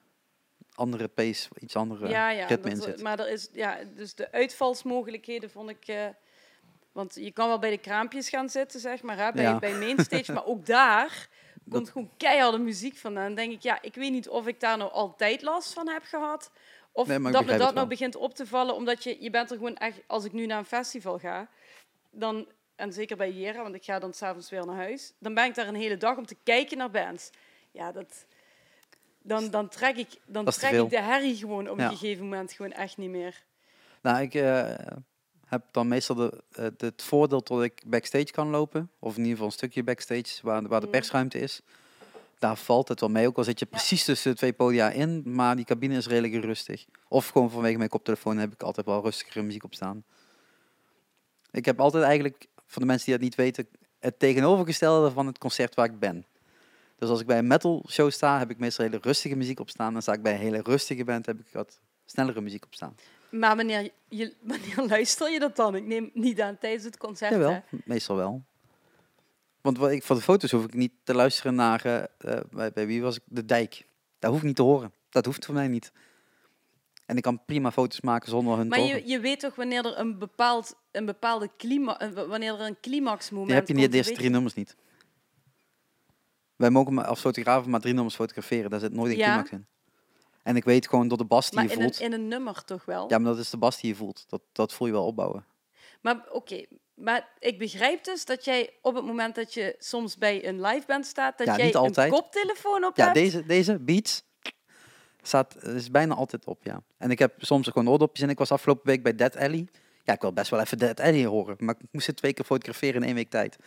andere 0.76 1.08
pace, 1.08 1.50
iets 1.60 1.76
andere 1.76 2.08
ja, 2.10 2.30
ja, 2.30 2.46
ritme 2.46 2.76
dat- 2.76 3.02
maar 3.02 3.20
er 3.20 3.30
is, 3.30 3.50
ja, 3.54 3.78
dus 3.96 4.16
de 4.16 4.32
uitvalsmogelijkheden 4.32 5.50
vond 5.52 5.70
ik... 5.70 5.88
eh, 5.88 6.06
want 6.92 7.16
je 7.16 7.32
kan 7.32 7.48
wel 7.48 7.60
bij 7.60 7.70
de 7.70 7.78
kraampjes 7.78 8.30
gaan 8.30 8.50
zitten, 8.50 8.80
zeg 8.80 9.02
maar, 9.02 9.18
hè, 9.18 9.32
bij, 9.32 9.44
Ja. 9.44 9.60
bij 9.60 9.74
mainstage, 9.78 10.32
maar 10.34 10.46
ook 10.46 10.66
daar 10.66 11.28
komt 11.70 11.90
gewoon 11.90 12.10
keiharde 12.18 12.58
muziek 12.58 12.98
vandaan. 12.98 13.26
Dan 13.26 13.36
denk 13.36 13.52
ik, 13.52 13.62
ja, 13.62 13.82
ik 13.82 13.96
weet 13.96 14.12
niet 14.12 14.30
of 14.30 14.48
ik 14.48 14.60
daar 14.60 14.78
nou 14.78 14.92
altijd 14.92 15.42
last 15.42 15.74
van 15.74 15.90
heb 15.90 16.04
gehad, 16.04 16.52
of 16.92 17.08
Nee, 17.08 17.20
dat 17.32 17.46
me 17.46 17.58
dat 17.58 17.74
nou 17.74 17.88
begint 17.88 18.16
op 18.16 18.34
te 18.36 18.46
vallen, 18.46 18.76
omdat 18.76 19.04
je, 19.04 19.18
je 19.20 19.30
bent 19.30 19.52
er 19.52 19.58
gewoon 19.58 19.76
echt... 19.78 20.02
Als 20.08 20.26
ik 20.26 20.32
nu 20.32 20.46
naar 20.46 20.58
een 20.58 20.66
festival 20.66 21.20
ga, 21.20 21.50
dan, 22.12 22.48
en 22.76 22.94
zeker 22.94 23.18
bij 23.18 23.32
Jera, 23.32 23.62
want 23.64 23.76
ik 23.76 23.84
ga 23.84 24.00
dan 24.00 24.14
s'avonds 24.14 24.50
weer 24.50 24.66
naar 24.66 24.76
huis, 24.76 25.14
dan 25.20 25.34
ben 25.34 25.46
ik 25.46 25.56
daar 25.56 25.68
een 25.68 25.76
hele 25.76 25.98
dag 25.98 26.18
om 26.18 26.26
te 26.26 26.36
kijken 26.44 26.78
naar 26.78 26.92
bands. 26.92 27.30
Ja, 27.72 27.92
dat... 27.92 28.26
Dan, 29.22 29.50
dan 29.50 29.70
trek, 29.70 29.96
ik, 29.98 30.08
dan 30.26 30.46
trek 30.46 30.72
ik 30.72 30.90
de 30.90 31.02
herrie 31.02 31.36
gewoon 31.36 31.70
op 31.70 31.78
een 31.80 31.90
gegeven 31.90 32.24
moment 32.24 32.52
gewoon 32.52 32.72
echt 32.72 32.98
niet 32.98 33.10
meer. 33.10 33.44
Nou, 34.02 34.22
ik 34.22 34.34
eh, 34.34 34.74
heb 35.46 35.64
dan 35.72 35.88
meestal 35.88 36.16
de, 36.16 36.44
eh, 36.52 36.66
de- 36.78 36.86
het 36.86 37.02
voordeel 37.04 37.42
dat 37.44 37.64
ik 37.64 37.82
backstage 37.86 38.32
kan 38.32 38.48
lopen. 38.50 38.92
Of 39.00 39.12
in 39.12 39.18
ieder 39.18 39.32
geval 39.32 39.46
een 39.46 39.52
stukje 39.52 39.84
backstage 39.84 40.40
waar, 40.42 40.68
waar 40.68 40.80
de 40.80 40.86
Mm. 40.86 40.92
persruimte 40.92 41.40
is. 41.40 41.62
Daar 42.40 42.58
valt 42.58 42.88
het 42.88 43.00
wel 43.00 43.10
mee. 43.10 43.28
Ook 43.28 43.38
al 43.38 43.44
zit 43.44 43.60
je 43.60 43.66
precies 43.66 44.04
tussen 44.04 44.32
de 44.32 44.38
twee 44.38 44.54
podia 44.54 44.90
in. 44.90 45.22
Maar 45.26 45.56
die 45.56 45.66
cabine 45.66 45.96
is 45.98 46.08
redelijk 46.08 46.44
rustig. 46.44 46.86
Of 47.08 47.28
gewoon 47.28 47.50
vanwege 47.52 47.78
mijn 47.78 47.90
koptelefoon 47.90 48.38
heb 48.38 48.54
ik 48.54 48.64
altijd 48.64 48.86
wel 48.86 49.02
rustigere 49.04 49.42
muziek 49.44 49.64
op 49.64 49.74
staan. 49.74 50.04
Ik 51.52 51.66
heb 51.66 51.80
altijd 51.80 52.04
eigenlijk, 52.04 52.46
voor 52.66 52.82
de 52.82 52.88
mensen 52.88 53.06
die 53.06 53.14
dat 53.16 53.24
niet 53.24 53.36
weten, 53.36 53.68
het 54.00 54.20
tegenovergestelde 54.20 55.12
van 55.12 55.28
het 55.28 55.38
concert 55.38 55.76
waar 55.76 55.86
ik 55.86 56.00
ben. 56.00 56.26
Dus 57.00 57.10
als 57.10 57.20
ik 57.20 57.26
bij 57.26 57.38
een 57.38 57.48
metal 57.48 57.86
show 57.90 58.12
sta, 58.12 58.40
heb 58.40 58.50
ik 58.50 58.58
meestal 58.58 58.86
hele 58.86 59.00
rustige 59.02 59.36
muziek 59.36 59.60
op 59.60 59.70
staan. 59.70 59.96
En 59.96 60.02
sta 60.02 60.14
ik 60.14 60.22
bij 60.22 60.34
een 60.34 60.40
hele 60.40 60.62
rustige 60.62 61.04
band, 61.04 61.26
heb 61.26 61.40
ik 61.40 61.46
wat 61.52 61.80
snellere 62.06 62.42
muziek 62.42 62.66
op 62.66 62.74
staan. 62.74 62.96
Maar 63.30 63.56
wanneer, 63.56 63.92
je, 64.08 64.34
wanneer 64.42 64.88
luister 64.88 65.32
je 65.32 65.40
dat 65.40 65.56
dan? 65.56 65.76
Ik 65.76 65.86
neem 65.86 66.10
niet 66.14 66.42
aan 66.42 66.58
tijdens 66.58 66.84
het 66.84 66.98
concert. 66.98 67.32
Jawel, 67.32 67.52
hè? 67.52 67.60
meestal 67.86 68.16
wel. 68.16 68.44
Want 69.62 69.78
wat 69.78 69.92
ik, 69.92 70.04
voor 70.04 70.16
de 70.16 70.22
foto's 70.22 70.52
hoef 70.52 70.64
ik 70.64 70.74
niet 70.74 70.92
te 71.04 71.14
luisteren 71.14 71.56
naar, 71.56 71.86
eh, 71.86 72.40
bij, 72.52 72.72
bij 72.72 72.88
wie 72.88 73.02
was 73.02 73.16
ik, 73.16 73.24
de 73.26 73.46
dijk. 73.46 73.86
Dat 74.20 74.32
hoef 74.32 74.40
ik 74.40 74.46
niet 74.46 74.56
te 74.56 74.62
horen. 74.62 74.94
Dat 75.10 75.26
hoeft 75.26 75.46
voor 75.46 75.54
mij 75.54 75.68
niet. 75.68 75.92
En 77.06 77.18
ik 77.18 77.24
kan 77.24 77.46
prima 77.46 77.72
foto's 77.72 78.02
maken 78.02 78.30
zonder 78.30 78.58
hun 78.58 78.68
Maar 78.68 78.80
je, 78.80 79.08
je 79.08 79.20
weet 79.20 79.40
toch 79.40 79.56
wanneer 79.56 79.86
er 79.86 80.00
een, 80.00 80.18
bepaald, 80.18 80.76
een 80.92 81.06
bepaalde 81.06 81.50
climax, 81.58 82.06
wanneer 82.14 82.54
er 82.54 82.66
een 82.66 82.78
climaxmoment 82.82 83.50
Die 83.50 83.58
heb 83.58 83.68
je 83.68 83.74
niet 83.74 83.92
de 83.92 83.98
eerste 83.98 84.14
drie 84.14 84.30
nummers 84.30 84.54
niet. 84.54 84.76
Wij 86.60 86.70
mogen 86.70 86.94
maar 86.94 87.06
als 87.06 87.20
fotografen 87.20 87.70
maar 87.72 87.80
drie 87.80 87.94
nummers 87.94 88.16
fotograferen. 88.16 88.70
Daar 88.70 88.80
zit 88.80 88.94
nooit 88.94 89.12
een 89.12 89.18
Ja. 89.18 89.26
climax 89.26 89.50
in. 89.50 89.66
En 90.44 90.56
ik 90.56 90.64
weet 90.64 90.88
gewoon 90.88 91.08
door 91.08 91.18
de 91.18 91.26
bas 91.26 91.50
die 91.50 91.60
Maar 91.60 91.68
je 91.68 91.74
in 91.76 91.78
een, 91.78 91.84
voelt. 91.84 92.00
in 92.00 92.14
een 92.14 92.28
nummer 92.28 92.64
toch 92.64 92.86
wel? 92.86 93.06
Ja, 93.10 93.18
maar 93.18 93.32
dat 93.32 93.40
is 93.42 93.50
de 93.50 93.58
bas 93.58 93.82
die 93.82 93.90
je 93.90 93.96
voelt. 93.96 94.26
Dat, 94.28 94.42
dat 94.52 94.74
voel 94.74 94.88
je 94.88 94.94
wel 94.94 95.06
opbouwen. 95.06 95.46
Maar 96.02 96.26
oké, 96.32 96.66
maar 96.94 97.28
ik 97.40 97.58
begrijp 97.58 98.04
dus 98.04 98.26
dat 98.26 98.46
jij 98.46 98.74
op 98.82 98.96
het 98.96 99.06
moment 99.06 99.36
dat 99.36 99.54
je 99.54 99.76
soms 99.78 100.18
bij 100.18 100.48
een 100.48 100.62
live 100.62 100.84
band 100.88 101.06
staat, 101.06 101.38
dat 101.38 101.48
Ja, 101.48 101.58
jij 101.58 101.76
een 101.76 102.10
koptelefoon 102.10 102.84
op 102.86 102.98
Ja, 102.98 103.04
hebt. 103.04 103.16
deze, 103.16 103.46
deze 103.46 103.80
Beats 103.80 104.24
staat 105.22 105.64
is 105.64 105.92
bijna 105.92 106.16
altijd 106.16 106.46
op, 106.46 106.64
ja. 106.64 106.82
En 106.98 107.12
ik 107.12 107.20
heb 107.20 107.34
soms 107.38 107.68
gewoon 107.68 107.90
oordopjes 107.90 108.24
en 108.24 108.30
ik 108.30 108.38
was 108.38 108.52
afgelopen 108.52 108.86
week 108.88 109.04
bij 109.04 109.16
Dead 109.16 109.36
Alley. 109.36 109.68
Ja, 110.04 110.14
ik 110.14 110.22
wil 110.22 110.34
best 110.34 110.50
wel 110.50 110.60
even 110.60 110.78
Dead 110.78 111.00
Alley 111.00 111.26
horen, 111.26 111.56
maar 111.60 111.76
ik 111.80 111.88
moest 111.92 112.08
het 112.08 112.16
twee 112.16 112.34
keer 112.34 112.46
fotograferen 112.46 113.02
in 113.02 113.08
één 113.08 113.16
week 113.16 113.30
tijd. 113.30 113.58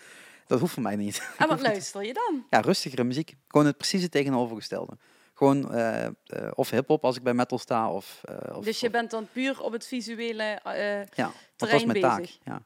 Dat 0.46 0.60
hoeft 0.60 0.72
voor 0.72 0.82
mij 0.82 0.96
niet. 0.96 1.28
En 1.38 1.48
wat 1.48 1.60
luister 1.70 2.04
je 2.04 2.12
dan? 2.12 2.46
Ja, 2.50 2.60
rustigere 2.60 3.04
muziek. 3.04 3.34
Gewoon 3.48 3.66
het 3.66 3.76
precieze 3.76 4.08
tegenovergestelde. 4.08 4.96
Gewoon 5.34 5.74
eh, 5.74 6.04
eh, 6.06 6.12
of 6.54 6.70
hip-hop 6.70 7.04
als 7.04 7.16
ik 7.16 7.22
bij 7.22 7.34
metal 7.34 7.58
sta. 7.58 7.90
Of, 7.92 8.20
eh, 8.24 8.56
of, 8.56 8.64
Dus 8.64 8.80
je 8.80 8.90
bent 8.90 9.10
dan 9.10 9.28
puur 9.32 9.62
op 9.62 9.72
het 9.72 9.86
visuele 9.86 10.60
ja, 11.14 11.32
terrein 11.56 11.86
mijn 11.86 12.00
taak. 12.00 12.20
bezig. 12.20 12.38
Ja. 12.44 12.62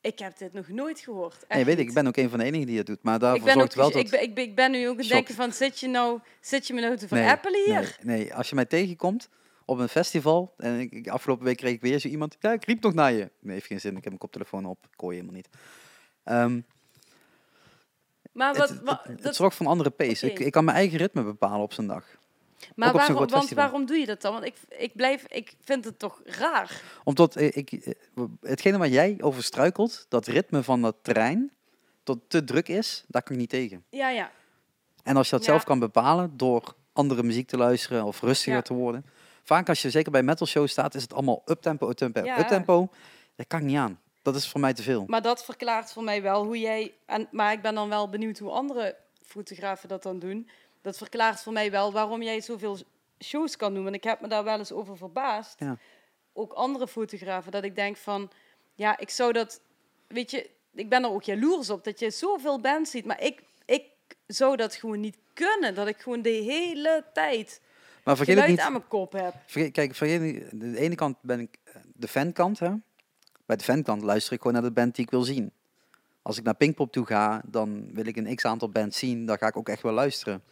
Ik 0.00 0.18
heb 0.18 0.38
dit 0.38 0.52
nog 0.52 0.68
nooit 0.68 1.00
gehoord. 1.00 1.34
Echt 1.34 1.48
Nee, 1.48 1.64
weet 1.64 1.78
ik. 1.78 1.88
Ik 1.88 1.94
ben 1.94 2.06
ook 2.06 2.16
een 2.16 2.30
van 2.30 2.38
de 2.38 2.44
enigen 2.44 2.66
die 2.66 2.76
het 2.76 2.86
doet. 2.86 3.02
Maar 3.02 3.14
Ik 3.14 3.20
daarvoor 3.20 3.48
ook, 3.48 3.54
zorgt 3.54 3.74
wel 3.74 3.88
ik, 3.88 3.94
dat... 3.94 4.10
ben, 4.10 4.22
ik, 4.22 4.34
ben, 4.34 4.44
ik 4.44 4.54
ben 4.54 4.70
nu 4.70 4.88
ook 4.88 4.94
aan 4.94 5.00
het 5.00 5.08
denken 5.08 5.34
van, 5.34 5.52
zit 5.52 5.80
je, 5.80 5.88
nou, 5.88 6.20
zit 6.40 6.66
je 6.66 6.74
me 6.74 6.80
nou 6.80 6.96
te 6.96 7.06
Nee, 7.10 7.22
verappelen 7.22 7.64
hier? 7.64 7.96
Nee, 8.00 8.16
nee, 8.16 8.34
als 8.34 8.48
je 8.48 8.54
mij 8.54 8.64
tegenkomt 8.64 9.28
op 9.64 9.78
een 9.78 9.88
festival 9.88 10.54
en 10.56 10.80
ik, 10.80 11.08
afgelopen 11.08 11.44
week 11.44 11.56
kreeg 11.56 11.72
ik 11.72 11.80
weer 11.80 11.98
zo 11.98 12.08
iemand, 12.08 12.36
ja, 12.40 12.52
ik 12.52 12.64
riep 12.64 12.82
nog 12.82 12.94
naar 12.94 13.12
je. 13.12 13.30
Nee, 13.40 13.54
heeft 13.54 13.66
geen 13.66 13.80
zin, 13.80 13.90
ik 13.90 13.96
heb 13.96 14.06
mijn 14.06 14.18
koptelefoon 14.18 14.64
op, 14.66 14.86
ik 14.92 15.00
hoor 15.00 15.10
je 15.14 15.20
helemaal 15.20 15.36
niet. 15.36 15.48
Ehm, 16.24 16.60
Maar, 18.32 18.54
wat, 18.54 18.68
het, 18.68 18.80
wa- 18.82 19.00
het, 19.02 19.12
het 19.12 19.22
dat, 19.22 19.34
zorgt 19.34 19.56
voor 19.56 19.66
een 19.66 19.72
andere 19.72 19.90
pace. 19.90 20.30
Ik, 20.30 20.38
ik 20.38 20.52
kan 20.52 20.64
mijn 20.64 20.76
eigen 20.76 20.98
ritme 20.98 21.22
bepalen 21.22 21.60
op 21.60 21.72
zijn 21.72 21.86
dag. 21.86 22.04
maar 22.76 22.88
zo'n 22.88 22.96
waarom, 22.96 23.16
want 23.16 23.30
festival. 23.32 23.62
waarom 23.64 23.86
doe 23.86 23.96
je 23.96 24.06
dat 24.06 24.20
dan? 24.22 24.32
Want 24.32 24.44
ik, 24.44 24.54
ik, 24.78 24.94
blijf, 24.94 25.24
ik 25.26 25.54
vind 25.60 25.84
het 25.84 25.98
toch 25.98 26.20
raar. 26.24 26.82
Omdat 27.04 27.36
eh, 27.36 27.56
ik, 27.56 27.72
eh, 27.72 27.92
hetgene 28.40 28.78
waar 28.78 28.88
jij 28.88 29.16
over 29.20 29.42
struikelt, 29.42 30.06
dat 30.08 30.26
ritme 30.26 30.62
van 30.62 30.82
dat 30.82 30.96
terrein, 31.02 31.52
dat 32.02 32.18
te 32.28 32.44
druk 32.44 32.68
is, 32.68 33.04
daar 33.08 33.22
kan 33.22 33.32
ik 33.34 33.40
niet 33.40 33.50
tegen. 33.50 33.84
Ja, 33.90 34.08
ja. 34.08 34.30
En 35.02 35.16
als 35.16 35.26
je 35.30 35.36
dat 35.36 35.44
Ja. 35.44 35.50
zelf 35.50 35.64
kan 35.64 35.78
bepalen 35.78 36.36
door 36.36 36.74
andere 36.92 37.22
muziek 37.22 37.48
te 37.48 37.56
luisteren 37.56 38.04
of 38.04 38.20
rustiger 38.20 38.54
Ja. 38.54 38.62
te 38.62 38.74
worden. 38.74 39.04
Vaak 39.44 39.68
als 39.68 39.82
je 39.82 39.90
zeker 39.90 40.12
bij 40.12 40.22
metal 40.22 40.46
shows 40.46 40.70
staat, 40.70 40.94
is 40.94 41.02
het 41.02 41.12
allemaal 41.12 41.42
uptempo, 41.46 41.88
uptempo, 41.88 42.24
Ja. 42.24 42.38
uptempo. 42.38 42.88
Dat 43.36 43.46
kan 43.46 43.60
ik 43.60 43.66
niet 43.66 43.76
aan. 43.76 44.00
Dat 44.22 44.34
is 44.34 44.48
voor 44.48 44.60
mij 44.60 44.72
te 44.72 44.82
veel. 44.82 45.04
Maar 45.06 45.22
dat 45.22 45.44
verklaart 45.44 45.92
voor 45.92 46.04
mij 46.04 46.22
wel 46.22 46.44
hoe 46.44 46.58
jij... 46.58 46.94
En, 47.06 47.28
maar 47.30 47.52
ik 47.52 47.62
ben 47.62 47.74
dan 47.74 47.88
wel 47.88 48.08
benieuwd 48.08 48.38
hoe 48.38 48.50
andere 48.50 48.96
fotografen 49.22 49.88
dat 49.88 50.02
dan 50.02 50.18
doen. 50.18 50.48
Dat 50.82 50.96
verklaart 50.96 51.42
voor 51.42 51.52
mij 51.52 51.70
wel 51.70 51.92
waarom 51.92 52.22
jij 52.22 52.40
zoveel 52.40 52.78
shows 53.18 53.56
kan 53.56 53.74
doen. 53.74 53.82
Want 53.82 53.94
ik 53.94 54.04
heb 54.04 54.20
me 54.20 54.28
daar 54.28 54.44
wel 54.44 54.58
eens 54.58 54.72
over 54.72 54.96
verbaasd. 54.96 55.58
Ja. 55.58 55.78
Ook 56.32 56.52
andere 56.52 56.88
fotografen. 56.88 57.52
Dat 57.52 57.64
ik 57.64 57.76
denk 57.76 57.96
van... 57.96 58.30
Ja, 58.74 58.98
ik 58.98 59.10
zou 59.10 59.32
dat... 59.32 59.60
Weet 60.06 60.30
je, 60.30 60.50
ik 60.74 60.88
ben 60.88 61.04
er 61.04 61.10
ook 61.10 61.22
jaloers 61.22 61.70
op 61.70 61.84
dat 61.84 61.98
je 61.98 62.10
zoveel 62.10 62.60
bands 62.60 62.90
ziet. 62.90 63.04
Maar 63.04 63.22
ik, 63.22 63.42
ik 63.66 63.84
zou 64.26 64.56
dat 64.56 64.74
gewoon 64.74 65.00
niet 65.00 65.18
kunnen. 65.32 65.74
Dat 65.74 65.86
ik 65.86 66.00
gewoon 66.00 66.22
de 66.22 66.28
hele 66.30 67.04
tijd 67.12 67.60
Maar 68.04 68.16
vergeet 68.16 68.34
het 68.34 68.44
geluid 68.44 68.48
niet. 68.48 68.60
aan 68.60 68.72
mijn 68.72 68.88
kop 68.88 69.12
heb. 69.12 69.34
Vergeet, 69.46 69.72
kijk, 69.72 69.94
vergeet 69.94 70.20
niet. 70.20 70.60
De 70.60 70.78
ene 70.78 70.94
kant 70.94 71.16
ben 71.20 71.40
ik 71.40 71.58
eh, 71.64 71.74
de 71.94 72.08
fankant. 72.08 72.58
Hè? 72.58 72.70
Bij 73.46 73.56
de 73.56 73.64
fankant 73.64 74.02
luister 74.02 74.32
ik 74.32 74.38
gewoon 74.38 74.52
naar 74.52 74.62
de 74.62 74.70
band 74.70 74.94
die 74.94 75.04
ik 75.04 75.10
wil 75.10 75.22
zien. 75.22 75.52
Als 76.22 76.38
ik 76.38 76.44
naar 76.44 76.54
Pinkpop 76.54 76.92
toe 76.92 77.06
ga, 77.06 77.42
dan 77.44 77.94
wil 77.94 78.06
ik 78.06 78.16
een 78.16 78.34
x 78.34 78.44
aantal 78.44 78.68
bands 78.68 78.98
zien. 78.98 79.26
Dan 79.26 79.38
ga 79.38 79.46
ik 79.46 79.56
ook 79.56 79.68
echt 79.68 79.82
wel 79.82 79.92
luisteren. 79.92 80.42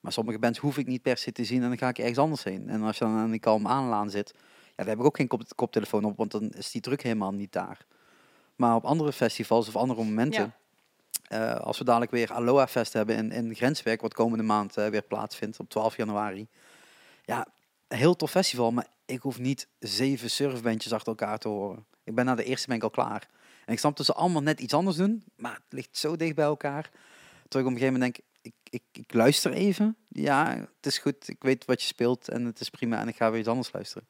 Maar 0.00 0.12
sommige 0.12 0.38
bands 0.38 0.58
hoef 0.58 0.78
ik 0.78 0.86
niet 0.86 1.02
per 1.02 1.16
se 1.16 1.32
te 1.32 1.44
zien 1.44 1.62
en 1.62 1.68
dan 1.68 1.78
ga 1.78 1.88
ik 1.88 1.98
ergens 1.98 2.18
anders 2.18 2.44
heen. 2.44 2.68
En 2.68 2.82
als 2.82 2.98
je 2.98 3.04
dan 3.04 3.16
aan 3.16 3.30
die 3.30 3.40
kalm 3.40 3.66
aanlaan 3.66 4.10
zit, 4.10 4.32
ja, 4.36 4.72
dan 4.76 4.86
heb 4.86 4.98
ik 4.98 5.04
ook 5.04 5.16
geen 5.16 5.28
kop 5.28 5.42
koptelefoon 5.54 6.04
op, 6.04 6.16
want 6.16 6.30
dan 6.30 6.50
is 6.50 6.70
die 6.70 6.80
druk 6.80 7.02
helemaal 7.02 7.32
niet 7.32 7.52
daar. 7.52 7.86
Maar 8.56 8.74
op 8.74 8.84
andere 8.84 9.12
festivals 9.12 9.68
of 9.68 9.76
andere 9.76 10.04
momenten, 10.04 10.54
eh, 11.28 11.54
als 11.54 11.78
we 11.78 11.84
dadelijk 11.84 12.10
weer 12.10 12.32
Aloha 12.32 12.66
Fest 12.66 12.92
hebben 12.92 13.16
in, 13.16 13.32
in 13.32 13.54
Grenswerk, 13.54 14.00
wat 14.00 14.14
komende 14.14 14.44
maand 14.44 14.76
eh, 14.76 14.86
weer 14.86 15.02
plaatsvindt 15.02 15.58
op 15.58 15.68
12 15.68 15.96
januari. 15.96 16.48
Ja, 17.22 17.46
een 17.88 17.98
heel 17.98 18.16
tof 18.16 18.30
festival, 18.30 18.70
maar 18.72 18.86
ik 19.04 19.20
hoef 19.20 19.38
niet 19.38 19.68
zeven 19.78 20.30
surfbandjes 20.30 20.92
achter 20.92 21.08
elkaar 21.08 21.38
te 21.38 21.48
horen. 21.48 21.86
Ik 22.04 22.14
ben 22.14 22.24
na 22.24 22.34
de 22.34 22.44
eerste 22.44 22.66
ben 22.66 22.76
ik 22.76 22.82
al 22.82 22.90
klaar. 22.90 23.28
En 23.66 23.72
ik 23.72 23.78
snap 23.78 23.96
dat 23.96 24.06
ze 24.06 24.12
allemaal 24.12 24.42
net 24.42 24.60
iets 24.60 24.74
anders 24.74 24.96
doen, 24.96 25.24
maar 25.36 25.54
het 25.54 25.62
ligt 25.68 25.96
zo 25.96 26.16
dicht 26.16 26.34
bij 26.34 26.44
elkaar. 26.44 26.90
Terwijl 27.48 27.70
ik 27.70 27.76
op 27.76 27.82
een 27.82 27.88
gegeven 27.88 27.92
moment 27.92 28.14
denk, 28.14 28.26
ik, 28.42 28.54
ik, 28.70 28.82
ik 29.04 29.12
luister 29.14 29.52
even. 29.52 29.96
Ja, 30.08 30.56
het 30.76 30.86
is 30.86 30.98
goed, 30.98 31.28
ik 31.28 31.42
weet 31.42 31.64
wat 31.64 31.80
je 31.80 31.86
speelt 31.86 32.28
en 32.28 32.44
het 32.44 32.60
is 32.60 32.70
prima 32.70 33.00
en 33.00 33.08
ik 33.08 33.16
ga 33.16 33.30
weer 33.30 33.40
iets 33.40 33.48
anders 33.48 33.72
luisteren. 33.72 34.06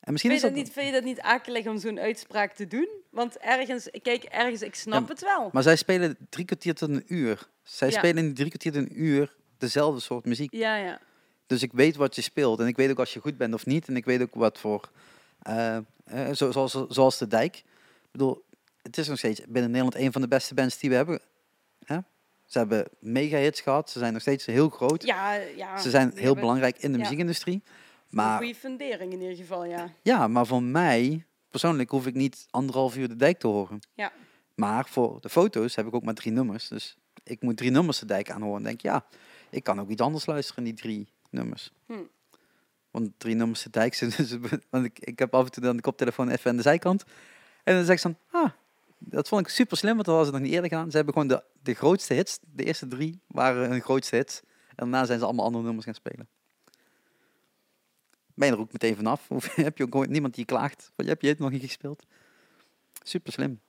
En 0.00 0.12
misschien 0.12 0.30
Vind 0.30 0.42
is 0.44 0.48
je, 0.50 0.54
dat 0.54 0.64
dat 0.66 0.74
niet, 0.74 0.84
vind 0.84 0.86
je 0.86 0.92
dat 1.00 1.04
niet 1.04 1.20
akelig 1.20 1.66
om 1.66 1.78
zo'n 1.78 1.98
uitspraak 1.98 2.52
te 2.52 2.66
doen? 2.66 2.88
Want 3.10 3.38
ergens, 3.38 3.88
kijk, 4.02 4.24
ergens, 4.24 4.62
ik 4.62 4.74
snap 4.74 5.02
Ja, 5.02 5.08
het 5.08 5.20
wel. 5.20 5.50
Maar 5.52 5.62
zij 5.62 5.76
spelen 5.76 6.16
drie 6.30 6.44
kwartier 6.44 6.74
tot 6.74 6.88
een 6.88 7.04
uur. 7.06 7.48
Zij 7.62 7.90
Ja. 7.90 7.98
spelen 7.98 8.24
in 8.24 8.34
drie 8.34 8.48
kwartier 8.48 8.72
tot 8.72 8.82
een 8.82 9.02
uur 9.02 9.36
dezelfde 9.58 10.00
soort 10.00 10.24
muziek. 10.24 10.52
Ja, 10.54 10.76
ja. 10.76 11.00
Dus 11.46 11.62
ik 11.62 11.72
weet 11.72 11.96
wat 11.96 12.14
je 12.14 12.22
speelt. 12.22 12.60
En 12.60 12.66
ik 12.66 12.76
weet 12.76 12.90
ook 12.90 12.98
als 12.98 13.12
je 13.12 13.20
goed 13.20 13.36
bent 13.36 13.54
of 13.54 13.66
niet. 13.66 13.88
En 13.88 13.96
ik 13.96 14.04
weet 14.04 14.22
ook 14.22 14.34
wat 14.34 14.58
voor... 14.58 14.90
eh, 15.42 15.76
eh, 15.76 15.82
zo, 16.34 16.50
zoals, 16.50 16.84
zoals 16.88 17.18
de 17.18 17.26
Dijk. 17.26 17.56
Ik 17.56 18.12
bedoel, 18.12 18.44
het 18.82 18.98
is 18.98 19.08
nog 19.08 19.18
steeds 19.18 19.40
binnen 19.40 19.70
Nederland 19.70 19.94
een 19.94 20.12
van 20.12 20.20
de 20.20 20.28
beste 20.28 20.54
bands 20.54 20.78
die 20.78 20.90
we 20.90 20.96
hebben. 20.96 21.20
Hè? 21.84 21.98
Ze 22.44 22.58
hebben 22.58 22.88
mega 22.98 23.36
hits 23.36 23.60
gehad. 23.60 23.90
Ze 23.90 23.98
zijn 23.98 24.12
nog 24.12 24.22
steeds 24.22 24.46
heel 24.46 24.68
groot. 24.68 25.06
Ja, 25.06 25.34
ja. 25.34 25.78
Ze 25.78 25.90
zijn 25.90 26.08
heel 26.08 26.22
hebben 26.22 26.40
belangrijk 26.40 26.78
in 26.78 26.92
de 26.92 26.96
ja. 26.96 27.02
muziekindustrie. 27.02 27.54
Een 27.54 27.62
Maar, 28.10 28.38
goede 28.38 28.54
fundering 28.54 29.12
in 29.12 29.20
ieder 29.20 29.36
geval, 29.36 29.64
ja. 29.64 29.92
ja, 30.02 30.28
maar 30.28 30.46
voor 30.46 30.62
mij, 30.62 31.26
persoonlijk, 31.50 31.90
hoef 31.90 32.06
ik 32.06 32.14
niet 32.14 32.46
anderhalf 32.50 32.96
uur 32.96 33.08
de 33.08 33.16
dijk 33.16 33.38
te 33.38 33.46
horen. 33.46 33.80
Ja. 33.94 34.12
Maar 34.54 34.88
voor 34.88 35.20
de 35.20 35.28
foto's 35.28 35.74
heb 35.74 35.86
ik 35.86 35.94
ook 35.94 36.04
maar 36.04 36.14
drie 36.14 36.32
nummers. 36.32 36.68
Dus 36.68 36.96
ik 37.24 37.42
moet 37.42 37.56
drie 37.56 37.70
nummers 37.70 37.98
de 37.98 38.06
dijk 38.06 38.30
aanhoren. 38.30 38.56
En 38.58 38.62
denk, 38.62 38.80
ja, 38.80 39.04
ik 39.50 39.64
kan 39.64 39.80
ook 39.80 39.88
iets 39.88 40.02
anders 40.02 40.26
luisteren 40.26 40.64
in 40.64 40.74
die 40.74 40.82
drie 40.82 41.08
nummers. 41.30 41.72
Hm. 41.86 41.92
Want 42.90 43.10
drie 43.16 43.34
nummers 43.34 43.62
de 43.62 43.70
dijk 43.70 43.94
zijn 43.94 44.12
dus... 44.16 44.36
Want 44.70 44.84
ik, 44.84 44.98
ik 44.98 45.18
heb 45.18 45.34
af 45.34 45.44
en 45.44 45.50
toe 45.50 45.62
dan 45.62 45.76
de 45.76 45.82
koptelefoon 45.82 46.28
even 46.28 46.50
aan 46.50 46.56
de 46.56 46.62
zijkant. 46.62 47.04
En 47.64 47.74
dan 47.74 47.84
zeg 47.84 47.94
ik 47.94 48.02
van, 48.02 48.16
ah, 48.30 48.50
dat 48.98 49.28
vond 49.28 49.40
ik 49.40 49.48
super 49.48 49.76
slim, 49.76 49.94
want 49.94 50.06
dat 50.06 50.16
was 50.16 50.26
het 50.26 50.34
nog 50.34 50.44
niet 50.44 50.52
eerder 50.52 50.70
gedaan. 50.70 50.90
Ze 50.90 50.96
hebben 50.96 51.14
gewoon 51.14 51.28
de, 51.28 51.44
de 51.62 51.74
grootste 51.74 52.14
hits, 52.14 52.38
de 52.42 52.64
eerste 52.64 52.88
drie 52.88 53.20
waren 53.26 53.70
hun 53.70 53.80
grootste 53.80 54.16
hits. 54.16 54.40
En 54.68 54.74
daarna 54.76 55.04
zijn 55.04 55.18
ze 55.18 55.24
allemaal 55.24 55.44
andere 55.44 55.64
nummers 55.64 55.84
gaan 55.84 55.94
spelen. 55.94 56.28
Ben 58.34 58.48
je 58.48 58.54
er 58.54 58.60
ook 58.60 58.72
meteen 58.72 58.96
vanaf? 58.96 59.30
Of 59.30 59.54
heb 59.54 59.78
je 59.78 59.84
ook 59.84 60.06
niemand 60.06 60.34
die 60.34 60.44
klaagt? 60.44 60.90
Van, 60.96 61.06
heb 61.06 61.22
je 61.22 61.28
het 61.28 61.38
nog 61.38 61.50
niet 61.50 61.62
gespeeld? 61.62 62.06
Super 63.02 63.32
slim. 63.32 63.60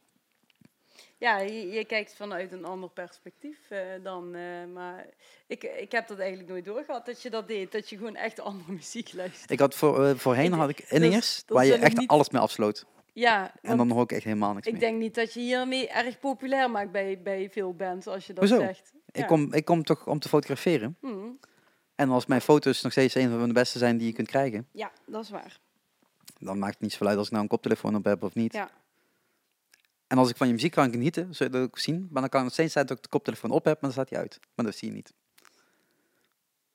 Ja, 1.19 1.37
je, 1.39 1.67
je 1.67 1.85
kijkt 1.85 2.15
vanuit 2.15 2.51
een 2.51 2.65
ander 2.65 2.89
perspectief 2.89 3.57
eh, 3.69 3.79
dan. 4.03 4.35
eh, 4.35 4.41
maar 4.73 5.05
ik, 5.47 5.63
ik 5.63 5.91
heb 5.91 6.07
dat 6.07 6.19
eigenlijk 6.19 6.49
nooit 6.49 6.65
doorgehad 6.65 7.05
dat 7.05 7.21
je 7.21 7.29
dat 7.29 7.47
deed. 7.47 7.71
Dat 7.71 7.89
je 7.89 7.97
gewoon 7.97 8.15
echt 8.15 8.39
andere 8.39 8.71
muziek 8.81 9.13
luistert. 9.13 9.51
Ik 9.51 9.59
had 9.59 9.75
voor, 9.75 10.05
eh, 10.05 10.15
voorheen 10.15 10.45
Ik- 10.53 10.59
had 10.59 10.69
ik 10.69 10.85
dat 10.89 11.43
waar 11.47 11.65
je 11.65 11.73
echt 11.75 11.97
niet- 11.97 12.07
alles 12.09 12.29
mee 12.29 12.41
afsloot. 12.41 12.85
Ja, 13.13 13.53
En 13.61 13.77
dan 13.77 13.91
hoor 13.91 14.03
ik 14.03 14.11
echt 14.11 14.23
helemaal 14.23 14.53
niks 14.53 14.67
ik 14.67 14.71
meer. 14.71 14.81
denk 14.81 14.97
niet 14.99 15.15
dat 15.15 15.33
je 15.33 15.39
hiermee 15.39 15.87
erg 15.89 16.19
populair 16.19 16.71
maakt 16.71 16.91
bij, 16.91 17.21
bij 17.21 17.49
veel 17.49 17.73
bands 17.73 18.07
als 18.07 18.27
je 18.27 18.33
dat 18.33 18.49
Hoezo? 18.49 18.63
zegt. 18.65 18.93
Ik, 19.11 19.15
Ja. 19.21 19.25
kom, 19.25 19.53
ik 19.53 19.65
kom 19.65 19.83
toch 19.83 20.07
om 20.07 20.19
te 20.19 20.29
fotograferen. 20.29 20.97
Hm, 21.01 21.29
En 21.95 22.09
als 22.09 22.25
mijn 22.25 22.41
foto's 22.41 22.81
nog 22.81 22.91
steeds 22.91 23.15
een 23.15 23.29
van 23.29 23.47
de 23.47 23.53
beste 23.53 23.77
zijn 23.77 23.97
die 23.97 24.07
je 24.07 24.13
kunt 24.13 24.27
krijgen, 24.27 24.67
ja, 24.71 24.91
dat 25.05 25.23
is 25.23 25.29
waar. 25.29 25.59
dan 26.39 26.59
maakt 26.59 26.73
het 26.73 26.81
niet 26.81 26.91
zoveel 26.91 27.07
uit 27.07 27.17
als 27.17 27.25
ik 27.25 27.31
nou 27.31 27.43
een 27.43 27.49
koptelefoon 27.49 27.95
op 27.95 28.03
heb 28.03 28.23
of 28.23 28.33
niet. 28.35 28.53
Ja. 28.53 28.69
En 30.07 30.17
als 30.17 30.29
ik 30.29 30.37
van 30.37 30.47
je 30.47 30.53
muziek 30.53 30.71
kan 30.71 30.91
genieten, 30.91 31.35
zul 31.35 31.45
je 31.45 31.51
dat 31.51 31.61
ook 31.61 31.79
zien. 31.79 32.07
Maar 32.11 32.21
dan 32.21 32.29
kan 32.29 32.43
het 32.43 32.53
steeds 32.53 32.73
zijn 32.73 32.85
dat 32.85 32.97
ik 32.97 33.03
de 33.03 33.09
koptelefoon 33.09 33.51
op 33.51 33.65
heb, 33.65 33.73
maar 33.73 33.91
dan 33.91 33.91
staat 33.91 34.09
hij 34.09 34.19
uit. 34.19 34.39
Maar 34.55 34.65
dat 34.65 34.75
zie 34.75 34.87
je 34.87 34.93
niet. 34.93 35.13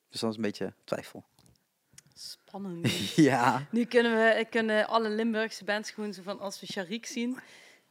Dus 0.09 0.19
dat 0.19 0.29
is 0.29 0.35
een 0.35 0.41
beetje 0.41 0.73
twijfel. 0.83 1.23
Spannend. 2.13 2.89
ja. 3.15 3.67
Nu 3.71 3.85
kunnen 3.85 4.11
we 4.11 4.45
kunnen 4.49 4.87
alle 4.87 5.09
Limburgse 5.09 5.63
bands 5.63 5.91
gewoon 5.91 6.13
zo 6.13 6.21
van 6.21 6.39
als 6.39 6.59
we 6.59 6.65
Sharik 6.65 7.05
zien, 7.05 7.39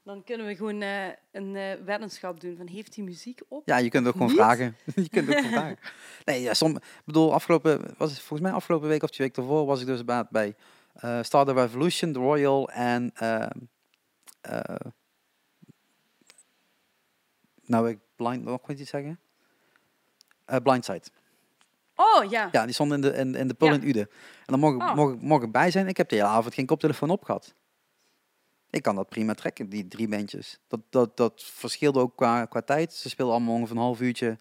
dan 0.02 0.24
kunnen 0.24 0.46
we 0.46 0.56
gewoon 0.56 0.82
eh, 0.82 1.06
een 1.32 1.56
eh, 1.56 1.84
weddenschap 1.84 2.40
doen 2.40 2.56
van 2.56 2.66
heeft 2.66 2.94
hij 2.94 3.04
muziek 3.04 3.40
op? 3.48 3.62
Ja, 3.66 3.76
je 3.76 3.88
kunt 3.88 4.06
ook 4.06 4.12
gewoon 4.12 4.28
Niet? 4.28 4.36
vragen. 4.36 4.76
je 4.94 5.08
kunt 5.08 5.28
ook 5.28 5.34
gewoon 5.34 5.52
vragen. 5.60 5.78
Nee, 6.24 6.42
ja, 6.42 6.54
som, 6.54 6.76
ik 6.76 7.02
bedoel, 7.04 7.32
afgelopen, 7.34 7.94
was 7.96 8.10
het 8.10 8.20
volgens 8.20 8.40
mij 8.40 8.52
afgelopen 8.52 8.88
week 8.88 9.02
of 9.02 9.10
twee 9.10 9.26
weken 9.26 9.42
daarvoor, 9.42 9.66
was 9.66 9.80
ik 9.80 9.86
dus 9.86 10.04
bij, 10.04 10.24
bij 10.30 10.54
Star 11.22 11.44
the 11.44 11.52
Revolution, 11.52 12.12
The 12.12 12.18
Royal 12.18 12.70
en... 12.70 13.12
nou, 17.66 17.88
ik 17.88 17.98
blind, 18.16 18.44
nog 18.44 18.70
iets 18.70 18.90
zeggen? 18.90 19.20
Eh 20.44 20.56
Blindside. 20.62 21.02
Oh 21.96 22.30
ja. 22.30 22.48
Ja, 22.52 22.64
die 22.64 22.74
stond 22.74 22.92
in 22.92 23.00
de, 23.00 23.12
in, 23.12 23.34
in 23.34 23.48
de 23.48 23.54
Ja. 23.58 23.72
in 23.72 23.88
Uden. 23.88 24.08
En 24.46 24.58
dan 24.58 24.58
mocht, 24.60 24.74
ik- 24.74 24.82
Oh. 24.82 24.94
mocht, 24.94 25.14
ik- 25.14 25.20
mocht 25.20 25.42
ik 25.42 25.52
bij 25.52 25.70
zijn. 25.70 25.88
Ik 25.88 25.96
heb 25.96 26.08
de 26.08 26.14
hele 26.16 26.28
avond 26.28 26.54
geen 26.54 26.66
koptelefoon 26.66 27.10
op 27.10 27.24
gehad. 27.24 27.54
Ik 28.70 28.82
kan 28.82 28.94
dat 28.94 29.08
prima 29.08 29.34
trekken, 29.34 29.68
die 29.68 29.88
drie 29.88 30.08
bandjes. 30.08 30.58
Dat, 30.68 30.80
dat, 30.90 31.16
dat 31.16 31.42
verschilde 31.44 32.00
ook 32.00 32.16
qua, 32.16 32.44
qua 32.44 32.60
tijd. 32.62 32.92
Ze 32.92 33.08
speelden 33.08 33.34
allemaal 33.34 33.54
ongeveer 33.54 33.76
een 33.76 33.82
half 33.82 34.00
uurtje 34.00 34.38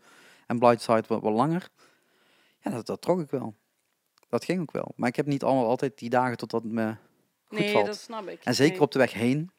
en 0.47 0.59
Blindside 0.59 1.03
wat, 1.07 1.21
wat 1.21 1.33
langer. 1.33 1.69
Ja, 2.61 2.71
dat, 2.71 2.85
dat 2.85 3.01
trok 3.01 3.19
ik 3.19 3.29
wel. 3.29 3.55
Dat 4.29 4.45
ging 4.45 4.61
ook 4.61 4.71
wel. 4.71 4.93
Maar 4.95 5.09
ik 5.09 5.15
heb 5.15 5.25
niet 5.25 5.43
allemaal 5.43 5.67
altijd 5.67 5.97
die 5.97 6.09
dagen 6.09 6.37
totdat 6.37 6.63
het 6.63 6.71
me 6.71 6.95
goed 7.47 7.59
Nee, 7.59 7.71
valt. 7.71 7.85
dat 7.85 7.97
snap 7.99 8.27
ik. 8.27 8.43
En 8.43 8.55
zeker 8.55 8.73
Nee. 8.73 8.81
op 8.81 8.91
de 8.91 8.99
weg 8.99 9.13
heen 9.13 9.51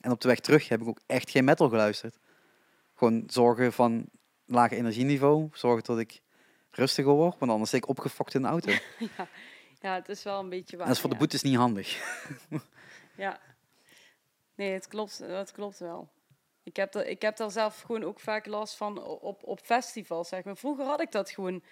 en 0.00 0.10
op 0.10 0.20
de 0.20 0.28
weg 0.28 0.40
terug 0.40 0.68
heb 0.68 0.80
ik 0.80 0.88
ook 0.88 1.00
echt 1.06 1.30
geen 1.30 1.44
metal 1.44 1.68
geluisterd. 1.68 2.18
Gewoon 2.98 3.22
zorgen 3.26 3.72
van 3.72 4.04
laag 4.44 4.70
energieniveau. 4.70 5.48
Zorgen 5.52 5.84
dat 5.84 5.98
ik 5.98 6.20
rustiger 6.70 7.12
word, 7.12 7.38
want 7.38 7.50
anders 7.50 7.70
zit 7.70 7.82
ik 7.82 7.88
opgefokt 7.88 8.34
in 8.34 8.42
de 8.42 8.48
auto. 8.48 8.72
En 8.98 9.28
Ja, 9.80 9.94
het 9.94 10.08
is 10.08 10.22
wel 10.22 10.40
een 10.40 10.48
beetje 10.48 10.76
waar. 10.76 10.86
dat 10.86 10.94
is 10.94 11.00
voor 11.00 11.10
de 11.10 11.16
ja. 11.16 11.20
boetes 11.20 11.42
niet 11.42 11.56
handig. 11.56 11.96
Ja. 13.16 13.40
Nee, 14.54 14.72
het 14.72 14.88
klopt, 14.88 15.18
het 15.18 15.52
klopt 15.52 15.78
wel. 15.78 16.08
Ik 16.62 16.76
heb, 16.76 16.94
er, 16.94 17.06
ik 17.06 17.22
heb 17.22 17.36
daar 17.36 17.50
zelf 17.50 17.80
gewoon 17.80 18.04
ook 18.04 18.20
vaak 18.20 18.46
last 18.46 18.76
van 18.76 19.02
op, 19.02 19.42
op 19.44 19.60
festivals, 19.60 20.28
zeg 20.28 20.44
maar. 20.44 20.56
Vroeger 20.56 20.84
had 20.84 21.00
ik 21.00 21.12
dat 21.12 21.30
gewoon 21.30 21.62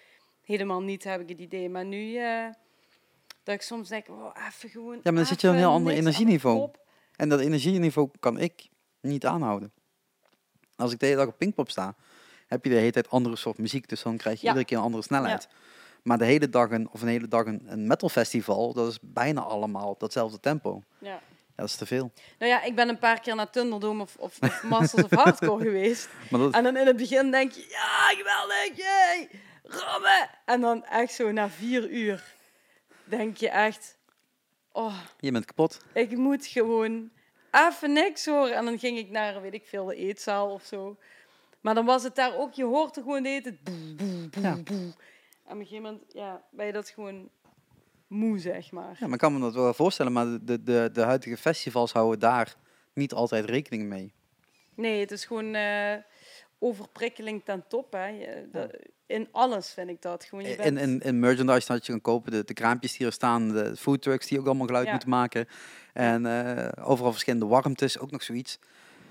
helemaal 0.43 0.83
niet, 0.83 1.05
heb 1.05 1.21
ik 1.21 1.29
het 1.29 1.39
idee. 1.39 1.69
Maar 1.69 1.85
nu, 1.85 2.17
eh, 2.17 2.47
dat 3.43 3.55
ik 3.55 3.63
soms 3.63 3.89
denk, 3.89 4.09
oh, 4.09 4.37
even 4.49 4.69
gewoon... 4.69 4.95
Ja, 4.95 5.01
maar 5.03 5.15
dan 5.15 5.27
zit 5.27 5.41
je 5.41 5.47
op 5.49 5.53
een 5.53 5.59
heel 5.59 5.71
ander 5.71 5.93
energieniveau. 5.93 6.71
En 7.17 7.29
dat 7.29 7.41
energieniveau 7.41 8.11
kan 8.21 8.39
ik 8.39 8.69
niet 9.01 9.27
aanhouden. 9.27 9.73
Als 10.77 10.93
ik 10.93 10.99
de 10.99 11.07
hele 11.07 11.19
dag 11.19 11.27
op 11.29 11.39
Pinkpop 11.39 11.71
sta, 11.71 11.95
heb 12.47 12.65
je 12.65 12.71
de 12.71 12.77
hele 12.77 12.91
tijd 12.93 13.11
andere 13.11 13.37
soort 13.37 13.59
muziek. 13.59 13.89
Dus 13.89 14.03
dan 14.03 14.17
krijg 14.17 14.37
je 14.37 14.43
Ja. 14.43 14.49
iedere 14.49 14.67
keer 14.67 14.77
een 14.79 14.83
andere 14.85 15.03
snelheid. 15.03 15.49
Maar 16.03 16.19
de 16.19 16.25
hele 16.25 16.49
dag 16.49 16.71
een, 16.71 16.89
of 16.91 17.03
een 17.03 17.09
hele 17.09 17.29
dag 17.29 17.45
een, 17.47 17.63
een 17.67 17.87
metalfestival, 17.87 18.73
dat 18.73 18.89
is 18.91 18.99
bijna 19.03 19.41
allemaal 19.41 19.89
op 19.89 20.01
datzelfde 20.01 20.41
tempo. 20.41 20.83
Ja. 20.99 21.09
Ja, 21.11 21.63
dat 21.63 21.69
is 21.71 21.77
te 21.77 21.87
veel. 21.87 22.13
Nou 22.39 22.51
ja, 22.51 22.63
ik 22.63 22.75
ben 22.75 22.89
een 22.89 22.99
paar 22.99 23.21
keer 23.21 23.35
naar 23.35 23.51
Thunderdome 23.51 24.03
of, 24.03 24.17
of, 24.17 24.39
of 24.41 24.63
Masters 24.63 25.05
of 25.05 25.11
Hardcore 25.11 25.65
geweest. 25.71 26.09
Maar 26.31 26.41
dat, 26.41 26.55
En 26.55 26.63
dan 26.63 26.77
in 26.77 26.87
het 26.87 26.97
begin 26.97 27.31
denk 27.31 27.53
je, 27.53 27.67
ja, 27.69 28.09
geweldig, 28.17 28.77
jee, 28.77 29.29
rammen. 29.63 30.29
En 30.45 30.61
dan 30.61 30.85
echt 30.85 31.13
zo 31.13 31.33
na 31.33 31.49
vier 31.49 31.91
uur 31.91 32.35
denk 33.05 33.37
je 33.37 33.49
echt, 33.49 33.97
oh, 34.73 34.95
je 35.19 35.33
bent 35.33 35.45
kapot. 35.45 35.81
ik 35.93 36.17
moet 36.17 36.47
gewoon 36.47 37.11
even 37.69 37.93
niks 37.93 38.27
horen. 38.27 38.55
En 38.57 38.65
dan 38.65 38.79
ging 38.79 38.99
ik 38.99 39.11
naar, 39.11 39.41
weet 39.41 39.55
ik 39.55 39.67
veel, 39.67 39.85
de 39.85 39.95
eetzaal 39.97 40.51
of 40.53 40.65
zo. 40.65 40.97
Maar 41.61 41.75
dan 41.75 41.85
was 41.85 42.03
het 42.03 42.15
daar 42.15 42.37
ook, 42.37 42.53
je 42.53 42.65
hoort 42.65 42.97
er 42.97 43.03
gewoon 43.03 43.23
de 43.23 43.29
hele 43.29 43.43
tijd 43.43 43.63
boe, 43.63 43.95
boe, 43.97 44.29
boe, 44.29 44.43
Ja. 44.43 44.57
boe. 44.57 44.77
En 44.77 45.53
op 45.53 45.61
een 45.61 45.67
gegeven 45.67 45.83
moment, 45.83 46.03
ja, 46.13 46.43
ben 46.51 46.67
je 46.67 46.73
dat 46.73 46.89
gewoon 46.89 47.29
moe, 48.07 48.39
zeg 48.39 48.71
maar. 48.73 48.97
Ja, 48.99 49.05
maar 49.05 49.13
ik 49.13 49.19
kan 49.19 49.33
me 49.35 49.41
dat 49.41 49.55
wel 49.55 49.75
voorstellen, 49.75 50.13
maar 50.13 50.27
de, 50.27 50.63
de, 50.63 50.91
de, 50.93 51.01
huidige 51.03 51.37
festivals 51.37 51.93
houden 51.93 52.19
daar 52.21 52.57
niet 52.93 53.13
altijd 53.13 53.45
rekening 53.45 53.89
mee. 53.89 54.13
Nee, 54.75 55.01
het 55.01 55.11
is 55.11 55.25
gewoon 55.25 55.55
eh, 55.55 55.95
overprikkeling 56.59 57.45
ten 57.45 57.65
top, 57.69 57.93
hè. 57.93 58.07
Je- 58.07 58.49
de- 58.53 58.91
in 59.07 59.29
alles 59.33 59.73
vind 59.73 59.89
ik 59.91 60.03
dat. 60.03 60.25
Gewoon, 60.25 60.45
je 60.45 60.51
In, 60.51 60.57
bent, 60.75 60.79
in, 60.79 61.01
in 61.01 61.19
merchandise 61.19 61.67
dat 61.67 61.87
je 61.87 61.93
kan 61.93 62.01
kopen, 62.01 62.31
de, 62.33 62.45
de 62.45 62.55
kraampjes 62.55 62.97
die 62.97 63.07
er 63.07 63.13
staan, 63.13 63.49
de 63.49 63.77
foodtrucks 63.77 64.27
die 64.27 64.39
ook 64.39 64.47
allemaal 64.47 64.67
geluid 64.67 64.85
Ja. 64.87 64.91
moeten 64.91 65.09
maken. 65.11 65.47
En 65.93 66.27
eh, 66.27 66.89
overal 66.89 67.11
verschillende 67.13 67.47
warmtes, 67.47 67.99
ook 67.99 68.11
nog 68.11 68.23
zoiets. 68.23 68.59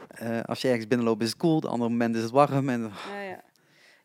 Eh, 0.08 0.42
als 0.42 0.62
je 0.62 0.68
ergens 0.68 0.88
binnenloopt 0.88 1.22
is 1.22 1.30
het 1.30 1.38
koel, 1.38 1.60
de 1.60 1.68
andere 1.68 1.90
moment 1.90 2.16
is 2.16 2.22
het 2.22 2.32
warm. 2.32 2.70
En, 2.70 2.82
Ja, 2.82 3.22
ja. 3.22 3.44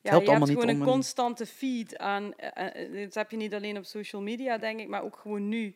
Ja, 0.02 0.10
helpt 0.10 0.24
je 0.24 0.30
allemaal 0.30 0.48
hebt 0.48 0.58
niet 0.60 0.68
gewoon 0.68 0.82
om 0.82 0.88
een 0.88 0.94
constante 0.94 1.46
feed 1.46 1.98
aan. 1.98 2.34
eh, 2.36 2.92
dit 2.92 3.14
heb 3.14 3.30
je 3.30 3.36
niet 3.36 3.54
alleen 3.54 3.76
op 3.76 3.84
social 3.84 4.22
media, 4.22 4.58
denk 4.58 4.80
ik, 4.80 4.88
maar 4.88 5.02
ook 5.02 5.16
gewoon 5.16 5.48
nu 5.48 5.74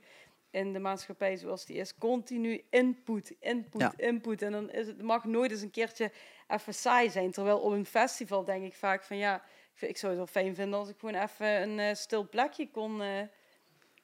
in 0.51 0.73
de 0.73 0.78
maatschappij 0.78 1.36
zoals 1.36 1.65
die 1.66 1.77
is. 1.77 1.95
Continu 1.99 2.62
input, 2.70 3.35
input, 3.41 3.81
Ja. 3.81 3.93
input. 3.97 4.43
En 4.43 4.53
dan 4.53 4.70
is 4.70 4.86
het 4.86 5.03
mag 5.03 5.24
nooit 5.24 5.51
eens 5.51 5.61
een 5.61 5.70
keertje 5.70 6.11
even 6.49 6.74
saai 6.74 7.11
zijn. 7.11 7.31
Terwijl 7.31 7.59
op 7.59 7.73
een 7.73 7.86
festival 7.86 8.45
denk 8.45 8.65
ik 8.65 8.74
vaak 8.74 9.03
van 9.03 9.16
ja, 9.16 9.43
ik, 9.77 9.89
ik 9.89 9.97
zou 9.97 10.13
het 10.13 10.21
wel 10.33 10.43
fijn 10.43 10.55
vinden 10.55 10.79
als 10.79 10.89
ik 10.89 10.97
gewoon 10.99 11.15
even 11.15 11.63
een 11.63 11.79
eh, 11.79 11.95
stil 11.95 12.29
plekje 12.29 12.71
kon, 12.71 13.03
eh, 13.03 13.09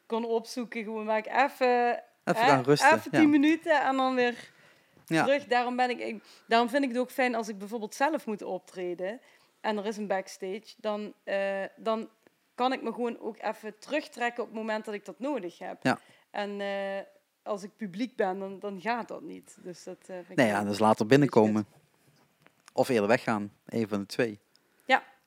kon 0.06 0.24
opzoeken. 0.24 0.82
Gewoon 0.82 1.06
waar 1.06 1.18
ik 1.18 1.26
even. 1.26 2.02
Even 2.24 2.44
gaan 2.46 2.62
rusten, 2.62 2.88
Even 2.94 3.10
ja. 3.12 3.18
tien 3.18 3.30
minuten 3.30 3.82
en 3.82 3.96
dan 3.96 4.14
weer 4.14 4.50
ja. 5.06 5.24
terug. 5.24 5.44
Daarom, 5.46 5.76
ben 5.76 5.90
ik, 5.90 5.98
ik- 5.98 6.22
daarom 6.48 6.68
vind 6.68 6.82
ik 6.84 6.88
het 6.88 6.98
ook 6.98 7.10
fijn 7.10 7.34
als 7.34 7.48
ik 7.48 7.58
bijvoorbeeld 7.58 7.94
zelf 7.94 8.26
moet 8.26 8.42
optreden 8.42 9.20
en 9.60 9.76
er 9.78 9.86
is 9.86 9.96
een 9.96 10.06
backstage, 10.06 10.74
dan, 10.76 11.12
eh, 11.24 11.62
dan 11.76 12.08
kan 12.54 12.72
ik 12.72 12.82
me 12.82 12.92
gewoon 12.92 13.18
ook 13.20 13.36
even 13.42 13.78
terugtrekken 13.78 14.42
op 14.42 14.48
het 14.48 14.58
moment 14.58 14.84
dat 14.84 14.94
ik 14.94 15.04
dat 15.04 15.18
nodig 15.18 15.58
heb. 15.58 15.82
Ja. 15.82 15.98
En 16.30 16.60
als 17.42 17.62
ik 17.62 17.76
publiek 17.76 18.16
ben, 18.16 18.38
dan, 18.38 18.58
dan 18.58 18.80
gaat 18.80 19.08
dat 19.08 19.22
niet. 19.22 19.56
Dus 19.62 19.84
dat 19.84 19.98
vind 20.04 20.30
ik 20.30 20.36
Nee, 20.36 20.46
ja, 20.46 20.64
dus 20.64 20.78
later 20.78 21.06
binnenkomen. 21.06 21.66
Of 22.72 22.88
eerder 22.88 23.08
weggaan. 23.08 23.52
Een 23.66 23.88
van 23.88 24.00
de 24.00 24.06
twee. 24.06 24.38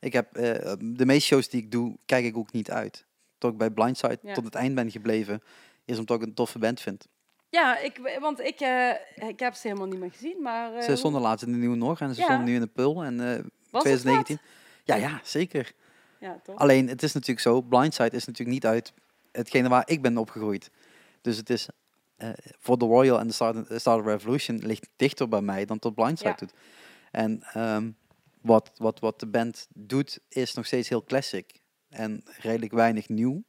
Ik 0.03 0.13
heb 0.13 0.37
eh, 0.37 0.73
de 0.79 1.05
meeste 1.05 1.25
shows 1.27 1.49
die 1.49 1.61
ik 1.61 1.71
doe, 1.71 1.97
kijk 2.05 2.25
ik 2.25 2.37
ook 2.37 2.51
niet 2.51 2.71
uit. 2.71 3.05
Tot 3.37 3.51
ik 3.51 3.57
bij 3.57 3.69
Blindside 3.69 4.17
Ja. 4.21 4.33
tot 4.33 4.45
het 4.45 4.55
eind 4.55 4.75
ben 4.75 4.91
gebleven, 4.91 5.41
is 5.85 5.97
omdat 5.99 6.21
ik 6.21 6.27
een 6.27 6.33
toffe 6.33 6.59
band 6.59 6.81
vind. 6.81 7.07
Ja, 7.49 7.77
ik, 7.79 8.17
want 8.19 8.39
ik, 8.39 8.59
eh, 8.59 8.89
ik 9.29 9.39
heb 9.39 9.53
ze 9.53 9.67
helemaal 9.67 9.87
niet 9.87 9.99
meer 9.99 10.11
gezien, 10.11 10.41
maar... 10.41 10.73
eh, 10.73 10.81
ze 10.81 10.95
stonden 10.95 11.21
laatst 11.21 11.45
in 11.45 11.51
de 11.51 11.57
Nieuwe 11.57 11.75
Nog 11.75 11.99
en 11.99 12.13
ze 12.13 12.19
Ja. 12.19 12.23
stonden 12.25 12.45
nu 12.45 12.53
in 12.55 12.61
de 12.61 12.67
Pul 12.67 13.03
en 13.03 13.19
eh 13.19 13.27
was 13.27 13.35
het 13.35 13.81
2019. 13.81 14.39
Ja, 14.83 14.95
ja, 14.95 15.19
zeker. 15.23 15.71
Ja, 16.19 16.39
toch? 16.43 16.55
Alleen, 16.57 16.87
het 16.87 17.03
is 17.03 17.13
natuurlijk 17.13 17.39
zo, 17.41 17.61
Blindside 17.61 18.15
is 18.15 18.25
natuurlijk 18.25 18.49
niet 18.55 18.65
uit 18.65 18.93
hetgene 19.31 19.69
waar 19.69 19.83
ik 19.89 20.01
ben 20.01 20.17
opgegroeid. 20.17 20.69
Dus 21.21 21.37
het 21.37 21.49
is 21.49 21.67
voor 22.59 22.77
The 22.77 22.85
Royal 22.85 23.19
en 23.19 23.27
de 23.27 23.33
Start, 23.33 23.67
Start 23.81 24.05
Revolution 24.05 24.57
ligt 24.57 24.89
dichter 24.95 25.27
bij 25.27 25.41
mij 25.41 25.65
dan 25.65 25.79
tot 25.79 25.95
Blindside 25.95 26.35
doet. 26.37 26.53
En 27.11 27.43
ehm, 27.53 27.91
wat, 28.43 28.71
wat, 28.77 28.99
wat 28.99 29.19
de 29.19 29.27
band 29.27 29.67
doet, 29.73 30.19
is 30.29 30.53
nog 30.53 30.65
steeds 30.65 30.89
heel 30.89 31.03
classic. 31.03 31.61
En 31.89 32.23
redelijk 32.37 32.71
weinig 32.71 33.09
nieuw. 33.09 33.43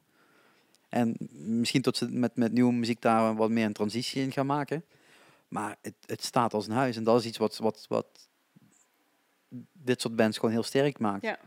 En 0.89 1.15
misschien 1.31 1.81
tot 1.81 1.97
ze 1.97 2.09
met, 2.09 2.35
met 2.35 2.51
nieuwe 2.51 2.73
muziek 2.73 3.01
daar 3.01 3.35
wat 3.35 3.49
meer 3.49 3.65
een 3.65 3.73
transitie 3.73 4.21
in 4.21 4.31
gaan 4.31 4.45
maken. 4.45 4.85
Maar 5.47 5.77
het, 5.81 5.95
het 6.05 6.23
staat 6.23 6.53
als 6.53 6.67
een 6.67 6.73
huis. 6.73 6.97
En 6.97 7.03
dat 7.03 7.19
is 7.19 7.25
iets 7.25 7.37
wat, 7.37 7.57
wat, 7.57 7.85
wat 7.89 8.29
dit 9.73 10.01
soort 10.01 10.15
bands 10.15 10.37
gewoon 10.37 10.53
heel 10.53 10.63
sterk 10.63 10.99
maakt. 10.99 11.23
Ja. 11.23 11.39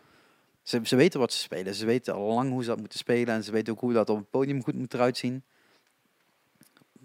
Ze, 0.63 0.81
ze 0.83 0.97
weten 0.97 1.21
wat 1.21 1.33
ze 1.33 1.39
spelen. 1.39 1.75
Ze 1.75 1.87
weten 1.87 2.15
al 2.15 2.35
lang 2.35 2.51
hoe 2.51 2.63
ze 2.63 2.69
dat 2.69 2.79
moeten 2.79 2.99
spelen. 2.99 3.35
En 3.35 3.45
ze 3.45 3.53
weten 3.53 3.73
ook 3.73 3.81
hoe 3.81 3.93
dat 3.93 4.11
op 4.11 4.17
het 4.17 4.31
podium 4.31 4.63
goed 4.63 4.75
moet 4.75 4.95
eruit 4.95 5.17
zien. 5.17 5.45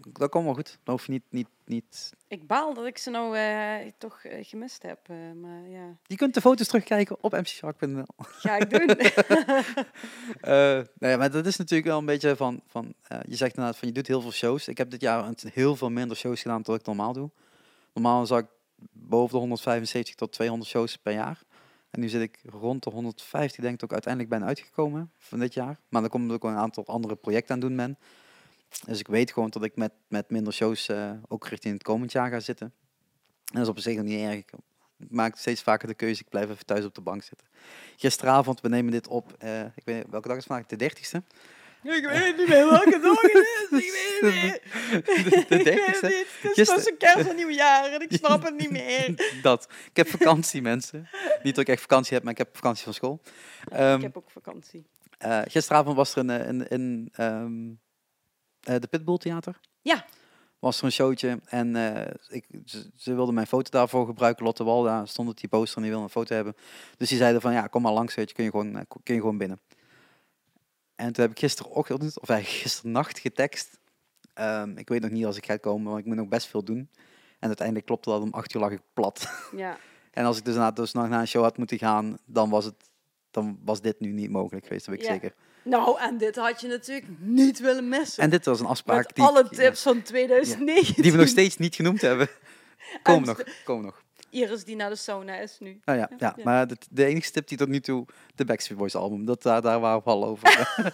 Dat 0.08 0.30
komt 0.30 0.46
wel 0.46 0.54
goed. 0.54 0.80
Dan 0.84 0.96
hoef 0.96 1.06
je 1.06 1.12
niet... 1.12 1.24
niet, 1.30 1.48
niet... 1.66 2.14
Ik 2.28 2.48
baal 2.48 2.74
dat 2.74 2.86
ik 2.86 2.98
ze 2.98 3.10
nou 3.10 3.38
eh, 3.38 3.92
toch 3.98 4.24
eh, 4.24 4.46
gemist 4.46 4.82
heb, 4.84 5.00
eh, 5.10 5.16
maar 5.42 5.68
ja, 5.70 5.98
Je 6.06 6.16
kunt 6.16 6.34
de 6.34 6.42
foto's 6.42 6.68
terugkijken 6.68 7.18
op 7.24 7.32
mcshark.nl. 7.32 8.06
ga 8.18 8.56
ik 8.58 8.70
doen. 8.70 8.88
Eh 10.42 10.80
nee, 11.00 11.18
maar 11.18 11.32
dat 11.32 11.46
is 11.46 11.58
natuurlijk 11.58 11.90
wel 11.90 11.98
een 12.00 12.06
beetje 12.06 12.36
van... 12.36 12.62
van 12.68 12.94
eh, 13.02 13.18
je 13.28 13.36
zegt 13.36 13.56
inderdaad 13.56 13.80
van 13.80 13.88
je 13.88 13.94
doet 13.94 14.08
heel 14.08 14.22
veel 14.22 14.32
shows. 14.32 14.68
Ik 14.68 14.78
heb 14.78 14.90
dit 14.90 15.02
jaar 15.02 15.26
een- 15.28 15.38
heel 15.54 15.76
veel 15.76 15.90
minder 15.90 16.18
shows 16.18 16.42
gedaan 16.42 16.62
dan 16.62 16.76
ik 16.76 16.86
normaal 16.86 17.14
doe. 17.14 17.30
Normaal 17.94 18.26
zou 18.26 18.42
ik 18.42 18.48
boven 18.92 19.32
de 19.34 19.38
175 19.38 20.16
tot 20.16 20.32
200 20.32 20.70
shows 20.70 20.98
per 20.98 21.14
jaar. 21.14 21.42
En 21.90 22.00
nu 22.00 22.10
zit 22.10 22.22
ik 22.22 22.40
rond 22.46 22.84
de 22.84 22.90
150, 22.90 23.62
denk 23.64 23.76
ik, 23.76 23.84
ook 23.84 23.92
uiteindelijk 23.92 24.34
ben 24.34 24.44
uitgekomen 24.48 25.12
van 25.18 25.40
dit 25.40 25.54
jaar. 25.54 25.80
Maar 25.90 26.02
dan 26.02 26.10
komt 26.10 26.30
er 26.30 26.36
ook 26.36 26.44
een 26.44 26.56
aantal 26.56 26.86
andere 26.86 27.16
projecten 27.16 27.54
aan 27.54 27.60
doen 27.60 27.76
men. 27.76 27.98
Dus 28.86 29.00
ik 29.00 29.08
weet 29.08 29.32
gewoon 29.32 29.50
dat 29.50 29.64
ik 29.64 29.76
met, 29.76 29.92
met 30.08 30.30
minder 30.30 30.54
shows 30.54 30.88
eh, 30.90 31.12
ook 31.28 31.48
richting 31.48 31.74
het 31.74 31.84
komend 31.84 32.12
jaar 32.12 32.30
ga 32.30 32.40
zitten. 32.40 32.74
En 33.46 33.60
dat 33.60 33.62
is 33.62 33.68
op 33.70 33.80
zich 33.80 33.96
nog 33.96 34.06
niet 34.06 34.22
erg. 34.22 34.36
Ik 34.36 34.52
maak 35.10 35.38
steeds 35.38 35.62
vaker 35.62 35.88
de 35.88 35.94
keuze, 35.94 36.22
ik 36.22 36.30
blijf 36.30 36.50
even 36.50 36.66
thuis 36.66 36.86
op 36.86 36.96
de 36.96 37.02
bank 37.02 37.24
zitten. 37.24 37.48
Gisteravond, 37.98 38.62
we 38.62 38.70
nemen 38.70 38.92
dit 38.92 39.08
op, 39.08 39.34
eh, 39.40 39.62
ik 39.62 39.82
weet 39.86 39.96
niet, 39.96 40.06
welke 40.10 40.28
dag 40.28 40.38
is 40.38 40.46
vandaag? 40.46 40.66
De 40.66 40.76
30ste? 40.76 41.24
ik 41.84 42.06
weet 42.06 42.38
niet 42.38 42.48
meer 42.48 42.70
welke 42.70 43.00
dag 43.00 43.22
het 43.22 43.32
is. 43.72 43.80
Ik 43.80 43.92
weet 43.92 44.34
het 44.34 44.34
niet. 44.44 44.62
De, 45.06 45.46
de 45.48 45.64
weet 45.64 45.96
30ste? 45.96 46.48
het 46.48 46.58
is 46.58 46.68
tussen 46.68 46.98
kerst 46.98 47.30
en 47.30 47.36
nieuwjaar 47.36 47.92
en 47.92 48.02
ik 48.02 48.12
snap 48.14 48.44
het 48.44 48.56
niet 48.58 48.72
meer. 48.72 49.16
Dat. 49.42 49.68
Ik 49.90 49.96
heb 49.98 50.08
vakantie, 50.08 50.62
mensen. 50.62 51.08
Niet 51.44 51.56
dat 51.56 51.64
ik 51.64 51.70
echt 51.70 51.82
vakantie 51.82 52.14
heb, 52.14 52.24
maar 52.24 52.32
ik 52.32 52.38
heb 52.38 52.56
vakantie 52.56 52.84
van 52.84 52.94
school. 52.94 53.22
Ehm, 53.72 53.96
ik 53.96 54.02
heb 54.02 54.18
ook 54.18 54.32
vakantie. 54.32 54.86
eh, 55.18 55.42
gisteravond 55.46 55.96
was 55.96 56.16
er 56.16 56.18
een, 56.18 56.30
een, 56.50 56.66
een, 56.74 57.10
ehm, 57.14 57.70
eh, 57.70 57.78
de 58.64 58.88
Pitbull 58.90 59.18
Theater. 59.18 59.60
Ja. 59.82 60.06
Was 60.60 60.78
er 60.80 60.84
een 60.86 60.92
showtje 60.92 61.40
en 61.46 61.76
eh, 61.76 62.14
ik, 62.30 62.46
ze, 62.66 62.92
ze 62.96 63.14
wilden 63.14 63.34
mijn 63.34 63.48
foto 63.48 63.70
daarvoor 63.70 64.06
gebruiken. 64.06 64.46
Lotte 64.46 64.64
Walda 64.64 65.06
stond 65.06 65.30
op 65.30 65.40
die 65.40 65.50
poster 65.50 65.76
en 65.76 65.82
die 65.82 65.92
wilde 65.92 66.06
een 66.06 66.12
foto 66.12 66.36
hebben. 66.36 66.56
Dus 66.98 67.10
die 67.10 67.18
zeiden 67.18 67.42
van 67.42 67.54
ja, 67.54 67.68
kom 67.68 67.82
maar 67.82 67.92
langs, 67.94 68.16
weet 68.16 68.30
je, 68.30 68.36
kun 68.36 68.44
je 68.44 68.50
gewoon, 68.50 68.76
eh, 68.78 68.84
kun 69.04 69.14
je 69.16 69.20
gewoon 69.22 69.38
binnen. 69.38 69.60
En 70.96 71.14
toen 71.14 71.24
heb 71.24 71.32
ik 71.32 71.40
gisterochtend, 71.40 72.20
of 72.20 72.30
eigenlijk 72.30 72.62
gisternacht 72.62 73.20
getekst. 73.20 73.80
Ehm, 74.34 74.78
ik 74.78 74.90
weet 74.90 75.02
nog 75.02 75.12
niet 75.12 75.26
als 75.26 75.38
ik 75.38 75.46
ga 75.46 75.58
komen, 75.58 75.88
want 75.88 76.00
ik 76.00 76.06
moet 76.06 76.16
nog 76.16 76.28
best 76.28 76.48
veel 76.48 76.64
doen. 76.64 76.90
En 77.40 77.48
uiteindelijk 77.48 77.86
klopte 77.86 78.10
dat 78.10 78.22
om 78.22 78.34
acht 78.34 78.54
uur 78.56 78.62
lag 78.62 78.72
ik 78.72 78.82
plat. 78.94 79.28
Ja. 79.56 79.78
En 80.12 80.26
als 80.26 80.38
ik 80.38 80.46
dus, 80.46 80.56
na, 80.56 80.72
dus 80.72 80.92
nog 80.94 81.10
naar 81.10 81.20
een 81.20 81.28
show 81.28 81.44
had 81.44 81.58
moeten 81.58 81.78
gaan, 81.78 82.18
dan 82.26 82.50
was, 82.50 82.66
het, 82.66 82.90
dan 83.32 83.60
was 83.64 83.82
dit 83.82 84.00
nu 84.00 84.12
niet 84.12 84.30
mogelijk 84.30 84.66
geweest, 84.66 84.86
dat 84.86 84.96
weet 84.96 85.04
ik 85.04 85.10
Ja. 85.10 85.14
zeker. 85.20 85.36
Nou, 85.64 86.00
en 86.00 86.18
dit 86.18 86.36
had 86.36 86.62
je 86.62 86.68
natuurlijk 86.68 87.06
niet 87.20 87.60
willen 87.60 87.88
missen. 87.88 88.24
En 88.24 88.30
dit 88.30 88.46
was 88.46 88.60
een 88.60 88.66
afspraak 88.66 89.06
Met 89.06 89.16
die, 89.16 89.24
alle 89.26 89.50
tips 89.50 89.82
van 89.82 90.02
2019. 90.02 91.04
die 91.04 91.12
we 91.12 91.18
nog 91.18 91.28
steeds 91.28 91.58
niet 91.58 91.76
genoemd 91.76 92.02
hebben. 92.02 92.28
Komen 93.04 93.28
nog, 93.28 93.44
komen 93.64 93.86
nog. 93.86 94.02
Iris 94.30 94.64
die 94.64 94.76
naar 94.76 94.90
de 94.90 94.96
sauna 94.96 95.36
is 95.38 95.58
nu. 95.60 95.80
Nou 95.86 95.98
ja, 96.00 96.10
ja, 96.18 96.34
Ja. 96.38 96.44
maar 96.44 96.68
de, 96.68 96.78
de 96.90 97.06
enige 97.06 97.32
tip 97.32 97.48
die 97.48 97.58
tot 97.58 97.68
nu 97.68 97.80
toe 97.80 98.06
de 98.36 98.46
Backstreet 98.46 98.78
Boys 98.78 98.96
album, 98.96 99.26
dat, 99.26 99.42
daar, 99.42 99.62
daar 99.62 99.80
waren 99.80 100.02
we 100.04 100.10
al 100.10 100.26
over. 100.26 100.68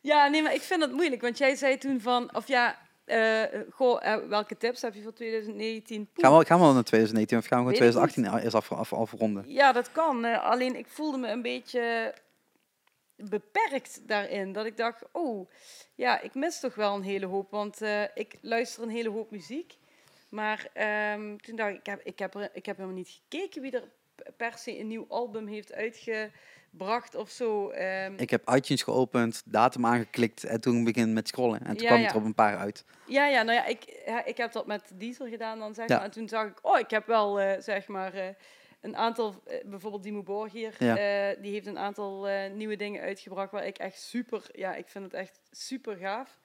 Ja, 0.00 0.28
nee, 0.28 0.42
maar 0.42 0.54
ik 0.54 0.60
vind 0.62 0.82
het 0.82 0.92
moeilijk. 0.92 1.22
Want 1.22 1.38
jij 1.38 1.54
zei 1.56 1.78
toen 1.78 2.00
van, 2.00 2.34
of 2.34 2.48
ja, 2.48 2.78
eh, 3.04 3.42
goh, 3.70 4.06
eh, 4.06 4.16
welke 4.28 4.56
tips 4.56 4.82
heb 4.82 4.94
je 4.94 5.02
voor 5.02 5.12
2019? 5.12 6.08
Poeh. 6.12 6.26
gaan, 6.28 6.38
we, 6.38 6.44
gaan 6.46 6.58
we 6.58 6.64
al 6.64 6.72
naar 6.72 6.82
2019 6.82 7.38
of 7.38 7.46
gaan 7.46 7.64
we 7.66 7.74
gewoon 7.74 7.80
Weet 7.94 7.94
ik 7.94 8.10
2018 8.10 8.44
eerst 8.44 8.54
af, 8.54 8.78
af, 8.78 8.92
afronden? 8.92 9.44
Ja, 9.46 9.72
dat 9.72 9.92
kan. 9.92 10.24
eh, 10.24 10.44
alleen 10.50 10.76
ik 10.76 10.86
voelde 10.88 11.18
me 11.18 11.28
een 11.28 11.42
beetje 11.42 12.14
beperkt 13.16 14.08
daarin. 14.08 14.52
Dat 14.52 14.66
ik 14.66 14.76
dacht, 14.76 15.02
oh, 15.12 15.50
ja, 15.94 16.20
ik 16.20 16.34
mis 16.34 16.60
toch 16.60 16.74
wel 16.74 16.94
een 16.94 17.02
hele 17.02 17.26
hoop. 17.26 17.50
Want 17.50 17.82
eh, 17.82 18.02
ik 18.14 18.34
luister 18.40 18.82
een 18.82 18.88
hele 18.90 19.08
hoop 19.10 19.30
muziek. 19.30 19.76
Maar 20.28 20.68
ehm, 20.72 21.36
toen 21.36 21.56
dacht 21.56 21.70
ik, 21.72 21.76
ik 21.78 21.86
heb, 21.86 22.00
ik, 22.04 22.18
heb 22.18 22.34
er, 22.34 22.50
ik 22.52 22.66
heb 22.66 22.76
helemaal 22.76 22.96
niet 22.98 23.20
gekeken 23.28 23.62
wie 23.62 23.70
er 23.70 23.88
per 24.36 24.58
se 24.58 24.78
een 24.78 24.86
nieuw 24.88 25.06
album 25.08 25.46
heeft 25.46 25.72
uitgebracht 25.72 27.14
of 27.14 27.30
zo. 27.30 27.70
Ehm, 27.70 28.14
Ik 28.16 28.30
heb 28.30 28.50
iTunes 28.54 28.82
geopend, 28.82 29.42
datum 29.44 29.86
aangeklikt 29.86 30.44
en 30.44 30.60
toen 30.60 30.84
begin 30.84 31.12
met 31.12 31.28
scrollen. 31.28 31.60
En 31.64 31.76
toen 31.76 31.82
Ja, 31.82 31.88
kwam 31.88 32.00
ja. 32.00 32.08
er 32.08 32.16
op 32.16 32.24
een 32.24 32.34
paar 32.34 32.56
uit. 32.56 32.84
Ja, 33.06 33.26
ja, 33.26 33.42
nou 33.42 33.56
ja, 33.58 33.64
ik, 33.66 34.02
ja, 34.06 34.24
ik 34.24 34.36
heb 34.36 34.52
dat 34.52 34.66
met 34.66 34.82
Diesel 34.94 35.28
gedaan 35.28 35.58
dan, 35.58 35.74
zeg 35.74 35.88
maar. 35.88 36.02
En 36.02 36.10
toen 36.10 36.28
zag 36.28 36.46
ik, 36.46 36.58
oh, 36.62 36.78
ik 36.78 36.90
heb 36.90 37.06
wel, 37.06 37.40
eh, 37.40 37.60
zeg 37.60 37.86
maar, 37.88 38.14
eh, 38.14 38.28
een 38.86 38.96
aantal... 38.96 39.34
eh, 39.46 39.64
bijvoorbeeld 39.64 40.02
Dimo 40.02 40.22
Borgir, 40.22 40.74
Ja. 40.78 40.96
eh, 40.98 41.42
die 41.42 41.52
heeft 41.52 41.66
een 41.66 41.78
aantal 41.78 42.28
eh, 42.28 42.50
nieuwe 42.52 42.76
dingen 42.76 43.02
uitgebracht 43.02 43.50
waar 43.52 43.66
ik 43.66 43.78
echt 43.78 44.00
super... 44.00 44.42
Ja, 44.52 44.74
ik 44.74 44.88
vind 44.88 45.04
het 45.04 45.14
echt 45.14 45.40
super 45.50 45.96
gaaf. 45.96 46.38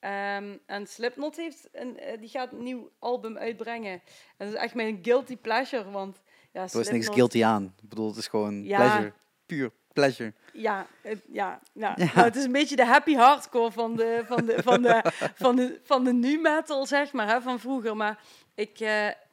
Ehm, 0.00 0.56
en 0.66 0.86
Slipknot 0.86 1.36
heeft 1.36 1.68
een, 1.72 1.98
die 2.20 2.28
gaat 2.28 2.52
een 2.52 2.62
nieuw 2.62 2.90
album 2.98 3.36
uitbrengen. 3.38 3.92
En 4.36 4.46
dat 4.46 4.48
is 4.48 4.54
echt 4.54 4.74
mijn 4.74 4.98
guilty 5.02 5.36
pleasure, 5.36 5.90
want... 5.90 6.22
Ja, 6.52 6.62
Er 6.62 6.80
is 6.80 6.90
niks 6.90 7.08
guilty 7.08 7.44
aan. 7.44 7.74
Ik 7.82 7.88
bedoel, 7.88 8.08
het 8.08 8.16
is 8.16 8.26
gewoon 8.28 8.64
Ja. 8.64 8.76
pleasure. 8.76 9.12
Puur 9.46 9.70
pleasure. 9.92 10.32
Ja, 10.52 10.86
ja, 11.02 11.12
ja. 11.32 11.60
Ja. 11.72 11.94
Nou, 11.96 12.10
het 12.10 12.36
is 12.36 12.44
een 12.44 12.52
beetje 12.52 12.76
de 12.76 12.84
happy 12.84 13.14
hardcore 13.14 13.70
van 13.72 13.96
de, 13.96 14.22
van 14.26 14.46
de, 14.46 14.62
van 14.62 14.82
de, 14.82 15.02
van 15.34 15.56
de, 15.56 15.80
van 15.82 16.04
de 16.04 16.12
nu 16.12 16.38
metal, 16.40 16.86
zeg 16.86 17.12
maar, 17.12 17.28
hè, 17.28 17.40
van 17.40 17.58
vroeger. 17.60 17.96
Maar 17.96 18.18
ik, 18.54 18.80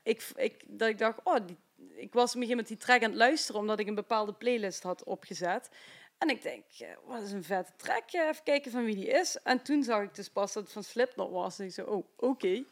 ik, 0.03 0.27
ik, 0.35 0.63
dat 0.67 0.87
ik 0.89 0.97
dacht, 0.97 1.19
oh, 1.23 1.35
die, 1.45 1.57
ik 2.03 2.13
was 2.13 2.35
op 2.35 2.41
een 2.41 2.47
gegeven 2.47 2.49
moment 2.49 2.67
die 2.67 2.77
track 2.77 3.03
aan 3.03 3.09
het 3.09 3.19
luisteren, 3.19 3.61
omdat 3.61 3.79
ik 3.79 3.87
een 3.87 3.95
bepaalde 3.95 4.33
playlist 4.33 4.83
had 4.83 5.03
opgezet. 5.03 5.69
En 6.17 6.29
ik 6.29 6.41
denk, 6.41 6.63
wat 7.05 7.21
is 7.21 7.31
een 7.31 7.43
vette 7.43 7.71
track, 7.75 8.13
even 8.13 8.43
kijken 8.43 8.71
van 8.71 8.83
wie 8.85 8.95
die 8.95 9.07
is. 9.07 9.37
En 9.43 9.61
toen 9.61 9.83
zag 9.83 10.01
ik 10.01 10.15
dus 10.15 10.29
pas 10.29 10.53
dat 10.53 10.63
het 10.63 10.71
van 10.71 10.83
Slipknot 10.83 11.31
was. 11.31 11.59
En 11.59 11.65
ik 11.65 11.73
zo, 11.73 11.83
oh, 11.83 12.07
oké. 12.17 12.63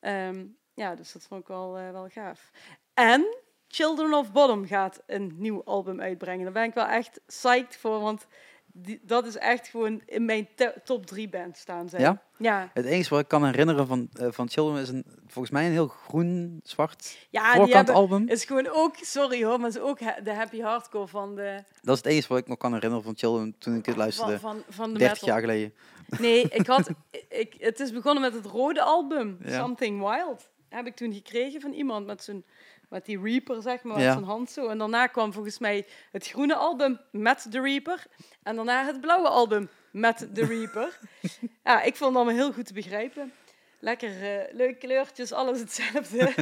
Ehm, 0.00 0.46
ja, 0.74 0.94
dus 0.94 1.12
dat 1.12 1.22
vond 1.22 1.40
ik 1.40 1.46
wel, 1.46 1.76
eh, 1.78 1.90
wel 1.90 2.08
gaaf. 2.08 2.50
En 2.94 3.36
Children 3.68 4.14
of 4.14 4.32
Bottom 4.32 4.66
gaat 4.66 5.02
een 5.06 5.34
nieuw 5.36 5.64
album 5.64 6.00
uitbrengen. 6.00 6.44
Daar 6.44 6.52
ben 6.52 6.64
ik 6.64 6.74
wel 6.74 6.86
echt 6.86 7.20
psyched 7.26 7.76
voor, 7.76 8.00
want 8.00 8.26
die, 8.72 9.00
dat 9.02 9.26
is 9.26 9.36
echt 9.36 9.68
gewoon 9.68 10.02
in 10.06 10.24
mijn 10.24 10.48
te- 10.54 10.74
top 10.84 11.06
drie 11.06 11.28
band 11.28 11.56
staan. 11.56 11.88
Zijn. 11.88 12.02
Ja? 12.02 12.22
Ja, 12.38 12.70
Het 12.74 12.84
enige 12.84 13.08
wat 13.10 13.20
ik 13.20 13.28
kan 13.28 13.44
herinneren 13.44 13.86
van, 13.86 14.08
eh, 14.12 14.26
van 14.30 14.48
Children 14.48 14.82
is 14.82 14.88
een, 14.88 15.04
volgens 15.26 15.50
mij 15.50 15.66
een 15.66 15.72
heel 15.72 15.88
groen-zwart 15.88 17.26
ja 17.30 17.42
voorkant 17.52 17.72
hebben, 17.74 17.94
album. 17.94 18.28
is 18.28 18.44
gewoon 18.44 18.68
ook, 18.68 18.94
sorry 19.00 19.44
hoor, 19.44 19.60
maar 19.60 19.68
is 19.68 19.78
ook 19.78 19.98
de 20.24 20.32
happy 20.34 20.60
hardcore 20.60 21.06
van 21.06 21.34
de, 21.34 21.64
Dat 21.82 21.96
is 21.96 22.02
het 22.02 22.12
enige 22.12 22.28
wat 22.28 22.38
ik 22.38 22.48
nog 22.48 22.58
kan 22.58 22.72
herinneren 22.72 23.04
van 23.04 23.16
Children 23.16 23.54
toen 23.58 23.74
ik 23.74 23.86
het 23.86 23.96
luisterde. 23.96 24.38
van, 24.38 24.50
van, 24.52 24.62
van 24.68 24.92
de 24.92 24.98
30 24.98 25.20
metal. 25.20 25.28
jaar 25.28 25.40
geleden. 25.40 25.74
Nee, 26.18 26.42
ik 26.60 26.66
had, 26.66 26.90
ik, 27.28 27.54
het 27.58 27.80
is 27.80 27.92
begonnen 27.92 28.22
met 28.22 28.34
het 28.34 28.46
rode 28.46 28.82
album, 28.82 29.38
Ja. 29.42 29.58
Something 29.58 29.98
Wild. 30.00 30.48
Heb 30.68 30.86
ik 30.86 30.96
toen 30.96 31.12
gekregen 31.12 31.60
van 31.60 31.72
iemand 31.72 32.06
met 32.06 32.22
zo'n 32.24 32.44
met 32.90 33.04
die 33.04 33.20
Reaper, 33.22 33.62
zeg 33.62 33.82
maar, 33.82 33.96
met 33.96 34.04
Ja. 34.04 34.12
zijn 34.12 34.24
hand 34.24 34.50
zo. 34.50 34.68
En 34.68 34.78
daarna 34.78 35.06
kwam 35.06 35.32
volgens 35.32 35.58
mij 35.58 35.86
het 36.12 36.26
groene 36.26 36.54
album 36.54 37.00
met 37.12 37.46
de 37.48 37.60
Reaper. 37.60 38.06
En 38.42 38.56
daarna 38.56 38.84
het 38.84 39.00
blauwe 39.00 39.28
album 39.28 39.68
met 39.92 40.28
de 40.32 40.44
Reaper. 40.44 40.98
ja, 41.64 41.82
ik 41.82 41.96
vond 41.96 42.10
het 42.10 42.22
allemaal 42.22 42.42
heel 42.42 42.52
goed 42.52 42.66
te 42.66 42.72
begrijpen. 42.72 43.32
Lekker 43.78 44.10
eh, 44.22 44.54
leuke 44.54 44.78
kleurtjes, 44.78 45.32
alles 45.32 45.60
hetzelfde. 45.60 46.34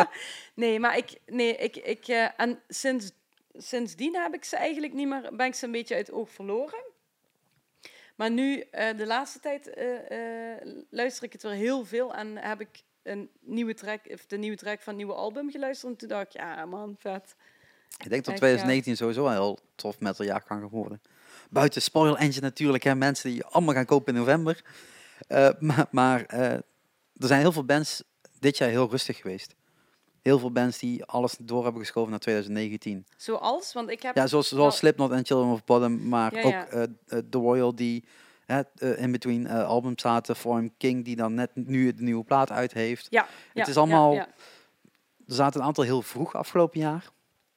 nee, 0.54 0.80
maar 0.80 0.96
ik, 0.96 1.20
nee, 1.26 1.56
ik, 1.56 1.76
ik 1.76 2.08
eh, 2.08 2.28
en 2.36 2.62
sinds, 2.68 3.10
sindsdien 3.54 4.16
heb 4.16 4.34
ik 4.34 4.44
ze 4.44 4.56
eigenlijk 4.56 4.92
niet 4.92 5.08
meer, 5.08 5.36
ben 5.36 5.46
ik 5.46 5.54
ze 5.54 5.64
een 5.64 5.72
beetje 5.72 5.94
uit 5.94 6.06
het 6.06 6.16
oog 6.16 6.30
verloren. 6.30 6.84
Maar 8.16 8.30
nu, 8.30 8.60
eh, 8.60 8.96
de 8.96 9.06
laatste 9.06 9.40
tijd, 9.40 9.70
luister 10.90 11.24
ik 11.24 11.32
het 11.32 11.42
weer 11.42 11.52
heel 11.52 11.84
veel 11.84 12.14
en 12.14 12.36
heb 12.36 12.60
ik 12.60 12.82
een 13.02 13.30
nieuwe 13.40 13.74
track, 13.74 14.00
of 14.12 14.26
de 14.26 14.36
nieuwe 14.36 14.56
track 14.56 14.80
van 14.80 14.94
het 14.94 14.96
nieuwe 14.96 15.18
album 15.20 15.50
geluisterd. 15.50 15.92
En 15.92 15.98
toen 15.98 16.08
dacht 16.08 16.26
ik, 16.26 16.32
ja 16.32 16.64
man, 16.64 16.94
vet. 16.98 17.34
Ik 17.98 18.10
denk 18.10 18.24
dat 18.24 18.34
Echt, 18.34 18.36
2019 18.36 18.96
sowieso 18.96 19.26
een 19.26 19.32
heel 19.32 19.58
tof 19.74 20.00
metaljaar 20.00 20.44
kan 20.44 20.60
gaan 20.60 20.68
worden. 20.68 21.00
Buiten 21.50 21.82
Spoil 21.82 22.18
Engine 22.18 22.40
natuurlijk, 22.46 22.84
hè, 22.84 22.94
mensen 22.94 23.30
die 23.30 23.44
allemaal 23.44 23.74
gaan 23.74 23.84
kopen 23.84 24.14
in 24.14 24.20
november. 24.20 24.64
Eh, 25.28 25.48
maar 25.58 25.86
maar 25.90 26.24
eh, 26.24 26.52
er 27.14 27.26
zijn 27.26 27.40
heel 27.40 27.52
veel 27.52 27.64
bands 27.64 28.02
dit 28.38 28.56
jaar 28.58 28.68
heel 28.68 28.90
rustig 28.90 29.16
geweest. 29.16 29.54
Heel 30.22 30.38
veel 30.38 30.52
bands 30.52 30.78
die 30.78 31.04
alles 31.04 31.36
door 31.40 31.62
hebben 31.62 31.80
geschoven 31.80 32.10
naar 32.10 32.18
2019. 32.18 33.06
Zoals, 33.16 33.72
want 33.72 33.90
ik 33.90 34.02
heb... 34.02 34.16
Ja, 34.16 34.26
zoals, 34.26 34.48
zoals 34.48 34.76
Slipknot 34.76 35.10
en 35.10 35.26
Children 35.26 35.52
of 35.52 35.64
Bottom, 35.64 36.08
maar 36.08 36.34
Ja, 36.34 36.42
ook 36.42 36.52
ja. 36.52 36.66
eh, 36.66 37.18
The 37.30 37.38
Royal 37.38 37.74
die 37.74 38.04
in 38.96 39.12
between 39.12 39.46
eh, 39.46 39.66
albums 39.66 40.02
zaten. 40.02 40.36
Form 40.36 40.76
King 40.76 41.04
die 41.04 41.16
dan 41.16 41.34
net 41.34 41.50
nu 41.54 41.94
de 41.94 42.02
nieuwe 42.02 42.24
plaat 42.24 42.50
uit 42.50 42.72
heeft. 42.72 43.06
Ja, 43.10 43.26
ja, 43.54 43.66
is 43.66 43.76
allemaal-. 43.76 44.14
Er 44.14 45.36
zaten 45.36 45.60
een 45.60 45.66
aantal 45.66 45.84
heel 45.84 46.02
vroeg 46.02 46.34
afgelopen 46.34 46.80
jaar. 46.80 47.10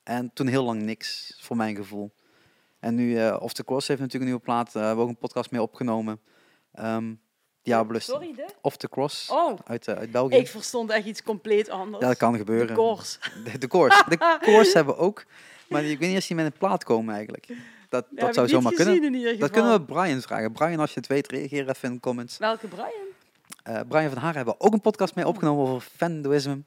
En 0.03 0.31
toen 0.33 0.47
heel 0.47 0.63
lang 0.63 0.81
niks, 0.81 1.37
voor 1.41 1.55
mijn 1.55 1.75
gevoel. 1.75 2.11
En 2.79 2.95
nu, 2.95 3.17
eh 3.17 3.37
Off 3.39 3.53
the 3.53 3.63
Cross 3.63 3.87
heeft 3.87 3.99
natuurlijk 3.99 4.31
een 4.31 4.37
nieuwe 4.39 4.45
plaat. 4.45 4.73
Daar 4.73 4.85
hebben 4.85 5.03
we 5.03 5.09
ook 5.09 5.15
een 5.15 5.21
podcast 5.27 5.51
mee 5.51 5.61
opgenomen. 5.61 6.19
Ehm 6.73 7.13
Diabolus 7.63 8.05
Sorry, 8.05 8.33
de? 8.35 8.45
Off 8.61 8.77
the 8.77 8.89
Cross 8.89 9.29
Oh, 9.29 9.59
uit, 9.65 9.87
eh, 9.87 9.95
uit 9.95 10.11
België. 10.11 10.35
ik 10.35 10.47
verstond 10.47 10.89
echt 10.89 11.05
iets 11.05 11.23
compleet 11.23 11.69
anders. 11.69 12.01
ja, 12.01 12.07
dat 12.07 12.17
kan 12.17 12.37
gebeuren. 12.37 12.67
De 12.67 12.73
koors. 12.73 13.19
De, 13.43 13.57
de 13.57 13.67
koors. 13.67 14.03
De 14.05 14.71
hebben 14.73 14.95
we 14.95 14.99
ook. 14.99 15.25
Maar 15.67 15.83
ik 15.83 15.99
weet 15.99 16.09
niet 16.09 16.17
of 16.17 16.27
die 16.27 16.35
met 16.35 16.45
een 16.45 16.57
plaat 16.57 16.83
komen 16.83 17.13
eigenlijk. 17.13 17.47
Dat, 18.01 18.33
zou 18.35 18.47
zomaar 18.47 18.73
kunnen. 18.73 19.39
Dat 19.39 19.51
kunnen 19.51 19.71
we 19.71 19.81
Brian 19.81 20.21
vragen. 20.21 20.51
Brian, 20.51 20.79
als 20.79 20.93
je 20.93 20.99
het 20.99 21.07
weet, 21.07 21.31
reageer 21.31 21.69
even 21.69 21.89
in 21.89 21.93
de 21.93 21.99
comments. 21.99 22.37
Welke 22.37 22.67
Brian? 22.67 23.11
Eh, 23.63 23.79
Brian 23.87 24.09
van 24.09 24.21
Haar 24.21 24.35
hebben 24.35 24.53
we 24.53 24.59
ook 24.59 24.73
een 24.73 24.81
podcast 24.81 25.15
mee 25.15 25.27
opgenomen 25.27 25.67
over 25.67 25.89
fandoism. 25.95 26.59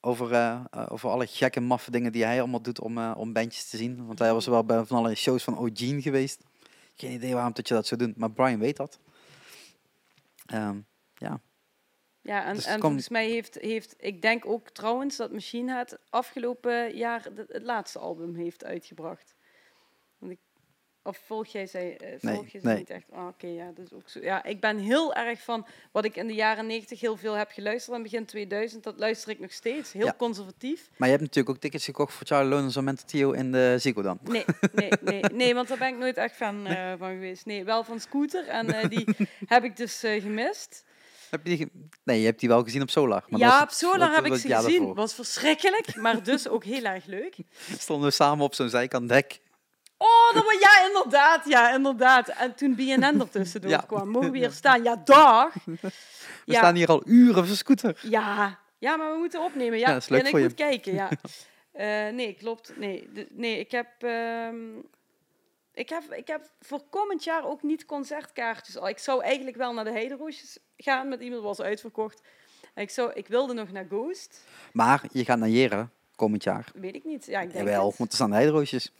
Over, 0.00 0.32
eh, 0.32 0.60
eh, 0.70 0.86
over 0.88 1.10
alle 1.10 1.26
gekke, 1.26 1.60
maffe 1.60 1.90
dingen 1.90 2.12
die 2.12 2.24
hij 2.24 2.40
allemaal 2.40 2.62
doet 2.62 2.80
om, 2.80 3.12
om 3.12 3.32
bandjes 3.32 3.70
te 3.70 3.76
zien. 3.76 4.06
Want 4.06 4.18
hij 4.18 4.32
was 4.32 4.46
wel 4.46 4.64
bij 4.64 4.84
van 4.84 4.96
alle 4.96 5.14
shows 5.14 5.44
van 5.44 5.58
O'Gene 5.58 6.02
geweest. 6.02 6.42
Geen 6.94 7.12
idee 7.12 7.34
waarom 7.34 7.52
dat 7.52 7.68
je 7.68 7.74
dat 7.74 7.86
zou 7.86 8.00
doen, 8.00 8.14
maar 8.16 8.30
Brian 8.30 8.58
weet 8.58 8.76
dat. 8.76 8.98
Ehm, 10.46 10.76
ja, 11.14 11.40
Ja, 12.20 12.44
en, 12.44 12.54
Dus 12.54 12.64
het 12.64 12.74
en 12.74 12.80
volgens 12.80 13.08
mij 13.08 13.28
heeft, 13.28 13.54
heeft, 13.60 13.94
ik 13.98 14.22
denk 14.22 14.46
ook 14.46 14.70
trouwens 14.70 15.16
dat 15.16 15.32
Machine 15.32 15.72
Head 15.72 15.98
afgelopen 16.10 16.96
jaar 16.96 17.26
het 17.48 17.62
laatste 17.62 17.98
album 17.98 18.34
heeft 18.34 18.64
uitgebracht. 18.64 19.34
Of 21.06 21.20
volg 21.26 21.46
jij 21.46 21.66
zij, 21.66 21.96
eh, 21.96 22.08
Nee, 22.20 22.34
volg 22.34 22.48
je 22.48 22.58
ze 22.58 22.66
nee. 22.66 22.76
niet 22.76 22.90
echt? 22.90 23.04
Ah, 23.12 23.26
Oké, 23.26 23.46
ja, 23.46 23.70
dat 23.74 23.84
is 23.86 23.92
ook 23.92 24.08
zo. 24.08 24.20
Ja, 24.20 24.44
ik 24.44 24.60
ben 24.60 24.78
heel 24.78 25.14
erg 25.14 25.40
van 25.42 25.66
wat 25.92 26.04
ik 26.04 26.16
in 26.16 26.26
de 26.26 26.34
jaren 26.34 26.66
90 26.66 27.00
heel 27.00 27.16
veel 27.16 27.32
heb 27.34 27.50
geluisterd 27.50 27.96
en 27.96 28.02
begin 28.02 28.24
2000, 28.24 28.82
dat 28.84 28.98
luister 28.98 29.30
ik 29.30 29.38
nog 29.40 29.52
steeds. 29.52 29.92
Heel 29.92 30.06
Ja. 30.06 30.14
conservatief. 30.18 30.88
maar 30.96 31.08
je 31.08 31.14
hebt 31.14 31.26
natuurlijk 31.26 31.54
ook 31.56 31.60
tickets 31.62 31.84
gekocht 31.84 32.12
voor 32.14 32.26
Charlie 32.26 32.72
en 32.74 32.84
Mental 32.84 33.06
Tio 33.06 33.30
in 33.32 33.52
de 33.52 33.76
Ziggo 33.78 34.02
dan. 34.02 34.18
Nee, 34.22 34.44
nee, 34.72 34.90
nee, 35.00 35.20
nee, 35.32 35.54
want 35.54 35.68
daar 35.68 35.78
ben 35.78 35.88
ik 35.88 35.96
nooit 35.98 36.16
echt 36.16 36.34
fan 36.36 36.66
eh, 36.66 36.92
van 36.98 37.08
geweest. 37.10 37.46
Nee, 37.46 37.64
wel 37.64 37.84
van 37.84 38.00
Scooter 38.00 38.46
en 38.48 38.74
eh, 38.74 38.88
die 38.88 39.06
heb 39.46 39.64
ik 39.64 39.76
dus 39.76 39.98
gemist. 40.00 40.84
Heb 41.30 41.46
je 41.46 41.56
die 41.56 41.70
nee, 42.04 42.18
je 42.20 42.26
hebt 42.26 42.40
die 42.40 42.48
wel 42.48 42.62
gezien 42.62 42.82
op 42.82 42.90
Solar. 42.90 43.24
Maar 43.28 43.40
dat 43.40 43.48
ja, 43.50 43.62
op 43.62 43.70
Solar 43.70 43.98
dat- 43.98 44.14
heb 44.14 44.24
ik 44.24 44.30
dat 44.30 44.40
ze 44.40 44.48
gezien. 44.54 44.76
daarvoor. 44.78 44.94
Was 44.94 45.14
verschrikkelijk, 45.14 45.96
maar 45.96 46.22
dus 46.22 46.48
ook 46.48 46.64
heel 46.64 46.84
erg 46.84 47.04
leuk. 47.06 47.36
Stonden 47.78 48.08
we 48.08 48.14
samen 48.14 48.44
op 48.44 48.54
zo'n 48.54 48.68
zijkant 48.68 49.08
dek. 49.08 49.40
Oh, 50.04 50.34
dat 50.34 50.44
was, 50.44 50.58
ja, 50.60 50.86
inderdaad, 50.86 51.48
ja, 51.48 51.74
inderdaad. 51.74 52.28
En 52.28 52.54
toen 52.54 52.74
BNN 52.74 53.02
er 53.20 53.30
tussendoor 53.30 53.70
Ja. 53.70 53.78
kwam, 53.86 54.08
mogen 54.08 54.30
we 54.30 54.38
hier 54.38 54.50
staan? 54.50 54.82
Ja, 54.82 54.96
dag. 55.04 55.54
We 55.64 56.52
Ja. 56.52 56.58
staan 56.58 56.74
hier 56.74 56.88
al 56.88 57.02
uren 57.06 57.46
voor 57.46 57.56
scooter. 57.56 57.98
Ja, 58.02 58.58
ja, 58.78 58.96
maar 58.96 59.12
we 59.12 59.18
moeten 59.18 59.40
opnemen. 59.42 59.78
Ja, 59.78 59.86
Ja, 59.86 59.92
dat 59.92 60.02
is 60.02 60.08
leuk 60.08 60.20
en 60.20 60.26
ik 60.26 60.34
je. 60.36 60.40
moet 60.42 60.54
kijken, 60.54 60.94
ja. 61.02 61.08
Eh, 61.72 62.12
nee, 62.14 62.34
klopt. 62.34 62.72
Nee, 62.76 63.08
de- 63.12 63.26
nee 63.30 63.58
ik 63.58 63.70
heb... 63.70 63.86
ehm, 63.98 64.56
ik 65.74 65.88
heb, 65.88 66.02
ik 66.14 66.26
heb 66.26 66.50
voor 66.60 66.80
komend 66.90 67.24
jaar 67.24 67.44
ook 67.44 67.62
niet 67.62 67.84
concertkaartjes 67.84 68.76
al. 68.76 68.88
Ik 68.88 68.98
zou 68.98 69.22
eigenlijk 69.22 69.56
wel 69.56 69.72
naar 69.72 69.84
de 69.84 69.90
Heideroosjes 69.90 70.58
gaan 70.76 71.08
met 71.08 71.20
iemand, 71.20 71.42
was 71.42 71.60
uitverkocht. 71.60 72.20
En 72.74 72.82
Ik, 72.82 72.90
zou, 72.90 73.12
ik 73.12 73.26
wilde 73.28 73.52
nog 73.54 73.70
naar 73.72 73.86
Ghost. 73.88 74.44
Maar 74.72 75.02
je 75.12 75.24
gaat 75.24 75.38
naar 75.38 75.48
Jeren 75.48 75.90
komend 76.16 76.44
jaar. 76.44 76.70
Weet 76.74 76.94
ik 76.94 77.04
niet. 77.04 77.26
Ja, 77.26 77.40
ik 77.40 77.52
denk 77.52 77.64
Jawel, 77.66 77.86
het. 77.88 77.96
want 77.98 78.10
er 78.10 78.16
staan 78.16 78.32
heideroosjes. 78.32 78.92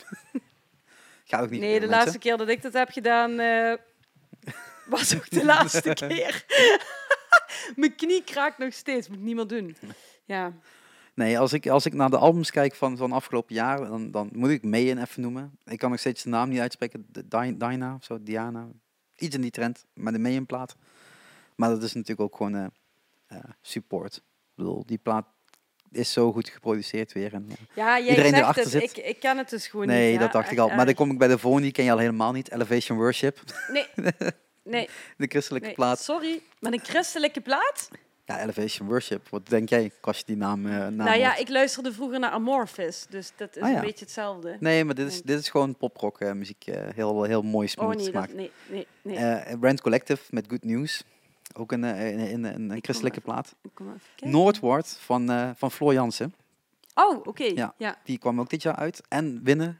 Ga 1.27 1.41
ook 1.41 1.49
niet 1.49 1.59
Nee, 1.59 1.69
meer, 1.69 1.79
de 1.79 1.87
mensen. 1.87 1.89
laatste 1.89 2.17
keer 2.17 2.37
dat 2.37 2.49
ik 2.49 2.61
dat 2.61 2.73
heb 2.73 2.89
gedaan, 2.89 3.39
eh, 3.39 3.73
was 4.85 5.15
ook 5.15 5.29
de 5.29 5.45
laatste 5.53 5.93
keer. 5.93 6.45
Mijn 7.75 7.95
knie 7.95 8.23
kraakt 8.23 8.57
nog 8.57 8.73
steeds, 8.73 9.07
moet 9.07 9.17
ik 9.17 9.23
niet 9.23 9.35
meer 9.35 9.47
doen. 9.47 9.77
Ja, 10.25 10.53
Nee, 11.15 11.39
als 11.39 11.53
ik, 11.53 11.67
als 11.67 11.85
ik 11.85 11.93
naar 11.93 12.09
de 12.09 12.17
albums 12.17 12.51
kijk 12.51 12.75
van, 12.75 12.97
van 12.97 13.11
afgelopen 13.11 13.55
jaar, 13.55 13.77
dan, 13.77 14.11
dan 14.11 14.29
moet 14.33 14.49
ik 14.49 14.63
Mayen 14.63 14.97
even 15.01 15.21
noemen. 15.21 15.57
Ik 15.65 15.77
kan 15.77 15.89
nog 15.89 15.99
steeds 15.99 16.23
de 16.23 16.29
naam 16.29 16.49
niet 16.49 16.59
uitspreken. 16.59 17.05
De 17.11 17.27
Di- 17.27 17.57
Dinah 17.57 17.95
of 17.95 18.03
zo, 18.03 18.23
Diana. 18.23 18.67
Iets 19.17 19.35
in 19.35 19.41
die 19.41 19.51
trend, 19.51 19.85
met 19.93 20.13
de 20.13 20.19
Mayen 20.19 20.45
plaat. 20.45 20.75
Maar 21.55 21.69
dat 21.69 21.83
is 21.83 21.93
natuurlijk 21.93 22.21
ook 22.21 22.35
gewoon 22.35 22.71
eh, 23.27 23.37
support. 23.61 24.15
Ik 24.15 24.21
bedoel, 24.55 24.83
die 24.85 24.97
plaat 24.97 25.25
is 25.91 26.11
zo 26.11 26.31
goed 26.31 26.49
geproduceerd 26.49 27.13
weer. 27.13 27.33
En, 27.33 27.45
eh, 27.49 27.55
ja 27.75 27.99
jij 27.99 28.09
Iedereen 28.09 28.35
zegt 28.35 28.55
het. 28.55 28.67
zit. 28.69 28.81
Ik, 28.83 28.97
ik 28.97 29.19
ken 29.19 29.37
het 29.37 29.49
dus 29.49 29.67
gewoon 29.67 29.87
nee, 29.87 30.11
niet. 30.11 30.19
dat 30.19 30.33
ja, 30.33 30.39
dacht 30.39 30.51
ik 30.51 30.57
al. 30.57 30.69
Maar 30.69 30.85
dan 30.85 30.93
kom 30.95 31.11
ik 31.11 31.17
bij 31.17 31.27
de 31.27 31.37
volgende, 31.37 31.65
die 31.65 31.75
ken 31.75 31.85
je 31.85 31.91
al 31.91 31.97
helemaal 31.97 32.31
niet. 32.31 32.51
Elevation 32.51 32.97
Worship, 32.97 33.39
Nee, 33.71 33.85
nee, 34.63 34.89
de 35.17 35.27
christelijke 35.27 35.67
nee. 35.67 35.75
plaat. 35.75 35.99
sorry. 35.99 36.41
Met 36.59 36.73
een 36.73 36.79
christelijke 36.83 37.41
plaat? 37.41 37.89
Ja, 38.27 38.41
Elevation 38.41 38.87
Worship. 38.87 39.29
Wat 39.29 39.47
denk 39.47 39.69
jij 39.69 39.91
als 40.01 40.17
je 40.17 40.23
die 40.25 40.35
naam, 40.37 40.65
eh 40.65 40.71
naam 40.71 40.95
nou 40.95 41.17
ja, 41.17 41.35
ik 41.35 41.49
luisterde 41.49 41.93
vroeger 41.93 42.19
naar 42.19 42.31
Amorphis, 42.31 43.05
dus 43.09 43.31
dat 43.35 43.55
is 43.55 43.61
Ah, 43.61 43.69
ja. 43.69 43.75
een 43.75 43.81
beetje 43.81 44.05
hetzelfde. 44.05 44.57
Nee, 44.59 44.83
maar 44.85 44.95
dit 44.95 45.07
is, 45.07 45.21
dit 45.21 45.39
is 45.39 45.49
gewoon 45.49 45.75
poprock 45.77 46.19
eh, 46.19 46.31
muziek. 46.31 46.65
eh, 46.67 46.93
heel, 46.93 47.23
heel 47.23 47.41
mooi, 47.41 47.65
oh 47.67 47.71
smooth 47.73 47.95
nee, 47.95 48.05
smaak. 48.05 48.27
dat, 48.27 48.35
nee, 48.35 48.51
nee, 48.69 48.87
nee. 49.01 49.17
Eh 49.17 49.53
Rand 49.61 49.81
Collective 49.81 50.23
met 50.29 50.45
Good 50.49 50.63
News. 50.63 51.03
Ook 51.57 51.71
een, 51.71 51.83
een, 51.83 52.45
een, 52.45 52.71
een, 52.71 52.79
christelijke 52.81 53.21
plaat. 53.21 53.55
Noordwoord 54.19 54.97
van, 54.99 55.53
van 55.57 55.71
Floor 55.71 55.93
Jansen. 55.93 56.33
Oh, 56.95 57.25
oké. 57.27 57.43
Ja. 57.43 57.73
Ja. 57.77 57.97
Die 58.03 58.17
kwam 58.17 58.39
ook 58.39 58.49
dit 58.49 58.61
jaar 58.61 58.75
uit. 58.75 59.01
En 59.07 59.43
Winnen, 59.43 59.77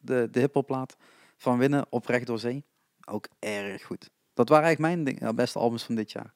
de, 0.00 0.28
de 0.30 0.40
hiphopplaat 0.40 0.96
van 1.36 1.58
Winnen, 1.58 1.86
Oprecht 1.88 2.26
door 2.26 2.38
Zee. 2.38 2.64
Ook 3.06 3.28
erg 3.38 3.82
goed. 3.82 4.10
Dat 4.34 4.48
waren 4.48 4.64
eigenlijk 4.64 4.94
mijn 4.94 5.04
ding, 5.04 5.34
beste 5.34 5.58
albums 5.58 5.82
van 5.84 5.94
dit 5.94 6.12
jaar. 6.12 6.32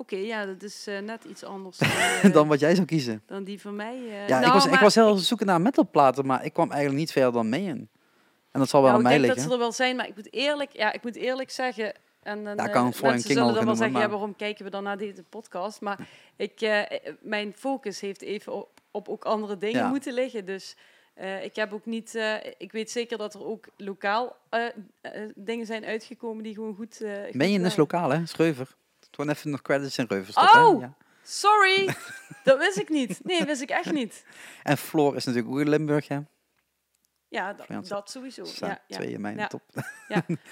Oké, 0.00 0.16
ja, 0.16 0.46
dat 0.46 0.62
is 0.62 0.86
eh, 0.86 0.98
net 0.98 1.24
iets 1.24 1.44
anders 1.44 1.78
dan, 1.78 1.88
eh, 1.88 2.32
dan 2.32 2.48
wat 2.48 2.60
jij 2.60 2.74
zou 2.74 2.86
kiezen. 2.86 3.22
dan 3.26 3.44
die 3.44 3.60
van 3.60 3.76
mij. 3.76 3.96
eh. 3.96 4.28
Ja, 4.28 4.36
ik 4.38 4.42
Nou, 4.44 4.52
was, 4.52 4.66
ik 4.66 4.78
was 4.78 4.94
heel 4.94 5.16
zoeken 5.16 5.46
naar 5.46 5.60
metalplaten, 5.60 6.26
maar 6.26 6.44
ik 6.44 6.52
kwam 6.52 6.70
eigenlijk 6.70 7.00
niet 7.00 7.12
verder 7.12 7.32
dan 7.32 7.48
mee 7.48 7.62
in. 7.64 7.88
En 8.50 8.60
dat 8.60 8.68
zal 8.68 8.82
wel 8.82 8.90
Nou, 8.90 9.04
aan 9.04 9.12
ik 9.12 9.18
mij 9.18 9.26
denk 9.26 9.26
dat 9.26 9.36
liggen. 9.36 9.42
ze 9.52 9.52
er 9.52 9.58
wel 9.62 9.72
zijn, 9.72 9.96
maar 9.96 10.08
ik 10.08 10.16
moet 10.16 10.32
eerlijk, 10.32 10.70
ja, 10.72 10.92
ik 10.92 11.02
moet 11.02 11.16
eerlijk 11.16 11.50
zeggen. 11.50 11.92
En 12.22 12.44
dan, 12.44 12.56
Daar 12.56 12.70
kan 12.70 12.94
voor 12.94 13.08
een 13.08 13.12
king 13.14 13.24
zullen 13.26 13.54
dan 13.54 13.64
wel 13.64 13.74
zeggen, 13.76 13.94
ja, 13.94 13.98
maar- 14.02 14.10
waarom 14.10 14.36
kijken 14.36 14.64
we 14.64 14.70
dan 14.70 14.82
naar 14.82 14.98
deze 14.98 15.22
podcast? 15.22 15.80
Maar 15.80 16.08
ik, 16.36 16.84
mijn 17.20 17.52
focus 17.56 18.00
heeft 18.00 18.22
even 18.22 18.52
op, 18.52 18.68
op 18.90 19.08
ook 19.08 19.24
andere 19.24 19.58
dingen 19.58 19.80
Ja. 19.80 19.88
moeten 19.88 20.12
liggen. 20.12 20.44
Dus 20.44 20.76
ik 21.42 21.56
heb 21.56 21.72
ook 21.72 21.86
niet, 21.86 22.18
ik 22.58 22.72
weet 22.72 22.90
zeker 22.90 23.18
dat 23.18 23.34
er 23.34 23.46
ook 23.46 23.66
lokaal 23.76 24.36
dingen 25.34 25.66
zijn 25.66 25.84
uitgekomen 25.84 26.42
die 26.42 26.54
gewoon 26.54 26.74
goed. 26.74 26.96
goed 27.24 27.34
Meen 27.34 27.50
je 27.50 27.60
is 27.60 27.76
lokaal, 27.76 28.10
hè? 28.10 28.26
Gewoon 29.10 29.30
even 29.30 29.50
nog 29.50 29.62
credits 29.62 29.98
in 29.98 30.04
Reuver 30.08 30.32
stoppen, 30.32 30.58
hè? 30.58 30.66
Oh! 30.66 30.80
Ja. 30.80 30.94
Sorry, 31.22 31.94
dat 32.44 32.58
wist 32.58 32.76
ik 32.78 32.88
niet. 32.88 33.20
Nee, 33.24 33.44
wist 33.44 33.62
ik 33.62 33.70
echt 33.70 33.92
niet. 33.92 34.24
En 34.62 34.76
Floor 34.76 35.16
is 35.16 35.24
natuurlijk 35.24 35.54
ook 35.54 35.60
in 35.60 35.68
Limburg, 35.68 36.08
hè? 36.08 36.18
Ja, 37.28 37.52
dat, 37.52 37.88
dat 37.88 38.10
sowieso. 38.10 38.44
staan 38.44 38.68
Ja, 38.68 38.82
ja. 38.86 38.96
twee 38.96 39.10
in 39.12 39.20
mijn 39.20 39.36
Ja. 39.36 39.46
top. 39.46 39.62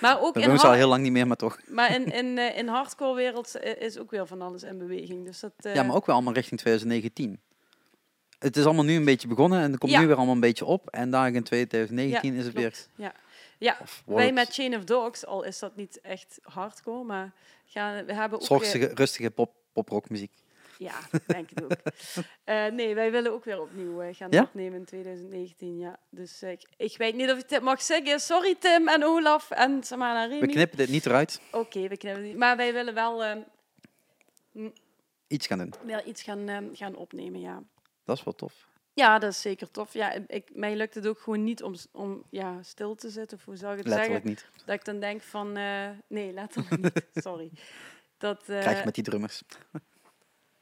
Maar 0.00 0.20
ook 0.20 0.34
Dat 0.34 0.42
in 0.42 0.58
al 0.58 0.72
heel 0.72 0.88
lang 0.88 1.02
niet 1.02 1.12
meer, 1.12 1.26
maar 1.26 1.36
toch. 1.36 1.58
Maar 1.68 1.94
in, 1.94 2.04
in, 2.20 2.38
eh, 2.38 2.58
in 2.58 2.68
hardcore 2.68 3.14
wereld 3.14 3.54
eh, 3.54 3.80
is 3.86 3.98
ook 3.98 4.10
weer 4.10 4.26
van 4.26 4.42
alles 4.42 4.62
in 4.62 4.78
beweging. 4.78 5.24
Dus 5.24 5.40
dat, 5.40 5.52
eh, 5.56 5.74
Ja, 5.74 5.82
maar 5.82 5.96
ook 5.96 6.06
wel 6.06 6.14
allemaal 6.14 6.34
richting 6.34 6.60
2019. 6.60 7.40
Het 8.38 8.56
is 8.56 8.64
allemaal 8.64 8.84
nu 8.84 8.94
een 8.96 9.04
beetje 9.04 9.28
begonnen 9.28 9.60
en 9.60 9.72
er 9.72 9.78
komt 9.78 9.92
Ja. 9.92 10.00
nu 10.00 10.06
weer 10.06 10.16
allemaal 10.16 10.34
een 10.34 10.40
beetje 10.40 10.64
op. 10.64 10.88
En 10.90 11.10
daar 11.10 11.32
in 11.32 11.42
2019 11.42 12.34
is 12.34 12.44
het 12.44 12.54
weer... 12.54 12.74
Ja, 12.94 13.12
ja 13.58 13.78
wij 14.06 14.32
met 14.32 14.52
Chain 14.54 14.76
of 14.76 14.84
Dogs, 14.84 15.26
al 15.26 15.42
is 15.42 15.58
dat 15.58 15.76
niet 15.76 16.00
echt 16.00 16.38
hardcore, 16.42 17.04
maar 17.04 17.32
gaan, 17.66 18.04
we 18.04 18.14
hebben 18.14 18.40
ook... 18.40 18.48
rustige, 18.60 18.90
rustige 18.94 19.30
pop, 19.30 19.54
poprockmuziek. 19.72 20.32
ja, 20.78 20.98
denk 21.26 21.50
ik 21.50 21.62
ook. 21.64 21.72
Eh, 22.44 22.66
nee, 22.66 22.94
wij 22.94 23.10
willen 23.10 23.32
ook 23.32 23.44
weer 23.44 23.60
opnieuw 23.60 24.00
eh, 24.00 24.14
gaan 24.14 24.30
Ja? 24.30 24.42
opnemen 24.42 24.78
in 24.78 24.84
2019, 24.84 25.78
ja. 25.78 25.98
Dus 26.10 26.42
eh, 26.42 26.50
ik, 26.50 26.68
ik 26.76 26.96
weet 26.96 27.14
niet 27.14 27.30
of 27.30 27.38
ik 27.38 27.48
dit 27.48 27.62
mag 27.62 27.82
zeggen. 27.82 28.20
Sorry 28.20 28.54
Tim 28.54 28.88
en 28.88 29.04
Olaf 29.04 29.50
en 29.50 29.82
Samana 29.84 30.22
en 30.22 30.28
We 30.28 30.34
Remy. 30.38 30.52
knippen 30.52 30.76
dit 30.78 30.88
niet 30.88 31.06
eruit. 31.06 31.40
Oké, 31.52 31.88
we 31.88 31.96
knippen 31.96 32.22
niet. 32.22 32.36
Maar 32.36 32.56
wij 32.56 32.72
willen 32.72 32.94
wel 32.94 33.24
eh, 33.24 33.36
Iets 35.26 35.46
gaan 35.46 35.58
doen. 35.58 35.72
weer 35.84 36.04
iets 36.04 36.22
gaan, 36.22 36.48
eh, 36.48 36.58
gaan 36.72 36.94
opnemen, 36.96 37.40
ja. 37.40 37.62
Dat 38.04 38.18
is 38.18 38.24
wel 38.24 38.34
tof. 38.34 38.66
Ja, 38.96 39.18
dat 39.18 39.32
is 39.32 39.40
zeker 39.40 39.70
tof. 39.70 39.92
Ja, 39.92 40.12
ik, 40.26 40.50
mij 40.54 40.76
lukt 40.76 40.94
het 40.94 41.06
ook 41.06 41.18
gewoon 41.18 41.44
niet 41.44 41.62
om, 41.62 41.74
om 41.92 42.22
ja, 42.30 42.62
stil 42.62 42.94
te 42.94 43.10
zitten, 43.10 43.38
of 43.38 43.44
hoe 43.44 43.56
zou 43.56 43.72
ik 43.72 43.78
het 43.78 43.86
Letterlijk 43.86 44.26
zeggen? 44.26 44.48
niet. 44.54 44.64
Dat 44.66 44.74
ik 44.74 44.84
dan 44.84 45.00
denk 45.00 45.22
van, 45.22 45.56
eh, 45.56 45.88
nee, 46.06 46.32
letterlijk 46.32 46.82
niet, 46.82 47.06
sorry. 47.24 47.50
Dat, 48.18 48.40
eh, 48.40 48.60
Krijg 48.60 48.78
je 48.78 48.84
met 48.84 48.94
die 48.94 49.04
drummers. 49.04 49.42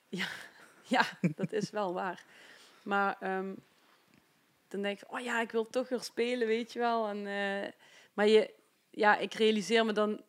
Ja, 0.86 1.05
dat 1.35 1.52
is 1.52 1.70
wel 1.70 1.93
waar. 1.93 2.24
Maar 2.82 3.16
ehm, 3.20 3.55
dan 4.69 4.82
denk 4.82 5.01
ik, 5.01 5.12
oh 5.12 5.20
ja, 5.20 5.40
ik 5.40 5.51
wil 5.51 5.70
toch 5.70 5.89
weer 5.89 6.02
spelen, 6.02 6.47
weet 6.47 6.73
je 6.73 6.78
wel. 6.78 7.09
En, 7.09 7.27
eh, 7.27 7.70
maar 8.15 8.28
je, 8.28 8.55
ja, 8.90 9.16
ik 9.16 9.35
realiseer 9.35 9.85
me 9.85 9.93
dan 9.93 10.23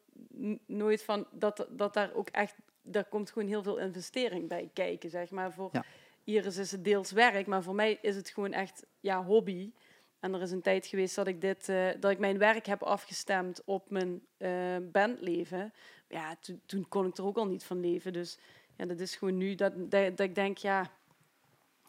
nooit 0.66 1.04
van 1.04 1.28
dat, 1.32 1.68
dat 1.70 1.94
daar 1.94 2.14
ook 2.14 2.30
echt, 2.30 2.56
daar 2.82 3.06
komt 3.06 3.32
gewoon 3.32 3.48
heel 3.48 3.64
veel 3.64 3.78
investering 3.78 4.48
bij 4.48 4.70
kijken, 4.74 5.10
zeg 5.10 5.30
maar. 5.30 5.54
Voor 5.54 5.70
Ja. 5.72 5.86
Iris 6.26 6.58
is 6.58 6.72
het 6.72 6.84
deels 6.84 7.12
werk, 7.12 7.48
maar 7.48 7.64
voor 7.64 7.76
mij 7.76 7.98
is 8.02 8.16
het 8.16 8.30
gewoon 8.30 8.54
echt, 8.54 8.86
ja, 9.00 9.24
hobby. 9.24 9.72
En 10.20 10.34
er 10.34 10.42
is 10.42 10.52
een 10.52 10.62
tijd 10.62 10.86
geweest 10.86 11.16
dat 11.16 11.28
ik, 11.28 11.42
dit, 11.42 11.70
eh, 11.70 11.88
dat 12.00 12.12
ik 12.12 12.20
mijn 12.20 12.38
werk 12.38 12.66
heb 12.66 12.84
afgestemd 12.84 13.62
op 13.66 13.90
mijn 13.90 14.22
eh, 14.38 14.76
bandleven. 14.92 15.74
Ja, 16.10 16.36
toen- 16.40 16.62
toen 16.66 16.86
kon 16.90 17.06
ik 17.06 17.18
er 17.18 17.26
ook 17.26 17.38
al 17.38 17.48
niet 17.48 17.64
van 17.64 17.80
leven. 17.80 18.14
Dus 18.14 18.38
ja, 18.78 18.86
dat 18.86 19.00
is 19.00 19.16
gewoon 19.16 19.38
nu 19.38 19.56
dat, 19.56 19.74
dat, 19.76 20.18
dat 20.18 20.20
ik 20.20 20.36
denk, 20.36 20.58
ja, 20.58 20.82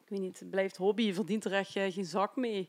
ik 0.05 0.09
weet 0.09 0.21
niet, 0.21 0.39
het 0.41 0.51
blijft 0.51 0.77
hobby. 0.77 1.03
Je 1.03 1.15
verdient 1.15 1.45
er 1.45 1.53
echt 1.53 1.77
eh, 1.77 1.93
geen 1.93 2.05
zak 2.05 2.37
mee. 2.37 2.69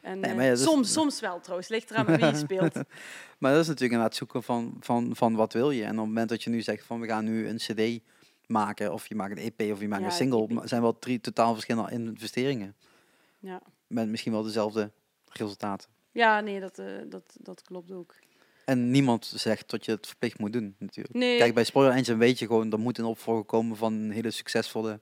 En, 0.00 0.20
Nee, 0.20 0.34
ja, 0.34 0.42
is- 0.42 0.62
soms, 0.62 0.92
soms 0.92 1.20
wel 1.20 1.40
trouwens, 1.40 1.68
ligt 1.68 1.90
eraan 1.90 2.06
wie 2.06 2.24
je 2.26 2.34
speelt. 2.36 2.74
Maar 3.38 3.52
dat 3.52 3.60
is 3.60 3.66
natuurlijk 3.66 3.92
inderdaad 3.92 4.14
zoeken 4.16 4.42
van, 4.42 4.76
van, 4.80 5.16
van 5.16 5.34
wat 5.34 5.52
wil 5.52 5.70
je. 5.70 5.82
En 5.82 5.90
op 5.90 5.96
het 5.96 6.06
moment 6.06 6.28
dat 6.28 6.42
je 6.42 6.50
nu 6.50 6.60
zegt 6.62 6.84
van 6.86 7.00
we 7.00 7.06
gaan 7.06 7.24
nu 7.24 7.48
een 7.48 7.56
cd 7.56 8.00
maken, 8.50 8.92
of 8.92 9.06
je 9.08 9.14
maakt 9.14 9.38
een 9.38 9.52
EP 9.56 9.72
of 9.72 9.80
je 9.80 9.88
maakt 9.88 10.02
Ja, 10.02 10.06
een 10.08 10.12
single, 10.14 10.46
maar 10.48 10.68
zijn 10.68 10.82
wel 10.82 10.98
drie 10.98 11.20
totaal 11.20 11.52
verschillende 11.52 11.90
investeringen. 11.90 12.76
Ja, 13.38 13.60
Met 13.86 14.08
misschien 14.08 14.32
wel 14.32 14.42
dezelfde 14.42 14.90
resultaten. 15.28 15.88
ja 16.12 16.40
nee, 16.40 16.60
dat, 16.60 16.78
eh, 16.78 16.86
dat, 17.08 17.36
dat 17.40 17.62
klopt 17.62 17.92
ook. 17.92 18.14
En 18.64 18.90
niemand 18.90 19.24
zegt 19.36 19.70
dat 19.70 19.84
je 19.84 19.90
het 19.90 20.06
verplicht 20.06 20.38
moet 20.38 20.52
doen, 20.52 20.74
natuurlijk. 20.78 21.14
Nee, 21.14 21.38
Kijk, 21.38 21.54
bij 21.54 21.64
Spoiler 21.64 21.92
Engine 21.96 22.16
weet 22.16 22.38
je 22.38 22.46
gewoon, 22.46 22.72
er 22.72 22.78
moet 22.78 22.98
een 22.98 23.04
opvolger 23.04 23.44
komen 23.44 23.76
van 23.76 23.92
een 23.92 24.10
hele 24.10 24.30
succesvolle 24.30 25.00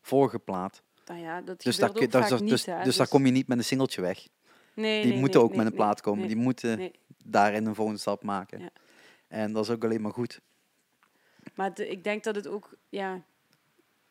vorige 0.00 0.38
plaat. 0.38 0.82
nou 1.06 1.20
ja, 1.20 1.40
dat 1.40 1.62
Dus, 1.62 1.76
daar, 1.76 1.88
ook 1.88 2.10
daar- 2.10 2.28
dus, 2.28 2.40
niet. 2.40 2.66
hè. 2.66 2.82
dus 2.84 2.96
daar 2.96 3.08
kom 3.08 3.26
je 3.26 3.32
niet 3.32 3.48
met 3.48 3.58
een 3.58 3.64
singeltje 3.64 4.00
weg. 4.00 4.26
nee, 4.74 5.02
Die 5.02 5.10
nee, 5.10 5.20
moeten 5.20 5.40
ook 5.42 5.54
met 5.56 5.66
een 5.66 5.72
plaat 5.74 6.00
komen. 6.00 6.26
Die 6.26 6.36
moeten 6.36 6.90
daarin 7.24 7.66
een 7.66 7.74
volgende 7.74 8.00
stap 8.00 8.22
maken. 8.22 8.60
Ja. 8.60 8.70
En 9.28 9.52
dat 9.52 9.64
is 9.64 9.70
ook 9.70 9.84
alleen 9.84 10.00
maar 10.02 10.12
goed. 10.12 10.40
Maar 11.56 11.74
de- 11.74 11.88
ik 11.88 12.04
denk 12.04 12.24
dat 12.24 12.34
het 12.34 12.46
ook, 12.46 12.74
ja, 12.88 13.22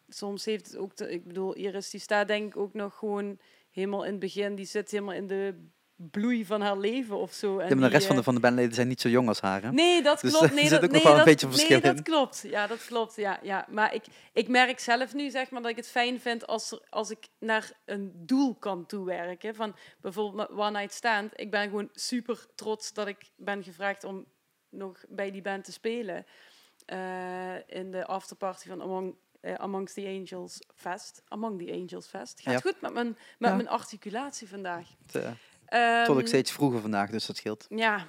soms 0.08 0.46
heeft 0.46 0.66
het 0.68 0.78
ook, 0.78 1.00
ik 1.00 1.26
bedoel, 1.28 1.56
Iris 1.56 1.90
die 1.90 2.00
staat 2.00 2.28
denk 2.28 2.48
ik 2.48 2.58
ook 2.58 2.74
nog 2.74 2.98
gewoon 2.98 3.40
helemaal 3.72 4.04
in 4.04 4.12
het 4.12 4.20
begin, 4.20 4.56
die 4.56 4.66
zit 4.66 4.92
helemaal 4.92 5.14
in 5.16 5.28
de 5.28 5.68
bloei 5.96 6.46
van 6.46 6.62
haar 6.62 6.78
leven 6.78 7.18
of 7.18 7.34
zo. 7.34 7.60
En 7.60 7.70
Ja, 7.70 7.76
maar 7.76 7.90
de 7.90 7.94
rest 7.96 8.06
van 8.06 8.12
eh, 8.12 8.18
de, 8.18 8.24
van 8.24 8.36
de 8.36 8.42
bandleden 8.42 8.74
zijn 8.74 8.88
niet 8.88 9.02
zo 9.02 9.10
jong 9.10 9.28
als 9.28 9.40
haar. 9.42 9.62
Hè? 9.62 9.72
Nee, 9.72 10.02
dat 10.02 10.22
Dus, 10.22 10.32
klopt. 10.32 10.46
eh, 10.46 10.52
Nee, 10.54 10.64
er 10.64 10.70
dat, 10.70 10.80
zit 10.80 10.90
ook 10.90 10.92
nee, 10.96 11.02
wel 11.04 11.12
een 11.12 11.18
dat, 11.18 11.26
beetje 11.28 11.48
verschil 11.48 11.80
nee, 11.80 11.90
in. 11.90 11.96
dat 11.96 12.04
klopt. 12.06 12.44
Ja, 12.50 12.68
dat 12.68 12.86
klopt. 12.86 13.16
Ja, 13.16 13.40
ja. 13.44 13.68
Maar 13.70 13.94
ik, 13.94 14.04
ik 14.34 14.48
merk 14.48 14.80
zelf 14.80 15.14
nu, 15.14 15.30
zeg 15.30 15.50
maar, 15.50 15.62
dat 15.62 15.72
ik 15.72 15.78
het 15.78 15.88
fijn 15.88 16.20
vind 16.20 16.48
als, 16.48 16.72
er, 16.72 16.82
als 16.90 17.10
ik 17.10 17.28
naar 17.40 17.72
een 17.86 18.12
doel 18.16 18.56
kan 18.56 18.86
toewerken. 18.86 19.56
Van 19.56 19.76
bijvoorbeeld 20.02 20.50
One 20.50 20.72
Night 20.72 20.94
Stand. 20.94 21.32
Ik 21.36 21.52
ben 21.52 21.64
gewoon 21.64 21.90
super 21.94 22.46
trots 22.56 22.94
dat 22.94 23.08
ik 23.08 23.18
ben 23.36 23.64
gevraagd 23.64 24.04
om 24.04 24.26
nog 24.70 25.04
bij 25.10 25.32
die 25.32 25.42
band 25.42 25.64
te 25.64 25.72
spelen. 25.72 26.26
Eh, 26.86 27.56
in 27.80 27.92
de 27.92 28.06
afterparty 28.06 28.68
van 28.68 28.82
Among, 28.82 29.16
eh, 29.42 29.54
Amongst 29.54 29.94
the 29.96 30.06
Angels 30.08 30.60
Fest. 30.76 31.22
Among 31.28 31.62
the 31.66 31.72
Angels 31.74 32.08
Fest. 32.08 32.42
Gaat 32.42 32.54
Ja. 32.54 32.60
goed 32.60 32.82
met 32.82 32.94
mijn, 32.94 33.08
met 33.40 33.50
Ja. 33.50 33.56
mijn 33.56 33.70
articulatie 33.70 34.48
vandaag. 34.50 34.88
Het, 35.06 35.16
eh, 35.24 35.32
Ehm, 35.66 36.06
tot 36.06 36.20
ik 36.20 36.28
steeds 36.28 36.52
vroeger 36.52 36.80
vandaag, 36.82 37.10
dus 37.10 37.26
dat 37.26 37.36
scheelt. 37.38 37.66
Ja. 37.70 38.06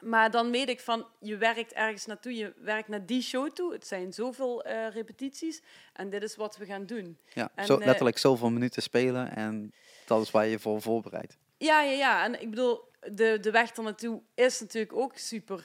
Maar 0.00 0.30
dan 0.30 0.50
weet 0.50 0.68
ik 0.68 0.80
van, 0.80 1.06
je 1.20 1.36
werkt 1.36 1.72
ergens 1.72 2.06
naartoe, 2.06 2.34
je 2.34 2.52
werkt 2.56 2.88
naar 2.88 3.06
die 3.06 3.22
show 3.22 3.50
toe. 3.50 3.72
Het 3.72 3.86
zijn 3.86 4.12
zoveel 4.12 4.62
repetities 4.92 5.62
en 5.92 6.10
dit 6.10 6.22
is 6.22 6.36
wat 6.36 6.56
we 6.56 6.64
gaan 6.66 6.86
doen. 6.86 7.18
Ja, 7.34 7.50
En, 7.54 7.66
zo, 7.66 7.78
letterlijk 7.78 8.18
zoveel 8.18 8.50
minuten 8.50 8.82
spelen 8.82 9.34
en 9.36 9.72
dat 10.06 10.22
is 10.22 10.30
waar 10.30 10.46
je 10.46 10.58
voor 10.58 10.82
voorbereidt. 10.82 11.36
Ja, 11.58 11.82
ja, 11.82 11.90
ja. 11.92 12.24
En 12.24 12.40
ik 12.42 12.50
bedoel, 12.50 12.84
de, 13.00 13.38
de 13.40 13.50
weg 13.50 13.76
er 13.76 13.82
naartoe 13.82 14.22
is 14.34 14.60
natuurlijk 14.60 14.96
ook 14.96 15.16
super, 15.16 15.64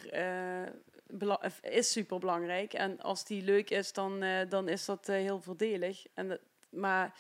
is 1.61 1.91
super 1.91 2.19
belangrijk. 2.19 2.73
En 2.73 2.99
als 3.01 3.25
die 3.25 3.43
leuk 3.43 3.69
is, 3.69 3.93
dan, 3.93 4.21
eh, 4.21 4.49
dan 4.49 4.67
is 4.67 4.85
dat 4.85 5.09
eh, 5.09 5.15
heel 5.15 5.41
voordelig. 5.41 6.05
En 6.13 6.27
dat, 6.27 6.39
maar 6.69 7.13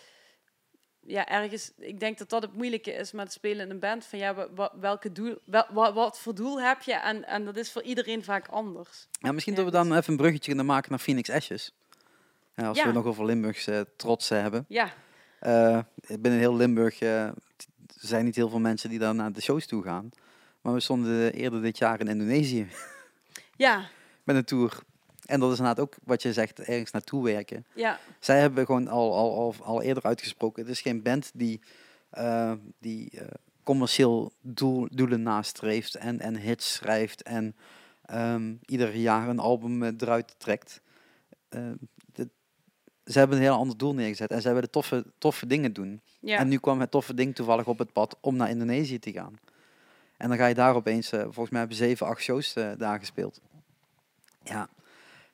ja, 0.99 1.27
ergens, 1.27 1.71
ik 1.77 1.99
denk 1.99 2.17
dat 2.17 2.29
dat 2.29 2.41
het 2.41 2.53
moeilijke 2.53 2.91
is 2.91 3.11
met 3.11 3.23
het 3.23 3.33
spelen 3.33 3.65
in 3.65 3.71
een 3.71 3.79
band. 3.79 4.05
Van 4.05 4.19
ja, 4.19 4.47
welke 4.79 5.11
doel, 5.11 5.37
wel, 5.45 5.65
wa- 5.71 5.93
wat 5.93 6.19
voor 6.19 6.35
doel 6.35 6.61
heb 6.61 6.81
je? 6.81 6.93
En, 6.93 7.25
en 7.27 7.45
dat 7.45 7.55
is 7.57 7.71
voor 7.71 7.81
iedereen 7.81 8.23
vaak 8.23 8.47
anders. 8.47 9.07
Ja, 9.11 9.31
misschien 9.31 9.53
Ja, 9.55 9.59
dat 9.63 9.71
we 9.71 9.77
dan 9.77 9.97
even 9.97 10.11
een 10.11 10.17
bruggetje 10.17 10.47
kunnen 10.47 10.65
maken 10.65 10.89
naar 10.89 10.99
Phoenix 10.99 11.29
Ashes. 11.29 11.73
Ja, 12.55 12.67
als 12.67 12.77
Ja. 12.77 12.85
we 12.87 12.91
nog 12.91 13.05
over 13.05 13.25
Limburgse 13.25 13.71
eh, 13.73 13.81
trots 13.95 14.29
eh, 14.29 14.41
hebben. 14.41 14.65
Ja, 14.67 14.93
Eh, 15.39 15.79
binnen 16.19 16.39
heel 16.39 16.55
Limburg 16.55 16.99
eh, 17.01 17.29
zijn 17.87 18.25
niet 18.25 18.35
heel 18.35 18.49
veel 18.49 18.59
mensen 18.59 18.89
die 18.89 18.99
daar 18.99 19.15
naar 19.15 19.31
de 19.33 19.41
shows 19.41 19.65
toe 19.65 19.83
gaan. 19.83 20.09
Maar 20.61 20.73
we 20.73 20.79
stonden 20.79 21.33
eerder 21.33 21.61
dit 21.61 21.77
jaar 21.77 21.99
in 21.99 22.07
Indonesië 22.07 22.67
ja, 23.57 23.85
met 24.23 24.35
een 24.35 24.43
tour. 24.45 24.79
En 25.25 25.39
dat 25.39 25.51
is 25.51 25.57
inderdaad 25.57 25.83
ook 25.83 25.95
wat 26.03 26.21
je 26.21 26.33
zegt, 26.33 26.59
ergens 26.59 26.91
naartoe 26.91 27.23
werken. 27.23 27.65
ja, 27.75 27.99
Zij 28.19 28.39
hebben 28.39 28.65
gewoon 28.65 28.87
al, 28.87 29.15
al, 29.15 29.35
al, 29.37 29.55
al 29.63 29.81
eerder 29.81 30.03
uitgesproken. 30.03 30.61
Het 30.63 30.71
is 30.71 30.81
geen 30.81 31.01
band 31.01 31.31
die, 31.33 31.61
eh, 32.09 32.53
die 32.79 33.09
eh, 33.19 33.27
commercieel 33.63 34.31
doel, 34.41 34.87
doelen 34.91 35.21
nastreeft 35.21 35.95
en, 35.95 36.19
en 36.19 36.35
hits 36.37 36.73
schrijft 36.73 37.21
en 37.23 37.55
ehm, 38.05 38.55
ieder 38.65 38.95
jaar 38.95 39.29
een 39.29 39.39
album 39.39 39.83
eruit 39.83 40.35
trekt. 40.37 40.81
Dit- 42.11 42.29
ze 43.05 43.17
hebben 43.19 43.37
een 43.37 43.43
heel 43.43 43.55
ander 43.55 43.77
doel 43.77 43.93
neergezet 43.93 44.31
en 44.31 44.41
zij 44.41 44.53
willen 44.53 44.69
toffe, 44.71 45.05
toffe 45.17 45.47
dingen 45.47 45.73
doen. 45.73 46.01
ja. 46.19 46.37
En 46.37 46.47
nu 46.47 46.57
kwam 46.57 46.79
het 46.79 46.91
toffe 46.91 47.13
ding 47.13 47.35
toevallig 47.35 47.65
op 47.67 47.77
het 47.77 47.91
pad 47.93 48.17
om 48.21 48.35
naar 48.35 48.49
Indonesië 48.49 48.99
te 48.99 49.11
gaan. 49.11 49.35
En 50.17 50.29
dan 50.29 50.37
ga 50.37 50.45
je 50.45 50.53
daar 50.53 50.75
opeens, 50.75 51.11
eh, 51.11 51.21
volgens 51.21 51.49
mij 51.49 51.59
hebben 51.59 51.77
ze 51.77 51.83
zeven, 51.83 52.07
acht 52.07 52.21
shows 52.21 52.53
eh, 52.53 52.71
daar 52.77 52.99
gespeeld. 52.99 53.41
Ja, 54.43 54.69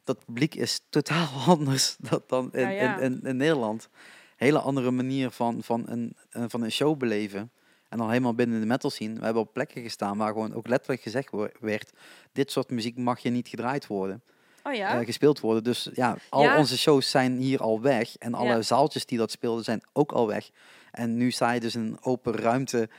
dat 0.03 0.25
publiek 0.25 0.55
is 0.55 0.81
totaal 0.89 1.27
anders 1.57 1.95
dan, 1.99 2.21
dan 2.27 2.53
in. 2.53 2.77
In, 2.77 2.99
in, 2.99 3.21
in 3.23 3.37
Nederland. 3.37 3.89
Hele 4.35 4.59
andere 4.59 4.91
manier 4.91 5.31
van, 5.31 5.63
van, 5.63 5.83
een, 5.89 6.15
van 6.49 6.61
een 6.61 6.71
show 6.71 6.97
beleven. 6.97 7.51
En 7.89 7.97
dan 7.97 8.07
helemaal 8.09 8.33
binnen 8.33 8.59
de 8.59 8.65
metal 8.65 8.89
scene. 8.89 9.19
We 9.19 9.23
hebben 9.25 9.41
op 9.41 9.53
plekken 9.53 9.81
gestaan 9.81 10.17
waar 10.17 10.31
gewoon 10.33 10.53
ook 10.53 10.67
letterlijk 10.67 11.01
gezegd 11.01 11.31
werd... 11.59 11.91
dit 12.31 12.51
soort 12.51 12.69
muziek 12.69 12.97
mag 12.97 13.19
je 13.19 13.29
niet 13.29 13.47
gedraaid 13.47 13.87
worden 13.87 14.23
Oh 14.63 14.73
ja? 14.73 14.99
eh, 14.99 15.05
gespeeld 15.05 15.39
worden. 15.39 15.63
Dus 15.63 15.89
ja, 15.93 16.17
al 16.29 16.41
Ja. 16.43 16.57
onze 16.57 16.77
shows 16.77 17.09
zijn 17.09 17.37
hier 17.37 17.59
al 17.61 17.81
weg. 17.81 18.17
En 18.17 18.33
alle 18.33 18.47
Ja. 18.49 18.61
zaaltjes 18.61 19.05
die 19.05 19.17
dat 19.17 19.31
speelden 19.31 19.63
zijn 19.63 19.81
ook 19.93 20.11
al 20.11 20.27
weg. 20.27 20.49
En 20.91 21.17
nu 21.17 21.31
sta 21.31 21.51
je 21.51 21.59
dus 21.59 21.75
in 21.75 21.81
een 21.81 21.97
open 22.01 22.33
ruimte, 22.35 22.89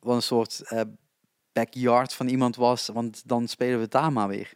wat 0.00 0.14
een 0.16 0.22
soort 0.22 0.62
backyard 1.52 2.12
van 2.14 2.28
iemand 2.28 2.56
was. 2.56 2.88
Want 2.88 3.22
dan 3.28 3.48
spelen 3.48 3.80
we 3.80 3.88
daar 3.88 4.12
maar 4.12 4.28
weer. 4.28 4.52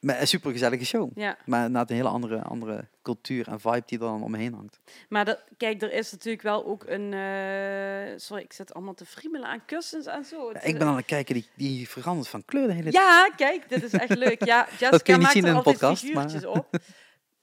Met 0.00 0.20
een 0.20 0.28
supergezellige 0.28 0.84
show. 0.84 1.10
ja. 1.14 1.36
Maar 1.44 1.70
na 1.70 1.80
een 1.80 1.96
hele 1.96 2.08
andere, 2.08 2.42
andere 2.42 2.88
cultuur 3.02 3.48
en 3.48 3.60
vibe 3.60 3.82
die 3.86 3.98
er 3.98 4.04
dan 4.04 4.22
omheen 4.22 4.54
hangt. 4.54 4.80
Maar 5.08 5.24
dat, 5.24 5.44
kijk, 5.56 5.82
er 5.82 5.92
is 5.92 6.12
natuurlijk 6.12 6.42
wel 6.42 6.66
ook 6.66 6.84
een... 6.86 7.12
eh, 7.12 8.18
sorry, 8.18 8.42
ik 8.42 8.52
zit 8.52 8.74
allemaal 8.74 8.94
te 8.94 9.04
friemelen 9.06 9.48
aan 9.48 9.64
kussens 9.64 10.06
en 10.06 10.24
zo. 10.24 10.50
Ja, 10.52 10.62
ik 10.62 10.78
ben 10.78 10.86
aan 10.86 10.96
het 10.96 11.04
kijken, 11.04 11.34
die, 11.34 11.48
die 11.54 11.88
verandert 11.88 12.28
van 12.28 12.44
kleur 12.44 12.66
de 12.66 12.72
hele 12.72 12.90
tijd. 12.90 12.94
Ja, 12.94 13.30
kijk, 13.36 13.68
dit 13.68 13.82
is 13.82 13.92
echt 13.92 14.14
leuk. 14.16 14.44
Ja, 14.44 14.66
Jessica 14.78 14.98
kun 14.98 15.14
je 15.14 15.20
niet 15.20 15.28
zien 15.28 15.44
in 15.44 15.54
altijd 15.54 15.78
podcast, 15.78 16.04
figuurtjes 16.04 16.44
op. 16.44 16.66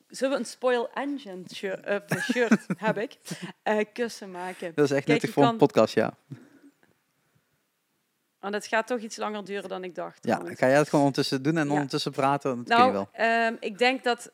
Zullen 0.07 0.33
we 0.33 0.39
een 0.39 0.45
Spoil 0.45 0.89
Engine 0.93 1.43
shirt, 1.53 1.85
eh, 1.85 2.19
shirt 2.19 2.65
heb 2.77 2.97
ik, 2.97 3.17
eh, 3.63 3.77
kussen 3.93 4.31
maken? 4.31 4.71
Dat 4.75 4.85
is 4.85 4.91
echt 4.91 5.05
Kijk, 5.05 5.07
nuttig 5.07 5.29
voor 5.29 5.43
een 5.43 5.57
podcast, 5.57 5.93
ja. 5.93 6.13
Want 8.43 8.55
het 8.55 8.65
gaat 8.67 8.87
toch 8.87 8.99
iets 8.99 9.17
langer 9.17 9.45
duren 9.45 9.69
dan 9.69 9.83
ik 9.83 9.95
dacht. 9.95 10.25
Ja, 10.25 10.41
ga 10.45 10.67
jij 10.67 10.77
het 10.77 10.89
gewoon 10.89 11.05
ondertussen 11.05 11.43
doen 11.43 11.57
en 11.57 11.67
Ja. 11.67 11.73
ondertussen 11.73 12.11
praten? 12.11 12.55
Dat 12.55 12.65
kun 12.75 12.75
je 12.85 12.91
Nou, 12.91 12.93
wel. 12.93 13.09
ehm, 13.11 13.55
ik 13.59 13.77
denk 13.77 14.03
dat 14.03 14.31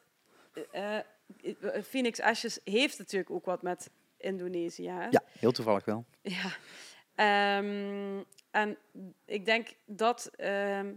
eh, 0.71 0.97
eh, 0.97 1.03
Phoenix 1.89 2.21
Ashes 2.21 2.59
heeft 2.63 2.97
natuurlijk 2.97 3.31
ook 3.31 3.45
wat 3.45 3.61
met 3.61 3.89
Indonesië. 4.17 4.89
Hè? 4.89 5.07
Ja, 5.09 5.23
heel 5.39 5.51
toevallig 5.51 5.85
wel. 5.85 6.05
Ja. 6.21 6.51
Ehm, 7.15 8.23
en 8.51 8.77
ik 9.25 9.45
denk 9.45 9.67
dat 9.85 10.31
ehm, 10.35 10.93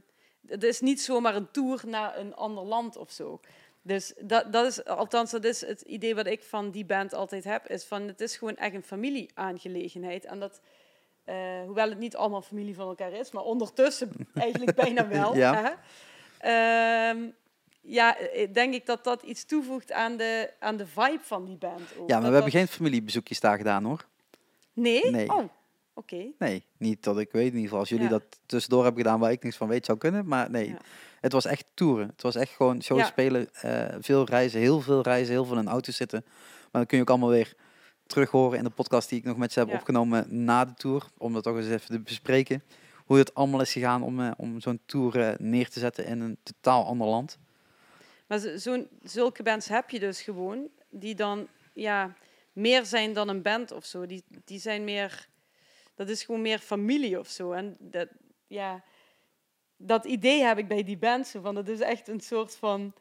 het 0.47 0.63
is 0.65 0.81
niet 0.81 1.01
zomaar 1.03 1.35
een 1.37 1.51
tour 1.51 1.83
naar 1.87 2.19
een 2.19 2.35
ander 2.35 2.65
land 2.65 2.97
of 2.97 3.11
zo. 3.11 3.41
Dus 3.83 4.13
dat, 4.21 4.53
dat 4.53 4.67
is, 4.67 4.85
althans, 4.85 5.31
dat 5.31 5.45
is 5.45 5.61
het 5.67 5.81
idee 5.81 6.15
wat 6.15 6.27
ik 6.27 6.43
van 6.43 6.71
die 6.71 6.85
band 6.85 7.15
altijd 7.15 7.45
heb, 7.45 7.67
is 7.69 7.85
van 7.85 8.03
het 8.03 8.21
is 8.21 8.37
gewoon 8.37 8.57
echt 8.57 8.75
een 8.75 8.83
familieaangelegenheid. 8.83 10.25
En 10.25 10.41
dat, 10.41 10.61
eh, 11.25 11.35
hoewel 11.65 11.89
het 11.89 11.99
niet 11.99 12.17
allemaal 12.17 12.43
familie 12.43 12.75
van 12.75 12.89
elkaar 12.89 13.13
is, 13.13 13.33
maar 13.33 13.43
ondertussen 13.43 14.11
eigenlijk 14.35 14.77
bijna 14.77 15.09
wel. 15.09 15.37
Ja. 15.37 15.63
Hè? 15.63 15.71
Ehm, 16.39 17.19
ja, 17.81 18.19
eh, 18.19 18.53
denk 18.53 18.75
ik 18.75 18.87
dat 18.87 19.05
dat 19.05 19.23
iets 19.23 19.45
toevoegt 19.45 19.93
aan 19.93 20.17
de, 20.17 20.51
aan 20.59 20.77
de 20.77 20.87
vibe 20.87 21.19
van 21.23 21.45
die 21.45 21.57
band. 21.57 21.81
Ook. 21.99 22.09
Ja, 22.09 22.15
maar 22.15 22.21
Dat 22.21 22.29
we 22.29 22.35
hebben 22.35 22.53
geen 22.53 22.69
familiebezoekjes 22.69 23.41
daar 23.41 23.57
gedaan 23.57 23.85
hoor. 23.85 24.07
Nee? 24.73 25.11
Nee. 25.11 25.31
Oh, 25.31 25.45
oké. 25.95 26.27
Nee, 26.39 26.65
niet 26.77 27.03
dat 27.03 27.19
ik 27.19 27.33
weet 27.33 27.43
in 27.47 27.47
ieder 27.49 27.63
geval. 27.63 27.79
Als 27.79 27.89
jullie 27.89 28.05
Ja. 28.05 28.11
dat 28.11 28.23
tussendoor 28.47 28.85
hebben 28.85 29.03
gedaan 29.03 29.21
waar 29.21 29.31
ik 29.33 29.43
niks 29.43 29.57
van 29.57 29.69
weet, 29.69 29.85
zou 29.87 29.99
kunnen. 29.99 30.27
Maar 30.27 30.51
nee, 30.51 30.69
Ja. 30.69 30.77
het 31.21 31.33
was 31.33 31.45
echt 31.45 31.65
toeren. 31.75 32.07
Het 32.09 32.23
was 32.23 32.35
echt 32.35 32.53
gewoon 32.53 32.83
shows 32.83 33.01
Ja. 33.01 33.07
spelen, 33.07 33.49
eh, 33.55 33.85
veel 34.01 34.25
reizen, 34.25 34.61
heel 34.61 34.81
veel 34.81 35.01
reizen, 35.03 35.33
heel 35.33 35.45
veel 35.45 35.59
in 35.59 35.69
auto 35.69 35.93
zitten. 35.93 36.23
Maar 36.25 36.71
dan 36.71 36.87
kun 36.87 36.97
je 36.97 37.03
ook 37.03 37.11
allemaal 37.11 37.29
weer 37.29 37.55
terug 38.13 38.31
horen 38.31 38.59
in 38.59 38.65
de 38.65 38.71
podcast 38.71 39.09
die 39.09 39.19
ik 39.19 39.25
nog 39.25 39.37
met 39.37 39.53
ze 39.53 39.59
heb 39.59 39.69
Ja. 39.69 39.75
opgenomen 39.75 40.45
na 40.45 40.65
de 40.65 40.75
tour. 40.75 41.07
Om 41.19 41.33
dat 41.33 41.43
toch 41.43 41.57
eens 41.57 41.67
even 41.69 41.91
te 41.91 42.01
bespreken. 42.01 42.63
Hoe 43.07 43.19
het 43.19 43.35
allemaal 43.35 43.61
is 43.61 43.73
gegaan 43.73 44.03
om, 44.03 44.21
eh, 44.21 44.31
om 44.37 44.61
zo'n 44.61 44.81
tour 44.87 45.21
eh, 45.21 45.35
neer 45.39 45.69
te 45.71 45.79
zetten 45.81 46.07
in 46.07 46.21
een 46.21 46.37
totaal 46.43 46.85
ander 46.85 47.07
land. 47.07 47.39
Maar 48.27 48.39
zo- 48.39 48.57
zo'n, 48.57 48.89
zulke 49.03 49.43
bands 49.43 49.69
heb 49.69 49.91
je 49.91 49.99
dus 50.01 50.23
gewoon, 50.23 50.69
die 50.91 51.15
dan 51.15 51.49
ja, 51.75 52.15
meer 52.53 52.85
zijn 52.87 53.13
dan 53.13 53.29
een 53.29 53.43
band 53.43 53.73
of 53.73 53.85
zo. 53.85 54.07
Die, 54.07 54.25
die 54.45 54.61
zijn 54.61 54.85
meer, 54.85 55.29
dat 55.95 56.09
is 56.09 56.23
gewoon 56.25 56.43
meer 56.43 56.59
familie 56.59 57.19
of 57.19 57.29
zo. 57.29 57.53
En 57.53 57.77
dat, 57.79 58.09
ja, 58.47 58.83
dat 59.77 60.05
idee 60.05 60.43
heb 60.43 60.59
ik 60.59 60.69
bij 60.69 60.83
die 60.85 60.99
bands. 60.99 61.35
Van, 61.43 61.55
dat 61.55 61.69
is 61.69 61.81
echt 61.81 62.09
een 62.09 62.21
soort 62.21 62.57
van, 62.57 62.93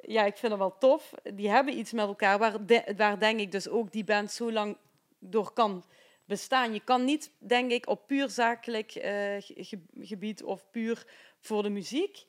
ja, 0.00 0.24
ik 0.24 0.36
vind 0.36 0.52
het 0.52 0.60
wel 0.60 0.78
tof. 0.78 1.12
Die 1.34 1.48
hebben 1.50 1.78
iets 1.78 1.92
met 1.92 2.06
elkaar, 2.06 2.38
waar, 2.38 2.66
de- 2.66 2.94
waar 2.96 3.18
denk 3.18 3.40
ik 3.40 3.52
dus 3.52 3.68
ook 3.68 3.92
die 3.92 4.04
band 4.04 4.32
zo 4.32 4.52
lang 4.52 4.76
door 5.18 5.52
kan 5.52 5.84
bestaan. 6.24 6.72
Je 6.72 6.80
kan 6.80 7.04
niet, 7.04 7.30
denk 7.38 7.70
ik, 7.70 7.88
op 7.88 8.06
puur 8.06 8.28
zakelijk 8.30 8.94
eh, 8.94 9.12
ge- 9.38 9.54
ge- 9.64 9.82
gebied 10.00 10.42
of 10.42 10.70
puur 10.70 11.06
voor 11.40 11.62
de 11.62 11.68
muziek 11.70 12.26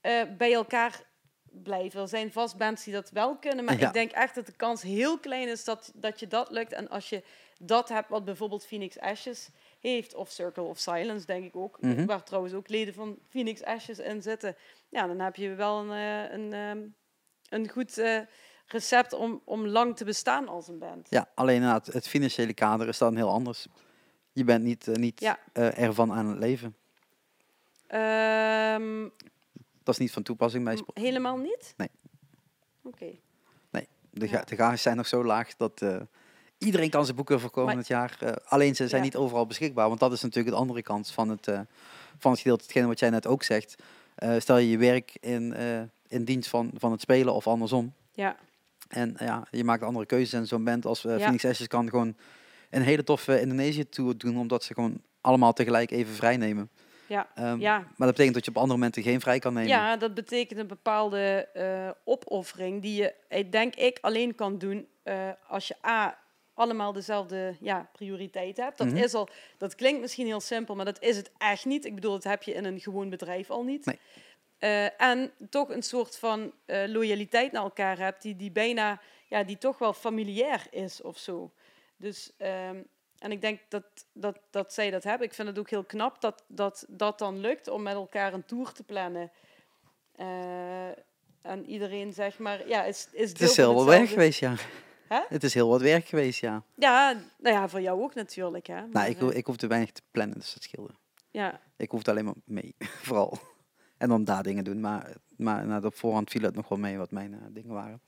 eh, 0.00 0.22
bij 0.38 0.52
elkaar 0.52 1.06
blijven. 1.50 2.00
Er 2.00 2.08
zijn 2.08 2.32
vast 2.32 2.56
bands 2.56 2.84
die 2.84 2.92
dat 2.92 3.10
wel 3.10 3.36
kunnen, 3.36 3.64
maar 3.64 3.78
Ja. 3.78 3.86
ik 3.86 3.92
denk 3.92 4.10
echt 4.12 4.34
dat 4.34 4.46
de 4.46 4.52
kans 4.56 4.82
heel 4.82 5.18
klein 5.18 5.48
is 5.48 5.64
dat, 5.64 5.92
dat 5.94 6.20
je 6.20 6.26
dat 6.26 6.50
lukt. 6.50 6.72
En 6.72 6.88
als 6.88 7.08
je 7.08 7.22
dat 7.58 7.88
hebt, 7.88 8.08
wat 8.08 8.24
bijvoorbeeld 8.24 8.66
Phoenix 8.66 8.98
Ashes 8.98 9.48
heeft, 9.80 10.14
of 10.14 10.30
Circle 10.30 10.62
of 10.62 10.78
Silence, 10.78 11.26
denk 11.26 11.44
ik 11.44 11.56
ook, 11.56 11.80
Mhm. 11.80 12.06
waar 12.06 12.22
trouwens 12.24 12.54
ook 12.54 12.68
leden 12.68 12.94
van 12.94 13.18
Phoenix 13.28 13.62
Ashes 13.64 13.98
in 13.98 14.22
zitten, 14.22 14.56
ja, 14.88 15.06
dan 15.06 15.18
heb 15.20 15.36
je 15.36 15.54
wel 15.54 15.78
een, 15.78 15.90
eh, 15.90 16.32
een, 16.32 16.52
ehm, 16.52 16.78
een 17.48 17.68
goed 17.68 17.98
eh, 17.98 18.18
recept 18.66 19.12
om, 19.12 19.42
om 19.44 19.66
lang 19.66 19.96
te 19.96 20.04
bestaan 20.04 20.48
als 20.48 20.68
een 20.68 20.78
band. 20.78 21.06
Ja, 21.10 21.28
alleen 21.34 21.54
inderdaad, 21.56 21.86
het 21.86 22.08
financiële 22.08 22.54
kader 22.54 22.88
is 22.88 22.98
dan 22.98 23.16
heel 23.16 23.30
anders. 23.30 23.66
Je 24.32 24.44
bent 24.44 24.64
niet, 24.64 24.88
eh, 24.88 24.94
niet 24.94 25.20
Ja. 25.20 25.38
eh, 25.52 25.78
ervan 25.78 26.12
aan 26.12 26.26
het 26.26 26.38
leven. 26.38 26.76
Ehm, 27.86 29.08
Dat 29.82 29.94
is 29.96 30.02
niet 30.02 30.12
van 30.12 30.22
toepassing 30.22 30.64
bij 30.64 30.76
Spo- 30.76 30.92
helemaal 31.00 31.36
niet? 31.36 31.74
Nee. 31.76 31.90
Oké. 32.82 33.06
De, 34.10 34.28
Ja. 34.28 34.42
de 34.44 34.56
gages 34.56 34.82
zijn 34.82 34.96
nog 34.96 35.06
zo 35.06 35.24
laag 35.24 35.56
dat 35.56 35.82
iedereen 36.58 36.90
kan 36.90 37.04
zijn 37.04 37.16
boeken 37.16 37.40
voor 37.40 37.50
komend 37.50 37.86
jaar. 37.86 38.18
Alleen 38.44 38.74
ze 38.74 38.88
zijn 38.88 39.00
Ja. 39.02 39.06
niet 39.08 39.16
overal 39.16 39.46
beschikbaar. 39.46 39.88
Want 39.88 40.00
dat 40.00 40.12
is 40.12 40.22
natuurlijk 40.22 40.54
de 40.54 40.60
andere 40.60 40.82
kant 40.82 41.10
van 41.10 41.28
het, 41.28 41.44
van 42.18 42.30
het 42.30 42.40
gedeelte. 42.40 42.62
Hetgene 42.62 42.86
wat 42.86 42.98
jij 42.98 43.10
net 43.10 43.26
ook 43.26 43.42
zegt. 43.42 43.74
Stel 44.38 44.56
je 44.56 44.70
je 44.70 44.78
werk 44.78 45.16
in, 45.20 45.54
in 46.08 46.24
dienst 46.24 46.48
van, 46.48 46.70
van 46.74 46.92
het 46.92 47.00
spelen 47.00 47.34
of 47.34 47.46
andersom. 47.46 47.92
Ja. 48.12 48.36
En 48.88 49.16
eh, 49.16 49.26
ja, 49.26 49.46
je 49.50 49.64
maakt 49.64 49.82
andere 49.82 50.06
keuzes. 50.06 50.32
En 50.32 50.46
zo'n 50.46 50.64
band 50.64 50.86
als 50.86 51.04
eh, 51.04 51.12
Ja. 51.12 51.18
Phoenix 51.18 51.44
Ashes 51.44 51.66
kan 51.66 51.88
gewoon 51.88 52.16
een 52.70 52.82
hele 52.82 53.04
toffe 53.04 53.40
Indonesië-tour 53.40 54.18
doen. 54.18 54.38
Omdat 54.38 54.64
ze 54.64 54.74
gewoon 54.74 55.02
allemaal 55.20 55.52
tegelijk 55.52 55.90
even 55.90 56.14
vrij 56.14 56.36
nemen. 56.36 56.70
Ja, 57.06 57.28
Ehm, 57.34 57.60
ja. 57.60 57.78
Maar 57.78 58.06
dat 58.06 58.10
betekent 58.10 58.34
dat 58.34 58.44
je 58.44 58.50
op 58.50 58.56
andere 58.56 58.74
momenten 58.78 59.02
geen 59.02 59.20
vrij 59.20 59.38
kan 59.38 59.52
nemen. 59.52 59.68
ja, 59.68 59.96
dat 59.96 60.14
betekent 60.14 60.58
een 60.60 60.66
bepaalde 60.66 61.48
eh, 61.54 61.90
opoffering 62.04 62.82
die 62.82 63.02
je, 63.02 63.14
ik 63.28 63.52
denk 63.52 63.74
ik, 63.74 63.98
alleen 64.00 64.34
kan 64.34 64.58
doen 64.58 64.86
eh, 65.02 65.28
als 65.48 65.68
je 65.68 65.74
A, 65.86 66.18
allemaal 66.54 66.92
dezelfde 66.92 67.56
ja, 67.60 67.88
prioriteit 67.92 68.56
hebt. 68.56 68.78
Dat, 68.78 68.86
Mhm. 68.86 68.96
is 68.96 69.14
al, 69.14 69.28
dat 69.58 69.74
klinkt 69.74 70.00
misschien 70.00 70.26
heel 70.26 70.40
simpel, 70.40 70.74
maar 70.74 70.84
dat 70.84 71.02
is 71.02 71.16
het 71.16 71.30
echt 71.38 71.64
niet. 71.64 71.84
Ik 71.84 71.94
bedoel, 71.94 72.12
dat 72.12 72.24
heb 72.24 72.42
je 72.42 72.52
in 72.54 72.64
een 72.64 72.80
gewoon 72.80 73.10
bedrijf 73.10 73.50
al 73.50 73.64
niet. 73.64 73.84
Nee. 73.86 73.98
Eh, 74.58 75.00
en 75.00 75.32
toch 75.50 75.68
een 75.68 75.82
soort 75.82 76.16
van 76.18 76.52
eh, 76.66 76.82
loyaliteit 76.86 77.52
naar 77.52 77.62
elkaar 77.62 77.98
hebt, 77.98 78.22
die, 78.22 78.36
die 78.36 78.50
bijna, 78.50 79.00
ja, 79.28 79.42
die 79.44 79.58
toch 79.58 79.78
wel 79.78 79.92
familiair 79.92 80.66
is 80.70 81.02
of 81.02 81.18
zo. 81.18 81.50
Dus, 81.96 82.32
ehm, 82.36 82.76
en 83.18 83.32
ik 83.32 83.40
denk 83.40 83.60
dat, 83.68 83.84
dat, 84.12 84.38
dat 84.50 84.72
zij 84.72 84.90
dat 84.90 85.04
hebben. 85.04 85.26
Ik 85.26 85.34
vind 85.34 85.48
het 85.48 85.58
ook 85.58 85.70
heel 85.70 85.84
knap 85.84 86.20
dat 86.20 86.44
dat, 86.46 86.84
dat 86.88 87.18
dan 87.18 87.38
lukt 87.40 87.68
om 87.68 87.82
met 87.82 87.94
elkaar 87.94 88.32
een 88.32 88.44
tour 88.44 88.72
te 88.72 88.82
plannen. 88.82 89.30
Eh, 90.16 90.88
en 91.42 91.64
iedereen, 91.66 92.12
zeg 92.12 92.38
maar, 92.38 92.68
ja, 92.68 92.84
is, 92.84 93.08
is 93.12 93.28
Het 93.28 93.40
is 93.40 93.56
heel 93.56 93.74
wat 93.74 93.84
werk 93.84 94.08
geweest, 94.08 94.38
ja. 94.40 94.54
Hè? 95.08 95.20
Het 95.28 95.42
is 95.44 95.54
heel 95.54 95.68
wat 95.68 95.80
werk 95.80 96.06
geweest, 96.06 96.40
ja. 96.40 96.62
Ja, 96.74 97.12
nou 97.38 97.54
ja, 97.56 97.68
voor 97.68 97.80
jou 97.80 98.02
ook 98.02 98.14
natuurlijk. 98.14 98.66
Hè? 98.66 98.74
Nou, 98.74 98.88
Maar, 98.92 99.08
ik, 99.08 99.16
eh, 99.16 99.22
ho- 99.22 99.30
ik 99.30 99.46
hoefde 99.46 99.66
weinig 99.66 99.90
te 99.92 100.02
plannen, 100.10 100.38
dus 100.38 100.54
dat 100.54 100.62
scheelde. 100.62 100.92
ja, 101.30 101.60
Ik 101.76 101.90
hoefde 101.90 102.10
alleen 102.10 102.24
maar 102.24 102.34
mee, 102.44 102.74
vooral. 103.06 103.38
En 103.98 104.08
dan 104.08 104.24
daar 104.24 104.42
dingen 104.42 104.64
doen. 104.64 104.80
Maar, 104.80 105.16
maar 105.36 105.66
nou, 105.66 105.84
op 105.84 105.94
voorhand 105.94 106.30
viel 106.30 106.42
het 106.42 106.54
nog 106.54 106.68
wel 106.68 106.78
mee 106.78 106.98
wat 106.98 107.10
mijn 107.10 107.32
eh, 107.32 107.38
dingen 107.50 107.74
waren. 107.74 108.00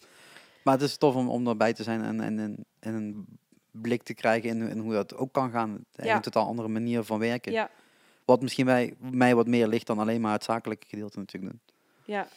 Maar 0.65 0.75
het 0.75 0.83
is 0.83 0.97
tof 0.97 1.15
om, 1.15 1.29
om 1.29 1.49
erbij 1.49 1.73
te 1.73 1.83
zijn 1.83 2.03
en, 2.03 2.21
en, 2.21 2.39
en, 2.39 2.65
en 2.79 2.95
een 2.95 3.39
blik 3.71 4.03
te 4.03 4.15
krijgen 4.15 4.49
in, 4.49 4.69
in 4.69 4.79
hoe 4.79 4.93
dat 4.93 5.17
ook 5.17 5.33
kan 5.33 5.51
gaan. 5.51 5.85
Ja. 5.91 6.15
Een 6.15 6.21
totaal 6.21 6.47
andere 6.47 6.69
manier 6.69 7.03
van 7.03 7.19
werken. 7.19 7.53
ja, 7.53 7.71
Wat 8.25 8.43
misschien 8.43 8.65
bij 8.65 8.95
mij 8.99 9.35
wat 9.35 9.47
meer 9.47 9.67
ligt 9.67 9.87
dan 9.87 9.99
alleen 9.99 10.21
maar 10.21 10.33
het 10.33 10.45
zakelijke 10.45 10.87
gedeelte 10.87 11.19
natuurlijk 11.19 11.53
doen. 11.53 11.63
ja. 12.05 12.29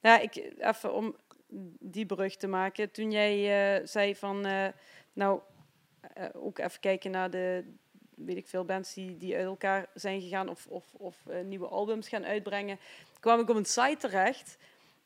Nou, 0.00 0.22
ik, 0.22 0.52
even 0.58 0.94
om 0.94 1.16
die 1.80 2.06
brug 2.06 2.36
te 2.36 2.46
maken. 2.46 2.90
Toen 2.90 3.10
jij 3.10 3.34
eh, 3.80 3.86
zei 3.86 4.14
van, 4.16 4.46
eh, 4.46 4.68
nou, 5.12 5.40
ook 6.32 6.58
even 6.58 6.80
kijken 6.80 7.10
naar 7.10 7.30
de, 7.30 7.64
weet 8.14 8.36
ik 8.36 8.48
veel, 8.48 8.64
bands 8.64 8.94
die, 8.94 9.16
die 9.16 9.36
uit 9.36 9.44
elkaar 9.44 9.86
zijn 9.94 10.20
gegaan 10.20 10.48
of, 10.48 10.66
of, 10.68 10.84
of 10.92 11.16
eh, 11.26 11.40
nieuwe 11.40 11.66
albums 11.66 12.08
gaan 12.08 12.24
uitbrengen, 12.24 12.78
kwam 13.20 13.40
ik 13.40 13.48
op 13.48 13.56
een 13.56 13.64
site 13.64 13.96
terecht. 13.98 14.58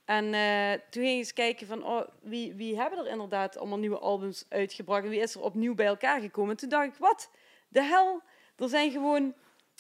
En 0.05 0.35
eh, 0.35 0.73
toen 0.73 1.03
ging 1.03 1.13
ik 1.13 1.19
eens 1.19 1.33
kijken 1.33 1.67
van, 1.67 1.85
oh, 1.85 2.09
wie, 2.21 2.55
wie 2.55 2.77
hebben 2.77 2.99
er 2.99 3.11
inderdaad 3.11 3.57
allemaal 3.59 3.79
nieuwe 3.79 3.99
albums 3.99 4.45
uitgebracht 4.49 5.05
en 5.05 5.11
wie 5.11 5.21
is 5.21 5.35
er 5.35 5.41
opnieuw 5.41 5.75
bij 5.75 5.87
elkaar 5.87 6.21
gekomen? 6.21 6.51
En 6.51 6.57
toen 6.57 6.69
dacht 6.69 6.87
ik, 6.87 6.95
wat 6.99 7.31
de 7.69 7.83
hel? 7.83 8.23
Er 8.57 8.69
zijn 8.69 8.91
gewoon 8.91 9.35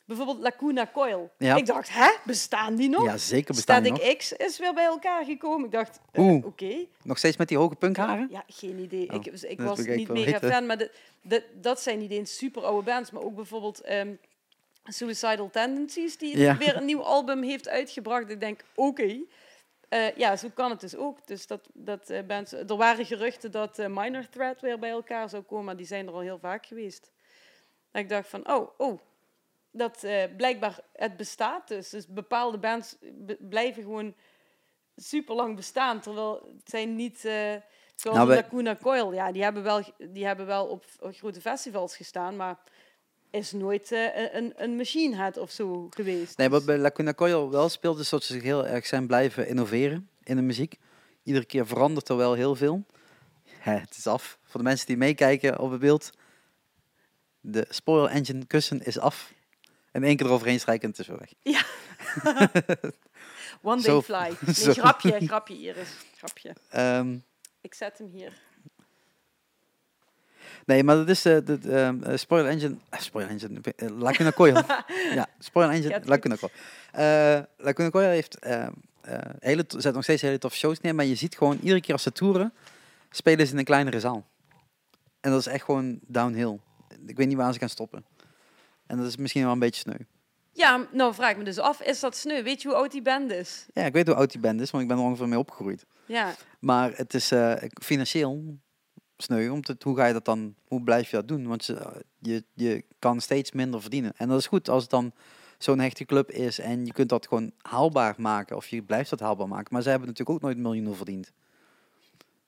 bijvoorbeeld 0.06 0.38
Lacuna 0.38 0.90
Coil. 0.92 1.30
Ja. 1.38 1.56
Ik 1.56 1.66
dacht, 1.66 1.92
hè, 1.92 2.10
bestaan 2.24 2.74
die 2.74 2.88
nog? 2.88 3.04
Ja, 3.04 3.16
zeker 3.16 3.54
bestaan 3.54 3.82
die 3.82 3.94
Static 3.94 4.18
X 4.18 4.32
is 4.32 4.58
weer 4.58 4.74
bij 4.74 4.84
elkaar 4.84 5.24
gekomen. 5.24 5.64
Ik 5.66 5.72
dacht, 5.72 6.00
Oeh. 6.16 6.44
oké. 6.44 6.86
Nog 7.02 7.18
steeds 7.18 7.36
met 7.36 7.48
die 7.48 7.58
hoge 7.58 7.74
punkharen? 7.74 8.28
Ja, 8.30 8.44
geen 8.48 8.78
idee. 8.78 9.08
Oh, 9.10 9.14
ik 9.14 9.30
dus 9.30 9.42
ik 9.44 9.60
was 9.60 9.78
niet 9.78 10.08
mega 10.08 10.38
fan, 10.38 10.66
maar 10.66 10.78
de, 10.78 10.90
de, 11.20 11.44
dat 11.60 11.80
zijn 11.80 11.98
niet 11.98 12.10
eens 12.10 12.36
super 12.36 12.62
oude 12.64 12.84
bands, 12.84 13.10
maar 13.10 13.22
ook 13.22 13.34
bijvoorbeeld 13.34 13.80
ehm, 13.80 14.14
Suicidal 14.84 15.50
Tendencies, 15.50 16.18
die 16.18 16.38
Ja. 16.38 16.56
weer 16.56 16.76
een 16.76 16.84
nieuw 16.84 17.02
album 17.02 17.42
heeft 17.42 17.68
uitgebracht. 17.68 18.30
Ik 18.30 18.40
denk, 18.40 18.60
oké. 18.74 19.16
Eh, 19.88 20.16
ja, 20.16 20.36
zo 20.36 20.48
kan 20.54 20.70
het 20.70 20.80
dus 20.80 20.96
ook. 20.96 21.26
Dus 21.26 21.46
dat, 21.46 21.68
dat 21.72 22.10
eh, 22.10 22.22
bands, 22.26 22.52
er 22.52 22.76
waren 22.76 23.06
geruchten 23.06 23.50
dat 23.50 23.76
Minor 23.78 24.28
Threat 24.28 24.60
weer 24.60 24.78
bij 24.78 24.90
elkaar 24.90 25.28
zou 25.28 25.42
komen, 25.42 25.64
maar 25.64 25.76
die 25.76 25.86
zijn 25.86 26.06
er 26.06 26.12
al 26.12 26.20
heel 26.20 26.38
vaak 26.38 26.66
geweest. 26.66 27.10
Ik 27.92 28.08
dacht 28.08 28.28
van, 28.28 28.50
oh, 28.50 28.68
oh, 28.76 29.00
dat 29.76 30.04
eh, 30.04 30.22
blijkbaar 30.36 30.80
het 30.92 31.16
bestaat 31.16 31.68
dus. 31.68 31.88
Dus 31.88 32.06
bepaalde 32.06 32.58
bands 32.58 32.96
blijven 33.38 33.82
gewoon 33.82 34.14
super 34.96 35.34
lang 35.34 35.56
bestaan, 35.56 36.00
terwijl 36.00 36.52
het 36.58 36.70
zijn 36.70 36.94
niet... 36.94 37.24
eh 37.24 37.54
zoals 37.96 38.16
Nou, 38.16 38.28
Lacuna 38.34 38.76
Coil, 38.76 39.12
ja, 39.12 39.32
die 39.32 39.42
hebben 39.42 39.62
wel, 39.62 39.82
die 39.98 40.26
hebben 40.26 40.46
wel 40.46 40.66
op 40.66 40.84
op 41.00 41.14
grote 41.14 41.40
festivals 41.40 41.96
gestaan, 41.96 42.36
maar 42.36 42.58
is 43.30 43.52
nooit 43.52 43.92
eh, 43.92 44.34
een, 44.34 44.52
een 44.56 44.76
machine 44.76 45.16
head 45.16 45.36
of 45.36 45.50
zo 45.50 45.86
geweest. 45.90 46.38
Nee, 46.38 46.48
Dus- 46.48 46.56
wat 46.56 46.66
bij 46.66 46.78
Lacuna 46.78 47.14
Coil 47.14 47.50
wel 47.50 47.68
speelt, 47.68 47.98
is 47.98 48.08
dat 48.08 48.24
ze 48.24 48.32
zich 48.32 48.42
heel 48.42 48.66
erg 48.66 48.86
zijn 48.86 49.06
blijven 49.06 49.48
innoveren 49.48 50.08
in 50.22 50.36
de 50.36 50.42
muziek. 50.42 50.78
Iedere 51.22 51.44
keer 51.44 51.66
verandert 51.66 52.08
er 52.08 52.16
wel 52.16 52.34
heel 52.34 52.54
veel. 52.54 52.84
Het 53.58 53.96
is 53.96 54.06
af. 54.06 54.38
Voor 54.42 54.60
de 54.60 54.66
mensen 54.66 54.86
die 54.86 54.96
meekijken 54.96 55.58
op 55.58 55.70
het 55.70 55.80
beeld. 55.80 56.10
De 57.40 57.66
spoiler 57.68 58.10
engine 58.10 58.46
kussen 58.46 58.84
is 58.84 58.98
af. 58.98 59.32
En 59.96 60.02
één 60.04 60.16
keer 60.16 60.26
eroverheen 60.26 60.60
strijken 60.60 60.82
en 60.84 60.90
het 60.90 60.98
is 60.98 61.06
weer 61.06 61.18
weg. 61.18 61.32
One 63.62 63.80
Zo- 63.80 63.92
Day 63.92 64.02
Fly. 64.02 64.36
Nee, 64.46 64.54
zo. 64.54 64.72
grapje, 64.72 65.26
grapje, 65.26 65.58
Iris. 65.58 65.88
Grapje. 66.16 66.52
Ehm, 66.68 67.16
Ik 67.60 67.74
zet 67.74 67.98
hem 67.98 68.10
hier. 68.12 68.32
nee, 70.66 70.84
maar 70.84 70.96
dat 70.96 71.08
is 71.08 71.22
de, 71.22 71.42
de, 71.42 71.58
de, 71.58 71.72
ehm, 71.80 72.02
eh, 72.02 72.16
spoiler 72.16 72.50
engine. 72.50 72.76
eh, 72.88 73.00
spoiler 73.00 73.30
engine. 73.32 73.60
eh, 73.76 73.88
Lacuna 73.98 74.32
Coil. 74.32 74.54
ja, 75.14 75.26
spoiler 75.38 75.72
engine. 75.74 75.92
Gaat 75.92 76.00
goed. 76.00 76.08
Lacuna 76.10 76.36
Coil. 76.36 76.52
Eh, 76.92 77.42
Lacuna 77.56 77.90
Coil 77.90 78.08
heeft 78.08 78.38
ehm, 78.38 78.72
eh, 79.00 79.18
hele, 79.40 79.64
zet 79.68 79.94
nog 79.94 80.02
steeds 80.02 80.22
hele 80.22 80.38
toffe 80.38 80.58
shows 80.58 80.80
neer. 80.80 80.94
Maar 80.94 81.04
je 81.04 81.14
ziet 81.14 81.36
gewoon 81.36 81.58
iedere 81.62 81.80
keer 81.80 81.92
als 81.92 82.02
ze 82.02 82.12
toeren, 82.12 82.52
spelen 83.10 83.46
ze 83.46 83.52
in 83.52 83.58
een 83.58 83.64
kleinere 83.64 84.00
zaal. 84.00 84.26
En 85.20 85.30
dat 85.30 85.40
is 85.40 85.46
echt 85.46 85.64
gewoon 85.64 85.98
downhill. 86.06 86.58
Ik 87.06 87.16
weet 87.16 87.26
niet 87.28 87.36
waar 87.36 87.52
ze 87.52 87.58
gaan 87.58 87.68
stoppen. 87.68 88.04
En 88.86 88.96
dat 88.96 89.06
is 89.06 89.16
misschien 89.16 89.42
wel 89.42 89.52
een 89.52 89.58
beetje 89.58 89.80
sneu. 89.80 90.04
Ja, 90.52 90.86
nou 90.92 91.14
vraag 91.14 91.30
ik 91.30 91.36
me 91.36 91.44
dus 91.44 91.58
af, 91.58 91.80
is 91.80 92.00
dat 92.00 92.16
sneu? 92.16 92.42
Weet 92.42 92.62
je 92.62 92.68
hoe 92.68 92.76
oud 92.76 92.90
die 92.90 93.02
band 93.02 93.30
is? 93.30 93.66
Ja, 93.72 93.84
ik 93.84 93.92
weet 93.92 94.06
hoe 94.06 94.16
oud 94.16 94.30
die 94.30 94.40
band 94.40 94.60
is, 94.60 94.70
want 94.70 94.82
ik 94.82 94.88
ben 94.88 94.98
er 94.98 95.04
ongeveer 95.04 95.28
mee 95.28 95.38
opgegroeid. 95.38 95.86
Ja, 96.06 96.34
Maar 96.60 96.92
het 96.96 97.14
is 97.14 97.30
eh, 97.30 97.54
financieel 97.82 98.58
sneu. 99.16 99.48
Om 99.48 99.62
te, 99.62 99.76
hoe 99.80 99.96
ga 99.96 100.06
je 100.06 100.12
dat 100.12 100.24
dan, 100.24 100.54
hoe 100.68 100.82
blijf 100.82 101.10
je 101.10 101.16
dat 101.16 101.28
doen? 101.28 101.46
Want 101.46 101.64
je, 101.64 102.04
je, 102.18 102.44
je 102.54 102.84
kan 102.98 103.20
steeds 103.20 103.52
minder 103.52 103.80
verdienen. 103.80 104.12
En 104.16 104.28
dat 104.28 104.38
is 104.38 104.46
goed 104.46 104.68
als 104.68 104.82
het 104.82 104.90
dan 104.90 105.12
zo'n 105.58 105.78
hechte 105.78 106.04
club 106.04 106.30
is 106.30 106.58
en 106.58 106.86
je 106.86 106.92
kunt 106.92 107.08
dat 107.08 107.26
gewoon 107.26 107.52
haalbaar 107.58 108.14
maken. 108.18 108.56
Of 108.56 108.66
je 108.66 108.82
blijft 108.82 109.10
dat 109.10 109.20
haalbaar 109.20 109.48
maken. 109.48 109.68
Maar 109.72 109.82
zij 109.82 109.90
hebben 109.90 110.08
natuurlijk 110.08 110.36
ook 110.36 110.44
nooit 110.44 110.58
miljoenen 110.58 110.96
verdiend. 110.96 111.32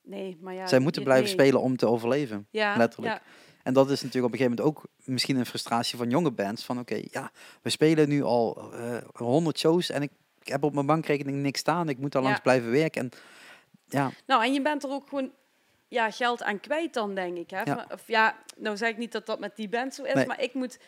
nee, 0.02 0.38
maar 0.40 0.54
ja. 0.54 0.66
zij 0.66 0.78
moeten 0.78 1.02
blijven 1.02 1.24
nee. 1.24 1.34
spelen 1.34 1.60
om 1.60 1.76
te 1.76 1.86
overleven. 1.86 2.46
Ja, 2.50 2.76
letterlijk. 2.76 3.14
Ja, 3.14 3.22
En 3.68 3.74
dat 3.74 3.90
is 3.90 4.02
natuurlijk 4.02 4.34
op 4.34 4.40
een 4.40 4.46
gegeven 4.46 4.62
moment 4.64 4.76
ook 4.82 4.90
misschien 5.04 5.36
een 5.36 5.46
frustratie 5.46 5.98
van 5.98 6.10
jonge 6.10 6.30
bands. 6.30 6.64
Van 6.64 6.78
oké, 6.78 7.00
ja, 7.10 7.30
we 7.62 7.70
spelen 7.70 8.08
nu 8.08 8.22
al 8.22 8.72
eh 8.72 8.96
100 9.14 9.58
shows 9.58 9.90
en 9.90 10.02
ik, 10.02 10.10
ik 10.40 10.48
heb 10.48 10.62
op 10.62 10.74
mijn 10.74 10.86
bankrekening 10.86 11.36
niks 11.36 11.60
staan. 11.60 11.88
Ik 11.88 11.98
moet 11.98 12.12
Ja. 12.12 12.20
langs 12.20 12.40
blijven 12.40 12.70
werken. 12.70 13.00
En 13.02 13.10
ja, 13.88 14.10
Nou, 14.26 14.44
en 14.44 14.52
je 14.52 14.62
bent 14.62 14.82
er 14.84 14.90
ook 14.90 15.08
gewoon 15.08 15.30
ja, 15.88 16.10
geld 16.10 16.42
aan 16.42 16.60
kwijt 16.60 16.94
dan, 16.94 17.14
denk 17.14 17.36
ik. 17.36 17.50
Hè? 17.50 17.62
Ja. 17.62 17.86
Of 17.92 18.02
ja, 18.06 18.36
nou 18.56 18.76
zeg 18.76 18.90
ik 18.90 18.96
niet 18.96 19.12
dat 19.12 19.26
dat 19.26 19.38
met 19.40 19.56
die 19.56 19.68
band 19.68 19.94
zo 19.94 20.02
is, 20.02 20.14
Nee. 20.14 20.26
maar 20.26 20.42
ik 20.42 20.54
moet 20.54 20.78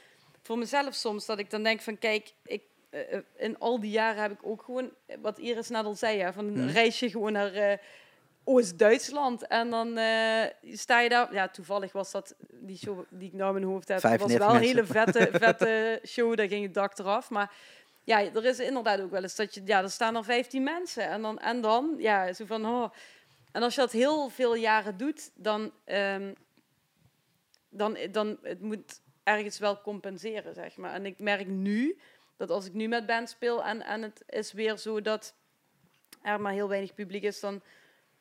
voor 0.42 0.58
mezelf 0.58 0.94
soms 0.94 1.26
dat 1.26 1.38
ik 1.38 1.50
dan 1.50 1.62
denk 1.62 1.80
van, 1.80 1.98
kijk, 1.98 2.32
ik, 2.44 2.62
eh, 2.90 3.12
eh, 3.14 3.20
in 3.36 3.58
al 3.58 3.80
die 3.80 3.90
jaren 3.90 4.22
heb 4.22 4.32
ik 4.32 4.46
ook 4.46 4.62
gewoon, 4.62 4.90
wat 5.22 5.38
Iris 5.38 5.68
net 5.68 5.84
al 5.84 5.94
zei, 5.94 6.18
hè, 6.20 6.32
van 6.32 6.44
een 6.46 6.52
Mhm. 6.64 6.68
reisje 6.72 7.10
gewoon 7.10 7.32
naar 7.32 7.80
Oost-Duitsland. 8.50 9.46
En 9.46 9.70
dan 9.70 9.96
eh, 9.96 10.44
sta 10.62 11.00
je 11.00 11.08
daar, 11.08 11.34
ja, 11.34 11.48
toevallig 11.48 11.92
was 11.92 12.10
dat 12.10 12.34
die 12.50 12.76
show 12.76 13.04
die 13.08 13.28
ik 13.28 13.34
nou 13.34 13.48
in 13.48 13.60
mijn 13.60 13.72
hoofd 13.72 13.88
heb, 13.88 14.00
was 14.00 14.10
95 14.10 14.46
wel 14.46 14.56
een 14.56 14.62
hele 14.62 14.84
vette, 14.84 15.28
vette 15.46 16.00
show, 16.06 16.36
daar 16.36 16.48
ging 16.48 16.64
het 16.64 16.74
dak 16.74 16.98
eraf. 16.98 17.30
Maar 17.30 17.52
ja, 18.04 18.20
er 18.20 18.44
is 18.44 18.58
inderdaad 18.58 19.00
ook 19.00 19.10
wel 19.10 19.22
eens 19.22 19.36
dat 19.36 19.54
je, 19.54 19.62
ja, 19.64 19.82
er 19.82 19.90
staan 19.90 20.16
er 20.16 20.24
15 20.24 20.62
mensen. 20.62 21.04
En 21.04 21.22
dan, 21.22 21.38
en 21.38 21.60
dan 21.60 21.94
ja, 21.98 22.32
zo 22.32 22.44
van, 22.44 22.66
oh. 22.66 22.90
En 23.52 23.62
als 23.62 23.74
je 23.74 23.80
dat 23.80 23.92
heel 23.92 24.28
veel 24.28 24.54
jaren 24.54 24.96
doet, 24.96 25.30
dan, 25.34 25.72
ehm, 25.84 26.34
dan, 27.68 27.98
dan 28.10 28.38
het 28.42 28.60
moet 28.60 29.00
ergens 29.22 29.58
wel 29.58 29.80
compenseren, 29.80 30.54
zeg 30.54 30.76
maar. 30.76 30.92
En 30.92 31.06
ik 31.06 31.18
merk 31.18 31.46
nu 31.46 31.98
dat 32.36 32.50
als 32.50 32.66
ik 32.66 32.72
nu 32.72 32.88
met 32.88 33.06
band 33.06 33.28
speel 33.28 33.64
en, 33.64 33.82
en 33.82 34.02
het 34.02 34.22
is 34.26 34.52
weer 34.52 34.76
zo 34.76 35.00
dat 35.00 35.34
er 36.22 36.40
maar 36.40 36.52
heel 36.52 36.68
weinig 36.68 36.94
publiek 36.94 37.22
is, 37.22 37.40
dan, 37.40 37.62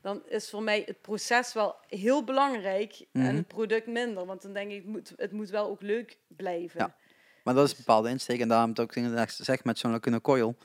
dan 0.01 0.21
is 0.27 0.49
voor 0.49 0.63
mij 0.63 0.83
het 0.85 1.01
proces 1.01 1.53
wel 1.53 1.75
heel 1.87 2.23
belangrijk 2.23 3.05
Mhm. 3.11 3.25
en 3.25 3.35
het 3.35 3.47
product 3.47 3.87
minder. 3.87 4.25
Want 4.25 4.41
dan 4.41 4.53
denk 4.53 4.71
ik, 4.71 4.77
het 4.77 4.85
moet, 4.85 5.13
het 5.15 5.31
moet 5.31 5.49
wel 5.49 5.69
ook 5.69 5.81
leuk 5.81 6.17
blijven. 6.27 6.79
Ja. 6.79 6.95
Maar 7.43 7.53
dat 7.53 7.65
is 7.65 7.71
een 7.71 7.77
bepaalde 7.77 8.09
insteek. 8.09 8.39
En 8.39 8.47
daarom 8.47 8.69
heb 8.69 8.77
ik 8.91 8.97
ook 8.97 9.29
gezegd 9.29 9.63
met 9.63 9.77
zo'n 9.77 9.91
Lacuna 9.91 10.19
Coil. 10.19 10.55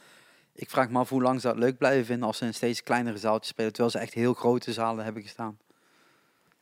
Ik 0.54 0.70
vraag 0.70 0.90
me 0.90 0.98
af 0.98 1.08
hoe 1.08 1.22
lang 1.22 1.40
ze 1.40 1.46
dat 1.46 1.56
leuk 1.56 1.78
blijven 1.78 2.04
vinden 2.04 2.26
als 2.26 2.38
ze 2.38 2.44
in 2.44 2.54
steeds 2.54 2.82
kleinere 2.82 3.18
zaaltjes 3.18 3.48
spelen. 3.48 3.70
Terwijl 3.72 3.92
ze 3.92 3.98
echt 3.98 4.14
heel 4.14 4.34
grote 4.34 4.72
zalen 4.72 5.04
hebben 5.04 5.22
gestaan. 5.22 5.58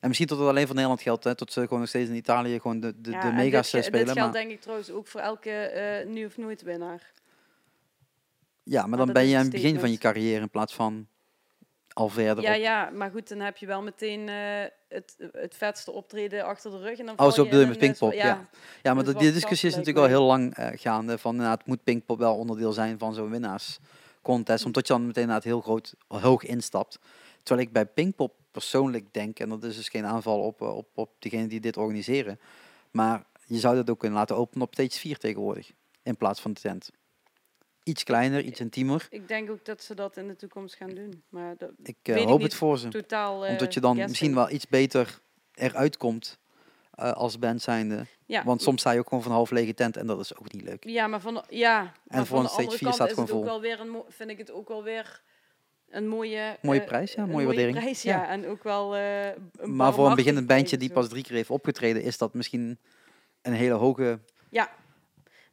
En 0.00 0.08
misschien 0.08 0.28
tot 0.28 0.38
het 0.38 0.48
alleen 0.48 0.64
voor 0.66 0.74
Nederland 0.74 1.02
geldt. 1.02 1.24
Hè, 1.24 1.34
tot 1.34 1.52
ze 1.52 1.60
gewoon 1.60 1.78
nog 1.80 1.88
steeds 1.88 2.08
in 2.10 2.16
Italië 2.16 2.60
gewoon 2.60 2.80
de, 2.80 3.00
de, 3.00 3.10
Ja, 3.10 3.20
de 3.20 3.26
en 3.28 3.34
mega's 3.34 3.70
dit, 3.70 3.80
eh, 3.80 3.86
spelen. 3.86 4.06
Dit 4.06 4.14
geldt 4.16 4.32
maar, 4.32 4.42
denk 4.42 4.52
ik 4.54 4.60
trouwens 4.60 4.90
ook 4.90 5.06
voor 5.06 5.20
elke 5.20 5.50
eh 5.50 6.06
nu 6.06 6.24
of 6.24 6.36
nooit 6.36 6.62
winnaar. 6.62 7.12
ja, 8.62 8.86
maar 8.86 8.98
dan 8.98 9.12
ben 9.12 9.26
je 9.26 9.36
aan 9.36 9.42
het 9.42 9.52
begin 9.52 9.80
van 9.80 9.90
je 9.90 9.98
carrière 9.98 10.40
in 10.40 10.50
plaats 10.50 10.74
van 10.74 11.06
al 11.94 12.08
verder 12.08 12.44
Ja, 12.44 12.54
op. 12.54 12.60
ja, 12.60 12.90
maar 12.90 13.10
goed, 13.10 13.28
dan 13.28 13.40
heb 13.40 13.56
je 13.56 13.66
wel 13.66 13.82
meteen 13.82 14.28
eh, 14.28 14.64
het, 14.88 15.16
het 15.32 15.54
vetste 15.54 15.90
optreden 15.92 16.44
achter 16.44 16.70
de 16.70 16.78
rug. 16.78 16.98
En 16.98 17.06
dan 17.06 17.18
Oh, 17.18 17.30
zo 17.32 17.44
bedoel 17.44 17.60
je 17.60 17.66
met 17.66 17.74
een, 17.74 17.80
Pinkpop, 17.80 18.10
eh, 18.10 18.16
ja. 18.18 18.48
Ja, 18.82 18.94
maar 18.94 19.06
is 19.06 19.14
die 19.14 19.32
discussie 19.32 19.68
is 19.68 19.74
natuurlijk 19.76 20.04
al 20.04 20.10
heel 20.10 20.24
lang 20.26 20.54
eh, 20.54 20.68
gaande. 20.80 21.18
Van 21.18 21.30
inderdaad, 21.34 21.66
moet 21.66 21.84
Pinkpop 21.84 22.18
wel 22.18 22.36
onderdeel 22.36 22.72
zijn 22.72 22.98
van 22.98 23.14
zo'n 23.14 23.30
winnaarscontest? 23.30 24.64
Omdat 24.64 24.86
je 24.86 24.92
dan 24.92 25.06
meteen 25.06 25.22
inderdaad 25.22 25.44
heel 25.44 25.60
groot, 25.60 25.94
hoog 26.08 26.44
instapt. 26.44 26.98
Terwijl 27.42 27.66
ik 27.66 27.72
bij 27.72 27.86
Pinkpop 27.86 28.34
persoonlijk 28.50 29.12
denk, 29.12 29.38
en 29.38 29.48
dat 29.48 29.64
is 29.64 29.76
dus 29.76 29.88
geen 29.88 30.04
aanval 30.06 30.40
op, 30.40 30.60
eh, 30.62 30.76
op, 30.76 30.88
op 30.94 31.10
degene 31.18 31.46
die 31.46 31.60
dit 31.60 31.76
organiseren. 31.76 32.40
Maar 32.90 33.24
je 33.46 33.58
zou 33.58 33.74
dat 33.76 33.90
ook 33.90 33.98
kunnen 33.98 34.18
laten 34.18 34.36
openen 34.36 34.66
op 34.66 34.74
stage 34.74 34.98
4 34.98 35.18
tegenwoordig. 35.18 35.70
In 36.02 36.16
plaats 36.16 36.40
van 36.40 36.52
de 36.52 36.60
tent. 36.60 36.90
Iets 37.82 38.02
kleiner, 38.04 38.40
iets 38.42 38.60
intiemer. 38.60 39.06
Ik 39.10 39.28
denk 39.28 39.50
ook 39.50 39.64
dat 39.64 39.82
ze 39.82 39.94
dat 39.94 40.16
in 40.16 40.28
de 40.28 40.36
toekomst 40.36 40.74
gaan 40.74 40.90
doen. 40.90 41.22
Maar 41.28 41.54
dat, 41.58 41.70
Ik 41.82 41.96
eh, 42.02 42.16
ik 42.16 42.22
hoop 42.26 42.38
niet. 42.38 42.42
het 42.46 42.54
voor 42.54 42.78
ze. 42.78 42.88
totaal. 42.88 43.44
eh, 43.46 43.50
Omdat 43.52 43.74
je 43.74 43.80
dan 43.80 43.90
guessing. 43.96 44.08
misschien 44.10 44.34
wel 44.34 44.50
iets 44.50 44.66
beter 44.68 45.20
eruit 45.54 45.96
komt 45.96 46.38
eh, 46.94 47.12
als 47.12 47.38
band 47.38 47.62
zijnde. 47.62 48.06
Ja, 48.26 48.44
Want 48.44 48.62
soms 48.62 48.80
sta 48.80 48.90
je 48.90 48.98
ook 48.98 49.08
gewoon 49.08 49.22
van 49.22 49.32
half 49.32 49.50
lege 49.50 49.74
tent 49.74 49.96
en 49.96 50.06
dat 50.06 50.20
is 50.20 50.36
ook 50.36 50.52
niet 50.52 50.62
leuk. 50.62 50.84
Ja, 50.84 51.06
maar 51.06 51.20
van, 51.20 51.44
ja, 51.48 51.92
maar 52.06 52.26
voor 52.26 52.26
van 52.26 52.36
een 52.38 52.42
de 52.44 52.50
andere 52.56 52.78
kant 52.78 52.94
staat 52.94 53.10
is 53.10 53.16
het 53.16 53.20
ook 53.24 53.28
vol. 53.28 53.44
wel 53.44 53.60
weer 53.60 53.80
een, 53.80 54.02
vind 54.08 54.30
ik 54.30 54.38
het 54.38 54.50
ook 54.52 54.68
wel 54.68 54.82
weer 54.82 55.22
een 55.90 56.08
mooie... 56.08 56.56
Mooie 56.62 56.84
prijs, 56.84 57.12
ja, 57.12 57.26
mooie 57.26 57.46
waardering. 57.46 57.78
prijs, 57.78 58.02
ja. 58.02 58.16
Ja. 58.16 58.28
En 58.28 58.46
ook 58.46 58.62
wel 58.62 58.88
Maar 59.64 59.94
voor 59.94 60.08
een 60.08 60.14
beginnend 60.14 60.46
bandje 60.46 60.76
die 60.76 60.92
pas 60.92 61.08
drie 61.08 61.22
keer 61.22 61.36
heeft 61.36 61.50
opgetreden, 61.50 62.02
is 62.02 62.18
dat 62.18 62.34
misschien 62.34 62.78
een 63.42 63.52
hele 63.52 63.74
hoge. 63.74 64.18
Ja, 64.50 64.70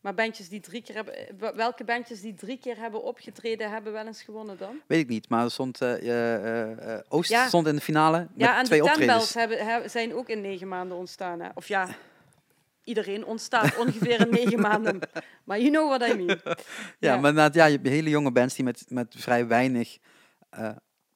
maar 0.02 0.14
bandjes 0.14 0.50
die 0.50 0.60
drie 0.60 0.82
keer 0.82 0.96
hebben... 0.96 1.16
eh, 1.28 1.34
wel- 1.38 1.56
Welke 1.56 1.84
bandjes 1.84 2.22
die 2.22 2.34
drie 2.34 2.58
keer 2.60 2.78
hebben 2.78 3.04
opgetreden, 3.04 3.70
hebben 3.72 3.94
wel 3.94 4.06
eens 4.06 4.22
gewonnen 4.24 4.58
dan? 4.58 4.82
Weet 4.88 5.00
ik 5.00 5.08
niet, 5.08 5.30
maar 5.30 5.52
stond, 5.52 5.82
eh, 5.82 7.00
Oost 7.08 7.30
Ja. 7.30 7.48
stond 7.48 7.68
in 7.68 7.76
de 7.76 7.82
finale 7.82 8.18
met 8.20 8.30
Ja, 8.36 8.58
en 8.60 8.64
twee 8.66 8.80
de 8.82 8.86
optredens. 8.86 9.34
Hebben, 9.34 9.66
hebben- 9.66 9.90
zijn 9.90 10.14
ook 10.14 10.30
in 10.30 10.42
negen 10.42 10.68
maanden 10.68 10.98
ontstaan. 10.98 11.40
Hè? 11.42 11.50
Of 11.54 11.68
ja, 11.68 11.88
iedereen 12.84 13.26
ontstaat 13.26 13.78
ongeveer 13.78 14.20
in 14.20 14.30
negen 14.30 14.60
maanden. 14.60 15.00
Maar 15.46 15.60
you 15.60 15.72
know 15.72 15.88
what 15.90 16.10
I 16.12 16.14
mean. 16.16 16.40
Ja, 16.46 16.56
Ja. 17.00 17.10
maar 17.18 17.30
inderdaad, 17.30 17.54
ja, 17.54 17.66
je 17.66 17.76
hebt 17.76 17.88
hele 17.88 18.10
jonge 18.10 18.32
bands 18.32 18.56
die 18.56 18.66
met, 18.66 18.86
met 18.88 19.16
vrij 19.18 19.48
weinig 19.48 19.98
eh 20.50 20.70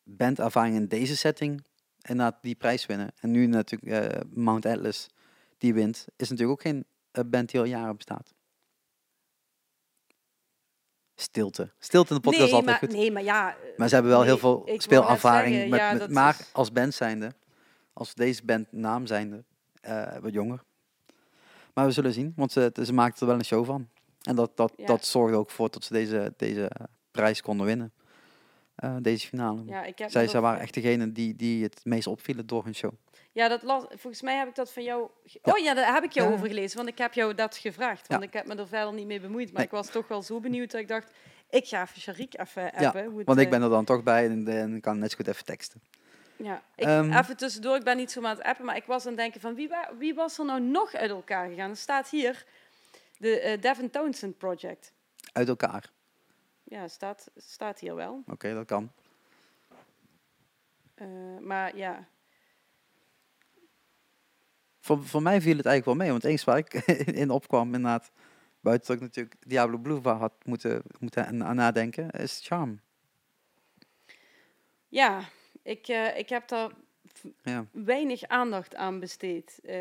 bandervaring 0.04 0.76
in 0.76 0.88
deze 0.88 1.18
setting 1.18 1.66
inderdaad 2.02 2.38
die 2.42 2.56
prijs 2.56 2.86
winnen. 2.86 3.12
En 3.20 3.32
nu 3.32 3.46
natuurlijk 3.48 4.24
Mount 4.34 4.66
Atlas 4.66 5.08
die 5.58 5.74
wint, 5.74 6.06
is 6.16 6.30
natuurlijk 6.30 6.60
ook 6.60 6.62
geen 6.68 6.86
band 7.30 7.52
die 7.52 7.60
al 7.60 7.66
jaren 7.66 7.96
bestaat. 7.96 8.34
Stilte. 11.16 11.72
Stilte 11.80 12.10
in 12.10 12.16
de 12.16 12.22
podcast 12.22 12.44
nee, 12.46 12.54
altijd 12.54 12.82
maar, 12.82 12.90
goed. 12.90 12.98
nee, 13.00 13.12
maar 13.12 13.24
ja... 13.24 13.56
Maar 13.78 13.88
ze 13.88 13.94
hebben 13.94 14.12
wel 14.12 14.22
nee, 14.22 14.30
heel 14.30 14.38
veel 14.40 14.64
speelervaring. 14.78 15.54
zeggen, 15.54 15.70
met, 15.70 15.80
ja, 15.80 15.92
met- 15.92 16.00
dat 16.00 16.10
maar 16.10 16.38
is- 16.40 16.50
als 16.54 16.72
band 16.72 16.94
zijnde, 16.94 17.34
als 17.94 18.14
deze 18.14 18.46
band 18.46 18.72
naam 18.72 19.06
zijnde, 19.06 19.44
eh, 19.82 20.18
wat 20.22 20.34
jonger. 20.34 20.64
Maar 21.74 21.86
we 21.86 21.92
zullen 21.92 22.14
zien, 22.14 22.34
want 22.36 22.52
ze, 22.52 22.72
ze 22.84 22.94
maakten 22.94 23.20
er 23.22 23.28
wel 23.28 23.36
een 23.36 23.46
show 23.46 23.66
van. 23.66 23.88
En 24.22 24.36
dat, 24.36 24.52
dat, 24.56 24.74
Ja. 24.78 24.86
dat 24.86 25.06
zorgde 25.06 25.38
ook 25.38 25.50
voor 25.50 25.70
dat 25.70 25.84
ze 25.84 25.94
deze, 25.94 26.34
deze 26.38 26.72
prijs 27.12 27.42
konden 27.42 27.66
winnen. 27.66 27.94
Eh, 28.76 28.96
deze 29.02 29.28
finale. 29.28 29.64
Ja, 29.66 29.84
ik 29.84 29.98
heb 29.98 30.10
zij, 30.12 30.22
me 30.22 30.30
zij 30.30 30.40
dat- 30.40 30.50
waren 30.50 30.62
echt 30.62 30.74
degene 30.74 31.12
die, 31.12 31.36
die 31.36 31.64
het 31.64 31.82
meest 31.84 32.08
opvielen 32.08 32.48
door 32.48 32.64
hun 32.64 32.76
show. 32.76 32.92
Ja, 33.32 33.48
dat 33.48 33.64
las, 33.64 33.84
volgens 33.90 34.22
mij 34.22 34.38
heb 34.38 34.48
ik 34.48 34.56
dat 34.56 34.74
van 34.74 34.84
jou... 34.84 35.10
Ja. 35.24 35.40
Oh 35.54 35.58
ja, 35.58 35.74
daar 35.74 35.94
heb 35.94 36.04
ik 36.04 36.12
jou 36.12 36.28
Ja. 36.28 36.34
over 36.34 36.48
gelezen, 36.48 36.78
want 36.78 36.90
ik 36.90 36.98
heb 36.98 37.14
jou 37.14 37.34
dat 37.34 37.58
gevraagd. 37.58 38.08
Want 38.08 38.22
Ja. 38.22 38.28
ik 38.28 38.34
heb 38.34 38.46
me 38.48 38.56
er 38.56 38.68
verder 38.68 38.94
niet 38.94 39.06
mee 39.08 39.20
bemoeid. 39.20 39.46
Maar 39.48 39.56
Nee. 39.56 39.66
ik 39.66 39.72
was 39.72 39.88
toch 39.90 40.08
wel 40.08 40.22
zo 40.22 40.40
benieuwd 40.40 40.72
dat 40.72 40.82
ik 40.82 40.88
dacht... 40.88 41.12
Ik 41.50 41.68
ga 41.68 41.82
even 41.82 42.02
Sharik 42.02 42.40
even 42.40 42.72
appen. 42.72 43.06
hoe 43.06 43.18
het, 43.18 43.28
Want 43.28 43.40
ik 43.40 43.46
eh, 43.46 43.52
ben 43.52 43.62
er 43.62 43.70
dan 43.70 43.86
toch 43.86 44.04
bij 44.04 44.26
en, 44.26 44.48
en 44.48 44.82
kan 44.82 45.00
net 45.00 45.12
zo 45.12 45.18
goed 45.18 45.28
even 45.28 45.46
teksten. 45.46 45.82
Ja, 46.36 46.62
ik, 46.76 46.86
Ehm. 46.86 47.12
even 47.14 47.38
tussendoor, 47.38 47.76
ik 47.76 47.84
ben 47.84 47.98
niet 47.98 48.12
zo 48.12 48.24
aan 48.24 48.36
het 48.36 48.42
appen, 48.44 48.66
maar 48.66 48.76
ik 48.76 48.86
was 48.86 49.02
aan 49.04 49.12
het 49.12 49.18
denken 49.20 49.42
van 49.42 49.56
wie, 49.56 49.70
wa- 49.70 49.92
wie 49.98 50.14
was 50.14 50.38
er 50.38 50.46
nou 50.46 50.62
nog 50.62 50.94
uit 50.94 51.10
elkaar 51.10 51.50
gegaan? 51.50 51.70
Er 51.70 51.76
staat 51.78 52.10
hier 52.10 52.46
de 53.18 53.40
eh, 53.40 53.62
Devin 53.62 53.90
Townsend 53.90 54.38
Project. 54.38 54.94
Uit 55.34 55.48
elkaar. 55.48 55.92
Ja, 56.74 56.88
staat, 56.88 57.32
staat 57.36 57.80
hier 57.80 57.96
wel. 57.96 58.24
Oké, 58.28 58.54
dat 58.54 58.66
kan. 58.66 58.92
Eh, 60.96 61.38
maar 61.40 61.78
ja, 61.78 62.08
Voor, 64.80 65.04
voor 65.04 65.22
mij 65.22 65.42
viel 65.42 65.58
het 65.58 65.66
eigenlijk 65.66 65.86
wel 65.86 65.96
mee, 65.96 66.10
want 66.10 66.24
eens 66.24 66.44
waar 66.44 66.58
ik 66.58 66.74
in 67.24 67.30
opkwam, 67.30 67.66
inderdaad, 67.66 68.12
buiten 68.60 68.88
dat 68.88 68.96
ik 68.96 69.02
natuurlijk 69.02 69.36
Diablo 69.48 69.78
Blue 69.78 70.02
had 70.02 70.34
moeten, 70.46 70.82
moeten 71.00 71.26
aan 71.26 71.44
aan 71.44 71.56
nadenken, 71.56 72.10
is 72.10 72.40
Charm. 72.44 72.80
ja 74.88 75.30
ik, 75.62 75.88
eh, 75.88 76.18
ik 76.18 76.30
heb 76.30 76.48
daar 76.48 76.72
Ja. 77.44 77.66
weinig 77.72 78.24
aandacht 78.24 78.76
aan 78.76 79.00
besteed. 79.00 79.60
Eh, 79.64 79.74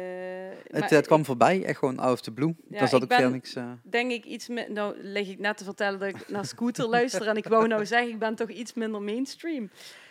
Het, 0.62 0.80
maar 0.80 0.90
het 0.90 1.06
kwam 1.06 1.20
ik- 1.20 1.26
voorbij, 1.26 1.64
echt 1.64 1.78
gewoon 1.78 1.98
out 1.98 2.12
of 2.12 2.20
the 2.20 2.32
blue. 2.32 2.54
Ja, 2.70 2.78
Daar 2.78 2.88
zat 2.88 3.02
ik 3.02 3.09
ben- 3.09 3.32
niks... 3.32 3.54
eh, 3.54 3.72
denk 3.82 4.10
ik 4.10 4.24
iets 4.24 4.48
meer. 4.48 4.72
Nou, 4.72 5.02
leg 5.02 5.28
ik 5.28 5.38
net 5.38 5.56
te 5.56 5.64
vertellen 5.64 5.98
dat 5.98 6.09
ik 6.09 6.28
naar 6.28 6.44
Scooter 6.46 6.86
luister. 6.88 7.28
En 7.28 7.36
ik 7.36 7.46
wou 7.46 7.66
nou 7.68 7.86
zeggen, 7.86 8.09
ik 8.10 8.18
ben 8.18 8.34
toch 8.34 8.48
iets 8.50 8.74
minder 8.74 9.02
mainstream. 9.02 9.70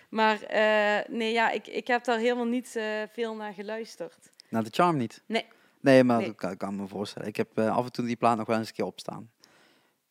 Maar 0.09 0.41
eh, 0.41 1.09
nee, 1.09 1.31
ja, 1.31 1.51
ik, 1.51 1.67
ik 1.67 1.87
heb 1.87 2.03
daar 2.03 2.17
helemaal 2.19 2.45
niet 2.45 2.79
veel 3.11 3.35
naar 3.35 3.53
geluisterd. 3.53 4.29
naar 4.49 4.63
de 4.63 4.69
Charm 4.71 4.97
niet. 4.97 5.21
Nee. 5.25 5.45
Nee, 5.79 6.03
maar 6.03 6.17
Nee. 6.17 6.25
dat 6.27 6.35
kan, 6.35 6.57
kan 6.57 6.75
me 6.75 6.87
voorstellen. 6.87 7.27
Ik 7.27 7.35
heb 7.35 7.59
af 7.59 7.85
en 7.85 7.91
toe 7.91 8.05
die 8.05 8.15
plaat 8.15 8.37
nog 8.37 8.47
wel 8.47 8.57
eens 8.57 8.67
een 8.67 8.73
keer 8.73 8.85
opstaan. 8.85 9.31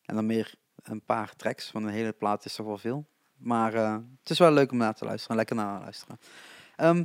En 0.05 0.15
dan 0.15 0.25
meer 0.25 0.53
een 0.83 1.01
paar 1.01 1.35
tracks, 1.35 1.71
want 1.71 1.85
een 1.85 1.91
hele 1.91 2.11
plaat 2.11 2.45
is 2.45 2.55
toch 2.55 2.65
wel 2.65 2.77
veel. 2.77 3.05
Maar 3.37 3.73
het 4.19 4.29
is 4.29 4.39
wel 4.39 4.51
leuk 4.51 4.71
om 4.71 4.77
naar 4.77 4.93
te 4.95 5.05
luisteren, 5.05 5.35
lekker 5.35 5.55
naar 5.55 5.75
te 5.77 5.83
luisteren. 5.83 6.19
Ehm, 6.75 7.03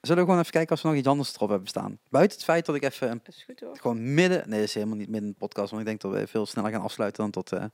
zullen 0.00 0.22
we 0.22 0.28
gewoon 0.28 0.38
even 0.38 0.52
kijken 0.52 0.76
of 0.76 0.82
we 0.82 0.88
nog 0.88 0.96
iets 0.96 1.08
anders 1.08 1.34
erop 1.34 1.48
hebben 1.48 1.68
staan? 1.68 1.98
Buiten 2.08 2.36
het 2.36 2.46
feit 2.46 2.66
dat 2.66 2.74
ik 2.74 2.82
even 2.82 3.10
een 3.10 3.20
Dat 3.24 3.34
is 3.34 3.42
goed 3.42 3.60
hoor. 3.60 3.76
Gewoon 3.76 4.14
midden, 4.14 4.48
nee, 4.48 4.58
dat 4.58 4.68
is 4.68 4.74
helemaal 4.74 4.96
niet 4.96 5.08
midden 5.08 5.26
in 5.26 5.32
de 5.32 5.38
podcast, 5.38 5.70
want 5.70 5.82
ik 5.82 5.88
denk 5.88 6.00
dat 6.00 6.12
we 6.12 6.26
veel 6.26 6.46
sneller 6.46 6.70
gaan 6.70 6.82
afsluiten 6.82 7.22
dan 7.22 7.30
tot, 7.30 7.52
eh, 7.52 7.64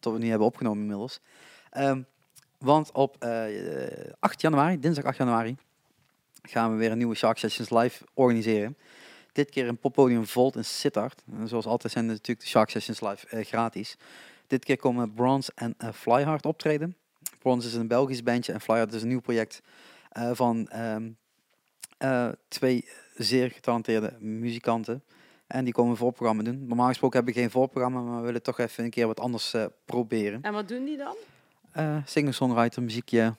tot 0.00 0.12
we 0.12 0.18
nu 0.18 0.28
hebben 0.28 0.46
opgenomen 0.46 0.80
inmiddels. 0.80 1.20
Ehm, 1.70 2.02
want 2.58 2.92
op 2.92 3.16
eh, 3.18 3.44
8 4.18 4.40
januari, 4.40 4.78
dinsdag 4.78 5.04
8 5.04 5.16
januari, 5.16 5.56
gaan 6.42 6.72
we 6.72 6.76
weer 6.76 6.90
een 6.90 6.98
nieuwe 6.98 7.14
Shark 7.14 7.38
Sessions 7.38 7.70
live 7.70 8.04
organiseren. 8.14 8.76
Dit 9.32 9.50
keer 9.50 9.66
in 9.66 9.78
Poppodium 9.78 10.26
Volt 10.26 10.56
in 10.56 10.64
Sittard. 10.64 11.22
En 11.38 11.48
zoals 11.48 11.66
altijd 11.66 11.92
zijn 11.92 12.06
natuurlijk 12.06 12.40
de 12.40 12.46
Shark 12.46 12.70
Sessions 12.70 13.00
live 13.00 13.26
eh, 13.26 13.44
gratis. 13.44 13.96
Dit 14.46 14.64
keer 14.64 14.76
komen 14.76 15.14
Bronze 15.14 15.52
en 15.54 15.74
eh, 15.78 15.92
Flyhard 15.92 16.46
optreden. 16.46 16.96
Bronze 17.38 17.68
is 17.68 17.74
een 17.74 17.88
Belgisch 17.88 18.22
bandje 18.22 18.52
en 18.52 18.60
Flyhard 18.60 18.92
is 18.92 19.02
een 19.02 19.08
nieuw 19.08 19.20
project 19.20 19.62
eh, 20.08 20.30
van 20.32 20.68
ehm, 20.68 21.10
eh, 21.98 22.28
twee 22.48 22.88
zeer 23.14 23.50
getalenteerde 23.50 24.16
muzikanten. 24.20 25.02
En 25.46 25.64
die 25.64 25.72
komen 25.72 25.90
een 25.90 25.96
voorprogramma 25.96 26.42
doen. 26.42 26.66
Normaal 26.66 26.88
gesproken 26.88 27.16
hebben 27.16 27.34
we 27.34 27.40
geen 27.40 27.50
voorprogramma, 27.50 28.00
maar 28.00 28.20
we 28.20 28.26
willen 28.26 28.42
toch 28.42 28.58
even 28.58 28.84
een 28.84 28.90
keer 28.90 29.06
wat 29.06 29.20
anders 29.20 29.54
eh, 29.54 29.64
proberen. 29.84 30.42
En 30.42 30.52
wat 30.52 30.68
doen 30.68 30.84
die 30.84 30.96
dan? 30.96 31.14
Singer-songwriter, 32.04 32.82
muziekje, 32.82 33.34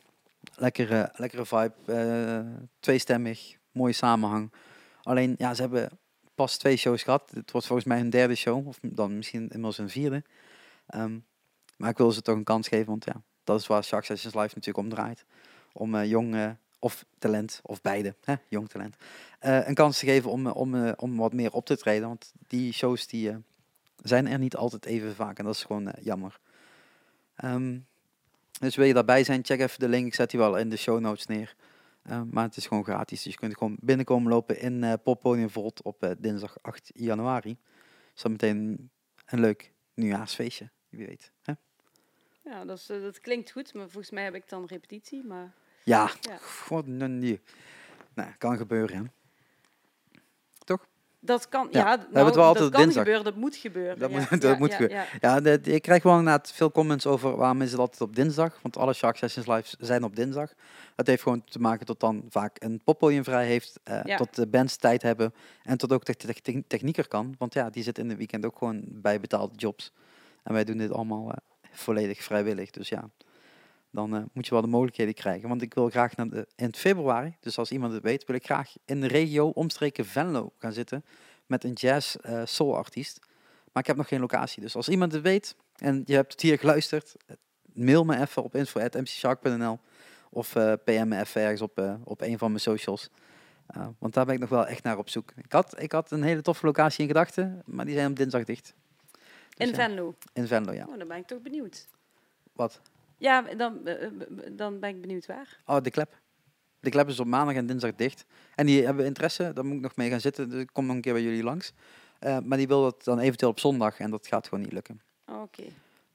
lekkere, 0.56 1.12
lekkere 1.16 1.46
vibe, 1.46 2.46
tweestemmig, 2.80 3.58
mooie 3.72 3.94
samenhang. 3.94 4.52
Alleen, 5.04 5.36
ja, 5.38 5.54
ze 5.54 5.62
hebben 5.62 5.90
pas 6.36 6.58
twee 6.58 6.78
shows 6.78 7.04
gehad. 7.04 7.32
Het 7.34 7.52
wordt 7.52 7.68
volgens 7.68 7.88
mij 7.88 7.98
hun 7.98 8.10
derde 8.10 8.36
show, 8.36 8.68
of 8.68 8.80
dan 8.82 9.18
misschien 9.18 9.42
inmiddels 9.42 9.78
een 9.78 9.90
vierde. 9.90 10.24
Ehm, 10.86 11.18
maar 11.78 11.90
ik 11.90 11.98
wil 11.98 12.12
ze 12.12 12.22
toch 12.22 12.36
een 12.36 12.44
kans 12.44 12.68
geven, 12.68 12.86
want 12.86 13.06
ja, 13.06 13.22
dat 13.44 13.60
is 13.60 13.68
waar 13.68 13.84
Shark 13.84 14.06
Sessions 14.06 14.36
Live 14.36 14.56
natuurlijk 14.56 14.78
om 14.78 14.90
draait. 14.90 15.26
Om 15.80 15.96
eh, 15.96 16.10
jong 16.10 16.36
eh, 16.36 16.50
of 16.80 17.06
talent, 17.18 17.60
of 17.64 17.82
beide, 17.82 18.16
hè, 18.24 18.36
jong 18.48 18.70
talent, 18.70 18.96
eh, 19.40 19.68
een 19.68 19.74
kans 19.74 20.00
te 20.00 20.06
geven 20.06 20.32
om, 20.32 20.48
om, 20.48 20.90
om 20.90 21.18
wat 21.18 21.34
meer 21.34 21.52
op 21.52 21.66
te 21.66 21.78
treden. 21.78 22.08
Want 22.08 22.34
die 22.48 22.74
shows 22.74 23.08
die, 23.08 23.36
zijn 24.04 24.28
er 24.28 24.40
niet 24.40 24.56
altijd 24.56 24.86
even 24.86 25.16
vaak 25.16 25.40
en 25.40 25.46
dat 25.46 25.56
is 25.56 25.64
gewoon 25.64 25.94
jammer. 26.02 26.40
Ehm, 27.36 27.78
dus 28.60 28.76
wil 28.76 28.86
je 28.86 28.94
daarbij 28.94 29.24
zijn, 29.24 29.46
check 29.46 29.60
even 29.60 29.80
de 29.80 29.90
link. 29.90 30.06
Ik 30.06 30.14
zet 30.14 30.30
die 30.30 30.40
wel 30.40 30.58
in 30.58 30.70
de 30.70 30.78
show 30.78 31.00
notes 31.00 31.26
neer. 31.26 31.56
Ehm, 32.04 32.26
maar 32.32 32.44
het 32.44 32.58
is 32.58 32.68
gewoon 32.68 32.84
gratis. 32.84 33.24
Dus 33.24 33.34
je 33.34 33.40
kunt 33.40 33.58
gewoon 33.58 33.78
binnenkomen 33.80 34.32
lopen 34.32 34.60
in 34.60 34.84
eh 34.84 34.94
Poppodium 35.04 35.50
Volt 35.50 35.82
op 35.82 36.16
dinsdag 36.18 36.58
8 36.62 36.92
januari. 36.94 37.58
Is 38.16 38.22
dat 38.22 38.32
meteen 38.32 38.90
een 39.26 39.40
leuk 39.40 39.72
nieuwjaarsfeestje, 39.94 40.70
wie 40.90 41.06
weet. 41.06 41.32
Hè? 41.42 41.54
Ja, 42.50 42.66
dat, 42.66 42.78
is, 42.78 42.86
dat 42.86 43.20
klinkt 43.20 43.52
goed, 43.52 43.74
maar 43.74 43.90
volgens 43.90 44.12
mij 44.12 44.24
heb 44.24 44.36
ik 44.36 44.50
dan 44.50 44.66
repetitie. 44.66 45.24
Maar 45.24 45.54
Ja, 45.84 46.10
Ja. 46.22 46.96
nee. 46.96 47.42
Nou, 48.14 48.30
kan 48.38 48.58
gebeuren. 48.58 48.96
Hè? 48.98 49.04
dat 51.22 51.50
kan, 51.50 51.68
Ja, 51.72 51.80
ja, 51.80 52.06
nou, 52.12 52.26
het 52.26 52.36
wel 52.36 52.46
altijd 52.46 52.64
dat 52.64 52.72
kan 52.74 52.82
dinsdag. 52.82 53.04
gebeuren, 53.04 53.24
dat 53.24 53.36
moet 53.36 53.56
gebeuren. 53.56 54.00
Dat 54.00 54.12
ja. 54.12 54.18
moet- 54.32 54.42
dat 54.42 54.60
moet 54.60 54.74
gebeuren. 54.74 55.06
ja. 55.22 55.40
De, 55.40 55.60
ik 55.64 55.82
krijg 55.82 56.04
wel 56.04 56.18
inderdaad 56.18 56.52
veel 56.54 56.72
comments 56.72 57.06
over 57.06 57.36
waarom 57.36 57.62
is 57.62 57.72
het 57.72 57.80
altijd 57.80 58.02
op 58.02 58.16
dinsdag. 58.16 58.60
Want 58.62 58.78
alle 58.78 58.94
Shark 58.94 59.16
Sessions 59.18 59.48
lives 59.48 59.76
zijn 59.80 60.04
op 60.04 60.16
dinsdag. 60.16 60.54
Dat 60.96 61.08
heeft 61.08 61.22
gewoon 61.24 61.44
te 61.44 61.60
maken 61.60 61.86
tot 61.86 62.00
dan 62.00 62.24
vaak 62.30 62.56
een 62.64 62.82
poppodium 62.84 63.24
vrij 63.24 63.46
heeft. 63.46 63.80
eh. 63.84 64.16
Tot 64.18 64.36
de 64.36 64.48
bands 64.48 64.76
tijd 64.76 65.02
hebben. 65.02 65.34
En 65.64 65.78
tot 65.78 65.94
ook 65.94 66.06
de 66.06 66.16
te- 66.16 66.34
te- 66.42 66.64
technieker 66.68 67.08
kan. 67.08 67.36
Want 67.38 67.54
ja, 67.54 67.70
die 67.70 67.84
zit 67.84 67.98
in 67.98 68.10
het 68.10 68.18
weekend 68.18 68.46
ook 68.46 68.58
gewoon 68.58 68.84
bij 68.88 69.20
betaalde 69.20 69.56
jobs. 69.56 69.94
En 70.44 70.54
wij 70.54 70.64
doen 70.64 70.78
dit 70.78 70.92
allemaal 70.92 71.32
eh, 71.32 71.38
volledig 71.72 72.24
vrijwillig. 72.24 72.70
Dus 72.70 72.90
ja, 72.90 73.10
dan 73.92 74.16
eh, 74.16 74.22
moet 74.34 74.46
je 74.46 74.52
wel 74.52 74.62
de 74.62 74.68
mogelijkheden 74.68 75.14
krijgen. 75.14 75.50
Want 75.50 75.62
ik 75.62 75.74
wil 75.74 75.90
graag 75.90 76.16
naar 76.16 76.30
de, 76.30 76.48
in 76.56 76.76
februari, 76.76 77.36
dus 77.40 77.58
als 77.58 77.72
iemand 77.72 77.94
het 77.94 78.04
weet, 78.04 78.26
wil 78.26 78.36
ik 78.36 78.46
graag 78.46 78.74
in 78.86 79.02
de 79.02 79.08
regio 79.08 79.48
omstreken 79.48 80.06
Venlo 80.06 80.54
gaan 80.58 80.74
zitten 80.74 81.06
met 81.46 81.64
een 81.64 81.74
jazz 81.74 82.16
eh, 82.16 82.42
soul 82.46 82.76
artiest. 82.76 83.20
Maar 83.72 83.84
ik 83.84 83.88
heb 83.88 83.98
nog 83.98 84.08
geen 84.08 84.20
locatie. 84.20 84.62
Dus 84.62 84.76
als 84.76 84.90
iemand 84.90 85.12
het 85.12 85.22
weet 85.22 85.56
en 85.76 86.02
je 86.06 86.14
hebt 86.14 86.32
het 86.32 86.42
hier 86.42 86.60
geluisterd, 86.60 87.16
eh, 87.26 87.36
mail 87.74 88.04
me 88.04 88.20
even 88.20 88.44
op 88.44 88.56
info.mcshark.nl 88.56 89.80
of 90.30 90.56
eh, 90.56 90.74
PM 90.84 91.08
me 91.08 91.20
even 91.20 91.42
ergens 91.42 91.62
op, 91.62 92.00
op 92.04 92.22
een 92.22 92.38
van 92.38 92.50
mijn 92.50 92.62
socials. 92.62 93.10
Uh, 93.78 93.88
want 94.00 94.14
daar 94.14 94.26
ben 94.26 94.34
ik 94.34 94.40
nog 94.40 94.50
wel 94.50 94.68
echt 94.68 94.84
naar 94.84 94.98
op 94.98 95.10
zoek. 95.10 95.32
Ik 95.36 95.52
had, 95.52 95.82
ik 95.82 95.92
had 95.92 96.12
een 96.12 96.24
hele 96.24 96.42
toffe 96.42 96.66
locatie 96.66 97.02
in 97.02 97.08
gedachten, 97.08 97.62
maar 97.66 97.86
die 97.86 97.94
zijn 97.94 98.10
op 98.10 98.16
dinsdag 98.16 98.44
dicht. 98.44 98.74
Dus 99.12 99.68
In 99.68 99.68
ja, 99.68 99.74
Venlo. 99.74 100.16
In 100.34 100.48
Venlo, 100.48 100.74
ja. 100.74 100.86
Oh, 100.90 100.98
dan 100.98 101.08
ben 101.08 101.18
ik 101.18 101.28
toch 101.28 101.42
benieuwd. 101.42 101.88
Wat? 102.54 102.82
Ja, 103.20 103.42
dan, 103.42 103.88
eh, 103.88 104.04
eh, 104.04 104.12
dan 104.52 104.80
ben 104.80 104.90
ik 104.90 105.02
benieuwd 105.02 105.26
waar. 105.26 105.60
Oh, 105.66 105.82
de 105.82 105.92
klep. 105.92 106.20
De 106.80 106.90
klep 106.90 107.08
is 107.08 107.20
op 107.20 107.28
maandag 107.28 107.56
en 107.56 107.66
dinsdag 107.66 107.96
dicht. 107.96 108.26
En 108.56 108.66
die 108.66 108.86
hebben 108.86 109.06
interesse, 109.06 109.54
daar 109.54 109.66
moet 109.66 109.76
ik 109.76 109.82
nog 109.82 109.96
mee 109.96 110.10
gaan 110.10 110.20
zitten. 110.20 110.50
Dus 110.50 110.62
ik 110.62 110.70
kom 110.74 110.86
nog 110.86 110.96
een 110.96 111.02
keer 111.02 111.14
bij 111.14 111.22
jullie 111.22 111.44
langs. 111.44 111.72
Eh, 112.20 112.38
maar 112.44 112.58
die 112.58 112.68
wil 112.68 112.82
dat 112.82 113.04
dan 113.04 113.20
eventueel 113.20 113.52
op 113.52 113.60
zondag 113.60 114.00
en 114.00 114.12
dat 114.12 114.28
gaat 114.28 114.48
gewoon 114.48 114.64
niet 114.64 114.74
lukken. 114.74 115.02
Oké. 115.26 115.64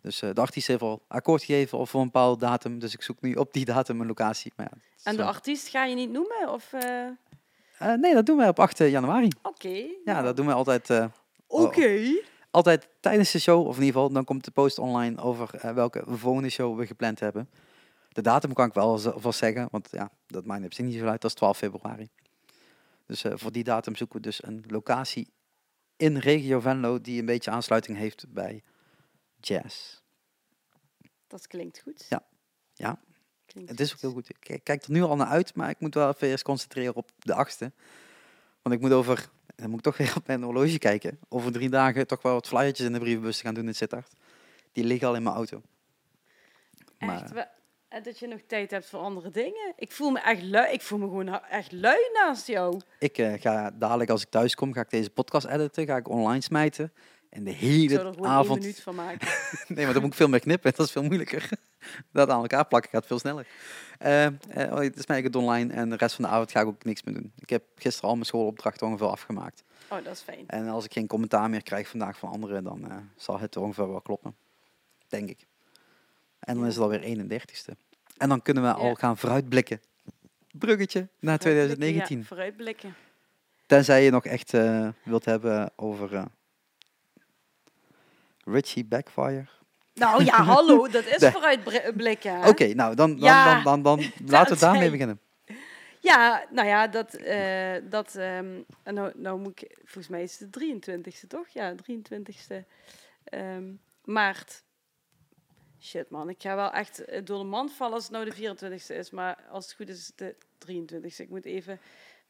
Dus 0.00 0.18
de 0.18 0.34
artiest 0.34 0.66
heeft 0.66 0.82
al 0.82 1.02
akkoord 1.08 1.42
gegeven 1.42 1.78
of 1.78 1.90
voor 1.90 2.00
een 2.00 2.06
bepaalde 2.06 2.40
datum. 2.40 2.78
Dus 2.78 2.94
ik 2.94 3.02
zoek 3.02 3.20
nu 3.20 3.34
op 3.34 3.52
die 3.52 3.64
datum 3.64 4.00
een 4.00 4.06
locatie. 4.06 4.52
Maar 4.56 4.68
ja, 4.70 4.78
En 5.02 5.16
de 5.16 5.24
artiest 5.24 5.68
ga 5.68 5.84
je 5.84 5.94
niet 5.94 6.10
noemen? 6.10 6.52
Of, 6.52 6.72
nee, 7.78 8.14
dat 8.14 8.26
doen 8.26 8.36
wij 8.36 8.48
op 8.48 8.58
8 8.58 8.78
januari. 8.78 9.28
Oké. 9.42 9.84
Ja, 10.04 10.22
dat 10.22 10.36
doen 10.36 10.46
wij 10.46 10.54
altijd, 10.54 10.90
Oké. 11.46 12.12
Altijd 12.54 12.88
tijdens 13.00 13.30
de 13.30 13.38
show. 13.38 13.66
Of 13.66 13.76
in 13.76 13.82
ieder 13.82 13.94
geval, 13.94 14.12
dan 14.12 14.24
komt 14.24 14.44
de 14.44 14.50
post 14.50 14.78
online 14.78 15.22
over 15.22 15.54
eh, 15.54 15.72
welke 15.72 16.02
volgende 16.06 16.48
show 16.48 16.78
we 16.78 16.86
gepland 16.86 17.20
hebben. 17.20 17.50
De 18.08 18.22
datum 18.22 18.52
kan 18.52 18.66
ik 18.66 18.74
wel 18.74 18.98
vast 18.98 19.38
zeggen, 19.38 19.68
want 19.70 19.88
ja, 19.90 20.10
dat 20.26 20.44
maakt 20.44 20.64
op 20.64 20.72
zich 20.74 20.84
niet 20.84 20.98
zo 20.98 21.06
uit. 21.06 21.20
Dat 21.20 21.30
is 21.30 21.36
12 21.36 21.58
februari. 21.58 22.08
Dus 23.06 23.24
eh, 23.24 23.32
voor 23.34 23.52
die 23.52 23.64
datum 23.64 23.96
zoeken 23.96 24.16
we 24.16 24.22
dus 24.22 24.44
een 24.44 24.64
locatie 24.68 25.28
in 25.96 26.16
regio 26.16 26.60
Venlo 26.60 27.00
die 27.00 27.20
een 27.20 27.26
beetje 27.26 27.50
aansluiting 27.50 27.98
heeft 27.98 28.32
bij 28.32 28.62
jazz. 29.40 30.00
Dat 31.26 31.46
klinkt 31.46 31.80
goed. 31.80 32.06
Ja. 32.08 32.24
Ja. 32.74 33.00
Klinkt 33.46 33.70
Het 33.70 33.80
is 33.80 33.92
ook 33.92 34.00
heel 34.00 34.12
goed. 34.12 34.28
Ik 34.28 34.36
kijk- 34.40 34.64
kijk 34.64 34.82
er 34.82 34.90
nu 34.90 35.02
al 35.02 35.16
naar 35.16 35.26
uit, 35.26 35.54
maar 35.54 35.70
ik 35.70 35.80
moet 35.80 35.94
wel 35.94 36.08
even 36.08 36.28
eerst 36.28 36.44
concentreren 36.44 36.94
op 36.94 37.10
de 37.18 37.34
achtste. 37.34 37.72
Want 38.62 38.74
ik 38.74 38.80
moet 38.80 38.92
over, 38.92 39.28
dan 39.56 39.68
moet 39.70 39.78
ik 39.78 39.84
toch 39.84 39.96
weer 40.06 40.12
op 40.16 40.26
mijn 40.26 40.42
horloge 40.42 40.78
kijken, 40.78 41.18
over 41.28 41.52
drie 41.52 41.68
dagen 41.68 42.06
toch 42.06 42.22
wel 42.22 42.32
wat 42.32 42.48
flyertjes 42.48 42.86
in 42.86 42.92
de 42.92 42.98
brievenbus 42.98 43.40
gaan 43.40 43.54
doen 43.54 43.66
in 43.66 43.74
Sittard. 43.74 44.12
Die 44.72 44.84
liggen 44.84 45.08
al 45.08 45.14
in 45.14 45.22
mijn 45.22 45.34
auto. 45.36 45.62
Maar, 46.98 47.22
Echt, 47.22 47.32
we- 47.32 47.46
en 47.88 48.02
dat 48.02 48.18
je 48.18 48.26
nog 48.26 48.40
tijd 48.46 48.70
hebt 48.70 48.86
voor 48.86 49.00
andere 49.00 49.30
dingen. 49.30 49.72
Ik 49.76 49.92
voel 49.92 50.10
me 50.10 50.20
echt 50.20 50.42
lui. 50.42 50.72
Ik 50.72 50.82
voel 50.82 50.98
me 50.98 51.04
gewoon 51.04 51.26
ha- 51.26 51.48
echt 51.48 51.72
lui 51.72 51.98
naast 52.12 52.46
jou. 52.46 52.80
Ik 52.98 53.18
eh, 53.18 53.40
ga 53.40 53.70
dadelijk 53.70 54.10
als 54.10 54.22
ik 54.22 54.28
thuis 54.30 54.54
kom, 54.54 54.72
ga 54.72 54.80
ik 54.80 54.90
deze 54.90 55.10
podcast 55.10 55.46
editen, 55.46 55.86
ga 55.86 55.96
ik 55.96 56.08
online 56.08 56.40
smijten. 56.42 56.92
En 57.34 57.44
de 57.44 57.50
Ik 57.50 57.58
zou 57.58 57.70
hele 57.70 57.94
er 57.94 58.00
gewoon 58.00 58.16
één 58.16 58.26
avond... 58.26 58.60
minuut 58.60 58.80
van 58.80 58.94
maken. 58.94 59.28
nee, 59.74 59.84
maar 59.84 59.92
dan 59.92 60.02
moet 60.02 60.10
ik 60.10 60.16
veel 60.16 60.28
meer 60.28 60.40
knippen. 60.40 60.72
Dat 60.76 60.86
is 60.86 60.92
veel 60.92 61.02
moeilijker. 61.02 61.48
Dat 62.12 62.28
aan 62.28 62.40
elkaar 62.40 62.66
plakken 62.66 62.90
gaat 62.90 63.06
veel 63.06 63.18
sneller. 63.18 63.46
Eh 63.98 64.26
eh, 64.26 64.32
oh, 64.72 64.78
het 64.78 65.00
smijt 65.02 65.18
ik 65.18 65.24
het 65.24 65.36
online 65.36 65.72
en 65.72 65.90
de 65.90 65.96
rest 65.96 66.14
van 66.14 66.24
de 66.24 66.30
avond 66.30 66.50
ga 66.50 66.60
ik 66.60 66.66
ook 66.66 66.84
niks 66.84 67.02
meer 67.02 67.14
doen. 67.14 67.32
Ik 67.38 67.50
heb 67.50 67.62
gisteren 67.76 68.08
al 68.08 68.14
mijn 68.14 68.26
schoolopdrachten 68.26 68.86
ongeveer 68.86 69.06
afgemaakt. 69.06 69.64
Oh, 69.88 70.04
dat 70.04 70.12
is 70.12 70.20
fijn. 70.20 70.44
En 70.46 70.68
als 70.68 70.84
ik 70.84 70.92
geen 70.92 71.06
commentaar 71.06 71.50
meer 71.50 71.62
krijg 71.62 71.88
vandaag 71.88 72.18
van 72.18 72.30
anderen, 72.30 72.64
dan 72.64 72.90
eh, 72.90 72.96
zal 73.16 73.38
het 73.38 73.56
ongeveer 73.56 73.88
wel 73.88 74.00
kloppen. 74.00 74.36
Denk 75.08 75.28
ik. 75.28 75.46
En 76.38 76.54
dan 76.54 76.66
is 76.66 76.74
het 76.74 76.82
alweer 76.82 77.16
31ste. 77.16 77.76
En 78.16 78.28
dan 78.28 78.42
kunnen 78.42 78.62
we 78.62 78.72
al 78.72 78.94
gaan 78.94 79.16
vooruitblikken. 79.16 79.80
Bruggetje 80.52 81.08
naar 81.18 81.38
2019. 81.38 82.18
Ja, 82.18 82.24
vooruitblikken. 82.24 82.94
Tenzij 83.66 84.04
je 84.04 84.10
nog 84.10 84.24
echt 84.24 84.54
eh, 84.54 84.88
wilt 85.04 85.24
hebben 85.24 85.72
over 85.76 86.28
Richie 88.44 88.84
Backfire. 88.84 89.46
Nou 89.94 90.24
ja, 90.24 90.42
hallo, 90.54 90.88
dat 90.88 91.06
is 91.06 91.28
vooruitblikken. 91.30 92.44
Oké, 92.46 92.74
nou 92.74 92.94
dan, 92.94 93.10
dan, 93.10 93.18
Ja. 93.18 93.62
dan, 93.62 93.82
dan, 93.82 93.82
dan, 93.82 94.12
laten 94.34 94.54
we 94.54 94.60
daarmee 94.60 94.90
beginnen. 94.90 95.20
Ja, 96.00 96.44
nou 96.50 96.68
ja, 96.68 96.86
dat, 96.86 97.14
eh, 97.14 97.74
dat 97.82 98.14
ehm, 98.14 98.60
nou, 98.84 99.12
nou 99.16 99.40
moet 99.40 99.62
ik, 99.62 99.76
volgens 99.78 100.08
mij 100.08 100.22
is 100.22 100.38
het 100.38 100.52
de 100.52 100.60
23ste 100.60 101.26
toch? 101.28 101.48
Ja, 101.48 101.74
23ste 101.74 102.64
ehm, 103.24 103.72
maart. 104.04 104.62
Shit 105.80 106.10
man, 106.10 106.28
ik 106.28 106.42
ga 106.42 106.56
wel 106.56 106.72
echt 106.72 107.04
eh, 107.04 107.24
door 107.24 107.38
de 107.38 107.44
mand 107.44 107.72
vallen 107.72 107.94
als 107.94 108.02
het 108.02 108.12
nou 108.12 108.24
de 108.24 108.34
24ste 108.34 108.96
is, 108.96 109.10
maar 109.10 109.38
als 109.50 109.64
het 109.64 109.74
goed 109.74 109.88
is, 109.88 109.98
is 109.98 110.12
het 110.16 110.18
de 110.18 110.34
23ste. 110.72 111.16
Ik 111.16 111.30
moet 111.30 111.44
even, 111.44 111.80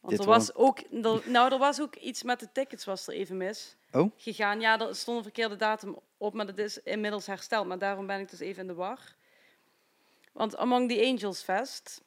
want 0.05 0.17
Dit 0.17 0.27
er 0.27 0.33
was 0.33 0.55
ook, 0.55 0.79
er, 0.81 1.23
nou 1.31 1.53
er 1.53 1.59
was 1.59 1.81
ook 1.81 1.95
iets 1.97 2.23
met 2.23 2.41
de 2.41 2.49
tickets 2.53 2.85
was 2.85 3.07
er 3.07 3.15
even 3.15 3.37
mis. 3.37 3.77
Oh? 3.93 4.11
Gegaan, 4.17 4.61
ja, 4.61 4.81
er 4.81 4.97
stond 4.97 5.17
een 5.17 5.23
verkeerde 5.23 5.57
datum 5.57 5.99
op, 6.19 6.35
maar 6.35 6.47
dat 6.47 6.59
is 6.59 6.83
inmiddels 6.83 7.27
hersteld, 7.27 7.67
maar 7.67 7.79
daarom 7.79 8.07
ben 8.07 8.21
ik 8.21 8.31
dus 8.31 8.41
even 8.41 8.61
in 8.63 8.67
de 8.69 8.75
war. 8.75 9.15
Want 10.33 10.57
Among 10.57 10.91
the 10.91 11.05
Angels 11.07 11.43
Fest, 11.43 12.03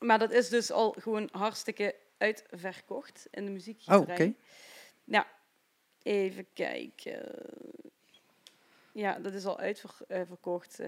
maar 0.00 0.18
dat 0.18 0.30
is 0.32 0.48
dus 0.48 0.70
al 0.70 0.94
gewoon 0.98 1.28
hartstikke 1.32 1.94
uitverkocht 2.18 3.26
in 3.30 3.42
de 3.42 3.48
Oh, 3.48 3.54
muziekgieterij. 3.54 4.14
oké. 4.14 4.32
Ja, 5.04 5.26
even 6.02 6.46
kijken. 6.52 7.32
Ja, 8.92 9.18
dat 9.18 9.32
is 9.32 9.44
al 9.46 9.58
uitverkocht. 9.58 10.78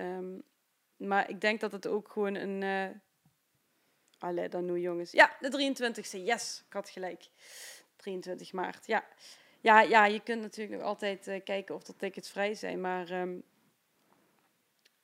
maar 0.97 1.31
ik 1.31 1.41
denk 1.41 1.61
dat 1.61 1.73
het 1.73 1.87
ook 1.87 2.09
gewoon 2.11 2.35
een... 2.35 2.63
eh 2.63 2.97
Allee, 4.27 4.49
dan 4.49 4.65
nu 4.65 4.79
jongens. 4.79 5.11
Ja, 5.11 5.37
de 5.41 5.51
23e. 5.51 6.25
Yes, 6.25 6.63
ik 6.67 6.73
had 6.73 6.89
gelijk. 6.89 7.29
23 7.97 8.53
maart, 8.53 8.87
ja. 8.87 9.05
Ja, 9.61 9.81
ja 9.81 10.07
je 10.07 10.21
kunt 10.21 10.41
natuurlijk 10.43 10.79
nog 10.79 10.89
altijd 10.89 11.27
eh, 11.27 11.45
kijken 11.45 11.75
of 11.75 11.87
er 11.87 11.97
tickets 11.97 12.31
vrij 12.31 12.55
zijn. 12.55 12.81
Maar 12.81 13.11
ehm, 13.11 13.39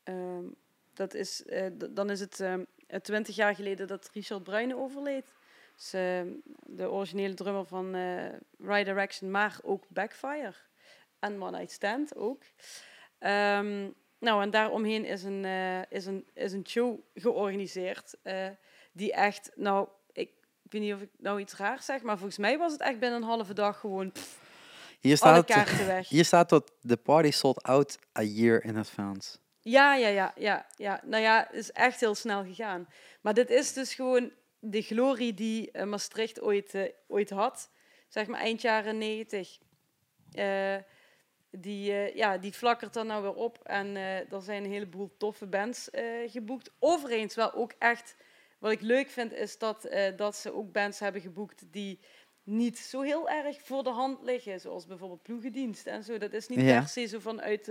ehm, 0.03 0.45
dat 0.95 1.15
is, 1.15 1.45
eh, 1.45 1.67
dan 1.91 2.11
is 2.11 2.21
het 2.21 2.41
ehm, 2.41 2.65
eh, 2.87 3.01
20 3.01 3.37
jaar 3.37 3.55
geleden 3.55 3.87
dat 3.87 4.11
Richard 4.13 4.43
Bruyne 4.43 4.77
overleed. 4.77 5.35
Dus, 5.77 5.93
ehm, 5.93 6.29
de 6.67 6.91
originele 6.91 7.35
drummer 7.35 7.65
van 7.65 7.95
eh 7.95 8.33
Right 8.59 8.85
Direction, 8.85 9.31
maar 9.31 9.59
ook 9.63 9.85
Backfire. 9.89 10.55
En 11.19 11.43
One 11.43 11.59
Night 11.59 11.71
Stand 11.73 12.17
ook. 12.17 12.43
Ehm, 13.19 13.91
nou, 14.19 14.43
en 14.43 14.51
daaromheen 14.51 15.05
is 15.05 15.23
een, 15.23 15.45
is 15.89 16.07
een, 16.07 16.27
is 16.35 16.53
een 16.53 16.67
show 16.67 17.01
georganiseerd. 17.15 18.17
Die 18.93 19.13
echt, 19.13 19.51
nou, 19.55 19.89
ik, 20.13 20.31
ik 20.63 20.73
weet 20.73 20.83
niet 20.83 20.95
of 20.95 21.01
ik 21.01 21.11
nou 21.19 21.41
iets 21.41 21.57
raars 21.57 21.85
zeg, 21.85 22.03
maar 22.03 22.17
volgens 22.17 22.39
mij 22.39 22.59
was 22.59 22.73
het 22.73 22.81
echt 22.81 22.99
binnen 22.99 23.23
een 23.23 23.29
halve 23.29 23.55
dag 23.55 23.81
gewoon 23.81 24.13
pff, 24.13 24.39
Hier 25.01 25.21
alle 25.21 25.43
staat, 25.43 25.45
kaarten 25.45 25.87
weg. 25.87 26.09
hier 26.09 26.25
staat 26.25 26.49
dat 26.49 26.73
the 26.87 26.97
party 26.97 27.31
sold 27.31 27.63
out 27.63 27.99
a 28.19 28.23
year 28.23 28.65
in 28.65 28.77
advance. 28.77 29.41
Ja, 29.63 29.95
ja, 29.95 30.09
ja, 30.09 30.33
ja, 30.37 30.67
ja. 30.77 31.01
Nou 31.05 31.23
ja, 31.23 31.47
het 31.47 31.57
is 31.57 31.73
echt 31.73 32.01
heel 32.01 32.15
snel 32.15 32.45
gegaan. 32.45 32.89
Maar 33.21 33.35
dit 33.35 33.51
is 33.51 33.73
dus 33.73 33.95
gewoon 33.95 34.33
de 34.59 34.83
glorie 34.83 35.35
die 35.35 35.71
eh, 35.71 35.85
Maastricht 35.87 36.41
ooit, 36.41 36.75
eh, 36.75 36.93
ooit 37.09 37.31
had. 37.31 37.71
Zeg 38.09 38.27
maar 38.27 38.41
eind 38.41 38.61
jaren 38.61 38.99
negentig. 38.99 39.59
Eh, 40.33 40.77
die, 41.51 42.17
ja, 42.17 42.39
die 42.39 42.53
flakkert 42.53 42.93
dan 42.93 43.07
nou 43.07 43.23
weer 43.23 43.35
op. 43.35 43.59
En 43.63 43.97
er 43.97 44.43
zijn 44.43 44.65
een 44.65 44.71
heleboel 44.71 45.15
toffe 45.19 45.47
bands 45.47 45.89
geboekt. 46.27 46.71
Overigens 46.79 47.35
wel 47.35 47.53
ook 47.53 47.73
echt... 47.79 48.17
Wat 48.63 48.73
ik 48.73 48.81
leuk 48.81 49.11
vind, 49.11 49.33
is 49.33 49.59
dat, 49.59 49.85
eh, 49.85 50.17
dat 50.17 50.37
ze 50.37 50.55
ook 50.55 50.73
bands 50.73 50.99
hebben 50.99 51.21
geboekt 51.21 51.63
die 51.71 51.99
niet 52.43 52.79
zo 52.79 53.01
heel 53.01 53.29
erg 53.29 53.61
voor 53.63 53.83
de 53.83 53.91
hand 53.91 54.23
liggen. 54.23 54.61
Zoals 54.61 54.87
bijvoorbeeld 54.87 55.23
Ploegendienst 55.23 55.87
en 55.87 56.05
zo. 56.05 56.19
Dat 56.19 56.33
is 56.33 56.49
niet 56.49 56.61
Ja. 56.61 56.79
per 56.79 56.89
se 56.89 57.07
zo 57.07 57.19
vanuit, 57.19 57.71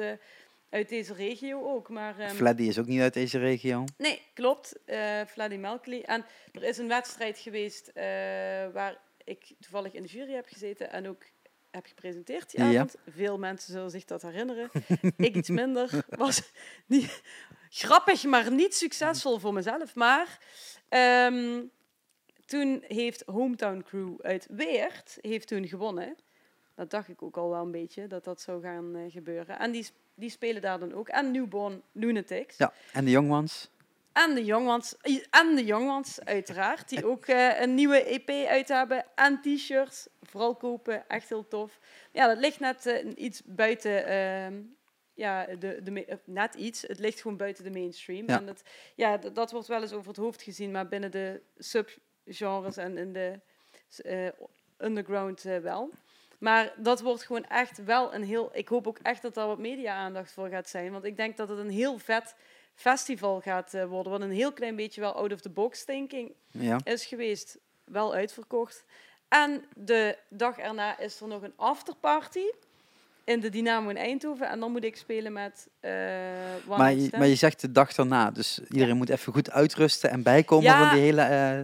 uit 0.70 0.90
deze 0.90 1.14
regio 1.14 1.64
ook. 1.74 1.90
Maar, 1.90 2.20
ehm, 2.20 2.36
Fleddy 2.36 2.64
is 2.64 2.80
ook 2.80 2.86
niet 2.86 3.02
uit 3.02 3.14
deze 3.14 3.40
regio. 3.40 3.84
Nee, 3.98 4.22
klopt. 4.34 4.76
eh 4.86 5.22
Vladdy 5.26 5.56
Melkley. 5.56 6.04
En 6.06 6.26
er 6.52 6.64
is 6.64 6.78
een 6.78 6.88
wedstrijd 6.88 7.38
geweest 7.38 7.88
eh, 7.88 8.04
waar 8.74 8.98
ik 9.24 9.54
toevallig 9.60 9.94
in 9.94 10.02
de 10.02 10.08
jury 10.08 10.34
heb 10.34 10.48
gezeten 10.48 10.92
en 10.92 11.08
ook 11.08 11.24
heb 11.72 11.86
gepresenteerd 11.86 12.52
die 12.52 12.60
Ja. 12.66 12.70
avond. 12.70 12.96
Veel 13.08 13.38
mensen 13.38 13.74
zullen 13.74 13.90
zich 13.92 14.06
dat 14.06 14.22
herinneren. 14.22 14.70
ik 15.18 15.36
iets 15.36 15.50
minder. 15.50 16.06
Was 16.10 16.42
niet, 16.86 17.22
grappig, 17.70 18.24
maar 18.24 18.52
niet 18.52 18.76
succesvol 18.76 19.40
voor 19.40 19.54
mezelf. 19.54 19.96
Maar 19.96 20.40
ehm, 20.92 21.62
toen 22.46 22.84
heeft 22.88 23.24
Hometown 23.26 23.82
Crew 23.82 24.22
uit 24.22 24.48
Weert 24.50 25.18
heeft 25.22 25.48
toen 25.48 25.68
gewonnen. 25.68 26.16
Dat 26.76 26.90
dacht 26.90 27.08
ik 27.08 27.22
ook 27.22 27.38
al 27.38 27.50
wel 27.50 27.62
een 27.62 27.72
beetje, 27.72 28.08
dat 28.08 28.24
dat 28.24 28.42
zou 28.42 28.62
gaan 28.62 28.96
eh, 28.96 29.12
gebeuren. 29.12 29.60
En 29.60 29.72
die, 29.72 29.88
die 30.16 30.30
spelen 30.30 30.62
daar 30.62 30.80
dan 30.80 30.94
ook. 30.94 31.10
En 31.10 31.32
Newborn 31.32 31.82
Lunatics. 31.92 32.58
Ja, 32.58 32.74
en 32.94 33.06
de 33.06 33.12
Young 33.12 33.32
Ones. 33.32 33.70
En 34.12 34.36
de 34.36 34.46
Young 34.46 34.84
en 35.30 35.56
de 35.56 35.66
Young 35.66 35.90
Ones, 35.90 36.24
uiteraard. 36.24 36.90
Die 36.90 37.06
ook 37.06 37.26
eh, 37.26 37.62
een 37.62 37.74
nieuwe 37.74 38.04
EP 38.04 38.30
uit 38.48 38.68
hebben. 38.68 39.06
En 39.16 39.42
t-shirts. 39.42 40.08
Vooral 40.22 40.56
kopen. 40.56 41.08
Echt 41.08 41.30
heel 41.30 41.48
tof. 41.48 41.80
Ja, 42.12 42.28
dat 42.28 42.38
ligt 42.38 42.60
net 42.60 42.86
eh, 42.86 43.12
iets 43.16 43.42
buiten, 43.46 44.06
ehm, 44.06 44.62
ja, 45.14 45.46
de, 45.46 45.80
de, 45.84 46.06
eh, 46.06 46.18
net 46.26 46.56
iets. 46.56 46.82
Het 46.82 47.00
ligt 47.00 47.22
gewoon 47.22 47.38
buiten 47.38 47.64
de 47.64 47.72
mainstream. 47.72 48.28
Ja. 48.28 48.38
En 48.38 48.48
het, 48.48 48.64
ja, 48.96 49.18
dat 49.18 49.52
wordt 49.52 49.68
wel 49.68 49.82
eens 49.82 49.94
over 49.94 50.08
het 50.08 50.18
hoofd 50.18 50.42
gezien, 50.42 50.72
maar 50.72 50.88
binnen 50.88 51.12
de 51.12 51.42
subgenres 51.58 52.78
en 52.78 52.98
in 52.98 53.14
de 53.14 53.40
eh, 53.98 54.28
underground 54.78 55.46
eh, 55.46 55.58
wel. 55.58 55.90
Maar 56.40 56.74
dat 56.78 57.02
wordt 57.02 57.24
gewoon 57.24 57.46
echt 57.46 57.84
wel 57.84 58.14
een 58.14 58.24
heel... 58.24 58.50
Ik 58.54 58.68
hoop 58.68 58.88
ook 58.88 59.00
echt 59.00 59.22
dat 59.22 59.34
daar 59.34 59.48
wat 59.48 59.60
media-aandacht 59.60 60.32
voor 60.32 60.48
gaat 60.50 60.70
zijn. 60.70 60.92
Want 60.92 61.04
ik 61.04 61.18
denk 61.18 61.38
dat 61.38 61.50
het 61.50 61.58
een 61.58 61.70
heel 61.70 61.98
vet 61.98 62.36
festival 62.74 63.42
gaat 63.42 63.72
worden. 63.88 64.12
Wat 64.12 64.22
een 64.22 64.32
heel 64.32 64.54
klein 64.54 64.76
beetje 64.76 65.02
wel 65.02 65.14
out 65.14 65.34
of 65.34 65.42
the 65.42 65.50
box 65.50 65.86
thinking 65.86 66.34
Ja. 66.52 66.80
is 66.84 67.06
geweest. 67.06 67.58
Wel 67.84 68.14
uitverkocht. 68.14 68.86
En 69.28 69.66
de 69.76 70.18
dag 70.30 70.58
erna 70.58 71.00
is 71.00 71.22
er 71.22 71.28
nog 71.28 71.42
een 71.42 71.54
afterparty 71.56 72.46
in 73.24 73.40
de 73.40 73.50
Dynamo 73.50 73.90
in 73.90 73.98
Eindhoven. 73.98 74.50
En 74.50 74.60
dan 74.60 74.72
moet 74.72 74.84
ik 74.84 74.96
spelen 74.96 75.34
met 75.34 75.68
eh 75.80 75.92
Maar, 76.68 76.94
je, 76.94 77.10
maar 77.18 77.28
je 77.28 77.36
zegt 77.36 77.62
de 77.62 77.72
dag 77.72 77.94
daarna, 77.94 78.32
dus 78.32 78.60
iedereen 78.70 78.98
moet 78.98 79.10
even 79.10 79.34
goed 79.34 79.52
uitrusten 79.52 80.10
en 80.10 80.24
bijkomen 80.24 80.66
Ja, 80.66 80.80
van 80.80 80.96
die 80.96 81.04
hele 81.04 81.22
eh, 81.22 81.60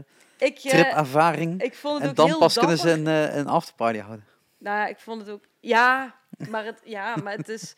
ik, 0.47 0.57
eh, 0.57 0.71
tripervaring. 0.71 1.61
ik 1.61 1.75
vond 1.75 1.93
het 1.93 2.03
En 2.03 2.09
ook 2.09 2.15
dan 2.15 2.27
heel 2.27 2.37
pas 2.37 2.57
kunnen 2.57 2.77
ze 2.77 2.89
een, 2.89 3.05
een 3.37 3.47
afterparty 3.47 3.99
houden. 3.99 4.25
Nou, 4.57 4.89
ik 4.89 4.99
vond 4.99 5.21
het 5.21 5.29
ook. 5.29 5.43
Ja, 5.59 6.15
maar 6.49 6.65
het, 6.65 6.81
ja, 6.83 7.15
maar 7.23 7.37
het 7.37 7.49
is. 7.49 7.75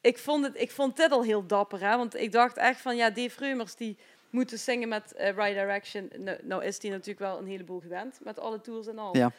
Ik 0.00 0.18
vond, 0.18 0.44
het, 0.44 0.60
ik 0.60 0.70
vond 0.70 0.96
dit 0.96 1.10
al 1.10 1.22
heel 1.22 1.46
dapper, 1.46 1.80
hè? 1.80 1.96
Want 1.96 2.16
ik 2.16 2.32
dacht 2.32 2.56
echt 2.56 2.80
van 2.80 2.96
ja, 2.96 3.10
Dave 3.10 3.38
Reumers 3.38 3.74
die 3.74 3.98
moeten 4.30 4.58
zingen 4.58 4.88
met 4.88 5.12
eh 5.12 5.36
Right 5.36 5.54
Direction. 5.54 6.10
Nou, 6.16 6.38
nou 6.42 6.64
is 6.64 6.78
die 6.78 6.90
natuurlijk 6.90 7.18
wel 7.18 7.38
een 7.38 7.46
heleboel 7.46 7.80
gewend 7.80 8.18
met 8.22 8.38
alle 8.38 8.60
tours 8.60 8.86
en 8.86 8.98
al. 8.98 9.16
Ja. 9.16 9.32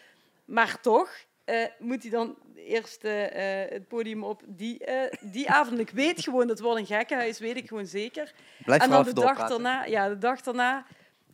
Maar 0.46 0.82
toch 0.82 1.10
eh, 1.50 1.70
moet 1.80 2.02
hij 2.02 2.12
dan 2.12 2.36
eerst 2.56 3.04
eh, 3.04 3.64
eh, 3.64 3.70
het 3.72 3.88
podium 3.88 4.24
op 4.24 4.42
die, 4.46 4.82
die 5.22 5.50
avond. 5.50 5.80
Ik 5.80 5.90
weet 5.90 6.22
gewoon, 6.24 6.48
dat 6.48 6.60
wordt 6.60 6.80
een 6.80 6.86
gekkenhuis, 6.86 7.40
weet 7.40 7.56
ik 7.58 7.68
gewoon 7.68 7.86
zeker. 7.86 8.34
Blijf 8.66 8.82
en 8.82 8.90
dan 8.90 9.04
de 9.04 9.14
dag 9.14 9.48
daarna, 9.50 9.86
ja, 9.86 10.10
de 10.10 10.18
dag 10.18 10.42
daarna, 10.42 10.86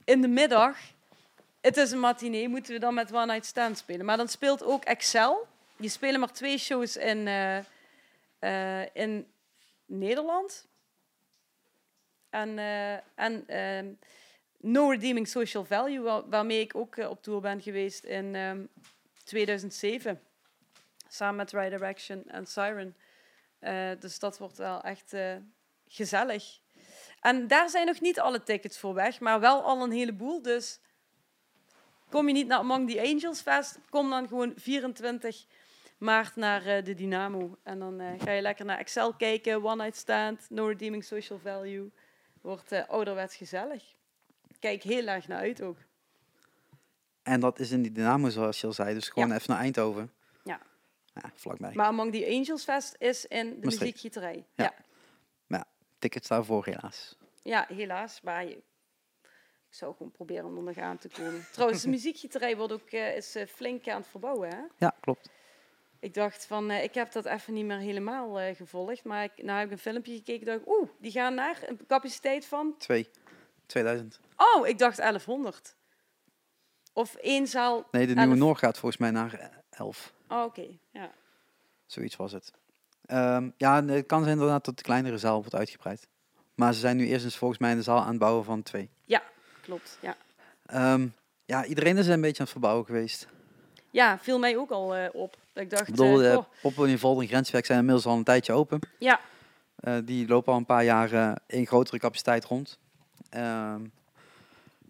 in 0.03 0.21
de 0.21 0.27
middag, 0.27 0.77
het 1.61 1.77
is 1.77 1.91
een 1.91 1.99
matinee, 1.99 2.49
moeten 2.49 2.73
we 2.73 2.79
dan 2.79 2.93
met 2.93 3.13
One 3.13 3.25
Night 3.25 3.45
Stand 3.45 3.77
spelen. 3.77 4.05
Maar 4.05 4.17
dan 4.17 4.27
speelt 4.27 4.63
ook 4.63 4.83
Excel. 4.83 5.47
Die 5.77 5.89
spelen 5.89 6.19
maar 6.19 6.31
twee 6.31 6.57
shows 6.57 6.97
in, 6.97 7.27
in 8.93 9.27
Nederland. 9.85 10.67
En, 12.29 12.59
en 13.15 13.43
ehm, 13.47 13.87
No 14.59 14.89
Redeeming 14.89 15.27
Social 15.27 15.65
Value, 15.65 15.99
waar- 16.01 16.29
waarmee 16.29 16.59
ik 16.59 16.75
ook 16.75 16.97
op 16.97 17.23
tour 17.23 17.41
ben 17.41 17.61
geweest 17.61 18.03
in 18.03 18.35
ehm, 18.35 18.65
2007. 19.25 20.21
Samen 21.07 21.35
met 21.35 21.51
Right 21.51 21.71
Direction 21.71 22.23
en 22.27 22.45
Siren. 22.45 22.95
Eh, 23.59 23.89
dus 23.99 24.19
dat 24.19 24.37
wordt 24.37 24.57
wel 24.57 24.81
echt 24.81 25.13
eh, 25.13 25.35
gezellig. 25.87 26.59
En 27.21 27.47
daar 27.47 27.69
zijn 27.69 27.85
nog 27.85 27.99
niet 28.01 28.19
alle 28.19 28.43
tickets 28.43 28.77
voor 28.77 28.93
weg, 28.93 29.19
maar 29.19 29.39
wel 29.39 29.61
al 29.61 29.83
een 29.83 29.91
heleboel. 29.91 30.41
Dus 30.41 30.79
kom 32.09 32.27
je 32.27 32.33
niet 32.33 32.47
naar 32.47 32.57
Among 32.57 32.89
the 32.89 33.01
Angels 33.01 33.41
Fest, 33.41 33.79
kom 33.89 34.09
dan 34.09 34.27
gewoon 34.27 34.53
24 34.55 35.45
maart 35.97 36.35
naar 36.35 36.65
eh, 36.65 36.83
de 36.83 36.93
Dynamo. 36.93 37.57
En 37.63 37.79
dan 37.79 38.19
ga 38.19 38.31
je 38.31 38.41
lekker 38.41 38.65
naar 38.65 38.77
Excel 38.77 39.13
kijken, 39.13 39.63
One 39.63 39.83
Night 39.83 39.97
Stand, 39.97 40.49
No 40.49 40.67
Redeeming 40.67 41.03
Social 41.03 41.39
Value. 41.39 41.91
Wordt 42.41 42.87
ouderwets 42.87 43.35
gezellig. 43.35 43.83
Kijk 44.59 44.83
heel 44.83 45.07
erg 45.07 45.27
naar 45.27 45.39
uit 45.39 45.61
ook. 45.61 45.77
En 47.25 47.39
dat 47.39 47.59
is 47.59 47.71
in 47.71 47.81
die 47.81 47.91
Dynamo, 47.91 48.29
zoals 48.29 48.61
je 48.61 48.67
al 48.67 48.73
zei. 48.73 48.93
Dus 48.93 49.09
gewoon 49.09 49.29
Ja. 49.29 49.35
even 49.35 49.49
naar 49.53 49.59
Eindhoven. 49.59 50.11
Ja. 50.43 50.59
Ja, 51.13 51.31
vlakbij. 51.35 51.71
Maar 51.73 51.85
Among 51.85 52.13
the 52.13 52.25
Angels 52.27 52.63
Fest 52.63 52.95
is 52.97 53.25
in 53.25 53.49
de 53.59 53.65
muziekgieterij. 53.65 54.45
Ja. 54.55 54.73
Ja. 55.47 55.65
Tickets 55.99 56.27
daarvoor 56.27 56.65
helaas. 56.65 57.15
Ja, 57.43 57.65
helaas. 57.73 58.21
Maar 58.21 58.45
je, 58.45 58.55
ik 59.69 59.73
zou 59.81 59.95
gewoon 59.95 60.11
proberen 60.11 60.45
om 60.45 60.57
er 60.57 60.63
nog 60.63 60.77
aan 60.77 60.97
te 60.97 61.09
komen. 61.09 61.45
Trouwens, 61.51 61.81
de 61.81 61.89
muziekgieterij 61.89 62.57
wordt 62.57 62.73
ook, 62.73 62.89
eh, 62.89 63.15
is 63.15 63.35
eh, 63.35 63.47
flink 63.47 63.87
aan 63.87 63.99
het 64.01 64.09
verbouwen. 64.09 64.49
Hè? 64.49 64.61
Ja, 64.77 64.95
klopt. 64.99 65.29
Ik 65.99 66.13
dacht 66.13 66.45
van, 66.45 66.69
eh, 66.69 66.83
ik 66.83 66.93
heb 66.93 67.11
dat 67.11 67.25
even 67.25 67.53
niet 67.53 67.65
meer 67.65 67.77
helemaal 67.77 68.55
gevolgd. 68.55 69.03
Maar 69.03 69.23
ik, 69.23 69.43
nou 69.43 69.57
heb 69.57 69.65
ik 69.67 69.71
een 69.73 69.77
filmpje 69.79 70.15
gekeken. 70.15 70.45
dacht 70.45 70.59
ik, 70.61 70.67
oeh, 70.67 70.89
die 70.99 71.11
gaan 71.11 71.33
naar 71.33 71.59
een 71.65 71.79
capaciteit 71.87 72.45
van... 72.45 72.75
Twee. 72.77 73.09
2000. 73.65 74.19
Oh, 74.37 74.67
ik 74.67 74.77
dacht 74.77 74.97
1100. 74.97 75.75
Of 76.97 77.15
één 77.15 77.47
zaal... 77.47 77.87
Nee, 77.91 78.07
de 78.07 78.13
Nieuwe 78.13 78.29
Elf. 78.29 78.39
Noord 78.39 78.57
gaat 78.59 78.77
volgens 78.77 79.01
mij 79.01 79.11
naar 79.11 79.33
eh, 79.33 79.47
11. 79.69 80.13
Oh, 80.29 80.43
oké. 80.43 80.65
Ja. 80.91 81.11
Zoiets 81.85 82.15
was 82.15 82.31
het. 82.31 82.51
Ehm, 83.05 83.49
ja, 83.57 83.83
het 83.85 84.05
kan 84.05 84.19
zijn 84.23 84.33
inderdaad 84.33 84.65
dat 84.65 84.77
de 84.77 84.83
kleinere 84.83 85.17
zaal 85.17 85.39
wordt 85.39 85.55
uitgebreid. 85.55 86.07
Maar 86.55 86.73
ze 86.73 86.79
zijn 86.79 86.97
nu 86.97 87.07
eerst 87.07 87.25
eens 87.25 87.37
volgens 87.37 87.59
mij 87.59 87.71
in 87.71 87.77
de 87.77 87.83
zaal 87.83 88.01
aan 88.01 88.09
het 88.09 88.17
bouwen 88.19 88.43
van 88.45 88.63
twee. 88.63 88.89
Klopt, 89.61 89.97
ja. 90.01 90.15
Ehm, 90.65 91.07
ja, 91.45 91.65
iedereen 91.65 91.97
is 91.97 92.07
een 92.07 92.21
beetje 92.21 92.37
aan 92.37 92.43
het 92.43 92.49
verbouwen 92.51 92.85
geweest. 92.85 93.27
Ja, 93.91 94.19
viel 94.19 94.39
mij 94.39 94.57
ook 94.57 94.71
al 94.71 94.95
eh, 94.95 95.09
op. 95.13 95.37
Dat 95.53 95.63
ik 95.63 95.69
dacht, 95.69 95.87
Ik 95.87 95.95
bedoel, 95.95 96.21
eh, 96.21 96.29
de 96.29 96.35
goh, 96.35 96.45
Poppenval 96.61 97.21
en 97.21 97.27
Grenswerk 97.27 97.65
zijn 97.65 97.79
inmiddels 97.79 98.05
al 98.05 98.17
een 98.17 98.23
tijdje 98.23 98.53
open. 98.53 98.79
ja, 98.99 99.19
Eh, 99.75 99.97
die 100.03 100.27
lopen 100.27 100.51
al 100.53 100.59
een 100.59 100.65
paar 100.65 100.83
jaar 100.83 101.11
eh, 101.11 101.31
in 101.47 101.67
grotere 101.67 101.99
capaciteit 101.99 102.45
rond. 102.45 102.79
Ehm, 103.29 103.81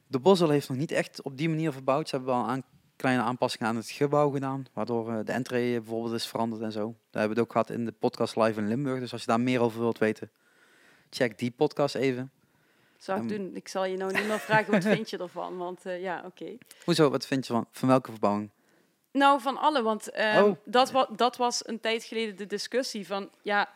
de 0.08 0.20
Bosel 0.20 0.50
heeft 0.50 0.70
nog 0.70 0.78
niet 0.78 0.92
echt 0.92 1.22
op 1.22 1.38
die 1.38 1.50
manier 1.50 1.72
verbouwd. 1.72 2.10
Ze 2.10 2.16
hebben 2.16 2.34
wel 2.36 2.44
aan, 2.46 2.64
kleine 2.96 3.22
aanpassingen 3.22 3.68
aan 3.68 3.76
het 3.76 3.90
gebouw 3.90 4.30
gedaan. 4.30 4.66
Waardoor 4.74 5.10
eh, 5.12 5.20
de 5.26 5.32
entree 5.32 5.80
bijvoorbeeld 5.80 6.14
is 6.14 6.28
veranderd 6.28 6.62
en 6.62 6.72
zo. 6.72 6.80
Daar 6.80 7.22
hebben 7.22 7.30
we 7.30 7.30
het 7.30 7.40
ook 7.40 7.52
gehad 7.52 7.70
in 7.70 7.86
de 7.86 7.92
podcast 7.92 8.36
live 8.36 8.60
in 8.60 8.68
Limburg. 8.68 9.00
Dus 9.00 9.12
als 9.12 9.22
je 9.22 9.28
daar 9.28 9.40
meer 9.40 9.62
over 9.62 9.80
wilt 9.80 9.98
weten, 9.98 10.32
check 11.10 11.38
die 11.40 11.52
podcast 11.52 11.96
even. 11.96 12.32
zou 12.98 13.24
ik 13.24 13.32
Ehm. 13.32 13.38
doen. 13.42 13.56
Ik 13.56 13.68
zal 13.68 13.86
je 13.86 13.98
nou 13.98 14.14
niet 14.14 14.28
meer 14.28 14.40
vragen, 14.40 14.72
wat 14.72 14.84
vind 14.84 15.10
je 15.10 15.18
ervan? 15.18 15.58
Want 15.66 15.86
eh, 15.86 16.02
ja, 16.02 16.24
oké. 16.26 16.58
Hoezo, 16.86 17.10
wat 17.10 17.26
vind 17.26 17.48
je 17.48 17.54
van, 17.54 17.68
van 17.72 17.88
welke 17.88 18.12
verbouwing? 18.12 18.50
Nou, 19.12 19.42
van 19.42 19.58
alle, 19.58 19.82
want 19.82 20.10
ehm, 20.10 20.44
Oh. 20.44 20.56
dat, 20.66 20.92
wa 20.92 21.10
dat 21.16 21.38
was 21.38 21.68
een 21.68 21.80
tijd 21.80 22.04
geleden 22.04 22.36
de 22.38 22.46
discussie 22.46 23.08
van, 23.08 23.30
ja, 23.42 23.70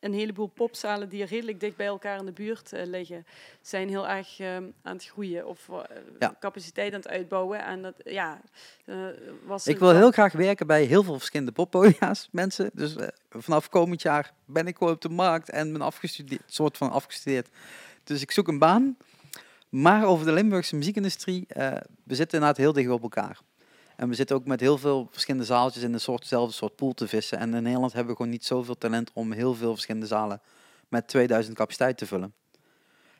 een 0.00 0.12
heleboel 0.12 0.46
popzalen 0.46 1.08
die 1.08 1.24
redelijk 1.24 1.60
dicht 1.60 1.76
bij 1.76 1.86
elkaar 1.86 2.18
in 2.18 2.24
de 2.24 2.32
buurt 2.32 2.72
eh, 2.72 2.86
liggen, 2.86 3.26
zijn 3.60 3.88
heel 3.88 4.08
erg 4.08 4.38
ehm, 4.38 4.64
aan 4.82 4.94
het 4.96 5.04
groeien 5.04 5.46
of 5.46 5.68
eh, 5.68 5.80
Ja. 6.18 6.36
capaciteit 6.40 6.92
aan 6.92 6.98
het 6.98 7.08
uitbouwen. 7.08 7.64
En 7.64 7.82
dat, 7.82 7.94
ja, 8.04 8.40
eh, 8.84 8.96
was 9.44 9.66
Ik 9.66 9.78
wil 9.78 9.94
heel 9.94 10.10
graag 10.10 10.32
werken 10.32 10.66
bij 10.66 10.82
heel 10.82 11.02
veel 11.02 11.18
verschillende 11.18 11.52
poppodia's, 11.52 12.28
mensen. 12.32 12.70
Dus 12.72 12.96
vanaf 13.30 13.68
komend 13.68 14.02
jaar 14.02 14.32
ben 14.44 14.66
ik 14.66 14.76
gewoon 14.76 14.92
op 14.92 15.00
de 15.00 15.08
markt 15.08 15.50
en 15.50 15.72
ben 15.72 15.80
afgestudeerd, 15.80 16.42
soort 16.46 16.76
van 16.76 16.90
afgestudeerd. 16.90 17.48
Dus 18.04 18.22
ik 18.22 18.30
zoek 18.30 18.48
een 18.48 18.58
baan. 18.58 18.96
Maar 19.68 20.04
over 20.04 20.26
de 20.26 20.32
Limburgse 20.32 20.76
muziekindustrie, 20.76 21.44
we 22.02 22.14
zitten 22.14 22.38
inderdaad 22.38 22.56
heel 22.56 22.72
dicht 22.72 22.90
op 22.90 23.02
elkaar. 23.02 23.40
En 23.96 24.08
we 24.08 24.14
zitten 24.14 24.36
ook 24.36 24.46
met 24.46 24.60
heel 24.60 24.78
veel 24.78 25.08
verschillende 25.10 25.46
zaaltjes 25.46 25.82
in 25.82 25.92
een 25.92 26.00
soortzelfde 26.00 26.54
soort 26.54 26.76
pool 26.76 26.92
te 26.92 27.08
vissen. 27.08 27.38
En 27.38 27.54
in 27.54 27.62
Nederland 27.62 27.92
hebben 27.92 28.10
we 28.10 28.16
gewoon 28.16 28.32
niet 28.32 28.44
zoveel 28.44 28.78
talent 28.78 29.10
om 29.12 29.32
heel 29.32 29.54
veel 29.54 29.72
verschillende 29.72 30.06
zalen 30.06 30.40
met 30.88 31.08
2000 31.08 31.56
capaciteit 31.56 31.98
te 31.98 32.06
vullen. 32.06 32.34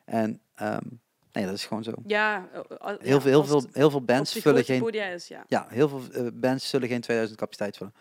En 0.05 0.41
ehm, 0.55 0.87
nee, 1.33 1.45
dat 1.45 1.55
is 1.55 1.67
gewoon 1.67 1.83
zo. 1.83 1.93
Ja, 2.07 2.49
Heel, 2.53 2.99
ja, 3.03 3.21
veel, 3.21 3.21
heel, 3.21 3.45
veel, 3.45 3.65
heel 3.73 3.91
veel 3.91 4.05
bands 4.05 4.33
vullen 4.33 4.65
geen 4.65 4.93
is, 4.93 5.29
ja. 5.29 5.45
ja, 5.49 5.67
heel 5.69 5.89
veel 5.89 6.03
eh, 6.13 6.27
bands 6.35 6.69
zullen 6.69 6.89
geen 6.89 7.01
2000 7.01 7.39
capaciteit 7.39 7.77
vullen. 7.77 7.95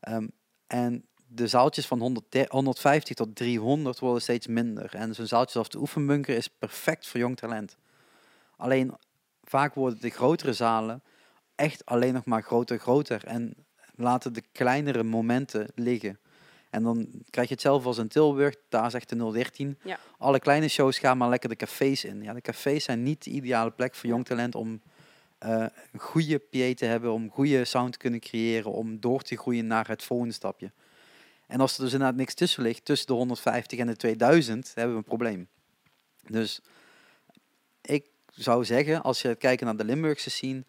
Ehm, 0.00 0.26
en 0.66 1.04
de 1.26 1.46
zaaltjes 1.46 1.86
van 1.86 2.00
100, 2.00 2.46
150 2.48 3.16
tot 3.16 3.36
300 3.36 3.98
worden 3.98 4.22
steeds 4.22 4.46
minder. 4.46 4.94
En 4.94 5.14
zo'n 5.14 5.26
zaaltje 5.26 5.58
als 5.58 5.68
de 5.68 5.78
Oefenbunker 5.78 6.36
is 6.36 6.48
perfect 6.48 7.06
voor 7.06 7.20
jong 7.20 7.36
talent. 7.36 7.76
Alleen 8.56 8.94
vaak 9.44 9.74
worden 9.74 10.00
de 10.00 10.10
grotere 10.10 10.52
zalen 10.52 11.02
echt 11.56 11.86
alleen 11.86 12.14
nog 12.14 12.24
maar 12.24 12.42
groter, 12.42 12.78
groter. 12.78 13.24
En 13.24 13.54
laten 13.94 14.32
de 14.32 14.42
kleinere 14.52 15.02
momenten 15.02 15.68
liggen. 15.74 16.18
En 16.70 16.82
dan 16.82 17.08
krijg 17.30 17.48
je 17.48 17.54
hetzelfde 17.54 17.88
als 17.88 17.98
in 17.98 18.08
Tilburg, 18.08 18.54
daar 18.68 18.90
zegt 18.90 19.08
de 19.08 19.32
013. 19.32 19.78
Ja. 19.82 19.98
Alle 20.18 20.38
kleine 20.38 20.68
shows 20.68 20.98
gaan 20.98 21.18
maar 21.18 21.28
lekker 21.28 21.48
de 21.48 21.56
cafés 21.56 22.04
in. 22.04 22.22
Ja, 22.22 22.32
de 22.32 22.40
cafés 22.40 22.84
zijn 22.84 23.02
niet 23.02 23.24
de 23.24 23.30
ideale 23.30 23.70
plek 23.70 23.94
voor 23.94 24.08
jong 24.08 24.24
talent 24.24 24.54
om 24.54 24.82
eh, 25.38 25.66
een 25.92 26.00
goede 26.00 26.38
PA 26.38 26.74
te 26.74 26.84
hebben, 26.84 27.12
om 27.12 27.30
goede 27.30 27.64
sound 27.64 27.92
te 27.92 27.98
kunnen 27.98 28.20
creëren, 28.20 28.72
om 28.72 29.00
door 29.00 29.22
te 29.22 29.36
groeien 29.36 29.66
naar 29.66 29.88
het 29.88 30.02
volgende 30.02 30.34
stapje. 30.34 30.72
En 31.46 31.60
als 31.60 31.76
er 31.76 31.84
dus 31.84 31.92
inderdaad 31.92 32.16
niks 32.16 32.34
tussen 32.34 32.62
ligt, 32.62 32.84
tussen 32.84 33.06
de 33.06 33.12
150 33.12 33.78
en 33.78 33.86
de 33.86 33.96
2000, 33.96 34.72
hebben 34.74 34.92
we 34.92 34.98
een 34.98 35.04
probleem. 35.04 35.48
Dus 36.26 36.60
ik 37.82 38.06
zou 38.30 38.64
zeggen, 38.64 39.02
als 39.02 39.22
je 39.22 39.34
kijkt 39.34 39.62
naar 39.62 39.76
de 39.76 39.84
Limburgse 39.84 40.30
scene, 40.30 40.64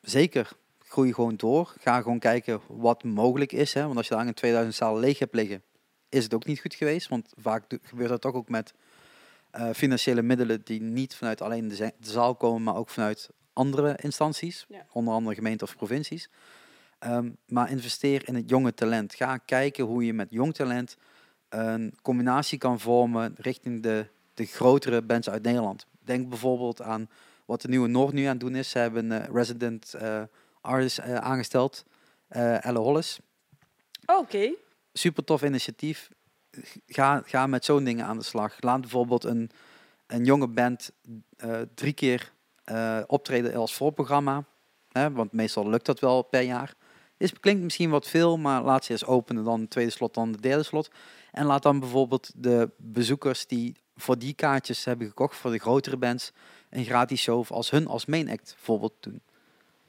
zeker 0.00 0.50
groei 0.78 1.12
gewoon 1.14 1.36
door. 1.36 1.74
Ga 1.80 2.00
gewoon 2.02 2.18
kijken 2.18 2.60
wat 2.66 3.04
mogelijk 3.04 3.52
is. 3.52 3.74
Hè? 3.74 3.82
Want 3.84 3.96
als 3.96 4.08
je 4.08 4.14
daar 4.14 4.26
een 4.26 4.34
2000 4.34 4.74
zaal 4.76 4.98
leeg 4.98 5.18
hebt 5.18 5.34
liggen, 5.34 5.62
is 6.08 6.24
het 6.24 6.34
ook 6.34 6.44
niet 6.46 6.60
goed 6.60 6.74
geweest. 6.74 7.08
Want 7.08 7.32
vaak 7.36 7.64
gebeurt 7.82 8.08
dat 8.08 8.20
toch 8.20 8.34
ook 8.34 8.48
met 8.48 8.74
eh, 9.50 9.70
financiële 9.74 10.22
middelen 10.22 10.60
die 10.64 10.80
niet 10.80 11.14
vanuit 11.14 11.40
alleen 11.42 11.68
de, 11.68 11.74
za- 11.74 11.90
de 12.00 12.10
zaal 12.10 12.34
komen, 12.34 12.62
maar 12.62 12.76
ook 12.76 12.88
vanuit 12.90 13.30
andere 13.52 13.98
instanties, 14.02 14.66
Ja. 14.68 14.86
onder 14.92 15.14
andere 15.14 15.34
gemeenten 15.34 15.66
of 15.66 15.76
provincies. 15.76 16.30
Ehm, 16.98 17.30
maar 17.46 17.70
investeer 17.70 18.28
in 18.28 18.34
het 18.34 18.48
jonge 18.48 18.74
talent. 18.74 19.14
Ga 19.14 19.36
kijken 19.36 19.84
hoe 19.84 20.04
je 20.04 20.12
met 20.12 20.26
jong 20.30 20.54
talent 20.54 20.96
een 21.48 21.94
combinatie 22.02 22.58
kan 22.58 22.80
vormen 22.80 23.34
richting 23.38 23.82
de, 23.82 24.06
de 24.34 24.44
grotere 24.44 25.02
bands 25.02 25.30
uit 25.30 25.42
Nederland. 25.42 25.86
Denk 26.04 26.28
bijvoorbeeld 26.28 26.82
aan 26.82 27.08
wat 27.50 27.60
de 27.60 27.68
nieuwe 27.68 27.88
Noord 27.88 28.12
nu 28.12 28.24
aan 28.24 28.30
het 28.30 28.40
doen 28.40 28.54
is. 28.54 28.70
Ze 28.70 28.78
hebben 28.78 29.10
een 29.10 29.32
resident 29.32 29.94
uh, 30.02 30.22
artist 30.60 30.98
uh, 30.98 31.14
aangesteld, 31.14 31.84
Elle 32.28 32.78
Hollis. 32.78 33.18
Oh, 34.06 34.18
Oké. 34.18 34.52
Super 34.92 35.24
tof 35.24 35.42
initiatief. 35.42 36.10
Ga, 36.86 37.22
ga 37.24 37.46
met 37.46 37.64
zo'n 37.64 37.84
dingen 37.84 38.06
aan 38.06 38.18
de 38.18 38.24
slag. 38.24 38.56
Laat 38.60 38.80
bijvoorbeeld 38.80 39.24
een, 39.24 39.50
een 40.06 40.24
jonge 40.24 40.48
band 40.48 40.90
drie 41.74 41.92
keer 41.92 42.32
optreden 43.06 43.54
als 43.54 43.74
voorprogramma. 43.74 44.44
Hè, 44.88 45.12
want 45.12 45.32
meestal 45.32 45.68
lukt 45.68 45.86
dat 45.86 46.00
wel 46.00 46.22
per 46.22 46.42
jaar. 46.42 46.74
Is, 47.16 47.32
klinkt 47.40 47.62
misschien 47.62 47.90
wat 47.90 48.08
veel, 48.08 48.38
maar 48.38 48.62
laat 48.62 48.84
ze 48.84 48.92
eens 48.92 49.04
openen, 49.04 49.44
dan 49.44 49.68
tweede 49.68 49.90
slot, 49.90 50.14
dan 50.14 50.32
de 50.32 50.40
derde 50.40 50.62
slot. 50.62 50.90
En 51.30 51.46
laat 51.46 51.62
dan 51.62 51.80
bijvoorbeeld 51.80 52.30
de 52.36 52.70
bezoekers 52.76 53.46
die 53.46 53.76
voor 53.96 54.18
die 54.18 54.34
kaartjes 54.34 54.84
hebben 54.84 55.06
gekocht, 55.06 55.36
voor 55.36 55.50
de 55.50 55.58
grotere 55.58 55.96
bands, 55.96 56.32
een 56.70 56.84
gratis 56.84 57.20
show 57.20 57.50
als 57.50 57.70
hun 57.70 57.86
als 57.86 58.06
main 58.06 58.30
act 58.30 58.54
bijvoorbeeld 58.56 58.94
doen. 59.00 59.20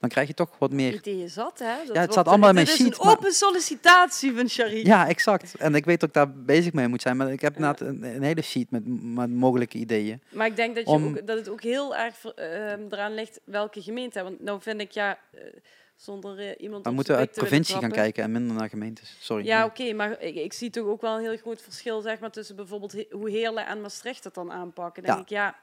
Dan 0.01 0.09
krijg 0.09 0.27
je 0.27 0.33
toch 0.33 0.49
wat 0.57 0.71
meer... 0.71 0.93
Ideeën 0.93 1.29
zat, 1.29 1.59
hè? 1.59 1.75
Dat 1.85 1.95
ja, 1.95 2.01
het 2.01 2.11
staat 2.11 2.27
allemaal 2.27 2.49
in 2.49 2.55
mijn 2.55 2.67
sheet. 2.67 2.79
Het 2.79 2.91
is 2.91 2.99
een 2.99 3.09
open 3.09 3.31
sollicitatie 3.31 4.33
van 4.35 4.49
Sharik. 4.49 4.85
Ja, 4.85 5.07
exact. 5.07 5.55
En 5.55 5.75
ik 5.75 5.85
weet 5.85 5.99
dat 5.99 6.09
ik 6.09 6.15
daar 6.15 6.31
bezig 6.31 6.73
mee 6.73 6.87
moet 6.87 7.01
zijn. 7.01 7.17
Maar 7.17 7.31
ik 7.31 7.41
heb 7.41 7.57
ja. 7.57 7.75
een, 7.77 8.03
een, 8.03 8.23
hele 8.23 8.41
sheet 8.41 8.71
met, 8.71 8.81
met, 8.85 9.29
mogelijke 9.29 9.77
ideeën. 9.77 10.21
Maar 10.29 10.47
ik 10.47 10.55
denk 10.55 10.75
dat, 10.75 10.89
je 10.89 10.91
ook, 10.91 11.27
dat 11.27 11.37
het 11.37 11.49
ook 11.49 11.61
heel 11.61 11.95
erg 11.95 12.15
uh, 12.25 12.71
eraan 12.71 13.13
ligt 13.13 13.39
welke 13.43 13.81
gemeente. 13.81 14.23
Want 14.23 14.43
nou 14.43 14.61
vind 14.61 14.81
ik, 14.81 14.91
ja... 14.91 15.17
Uh, 15.35 15.41
zonder 15.95 16.39
uh, 16.39 16.51
iemand. 16.57 16.85
We 16.85 16.91
moeten 16.91 17.15
uit 17.15 17.31
provincie 17.31 17.77
gaan 17.77 17.91
kijken 17.91 18.23
en 18.23 18.31
minder 18.31 18.55
naar 18.55 18.69
gemeentes. 18.69 19.17
Sorry. 19.19 19.45
Ja, 19.45 19.65
oké, 19.65 19.81
okay, 19.81 19.93
maar 19.93 20.21
ik, 20.21 20.35
ik, 20.35 20.53
zie 20.53 20.69
toch 20.69 20.87
ook 20.87 21.01
wel 21.01 21.15
een 21.15 21.21
heel 21.21 21.37
groot 21.37 21.61
verschil 21.61 22.01
zeg 22.01 22.19
maar, 22.19 22.31
tussen 22.31 22.55
bijvoorbeeld 22.55 22.95
hoe 23.09 23.29
Heerlen 23.29 23.67
en 23.67 23.81
Maastricht 23.81 24.23
het 24.23 24.33
dan 24.33 24.51
aanpakken. 24.51 25.03
Dan 25.03 25.15
denk 25.15 25.27
ik, 25.27 25.33
ja, 25.35 25.55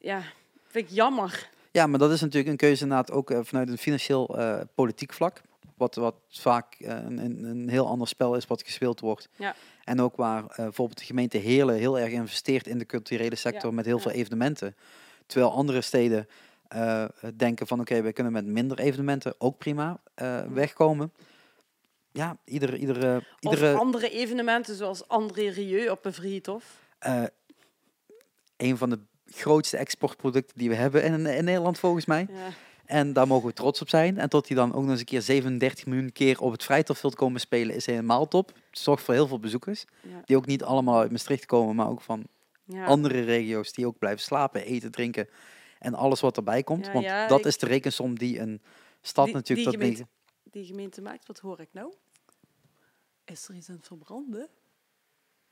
ja, 0.00 0.22
vind 0.66 0.88
ik 0.88 0.94
jammer. 0.94 1.48
Ja, 1.70 1.86
maar 1.86 1.98
dat 1.98 2.10
is 2.10 2.20
natuurlijk 2.20 2.50
een 2.50 2.56
keuze 2.56 2.82
inderdaad 2.82 3.10
ook 3.10 3.30
uh, 3.30 3.38
vanuit 3.42 3.68
een 3.68 3.78
financieel 3.78 4.38
uh, 4.38 4.60
politiek 4.74 5.12
vlak. 5.12 5.40
Wat, 5.76 5.94
wat 5.94 6.14
vaak 6.28 6.76
uh, 6.78 6.88
een, 6.88 7.44
een 7.44 7.68
heel 7.68 7.86
ander 7.86 8.08
spel 8.08 8.34
is 8.34 8.46
wat 8.46 8.62
gespeeld 8.62 9.00
wordt. 9.00 9.28
Ja. 9.36 9.54
En 9.84 10.00
ook 10.00 10.16
waar 10.16 10.44
bijvoorbeeld 10.56 10.98
de 10.98 11.04
gemeente 11.04 11.38
Heerlen 11.38 11.74
heel 11.74 11.98
erg 11.98 12.12
investeert 12.12 12.66
in 12.66 12.78
de 12.78 12.86
culturele 12.86 13.34
sector 13.34 13.70
ja. 13.70 13.76
met 13.76 13.84
heel 13.84 13.98
veel 13.98 14.10
evenementen. 14.10 14.76
Terwijl 15.26 15.52
andere 15.52 15.80
steden 15.80 16.28
denken 17.36 17.66
van 17.66 17.80
oké, 17.80 17.90
okay, 17.90 18.02
we 18.04 18.12
kunnen 18.12 18.32
met 18.32 18.46
minder 18.46 18.78
evenementen 18.78 19.34
ook 19.38 19.58
prima 19.58 20.00
wegkomen. 20.48 21.12
Ja, 22.12 22.36
iedere... 22.44 22.76
iedere, 22.76 23.24
iedere 23.38 23.74
of 23.74 23.80
andere 23.80 24.10
evenementen 24.10 24.74
zoals 24.74 25.08
André 25.08 25.48
Rieu 25.48 25.88
op 25.88 26.04
een 26.04 26.12
Vriethof. 26.12 26.78
Uh, 27.06 27.22
een 28.56 28.76
van 28.76 28.90
de 28.90 28.98
grootste 29.34 29.76
exportproducten 29.76 30.58
die 30.58 30.68
we 30.68 30.74
hebben 30.74 31.02
in, 31.04 31.26
in 31.26 31.44
Nederland 31.44 31.78
volgens 31.78 32.06
mij. 32.06 32.26
Ja. 32.30 32.48
En 32.84 33.12
daar 33.12 33.26
mogen 33.26 33.48
we 33.48 33.52
trots 33.54 33.80
op 33.80 33.88
zijn. 33.88 34.18
En 34.18 34.28
tot 34.28 34.46
hij 34.48 34.56
dan 34.56 34.74
ook 34.74 34.80
nog 34.82 34.90
eens 34.90 34.98
een 35.00 35.04
keer 35.06 35.22
37 35.22 35.86
miljoen 35.86 36.12
keer 36.12 36.40
op 36.40 36.52
het 36.52 36.64
Vrijtofveld 36.64 37.14
komen 37.14 37.40
spelen, 37.40 37.74
is 37.74 37.86
helemaal 37.86 38.28
top. 38.28 38.52
Zorgt 38.70 39.04
voor 39.04 39.14
heel 39.14 39.26
veel 39.26 39.38
bezoekers. 39.38 39.84
Ja. 40.02 40.22
Die 40.24 40.36
ook 40.36 40.46
niet 40.46 40.62
allemaal 40.62 40.98
uit 41.00 41.10
Maastricht 41.10 41.46
komen, 41.46 41.74
maar 41.76 41.88
ook 41.88 42.00
van 42.00 42.26
ja. 42.64 42.84
andere 42.84 43.20
regio's 43.20 43.72
die 43.72 43.86
ook 43.86 43.98
blijven 43.98 44.20
slapen, 44.20 44.64
eten, 44.64 44.90
drinken 44.90 45.28
en 45.78 45.94
alles 45.94 46.20
wat 46.20 46.36
erbij 46.36 46.62
komt. 46.62 46.86
Ja, 46.86 46.92
want 46.92 47.04
ja, 47.04 47.26
dat 47.26 47.38
ik- 47.38 47.44
is 47.44 47.58
de 47.58 47.66
rekensom 47.66 48.18
die 48.18 48.38
een 48.40 48.62
stad 49.00 49.24
Die- 49.24 49.34
natuurlijk... 49.34 49.68
die 49.70 49.78
tot 49.78 49.86
gemeente- 49.88 50.06
negen- 50.32 50.50
Die 50.50 50.64
gemeente 50.64 51.00
maakt, 51.02 51.26
wat 51.26 51.38
hoor 51.38 51.60
ik 51.60 51.68
nou? 51.72 51.92
Is 53.24 53.48
er 53.48 53.54
iets 53.54 53.68
aan 53.68 53.76
het 53.76 53.86
verbranden? 53.86 54.48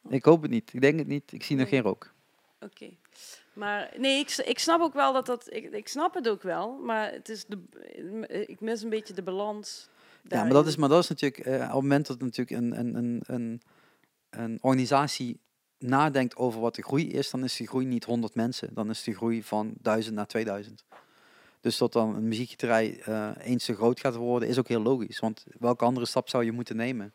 Ik 0.09 0.25
hoop 0.25 0.43
het 0.43 0.51
niet. 0.51 0.73
Ik 0.75 0.81
denk 0.81 0.99
het 0.99 1.07
niet. 1.09 1.33
Ik 1.33 1.43
zie 1.43 1.57
nog 1.57 1.69
geen 1.69 1.83
rook. 1.83 2.15
Oké. 2.61 2.91
Maar 3.59 3.95
nee, 3.97 4.19
ik, 4.19 4.37
ik 4.37 4.59
snap 4.59 4.81
ook 4.81 4.95
wel 4.95 5.13
dat 5.13 5.27
dat. 5.27 5.53
Ik, 5.53 5.73
ik 5.73 5.89
snap 5.89 6.15
het 6.15 6.29
ook 6.29 6.43
wel, 6.43 6.73
maar 6.73 7.13
het 7.13 7.29
is 7.29 7.45
de, 7.47 7.59
ik 8.47 8.61
mis 8.61 8.83
een 8.83 8.91
beetje 8.91 9.15
de 9.15 9.23
balans. 9.23 9.89
Ja, 10.23 10.43
maar 10.43 10.53
dat 10.53 10.67
is, 10.67 10.77
maar 10.77 10.89
dat 10.89 11.03
is 11.03 11.09
natuurlijk 11.09 11.47
eh, 11.47 11.55
op 11.55 11.61
het 11.61 11.73
moment 11.73 12.07
dat 12.07 12.21
natuurlijk 12.21 12.61
een, 12.61 12.79
een, 12.79 12.95
een, 12.95 13.23
een, 13.27 13.63
een 14.31 14.59
organisatie 14.61 15.41
nadenkt 15.79 16.37
over 16.37 16.61
wat 16.61 16.75
de 16.75 16.83
groei 16.83 17.11
is, 17.11 17.31
dan 17.31 17.45
is 17.45 17.57
de 17.57 17.67
groei 17.67 17.87
niet 17.87 18.05
100 18.05 18.35
mensen. 18.35 18.75
Dan 18.75 18.91
is 18.91 19.03
de 19.03 19.15
groei 19.15 19.43
van 19.43 19.75
1000 19.81 20.15
naar 20.15 20.27
2000. 20.27 20.85
Dus 21.61 21.79
dat 21.79 21.93
dan 21.93 22.15
een 22.15 22.29
muziekgieterij 22.29 23.01
eh, 23.01 23.31
eens 23.39 23.65
zo 23.65 23.75
groot 23.75 24.01
gaat 24.01 24.15
worden, 24.15 24.49
is 24.49 24.59
ook 24.59 24.69
heel 24.69 24.83
logisch. 24.83 25.19
Want 25.19 25.45
welke 25.59 25.85
andere 25.85 26.07
stap 26.07 26.29
zou 26.29 26.45
je 26.45 26.53
moeten 26.53 26.77
nemen? 26.77 27.13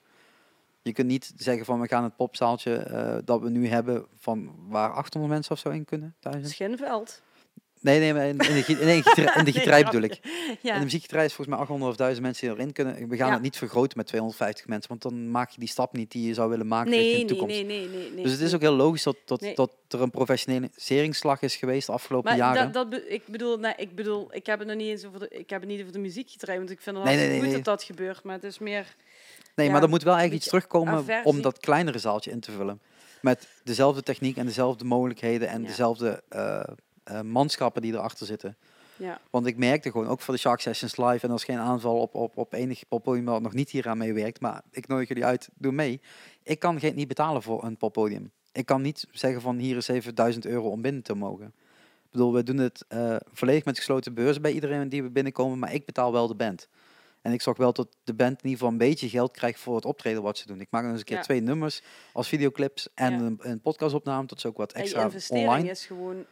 Je 0.83 0.93
kunt 0.93 1.07
niet 1.07 1.33
zeggen 1.35 1.65
van 1.65 1.81
we 1.81 1.87
gaan 1.87 2.03
het 2.03 2.15
popzaaltje 2.15 2.75
eh, 2.75 3.17
dat 3.25 3.41
we 3.41 3.49
nu 3.49 3.67
hebben, 3.67 4.05
van 4.19 4.51
waar 4.67 4.91
800 4.91 5.33
mensen 5.33 5.51
of 5.53 5.59
zo 5.59 5.69
in 5.69 5.85
kunnen? 5.85 6.15
1000? 6.19 6.49
Schinveld. 6.53 7.21
Nee, 7.79 7.99
nee, 7.99 8.13
maar 8.13 8.25
in, 8.25 8.37
in 8.37 8.37
de, 8.37 8.45
in, 8.45 8.63
de 8.65 8.75
in 8.75 8.85
de 8.85 9.41
Nee, 9.43 9.51
gieterij 9.53 9.83
bedoel 9.83 10.01
ik. 10.01 10.11
grapje. 10.21 10.29
In 10.49 10.57
Ja. 10.61 10.77
de 10.77 10.83
muziekgieterij 10.83 11.25
is 11.25 11.33
volgens 11.33 11.47
mij 11.55 11.57
800 11.65 11.91
of 11.91 11.97
1000 11.97 12.25
mensen 12.25 12.47
die 12.47 12.55
erin 12.57 12.73
kunnen. 12.73 13.07
We 13.09 13.15
gaan 13.17 13.27
Ja. 13.27 13.33
het 13.33 13.41
niet 13.41 13.57
vergroten 13.57 13.97
met 13.97 14.07
250 14.07 14.67
mensen, 14.67 14.89
want 14.89 15.01
dan 15.01 15.31
maak 15.31 15.49
je 15.49 15.59
die 15.59 15.69
stap 15.69 15.93
niet 15.93 16.11
die 16.11 16.27
je 16.27 16.33
zou 16.33 16.49
willen 16.49 16.67
maken 16.67 16.89
Nee, 16.91 17.19
de 17.19 17.25
toekomst. 17.25 17.55
nee, 17.55 17.65
nee, 17.65 17.87
nee, 17.87 18.11
nee. 18.11 18.23
Dus 18.23 18.31
het 18.31 18.41
is 18.41 18.53
ook 18.53 18.61
heel 18.61 18.75
logisch 18.75 19.03
dat, 19.03 19.17
dat, 19.25 19.45
dat 19.55 19.71
er 19.87 20.01
een 20.01 20.09
professionaliseringsslag 20.11 21.41
is 21.41 21.55
geweest 21.55 21.87
de 21.87 21.93
afgelopen 21.93 22.29
Maar 22.29 22.39
jaren. 22.39 22.71
dat, 22.71 22.91
dat 22.91 23.01
ik 23.07 23.23
bedoel, 23.27 23.57
nee, 23.57 23.73
ik 23.77 23.95
bedoel, 23.95 24.27
ik 24.35 24.45
heb 24.45 24.59
het 24.59 24.67
nog 24.67 24.77
niet 24.77 24.87
eens 24.89 25.05
over 25.05 25.19
de, 25.19 25.27
ik 25.29 25.49
heb 25.49 25.59
het 25.61 25.69
niet 25.69 25.79
over 25.81 25.93
de 25.93 25.99
muziekgieterij, 25.99 26.57
want 26.57 26.69
ik 26.69 26.81
vind 26.81 26.95
het 26.97 27.05
nee, 27.05 27.41
goed 27.41 27.51
dat 27.51 27.63
dat 27.63 27.83
gebeurt, 27.83 28.23
maar 28.23 28.35
het 28.35 28.43
is 28.43 28.59
meer, 28.59 28.95
nee, 29.55 29.65
ja, 29.65 29.71
maar 29.73 29.81
er 29.83 29.89
moet 29.89 30.03
wel 30.03 30.13
eigenlijk 30.13 30.41
iets 30.43 30.51
terugkomen 30.51 30.93
aversie. 30.93 31.25
om 31.25 31.41
dat 31.41 31.59
kleinere 31.59 31.99
zaaltje 31.99 32.31
in 32.31 32.39
te 32.39 32.51
vullen. 32.51 32.81
Met 33.21 33.47
dezelfde 33.63 34.03
techniek 34.03 34.37
en 34.37 34.45
dezelfde 34.45 34.85
mogelijkheden 34.85 35.47
en 35.47 35.61
Ja. 35.61 35.67
dezelfde 35.67 36.23
eh, 36.29 36.63
eh, 37.03 37.21
manschappen 37.21 37.81
die 37.81 37.93
erachter 37.93 38.25
zitten. 38.25 38.57
ja, 38.95 39.19
Want 39.29 39.45
ik 39.45 39.57
merkte 39.57 39.91
gewoon, 39.91 40.07
ook 40.07 40.21
voor 40.21 40.33
de 40.33 40.39
Shark 40.39 40.59
Sessions 40.59 40.97
live, 40.97 41.19
en 41.21 41.29
dat 41.29 41.37
is 41.37 41.43
geen 41.43 41.57
aanval 41.57 41.99
op, 41.99 42.15
op, 42.15 42.37
op 42.37 42.53
enig 42.53 42.87
poppodium 42.87 43.25
dat 43.25 43.41
nog 43.41 43.53
niet 43.53 43.69
hier 43.69 43.87
aan 43.87 43.97
meewerkt, 43.97 44.39
maar 44.41 44.61
ik 44.71 44.87
nodig 44.87 45.07
jullie 45.07 45.25
uit, 45.25 45.49
doe 45.57 45.71
mee. 45.71 46.01
Ik 46.43 46.59
kan 46.59 46.79
geen, 46.79 46.95
niet 46.95 47.07
betalen 47.07 47.41
voor 47.41 47.63
een 47.63 47.77
poppodium. 47.77 48.31
Ik 48.51 48.65
kan 48.65 48.81
niet 48.81 49.07
zeggen 49.11 49.41
van 49.41 49.57
hier 49.57 49.77
is 49.77 49.87
even 49.87 50.15
1000 50.15 50.45
euro 50.45 50.69
om 50.69 50.81
binnen 50.81 51.03
te 51.03 51.13
mogen. 51.15 51.45
Ik 51.45 52.19
bedoel, 52.19 52.33
we 52.33 52.43
doen 52.43 52.57
het 52.57 52.85
eh, 52.87 53.15
volledig 53.33 53.65
met 53.65 53.77
gesloten 53.77 54.13
beurs 54.13 54.41
bij 54.41 54.51
iedereen 54.51 54.89
die 54.89 55.03
we 55.03 55.09
binnenkomen, 55.09 55.59
maar 55.59 55.73
ik 55.73 55.85
betaal 55.85 56.11
wel 56.11 56.27
de 56.27 56.35
band. 56.35 56.67
En 57.23 57.31
ik 57.33 57.41
zorg 57.41 57.57
wel 57.57 57.73
dat 57.73 57.87
de 58.03 58.13
band 58.13 58.31
in 58.31 58.49
ieder 58.49 58.51
geval 58.51 58.71
een 58.71 58.77
beetje 58.77 59.09
geld 59.09 59.31
krijgt 59.31 59.59
voor 59.59 59.75
het 59.75 59.85
optreden 59.85 60.21
wat 60.21 60.37
ze 60.37 60.47
doen. 60.47 60.61
Ik 60.61 60.67
maak 60.69 60.81
nog 60.81 60.91
eens 60.91 60.99
een 60.99 61.05
keer 61.05 61.17
Ja. 61.17 61.23
twee 61.23 61.41
nummers 61.41 61.81
als 62.13 62.27
videoclips 62.27 62.87
en 62.93 63.13
een, 63.13 63.37
een 63.41 63.61
podcastopname, 63.61 64.27
tot 64.27 64.41
ze 64.41 64.47
ook 64.47 64.57
wat 64.57 64.71
en 64.73 64.81
extra 64.81 65.03
investering 65.03 65.47
online. 65.47 65.69
is 65.69 65.85
gewoon 65.85 66.25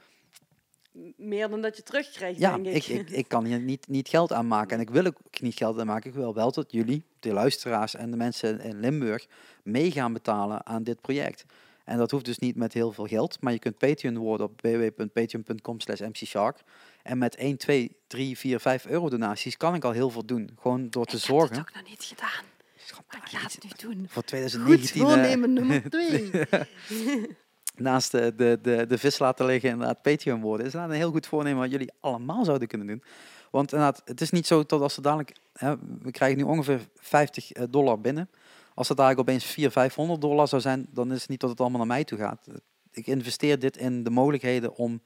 meer 1.18 1.50
dan 1.50 1.62
dat 1.62 1.78
je 1.78 1.84
terugkrijgt, 1.84 2.40
Ja, 2.40 2.58
denk 2.58 2.76
ik, 2.76 2.88
ik, 2.88 3.10
ik 3.10 3.28
kan 3.28 3.46
hier 3.46 3.60
niet, 3.72 3.88
niet 3.88 4.10
geld 4.10 4.32
aan 4.32 4.48
maken. 4.48 4.76
En 4.76 4.82
ik 4.82 4.90
wil 4.90 5.06
ook 5.06 5.42
niet 5.42 5.56
geld 5.56 5.80
aan 5.80 5.86
maken. 5.88 6.10
Ik 6.10 6.16
wil 6.16 6.34
wel 6.34 6.52
dat 6.52 6.72
jullie, 6.72 7.04
de 7.20 7.34
luisteraars 7.34 7.96
en 7.96 8.12
de 8.12 8.18
mensen 8.18 8.60
in 8.60 8.80
Limburg, 8.80 9.28
mee 9.64 9.92
gaan 9.92 10.14
betalen 10.14 10.66
aan 10.66 10.84
dit 10.84 11.02
project. 11.02 11.46
En 11.86 11.98
dat 11.98 12.12
hoeft 12.12 12.26
dus 12.26 12.38
niet 12.40 12.56
met 12.56 12.74
heel 12.74 12.92
veel 12.92 13.06
geld. 13.06 13.42
Maar 13.42 13.54
je 13.54 13.60
kunt 13.60 13.78
Patreon 13.78 14.18
worden 14.18 14.46
op 14.46 14.62
www.patreon.com 14.62 15.80
slash 15.80 16.00
mcshark. 16.00 16.58
En 17.04 17.18
met 17.18 17.36
1, 17.36 17.58
2, 17.58 17.98
3, 18.08 18.38
4, 18.38 18.60
5 18.60 18.86
euro 18.86 19.10
donaties 19.10 19.58
kan 19.58 19.76
ik 19.76 19.84
al 19.84 19.92
heel 19.92 20.10
veel 20.10 20.26
doen. 20.26 20.50
Gewoon 20.62 20.90
door 20.90 21.06
te 21.06 21.16
ik 21.16 21.22
zorgen. 21.22 21.56
heb 21.56 21.66
het 21.66 21.76
ook 21.76 21.82
nog 21.82 21.90
niet 21.90 22.04
gedaan, 22.04 22.44
Schat, 22.76 23.04
maar 23.08 23.22
ik 23.26 23.38
ga 23.38 23.42
het 23.42 23.64
nu 23.64 23.70
doen. 23.78 24.06
Voor 24.10 24.14
Goed 24.14 24.28
2019 24.28 25.02
eh, 25.02 25.08
voornemen 25.08 25.54
nummer 25.54 25.90
twee. 25.90 26.32
naast 27.76 28.12
de, 28.12 28.34
de, 28.36 28.60
de, 28.62 28.86
de 28.88 28.98
vis 28.98 29.20
laten 29.20 29.46
liggen 29.46 29.70
en 29.70 29.76
inderdaad 29.76 30.02
Patreon 30.02 30.42
worden. 30.42 30.66
is 30.66 30.74
inderdaad 30.74 30.96
een 30.96 31.02
heel 31.02 31.12
goed 31.12 31.28
voornemen 31.28 31.60
wat 31.60 31.72
jullie 31.72 31.92
allemaal 32.00 32.46
zouden 32.46 32.68
kunnen 32.68 32.88
doen. 32.88 33.04
Want 33.52 33.72
inderdaad, 33.72 34.02
het 34.06 34.22
is 34.22 34.30
niet 34.30 34.48
zo 34.48 34.64
dat 34.66 34.82
als 34.82 34.94
ze 34.94 35.02
dadelijk... 35.02 35.36
Hè, 35.54 35.76
we 36.02 36.12
krijgen 36.12 36.38
nu 36.38 36.44
ongeveer 36.44 36.80
50 36.96 37.52
eh, 37.52 37.64
dollar 37.70 38.02
binnen. 38.02 38.30
Als 38.74 38.88
het 38.88 38.98
dadelijk 38.98 39.22
opeens 39.22 39.46
400, 39.46 39.74
500 39.74 40.22
dollar 40.22 40.48
zou 40.48 40.62
zijn, 40.62 40.88
dan 40.92 41.12
is 41.12 41.22
het 41.22 41.30
niet 41.30 41.40
dat 41.40 41.50
het 41.50 41.60
allemaal 41.60 41.80
naar 41.80 41.88
mij 41.88 42.04
toe 42.04 42.18
gaat. 42.18 42.48
Ik 42.92 43.08
investeer 43.08 43.60
dit 43.60 43.78
in 43.78 44.04
de 44.04 44.10
mogelijkheden 44.10 44.76
om 44.76 45.02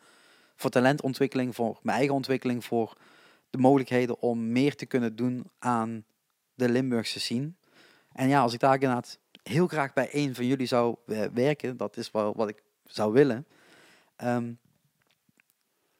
voor 0.55 0.69
talentontwikkeling, 0.69 1.55
voor 1.55 1.79
mijn 1.81 1.97
eigen 1.97 2.15
ontwikkeling, 2.15 2.65
voor 2.65 2.97
de 3.49 3.57
mogelijkheden 3.57 4.21
om 4.21 4.51
meer 4.51 4.75
te 4.75 4.85
kunnen 4.85 5.15
doen 5.15 5.49
aan 5.59 6.05
de 6.53 6.69
Limburgse 6.69 7.19
scene. 7.19 7.51
En 8.11 8.27
ja, 8.27 8.41
als 8.41 8.53
ik 8.53 8.59
daar 8.59 8.73
inderdaad 8.73 9.19
heel 9.43 9.67
graag 9.67 9.93
bij 9.93 10.09
een 10.11 10.35
van 10.35 10.45
jullie 10.45 10.67
zou 10.67 10.95
eh, 11.05 11.23
werken, 11.33 11.77
dat 11.77 11.97
is 11.97 12.11
wel 12.11 12.33
wat 12.35 12.49
ik 12.49 12.61
zou 12.83 13.13
willen, 13.13 13.45
ehm, 14.15 14.53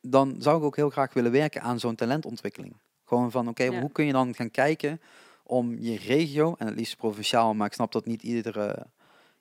dan 0.02 0.36
zou 0.40 0.58
ik 0.58 0.64
ook 0.64 0.76
heel 0.76 0.90
graag 0.90 1.14
willen 1.14 1.32
werken 1.32 1.62
aan 1.62 1.80
zo'n 1.80 1.96
talentontwikkeling. 1.96 2.76
Gewoon 3.06 3.32
van, 3.32 3.48
oké, 3.48 3.64
Ja. 3.64 3.80
hoe 3.80 3.92
kun 3.92 4.06
je 4.06 4.12
dan 4.12 4.36
gaan 4.36 4.52
kijken 4.52 5.02
om 5.44 5.80
je 5.80 5.98
regio, 5.98 6.56
en 6.58 6.66
het 6.66 6.76
liefst 6.76 6.98
provinciaal, 6.98 7.54
maar 7.54 7.68
ik 7.68 7.74
snap 7.74 7.92
dat 7.92 8.06
niet 8.06 8.24
iedere, 8.24 8.88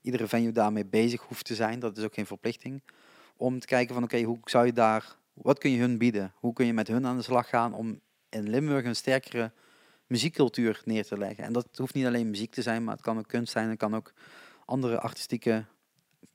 iedere 0.01 0.27
venue 0.27 0.53
daarmee 0.53 0.85
bezig 0.85 1.23
hoeft 1.23 1.45
te 1.45 1.55
zijn, 1.55 1.79
dat 1.79 1.97
is 1.97 2.05
ook 2.05 2.15
geen 2.15 2.27
verplichting, 2.27 2.83
om 3.37 3.59
te 3.59 3.67
kijken 3.67 3.95
van, 3.95 4.05
oké, 4.05 4.23
hoe 4.23 4.39
zou 4.45 4.67
je 4.67 4.73
daar, 4.73 5.17
wat 5.33 5.59
kun 5.59 5.71
je 5.71 5.79
hun 5.79 5.99
bieden? 5.99 6.33
Hoe 6.37 6.53
kun 6.53 6.67
je 6.67 6.73
met 6.73 6.89
hun 6.89 7.07
aan 7.07 7.17
de 7.17 7.23
slag 7.23 7.49
gaan 7.49 7.75
om 7.75 8.01
in 8.29 8.49
Limburg 8.49 8.85
een 8.85 8.97
sterkere 8.97 9.53
muziekcultuur 10.07 10.83
neer 10.85 11.05
te 11.05 11.19
leggen? 11.19 11.45
En 11.45 11.53
dat 11.53 11.69
hoeft 11.77 11.95
niet 11.95 12.07
alleen 12.07 12.31
muziek 12.31 12.53
te 12.53 12.63
zijn, 12.63 12.85
maar 12.85 12.95
het 12.95 13.03
kan 13.03 13.19
ook 13.19 13.29
kunst 13.29 13.53
zijn, 13.53 13.69
het 13.69 13.79
kan 13.79 13.95
ook 13.95 14.13
andere 14.65 15.01
artistieke 15.01 15.65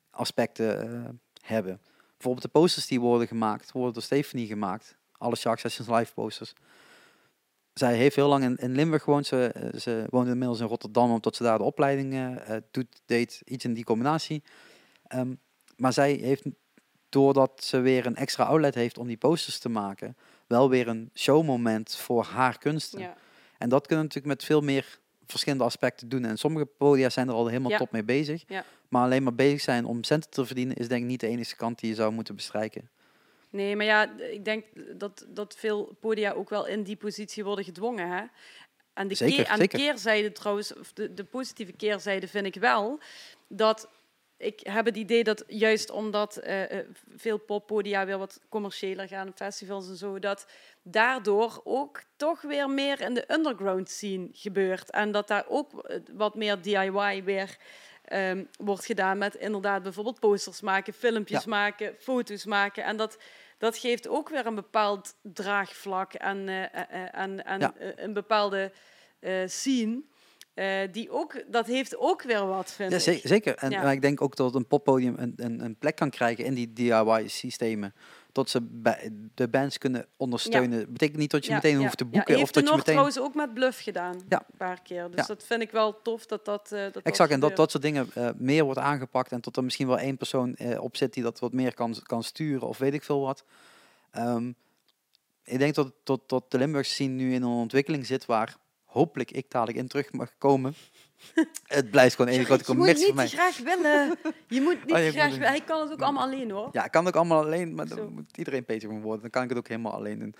aspecten 0.09 0.81
eh, 0.81 1.09
hebben. 1.41 1.81
Bijvoorbeeld 2.11 2.53
de 2.53 2.59
posters 2.59 2.87
die 2.87 2.99
worden 2.99 3.27
gemaakt, 3.27 3.71
worden 3.71 3.93
door 3.93 4.03
Stephanie 4.03 4.47
gemaakt. 4.47 4.97
Alle 5.17 5.35
Shark 5.35 5.59
Sessions 5.59 5.89
live 5.89 6.13
posters. 6.13 6.53
Zij 7.73 7.95
heeft 7.95 8.15
heel 8.15 8.27
lang 8.27 8.43
in, 8.43 8.55
in 8.55 8.75
Limburg 8.75 9.03
gewoond. 9.03 9.25
Ze, 9.27 9.47
eh, 9.47 9.79
ze 9.79 10.05
woonde 10.09 10.31
inmiddels 10.31 10.59
in 10.59 10.67
Rotterdam, 10.67 11.11
omdat 11.11 11.35
ze 11.35 11.43
daar 11.43 11.57
de 11.57 11.63
opleiding 11.63 12.13
eh, 12.13 12.55
doet, 12.71 13.01
deed. 13.05 13.41
Iets 13.45 13.65
in 13.65 13.73
die 13.73 13.83
combinatie. 13.83 14.43
Ehm, 15.07 15.33
maar 15.77 15.93
zij 15.93 16.11
heeft, 16.11 16.43
doordat 17.09 17.63
ze 17.63 17.79
weer 17.79 18.05
een 18.05 18.15
extra 18.15 18.43
outlet 18.43 18.75
heeft 18.75 18.97
om 18.97 19.07
die 19.07 19.17
posters 19.17 19.59
te 19.59 19.69
maken, 19.69 20.17
wel 20.47 20.69
weer 20.69 20.87
een 20.87 21.09
showmoment 21.15 21.95
voor 21.95 22.23
haar 22.23 22.57
kunsten. 22.57 22.99
Ja. 22.99 23.15
En 23.57 23.69
dat 23.69 23.87
kunnen 23.87 24.05
we 24.05 24.13
natuurlijk 24.13 24.39
met 24.39 24.43
veel 24.43 24.61
meer 24.61 24.99
verschillende 25.25 25.63
aspecten 25.63 26.09
doen. 26.09 26.25
En 26.25 26.37
sommige 26.37 26.65
podia 26.65 27.09
zijn 27.09 27.27
er 27.27 27.33
al 27.33 27.47
helemaal 27.47 27.71
Ja. 27.71 27.77
top 27.77 27.91
mee 27.91 28.03
bezig. 28.03 28.43
Ja. 28.47 28.63
Maar 28.89 29.03
alleen 29.03 29.23
maar 29.23 29.35
bezig 29.35 29.61
zijn 29.61 29.85
om 29.85 30.03
centen 30.03 30.29
te 30.29 30.45
verdienen, 30.45 30.75
is 30.75 30.87
denk 30.87 31.01
ik 31.01 31.07
niet 31.07 31.19
de 31.19 31.27
enige 31.27 31.55
kant 31.55 31.79
die 31.79 31.89
je 31.89 31.95
zou 31.95 32.11
moeten 32.11 32.35
bestrijken. 32.35 32.89
Nee, 33.49 33.75
maar 33.75 33.85
ja, 33.85 34.17
ik 34.17 34.45
denk 34.45 34.65
dat, 34.99 35.25
dat 35.29 35.55
veel 35.57 35.97
podia 35.99 36.31
ook 36.31 36.49
wel 36.49 36.67
in 36.67 36.83
die 36.83 36.95
positie 36.95 37.43
worden 37.43 37.65
gedwongen. 37.65 38.09
Hè? 38.09 38.23
En 38.93 39.07
de, 39.07 39.15
Zeker, 39.15 39.35
keer, 39.35 39.47
aan 39.47 39.59
de 39.59 39.67
keerzijde 39.67 40.31
trouwens, 40.31 40.73
of 40.75 40.93
de, 40.93 41.13
de 41.13 41.23
positieve 41.23 41.71
keerzijde 41.71 42.27
vind 42.27 42.45
ik 42.45 42.55
wel, 42.55 42.99
dat 43.47 43.89
ik 44.39 44.59
heb 44.63 44.85
het 44.85 44.97
idee 44.97 45.23
dat 45.23 45.43
juist 45.47 45.89
omdat 45.89 46.37
eh, 46.37 46.79
eh, 46.79 46.85
veel 47.15 47.37
poppodia 47.37 48.05
weer 48.05 48.17
wat 48.17 48.39
commerciëler 48.49 49.07
gaan, 49.07 49.31
festivals 49.35 49.87
en 49.87 49.95
zo, 49.95 50.19
dat 50.19 50.47
daardoor 50.83 51.61
ook 51.63 52.01
toch 52.15 52.41
weer 52.41 52.69
meer 52.69 53.01
in 53.01 53.13
de 53.13 53.33
underground 53.33 53.89
scene 53.89 54.29
gebeurt. 54.31 54.89
En 54.91 55.11
dat 55.11 55.27
daar 55.27 55.45
ook 55.47 55.83
eh, 55.83 55.99
wat 56.13 56.35
meer 56.35 56.61
DIY 56.61 57.23
weer 57.23 57.57
ehm, 58.05 58.43
wordt 58.57 58.85
gedaan 58.85 59.17
met 59.17 59.35
inderdaad 59.35 59.83
bijvoorbeeld 59.83 60.19
posters 60.19 60.61
maken, 60.61 60.93
filmpjes 60.93 61.43
Ja. 61.43 61.49
maken, 61.49 61.95
foto's 61.99 62.45
maken. 62.45 62.83
En 62.83 62.97
dat, 62.97 63.17
dat 63.57 63.77
geeft 63.77 64.07
ook 64.07 64.29
weer 64.29 64.45
een 64.45 64.55
bepaald 64.55 65.15
draagvlak 65.21 66.13
en, 66.13 66.49
en, 67.11 67.45
en 67.45 67.59
Ja. 67.59 67.73
een 67.95 68.13
bepaalde 68.13 68.71
scene. 69.45 70.01
Eh, 70.59 70.91
die 70.91 71.09
ook, 71.11 71.43
dat 71.51 71.65
heeft 71.65 71.97
ook 71.97 72.21
weer 72.21 72.47
wat, 72.47 72.71
vind 72.71 73.05
Ja, 73.05 73.11
ik. 73.11 73.21
zeker. 73.23 73.55
En 73.55 73.69
Ja. 73.69 73.81
maar 73.81 73.91
ik 73.93 74.01
denk 74.01 74.21
ook 74.21 74.35
dat 74.35 74.55
een 74.55 74.67
poppodium 74.67 75.13
een, 75.17 75.33
een, 75.35 75.63
een 75.63 75.75
plek 75.75 75.95
kan 75.95 76.09
krijgen 76.09 76.45
in 76.45 76.53
die 76.53 76.73
DIY-systemen. 76.73 77.93
Dat 78.31 78.49
ze 78.49 78.61
bij 78.61 79.09
de 79.35 79.47
bands 79.47 79.77
kunnen 79.77 80.05
ondersteunen. 80.17 80.91
Betekent 80.93 81.17
niet 81.17 81.31
dat 81.31 81.43
je 81.45 81.49
Ja, 81.49 81.55
meteen 81.55 81.77
ja, 81.77 81.83
hoeft 81.83 81.97
te 81.97 82.03
ja. 82.03 82.09
boeken. 82.09 82.33
heeft 82.35 82.45
of 82.45 82.51
dat 82.51 82.63
je 82.63 82.69
meteen. 82.69 82.85
trouwens 82.85 83.19
ook 83.19 83.33
met 83.35 83.53
Bluff 83.53 83.83
gedaan. 83.83 84.21
Ja. 84.29 84.37
Een 84.51 84.57
paar 84.57 84.81
keer. 84.81 85.07
Dus 85.11 85.19
Ja. 85.19 85.25
dat 85.25 85.43
vind 85.43 85.61
ik 85.61 85.71
wel 85.71 86.01
tof 86.01 86.25
dat 86.25 86.45
dat. 86.45 86.71
eh, 86.71 86.81
dat 86.83 86.93
dat 86.93 87.03
Exact, 87.03 87.31
en 87.31 87.39
dat 87.39 87.55
dat 87.55 87.71
soort 87.71 87.83
dingen 87.83 88.07
eh, 88.13 88.29
meer 88.37 88.63
wordt 88.63 88.79
aangepakt 88.79 89.31
en 89.31 89.41
tot 89.41 89.57
er 89.57 89.63
misschien 89.63 89.87
wel 89.87 89.99
één 89.99 90.17
persoon 90.17 90.57
op 90.79 90.97
zit 90.97 91.13
die 91.13 91.23
dat 91.23 91.39
wat 91.39 91.53
meer 91.53 91.73
kan, 91.73 91.95
kan 92.03 92.23
sturen 92.23 92.67
of 92.67 92.77
weet 92.77 92.93
ik 92.93 93.03
veel 93.03 93.21
wat. 93.21 93.43
Ehm, 94.11 94.51
ik 95.43 95.59
denk 95.59 95.75
dat, 95.75 95.91
dat, 96.03 96.21
dat 96.29 96.51
de 96.51 96.57
Limburgse 96.57 96.93
scene 96.93 97.13
nu 97.13 97.33
in 97.33 97.41
een 97.41 97.49
ontwikkeling 97.49 98.05
zit 98.05 98.25
waar 98.25 98.57
hopelijk 98.89 99.31
ik 99.31 99.45
dadelijk 99.51 99.77
in 99.77 99.87
terug 99.87 100.11
mag 100.11 100.31
komen. 100.37 100.73
het 101.67 101.91
blijft 101.91 102.15
gewoon 102.15 102.33
een 102.33 102.45
grote 102.45 102.63
je 102.71 102.77
moet 102.77 102.85
niet 102.87 103.05
voor 103.05 103.15
mij. 103.15 103.27
graag 103.27 103.57
willen. 103.57 104.17
Je 104.47 104.61
moet 104.61 104.85
niet 104.85 104.95
Oh, 104.95 104.99
je 104.99 105.05
te 105.05 105.11
graag 105.11 105.27
moet- 105.29 105.33
willen. 105.37 105.51
Hij 105.51 105.61
kan 105.61 105.81
het 105.81 105.91
ook 105.91 106.01
allemaal 106.01 106.23
alleen 106.23 106.51
hoor. 106.51 106.69
Ja, 106.71 106.85
ik 106.85 106.91
kan 106.91 107.05
het 107.05 107.13
ook 107.15 107.19
allemaal 107.19 107.43
alleen, 107.43 107.75
maar 107.75 107.87
Zo. 107.87 107.95
dan 107.95 108.13
moet 108.13 108.37
iedereen 108.37 108.63
beter 108.67 108.89
van 108.89 109.01
worden. 109.01 109.21
Dan 109.21 109.29
kan 109.29 109.43
ik 109.43 109.49
het 109.49 109.57
ook 109.57 109.67
helemaal 109.67 109.93
alleen 109.93 110.19
doen. 110.19 110.35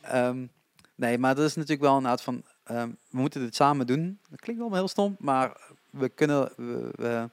Ehm, 0.00 0.46
nee, 0.94 1.18
maar 1.18 1.34
dat 1.34 1.44
is 1.44 1.54
natuurlijk 1.54 1.82
wel 1.82 1.94
inderdaad 1.96 2.22
van, 2.22 2.42
ehm, 2.64 2.88
we 3.10 3.18
moeten 3.18 3.40
dit 3.40 3.54
samen 3.54 3.86
doen. 3.86 4.18
Dat 4.30 4.40
klinkt 4.40 4.60
allemaal 4.60 4.78
heel 4.80 4.88
stom, 4.88 5.16
maar 5.18 5.60
we 5.90 6.08
kunnen, 6.08 6.52
we, 6.56 6.90
we- 6.96 7.28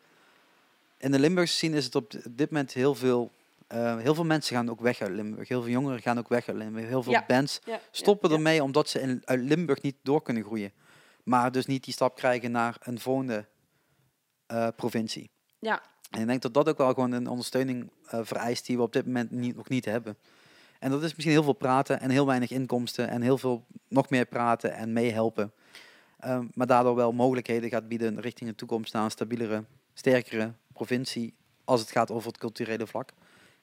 in 0.98 1.12
de 1.12 1.20
Limburgse 1.20 1.56
scene 1.56 1.78
is 1.78 1.86
het 1.86 1.96
op 1.96 2.12
di- 2.12 2.20
dit 2.30 2.52
moment 2.52 2.74
heel 2.74 2.96
veel, 2.96 3.32
eh, 3.74 3.98
heel 3.98 4.16
veel 4.16 4.26
mensen 4.26 4.56
gaan 4.56 4.70
ook 4.70 4.82
weg 4.82 5.02
uit 5.02 5.12
Limburg. 5.12 5.48
Heel 5.48 5.62
veel 5.62 5.72
jongeren 5.72 6.02
gaan 6.02 6.18
ook 6.18 6.28
weg 6.28 6.48
uit 6.48 6.58
Limburg. 6.58 6.88
Heel 6.88 7.04
veel 7.04 7.12
Ja. 7.12 7.24
bands 7.28 7.60
Ja, 7.66 7.80
stoppen 7.92 8.32
ermee 8.32 8.64
omdat 8.64 8.90
ze 8.90 9.00
in, 9.02 9.22
uit 9.26 9.40
Limburg 9.40 9.82
niet 9.82 9.96
door 10.04 10.22
kunnen 10.22 10.44
groeien. 10.44 10.72
Maar 11.24 11.52
dus 11.52 11.66
niet 11.66 11.84
die 11.84 11.94
stap 11.94 12.16
krijgen 12.16 12.52
naar 12.52 12.78
een 12.80 13.00
volgende 13.00 13.46
eh, 14.46 14.68
provincie. 14.76 15.30
Ja. 15.60 15.82
En 16.10 16.22
ik 16.22 16.28
denk 16.28 16.42
dat 16.42 16.54
dat 16.54 16.70
ook 16.70 16.78
wel 16.78 16.94
gewoon 16.94 17.12
een 17.12 17.28
ondersteuning 17.28 17.92
eh, 18.06 18.20
vereist 18.24 18.66
die 18.66 18.78
we 18.78 18.84
op 18.84 18.94
dit 18.94 19.06
moment 19.06 19.32
niet, 19.32 19.56
nog 19.56 19.70
niet 19.70 19.86
hebben. 19.86 20.18
En 20.80 20.90
dat 20.92 21.04
is 21.04 21.12
misschien 21.14 21.36
heel 21.36 21.44
veel 21.44 21.54
praten 21.54 22.00
en 22.00 22.10
heel 22.10 22.26
weinig 22.26 22.52
inkomsten 22.52 23.10
en 23.10 23.22
heel 23.22 23.38
veel 23.38 23.66
nog 23.88 24.10
meer 24.10 24.26
praten 24.26 24.74
en 24.74 24.94
meehelpen. 24.94 25.54
Ehm, 26.20 26.46
maar 26.54 26.68
daardoor 26.68 26.96
wel 26.96 27.12
mogelijkheden 27.12 27.70
gaat 27.70 27.88
bieden 27.88 28.22
richting 28.22 28.50
een 28.50 28.56
toekomst 28.56 28.94
naar 28.94 29.04
een 29.04 29.12
stabielere, 29.12 29.64
sterkere 29.94 30.54
provincie 30.74 31.36
als 31.64 31.80
het 31.80 31.92
gaat 31.92 32.12
over 32.12 32.28
het 32.28 32.38
culturele 32.38 32.88
vlak. 32.88 33.14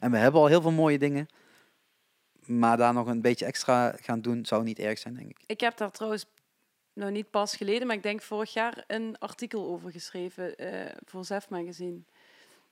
En 0.01 0.11
we 0.11 0.17
hebben 0.17 0.41
al 0.41 0.47
heel 0.47 0.63
veel 0.63 0.71
mooie 0.71 0.99
dingen, 0.99 1.29
maar 2.47 2.77
daar 2.77 2.93
nog 2.93 3.07
een 3.07 3.21
beetje 3.21 3.45
extra 3.45 3.95
gaan 4.01 4.21
doen 4.21 4.47
zou 4.47 4.63
niet 4.63 4.79
erg 4.79 4.99
zijn, 4.99 5.15
denk 5.15 5.31
ik. 5.31 5.39
Ik 5.47 5.61
heb 5.61 5.77
daar 5.77 5.91
trouwens, 5.91 6.27
nou 6.93 7.11
niet 7.11 7.31
pas 7.31 7.57
geleden, 7.57 7.87
maar 7.87 7.97
ik 7.97 8.03
denk 8.03 8.23
vorig 8.23 8.53
jaar 8.53 8.85
een 8.87 9.19
artikel 9.19 9.67
over 9.67 9.91
geschreven 9.91 10.57
eh, 10.57 10.97
voor 11.05 11.25
Zef 11.25 11.49
Magazine. 11.49 11.99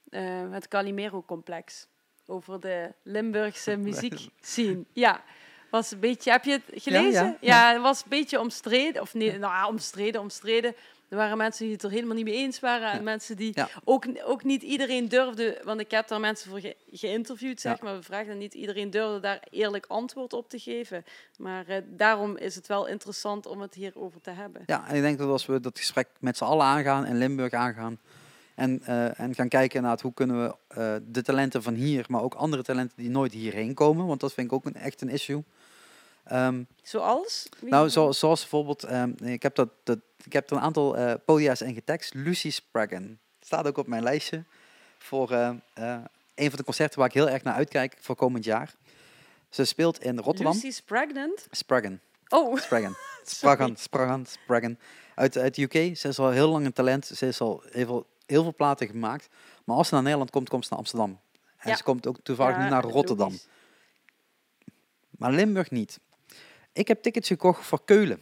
Eh, 0.08 0.50
het 0.50 0.68
Calimero-complex. 0.68 1.86
Over 2.26 2.60
de 2.60 2.92
Limburgse 3.02 3.76
muziekscene. 3.86 4.84
Ja, 4.92 5.24
was 5.70 5.90
een 5.90 6.00
beetje, 6.00 6.30
heb 6.30 6.44
je 6.44 6.50
het 6.50 6.82
gelezen? 6.82 7.10
ja, 7.12 7.36
Ja, 7.40 7.68
ja. 7.68 7.72
het 7.72 7.82
was 7.82 8.02
een 8.02 8.08
beetje 8.08 8.40
omstreden. 8.40 9.02
Of 9.02 9.14
nee, 9.14 9.38
nou 9.38 9.66
omstreden, 9.66 10.20
omstreden. 10.20 10.74
Er 11.08 11.16
waren 11.16 11.36
mensen 11.36 11.64
die 11.64 11.74
het 11.74 11.82
er 11.82 11.90
helemaal 11.90 12.14
niet 12.16 12.24
mee 12.24 12.34
eens 12.34 12.60
waren. 12.60 12.92
En 12.92 13.04
mensen 13.04 13.36
die 13.36 13.54
ook, 13.84 14.04
ook 14.24 14.44
niet 14.44 14.62
iedereen 14.62 15.08
durfde, 15.08 15.60
want 15.64 15.80
ik 15.80 15.90
heb 15.90 16.08
daar 16.08 16.20
mensen 16.20 16.50
voor 16.50 16.60
ge- 16.60 16.76
geïnterviewd, 16.92 17.60
zeg 17.60 17.80
maar, 17.80 17.96
bevraagd. 17.96 18.28
En 18.28 18.38
niet 18.38 18.54
iedereen 18.54 18.90
durfde 18.90 19.20
daar 19.20 19.42
eerlijk 19.50 19.84
antwoord 19.88 20.32
op 20.32 20.48
te 20.48 20.58
geven. 20.58 21.04
Maar 21.38 21.66
eh, 21.68 21.82
daarom 21.86 22.36
is 22.36 22.54
het 22.54 22.66
wel 22.66 22.86
interessant 22.86 23.46
om 23.46 23.60
het 23.60 23.74
hierover 23.74 24.20
te 24.20 24.30
hebben. 24.30 24.62
Ja, 24.66 24.88
en 24.88 24.96
ik 24.96 25.02
denk 25.02 25.18
dat 25.18 25.28
als 25.28 25.46
we 25.46 25.60
dat 25.60 25.78
gesprek 25.78 26.08
met 26.20 26.36
z'n 26.36 26.44
allen 26.44 26.66
aangaan 26.66 27.04
en 27.04 27.18
Limburg 27.18 27.52
aangaan 27.52 27.98
en, 28.54 28.82
eh, 28.84 29.20
en 29.20 29.34
gaan 29.34 29.48
kijken 29.48 29.82
naar 29.82 29.90
het, 29.90 30.00
hoe 30.00 30.14
kunnen 30.14 30.42
we 30.44 30.54
eh, 30.74 30.94
de 31.02 31.22
talenten 31.22 31.62
van 31.62 31.74
hier, 31.74 32.04
maar 32.08 32.22
ook 32.22 32.34
andere 32.34 32.62
talenten 32.62 32.96
die 32.96 33.10
nooit 33.10 33.32
hierheen 33.32 33.74
komen, 33.74 34.06
want 34.06 34.20
dat 34.20 34.32
vind 34.32 34.46
ik 34.46 34.52
ook 34.52 34.64
een, 34.64 34.74
echt 34.74 35.00
een 35.00 35.08
issue. 35.08 35.42
Ehm, 36.28 36.62
Zoals? 36.82 37.48
Wie- 37.60 37.70
nou, 37.70 37.88
zo, 37.88 38.12
zoals 38.12 38.40
bijvoorbeeld, 38.40 38.82
ehm, 38.84 39.10
ik, 39.22 39.42
heb 39.42 39.54
dat, 39.54 39.68
dat, 39.84 39.98
ik 40.24 40.32
heb 40.32 40.50
er 40.50 40.56
een 40.56 40.62
aantal 40.62 40.96
eh, 40.96 41.14
podia's 41.24 41.60
in 41.60 41.74
getekst. 41.74 42.14
Lucy 42.14 42.50
Spraggan. 42.50 43.18
Staat 43.40 43.66
ook 43.66 43.76
op 43.76 43.86
mijn 43.86 44.02
lijstje 44.02 44.44
voor 44.98 45.30
eh, 45.32 45.48
eh, 45.74 45.98
een 46.34 46.48
van 46.48 46.58
de 46.58 46.64
concerten 46.64 46.98
waar 46.98 47.08
ik 47.08 47.14
heel 47.14 47.28
erg 47.28 47.42
naar 47.42 47.54
uitkijk 47.54 47.96
voor 48.00 48.14
komend 48.16 48.44
jaar. 48.44 48.74
Ze 49.50 49.64
speelt 49.64 50.02
in 50.02 50.18
Rotterdam. 50.18 50.52
Lucy's 50.52 50.80
pregnant? 50.82 51.46
Spraggan. 51.50 52.00
Oh, 52.28 52.56
Spraggan. 52.58 52.94
Spraggan, 53.24 53.76
Spraggan, 53.76 54.26
Spraggan. 54.26 54.78
Uit, 55.14 55.36
uit 55.38 55.54
de 55.54 55.62
UK. 55.62 55.96
Ze 55.96 56.08
is 56.08 56.18
al 56.18 56.30
heel 56.30 56.48
lang 56.48 56.66
een 56.66 56.72
talent. 56.72 57.06
Ze 57.06 57.26
is 57.26 57.40
al 57.40 57.62
heel 57.70 57.86
veel, 57.86 58.06
heel 58.26 58.42
veel 58.42 58.54
platen 58.54 58.86
gemaakt. 58.86 59.28
Maar 59.64 59.76
als 59.76 59.88
ze 59.88 59.94
naar 59.94 60.02
Nederland 60.02 60.30
komt, 60.30 60.48
komt 60.48 60.62
ze 60.64 60.68
naar 60.70 60.78
Amsterdam. 60.78 61.20
En 61.56 61.70
Ja. 61.70 61.76
ze 61.76 61.82
komt 61.82 62.06
ook 62.06 62.18
toevallig 62.22 62.56
ja, 62.56 62.62
nu 62.62 62.68
naar 62.70 62.82
Rotterdam. 62.84 63.38
Maar 65.10 65.32
Limburg 65.32 65.70
niet. 65.70 65.98
Ik 66.72 66.88
heb 66.88 67.02
tickets 67.02 67.28
gekocht 67.28 67.66
voor 67.66 67.84
Keulen. 67.84 68.20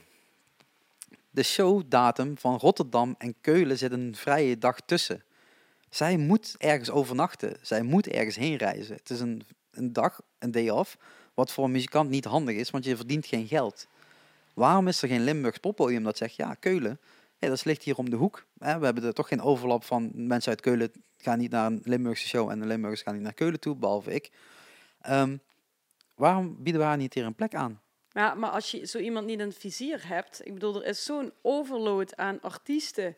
De 1.30 1.42
showdatum 1.42 2.38
van 2.38 2.56
Rotterdam 2.56 3.14
en 3.18 3.34
Keulen 3.40 3.78
zit 3.78 3.92
een 3.92 4.16
vrije 4.16 4.58
dag 4.58 4.80
tussen. 4.80 5.24
Zij 5.90 6.16
moet 6.16 6.54
ergens 6.58 6.90
overnachten. 6.90 7.56
Zij 7.62 7.82
moet 7.82 8.06
ergens 8.08 8.36
heen 8.36 8.56
reizen. 8.56 8.96
Het 8.96 9.10
is 9.10 9.20
een, 9.20 9.42
een 9.70 9.92
dag, 9.92 10.20
een 10.38 10.50
day 10.50 10.70
off, 10.70 10.96
wat 11.34 11.52
voor 11.52 11.64
een 11.64 11.70
muzikant 11.70 12.10
niet 12.10 12.24
handig 12.24 12.56
is, 12.56 12.70
want 12.70 12.84
je 12.84 12.96
verdient 12.96 13.26
geen 13.26 13.46
geld. 13.46 13.86
Waarom 14.54 14.88
is 14.88 15.02
er 15.02 15.08
geen 15.08 15.24
Limburgs 15.24 15.58
poppodium 15.58 16.02
dat 16.02 16.16
zegt, 16.16 16.36
ja, 16.36 16.54
Keulen, 16.54 17.00
dat 17.38 17.64
ligt 17.64 17.82
hier 17.82 17.96
om 17.96 18.10
de 18.10 18.16
hoek. 18.16 18.46
We 18.52 18.66
hebben 18.66 19.04
er 19.04 19.14
toch 19.14 19.28
geen 19.28 19.40
overlap 19.40 19.84
van 19.84 20.10
mensen 20.14 20.50
uit 20.50 20.60
Keulen 20.60 20.92
gaan 21.16 21.38
niet 21.38 21.50
naar 21.50 21.66
een 21.66 21.80
Limburgse 21.84 22.28
show 22.28 22.50
en 22.50 22.60
de 22.60 22.66
Limburgers 22.66 23.02
gaan 23.02 23.14
niet 23.14 23.22
naar 23.22 23.34
Keulen 23.34 23.60
toe, 23.60 23.76
behalve 23.76 24.14
ik. 24.14 24.30
Ehm, 25.00 25.36
waarom 26.14 26.62
bieden 26.62 26.80
we 26.80 26.86
haar 26.86 26.96
niet 26.96 27.14
hier 27.14 27.24
een 27.24 27.34
plek 27.34 27.54
aan? 27.54 27.80
Ja, 28.16 28.34
maar 28.34 28.50
als 28.50 28.70
je 28.70 28.86
zo 28.86 28.98
iemand 28.98 29.26
niet 29.26 29.40
in 29.40 29.46
het 29.46 29.56
vizier 29.58 30.08
hebt, 30.08 30.40
ik 30.44 30.52
bedoel, 30.54 30.74
er 30.82 30.88
is 30.88 31.04
zo'n 31.04 31.32
overload 31.42 32.16
aan 32.16 32.40
artiesten. 32.40 33.16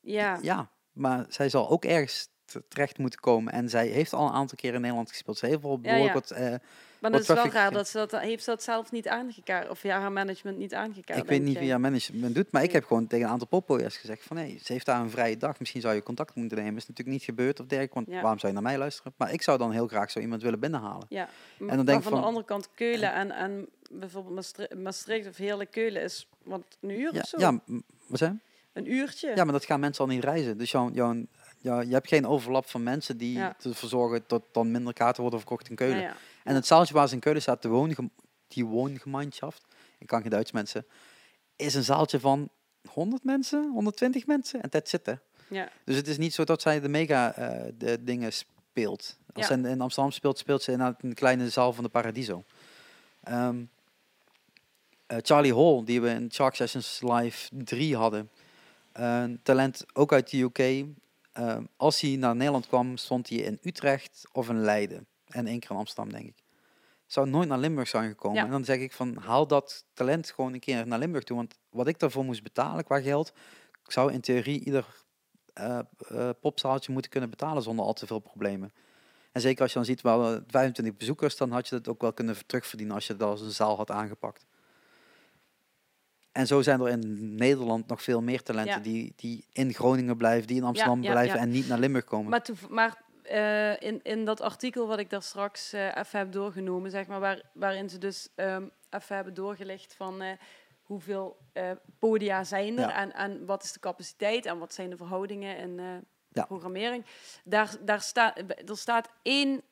Ja, 0.00 0.38
Ja, 0.42 0.68
maar 0.92 1.24
zij 1.28 1.48
zal 1.48 1.70
ook 1.70 1.84
ergens 1.84 2.28
terecht 2.68 2.98
moeten 2.98 3.20
komen. 3.20 3.52
En 3.52 3.68
zij 3.68 3.86
heeft 3.86 4.12
al 4.12 4.26
een 4.26 4.32
aantal 4.32 4.56
keer 4.56 4.74
in 4.74 4.80
Nederland 4.80 5.08
gespeeld. 5.08 5.38
Ze 5.38 5.46
heeft 5.46 5.62
Ja, 5.62 5.76
behoorlijk 5.76 6.06
ja. 6.06 6.12
wat... 6.12 6.30
eh, 6.30 6.54
maar 7.00 7.10
dat 7.10 7.20
is 7.20 7.26
wel 7.26 7.46
raar 7.48 7.70
dat 7.70 7.88
ze 7.88 7.98
dat 7.98 8.20
heeft 8.20 8.44
ze 8.44 8.50
dat 8.50 8.62
zelf 8.62 8.92
niet 8.92 9.08
aangekaart 9.08 9.68
of 9.68 9.82
ja, 9.82 10.00
haar 10.00 10.12
management 10.12 10.58
niet 10.58 10.74
aangekaart. 10.74 11.18
ik 11.22 11.28
weet 11.28 11.42
niet 11.42 11.52
jij? 11.52 11.60
wie 11.62 11.70
haar 11.70 11.80
management 11.80 12.34
doet, 12.34 12.52
maar 12.52 12.62
ik 12.62 12.68
Nee. 12.68 12.76
heb 12.76 12.86
gewoon 12.86 13.06
tegen 13.06 13.24
een 13.26 13.32
aantal 13.32 13.46
poppodia's 13.46 13.96
gezegd 13.96 14.22
van... 14.22 14.36
hé, 14.36 14.58
ze 14.62 14.72
heeft 14.72 14.86
daar 14.86 15.00
een 15.00 15.10
vrije 15.10 15.36
dag, 15.36 15.58
misschien 15.58 15.80
zou 15.80 15.94
je 15.94 16.02
contact 16.02 16.34
moeten 16.34 16.58
nemen. 16.58 16.76
Is 16.76 16.86
natuurlijk 16.88 17.16
niet 17.16 17.24
gebeurd 17.26 17.60
of 17.60 17.66
dergelijke, 17.66 17.94
want 17.94 18.06
Ja. 18.06 18.20
waarom 18.20 18.38
zou 18.38 18.52
je 18.52 18.58
naar 18.60 18.68
mij 18.70 18.78
luisteren? 18.78 19.12
Maar 19.16 19.32
ik 19.32 19.42
zou 19.42 19.58
dan 19.58 19.70
heel 19.72 19.86
graag 19.86 20.10
zo 20.10 20.18
iemand 20.18 20.42
willen 20.42 20.60
binnenhalen. 20.60 21.06
Ja, 21.08 21.28
dan 21.58 21.66
maar 21.66 21.76
denk 21.76 21.88
ik 21.88 22.02
van, 22.02 22.12
van- 22.12 22.20
de 22.20 22.26
andere 22.26 22.44
kant 22.46 22.68
Keulen 22.74 23.12
en, 23.12 23.30
en 23.30 23.68
bijvoorbeeld 23.92 24.66
Maastricht 24.76 25.28
of 25.28 25.36
Heerlijk 25.36 25.70
Keulen 25.70 26.02
is 26.02 26.28
wat 26.42 26.62
een 26.80 26.90
uur 26.90 27.14
Ja, 27.14 27.20
of 27.20 27.26
zo. 27.28 27.38
ja 27.38 27.60
wat 28.06 28.18
zei 28.18 28.32
je? 28.32 28.38
een 28.72 28.92
uurtje. 28.92 29.32
Ja, 29.34 29.44
maar 29.44 29.52
dat 29.52 29.64
gaan 29.64 29.80
mensen 29.80 30.04
al 30.04 30.10
niet 30.10 30.24
reizen. 30.24 30.58
Dus 30.58 30.70
jouw, 30.70 30.90
jouw, 30.90 31.14
ja, 31.58 31.80
je 31.80 31.92
hebt 31.92 32.08
geen 32.08 32.26
overlap 32.26 32.66
van 32.68 32.82
mensen 32.82 33.16
die 33.16 33.32
Ja. 33.38 33.56
ervoor 33.62 33.88
zorgen 33.88 34.24
dat 34.26 34.42
dan 34.52 34.70
minder 34.70 34.92
kaarten 34.92 35.20
worden 35.22 35.40
verkocht 35.40 35.68
in 35.68 35.76
Keulen. 35.76 36.00
Ja. 36.00 36.16
En 36.44 36.54
het 36.54 36.66
zaaltje 36.66 36.94
waar 36.94 37.08
ze 37.08 37.14
in 37.14 37.20
Keulen 37.20 37.42
staat, 37.42 37.62
de 37.62 37.68
woonge 37.68 37.94
die 38.48 38.64
woongemeenschap, 38.64 39.54
ik 39.98 40.06
kan 40.06 40.20
geen 40.20 40.30
Duits 40.30 40.52
mensen, 40.52 40.86
is 41.56 41.74
een 41.74 41.84
zaaltje 41.84 42.20
van 42.20 42.48
100 42.90 43.24
mensen, 43.24 43.70
120 43.72 44.26
mensen 44.26 44.60
en 44.62 44.68
dat 44.70 44.88
zitten. 44.88 45.20
Ja. 45.48 45.68
Dus 45.84 45.96
het 45.96 46.08
is 46.08 46.18
niet 46.18 46.34
zo 46.34 46.44
dat 46.44 46.62
zij 46.62 46.80
de 46.80 46.88
mega 46.88 47.32
eh, 47.34 47.72
de 47.78 48.04
dingen 48.04 48.32
speelt. 48.32 49.18
Als 49.32 49.48
Ja. 49.48 49.54
ze 49.62 49.68
in, 49.68 49.80
Amsterdam 49.80 50.12
speelt, 50.12 50.38
speelt 50.38 50.62
ze 50.62 50.72
in 50.72 50.80
een 50.80 51.14
kleine 51.14 51.50
zaal 51.50 51.72
van 51.72 51.84
de 51.84 51.90
Paradiso. 51.90 52.44
Ehm, 53.22 53.56
eh, 53.56 53.62
Charlie 55.06 55.54
Hall, 55.54 55.84
die 55.84 56.00
we 56.00 56.08
in 56.08 56.32
Shark 56.32 56.54
Sessions 56.54 57.00
Live 57.02 57.48
3 57.64 57.96
hadden. 57.96 58.30
Een 58.92 59.40
talent 59.42 59.84
ook 59.92 60.12
uit 60.12 60.30
de 60.30 60.38
UK. 60.38 60.86
Ehm, 61.32 61.64
als 61.76 62.00
hij 62.00 62.16
naar 62.16 62.36
Nederland 62.36 62.66
kwam, 62.66 62.96
stond 62.96 63.28
hij 63.28 63.38
in 63.38 63.58
Utrecht 63.62 64.28
of 64.32 64.48
in 64.48 64.60
Leiden. 64.60 65.06
En 65.26 65.46
één 65.46 65.60
keer 65.60 65.70
in 65.70 65.76
Amsterdam, 65.76 66.12
denk 66.12 66.26
ik. 66.26 66.42
Zou 67.06 67.28
nooit 67.28 67.48
naar 67.48 67.58
Limburg 67.58 67.88
zijn 67.88 68.08
gekomen. 68.08 68.38
Ja. 68.38 68.44
En 68.44 68.50
dan 68.50 68.64
zeg 68.64 68.78
ik 68.78 68.92
van, 68.92 69.16
haal 69.16 69.46
dat 69.46 69.84
talent 69.92 70.30
gewoon 70.30 70.52
een 70.52 70.60
keer 70.60 70.86
naar 70.86 70.98
Limburg 70.98 71.24
toe. 71.24 71.36
Want 71.36 71.54
wat 71.70 71.86
ik 71.86 71.98
daarvoor 71.98 72.24
moest 72.24 72.42
betalen 72.42 72.84
qua 72.84 73.00
geld, 73.00 73.32
zou 73.86 74.12
in 74.12 74.20
theorie 74.20 74.64
ieder 74.64 74.86
eh 75.52 75.78
eh, 76.08 76.30
popzaaltje 76.40 76.92
moeten 76.92 77.10
kunnen 77.10 77.30
betalen 77.30 77.62
zonder 77.62 77.84
al 77.84 77.92
te 77.92 78.06
veel 78.06 78.18
problemen. 78.18 78.72
En 79.32 79.40
zeker 79.40 79.62
als 79.62 79.72
je 79.72 79.76
dan 79.76 79.86
ziet 79.86 80.02
eh, 80.02 80.36
25 80.46 80.96
bezoekers, 80.96 81.36
dan 81.36 81.50
had 81.50 81.68
je 81.68 81.74
dat 81.74 81.88
ook 81.88 82.00
wel 82.00 82.12
kunnen 82.12 82.46
terugverdienen 82.46 82.94
als 82.94 83.06
je 83.06 83.16
dat 83.16 83.28
als 83.28 83.40
een 83.40 83.50
zaal 83.50 83.76
had 83.76 83.90
aangepakt. 83.90 84.46
En 86.36 86.46
zo 86.46 86.62
zijn 86.62 86.80
er 86.80 86.88
in 86.88 87.34
Nederland 87.34 87.86
nog 87.86 88.02
veel 88.02 88.22
meer 88.22 88.42
talenten 88.42 88.74
Ja. 88.74 88.80
die, 88.80 89.12
die 89.16 89.44
in 89.52 89.74
Groningen 89.74 90.16
blijven, 90.16 90.46
die 90.46 90.56
in 90.56 90.64
Amsterdam 90.64 91.02
ja, 91.02 91.10
blijven 91.10 91.38
en 91.38 91.50
niet 91.50 91.68
naar 91.68 91.78
Limburg 91.78 92.04
komen. 92.04 92.30
Maar, 92.30 92.46
maar 92.68 93.02
eh, 93.22 93.88
in, 93.88 94.00
in 94.02 94.24
dat 94.24 94.40
artikel 94.40 94.86
wat 94.86 94.98
ik 94.98 95.10
daar 95.10 95.22
straks 95.22 95.72
eh, 95.72 95.96
even 95.96 96.18
heb 96.18 96.32
doorgenomen, 96.32 96.90
zeg 96.90 97.06
maar, 97.06 97.20
waar, 97.20 97.42
waarin 97.52 97.88
ze 97.88 97.98
dus 97.98 98.28
ehm, 98.34 98.62
even 98.90 99.14
hebben 99.14 99.34
doorgelicht 99.34 99.94
van 99.94 100.22
eh, 100.22 100.30
hoeveel 100.82 101.36
podia 101.98 102.44
zijn 102.44 102.78
er 102.78 102.88
en, 102.90 103.12
en 103.14 103.46
wat 103.46 103.62
is 103.62 103.72
de 103.72 103.80
capaciteit 103.80 104.46
en 104.46 104.58
wat 104.58 104.74
zijn 104.74 104.90
de 104.90 104.96
verhoudingen 104.96 105.56
in 105.56 105.80
Ja. 106.28 106.44
programmering. 106.44 107.04
Daar, 107.44 107.76
daar 107.80 108.00
staat, 108.00 108.38
er 108.68 108.76
staat 108.76 109.08
één 109.22 109.62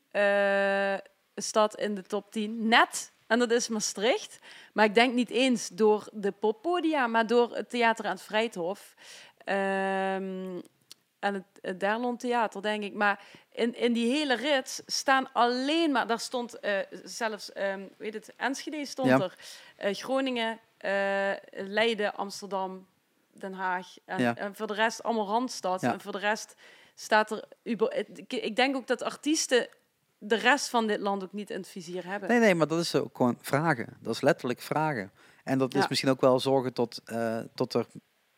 stad 1.34 1.75
in 1.76 1.94
de 1.94 2.02
top 2.02 2.33
10 2.33 2.68
net. 2.68 3.12
En 3.35 3.41
dat 3.41 3.51
is 3.51 3.69
Maastricht. 3.69 4.39
Maar 4.73 4.85
ik 4.85 4.95
denk 4.95 5.15
niet 5.15 5.31
eens 5.31 5.69
door 5.69 6.09
de 6.13 6.33
poppodia, 6.33 7.07
maar 7.07 7.27
door 7.27 7.55
het 7.57 7.71
theater 7.71 8.05
aan 8.05 8.11
het 8.11 8.23
Vrijthof. 8.23 8.95
Ehm, 9.45 10.61
en 11.19 11.35
het, 11.35 11.45
het 11.61 11.81
Derlon 11.81 12.17
Theater, 12.17 12.63
denk 12.63 12.83
ik. 12.83 12.93
Maar 12.95 13.21
in, 13.53 13.75
in 13.77 13.93
die 13.93 14.13
hele 14.13 14.35
rit 14.35 14.83
staan 14.87 15.33
alleen 15.33 15.91
maar... 15.93 16.07
Daar 16.07 16.21
stond 16.21 16.61
eh, 16.61 16.79
zelfs, 17.05 17.53
ehm 17.53 17.83
weet 17.99 18.15
het, 18.15 18.33
Enschede 18.37 18.87
stond 18.87 19.09
Ja. 19.09 19.21
er. 19.21 19.35
eh, 19.77 19.95
Groningen, 19.95 20.59
eh, 20.79 21.33
Leiden, 21.51 22.15
Amsterdam, 22.15 22.87
Den 23.33 23.53
Haag. 23.53 23.97
En, 24.05 24.21
Ja. 24.21 24.37
en 24.37 24.55
voor 24.55 24.67
de 24.67 24.75
rest 24.75 25.03
allemaal 25.03 25.27
Randstad. 25.27 25.81
Ja. 25.81 25.93
En 25.93 26.01
voor 26.01 26.13
de 26.13 26.19
rest 26.19 26.55
staat 26.95 27.31
er... 27.31 27.45
ik 28.29 28.57
denk 28.57 28.77
ook 28.77 28.87
dat 28.87 29.03
artiesten 29.03 29.69
de 30.27 30.36
rest 30.36 30.69
van 30.69 30.86
dit 30.86 31.01
land 31.01 31.23
ook 31.23 31.33
niet 31.33 31.51
in 31.51 31.57
het 31.57 31.69
vizier 31.69 32.07
hebben. 32.07 32.28
Nee, 32.28 32.39
nee, 32.39 32.55
maar 32.55 32.67
dat 32.67 32.81
is 32.81 32.94
ook 32.94 33.17
gewoon 33.17 33.39
vragen. 33.41 33.97
Dat 34.01 34.15
is 34.15 34.20
letterlijk 34.20 34.61
vragen. 34.61 35.12
En 35.44 35.59
dat 35.59 35.75
is 35.75 35.89
misschien 35.89 36.11
ook 36.11 36.20
wel 36.20 36.41
zorgen 36.41 36.73
tot, 36.73 37.01
eh, 37.05 37.39
tot 37.55 37.75
er, 37.75 37.86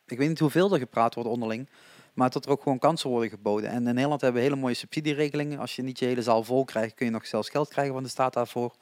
ik 0.06 0.18
weet 0.18 0.28
niet 0.28 0.39
hoeveel 0.39 0.73
er 0.73 0.78
gepraat 0.78 1.15
wordt 1.15 1.31
onderling, 1.31 1.68
maar 2.15 2.31
tot 2.31 2.44
er 2.44 2.50
ook 2.50 2.62
gewoon 2.62 2.78
kansen 2.78 3.10
worden 3.10 3.31
geboden. 3.31 3.70
En 3.70 3.86
in 3.86 3.94
Nederland 3.94 4.20
hebben 4.20 4.40
we 4.40 4.48
hele 4.48 4.60
mooie 4.60 4.74
subsidieregelingen. 4.74 5.58
Als 5.58 5.76
je 5.76 5.82
niet 5.82 5.98
je 5.98 6.05
hele 6.05 6.23
zaal 6.23 6.44
vol 6.44 6.65
krijgt, 6.65 6.94
kun 6.94 7.06
je 7.06 7.12
nog 7.12 7.26
zelfs 7.26 7.48
geld 7.48 7.68
krijgen 7.68 7.94
van 7.94 8.02
de 8.02 8.08
staat 8.08 8.32
daarvoor. 8.32 8.74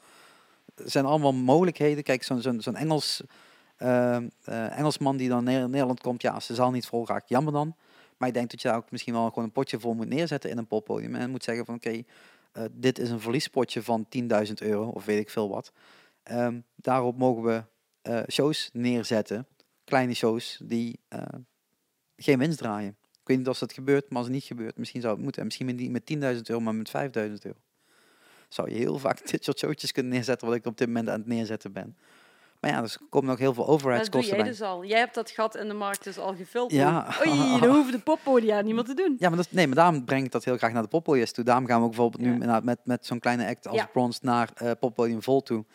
Er 0.75 0.89
zijn 0.89 1.05
allemaal 1.05 1.33
mogelijkheden. 1.33 2.03
Kijk, 2.03 2.23
zo'n 2.23 2.41
zo'n 2.41 2.61
zo'n 2.61 2.75
Engels, 2.75 3.21
eh, 3.75 4.15
eh, 4.15 4.77
Engelsman 4.77 5.17
die 5.17 5.29
dan 5.29 5.43
naar 5.43 5.69
Nederland 5.69 6.01
komt, 6.01 6.21
ja, 6.21 6.31
als 6.31 6.47
de 6.47 6.55
zaal 6.55 6.71
niet 6.71 6.85
vol 6.85 7.07
raakt, 7.07 7.29
jammer 7.29 7.53
dan. 7.53 7.75
Maar 8.17 8.27
ik 8.27 8.33
denk 8.33 8.51
dat 8.51 8.61
je 8.61 8.67
daar 8.67 8.77
ook 8.77 8.91
misschien 8.91 9.13
wel 9.13 9.27
gewoon 9.27 9.43
een 9.43 9.51
potje 9.51 9.79
vol 9.79 9.93
moet 9.93 10.07
neerzetten 10.07 10.49
in 10.49 10.57
een 10.57 10.67
poppodium. 10.67 11.15
En 11.15 11.29
moet 11.29 11.43
zeggen 11.43 11.65
van 11.65 11.75
oké, 11.75 12.03
eh, 12.55 12.63
dit 12.71 12.99
is 12.99 13.09
een 13.09 13.19
verliespotje 13.19 13.83
van 13.83 14.07
10.000 14.47 14.53
euro 14.53 14.87
of 14.87 15.05
weet 15.05 15.19
ik 15.19 15.29
veel 15.29 15.49
wat. 15.49 15.71
Ehm, 16.23 16.59
daarop 16.75 17.17
mogen 17.17 17.43
we 17.43 17.63
eh, 18.01 18.21
shows 18.27 18.69
neerzetten, 18.73 19.47
kleine 19.83 20.13
shows 20.13 20.59
die 20.63 20.99
eh, 21.07 21.21
geen 22.17 22.39
winst 22.39 22.57
draaien. 22.57 22.97
Ik 23.11 23.27
weet 23.27 23.37
niet 23.37 23.47
of 23.47 23.59
dat 23.59 23.73
gebeurt, 23.73 24.09
maar 24.09 24.17
als 24.17 24.25
het 24.25 24.35
niet 24.35 24.43
gebeurt, 24.43 24.77
misschien 24.77 25.01
zou 25.01 25.13
het 25.13 25.23
moeten. 25.23 25.39
En 25.41 25.47
misschien 25.47 25.75
niet 25.75 25.91
met 25.91 26.35
10.000 26.35 26.41
euro, 26.41 26.61
maar 26.61 26.75
met 26.75 26.89
5.000 26.89 27.01
euro. 27.11 27.59
Zou 28.49 28.69
je 28.69 28.75
heel 28.75 28.99
vaak 28.99 29.27
dit 29.31 29.43
soort 29.43 29.59
showtjes 29.59 29.91
kunnen 29.91 30.11
neerzetten, 30.11 30.47
wat 30.47 30.55
ik 30.55 30.65
op 30.65 30.77
dit 30.77 30.87
moment 30.87 31.09
aan 31.09 31.19
het 31.19 31.27
neerzetten 31.27 31.71
ben. 31.71 31.97
Maar 32.65 32.73
ja, 32.73 32.81
dus 32.81 32.97
komen 33.09 33.29
nog 33.29 33.39
heel 33.39 33.53
veel 33.53 33.65
dat 33.65 33.71
doe 33.71 33.75
overheadskosten 33.89 34.35
jij 34.35 34.43
bij. 34.43 34.51
dus 34.51 34.61
al. 34.61 34.85
Jij 34.85 34.99
hebt 34.99 35.13
dat 35.15 35.29
gat 35.31 35.55
in 35.55 35.67
de 35.67 35.73
markt 35.73 36.03
dus 36.03 36.17
al 36.17 36.35
gevuld. 36.35 36.71
Ja. 36.71 37.15
Oei, 37.27 37.59
dan 37.59 37.69
hoeven 37.75 37.91
de 37.91 37.99
poppodia 37.99 38.61
niet 38.61 38.73
meer 38.75 38.83
te 38.83 38.93
doen. 38.93 39.15
Ja, 39.19 39.27
maar, 39.29 39.37
dat, 39.37 39.47
nee, 39.51 39.67
maar 39.67 39.75
daarom 39.75 40.05
breng 40.05 40.25
ik 40.25 40.31
dat 40.31 40.43
heel 40.43 40.57
graag 40.57 40.71
naar 40.73 40.81
de 40.81 40.87
poppodiums 40.87 41.31
toe. 41.31 41.43
Daarom 41.43 41.65
gaan 41.65 41.79
we 41.79 41.83
ook 41.85 41.91
bijvoorbeeld 41.91 42.23
nu 42.23 42.45
Ja. 42.45 42.59
met, 42.63 42.79
met 42.83 43.05
zo'n 43.05 43.19
kleine 43.19 43.47
act 43.47 43.67
als 43.67 43.77
Ja. 43.77 43.85
Bronze 43.85 44.19
naar 44.21 44.49
eh 44.55 44.71
poppodium 44.79 45.21
Vol 45.23 45.41
toe. 45.41 45.65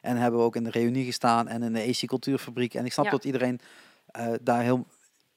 En 0.00 0.16
hebben 0.16 0.40
we 0.40 0.46
ook 0.46 0.56
in 0.56 0.64
de 0.64 0.70
reunie 0.70 1.04
gestaan 1.04 1.48
en 1.48 1.62
in 1.62 1.72
de 1.72 1.86
AC 1.88 2.06
Cultuurfabriek. 2.06 2.74
En 2.74 2.84
ik 2.84 2.92
snap 2.92 3.04
Ja. 3.04 3.10
dat 3.10 3.24
iedereen 3.24 3.60
eh, 4.06 4.32
daar 4.42 4.62
heel... 4.62 4.86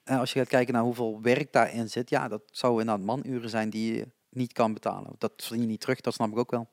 En 0.04 0.18
als 0.18 0.32
je 0.32 0.38
gaat 0.38 0.48
kijken 0.48 0.74
naar 0.74 0.82
hoeveel 0.82 1.18
werk 1.22 1.52
daarin 1.52 1.88
zit, 1.90 2.10
ja, 2.10 2.28
dat 2.28 2.42
zou 2.50 2.80
inderdaad 2.80 3.04
manuren 3.06 3.50
zijn 3.50 3.70
die 3.70 3.94
je 3.94 4.06
niet 4.30 4.52
kan 4.52 4.72
betalen. 4.72 5.10
Dat 5.18 5.32
verdien 5.36 5.60
je 5.62 5.66
niet 5.68 5.80
terug, 5.80 6.00
dat 6.00 6.14
snap 6.14 6.30
ik 6.30 6.38
ook 6.38 6.50
wel. 6.50 6.68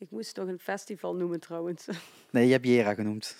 Ik 0.00 0.10
moest 0.10 0.34
toch 0.34 0.48
een 0.48 0.58
festival 0.58 1.14
noemen 1.14 1.40
trouwens. 1.40 1.86
Nee, 2.30 2.46
je 2.46 2.52
hebt 2.52 2.66
Jera 2.66 2.94
genoemd. 2.94 3.36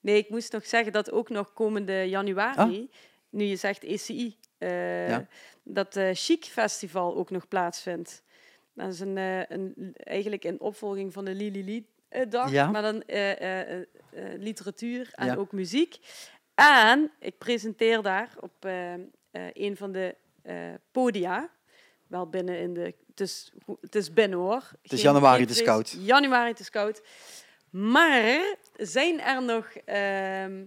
Nee, 0.00 0.16
ik 0.16 0.28
moest 0.30 0.52
nog 0.52 0.66
zeggen 0.66 0.92
dat 0.92 1.10
ook 1.10 1.28
nog 1.28 1.52
komende 1.52 2.02
januari, 2.08 2.90
nu 3.30 3.44
je 3.44 3.56
zegt 3.56 3.82
ECI, 3.84 4.36
eh, 4.58 4.68
Ah. 4.70 5.08
Ja. 5.08 5.26
dat 5.62 5.96
eh 5.96 6.10
Chic 6.12 6.44
Festival 6.44 7.16
ook 7.16 7.30
nog 7.30 7.48
plaatsvindt. 7.48 8.22
Dat 8.72 8.92
is 8.92 9.00
een, 9.00 9.16
eh, 9.18 9.40
een, 9.48 9.92
eigenlijk 9.96 10.44
een 10.44 10.60
opvolging 10.60 11.12
van 11.12 11.24
de 11.24 11.34
Lili 11.34 11.86
dag, 12.28 12.50
Ja. 12.50 12.70
maar 12.70 12.82
dan 12.82 13.02
literatuur 14.38 15.08
en 15.12 15.26
Ja. 15.26 15.34
ook 15.34 15.52
muziek. 15.52 15.98
En 16.54 17.10
ik 17.18 17.38
presenteer 17.38 18.02
daar 18.02 18.34
op 18.40 18.64
een 19.52 19.76
van 19.76 19.92
de 19.92 20.16
podia, 20.90 21.50
wel 22.06 22.28
binnen 22.28 22.58
in 22.58 22.74
de, 22.74 22.94
het 23.12 23.20
is, 23.20 23.52
het 23.80 23.94
is 23.94 24.12
binnen 24.12 24.38
hoor. 24.38 24.70
Het 24.82 24.92
is 24.92 25.02
januari, 25.02 25.40
het 25.40 25.50
is 25.50 25.62
koud. 25.62 25.96
Januari, 25.98 26.50
het 26.50 26.60
is 26.60 26.70
koud. 26.70 27.02
Maar 27.70 28.56
zijn 28.76 29.20
er 29.20 29.42
nog, 29.42 29.66
ehm, 29.84 30.64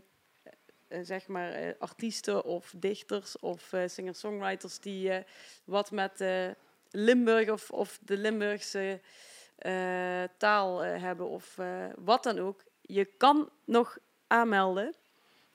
eh, 0.87 0.99
zeg 1.01 1.27
maar, 1.27 1.51
eh, 1.51 1.73
artiesten 1.79 2.43
of 2.43 2.73
dichters 2.75 3.39
of 3.39 3.73
eh, 3.73 3.81
singer-songwriters 3.85 4.79
die 4.79 5.11
wat 5.63 5.91
met 5.91 6.23
Limburg 6.89 7.49
of, 7.49 7.71
of 7.71 7.99
de 8.01 8.17
Limburgse 8.17 9.01
taal 10.37 10.79
hebben 10.79 11.27
of 11.27 11.57
wat 11.95 12.23
dan 12.23 12.39
ook? 12.39 12.63
Je 12.81 13.05
kan 13.05 13.49
nog 13.65 13.97
aanmelden. 14.27 14.95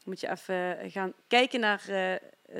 Moet 0.04 0.20
je 0.20 0.30
even 0.30 0.90
gaan 0.90 1.12
kijken 1.28 1.60
naar 1.60 1.82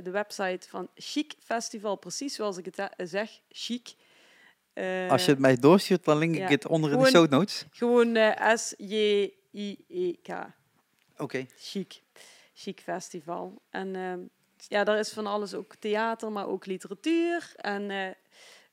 de 0.02 0.10
website 0.10 0.68
van 0.68 0.89
Chic 0.94 1.33
Festival, 1.39 1.97
precies 1.97 2.34
zoals 2.34 2.57
ik 2.57 2.65
het 2.65 2.91
zeg, 2.97 3.41
Chic. 3.49 3.94
Eh, 4.73 5.10
Als 5.10 5.24
je 5.24 5.31
het 5.31 5.40
mij 5.40 5.57
doorstuurt, 5.57 6.05
dan 6.05 6.18
link 6.18 6.34
ik 6.34 6.40
ja. 6.40 6.49
het 6.49 6.66
onder 6.66 6.90
in 6.92 6.99
de 6.99 7.05
Gewoon- 7.05 7.23
show 7.23 7.32
notes. 7.39 7.65
Gewoon 7.70 8.16
eh, 8.16 8.57
S-J-I-E-K. 8.57 10.28
Oké. 11.16 11.47
Chic. 11.57 12.02
Chic 12.55 12.81
Festival. 12.81 13.62
En 13.70 13.97
ehm, 13.97 14.20
ja, 14.68 14.84
daar 14.84 14.99
is 14.99 15.12
van 15.12 15.26
alles 15.26 15.55
ook 15.55 15.74
theater, 15.74 16.32
maar 16.32 16.47
ook 16.49 16.66
literatuur. 16.66 17.52
En 17.57 17.90
eh, 17.90 18.08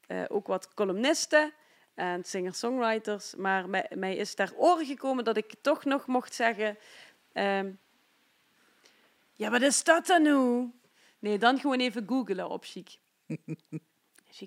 eh, 0.07 0.25
ook 0.27 0.47
wat 0.47 0.73
columnisten 0.73 1.53
en 1.93 2.23
singer-songwriters. 2.23 3.35
Maar 3.35 3.69
mij, 3.69 3.91
mij 3.95 4.15
is 4.15 4.33
ter 4.33 4.53
oren 4.55 4.85
gekomen 4.85 5.23
dat 5.23 5.37
ik 5.37 5.53
toch 5.61 5.83
nog 5.85 6.07
mocht 6.07 6.33
zeggen... 6.33 6.77
ehm, 7.33 7.71
ja, 9.33 9.49
wat 9.49 9.61
is 9.61 9.83
dat 9.83 10.05
dan 10.07 10.21
nu? 10.21 10.69
Nee, 11.19 11.37
dan 11.37 11.59
gewoon 11.59 11.79
even 11.79 12.07
googelen 12.07 12.49
op 12.49 12.63
Chic. 12.65 12.97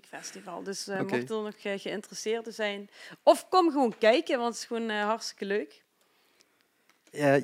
Festival. 0.07 0.62
Dus 0.62 0.86
eh 0.89 1.01
mocht 1.01 1.31
er 1.31 1.43
nog 1.43 1.55
geïnteresseerden 1.60 2.52
zijn... 2.52 2.91
Of 3.23 3.49
kom 3.49 3.70
gewoon 3.70 3.99
kijken, 3.99 4.39
want 4.39 4.49
het 4.49 4.62
is 4.62 4.65
gewoon 4.69 4.91
eh, 4.91 5.05
hartstikke 5.05 5.44
leuk. 5.44 5.85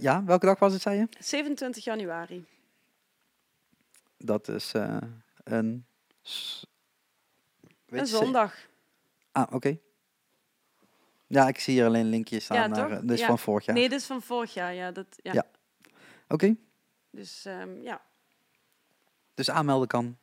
Ja, 0.00 0.25
welke 0.25 0.47
dag 0.47 0.58
was 0.58 0.73
het, 0.73 0.83
zei 0.83 0.99
je? 0.99 1.07
27 1.18 1.84
januari. 1.84 2.47
Dat 4.18 4.49
is 4.49 4.73
een... 5.44 5.84
Een 7.89 8.07
zondag. 8.07 8.55
Ah, 9.33 9.52
oké. 9.52 9.78
Ja, 11.26 11.49
ik 11.49 11.58
zie 11.58 11.75
hier 11.75 11.86
alleen 11.86 12.07
linkjes 12.08 12.44
staan 12.44 12.57
Ja, 12.57 12.66
naar... 12.66 13.07
Dus 13.07 13.20
Ja. 13.20 13.26
van 13.26 13.39
vorig 13.39 13.65
jaar. 13.65 13.76
Nee, 13.76 13.89
dit 13.89 14.00
is 14.00 14.07
van 14.07 14.23
vorig 14.23 14.55
jaar. 14.55 14.75
Ja, 14.75 14.91
dat, 14.91 15.07
ja. 15.23 15.33
Ja. 15.33 15.47
Oké. 16.28 16.57
Dus 17.10 17.44
ehm, 17.44 17.83
ja. 17.83 18.00
Dus 19.34 19.50
aanmelden 19.50 19.89
kan. 19.89 20.18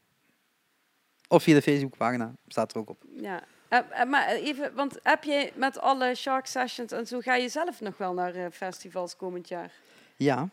Of 1.33 1.43
via 1.43 1.53
de 1.55 1.61
Facebookpagina, 1.61 2.33
staat 2.47 2.71
er 2.71 2.77
ook 2.77 2.89
op. 2.89 3.03
ja. 3.21 3.43
Eh, 3.67 3.79
eh, 4.01 4.09
maar 4.09 4.27
even, 4.27 4.73
want 4.75 4.99
heb 5.03 5.23
je 5.23 5.51
met 5.55 5.79
alle 5.79 6.15
Shark 6.15 6.45
Sessions 6.45 6.91
en 6.91 7.07
zo, 7.07 7.19
ga 7.19 7.35
je 7.35 7.49
zelf 7.49 7.81
nog 7.81 7.97
wel 7.97 8.13
naar 8.13 8.35
eh, 8.35 8.45
festivals 8.51 9.15
komend 9.15 9.47
jaar? 9.47 9.71
Ja, 10.15 10.49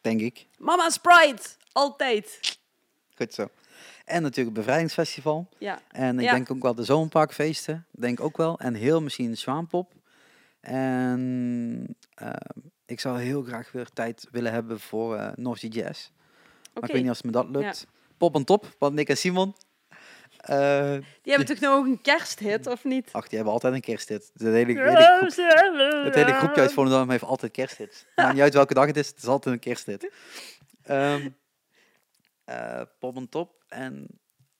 denk 0.00 0.20
ik. 0.20 0.46
Mama 0.58 0.90
Sprite, 0.90 1.42
altijd. 1.72 2.58
Goed 3.16 3.34
zo. 3.34 3.48
En 4.04 4.22
natuurlijk 4.22 4.56
het 4.56 4.64
Bevrijdingsfestival. 4.64 5.48
Ja, 5.58 5.80
En 5.88 6.18
ik 6.18 6.24
Ja. 6.24 6.32
denk 6.34 6.50
ook 6.50 6.62
wel 6.62 6.74
de 6.74 6.84
zomerparkfeesten. 6.84 7.86
Denk 7.90 8.20
ook 8.20 8.36
wel. 8.36 8.58
En 8.58 8.74
heel 8.74 9.02
misschien 9.02 9.36
Zwaanpop. 9.36 9.92
En 10.60 11.96
eh, 12.14 12.32
ik 12.86 13.00
zou 13.00 13.20
heel 13.20 13.42
graag 13.42 13.72
weer 13.72 13.88
tijd 13.92 14.26
willen 14.30 14.52
hebben 14.52 14.80
voor 14.80 15.16
eh 15.16 15.30
North 15.34 15.58
Sea 15.58 15.70
Jazz. 15.70 16.10
Maar 16.74 16.84
ik 16.84 16.92
weet 16.92 17.02
niet 17.02 17.10
of 17.10 17.16
het 17.16 17.26
me 17.26 17.32
dat 17.32 17.48
lukt. 17.48 17.86
Pop 18.16 18.34
en 18.34 18.44
top, 18.44 18.74
van 18.78 18.94
Nick 18.94 19.08
en 19.08 19.16
Simon. 19.16 19.54
Eh, 20.48 20.92
Die 21.22 21.32
hebben 21.34 21.56
toch 21.58 21.70
ook 21.70 21.84
een 21.86 22.00
kersthit, 22.02 22.66
of 22.66 22.84
niet? 22.84 23.08
ach, 23.12 23.26
die 23.28 23.34
hebben 23.36 23.52
altijd 23.52 23.74
een 23.74 23.80
kersthit. 23.80 24.30
Het 24.32 24.42
hele, 24.42 24.54
hele, 24.56 24.76
groep, 25.18 25.30
het 26.04 26.14
hele 26.14 26.32
groepje 26.32 26.60
uit 26.60 26.72
Volendam 26.72 27.10
heeft 27.10 27.22
altijd 27.22 27.52
kersthits. 27.52 28.06
Maakt 28.16 28.32
niet 28.32 28.42
uit 28.42 28.54
welke 28.54 28.74
dag 28.74 28.86
het 28.86 28.96
is, 28.96 29.08
het 29.08 29.16
is 29.18 29.26
altijd 29.26 29.54
een 29.54 29.60
kersthit. 29.60 30.12
Eh, 32.44 32.80
pop 32.98 33.16
en 33.16 33.28
top. 33.28 33.64
En 33.68 34.06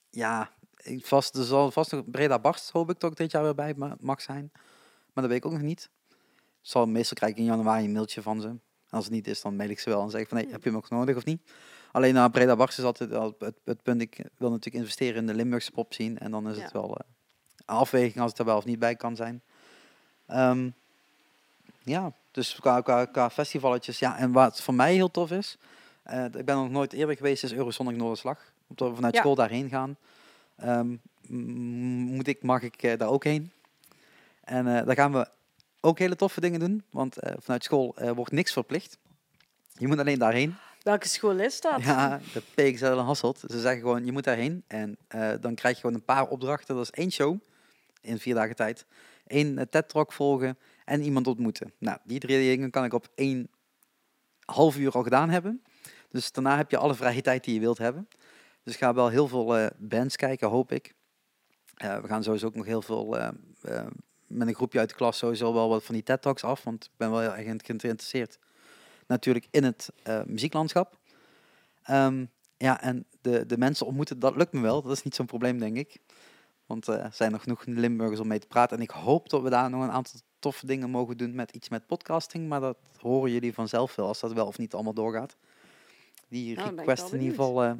ja, 0.09 0.51
vast, 1.01 1.35
er 1.35 1.43
zal 1.43 1.71
vast 1.71 1.91
nog 1.91 2.09
Breda 2.09 2.39
Barst 2.39 2.69
hoop 2.69 2.89
ik 2.89 2.97
toch 2.97 3.13
dit 3.13 3.31
jaar 3.31 3.43
weer 3.43 3.55
bij 3.55 3.73
ma- 3.77 3.95
mag 3.99 4.21
zijn. 4.21 4.51
Maar 5.13 5.23
dat 5.23 5.27
weet 5.27 5.37
ik 5.37 5.45
ook 5.45 5.51
nog 5.51 5.61
niet. 5.61 5.89
Zal, 6.61 6.85
meestal 6.85 7.17
krijg 7.17 7.31
ik 7.31 7.37
in 7.37 7.43
januari 7.45 7.85
een 7.85 7.91
mailtje 7.91 8.21
van 8.21 8.41
ze. 8.41 8.47
En 8.47 8.61
als 8.89 9.03
het 9.05 9.13
niet 9.13 9.27
is, 9.27 9.41
dan 9.41 9.55
mail 9.55 9.69
ik 9.69 9.79
ze 9.79 9.89
wel 9.89 10.01
en 10.01 10.09
zeg 10.09 10.21
ik 10.21 10.27
van, 10.27 10.37
hey, 10.37 10.47
heb 10.51 10.63
je 10.63 10.69
hem 10.69 10.77
ook 10.77 10.89
nodig 10.89 11.15
of 11.15 11.25
niet? 11.25 11.51
Alleen 11.91 12.13
naar 12.13 12.29
Breda 12.29 12.55
Barst 12.55 12.77
is 12.77 12.83
altijd 12.83 13.13
al 13.13 13.35
het, 13.39 13.55
het 13.63 13.83
punt, 13.83 14.01
ik 14.01 14.17
wil 14.37 14.49
natuurlijk 14.49 14.83
investeren 14.83 15.15
in 15.15 15.27
de 15.27 15.33
Limburgse 15.33 15.71
pop 15.71 15.93
zien. 15.93 16.19
En 16.19 16.31
dan 16.31 16.49
is 16.49 16.61
het 16.61 16.71
wel 16.71 16.97
eh, 16.97 17.05
een 17.65 17.75
afweging 17.75 18.19
als 18.19 18.29
het 18.31 18.39
er 18.39 18.45
wel 18.45 18.57
of 18.57 18.65
niet 18.65 18.79
bij 18.79 18.95
kan 18.95 19.15
zijn. 19.15 19.41
Ehm, 20.25 20.69
ja, 21.83 22.11
dus 22.31 22.55
qua, 22.59 22.81
qua, 22.81 23.05
qua 23.05 23.29
festivaletjes. 23.29 23.99
Ja, 23.99 24.17
en 24.17 24.31
wat 24.31 24.61
voor 24.61 24.73
mij 24.73 24.93
heel 24.93 25.11
tof 25.11 25.31
is, 25.31 25.57
eh, 26.03 26.25
ik 26.25 26.45
ben 26.45 26.55
nog 26.55 26.69
nooit 26.69 26.93
eerder 26.93 27.15
geweest, 27.15 27.43
is 27.43 27.53
Eurosonic 27.53 27.95
Noorderslag. 27.95 28.51
Omdat 28.67 28.89
we 28.89 28.95
vanuit 28.95 29.13
Ja. 29.13 29.19
school 29.19 29.35
daarheen 29.35 29.69
gaan. 29.69 29.97
Ehm, 30.55 30.95
moet 32.15 32.27
ik, 32.27 32.43
mag 32.43 32.61
ik 32.61 32.83
eh, 32.83 32.97
daar 32.97 33.09
ook 33.09 33.23
heen? 33.23 33.51
En 34.43 34.77
eh, 34.77 34.85
daar 34.85 34.95
gaan 34.95 35.11
we 35.11 35.27
ook 35.81 35.99
hele 35.99 36.15
toffe 36.15 36.41
dingen 36.41 36.59
doen, 36.59 36.83
want 36.89 37.17
eh, 37.17 37.33
vanuit 37.39 37.63
school 37.63 37.95
eh, 37.95 38.11
wordt 38.11 38.31
niks 38.31 38.53
verplicht. 38.53 38.97
Je 39.73 39.87
moet 39.87 39.99
alleen 39.99 40.19
daarheen. 40.19 40.55
Welke 40.79 41.07
school 41.07 41.39
is 41.39 41.61
dat? 41.61 41.83
Ja, 41.83 42.19
de 42.33 42.41
PXL 42.55 42.85
en 42.85 42.97
Hasselt. 42.97 43.39
Ze 43.47 43.59
zeggen 43.59 43.81
gewoon, 43.81 44.05
je 44.05 44.11
moet 44.11 44.23
daarheen. 44.23 44.63
En 44.67 44.97
eh, 45.07 45.31
dan 45.41 45.55
krijg 45.55 45.75
je 45.75 45.81
gewoon 45.81 45.95
een 45.95 46.05
paar 46.05 46.27
opdrachten. 46.27 46.75
Dat 46.75 46.83
is 46.83 46.91
één 46.91 47.11
show 47.11 47.37
in 48.01 48.19
vier 48.19 48.33
dagen 48.33 48.55
tijd. 48.55 48.85
Eén 49.27 49.57
eh, 49.57 49.65
TED-talk 49.69 50.13
volgen 50.13 50.57
en 50.85 51.01
iemand 51.01 51.27
ontmoeten. 51.27 51.73
Nou, 51.77 51.97
die 52.03 52.19
drie 52.19 52.37
dingen 52.37 52.69
kan 52.69 52.83
ik 52.83 52.93
op 52.93 53.07
één 53.15 53.49
half 54.45 54.77
uur 54.77 54.91
al 54.91 55.03
gedaan 55.03 55.29
hebben. 55.29 55.63
Dus 56.09 56.31
daarna 56.31 56.57
heb 56.57 56.71
je 56.71 56.77
alle 56.77 56.95
vrije 56.95 57.21
tijd 57.21 57.43
die 57.43 57.53
je 57.53 57.59
wilt 57.59 57.77
hebben. 57.77 58.07
Dus 58.63 58.73
ik 58.73 58.79
ga 58.79 58.93
wel 58.93 59.09
heel 59.09 59.27
veel 59.27 59.57
eh, 59.57 59.67
bands 59.77 60.15
kijken, 60.15 60.47
hoop 60.47 60.71
ik. 60.71 60.93
We 61.77 62.07
gaan 62.07 62.23
sowieso 62.23 62.45
ook 62.45 62.55
nog 62.55 62.65
heel 62.65 62.81
veel 62.81 63.17
met 64.27 64.47
een 64.47 64.55
groepje 64.55 64.79
uit 64.79 64.89
de 64.89 64.95
klas 64.95 65.17
sowieso 65.17 65.53
wel 65.53 65.69
wat 65.69 65.83
van 65.83 65.95
die 65.95 66.03
TED-talks 66.03 66.43
af. 66.43 66.63
Want 66.63 66.83
ik 66.85 66.91
ben 66.97 67.11
wel 67.11 67.19
heel 67.19 67.35
erg 67.35 67.61
geïnteresseerd 67.65 68.39
natuurlijk 69.09 69.47
in 69.51 69.63
het 69.63 69.89
eh, 70.03 70.21
muzieklandschap. 70.25 70.97
Ehm, 71.83 72.25
ja, 72.57 72.81
en 72.81 73.05
de, 73.21 73.45
de 73.45 73.57
mensen 73.57 73.85
ontmoeten, 73.85 74.19
dat 74.19 74.35
lukt 74.35 74.53
me 74.53 74.61
wel. 74.61 74.81
Dat 74.81 74.91
is 74.91 75.03
niet 75.03 75.15
zo'n 75.15 75.25
probleem, 75.25 75.59
denk 75.59 75.77
ik. 75.77 75.97
Want 76.65 76.87
eh, 76.87 77.03
er 77.03 77.13
zijn 77.13 77.31
nog 77.31 77.43
genoeg 77.43 77.65
Limburgers 77.65 78.19
om 78.19 78.27
mee 78.27 78.39
te 78.39 78.47
praten. 78.47 78.77
En 78.77 78.83
ik 78.83 78.89
hoop 78.89 79.29
dat 79.29 79.41
we 79.41 79.49
daar 79.49 79.69
nog 79.69 79.83
een 79.83 79.91
aantal 79.91 80.19
toffe 80.39 80.65
dingen 80.65 80.89
mogen 80.89 81.17
doen 81.17 81.35
met 81.35 81.51
iets 81.51 81.69
met 81.69 81.87
podcasting. 81.87 82.47
Maar 82.47 82.59
dat 82.59 82.77
horen 82.97 83.31
jullie 83.31 83.53
vanzelf 83.53 83.95
wel, 83.95 84.07
als 84.07 84.19
dat 84.19 84.33
wel 84.33 84.47
of 84.47 84.57
niet 84.57 84.73
allemaal 84.73 84.93
doorgaat. 84.93 85.35
Die 86.27 86.55
Nou, 86.55 86.75
request 86.75 87.11
in 87.11 87.19
ieder 87.19 87.35
geval 87.35 87.63
eh, 87.63 87.71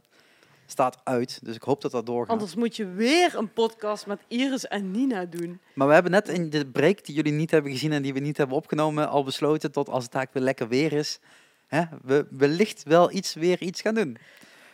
staat 0.71 0.97
uit. 1.03 1.39
Dus 1.43 1.55
ik 1.55 1.61
hoop 1.61 1.81
dat 1.81 1.91
dat 1.91 2.05
doorgaat. 2.05 2.29
Anders 2.29 2.55
moet 2.55 2.75
je 2.75 2.85
weer 2.85 3.35
een 3.35 3.53
podcast 3.53 4.05
met 4.05 4.19
Iris 4.27 4.67
en 4.67 4.91
Nina 4.91 5.25
doen. 5.25 5.59
Maar 5.73 5.87
we 5.87 5.93
hebben 5.93 6.11
net 6.11 6.29
in 6.29 6.49
de 6.49 6.67
break 6.67 7.05
die 7.05 7.15
jullie 7.15 7.31
niet 7.31 7.51
hebben 7.51 7.71
gezien 7.71 7.91
en 7.91 8.01
die 8.01 8.13
we 8.13 8.19
niet 8.19 8.37
hebben 8.37 8.55
opgenomen, 8.55 9.09
al 9.09 9.23
besloten 9.23 9.71
tot 9.71 9.89
als 9.89 10.03
het 10.03 10.13
eigenlijk 10.13 10.33
weer 10.33 10.43
lekker 10.43 10.67
weer 10.67 10.99
is, 10.99 11.19
hè, 11.67 11.83
we 12.03 12.27
wellicht 12.29 12.83
wel 12.83 13.11
iets 13.11 13.33
weer 13.33 13.61
iets 13.61 13.81
gaan 13.81 13.93
doen. 13.93 14.17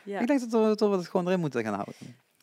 Ja, 0.04 0.20
Ik 0.20 0.28
denk 0.28 0.40
dat 0.40 0.52
we, 0.52 0.76
dat 0.76 0.90
we 0.90 0.98
het 0.98 1.08
gewoon 1.08 1.28
erin 1.28 1.40
moeten 1.40 1.64
gaan 1.64 1.74
houden. 1.74 1.96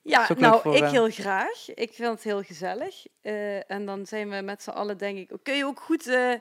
ja 0.02 0.28
nou, 0.36 0.60
voor, 0.60 0.76
ik 0.76 0.82
eh, 0.82 0.90
heel 0.90 1.10
graag. 1.10 1.74
Ik 1.74 1.92
vind 1.92 2.08
het 2.08 2.22
heel 2.22 2.42
gezellig. 2.42 3.06
Eh, 3.20 3.70
en 3.70 3.86
dan 3.86 4.06
zijn 4.06 4.30
we 4.30 4.40
met 4.40 4.62
z'n 4.62 4.70
allen, 4.70 4.98
denk 4.98 5.18
ik... 5.18 5.30
Kun 5.42 5.56
je 5.56 5.64
ook 5.64 5.80
goed, 5.80 6.06
eh, 6.06 6.32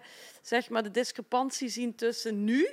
zeg 0.41 0.69
maar, 0.69 0.83
de 0.83 0.91
discrepantie 0.91 1.69
zien 1.69 1.95
tussen 1.95 2.43
nu 2.43 2.67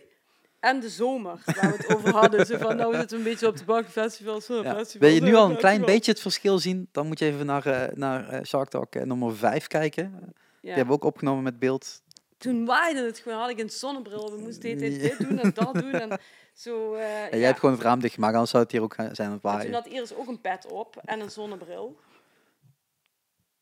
en 0.60 0.80
de 0.80 0.88
zomer, 0.88 1.42
waar 1.44 1.70
we 1.70 1.76
het 1.76 1.94
over 1.96 2.10
hadden. 2.14 2.46
Zo 2.46 2.56
van, 2.58 2.76
nou 2.76 2.90
we 2.92 2.98
zitten 2.98 3.18
een 3.18 3.24
beetje 3.24 3.46
op 3.46 3.56
de 3.56 3.64
bank, 3.64 3.86
festivals, 3.88 4.46
Ja. 4.46 4.54
festivals. 4.54 4.92
Wil 4.98 5.08
je 5.10 5.20
nu 5.20 5.34
al 5.34 5.50
een 5.50 5.56
klein 5.56 5.84
beetje 5.84 6.10
het 6.10 6.20
verschil 6.20 6.58
zien, 6.58 6.88
dan 6.92 7.06
moet 7.06 7.18
je 7.18 7.24
even 7.24 7.46
naar, 7.46 7.66
eh, 7.66 7.96
naar 7.96 8.28
eh, 8.28 8.42
Shark 8.44 8.68
Talk 8.68 8.94
eh, 8.94 9.02
nummer 9.02 9.36
5 9.36 9.66
kijken. 9.66 10.10
Ja. 10.12 10.26
Die 10.60 10.70
hebben 10.70 10.86
we 10.86 10.92
ook 10.92 11.04
opgenomen 11.04 11.42
met 11.42 11.58
beeld. 11.58 12.02
Toen 12.38 12.64
waaide 12.64 13.04
het 13.04 13.18
gewoon, 13.18 13.38
had 13.38 13.50
ik 13.50 13.58
een 13.58 13.70
zonnebril. 13.70 14.30
We 14.30 14.38
moesten 14.40 14.78
dit, 14.78 15.00
dit 15.00 15.18
doen 15.18 15.38
en 15.38 15.50
dat 15.54 15.74
doen. 15.74 15.92
En 15.92 16.18
zo, 16.54 16.96
ja. 16.96 17.28
jij 17.30 17.40
hebt 17.40 17.58
gewoon 17.58 17.74
het 17.74 17.84
raam 17.84 18.00
dichtgemaakt, 18.00 18.32
anders 18.32 18.50
zou 18.50 18.62
het 18.62 18.72
hier 18.72 18.82
ook 18.82 18.94
zijn 18.94 19.08
het 19.10 19.18
En 19.20 19.30
toen 19.30 19.40
waaien. 19.40 19.72
had 19.72 19.86
Iris 19.86 20.14
ook 20.14 20.28
een 20.28 20.40
pet 20.40 20.66
op 20.66 20.96
en 21.04 21.20
een 21.20 21.30
zonnebril. 21.30 21.96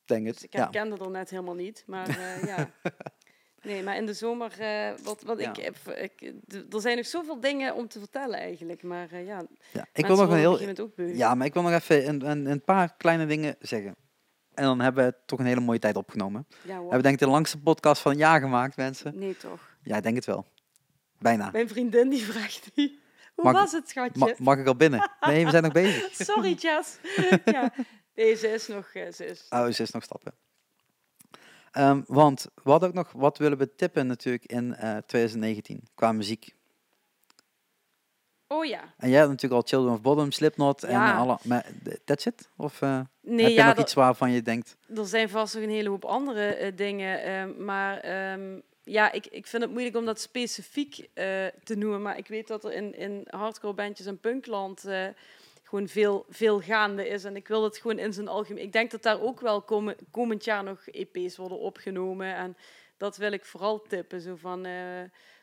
Denk 0.05 0.25
Dus 0.27 0.35
het. 0.35 0.45
ik 0.45 0.53
Ja. 0.53 0.61
herkende 0.61 0.97
er 1.05 1.11
net 1.11 1.31
helemaal 1.31 1.55
niet. 1.55 1.83
Maar 1.87 2.09
ja. 2.47 2.71
Nee, 3.67 3.83
maar 3.83 3.97
in 3.97 4.07
de 4.07 4.13
zomer, 4.15 4.61
eh, 4.61 4.91
wat, 5.03 5.23
wat 5.23 5.41
Ja. 5.41 5.49
ik, 5.51 5.57
heb- 5.57 5.97
ik, 5.99 6.33
er 6.73 6.81
zijn 6.81 6.97
nog 6.97 7.07
zoveel 7.07 7.41
dingen 7.41 7.75
om 7.75 7.89
te 7.89 7.99
vertellen 7.99 8.39
eigenlijk. 8.39 8.83
Maar 8.83 9.09
eh, 9.13 9.27
ja, 9.27 9.43
Ja. 9.73 9.87
Ik 9.93 10.07
wil 10.07 10.17
nog 10.17 10.31
een 10.31 10.37
heel. 10.37 10.61
Ja, 11.07 11.35
maar 11.35 11.47
ik 11.47 11.53
wil 11.55 11.63
nog 11.63 11.73
even 11.73 12.09
een, 12.09 12.31
een, 12.31 12.47
een 12.47 12.63
paar 12.63 12.95
kleine 12.97 13.27
dingen 13.27 13.57
zeggen. 13.61 13.97
En 14.55 14.65
dan 14.65 14.81
hebben 14.81 15.05
we 15.07 15.15
toch 15.27 15.39
een 15.39 15.47
hele 15.47 15.61
mooie 15.61 15.79
tijd 15.79 15.97
opgenomen. 15.97 16.47
Ja, 16.49 16.59
hoor. 16.75 16.77
We 16.77 16.83
hebben 16.83 17.03
denk 17.03 17.15
ik 17.15 17.21
de 17.21 17.29
langste 17.29 17.59
podcast 17.61 18.03
van 18.03 18.13
een 18.13 18.19
jaar 18.19 18.41
gemaakt, 18.41 18.77
mensen. 18.77 19.19
Nee, 19.19 19.37
toch. 19.37 19.77
Ja, 19.83 19.97
ik 19.97 20.03
denk 20.03 20.17
het 20.17 20.25
wel. 20.25 20.47
Bijna. 21.19 21.51
Mijn 21.53 21.69
vriendin 21.69 22.09
die 22.09 22.23
vraagt 22.25 22.71
nu, 22.75 22.99
hoe 23.35 23.45
Mag- 23.45 23.53
was 23.53 23.73
het, 23.73 23.89
schatje? 23.89 24.19
Ma- 24.19 24.35
mag 24.39 24.59
ik 24.59 24.67
al 24.67 24.77
binnen? 24.77 25.11
Nee, 25.21 25.45
we 25.45 25.51
zijn 25.51 25.63
nog 25.63 25.73
bezig. 25.73 26.15
Sorry, 26.27 26.53
Jess. 26.53 26.99
ja. 27.45 27.73
Nee, 28.15 28.35
ze 28.35 28.49
is 28.49 28.67
nog... 28.69 28.89
eh, 28.95 29.13
Ze 29.13 29.27
is... 29.27 29.47
Oh, 29.51 29.67
ze 29.71 29.83
is 29.83 29.91
nog 29.91 30.03
stappen. 30.03 30.35
Ehm, 31.77 32.03
want 32.07 32.47
wat 32.63 32.85
ook 32.85 32.93
nog, 32.93 33.13
wat 33.13 33.39
willen 33.39 33.59
we 33.59 33.75
tippen 33.75 34.07
natuurlijk 34.07 34.45
in 34.45 34.75
eh 34.75 34.97
2019 35.07 35.83
qua 35.95 36.13
muziek? 36.13 36.55
Oh 38.49 38.65
ja. 38.65 38.81
En 38.99 39.09
jij 39.09 39.19
hebt 39.19 39.31
natuurlijk 39.31 39.63
al 39.63 39.69
Children 39.69 39.93
of 39.95 40.01
Bottom, 40.01 40.33
Slipknot 40.33 40.83
en 40.85 41.01
alle. 41.01 41.39
Maar 41.43 41.67
that's 42.05 42.27
it? 42.27 42.49
Of 42.57 42.83
eh, 42.83 43.01
Nee, 43.21 43.41
heb 43.41 43.49
je 43.49 43.55
ja, 43.55 43.67
nog 43.69 43.79
iets 43.79 43.95
waarvan 43.95 44.31
je 44.31 44.43
denkt? 44.43 44.77
er 44.97 45.07
zijn 45.07 45.29
vast 45.29 45.55
nog 45.55 45.63
een 45.63 45.71
hele 45.71 45.89
hoop 45.89 46.05
andere 46.05 46.55
eh, 46.55 46.77
dingen. 46.77 47.23
ehm, 47.23 47.65
maar 47.65 47.99
ehm, 47.99 48.61
ja, 48.85 49.13
ik, 49.13 49.27
ik 49.27 49.47
vind 49.47 49.63
het 49.63 49.71
moeilijk 49.73 49.97
om 49.97 50.05
dat 50.05 50.21
specifiek 50.21 51.09
te 51.65 51.75
noemen. 51.77 52.03
Maar 52.03 52.19
ik 52.19 52.29
weet 52.29 52.47
dat 52.47 52.65
er 52.65 52.73
in, 52.73 52.95
in 52.99 53.27
hardcore 53.31 53.75
bandjes 53.75 54.07
en 54.07 54.21
punkland 54.21 54.85
gewoon 55.69 55.89
veel, 55.89 56.25
veel 56.29 56.61
gaande 56.61 57.09
is. 57.09 57.25
En 57.25 57.37
ik 57.37 57.49
wil 57.49 57.65
het 57.65 57.79
gewoon 57.79 57.99
in 57.99 58.13
zijn 58.13 58.29
algemeen. 58.29 58.63
Ik 58.65 58.73
denk 58.73 58.91
dat 58.91 59.03
daar 59.03 59.21
ook 59.21 59.41
wel 59.41 59.63
komen, 59.63 59.97
komend 60.11 60.45
jaar 60.45 60.65
nog 60.65 60.87
EP's 60.87 61.37
worden 61.37 61.59
opgenomen. 61.59 62.35
En 62.35 62.57
dat 62.97 63.17
wil 63.17 63.33
ik 63.33 63.45
vooral 63.45 63.83
tippen. 63.83 64.21
Zo 64.21 64.37
van. 64.37 64.65
eh, 64.65 65.03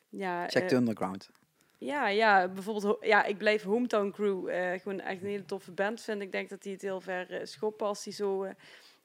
ja, 0.10 0.48
Check 0.48 0.62
eh, 0.64 0.68
the 0.68 0.76
Underground. 0.76 1.30
ja, 1.78 2.08
ja, 2.08 2.48
bijvoorbeeld, 2.48 2.98
ja, 3.02 3.24
ik 3.24 3.38
blijf 3.38 3.64
Hometown 3.64 4.10
Crew 4.12 4.50
eh, 4.50 4.80
gewoon 4.82 5.00
echt 5.00 5.22
een 5.22 5.28
hele 5.28 5.46
toffe 5.46 5.72
band 5.72 6.02
vinden. 6.02 6.26
Ik 6.26 6.32
denk 6.32 6.50
dat 6.50 6.64
die 6.64 6.74
het 6.74 6.82
heel 6.82 7.02
ver 7.02 7.32
eh, 7.32 7.46
schoppen 7.46 7.88
als 7.88 8.04
die 8.04 8.14
zo 8.14 8.48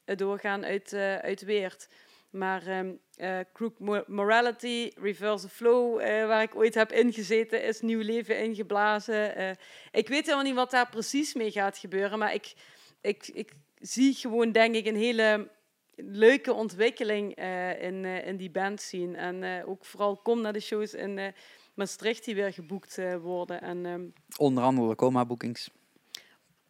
doorgaan 0.05 0.65
uit, 0.65 0.93
uit 1.21 1.41
Weert. 1.41 1.89
Maar 2.29 2.67
ehm 2.67 2.91
eh, 3.15 3.39
Crook 3.53 3.79
Mo- 3.79 4.03
Morality, 4.07 4.91
Reverse 4.95 5.49
Flow, 5.49 5.99
eh, 5.99 6.27
waar 6.27 6.41
ik 6.41 6.55
ooit 6.55 6.73
heb 6.73 6.91
ingezeten, 6.91 7.63
is 7.63 7.81
nieuw 7.81 8.01
leven 8.01 8.39
ingeblazen. 8.39 9.35
Eh, 9.35 9.49
ik 9.91 10.07
weet 10.07 10.23
helemaal 10.23 10.43
niet 10.43 10.55
wat 10.55 10.71
daar 10.71 10.89
precies 10.89 11.33
mee 11.33 11.51
gaat 11.51 11.77
gebeuren, 11.77 12.19
maar 12.19 12.33
ik, 12.33 12.53
ik, 13.01 13.27
ik 13.27 13.51
zie 13.79 14.13
gewoon, 14.13 14.51
denk 14.51 14.75
ik, 14.75 14.85
een 14.85 14.95
hele 14.95 15.49
leuke 15.95 16.53
ontwikkeling 16.53 17.35
in, 17.79 18.05
in 18.05 18.37
die 18.37 18.49
band 18.51 18.81
zien. 18.81 19.15
En 19.15 19.65
ook 19.65 19.85
vooral 19.85 20.17
kom 20.17 20.41
naar 20.41 20.53
de 20.53 20.59
shows 20.59 20.93
in 20.93 21.33
Maastricht 21.73 22.25
die 22.25 22.35
weer 22.35 22.53
geboekt 22.53 22.99
worden. 23.21 23.61
En 23.61 24.13
Onder 24.37 24.63
andere 24.63 24.95
coma 24.95 25.25
bookings. 25.25 25.69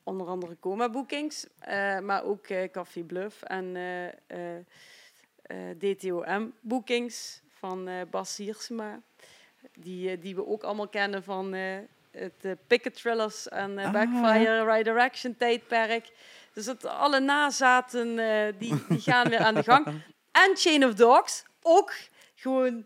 onder 0.03 0.27
andere 0.27 0.57
Coma 0.59 0.89
Bookings, 0.89 1.47
maar 2.01 2.23
ook 2.23 2.47
eh 2.47 2.71
Café 2.71 3.03
Bluff 3.03 3.41
en 3.41 3.75
eh, 5.49 5.57
DTOM 5.77 6.53
Bookings 6.61 7.41
van 7.49 7.87
eh 7.87 8.01
Bas 8.09 8.35
Siersema. 8.35 9.01
Die, 9.75 10.09
eh, 10.09 10.21
die 10.21 10.35
we 10.35 10.47
ook 10.47 10.63
allemaal 10.63 10.87
kennen 10.87 11.23
van, 11.23 11.53
het 12.11 12.45
Picket 12.67 12.93
Thrillers 12.93 13.47
en 13.47 13.77
Ah. 13.77 13.91
Backfire, 13.91 14.63
Right 14.63 14.85
Direction 14.85 15.37
tijdperk. 15.37 16.11
Dus 16.53 16.65
dat 16.65 16.85
alle 16.85 17.19
nazaten, 17.19 18.15
die, 18.57 18.73
die 18.87 18.99
gaan 18.99 19.29
weer 19.29 19.39
aan 19.39 19.53
de 19.53 19.63
gang. 19.63 19.87
En 20.31 20.55
Chain 20.55 20.85
of 20.85 20.93
Dogs, 20.93 21.45
ook 21.61 21.93
gewoon 22.35 22.85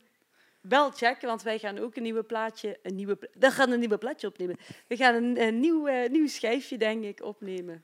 wel 0.61 0.91
checken, 0.91 1.27
want 1.27 1.41
wij 1.41 1.59
gaan 1.59 1.79
ook 1.79 1.95
een 1.95 2.03
nieuwe 2.03 2.23
plaatje, 2.23 2.79
een 2.83 2.95
nieuwe, 2.95 3.29
we 3.33 3.51
gaan 3.51 3.71
een 3.71 3.79
nieuwe 3.79 3.97
plaatje 3.97 4.27
opnemen. 4.27 4.57
We 4.87 4.97
gaan 4.97 5.15
een, 5.15 5.41
een 5.41 5.59
nieuw, 5.59 6.07
nieuw 6.07 6.27
schijfje, 6.27 6.77
denk 6.77 7.03
ik, 7.03 7.23
opnemen. 7.23 7.83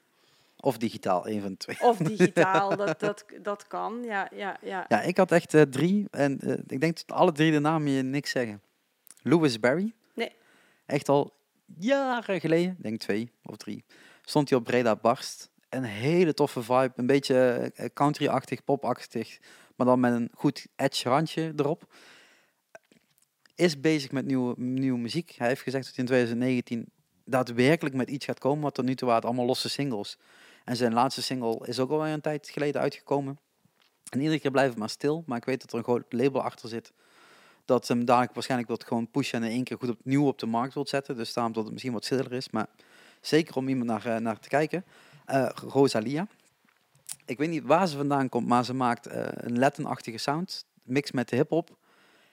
Of 0.62 0.78
digitaal, 0.78 1.28
een 1.28 1.42
van 1.42 1.52
de 1.52 1.58
twee. 1.58 1.82
Of 1.82 1.98
digitaal, 1.98 2.78
dat, 2.78 3.00
dat, 3.10 3.26
dat 3.42 3.68
kan. 3.68 4.04
Ja, 4.04 4.30
ja, 4.36 4.58
ja. 4.62 4.86
Ja, 4.88 5.02
ik 5.02 5.18
had 5.18 5.32
echt 5.32 5.54
eh, 5.54 5.62
drie. 5.62 6.08
En 6.12 6.40
eh, 6.40 6.54
ik 6.68 6.82
denk 6.82 6.96
dat 6.96 7.18
alle 7.18 7.32
drie 7.32 7.52
de 7.52 7.60
namen 7.60 7.92
je 7.92 8.02
niks 8.02 8.32
zeggen. 8.32 8.62
Louis 9.22 9.60
Barry. 9.60 9.94
Nee. 10.14 10.32
Echt 10.86 11.10
al 11.10 11.34
jaren 11.78 12.40
geleden, 12.40 12.72
ik 12.72 12.84
denk 12.84 13.00
twee 13.00 13.32
of 13.44 13.58
drie, 13.58 13.84
stond 14.22 14.50
hij 14.50 14.58
op 14.58 14.64
Breda 14.64 14.96
Barst. 14.96 15.50
Een 15.70 15.84
hele 15.84 16.34
toffe 16.34 16.64
vibe. 16.64 16.92
Een 16.96 17.06
beetje 17.06 17.72
eh, 17.76 17.86
country-achtig, 17.94 18.64
pop-achtig. 18.64 19.40
Maar 19.76 19.88
dan 19.88 20.00
met 20.00 20.14
een 20.14 20.30
goed 20.34 20.68
edge 20.76 21.10
randje 21.10 21.54
erop. 21.56 21.94
Is 23.56 23.80
bezig 23.80 24.12
met 24.12 24.26
nieuwe, 24.26 24.54
nieuwe 24.58 25.00
muziek. 25.00 25.36
Hij 25.38 25.48
heeft 25.48 25.62
gezegd 25.62 25.86
dat 25.86 25.96
hij 25.96 26.04
in 26.04 26.10
2019 26.10 26.92
daadwerkelijk 27.26 27.96
met 27.96 28.10
iets 28.10 28.26
gaat 28.26 28.40
komen. 28.40 28.64
Wat 28.64 28.74
tot 28.74 28.86
nu 28.86 28.96
toe 28.96 29.08
waren 29.08 29.22
het 29.22 29.30
allemaal 29.32 29.50
losse 29.50 29.70
singles. 29.70 30.18
En 30.70 30.76
zijn 30.76 30.94
laatste 30.94 31.22
single 31.22 31.68
is 31.68 31.80
ook 31.80 31.92
alweer 31.92 32.14
een 32.14 32.22
tijd 32.22 32.50
geleden 32.50 32.82
uitgekomen. 32.82 33.40
En 34.10 34.20
iedere 34.20 34.40
keer 34.40 34.52
blijft 34.52 34.70
het 34.70 34.80
maar 34.80 34.90
stil. 34.90 35.24
Maar 35.26 35.38
ik 35.38 35.46
weet 35.46 35.62
dat 35.62 35.72
er 35.72 35.78
een 35.78 35.84
groot 35.84 36.14
label 36.14 36.42
achter 36.42 36.70
zit. 36.70 36.92
Dat 37.66 37.88
hem 37.88 38.06
dadelijk 38.06 38.34
waarschijnlijk 38.34 38.70
wilt 38.70 38.84
gewoon 38.84 39.12
pushen 39.12 39.42
en 39.44 39.50
in 39.50 39.56
één 39.56 39.64
keer 39.64 39.78
goed 39.78 39.90
opnieuw 39.90 40.28
op 40.28 40.40
de 40.40 40.46
markt 40.46 40.74
wilt 40.74 40.90
zetten. 40.90 41.16
Dus 41.16 41.34
daarom 41.34 41.54
dat 41.54 41.64
het 41.64 41.72
misschien 41.72 41.94
wat 41.94 42.06
stiller 42.06 42.34
is. 42.34 42.50
Maar 42.50 42.68
zeker 43.22 43.56
om 43.56 43.68
iemand 43.68 43.90
naar, 43.90 44.16
eh, 44.16 44.22
naar 44.22 44.40
te 44.40 44.48
kijken. 44.48 44.86
Eh, 45.26 45.50
Rosalia. 45.54 46.28
Ik 47.26 47.38
weet 47.38 47.50
niet 47.50 47.64
waar 47.64 47.88
ze 47.88 47.98
vandaan 47.98 48.30
komt, 48.30 48.48
maar 48.48 48.66
ze 48.66 48.74
maakt 48.74 49.08
eh, 49.08 49.28
een 49.32 49.60
Latin-achtige 49.60 50.18
sound. 50.18 50.66
Mix 50.84 51.12
met 51.12 51.30
de 51.30 51.36
hip-hop. 51.36 51.78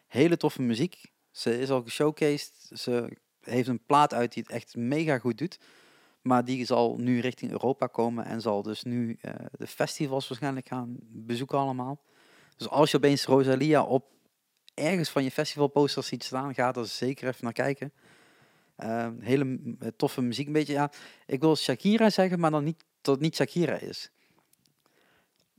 Hele 0.06 0.36
toffe 0.36 0.62
muziek. 0.62 1.12
Ze 1.30 1.60
is 1.60 1.70
al 1.70 1.82
geshowcased. 1.82 2.70
Ze 2.74 3.16
heeft 3.40 3.68
een 3.68 3.84
plaat 3.86 4.14
uit 4.14 4.32
die 4.32 4.42
het 4.42 4.52
echt 4.52 4.76
mega 4.76 5.18
goed 5.18 5.38
doet. 5.38 5.58
Maar 6.26 6.44
die 6.44 6.64
zal 6.64 6.96
nu 6.98 7.20
richting 7.20 7.50
Europa 7.50 7.86
komen 7.86 8.24
en 8.24 8.40
zal 8.40 8.62
dus 8.62 8.82
nu 8.82 9.18
eh, 9.20 9.34
de 9.58 9.66
festivals 9.66 10.28
waarschijnlijk 10.28 10.68
gaan 10.68 10.96
bezoeken 11.00 11.58
allemaal. 11.58 12.00
Dus 12.56 12.68
als 12.68 12.90
je 12.90 12.96
opeens 12.96 13.24
Rosalia 13.24 13.82
op 13.82 14.04
ergens 14.74 15.08
van 15.08 15.24
je 15.24 15.30
festivalposters 15.30 16.06
ziet 16.06 16.24
staan, 16.24 16.54
ga 16.54 16.74
er 16.74 16.86
zeker 16.86 17.28
even 17.28 17.44
naar 17.44 17.52
kijken. 17.52 17.92
Eh, 18.76 19.08
hele 19.20 19.58
eh, 19.80 19.88
toffe 19.96 20.22
muziek, 20.22 20.46
een 20.46 20.52
beetje, 20.52 20.72
ja, 20.72 20.90
ik 21.26 21.40
wil 21.40 21.56
Shakira 21.56 22.10
zeggen, 22.10 22.40
maar 22.40 22.50
dan 22.50 22.64
niet 22.64 22.84
dat 23.00 23.14
het 23.14 23.22
niet 23.22 23.36
Shakira 23.36 23.78
is. 23.78 24.10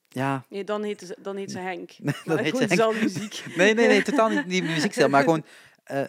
Ja, 0.10 0.46
Nee, 0.50 0.64
dan 0.64 0.84
heet, 0.84 1.02
ze, 1.02 1.18
dan 1.22 1.36
heet 1.36 1.52
ze 1.52 1.60
Henk. 1.60 1.92
dan 2.26 2.38
heet 2.38 2.58
ze 2.58 2.66
Henk. 2.66 3.02
muziek. 3.02 3.44
Nee, 3.56 3.74
nee, 3.74 3.88
nee, 3.88 4.02
totaal 4.02 4.30
niet 4.30 4.50
die 4.50 4.64
muziekstijl. 4.74 5.10
Maar 5.10 5.24
gewoon 5.24 5.46
eh, 5.84 6.04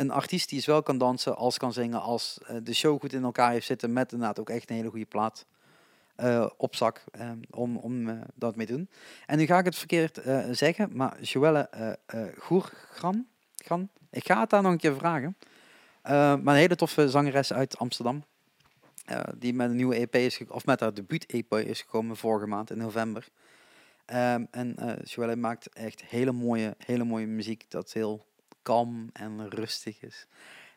een 0.00 0.10
artiest 0.10 0.48
die 0.48 0.60
zowel 0.60 0.82
kan 0.82 0.98
dansen 0.98 1.36
als 1.36 1.58
kan 1.58 1.72
zingen, 1.72 2.00
als 2.00 2.38
eh, 2.46 2.56
de 2.62 2.74
show 2.74 3.00
goed 3.00 3.12
in 3.12 3.22
elkaar 3.22 3.50
heeft 3.50 3.66
zitten, 3.66 3.92
met 3.92 4.12
inderdaad 4.12 4.38
ook 4.38 4.50
echt 4.50 4.70
een 4.70 4.76
hele 4.76 4.90
goede 4.90 5.04
plaat 5.04 5.46
eh, 6.16 6.46
op 6.56 6.76
zak 6.76 7.04
eh, 7.10 7.30
om, 7.50 7.76
om 7.76 8.22
dat 8.34 8.56
mee 8.56 8.66
te 8.66 8.72
doen. 8.72 8.88
En 9.26 9.38
nu 9.38 9.46
ga 9.46 9.58
ik 9.58 9.64
het 9.64 9.76
verkeerd 9.76 10.20
zeggen, 10.50 10.88
maar 10.92 11.22
Joelle 11.22 11.68
Goergran, 12.38 13.26
Gran, 13.56 13.88
ik 14.10 14.26
ga 14.26 14.40
het 14.40 14.50
daar 14.50 14.62
nog 14.62 14.72
een 14.72 14.78
keer 14.78 14.96
vragen. 14.96 15.36
Maar 16.02 16.38
een 16.38 16.54
hele 16.54 16.76
toffe 16.76 17.08
zangeres 17.08 17.52
uit 17.52 17.78
Amsterdam. 17.78 18.24
die 19.36 19.54
met 19.54 19.70
een 19.70 19.76
nieuwe 19.76 19.94
EP 19.94 20.14
is, 20.14 20.40
of 20.48 20.66
met 20.66 20.80
haar 20.80 20.94
debuut-EP 20.94 21.54
is 21.54 21.80
gekomen 21.80 22.16
vorige 22.16 22.46
maand 22.46 22.70
in 22.70 22.78
november. 22.78 23.28
Ehm, 24.04 24.44
en 24.50 24.76
Joelle 25.04 25.36
maakt 25.36 25.68
echt 25.72 26.04
hele 26.04 26.32
mooie, 26.32 26.74
hele 26.78 27.04
mooie 27.04 27.26
muziek 27.26 27.64
dat 27.68 27.92
heel 27.92 28.28
kalm 28.62 29.10
en 29.12 29.48
rustig 29.48 30.02
is. 30.02 30.26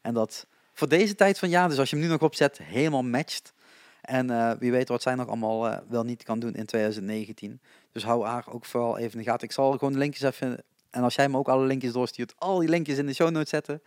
En 0.01 0.13
dat 0.13 0.47
voor 0.73 0.89
deze 0.89 1.15
tijd 1.15 1.39
van 1.39 1.49
jaar, 1.49 1.69
dus 1.69 1.77
als 1.77 1.89
je 1.89 1.95
hem 1.95 2.05
nu 2.05 2.11
nog 2.11 2.21
opzet, 2.21 2.57
helemaal 2.57 3.03
matcht. 3.03 3.53
En 4.01 4.29
eh, 4.29 4.51
wie 4.59 4.71
weet 4.71 4.87
wat 4.87 5.01
zij 5.01 5.15
nog 5.15 5.27
allemaal 5.27 5.67
eh, 5.69 5.77
wel 5.89 6.03
niet 6.03 6.23
kan 6.23 6.39
doen 6.39 6.53
in 6.53 6.65
2019. 6.65 7.61
Dus 7.91 8.03
hou 8.03 8.25
haar 8.25 8.45
ook 8.49 8.65
vooral 8.65 8.97
even 8.97 9.11
in 9.11 9.17
de 9.17 9.29
gaten. 9.29 9.47
Ik 9.47 9.53
zal 9.53 9.71
gewoon 9.71 9.93
de 9.93 9.99
linkjes 9.99 10.21
even, 10.33 10.63
en 10.89 11.03
als 11.03 11.15
jij 11.15 11.29
me 11.29 11.37
ook 11.37 11.47
alle 11.47 11.65
linkjes 11.65 11.91
doorstuurt, 11.91 12.33
al 12.37 12.59
die 12.59 12.69
linkjes 12.69 12.97
in 12.97 13.05
de 13.05 13.13
show 13.13 13.29
notes 13.29 13.49
zetten. 13.49 13.81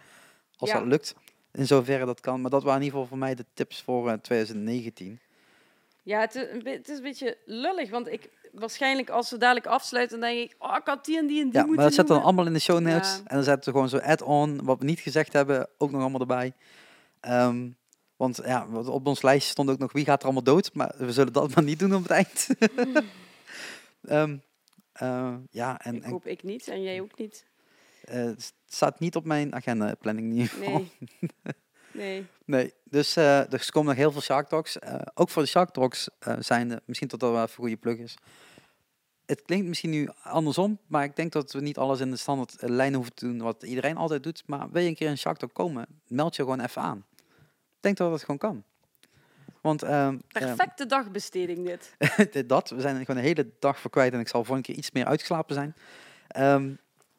Als 0.57 0.71
Ja. 0.71 0.79
dat 0.79 0.87
lukt, 0.87 1.15
in 1.53 1.67
zoverre 1.67 2.05
dat 2.07 2.21
kan. 2.21 2.41
Maar 2.41 2.51
dat 2.51 2.63
waren 2.63 2.79
in 2.81 2.85
ieder 2.85 2.99
geval 3.01 3.17
voor 3.17 3.27
mij 3.27 3.35
de 3.35 3.45
tips 3.55 3.83
voor 3.83 4.09
eh, 4.11 4.19
2019. 4.19 5.21
Ja, 6.03 6.21
het 6.21 6.35
is, 6.35 6.43
een 6.51 6.67
het 6.67 6.89
is 6.89 6.97
een 6.97 7.03
beetje 7.03 7.37
lullig, 7.45 7.91
want 7.91 8.09
ik 8.09 8.31
waarschijnlijk 8.59 9.11
als 9.11 9.31
we 9.31 9.37
dadelijk 9.39 9.67
afsluiten, 9.67 10.21
dan 10.21 10.29
denk 10.31 10.51
ik, 10.51 10.57
oh, 10.59 10.77
ik 10.79 10.87
had 10.87 11.05
die 11.05 11.19
en 11.19 11.27
die 11.27 11.41
en 11.41 11.45
die 11.51 11.53
Ja, 11.55 11.67
moeten 11.67 11.77
maar 11.77 11.85
dat 11.85 11.97
we 11.97 12.03
dan 12.03 12.07
noemen. 12.07 12.25
allemaal 12.25 12.47
in 12.47 12.53
de 12.53 12.59
show 12.59 12.81
notes. 12.81 13.13
Ja. 13.15 13.19
En 13.27 13.35
dan 13.35 13.45
zetten 13.45 13.65
we 13.65 13.71
gewoon 13.71 13.89
zo 13.89 13.99
add-on, 13.99 14.65
wat 14.65 14.79
we 14.79 14.85
niet 14.85 15.01
gezegd 15.01 15.33
hebben, 15.33 15.69
ook 15.79 15.91
nog 15.91 16.01
allemaal 16.01 16.21
erbij. 16.21 16.53
Ehm, 17.21 17.69
want 18.17 18.41
ja, 18.45 18.69
wat 18.69 18.87
op 18.89 19.07
ons 19.07 19.23
lijstje 19.23 19.51
stond 19.51 19.71
ook 19.71 19.79
nog 19.79 19.93
wie 19.93 20.05
gaat 20.05 20.19
er 20.19 20.25
allemaal 20.25 20.43
dood. 20.43 20.71
Maar 20.75 20.95
we 20.97 21.13
zullen 21.13 21.33
dat 21.33 21.55
maar 21.55 21.65
niet 21.65 21.79
doen 21.79 21.95
op 21.95 22.03
het 22.03 22.11
eind. 22.11 22.47
Ehm, 24.07 24.37
eh, 24.93 25.35
ja, 25.51 25.81
en, 25.81 25.95
Ik 25.95 26.03
en 26.05 26.11
hoop 26.11 26.27
ik 26.27 26.43
niet 26.43 26.69
en 26.69 26.83
jij 26.83 27.01
ook 27.01 27.19
niet. 27.19 27.45
eh, 28.05 28.25
het 28.25 28.53
staat 28.67 29.01
niet 29.01 29.17
op 29.17 29.25
mijn 29.25 29.55
agenda 29.55 29.95
planning 29.95 30.51
geval. 30.51 30.71
Nee. 30.71 30.87
Nee. 31.93 32.27
Nee, 32.45 32.73
dus 32.85 33.17
eh, 33.17 33.53
er 33.53 33.69
komen 33.71 33.89
nog 33.89 33.97
heel 34.03 34.13
veel 34.13 34.21
Shark 34.21 34.49
Talks. 34.49 34.77
Ook 35.15 35.31
voor 35.31 35.43
de 35.43 35.49
Shark 35.49 35.71
Talks 35.71 36.09
zijn 36.39 36.71
er, 36.71 36.81
misschien 36.85 37.09
dat 37.09 37.21
dat 37.21 37.31
wel 37.31 37.39
even 37.43 37.51
een 37.53 37.57
goede 37.61 37.77
plug 37.77 37.99
is. 37.99 38.15
Het 39.27 39.43
klinkt 39.43 39.67
misschien 39.67 39.91
nu 39.91 40.09
andersom, 40.23 40.79
maar 40.87 41.05
ik 41.05 41.17
denk 41.17 41.33
dat 41.33 41.53
we 41.53 41.61
niet 41.61 41.79
alles 41.79 42.01
in 42.01 42.11
de 42.11 42.17
standaard 42.17 42.57
eh, 42.57 42.69
lijn 42.69 42.95
hoeven 42.95 43.15
te 43.15 43.27
doen 43.27 43.39
wat 43.39 43.63
iedereen 43.63 43.97
altijd 43.97 44.23
doet. 44.23 44.43
Maar 44.47 44.71
wil 44.71 44.83
je 44.83 44.89
een 44.89 44.95
keer 44.95 45.09
een 45.09 45.19
Shark 45.19 45.37
Talk 45.37 45.55
komen, 45.55 45.87
meld 46.07 46.37
je 46.37 46.43
gewoon 46.43 46.61
even 46.61 46.83
aan. 46.83 47.05
Ik 47.77 47.83
denk 47.83 47.97
dat 47.97 48.11
dat 48.11 48.21
gewoon 48.21 48.39
kan. 48.39 48.65
Want 49.61 49.83
ehm, 49.83 49.93
ehm, 49.93 50.19
Perfecte 50.29 50.87
dagbesteding 50.87 51.67
dit. 51.71 52.49
dat, 52.49 52.71
we 52.71 52.81
zijn 52.81 52.97
er 52.97 53.05
gewoon 53.05 53.21
een 53.21 53.27
hele 53.27 53.49
dag 53.59 53.81
voor 53.81 53.91
kwijt 53.91 54.13
en 54.13 54.21
ik 54.21 54.29
zal 54.29 54.45
volgende 54.45 54.69
keer 54.69 54.79
iets 54.79 54.91
meer 54.91 55.05
uitgeslapen 55.05 55.55
zijn. 55.55 55.75
Ehm, 56.29 56.71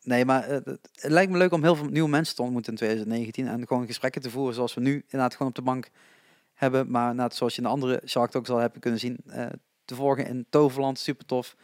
nee, 0.04 0.26
maar 0.26 0.44
eh, 0.44 0.60
het, 0.64 0.90
lijkt 1.02 1.32
me 1.32 1.38
leuk 1.38 1.52
om 1.52 1.64
heel 1.64 1.76
veel 1.76 1.90
nieuwe 1.90 2.10
mensen 2.10 2.36
te 2.36 2.42
ontmoeten 2.42 2.72
in 2.72 2.78
2019 2.78 3.48
en 3.48 3.68
gewoon 3.68 3.86
gesprekken 3.86 4.22
te 4.22 4.30
voeren 4.30 4.54
zoals 4.54 4.74
we 4.74 4.82
nu 4.82 4.94
inderdaad 4.94 5.32
gewoon 5.32 5.48
op 5.48 5.56
de 5.56 5.62
bank 5.62 5.90
hebben, 6.54 6.92
maar 6.92 7.34
zoals 7.34 7.56
je 7.56 7.62
in 7.62 7.68
de 7.68 7.74
andere 7.74 8.02
Shark 8.06 8.32
Talks 8.32 8.50
al 8.50 8.58
hebt 8.58 8.80
kunnen 8.80 9.00
zien, 9.00 9.18
eh 9.26 9.46
te 9.88 9.96
volgen 9.96 10.28
in 10.28 10.46
Toverland, 10.50 11.00
super 11.00 11.26
tof. 11.26 11.56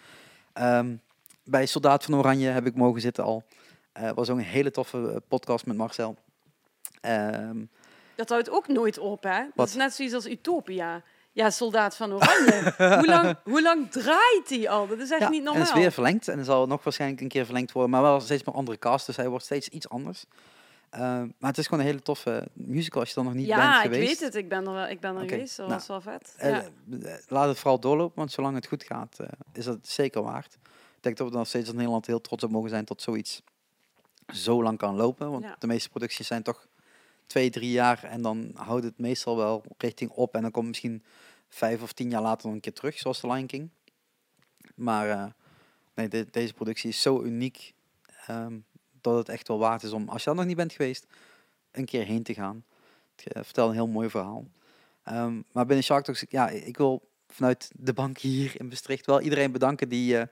Ehm, 0.54 0.96
bij 1.44 1.66
Soldaat 1.66 2.04
van 2.04 2.16
Oranje 2.16 2.50
heb 2.50 2.66
ik 2.66 2.76
mogen 2.76 3.02
zitten 3.02 3.24
al. 3.24 3.44
Eh 3.92 4.12
was 4.12 4.30
ook 4.30 4.38
een 4.38 4.44
hele 4.44 4.72
toffe 4.72 5.12
eh, 5.12 5.16
podcast 5.28 5.66
met 5.66 5.78
Marcel. 5.78 6.16
Ehm, 7.02 7.58
Dat 8.16 8.30
houdt 8.30 8.50
ook 8.50 8.68
nooit 8.68 8.98
op, 8.98 9.24
hè? 9.24 9.40
Dat 9.40 9.52
Wat? 9.56 9.68
is 9.68 9.76
net 9.76 9.94
zoiets 9.94 10.16
als 10.16 10.28
Utopia. 10.28 11.02
Ja, 11.32 11.50
Soldaat 11.50 11.96
van 11.96 12.14
Oranje. 12.14 12.74
hoe, 13.00 13.06
lang, 13.06 13.36
hoe 13.44 13.62
lang 13.62 13.92
draait 13.92 14.44
die 14.48 14.70
al? 14.70 14.88
Dat 14.88 15.00
is 15.00 15.12
echt 15.12 15.22
ja, 15.22 15.30
niet 15.30 15.44
normaal. 15.44 15.62
het 15.64 15.72
is 15.72 15.82
weer 15.82 15.92
verlengd 15.92 16.28
en 16.28 16.46
zal 16.46 16.68
nog 16.68 16.84
waarschijnlijk 16.84 17.22
een 17.22 17.28
keer 17.28 17.46
verlengd 17.46 17.72
worden, 17.72 17.92
maar 17.92 18.02
wel 18.02 18.20
steeds 18.20 18.44
met 18.44 18.56
andere 18.56 18.78
cast, 18.80 19.06
dus 19.06 19.16
hij 19.16 19.30
wordt 19.30 19.46
steeds 19.46 19.68
iets 19.70 19.90
anders. 19.90 20.26
Ehm, 20.94 21.28
maar 21.38 21.50
het 21.50 21.58
is 21.58 21.66
gewoon 21.66 21.80
een 21.80 21.86
hele 21.90 22.02
toffe 22.02 22.48
musical 22.54 23.00
als 23.00 23.10
je 23.10 23.16
dan 23.16 23.24
nog 23.26 23.34
niet 23.34 23.48
bent 23.48 23.60
ja, 23.60 23.78
ik 23.84 23.92
geweest. 23.92 24.08
weet 24.08 24.20
het. 24.20 24.36
Ik 24.36 24.50
ben 24.50 24.66
er, 24.68 24.74
wel, 24.74 24.88
ik 24.88 25.00
ben 25.00 25.16
er 25.16 25.30
geweest. 25.30 25.58
Dat 25.58 25.68
nou, 25.68 25.78
was 25.80 25.88
wel 25.88 26.02
vet. 26.02 26.34
Eh, 26.38 26.50
ja. 26.50 26.64
eh, 27.02 27.14
laat 27.28 27.48
het 27.48 27.58
vooral 27.60 27.80
doorlopen, 27.80 28.16
want 28.18 28.32
zolang 28.32 28.56
het 28.56 28.68
goed 28.68 28.84
gaat, 28.84 29.20
eh, 29.20 29.28
is 29.54 29.66
dat 29.66 29.88
zeker 29.88 30.22
waard. 30.22 30.54
Ik 30.96 31.02
denk 31.10 31.18
dat 31.18 31.28
we 31.28 31.34
dan 31.34 31.46
steeds 31.46 31.70
in 31.70 31.76
Nederland 31.76 32.06
heel 32.08 32.22
trots 32.22 32.44
op 32.44 32.52
mogen 32.52 32.70
zijn 32.70 32.86
dat 32.86 33.02
zoiets 33.02 33.42
zo 34.34 34.64
lang 34.64 34.78
kan 34.78 34.96
lopen. 34.96 35.32
Want 35.32 35.44
Ja. 35.44 35.56
de 35.60 35.68
meeste 35.68 35.90
producties 35.90 36.28
zijn 36.28 36.44
toch 36.44 36.68
twee, 37.28 37.50
drie 37.50 37.72
jaar 37.72 38.04
en 38.04 38.22
dan 38.22 38.52
houdt 38.56 38.84
het 38.84 38.98
meestal 39.00 39.38
wel 39.38 39.64
richting 39.78 40.10
op. 40.12 40.36
En 40.36 40.42
dan 40.42 40.52
komt 40.52 40.68
misschien 40.68 41.04
vijf 41.50 41.82
of 41.82 41.94
tien 41.94 42.10
jaar 42.10 42.22
later 42.22 42.46
nog 42.46 42.56
een 42.56 42.62
keer 42.62 42.74
terug, 42.74 42.98
zoals 42.98 43.20
The 43.20 43.28
Lion 43.28 43.46
King. 43.46 43.70
Maar 44.76 45.10
eh, 45.10 45.26
nee, 45.96 46.08
de- 46.08 46.28
deze 46.32 46.54
productie 46.54 46.90
is 46.90 47.02
zo 47.02 47.22
uniek 47.22 47.74
ehm, 48.28 48.58
dat 49.04 49.18
het 49.18 49.30
echt 49.30 49.48
wel 49.48 49.60
waard 49.60 49.84
is 49.84 49.92
om, 49.92 50.10
als 50.10 50.24
je 50.24 50.30
dan 50.30 50.36
nog 50.38 50.46
niet 50.46 50.56
bent 50.56 50.72
geweest, 50.74 51.08
een 51.72 51.86
keer 51.86 52.06
heen 52.06 52.24
te 52.24 52.34
gaan. 52.34 52.66
Het 53.16 53.34
eh, 53.34 53.44
vertelt 53.44 53.70
een 53.70 53.76
heel 53.76 53.88
mooi 53.88 54.10
verhaal. 54.10 54.46
Ehm, 55.04 55.42
maar 55.52 55.66
binnen 55.66 55.84
Shark 55.86 56.04
Talks, 56.04 56.26
ja, 56.30 56.50
ik 56.50 56.78
wil 56.78 57.10
vanuit 57.28 57.72
de 57.76 57.94
bank 57.94 58.18
hier 58.18 58.54
in 58.60 58.68
Maastricht 58.68 59.06
wel 59.06 59.22
iedereen 59.22 59.52
bedanken 59.52 59.90
die, 59.90 60.18
eh, 60.18 60.26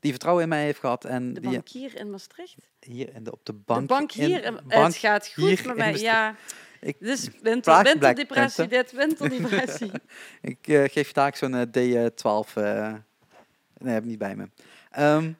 die 0.00 0.10
vertrouwen 0.10 0.42
in 0.42 0.48
mij 0.48 0.62
heeft 0.64 0.78
gehad. 0.80 1.04
En 1.04 1.34
De 1.34 1.40
die 1.40 1.50
bankier 1.50 1.96
in 1.96 2.10
Maastricht? 2.10 2.56
hier 2.80 3.14
in 3.14 3.24
de, 3.24 3.32
op 3.32 3.40
de 3.44 3.52
bank. 3.52 3.80
de 3.80 3.86
bank 3.86 4.12
hier. 4.12 4.44
in- 4.44 4.60
bank 4.66 4.84
het 4.86 4.96
gaat 4.96 5.26
hier 5.26 5.56
goed 5.58 5.66
met 5.66 5.76
mij. 5.76 5.98
Ja. 5.98 6.34
Ik- 6.80 6.96
Dus 7.00 7.28
winter, 7.42 7.82
winterdepressie 7.82 8.66
dit, 8.66 8.92
winterdepressie. 8.92 9.90
Ik 10.42 10.68
eh, 10.68 10.82
geef 10.84 11.06
je 11.06 11.12
taak 11.12 11.36
zo'n 11.36 11.54
eh, 11.54 11.62
D12. 11.62 12.54
eh, 12.56 12.94
nee, 13.78 13.92
heb 13.94 14.02
ik 14.02 14.08
niet 14.08 14.18
bij 14.18 14.36
me. 14.36 14.48
Ehm, 14.90 15.32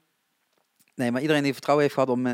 nee, 0.99 1.11
maar 1.13 1.21
iedereen 1.21 1.43
die 1.43 1.53
vertrouwen 1.53 1.87
heeft 1.87 1.99
gehad 1.99 2.15
om 2.15 2.27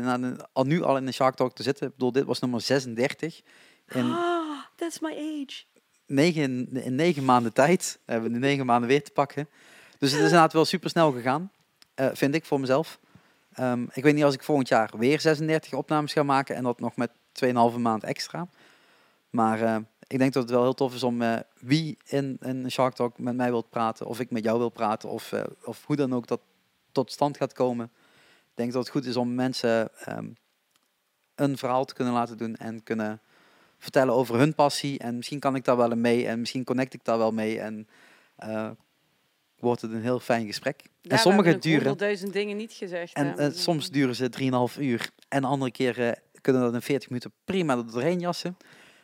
al 0.53 0.63
nu 0.63 0.83
al 0.83 0.97
in 0.97 1.05
de 1.05 1.11
Shark 1.11 1.35
Talk 1.35 1.55
te 1.55 1.63
zitten. 1.63 1.87
Ik 1.87 1.93
bedoel, 1.93 2.11
dit 2.11 2.23
was 2.25 2.39
nummer 2.39 2.61
36. 2.61 3.41
in 3.87 4.11
Ah, 4.11 4.59
that's 4.75 4.99
my 4.99 5.11
age. 5.11 5.63
negen, 6.05 6.67
in 6.73 6.95
negen 6.95 7.25
maanden 7.25 7.53
tijd. 7.53 7.99
Hebben 8.05 8.27
we 8.31 8.39
de 8.39 8.45
negen 8.45 8.65
maanden 8.65 8.89
weer 8.89 9.03
te 9.03 9.11
pakken. 9.11 9.49
Dus 9.99 10.11
het 10.11 10.19
is 10.19 10.25
inderdaad 10.25 10.53
wel 10.53 10.65
super 10.65 10.89
snel 10.89 11.11
gegaan. 11.11 11.51
eh, 11.95 12.07
vind 12.13 12.35
ik 12.35 12.45
voor 12.45 12.59
mezelf. 12.59 12.99
Ehm, 13.53 13.85
ik 13.93 14.03
weet 14.03 14.13
niet 14.13 14.23
als 14.23 14.33
ik 14.33 14.43
volgend 14.43 14.67
jaar 14.67 14.91
weer 14.97 15.19
36 15.19 15.73
opnames 15.73 16.13
ga 16.13 16.23
maken 16.23 16.55
en 16.55 16.63
dat 16.63 16.79
nog 16.79 16.95
met 16.95 17.11
2,5 17.31 17.77
maand 17.77 18.03
extra. 18.03 18.47
Maar 19.29 19.61
eh, 19.61 19.77
ik 20.07 20.17
denk 20.17 20.33
dat 20.33 20.43
het 20.43 20.51
wel 20.51 20.61
heel 20.61 20.73
tof 20.73 20.93
is 20.93 21.03
om 21.03 21.21
eh, 21.21 21.39
wie 21.59 21.97
in 22.05 22.37
een 22.39 22.71
Shark 22.71 22.93
Talk 22.93 23.17
met 23.19 23.35
mij 23.35 23.49
wilt 23.49 23.69
praten, 23.69 24.05
of 24.05 24.19
ik 24.19 24.31
met 24.31 24.43
jou 24.43 24.57
wil 24.57 24.69
praten, 24.69 25.09
of, 25.09 25.33
of 25.63 25.85
hoe 25.85 25.95
dan 25.95 26.13
ook 26.13 26.27
dat 26.27 26.39
tot 26.91 27.11
stand 27.11 27.37
gaat 27.37 27.53
komen. 27.53 27.91
Ik 28.55 28.61
denk 28.61 28.73
dat 28.73 28.83
het 28.83 28.91
goed 28.91 29.05
is 29.05 29.15
om 29.15 29.35
mensen 29.35 29.89
ehm, 30.05 30.27
een 31.35 31.57
verhaal 31.57 31.85
te 31.85 31.93
kunnen 31.93 32.13
laten 32.13 32.37
doen 32.37 32.55
en 32.55 32.83
kunnen 32.83 33.21
vertellen 33.77 34.13
over 34.13 34.37
hun 34.37 34.55
passie. 34.55 34.99
En 34.99 35.15
misschien 35.15 35.39
kan 35.39 35.55
ik 35.55 35.63
daar 35.63 35.77
wel 35.77 35.95
mee 35.95 36.27
en 36.27 36.39
misschien 36.39 36.63
connect 36.63 36.93
ik 36.93 37.03
daar 37.03 37.17
wel 37.17 37.31
mee. 37.31 37.59
En 37.59 37.87
eh, 38.35 38.69
wordt 39.59 39.81
het 39.81 39.91
een 39.91 40.01
heel 40.01 40.19
fijn 40.19 40.45
gesprek. 40.45 40.81
Ja, 41.01 41.11
en 41.11 41.17
sommige 41.17 41.57
duren. 41.57 41.77
honderdduizend 41.77 42.33
dingen 42.33 42.57
niet 42.57 42.73
gezegd. 42.73 43.13
En 43.13 43.27
hè. 43.27 43.35
eh, 43.35 43.53
soms 43.53 43.89
duren 43.89 44.15
ze 44.15 44.29
3,5 44.73 44.79
uur. 44.79 45.09
En 45.27 45.43
andere 45.43 45.71
keren 45.71 46.19
kunnen 46.41 46.61
dat 46.61 46.73
in 46.73 46.81
40 46.81 47.09
minuten 47.09 47.31
prima 47.45 47.77
er 47.77 47.91
doorheen 47.91 48.19
jassen. 48.19 48.57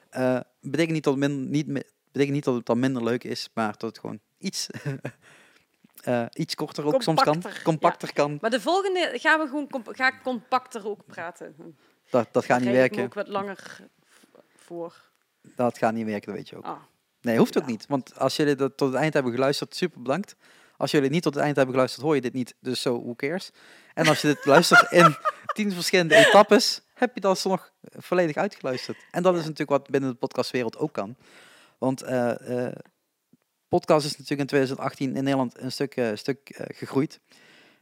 Eh 0.09 0.39
betekent, 0.61 0.93
niet 0.93 1.03
dat 1.03 1.17
min, 1.17 1.49
niet, 1.49 1.67
betekent 2.11 2.35
niet 2.35 2.43
dat 2.43 2.55
het 2.55 2.65
dan 2.65 2.79
minder 2.79 3.03
leuk 3.03 3.23
is, 3.23 3.49
maar 3.53 3.71
dat 3.77 3.81
het 3.81 3.99
gewoon 3.99 4.19
iets, 4.37 4.67
eh, 6.03 6.25
iets 6.33 6.55
korter 6.55 6.85
ook 6.85 7.01
soms 7.01 7.21
kan. 7.21 7.43
Compacter, 7.63 8.13
kan. 8.13 8.37
Maar 8.41 8.49
de 8.49 8.61
volgende 8.61 9.11
gaan 9.13 9.39
we 9.39 9.47
gewoon 9.47 9.67
ga 9.91 10.07
ik 10.07 10.19
compacter 10.23 10.87
ook 10.87 11.05
praten. 11.05 11.55
Dat, 12.09 12.27
dat 12.31 12.45
gaat 12.45 12.59
niet 12.59 12.69
Krijg 12.69 12.85
ik 12.85 12.95
werken. 12.95 13.05
ook 13.05 13.13
wat 13.25 13.27
langer 13.27 13.79
voor. 14.55 15.01
Dat 15.55 15.77
gaat 15.77 15.93
niet 15.93 16.05
werken, 16.05 16.27
dat 16.27 16.35
weet 16.35 16.49
je 16.49 16.55
ook. 16.57 16.65
Ah. 16.65 16.77
Nee, 17.21 17.37
hoeft 17.37 17.57
ook 17.57 17.63
Ja. 17.63 17.69
niet. 17.69 17.85
Want 17.87 18.19
als 18.19 18.35
jullie 18.35 18.55
dat 18.55 18.77
tot 18.77 18.91
het 18.91 19.01
eind 19.01 19.13
hebben 19.13 19.31
geluisterd, 19.31 19.75
super 19.75 20.01
bedankt. 20.01 20.35
Als 20.77 20.91
jullie 20.91 21.09
niet 21.09 21.23
tot 21.23 21.33
het 21.33 21.43
eind 21.43 21.55
hebben 21.55 21.73
geluisterd, 21.73 22.05
hoor 22.05 22.15
je 22.15 22.21
dit 22.21 22.33
niet. 22.33 22.55
Dus 22.59 22.81
zo, 22.81 23.01
who 23.01 23.15
cares? 23.15 23.51
En 23.93 24.07
als 24.07 24.21
je 24.21 24.27
dit 24.27 24.45
luistert 24.55 24.91
in 24.91 25.15
tien 25.53 25.71
verschillende 25.71 26.15
etappes, 26.15 26.81
heb 26.93 27.13
je 27.15 27.21
dat 27.21 27.29
alsnog 27.29 27.71
volledig 27.81 28.35
uitgeluisterd. 28.35 28.97
En 29.11 29.23
dat 29.23 29.33
is 29.33 29.41
natuurlijk 29.41 29.69
wat 29.69 29.89
binnen 29.89 30.09
de 30.09 30.15
podcastwereld 30.15 30.77
ook 30.77 30.93
kan. 30.93 31.15
Want 31.77 32.01
eh, 32.01 32.65
eh, 32.67 32.73
podcast 33.77 34.05
is 34.05 34.11
natuurlijk 34.11 34.39
in 34.39 34.47
2018 34.47 35.15
in 35.15 35.23
Nederland 35.23 35.59
een 35.59 35.71
stuk, 35.71 35.95
eh, 35.95 36.15
stuk 36.15 36.49
eh, 36.49 36.65
gegroeid. 36.77 37.19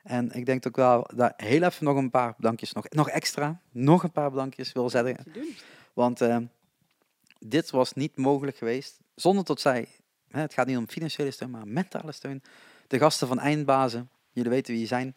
En 0.04 0.32
ik 0.32 0.46
denk 0.46 0.64
dat 0.64 0.72
ik 0.72 0.78
wel 0.78 1.10
daar 1.16 1.34
heel 1.38 1.64
even 1.64 1.86
nog 1.86 1.98
een 1.98 2.10
paar 2.10 2.34
bedankjes, 2.38 2.74
nog, 2.74 2.90
nog 2.90 3.10
extra, 3.10 3.62
nog 3.72 4.04
een 4.04 4.12
paar 4.12 4.30
bedankjes 4.30 4.72
wil 4.72 4.90
zetten. 4.90 5.18
Want 5.94 6.22
eh, 6.22 6.38
dit 7.40 7.70
was 7.70 7.94
niet 7.94 8.18
mogelijk 8.18 8.58
geweest 8.58 9.00
zonder 9.16 9.44
dat 9.46 9.62
zij, 9.62 9.88
hè, 10.28 10.42
het 10.42 10.54
gaat 10.54 10.68
niet 10.68 10.78
om 10.78 10.88
financiële 10.88 11.32
steun, 11.32 11.50
maar 11.50 11.68
mentale 11.68 12.12
steun. 12.12 12.44
De 12.88 12.98
gasten 12.98 13.28
van 13.28 13.40
Eindbazen, 13.40 14.10
jullie 14.32 14.52
weten 14.52 14.74
wie 14.74 14.82
je 14.82 14.88
zijn. 14.88 15.16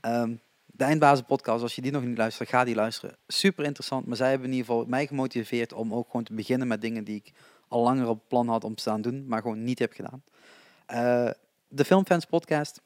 Ehm, 0.00 0.34
de 0.66 0.84
Eindbazen 0.84 1.24
podcast, 1.24 1.62
als 1.62 1.74
je 1.74 1.82
die 1.82 1.92
nog 1.92 2.04
niet 2.04 2.18
luistert, 2.18 2.48
ga 2.48 2.64
die 2.64 2.74
luisteren. 2.74 3.16
Super 3.26 3.64
interessant, 3.64 4.06
maar 4.06 4.16
zij 4.16 4.30
hebben 4.30 4.46
in 4.46 4.54
ieder 4.54 4.66
geval 4.66 4.86
mij 4.86 5.06
gemotiveerd 5.06 5.72
om 5.72 5.94
ook 5.94 6.06
gewoon 6.06 6.24
te 6.24 6.34
beginnen 6.34 6.68
met 6.68 6.80
dingen 6.80 7.04
die 7.04 7.16
ik 7.16 7.32
al 7.70 7.82
langer 7.82 8.08
op 8.08 8.28
plan 8.28 8.48
had 8.48 8.64
om 8.64 8.74
te 8.74 8.80
staan 8.80 9.00
doen, 9.00 9.26
maar 9.26 9.40
gewoon 9.40 9.62
niet 9.62 9.78
heb 9.78 9.92
gedaan. 9.92 10.22
Eh, 10.86 11.30
de 11.68 11.84
Filmfans 11.84 12.24
podcast, 12.24 12.80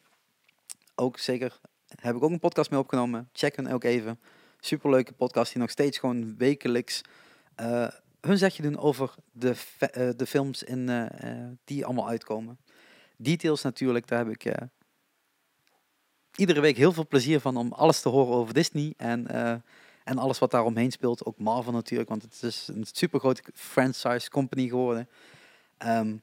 ook 0.94 1.18
zeker, 1.18 1.60
heb 1.86 2.16
ik 2.16 2.22
ook 2.22 2.30
een 2.30 2.38
podcast 2.38 2.70
mee 2.70 2.80
opgenomen. 2.80 3.28
Check 3.32 3.56
hen 3.56 3.66
ook 3.66 3.84
even. 3.84 4.20
Superleuke 4.60 5.12
podcast 5.12 5.52
die 5.52 5.60
nog 5.60 5.70
steeds 5.70 5.98
gewoon 5.98 6.36
wekelijks 6.36 7.00
eh, 7.54 7.88
hun 8.20 8.38
zegje 8.38 8.62
doen 8.62 8.78
over 8.78 9.14
de, 9.32 9.54
eh, 9.78 10.08
de 10.16 10.26
films 10.26 10.62
in, 10.62 11.10
die 11.64 11.84
allemaal 11.84 12.08
uitkomen. 12.08 12.58
Details 13.16 13.62
natuurlijk, 13.62 14.06
daar 14.06 14.18
heb 14.18 14.28
ik 14.28 14.54
iedere 16.34 16.60
week 16.60 16.76
heel 16.76 16.92
veel 16.92 17.06
plezier 17.06 17.40
van 17.40 17.56
om 17.56 17.72
alles 17.72 18.00
te 18.00 18.08
horen 18.08 18.34
over 18.34 18.54
Disney 18.54 18.94
en, 18.96 19.26
en 20.04 20.18
alles 20.18 20.38
wat 20.38 20.50
daar 20.50 20.64
omheen 20.64 20.90
speelt. 20.92 21.24
Ook 21.24 21.38
Marvel 21.38 21.72
natuurlijk, 21.72 22.08
want 22.08 22.22
het 22.22 22.42
is 22.42 22.68
een 22.68 22.86
super 22.92 23.20
grote 23.20 23.42
franchise 23.54 24.30
company 24.30 24.68
geworden. 24.68 25.08
Ehm, 25.78 26.16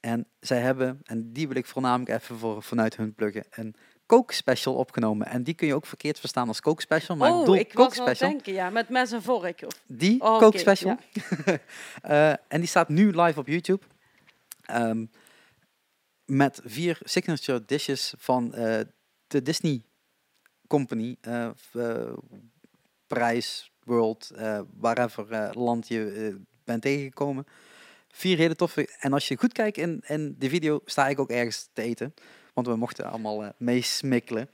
en 0.00 0.26
zij 0.40 0.60
hebben, 0.60 1.00
en 1.04 1.32
die 1.32 1.48
wil 1.48 1.56
ik 1.56 1.66
voornamelijk 1.66 2.22
even 2.22 2.38
voor, 2.38 2.62
vanuit 2.62 2.96
hun 2.96 3.14
pluggen, 3.14 3.44
een 3.50 3.74
Coke 4.06 4.34
special 4.34 4.74
opgenomen. 4.74 5.26
En 5.26 5.42
die 5.42 5.54
kun 5.54 5.66
je 5.66 5.74
ook 5.74 5.86
verkeerd 5.86 6.18
verstaan 6.18 6.48
als 6.48 6.60
Coke 6.60 6.82
special, 6.82 7.16
maar 7.16 7.28
ik 7.28 7.34
oh, 7.34 7.40
bedoel 7.40 7.56
ik 7.56 7.74
Coke 7.74 7.94
het 7.94 8.08
special. 8.08 8.30
denken, 8.30 8.52
ja, 8.52 8.70
met 8.70 8.88
mes 8.88 9.12
en 9.12 9.22
vork. 9.22 9.62
Of... 9.66 9.80
Die 9.86 10.20
Oh, 10.20 10.38
Coke 10.38 10.58
special. 10.58 10.96
Eh, 12.02 12.28
en 12.30 12.58
die 12.58 12.66
staat 12.66 12.88
nu 12.88 13.20
live 13.20 13.38
op 13.38 13.46
YouTube. 13.46 13.84
Ehm, 14.64 15.06
met 16.24 16.60
vier 16.64 16.98
signature 17.02 17.64
dishes 17.64 18.14
van 18.18 18.54
eh, 18.54 18.80
de 19.26 19.42
Disney 19.42 19.82
Company. 20.66 21.16
eh, 21.20 21.50
Parijs, 23.10 23.72
World, 23.84 24.30
eh 24.30 24.60
wherever 24.80 25.30
eh, 25.30 25.50
land 25.52 25.88
je 25.88 26.10
eh, 26.10 26.34
bent 26.64 26.82
tegengekomen. 26.82 27.46
Vier 28.08 28.36
hele 28.36 28.54
toffe. 28.54 28.96
En 29.00 29.12
als 29.12 29.28
je 29.28 29.36
goed 29.36 29.52
kijkt 29.52 29.76
in, 29.76 30.02
in 30.06 30.34
de 30.38 30.48
video, 30.48 30.80
sta 30.84 31.08
ik 31.08 31.18
ook 31.18 31.30
ergens 31.30 31.68
te 31.72 31.82
eten. 31.82 32.14
Want 32.54 32.66
we 32.66 32.76
mochten 32.76 33.04
allemaal 33.04 33.52
meesmikkelen. 33.58 34.50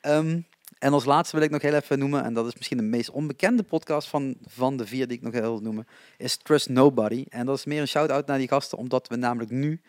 Ehm, 0.00 0.40
en 0.78 0.92
als 0.92 1.04
laatste 1.04 1.36
wil 1.36 1.44
ik 1.44 1.50
nog 1.50 1.62
heel 1.62 1.74
even 1.74 1.98
noemen, 1.98 2.24
en 2.24 2.34
dat 2.34 2.46
is 2.46 2.54
misschien 2.54 2.76
de 2.76 2.82
meest 2.82 3.10
onbekende 3.10 3.62
podcast 3.62 4.08
van, 4.08 4.36
van 4.46 4.76
de 4.76 4.86
vier 4.86 5.06
die 5.08 5.16
ik 5.16 5.22
nog 5.22 5.32
heel 5.32 5.42
wil 5.42 5.60
noemen, 5.60 5.86
is 6.16 6.36
Trust 6.36 6.68
Nobody. 6.68 7.24
En 7.28 7.46
dat 7.46 7.58
is 7.58 7.64
meer 7.64 7.80
een 7.80 7.88
shout-out 7.88 8.26
naar 8.26 8.38
die 8.38 8.48
gasten, 8.48 8.78
omdat 8.78 9.08
we 9.08 9.16
namelijk 9.16 9.50
nu, 9.50 9.80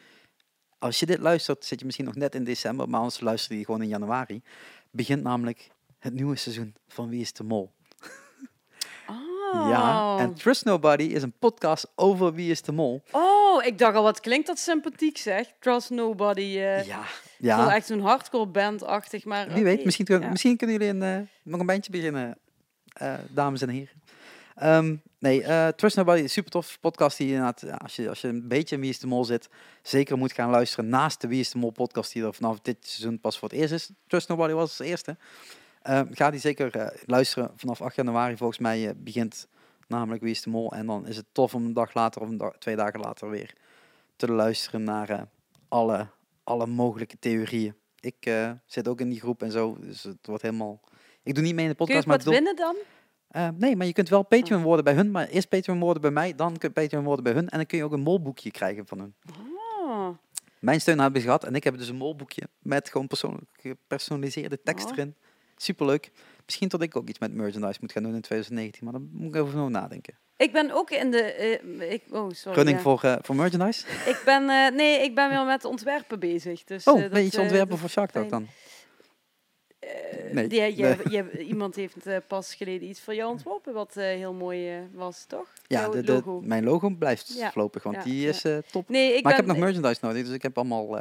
als 0.80 1.00
je 1.00 1.06
dit 1.06 1.20
luistert, 1.20 1.66
zit 1.66 1.80
je 1.80 1.86
misschien 1.86 2.06
nog 2.06 2.16
net 2.16 2.36
in 2.36 2.44
december, 2.44 2.90
maar 2.90 3.00
anders 3.00 3.20
luister 3.20 3.58
je 3.58 3.66
gewoon 3.66 3.82
in 3.82 3.88
januari, 3.88 4.42
begint 4.92 5.24
namelijk 5.24 5.70
het 6.00 6.14
nieuwe 6.14 6.36
seizoen 6.36 6.76
van 6.88 7.10
Wie 7.10 7.22
is 7.22 7.34
de 7.34 7.44
Mol. 7.44 7.76
Oh. 9.54 9.68
Ja, 9.70 10.18
en 10.20 10.34
Trust 10.34 10.66
Nobody 10.66 11.04
is 11.04 11.24
een 11.24 11.34
podcast 11.40 11.92
over 11.96 12.34
Wie 12.34 12.52
is 12.52 12.62
de 12.62 12.72
Mol. 12.72 13.04
oh, 13.12 13.66
ik 13.66 13.78
dacht 13.78 13.96
al, 13.96 14.04
wat 14.04 14.20
klinkt 14.20 14.48
dat 14.48 14.60
sympathiek 14.60 15.18
zeg. 15.18 15.48
Trust 15.60 15.90
Nobody. 15.90 16.42
eh 16.42 16.86
Ja, 16.86 17.04
ja. 17.38 17.76
echt 17.76 17.88
zo'n 17.88 18.02
hardcore 18.02 18.46
band-achtig, 18.48 19.26
maar 19.26 19.48
Wie 19.54 19.64
weet, 19.64 19.86
misschien, 19.86 20.06
kun- 20.06 20.22
ja. 20.22 20.30
misschien 20.30 20.58
kunnen 20.58 20.78
jullie 20.78 20.94
een, 20.94 21.04
eh, 21.22 21.28
nog 21.44 21.60
een 21.60 21.66
bandje 21.66 21.92
beginnen, 21.92 22.38
eh, 22.94 23.14
dames 23.30 23.62
en 23.62 23.70
heren. 23.70 24.02
Ehm, 24.56 24.96
nee, 25.20 25.74
Trust 25.76 25.96
Nobody 25.96 26.18
is 26.18 26.24
een 26.24 26.30
super 26.30 26.52
tof 26.52 26.78
podcast 26.80 27.18
die 27.18 27.28
je 27.28 27.34
inderdaad, 27.34 27.62
ja, 27.62 27.76
als 27.76 27.96
je, 27.96 28.10
als 28.10 28.22
je 28.22 28.28
een 28.28 28.48
beetje 28.48 28.76
in 28.76 28.82
Wie 28.82 28.90
is 28.90 29.00
de 29.00 29.08
Mol 29.08 29.26
zit, 29.26 29.50
zeker 29.82 30.18
moet 30.18 30.32
gaan 30.34 30.50
luisteren 30.50 30.90
naast 30.90 31.22
de 31.22 31.28
Wie 31.28 31.40
is 31.40 31.52
de 31.52 31.58
Mol 31.58 31.72
podcast 31.72 32.14
die 32.14 32.24
er 32.24 32.34
vanaf 32.34 32.60
dit 32.62 32.78
seizoen 32.82 33.20
pas 33.20 33.40
voor 33.40 33.50
het 33.50 33.58
eerst 33.58 33.74
is. 33.74 33.90
Trust 34.08 34.28
Nobody 34.28 34.54
was 34.54 34.62
als 34.80 34.88
eerste. 34.88 35.18
Ehm, 35.88 36.06
ga 36.12 36.30
die 36.32 36.40
zeker 36.40 36.76
eh, 36.76 36.88
luisteren. 37.06 37.52
Vanaf 37.56 37.82
8 37.82 37.96
januari 37.96 38.38
volgens 38.38 38.60
mij 38.60 38.88
eh, 38.88 38.94
begint 38.98 39.48
namelijk 39.88 40.22
Wie 40.24 40.32
is 40.32 40.42
de 40.42 40.50
Mol. 40.50 40.72
En 40.72 40.86
dan 40.86 41.08
is 41.08 41.18
het 41.18 41.26
tof 41.32 41.56
om 41.56 41.66
een 41.66 41.74
dag 41.74 41.94
later 41.94 42.22
of 42.22 42.30
een 42.30 42.38
dag, 42.38 42.58
twee 42.58 42.76
dagen 42.76 43.00
later 43.00 43.30
weer 43.30 43.54
te 44.16 44.32
luisteren 44.32 44.84
naar 44.84 45.10
eh, 45.10 45.22
alle, 45.68 46.08
alle 46.44 46.66
mogelijke 46.66 47.20
theorieën. 47.20 47.76
Ik 48.00 48.30
zit 48.66 48.88
ook 48.88 49.00
in 49.02 49.10
die 49.10 49.20
groep 49.20 49.42
en 49.44 49.52
zo, 49.52 49.78
dus 49.80 50.04
het 50.04 50.28
wordt 50.28 50.42
helemaal... 50.42 50.80
Ik 51.24 51.36
doe 51.36 51.44
niet 51.44 51.56
mee 51.56 51.66
in 51.66 51.72
de 51.72 51.76
Kun 51.78 51.86
je 51.86 51.92
podcast, 51.94 52.08
maar 52.08 52.18
wat 52.18 52.26
bedoel- 52.26 52.40
winnen 52.44 52.56
dan? 52.56 52.76
eh, 53.28 53.50
nee, 53.58 53.76
maar 53.76 53.86
je 53.86 53.94
kunt 53.94 54.10
wel 54.10 54.24
Patreon 54.24 54.62
worden 54.64 54.84
bij 54.86 54.94
hun, 54.94 55.12
maar 55.12 55.28
eerst 55.28 55.50
Patreon 55.50 55.80
worden 55.80 56.02
bij 56.02 56.12
mij, 56.12 56.36
dan 56.36 56.58
kun 56.58 56.70
je 56.74 56.82
Patreon 56.82 57.04
worden 57.04 57.24
bij 57.24 57.34
hun 57.34 57.50
en 57.50 57.58
dan 57.58 57.66
kun 57.66 57.78
je 57.78 57.84
ook 57.84 57.92
een 57.92 58.00
molboekje 58.00 58.52
krijgen 58.52 58.88
van 58.88 59.00
hun. 59.00 59.16
Oh. 59.86 60.10
Mijn 60.60 60.82
steun 60.82 61.00
hebben 61.00 61.22
ze 61.22 61.26
gehad 61.28 61.44
en 61.44 61.56
ik 61.56 61.64
heb 61.64 61.78
dus 61.78 61.88
een 61.90 61.96
molboekje 61.96 62.42
met 62.60 62.90
gewoon 62.90 63.08
persoonlijk 63.08 63.50
gepersonaliseerde 63.62 64.62
tekst 64.64 64.86
Oh. 64.86 64.92
erin. 64.92 65.16
Superleuk. 65.58 66.12
Misschien 66.46 66.68
dat 66.68 66.82
ik 66.82 66.96
ook 66.96 67.08
iets 67.10 67.20
met 67.20 67.34
merchandise 67.34 67.78
moet 67.82 67.92
gaan 67.92 68.04
doen 68.04 68.16
in 68.16 68.22
2019, 68.22 68.84
maar 68.84 68.94
daar 68.94 69.02
moet 69.12 69.36
ik 69.36 69.42
over 69.42 69.58
nog 69.58 69.70
nadenken. 69.70 70.18
Ik 70.38 70.52
ben 70.52 70.72
ook 70.72 70.90
in 70.92 71.12
de... 71.12 71.22
eh, 71.22 71.92
ik, 71.92 72.04
oh, 72.10 72.32
sorry. 72.32 72.58
Running 72.58 72.78
ja. 72.78 72.84
voor, 72.84 73.04
eh, 73.04 73.16
voor 73.22 73.36
merchandise? 73.36 73.88
Ik 73.88 74.22
ben, 74.26 74.50
eh, 74.50 74.72
nee, 74.76 75.04
ik 75.04 75.16
ben 75.16 75.30
wel 75.30 75.46
met 75.46 75.66
ontwerpen 75.66 76.20
bezig. 76.20 76.64
Dus, 76.64 76.84
Oh, 76.84 76.94
ben 76.94 77.10
dat, 77.10 77.20
je 77.20 77.26
iets 77.26 77.38
ontwerpen 77.38 77.78
voor 77.78 77.90
Shark 77.90 78.12
Talk 78.12 78.30
dan? 78.30 78.48
Nee, 80.32 80.48
die- 80.48 80.62
je- 80.76 81.02
je- 81.10 81.44
iemand 81.44 81.76
heeft 81.76 82.28
pas 82.28 82.56
geleden 82.56 82.88
iets 82.90 83.02
voor 83.02 83.16
jou 83.16 83.32
ontworpen, 83.32 83.74
wat 83.74 83.94
heel 83.94 84.34
mooi 84.34 84.90
was, 84.94 85.26
toch? 85.26 85.48
Ja, 85.68 85.90
de, 85.90 86.02
de, 86.02 86.12
logo. 86.14 86.42
mijn 86.42 86.64
logo 86.64 86.90
blijft 86.90 87.34
Ja, 87.38 87.52
voorlopig, 87.52 87.84
want 87.84 87.96
ja, 87.96 88.04
die 88.04 88.28
is 88.28 88.46
top. 88.72 88.90
Nee, 88.90 89.14
ik 89.16 89.24
maar 89.24 89.32
ik 89.32 89.38
heb 89.38 89.48
nog 89.48 89.58
merchandise 89.58 90.00
nodig, 90.06 90.26
dus 90.26 90.34
ik 90.34 90.42
heb 90.42 90.58
allemaal 90.58 91.00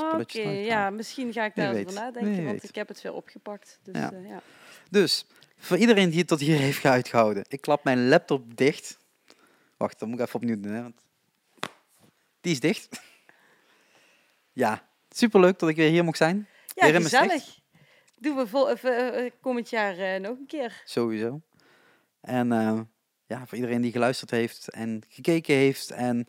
Oké, 0.00 0.48
ja, 0.48 0.90
misschien 0.90 1.32
ga 1.32 1.44
ik 1.44 1.54
daar 1.54 1.74
eens 1.74 1.86
over 1.86 2.00
nadenken, 2.00 2.44
want 2.44 2.68
ik 2.68 2.74
heb 2.74 2.88
het 2.88 3.02
weer 3.02 3.12
opgepakt. 3.12 3.78
Dus, 3.82 3.94
Ja. 3.94 4.12
eh, 4.12 4.28
ja. 4.28 4.42
Dus, 4.90 5.26
voor 5.56 5.76
iedereen 5.76 6.10
die 6.10 6.18
het 6.18 6.28
tot 6.28 6.40
hier 6.40 6.58
heeft 6.58 6.84
uitgehouden. 6.84 7.44
Ik 7.48 7.60
klap 7.60 7.84
mijn 7.84 8.08
laptop 8.08 8.56
dicht. 8.56 8.98
Wacht, 9.76 9.98
dan 9.98 10.08
moet 10.08 10.18
ik 10.20 10.26
even 10.26 10.40
opnieuw 10.40 10.60
doen. 10.60 10.72
Hè, 10.72 10.82
want 10.82 11.00
die 12.40 12.52
is 12.52 12.60
dicht. 12.60 13.00
ja, 14.52 14.88
superleuk 15.10 15.58
dat 15.58 15.68
ik 15.68 15.76
weer 15.76 15.90
hier 15.90 16.04
mocht 16.04 16.16
zijn. 16.18 16.48
Ja, 16.74 16.86
gezellig. 16.86 17.58
Doen 18.18 18.36
we 18.36 18.46
vol, 18.46 18.70
eh, 18.70 19.24
eh, 19.24 19.32
komend 19.40 19.70
jaar 19.70 20.20
nog 20.20 20.38
een 20.38 20.46
keer. 20.46 20.82
Sowieso. 20.84 21.40
En 22.20 22.48
ja, 23.26 23.46
voor 23.46 23.58
iedereen 23.58 23.80
die 23.80 23.92
geluisterd 23.92 24.30
heeft 24.30 24.70
en 24.70 25.02
gekeken 25.08 25.54
heeft 25.54 25.90
en 25.90 26.26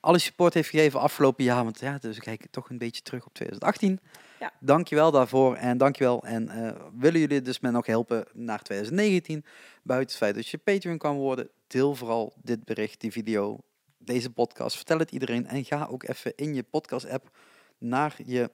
alle 0.00 0.18
support 0.18 0.54
heeft 0.54 0.68
gegeven 0.68 1.00
afgelopen 1.00 1.44
jaar. 1.44 1.64
Want 1.64 1.80
ja, 1.80 1.98
dus 1.98 2.16
we 2.16 2.22
kijken 2.22 2.50
toch 2.50 2.70
een 2.70 2.78
beetje 2.78 3.02
terug 3.02 3.26
op 3.26 3.34
2018. 3.34 4.00
Ja. 4.40 4.52
Dankjewel 4.60 5.10
daarvoor 5.10 5.54
en 5.54 5.78
dankjewel. 5.78 6.22
En 6.22 6.48
eh, 6.48 6.82
willen 6.98 7.20
jullie 7.20 7.42
dus 7.42 7.60
met 7.60 7.72
nog 7.72 7.86
helpen 7.86 8.24
naar 8.32 8.62
2019? 8.62 9.44
Buiten 9.82 10.08
het 10.08 10.16
feit 10.16 10.34
dat 10.34 10.48
je 10.48 10.58
Patreon 10.58 10.98
kan 10.98 11.16
worden, 11.16 11.48
deel 11.66 11.94
vooral 11.94 12.32
dit 12.42 12.64
bericht, 12.64 13.00
die 13.00 13.12
video, 13.12 13.58
deze 13.98 14.30
podcast. 14.30 14.76
Vertel 14.76 14.98
het 14.98 15.10
iedereen 15.10 15.46
en 15.46 15.64
ga 15.64 15.86
ook 15.90 16.08
even 16.08 16.32
in 16.36 16.54
je 16.54 16.62
podcast-app 16.62 17.30
naar 17.78 18.16
je 18.24 18.50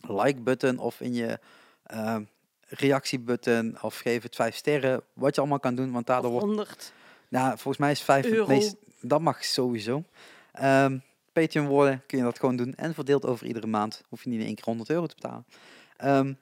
like-button 0.00 0.78
of 0.78 1.00
in 1.00 1.14
je 1.14 1.38
uh, 1.92 2.16
reactiebutton 2.68 3.76
of 3.80 3.98
geef 3.98 4.22
het 4.22 4.34
vijf 4.34 4.56
sterren. 4.56 5.02
Wat 5.12 5.34
je 5.34 5.40
allemaal 5.40 5.60
kan 5.60 5.74
doen, 5.74 5.92
want 5.92 6.06
daardoor 6.06 6.32
Of 6.32 6.40
wordt... 6.40 6.56
100 6.56 6.92
Nou, 7.28 7.48
volgens 7.48 7.78
mij 7.78 7.90
is 7.90 8.02
vijf 8.02 8.24
het 8.24 8.34
euro. 8.34 8.46
meest... 8.46 8.76
Dat 9.00 9.20
mag 9.20 9.44
sowieso. 9.44 10.04
Ehm 10.54 10.98
Patreon 11.34 11.66
worden, 11.66 12.02
kun 12.06 12.18
je 12.18 12.24
dat 12.24 12.38
gewoon 12.38 12.56
doen. 12.56 12.74
En 12.74 12.94
verdeeld 12.94 13.26
over 13.26 13.46
iedere 13.46 13.66
maand. 13.66 14.02
Hoef 14.08 14.24
je 14.24 14.30
niet 14.30 14.40
in 14.40 14.46
één 14.46 14.54
keer 14.54 14.64
100 14.64 14.90
euro 14.90 15.06
te 15.06 15.14
betalen. 15.14 15.46
Ehm, 15.96 16.34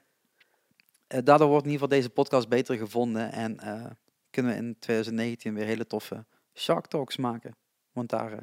eh, 1.07 1.19
daardoor 1.23 1.47
wordt 1.47 1.65
in 1.65 1.71
ieder 1.71 1.87
geval 1.87 1.99
deze 1.99 2.09
podcast 2.09 2.49
beter 2.49 2.77
gevonden. 2.77 3.31
En 3.31 3.59
eh, 3.59 3.85
kunnen 4.29 4.51
we 4.51 4.57
in 4.57 4.75
2019 4.79 5.53
weer 5.53 5.65
hele 5.65 5.87
toffe 5.87 6.25
Shark 6.53 6.87
Talks 6.87 7.17
maken. 7.17 7.55
Want 7.91 8.09
daar 8.09 8.31
eh, 8.31 8.41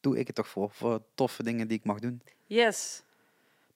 doe 0.00 0.18
ik 0.18 0.26
het 0.26 0.36
toch 0.36 0.48
voor. 0.48 0.70
Voor 0.70 1.02
toffe 1.14 1.42
dingen 1.42 1.68
die 1.68 1.78
ik 1.78 1.84
mag 1.84 1.98
doen. 1.98 2.22
Yes. 2.46 3.02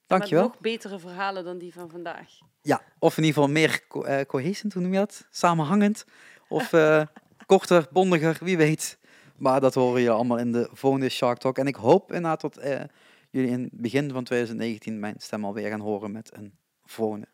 Dankjewel. 0.07 0.43
Met 0.43 0.51
nog 0.51 0.61
betere 0.61 0.99
verhalen 0.99 1.43
dan 1.43 1.57
die 1.57 1.73
van 1.73 1.89
vandaag. 1.89 2.39
Ja, 2.61 2.81
of 2.99 3.17
in 3.17 3.23
ieder 3.23 3.41
geval 3.41 3.53
meer 3.53 3.87
co 3.87 4.25
cohesend, 4.25 4.73
hoe 4.73 4.81
noem 4.81 4.93
je 4.93 4.99
dat? 4.99 5.27
Samenhangend. 5.29 6.05
Of 6.47 6.73
korter, 7.45 7.87
bondiger, 7.91 8.37
wie 8.41 8.57
weet. 8.57 8.97
Maar 9.37 9.61
dat 9.61 9.73
horen 9.73 9.93
jullie 9.93 10.09
allemaal 10.15 10.37
in 10.37 10.51
de 10.51 10.69
volgende 10.71 11.09
Shark 11.09 11.37
Talk. 11.37 11.57
En 11.57 11.67
ik 11.67 11.75
hoop 11.75 12.07
inderdaad 12.11 12.41
dat 12.41 12.57
eh, 12.57 12.81
jullie 13.29 13.49
in 13.49 13.63
het 13.63 13.71
begin 13.81 14.11
van 14.11 14.23
2019 14.23 14.99
mijn 14.99 15.15
stem 15.17 15.45
alweer 15.45 15.69
gaan 15.69 15.79
horen 15.79 16.11
met 16.11 16.37
een 16.37 16.57
volgende 16.83 17.27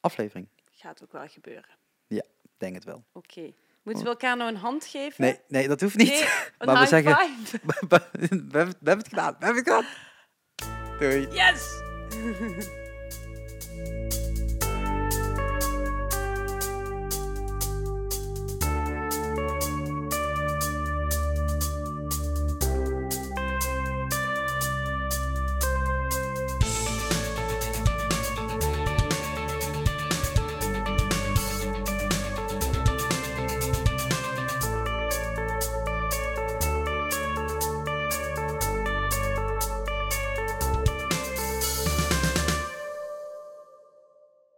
aflevering. 0.00 0.48
Gaat 0.70 1.02
ook 1.02 1.12
wel 1.12 1.28
gebeuren. 1.28 1.76
Denk 2.58 2.74
het 2.74 2.84
wel. 2.84 3.04
Oké. 3.12 3.52
Moeten 3.82 4.04
we 4.04 4.10
elkaar 4.10 4.36
nou 4.36 4.50
een 4.50 4.56
hand 4.56 4.84
geven? 4.84 5.24
Nee, 5.24 5.40
nee 5.48 5.68
dat 5.68 5.80
hoeft 5.80 5.96
niet. 5.96 6.08
Nee, 6.08 6.24
Maar 6.66 6.78
we 6.80 6.86
zeggen- 6.86 7.16
we, 7.88 8.00
we 8.50 8.58
hebben 8.58 8.98
het 8.98 9.08
gedaan. 9.08 9.36
We 9.38 9.44
hebben 9.44 9.64
het 9.64 9.74
gedaan. 9.74 9.86
Doei. 10.98 11.28
Yes! 11.30 11.82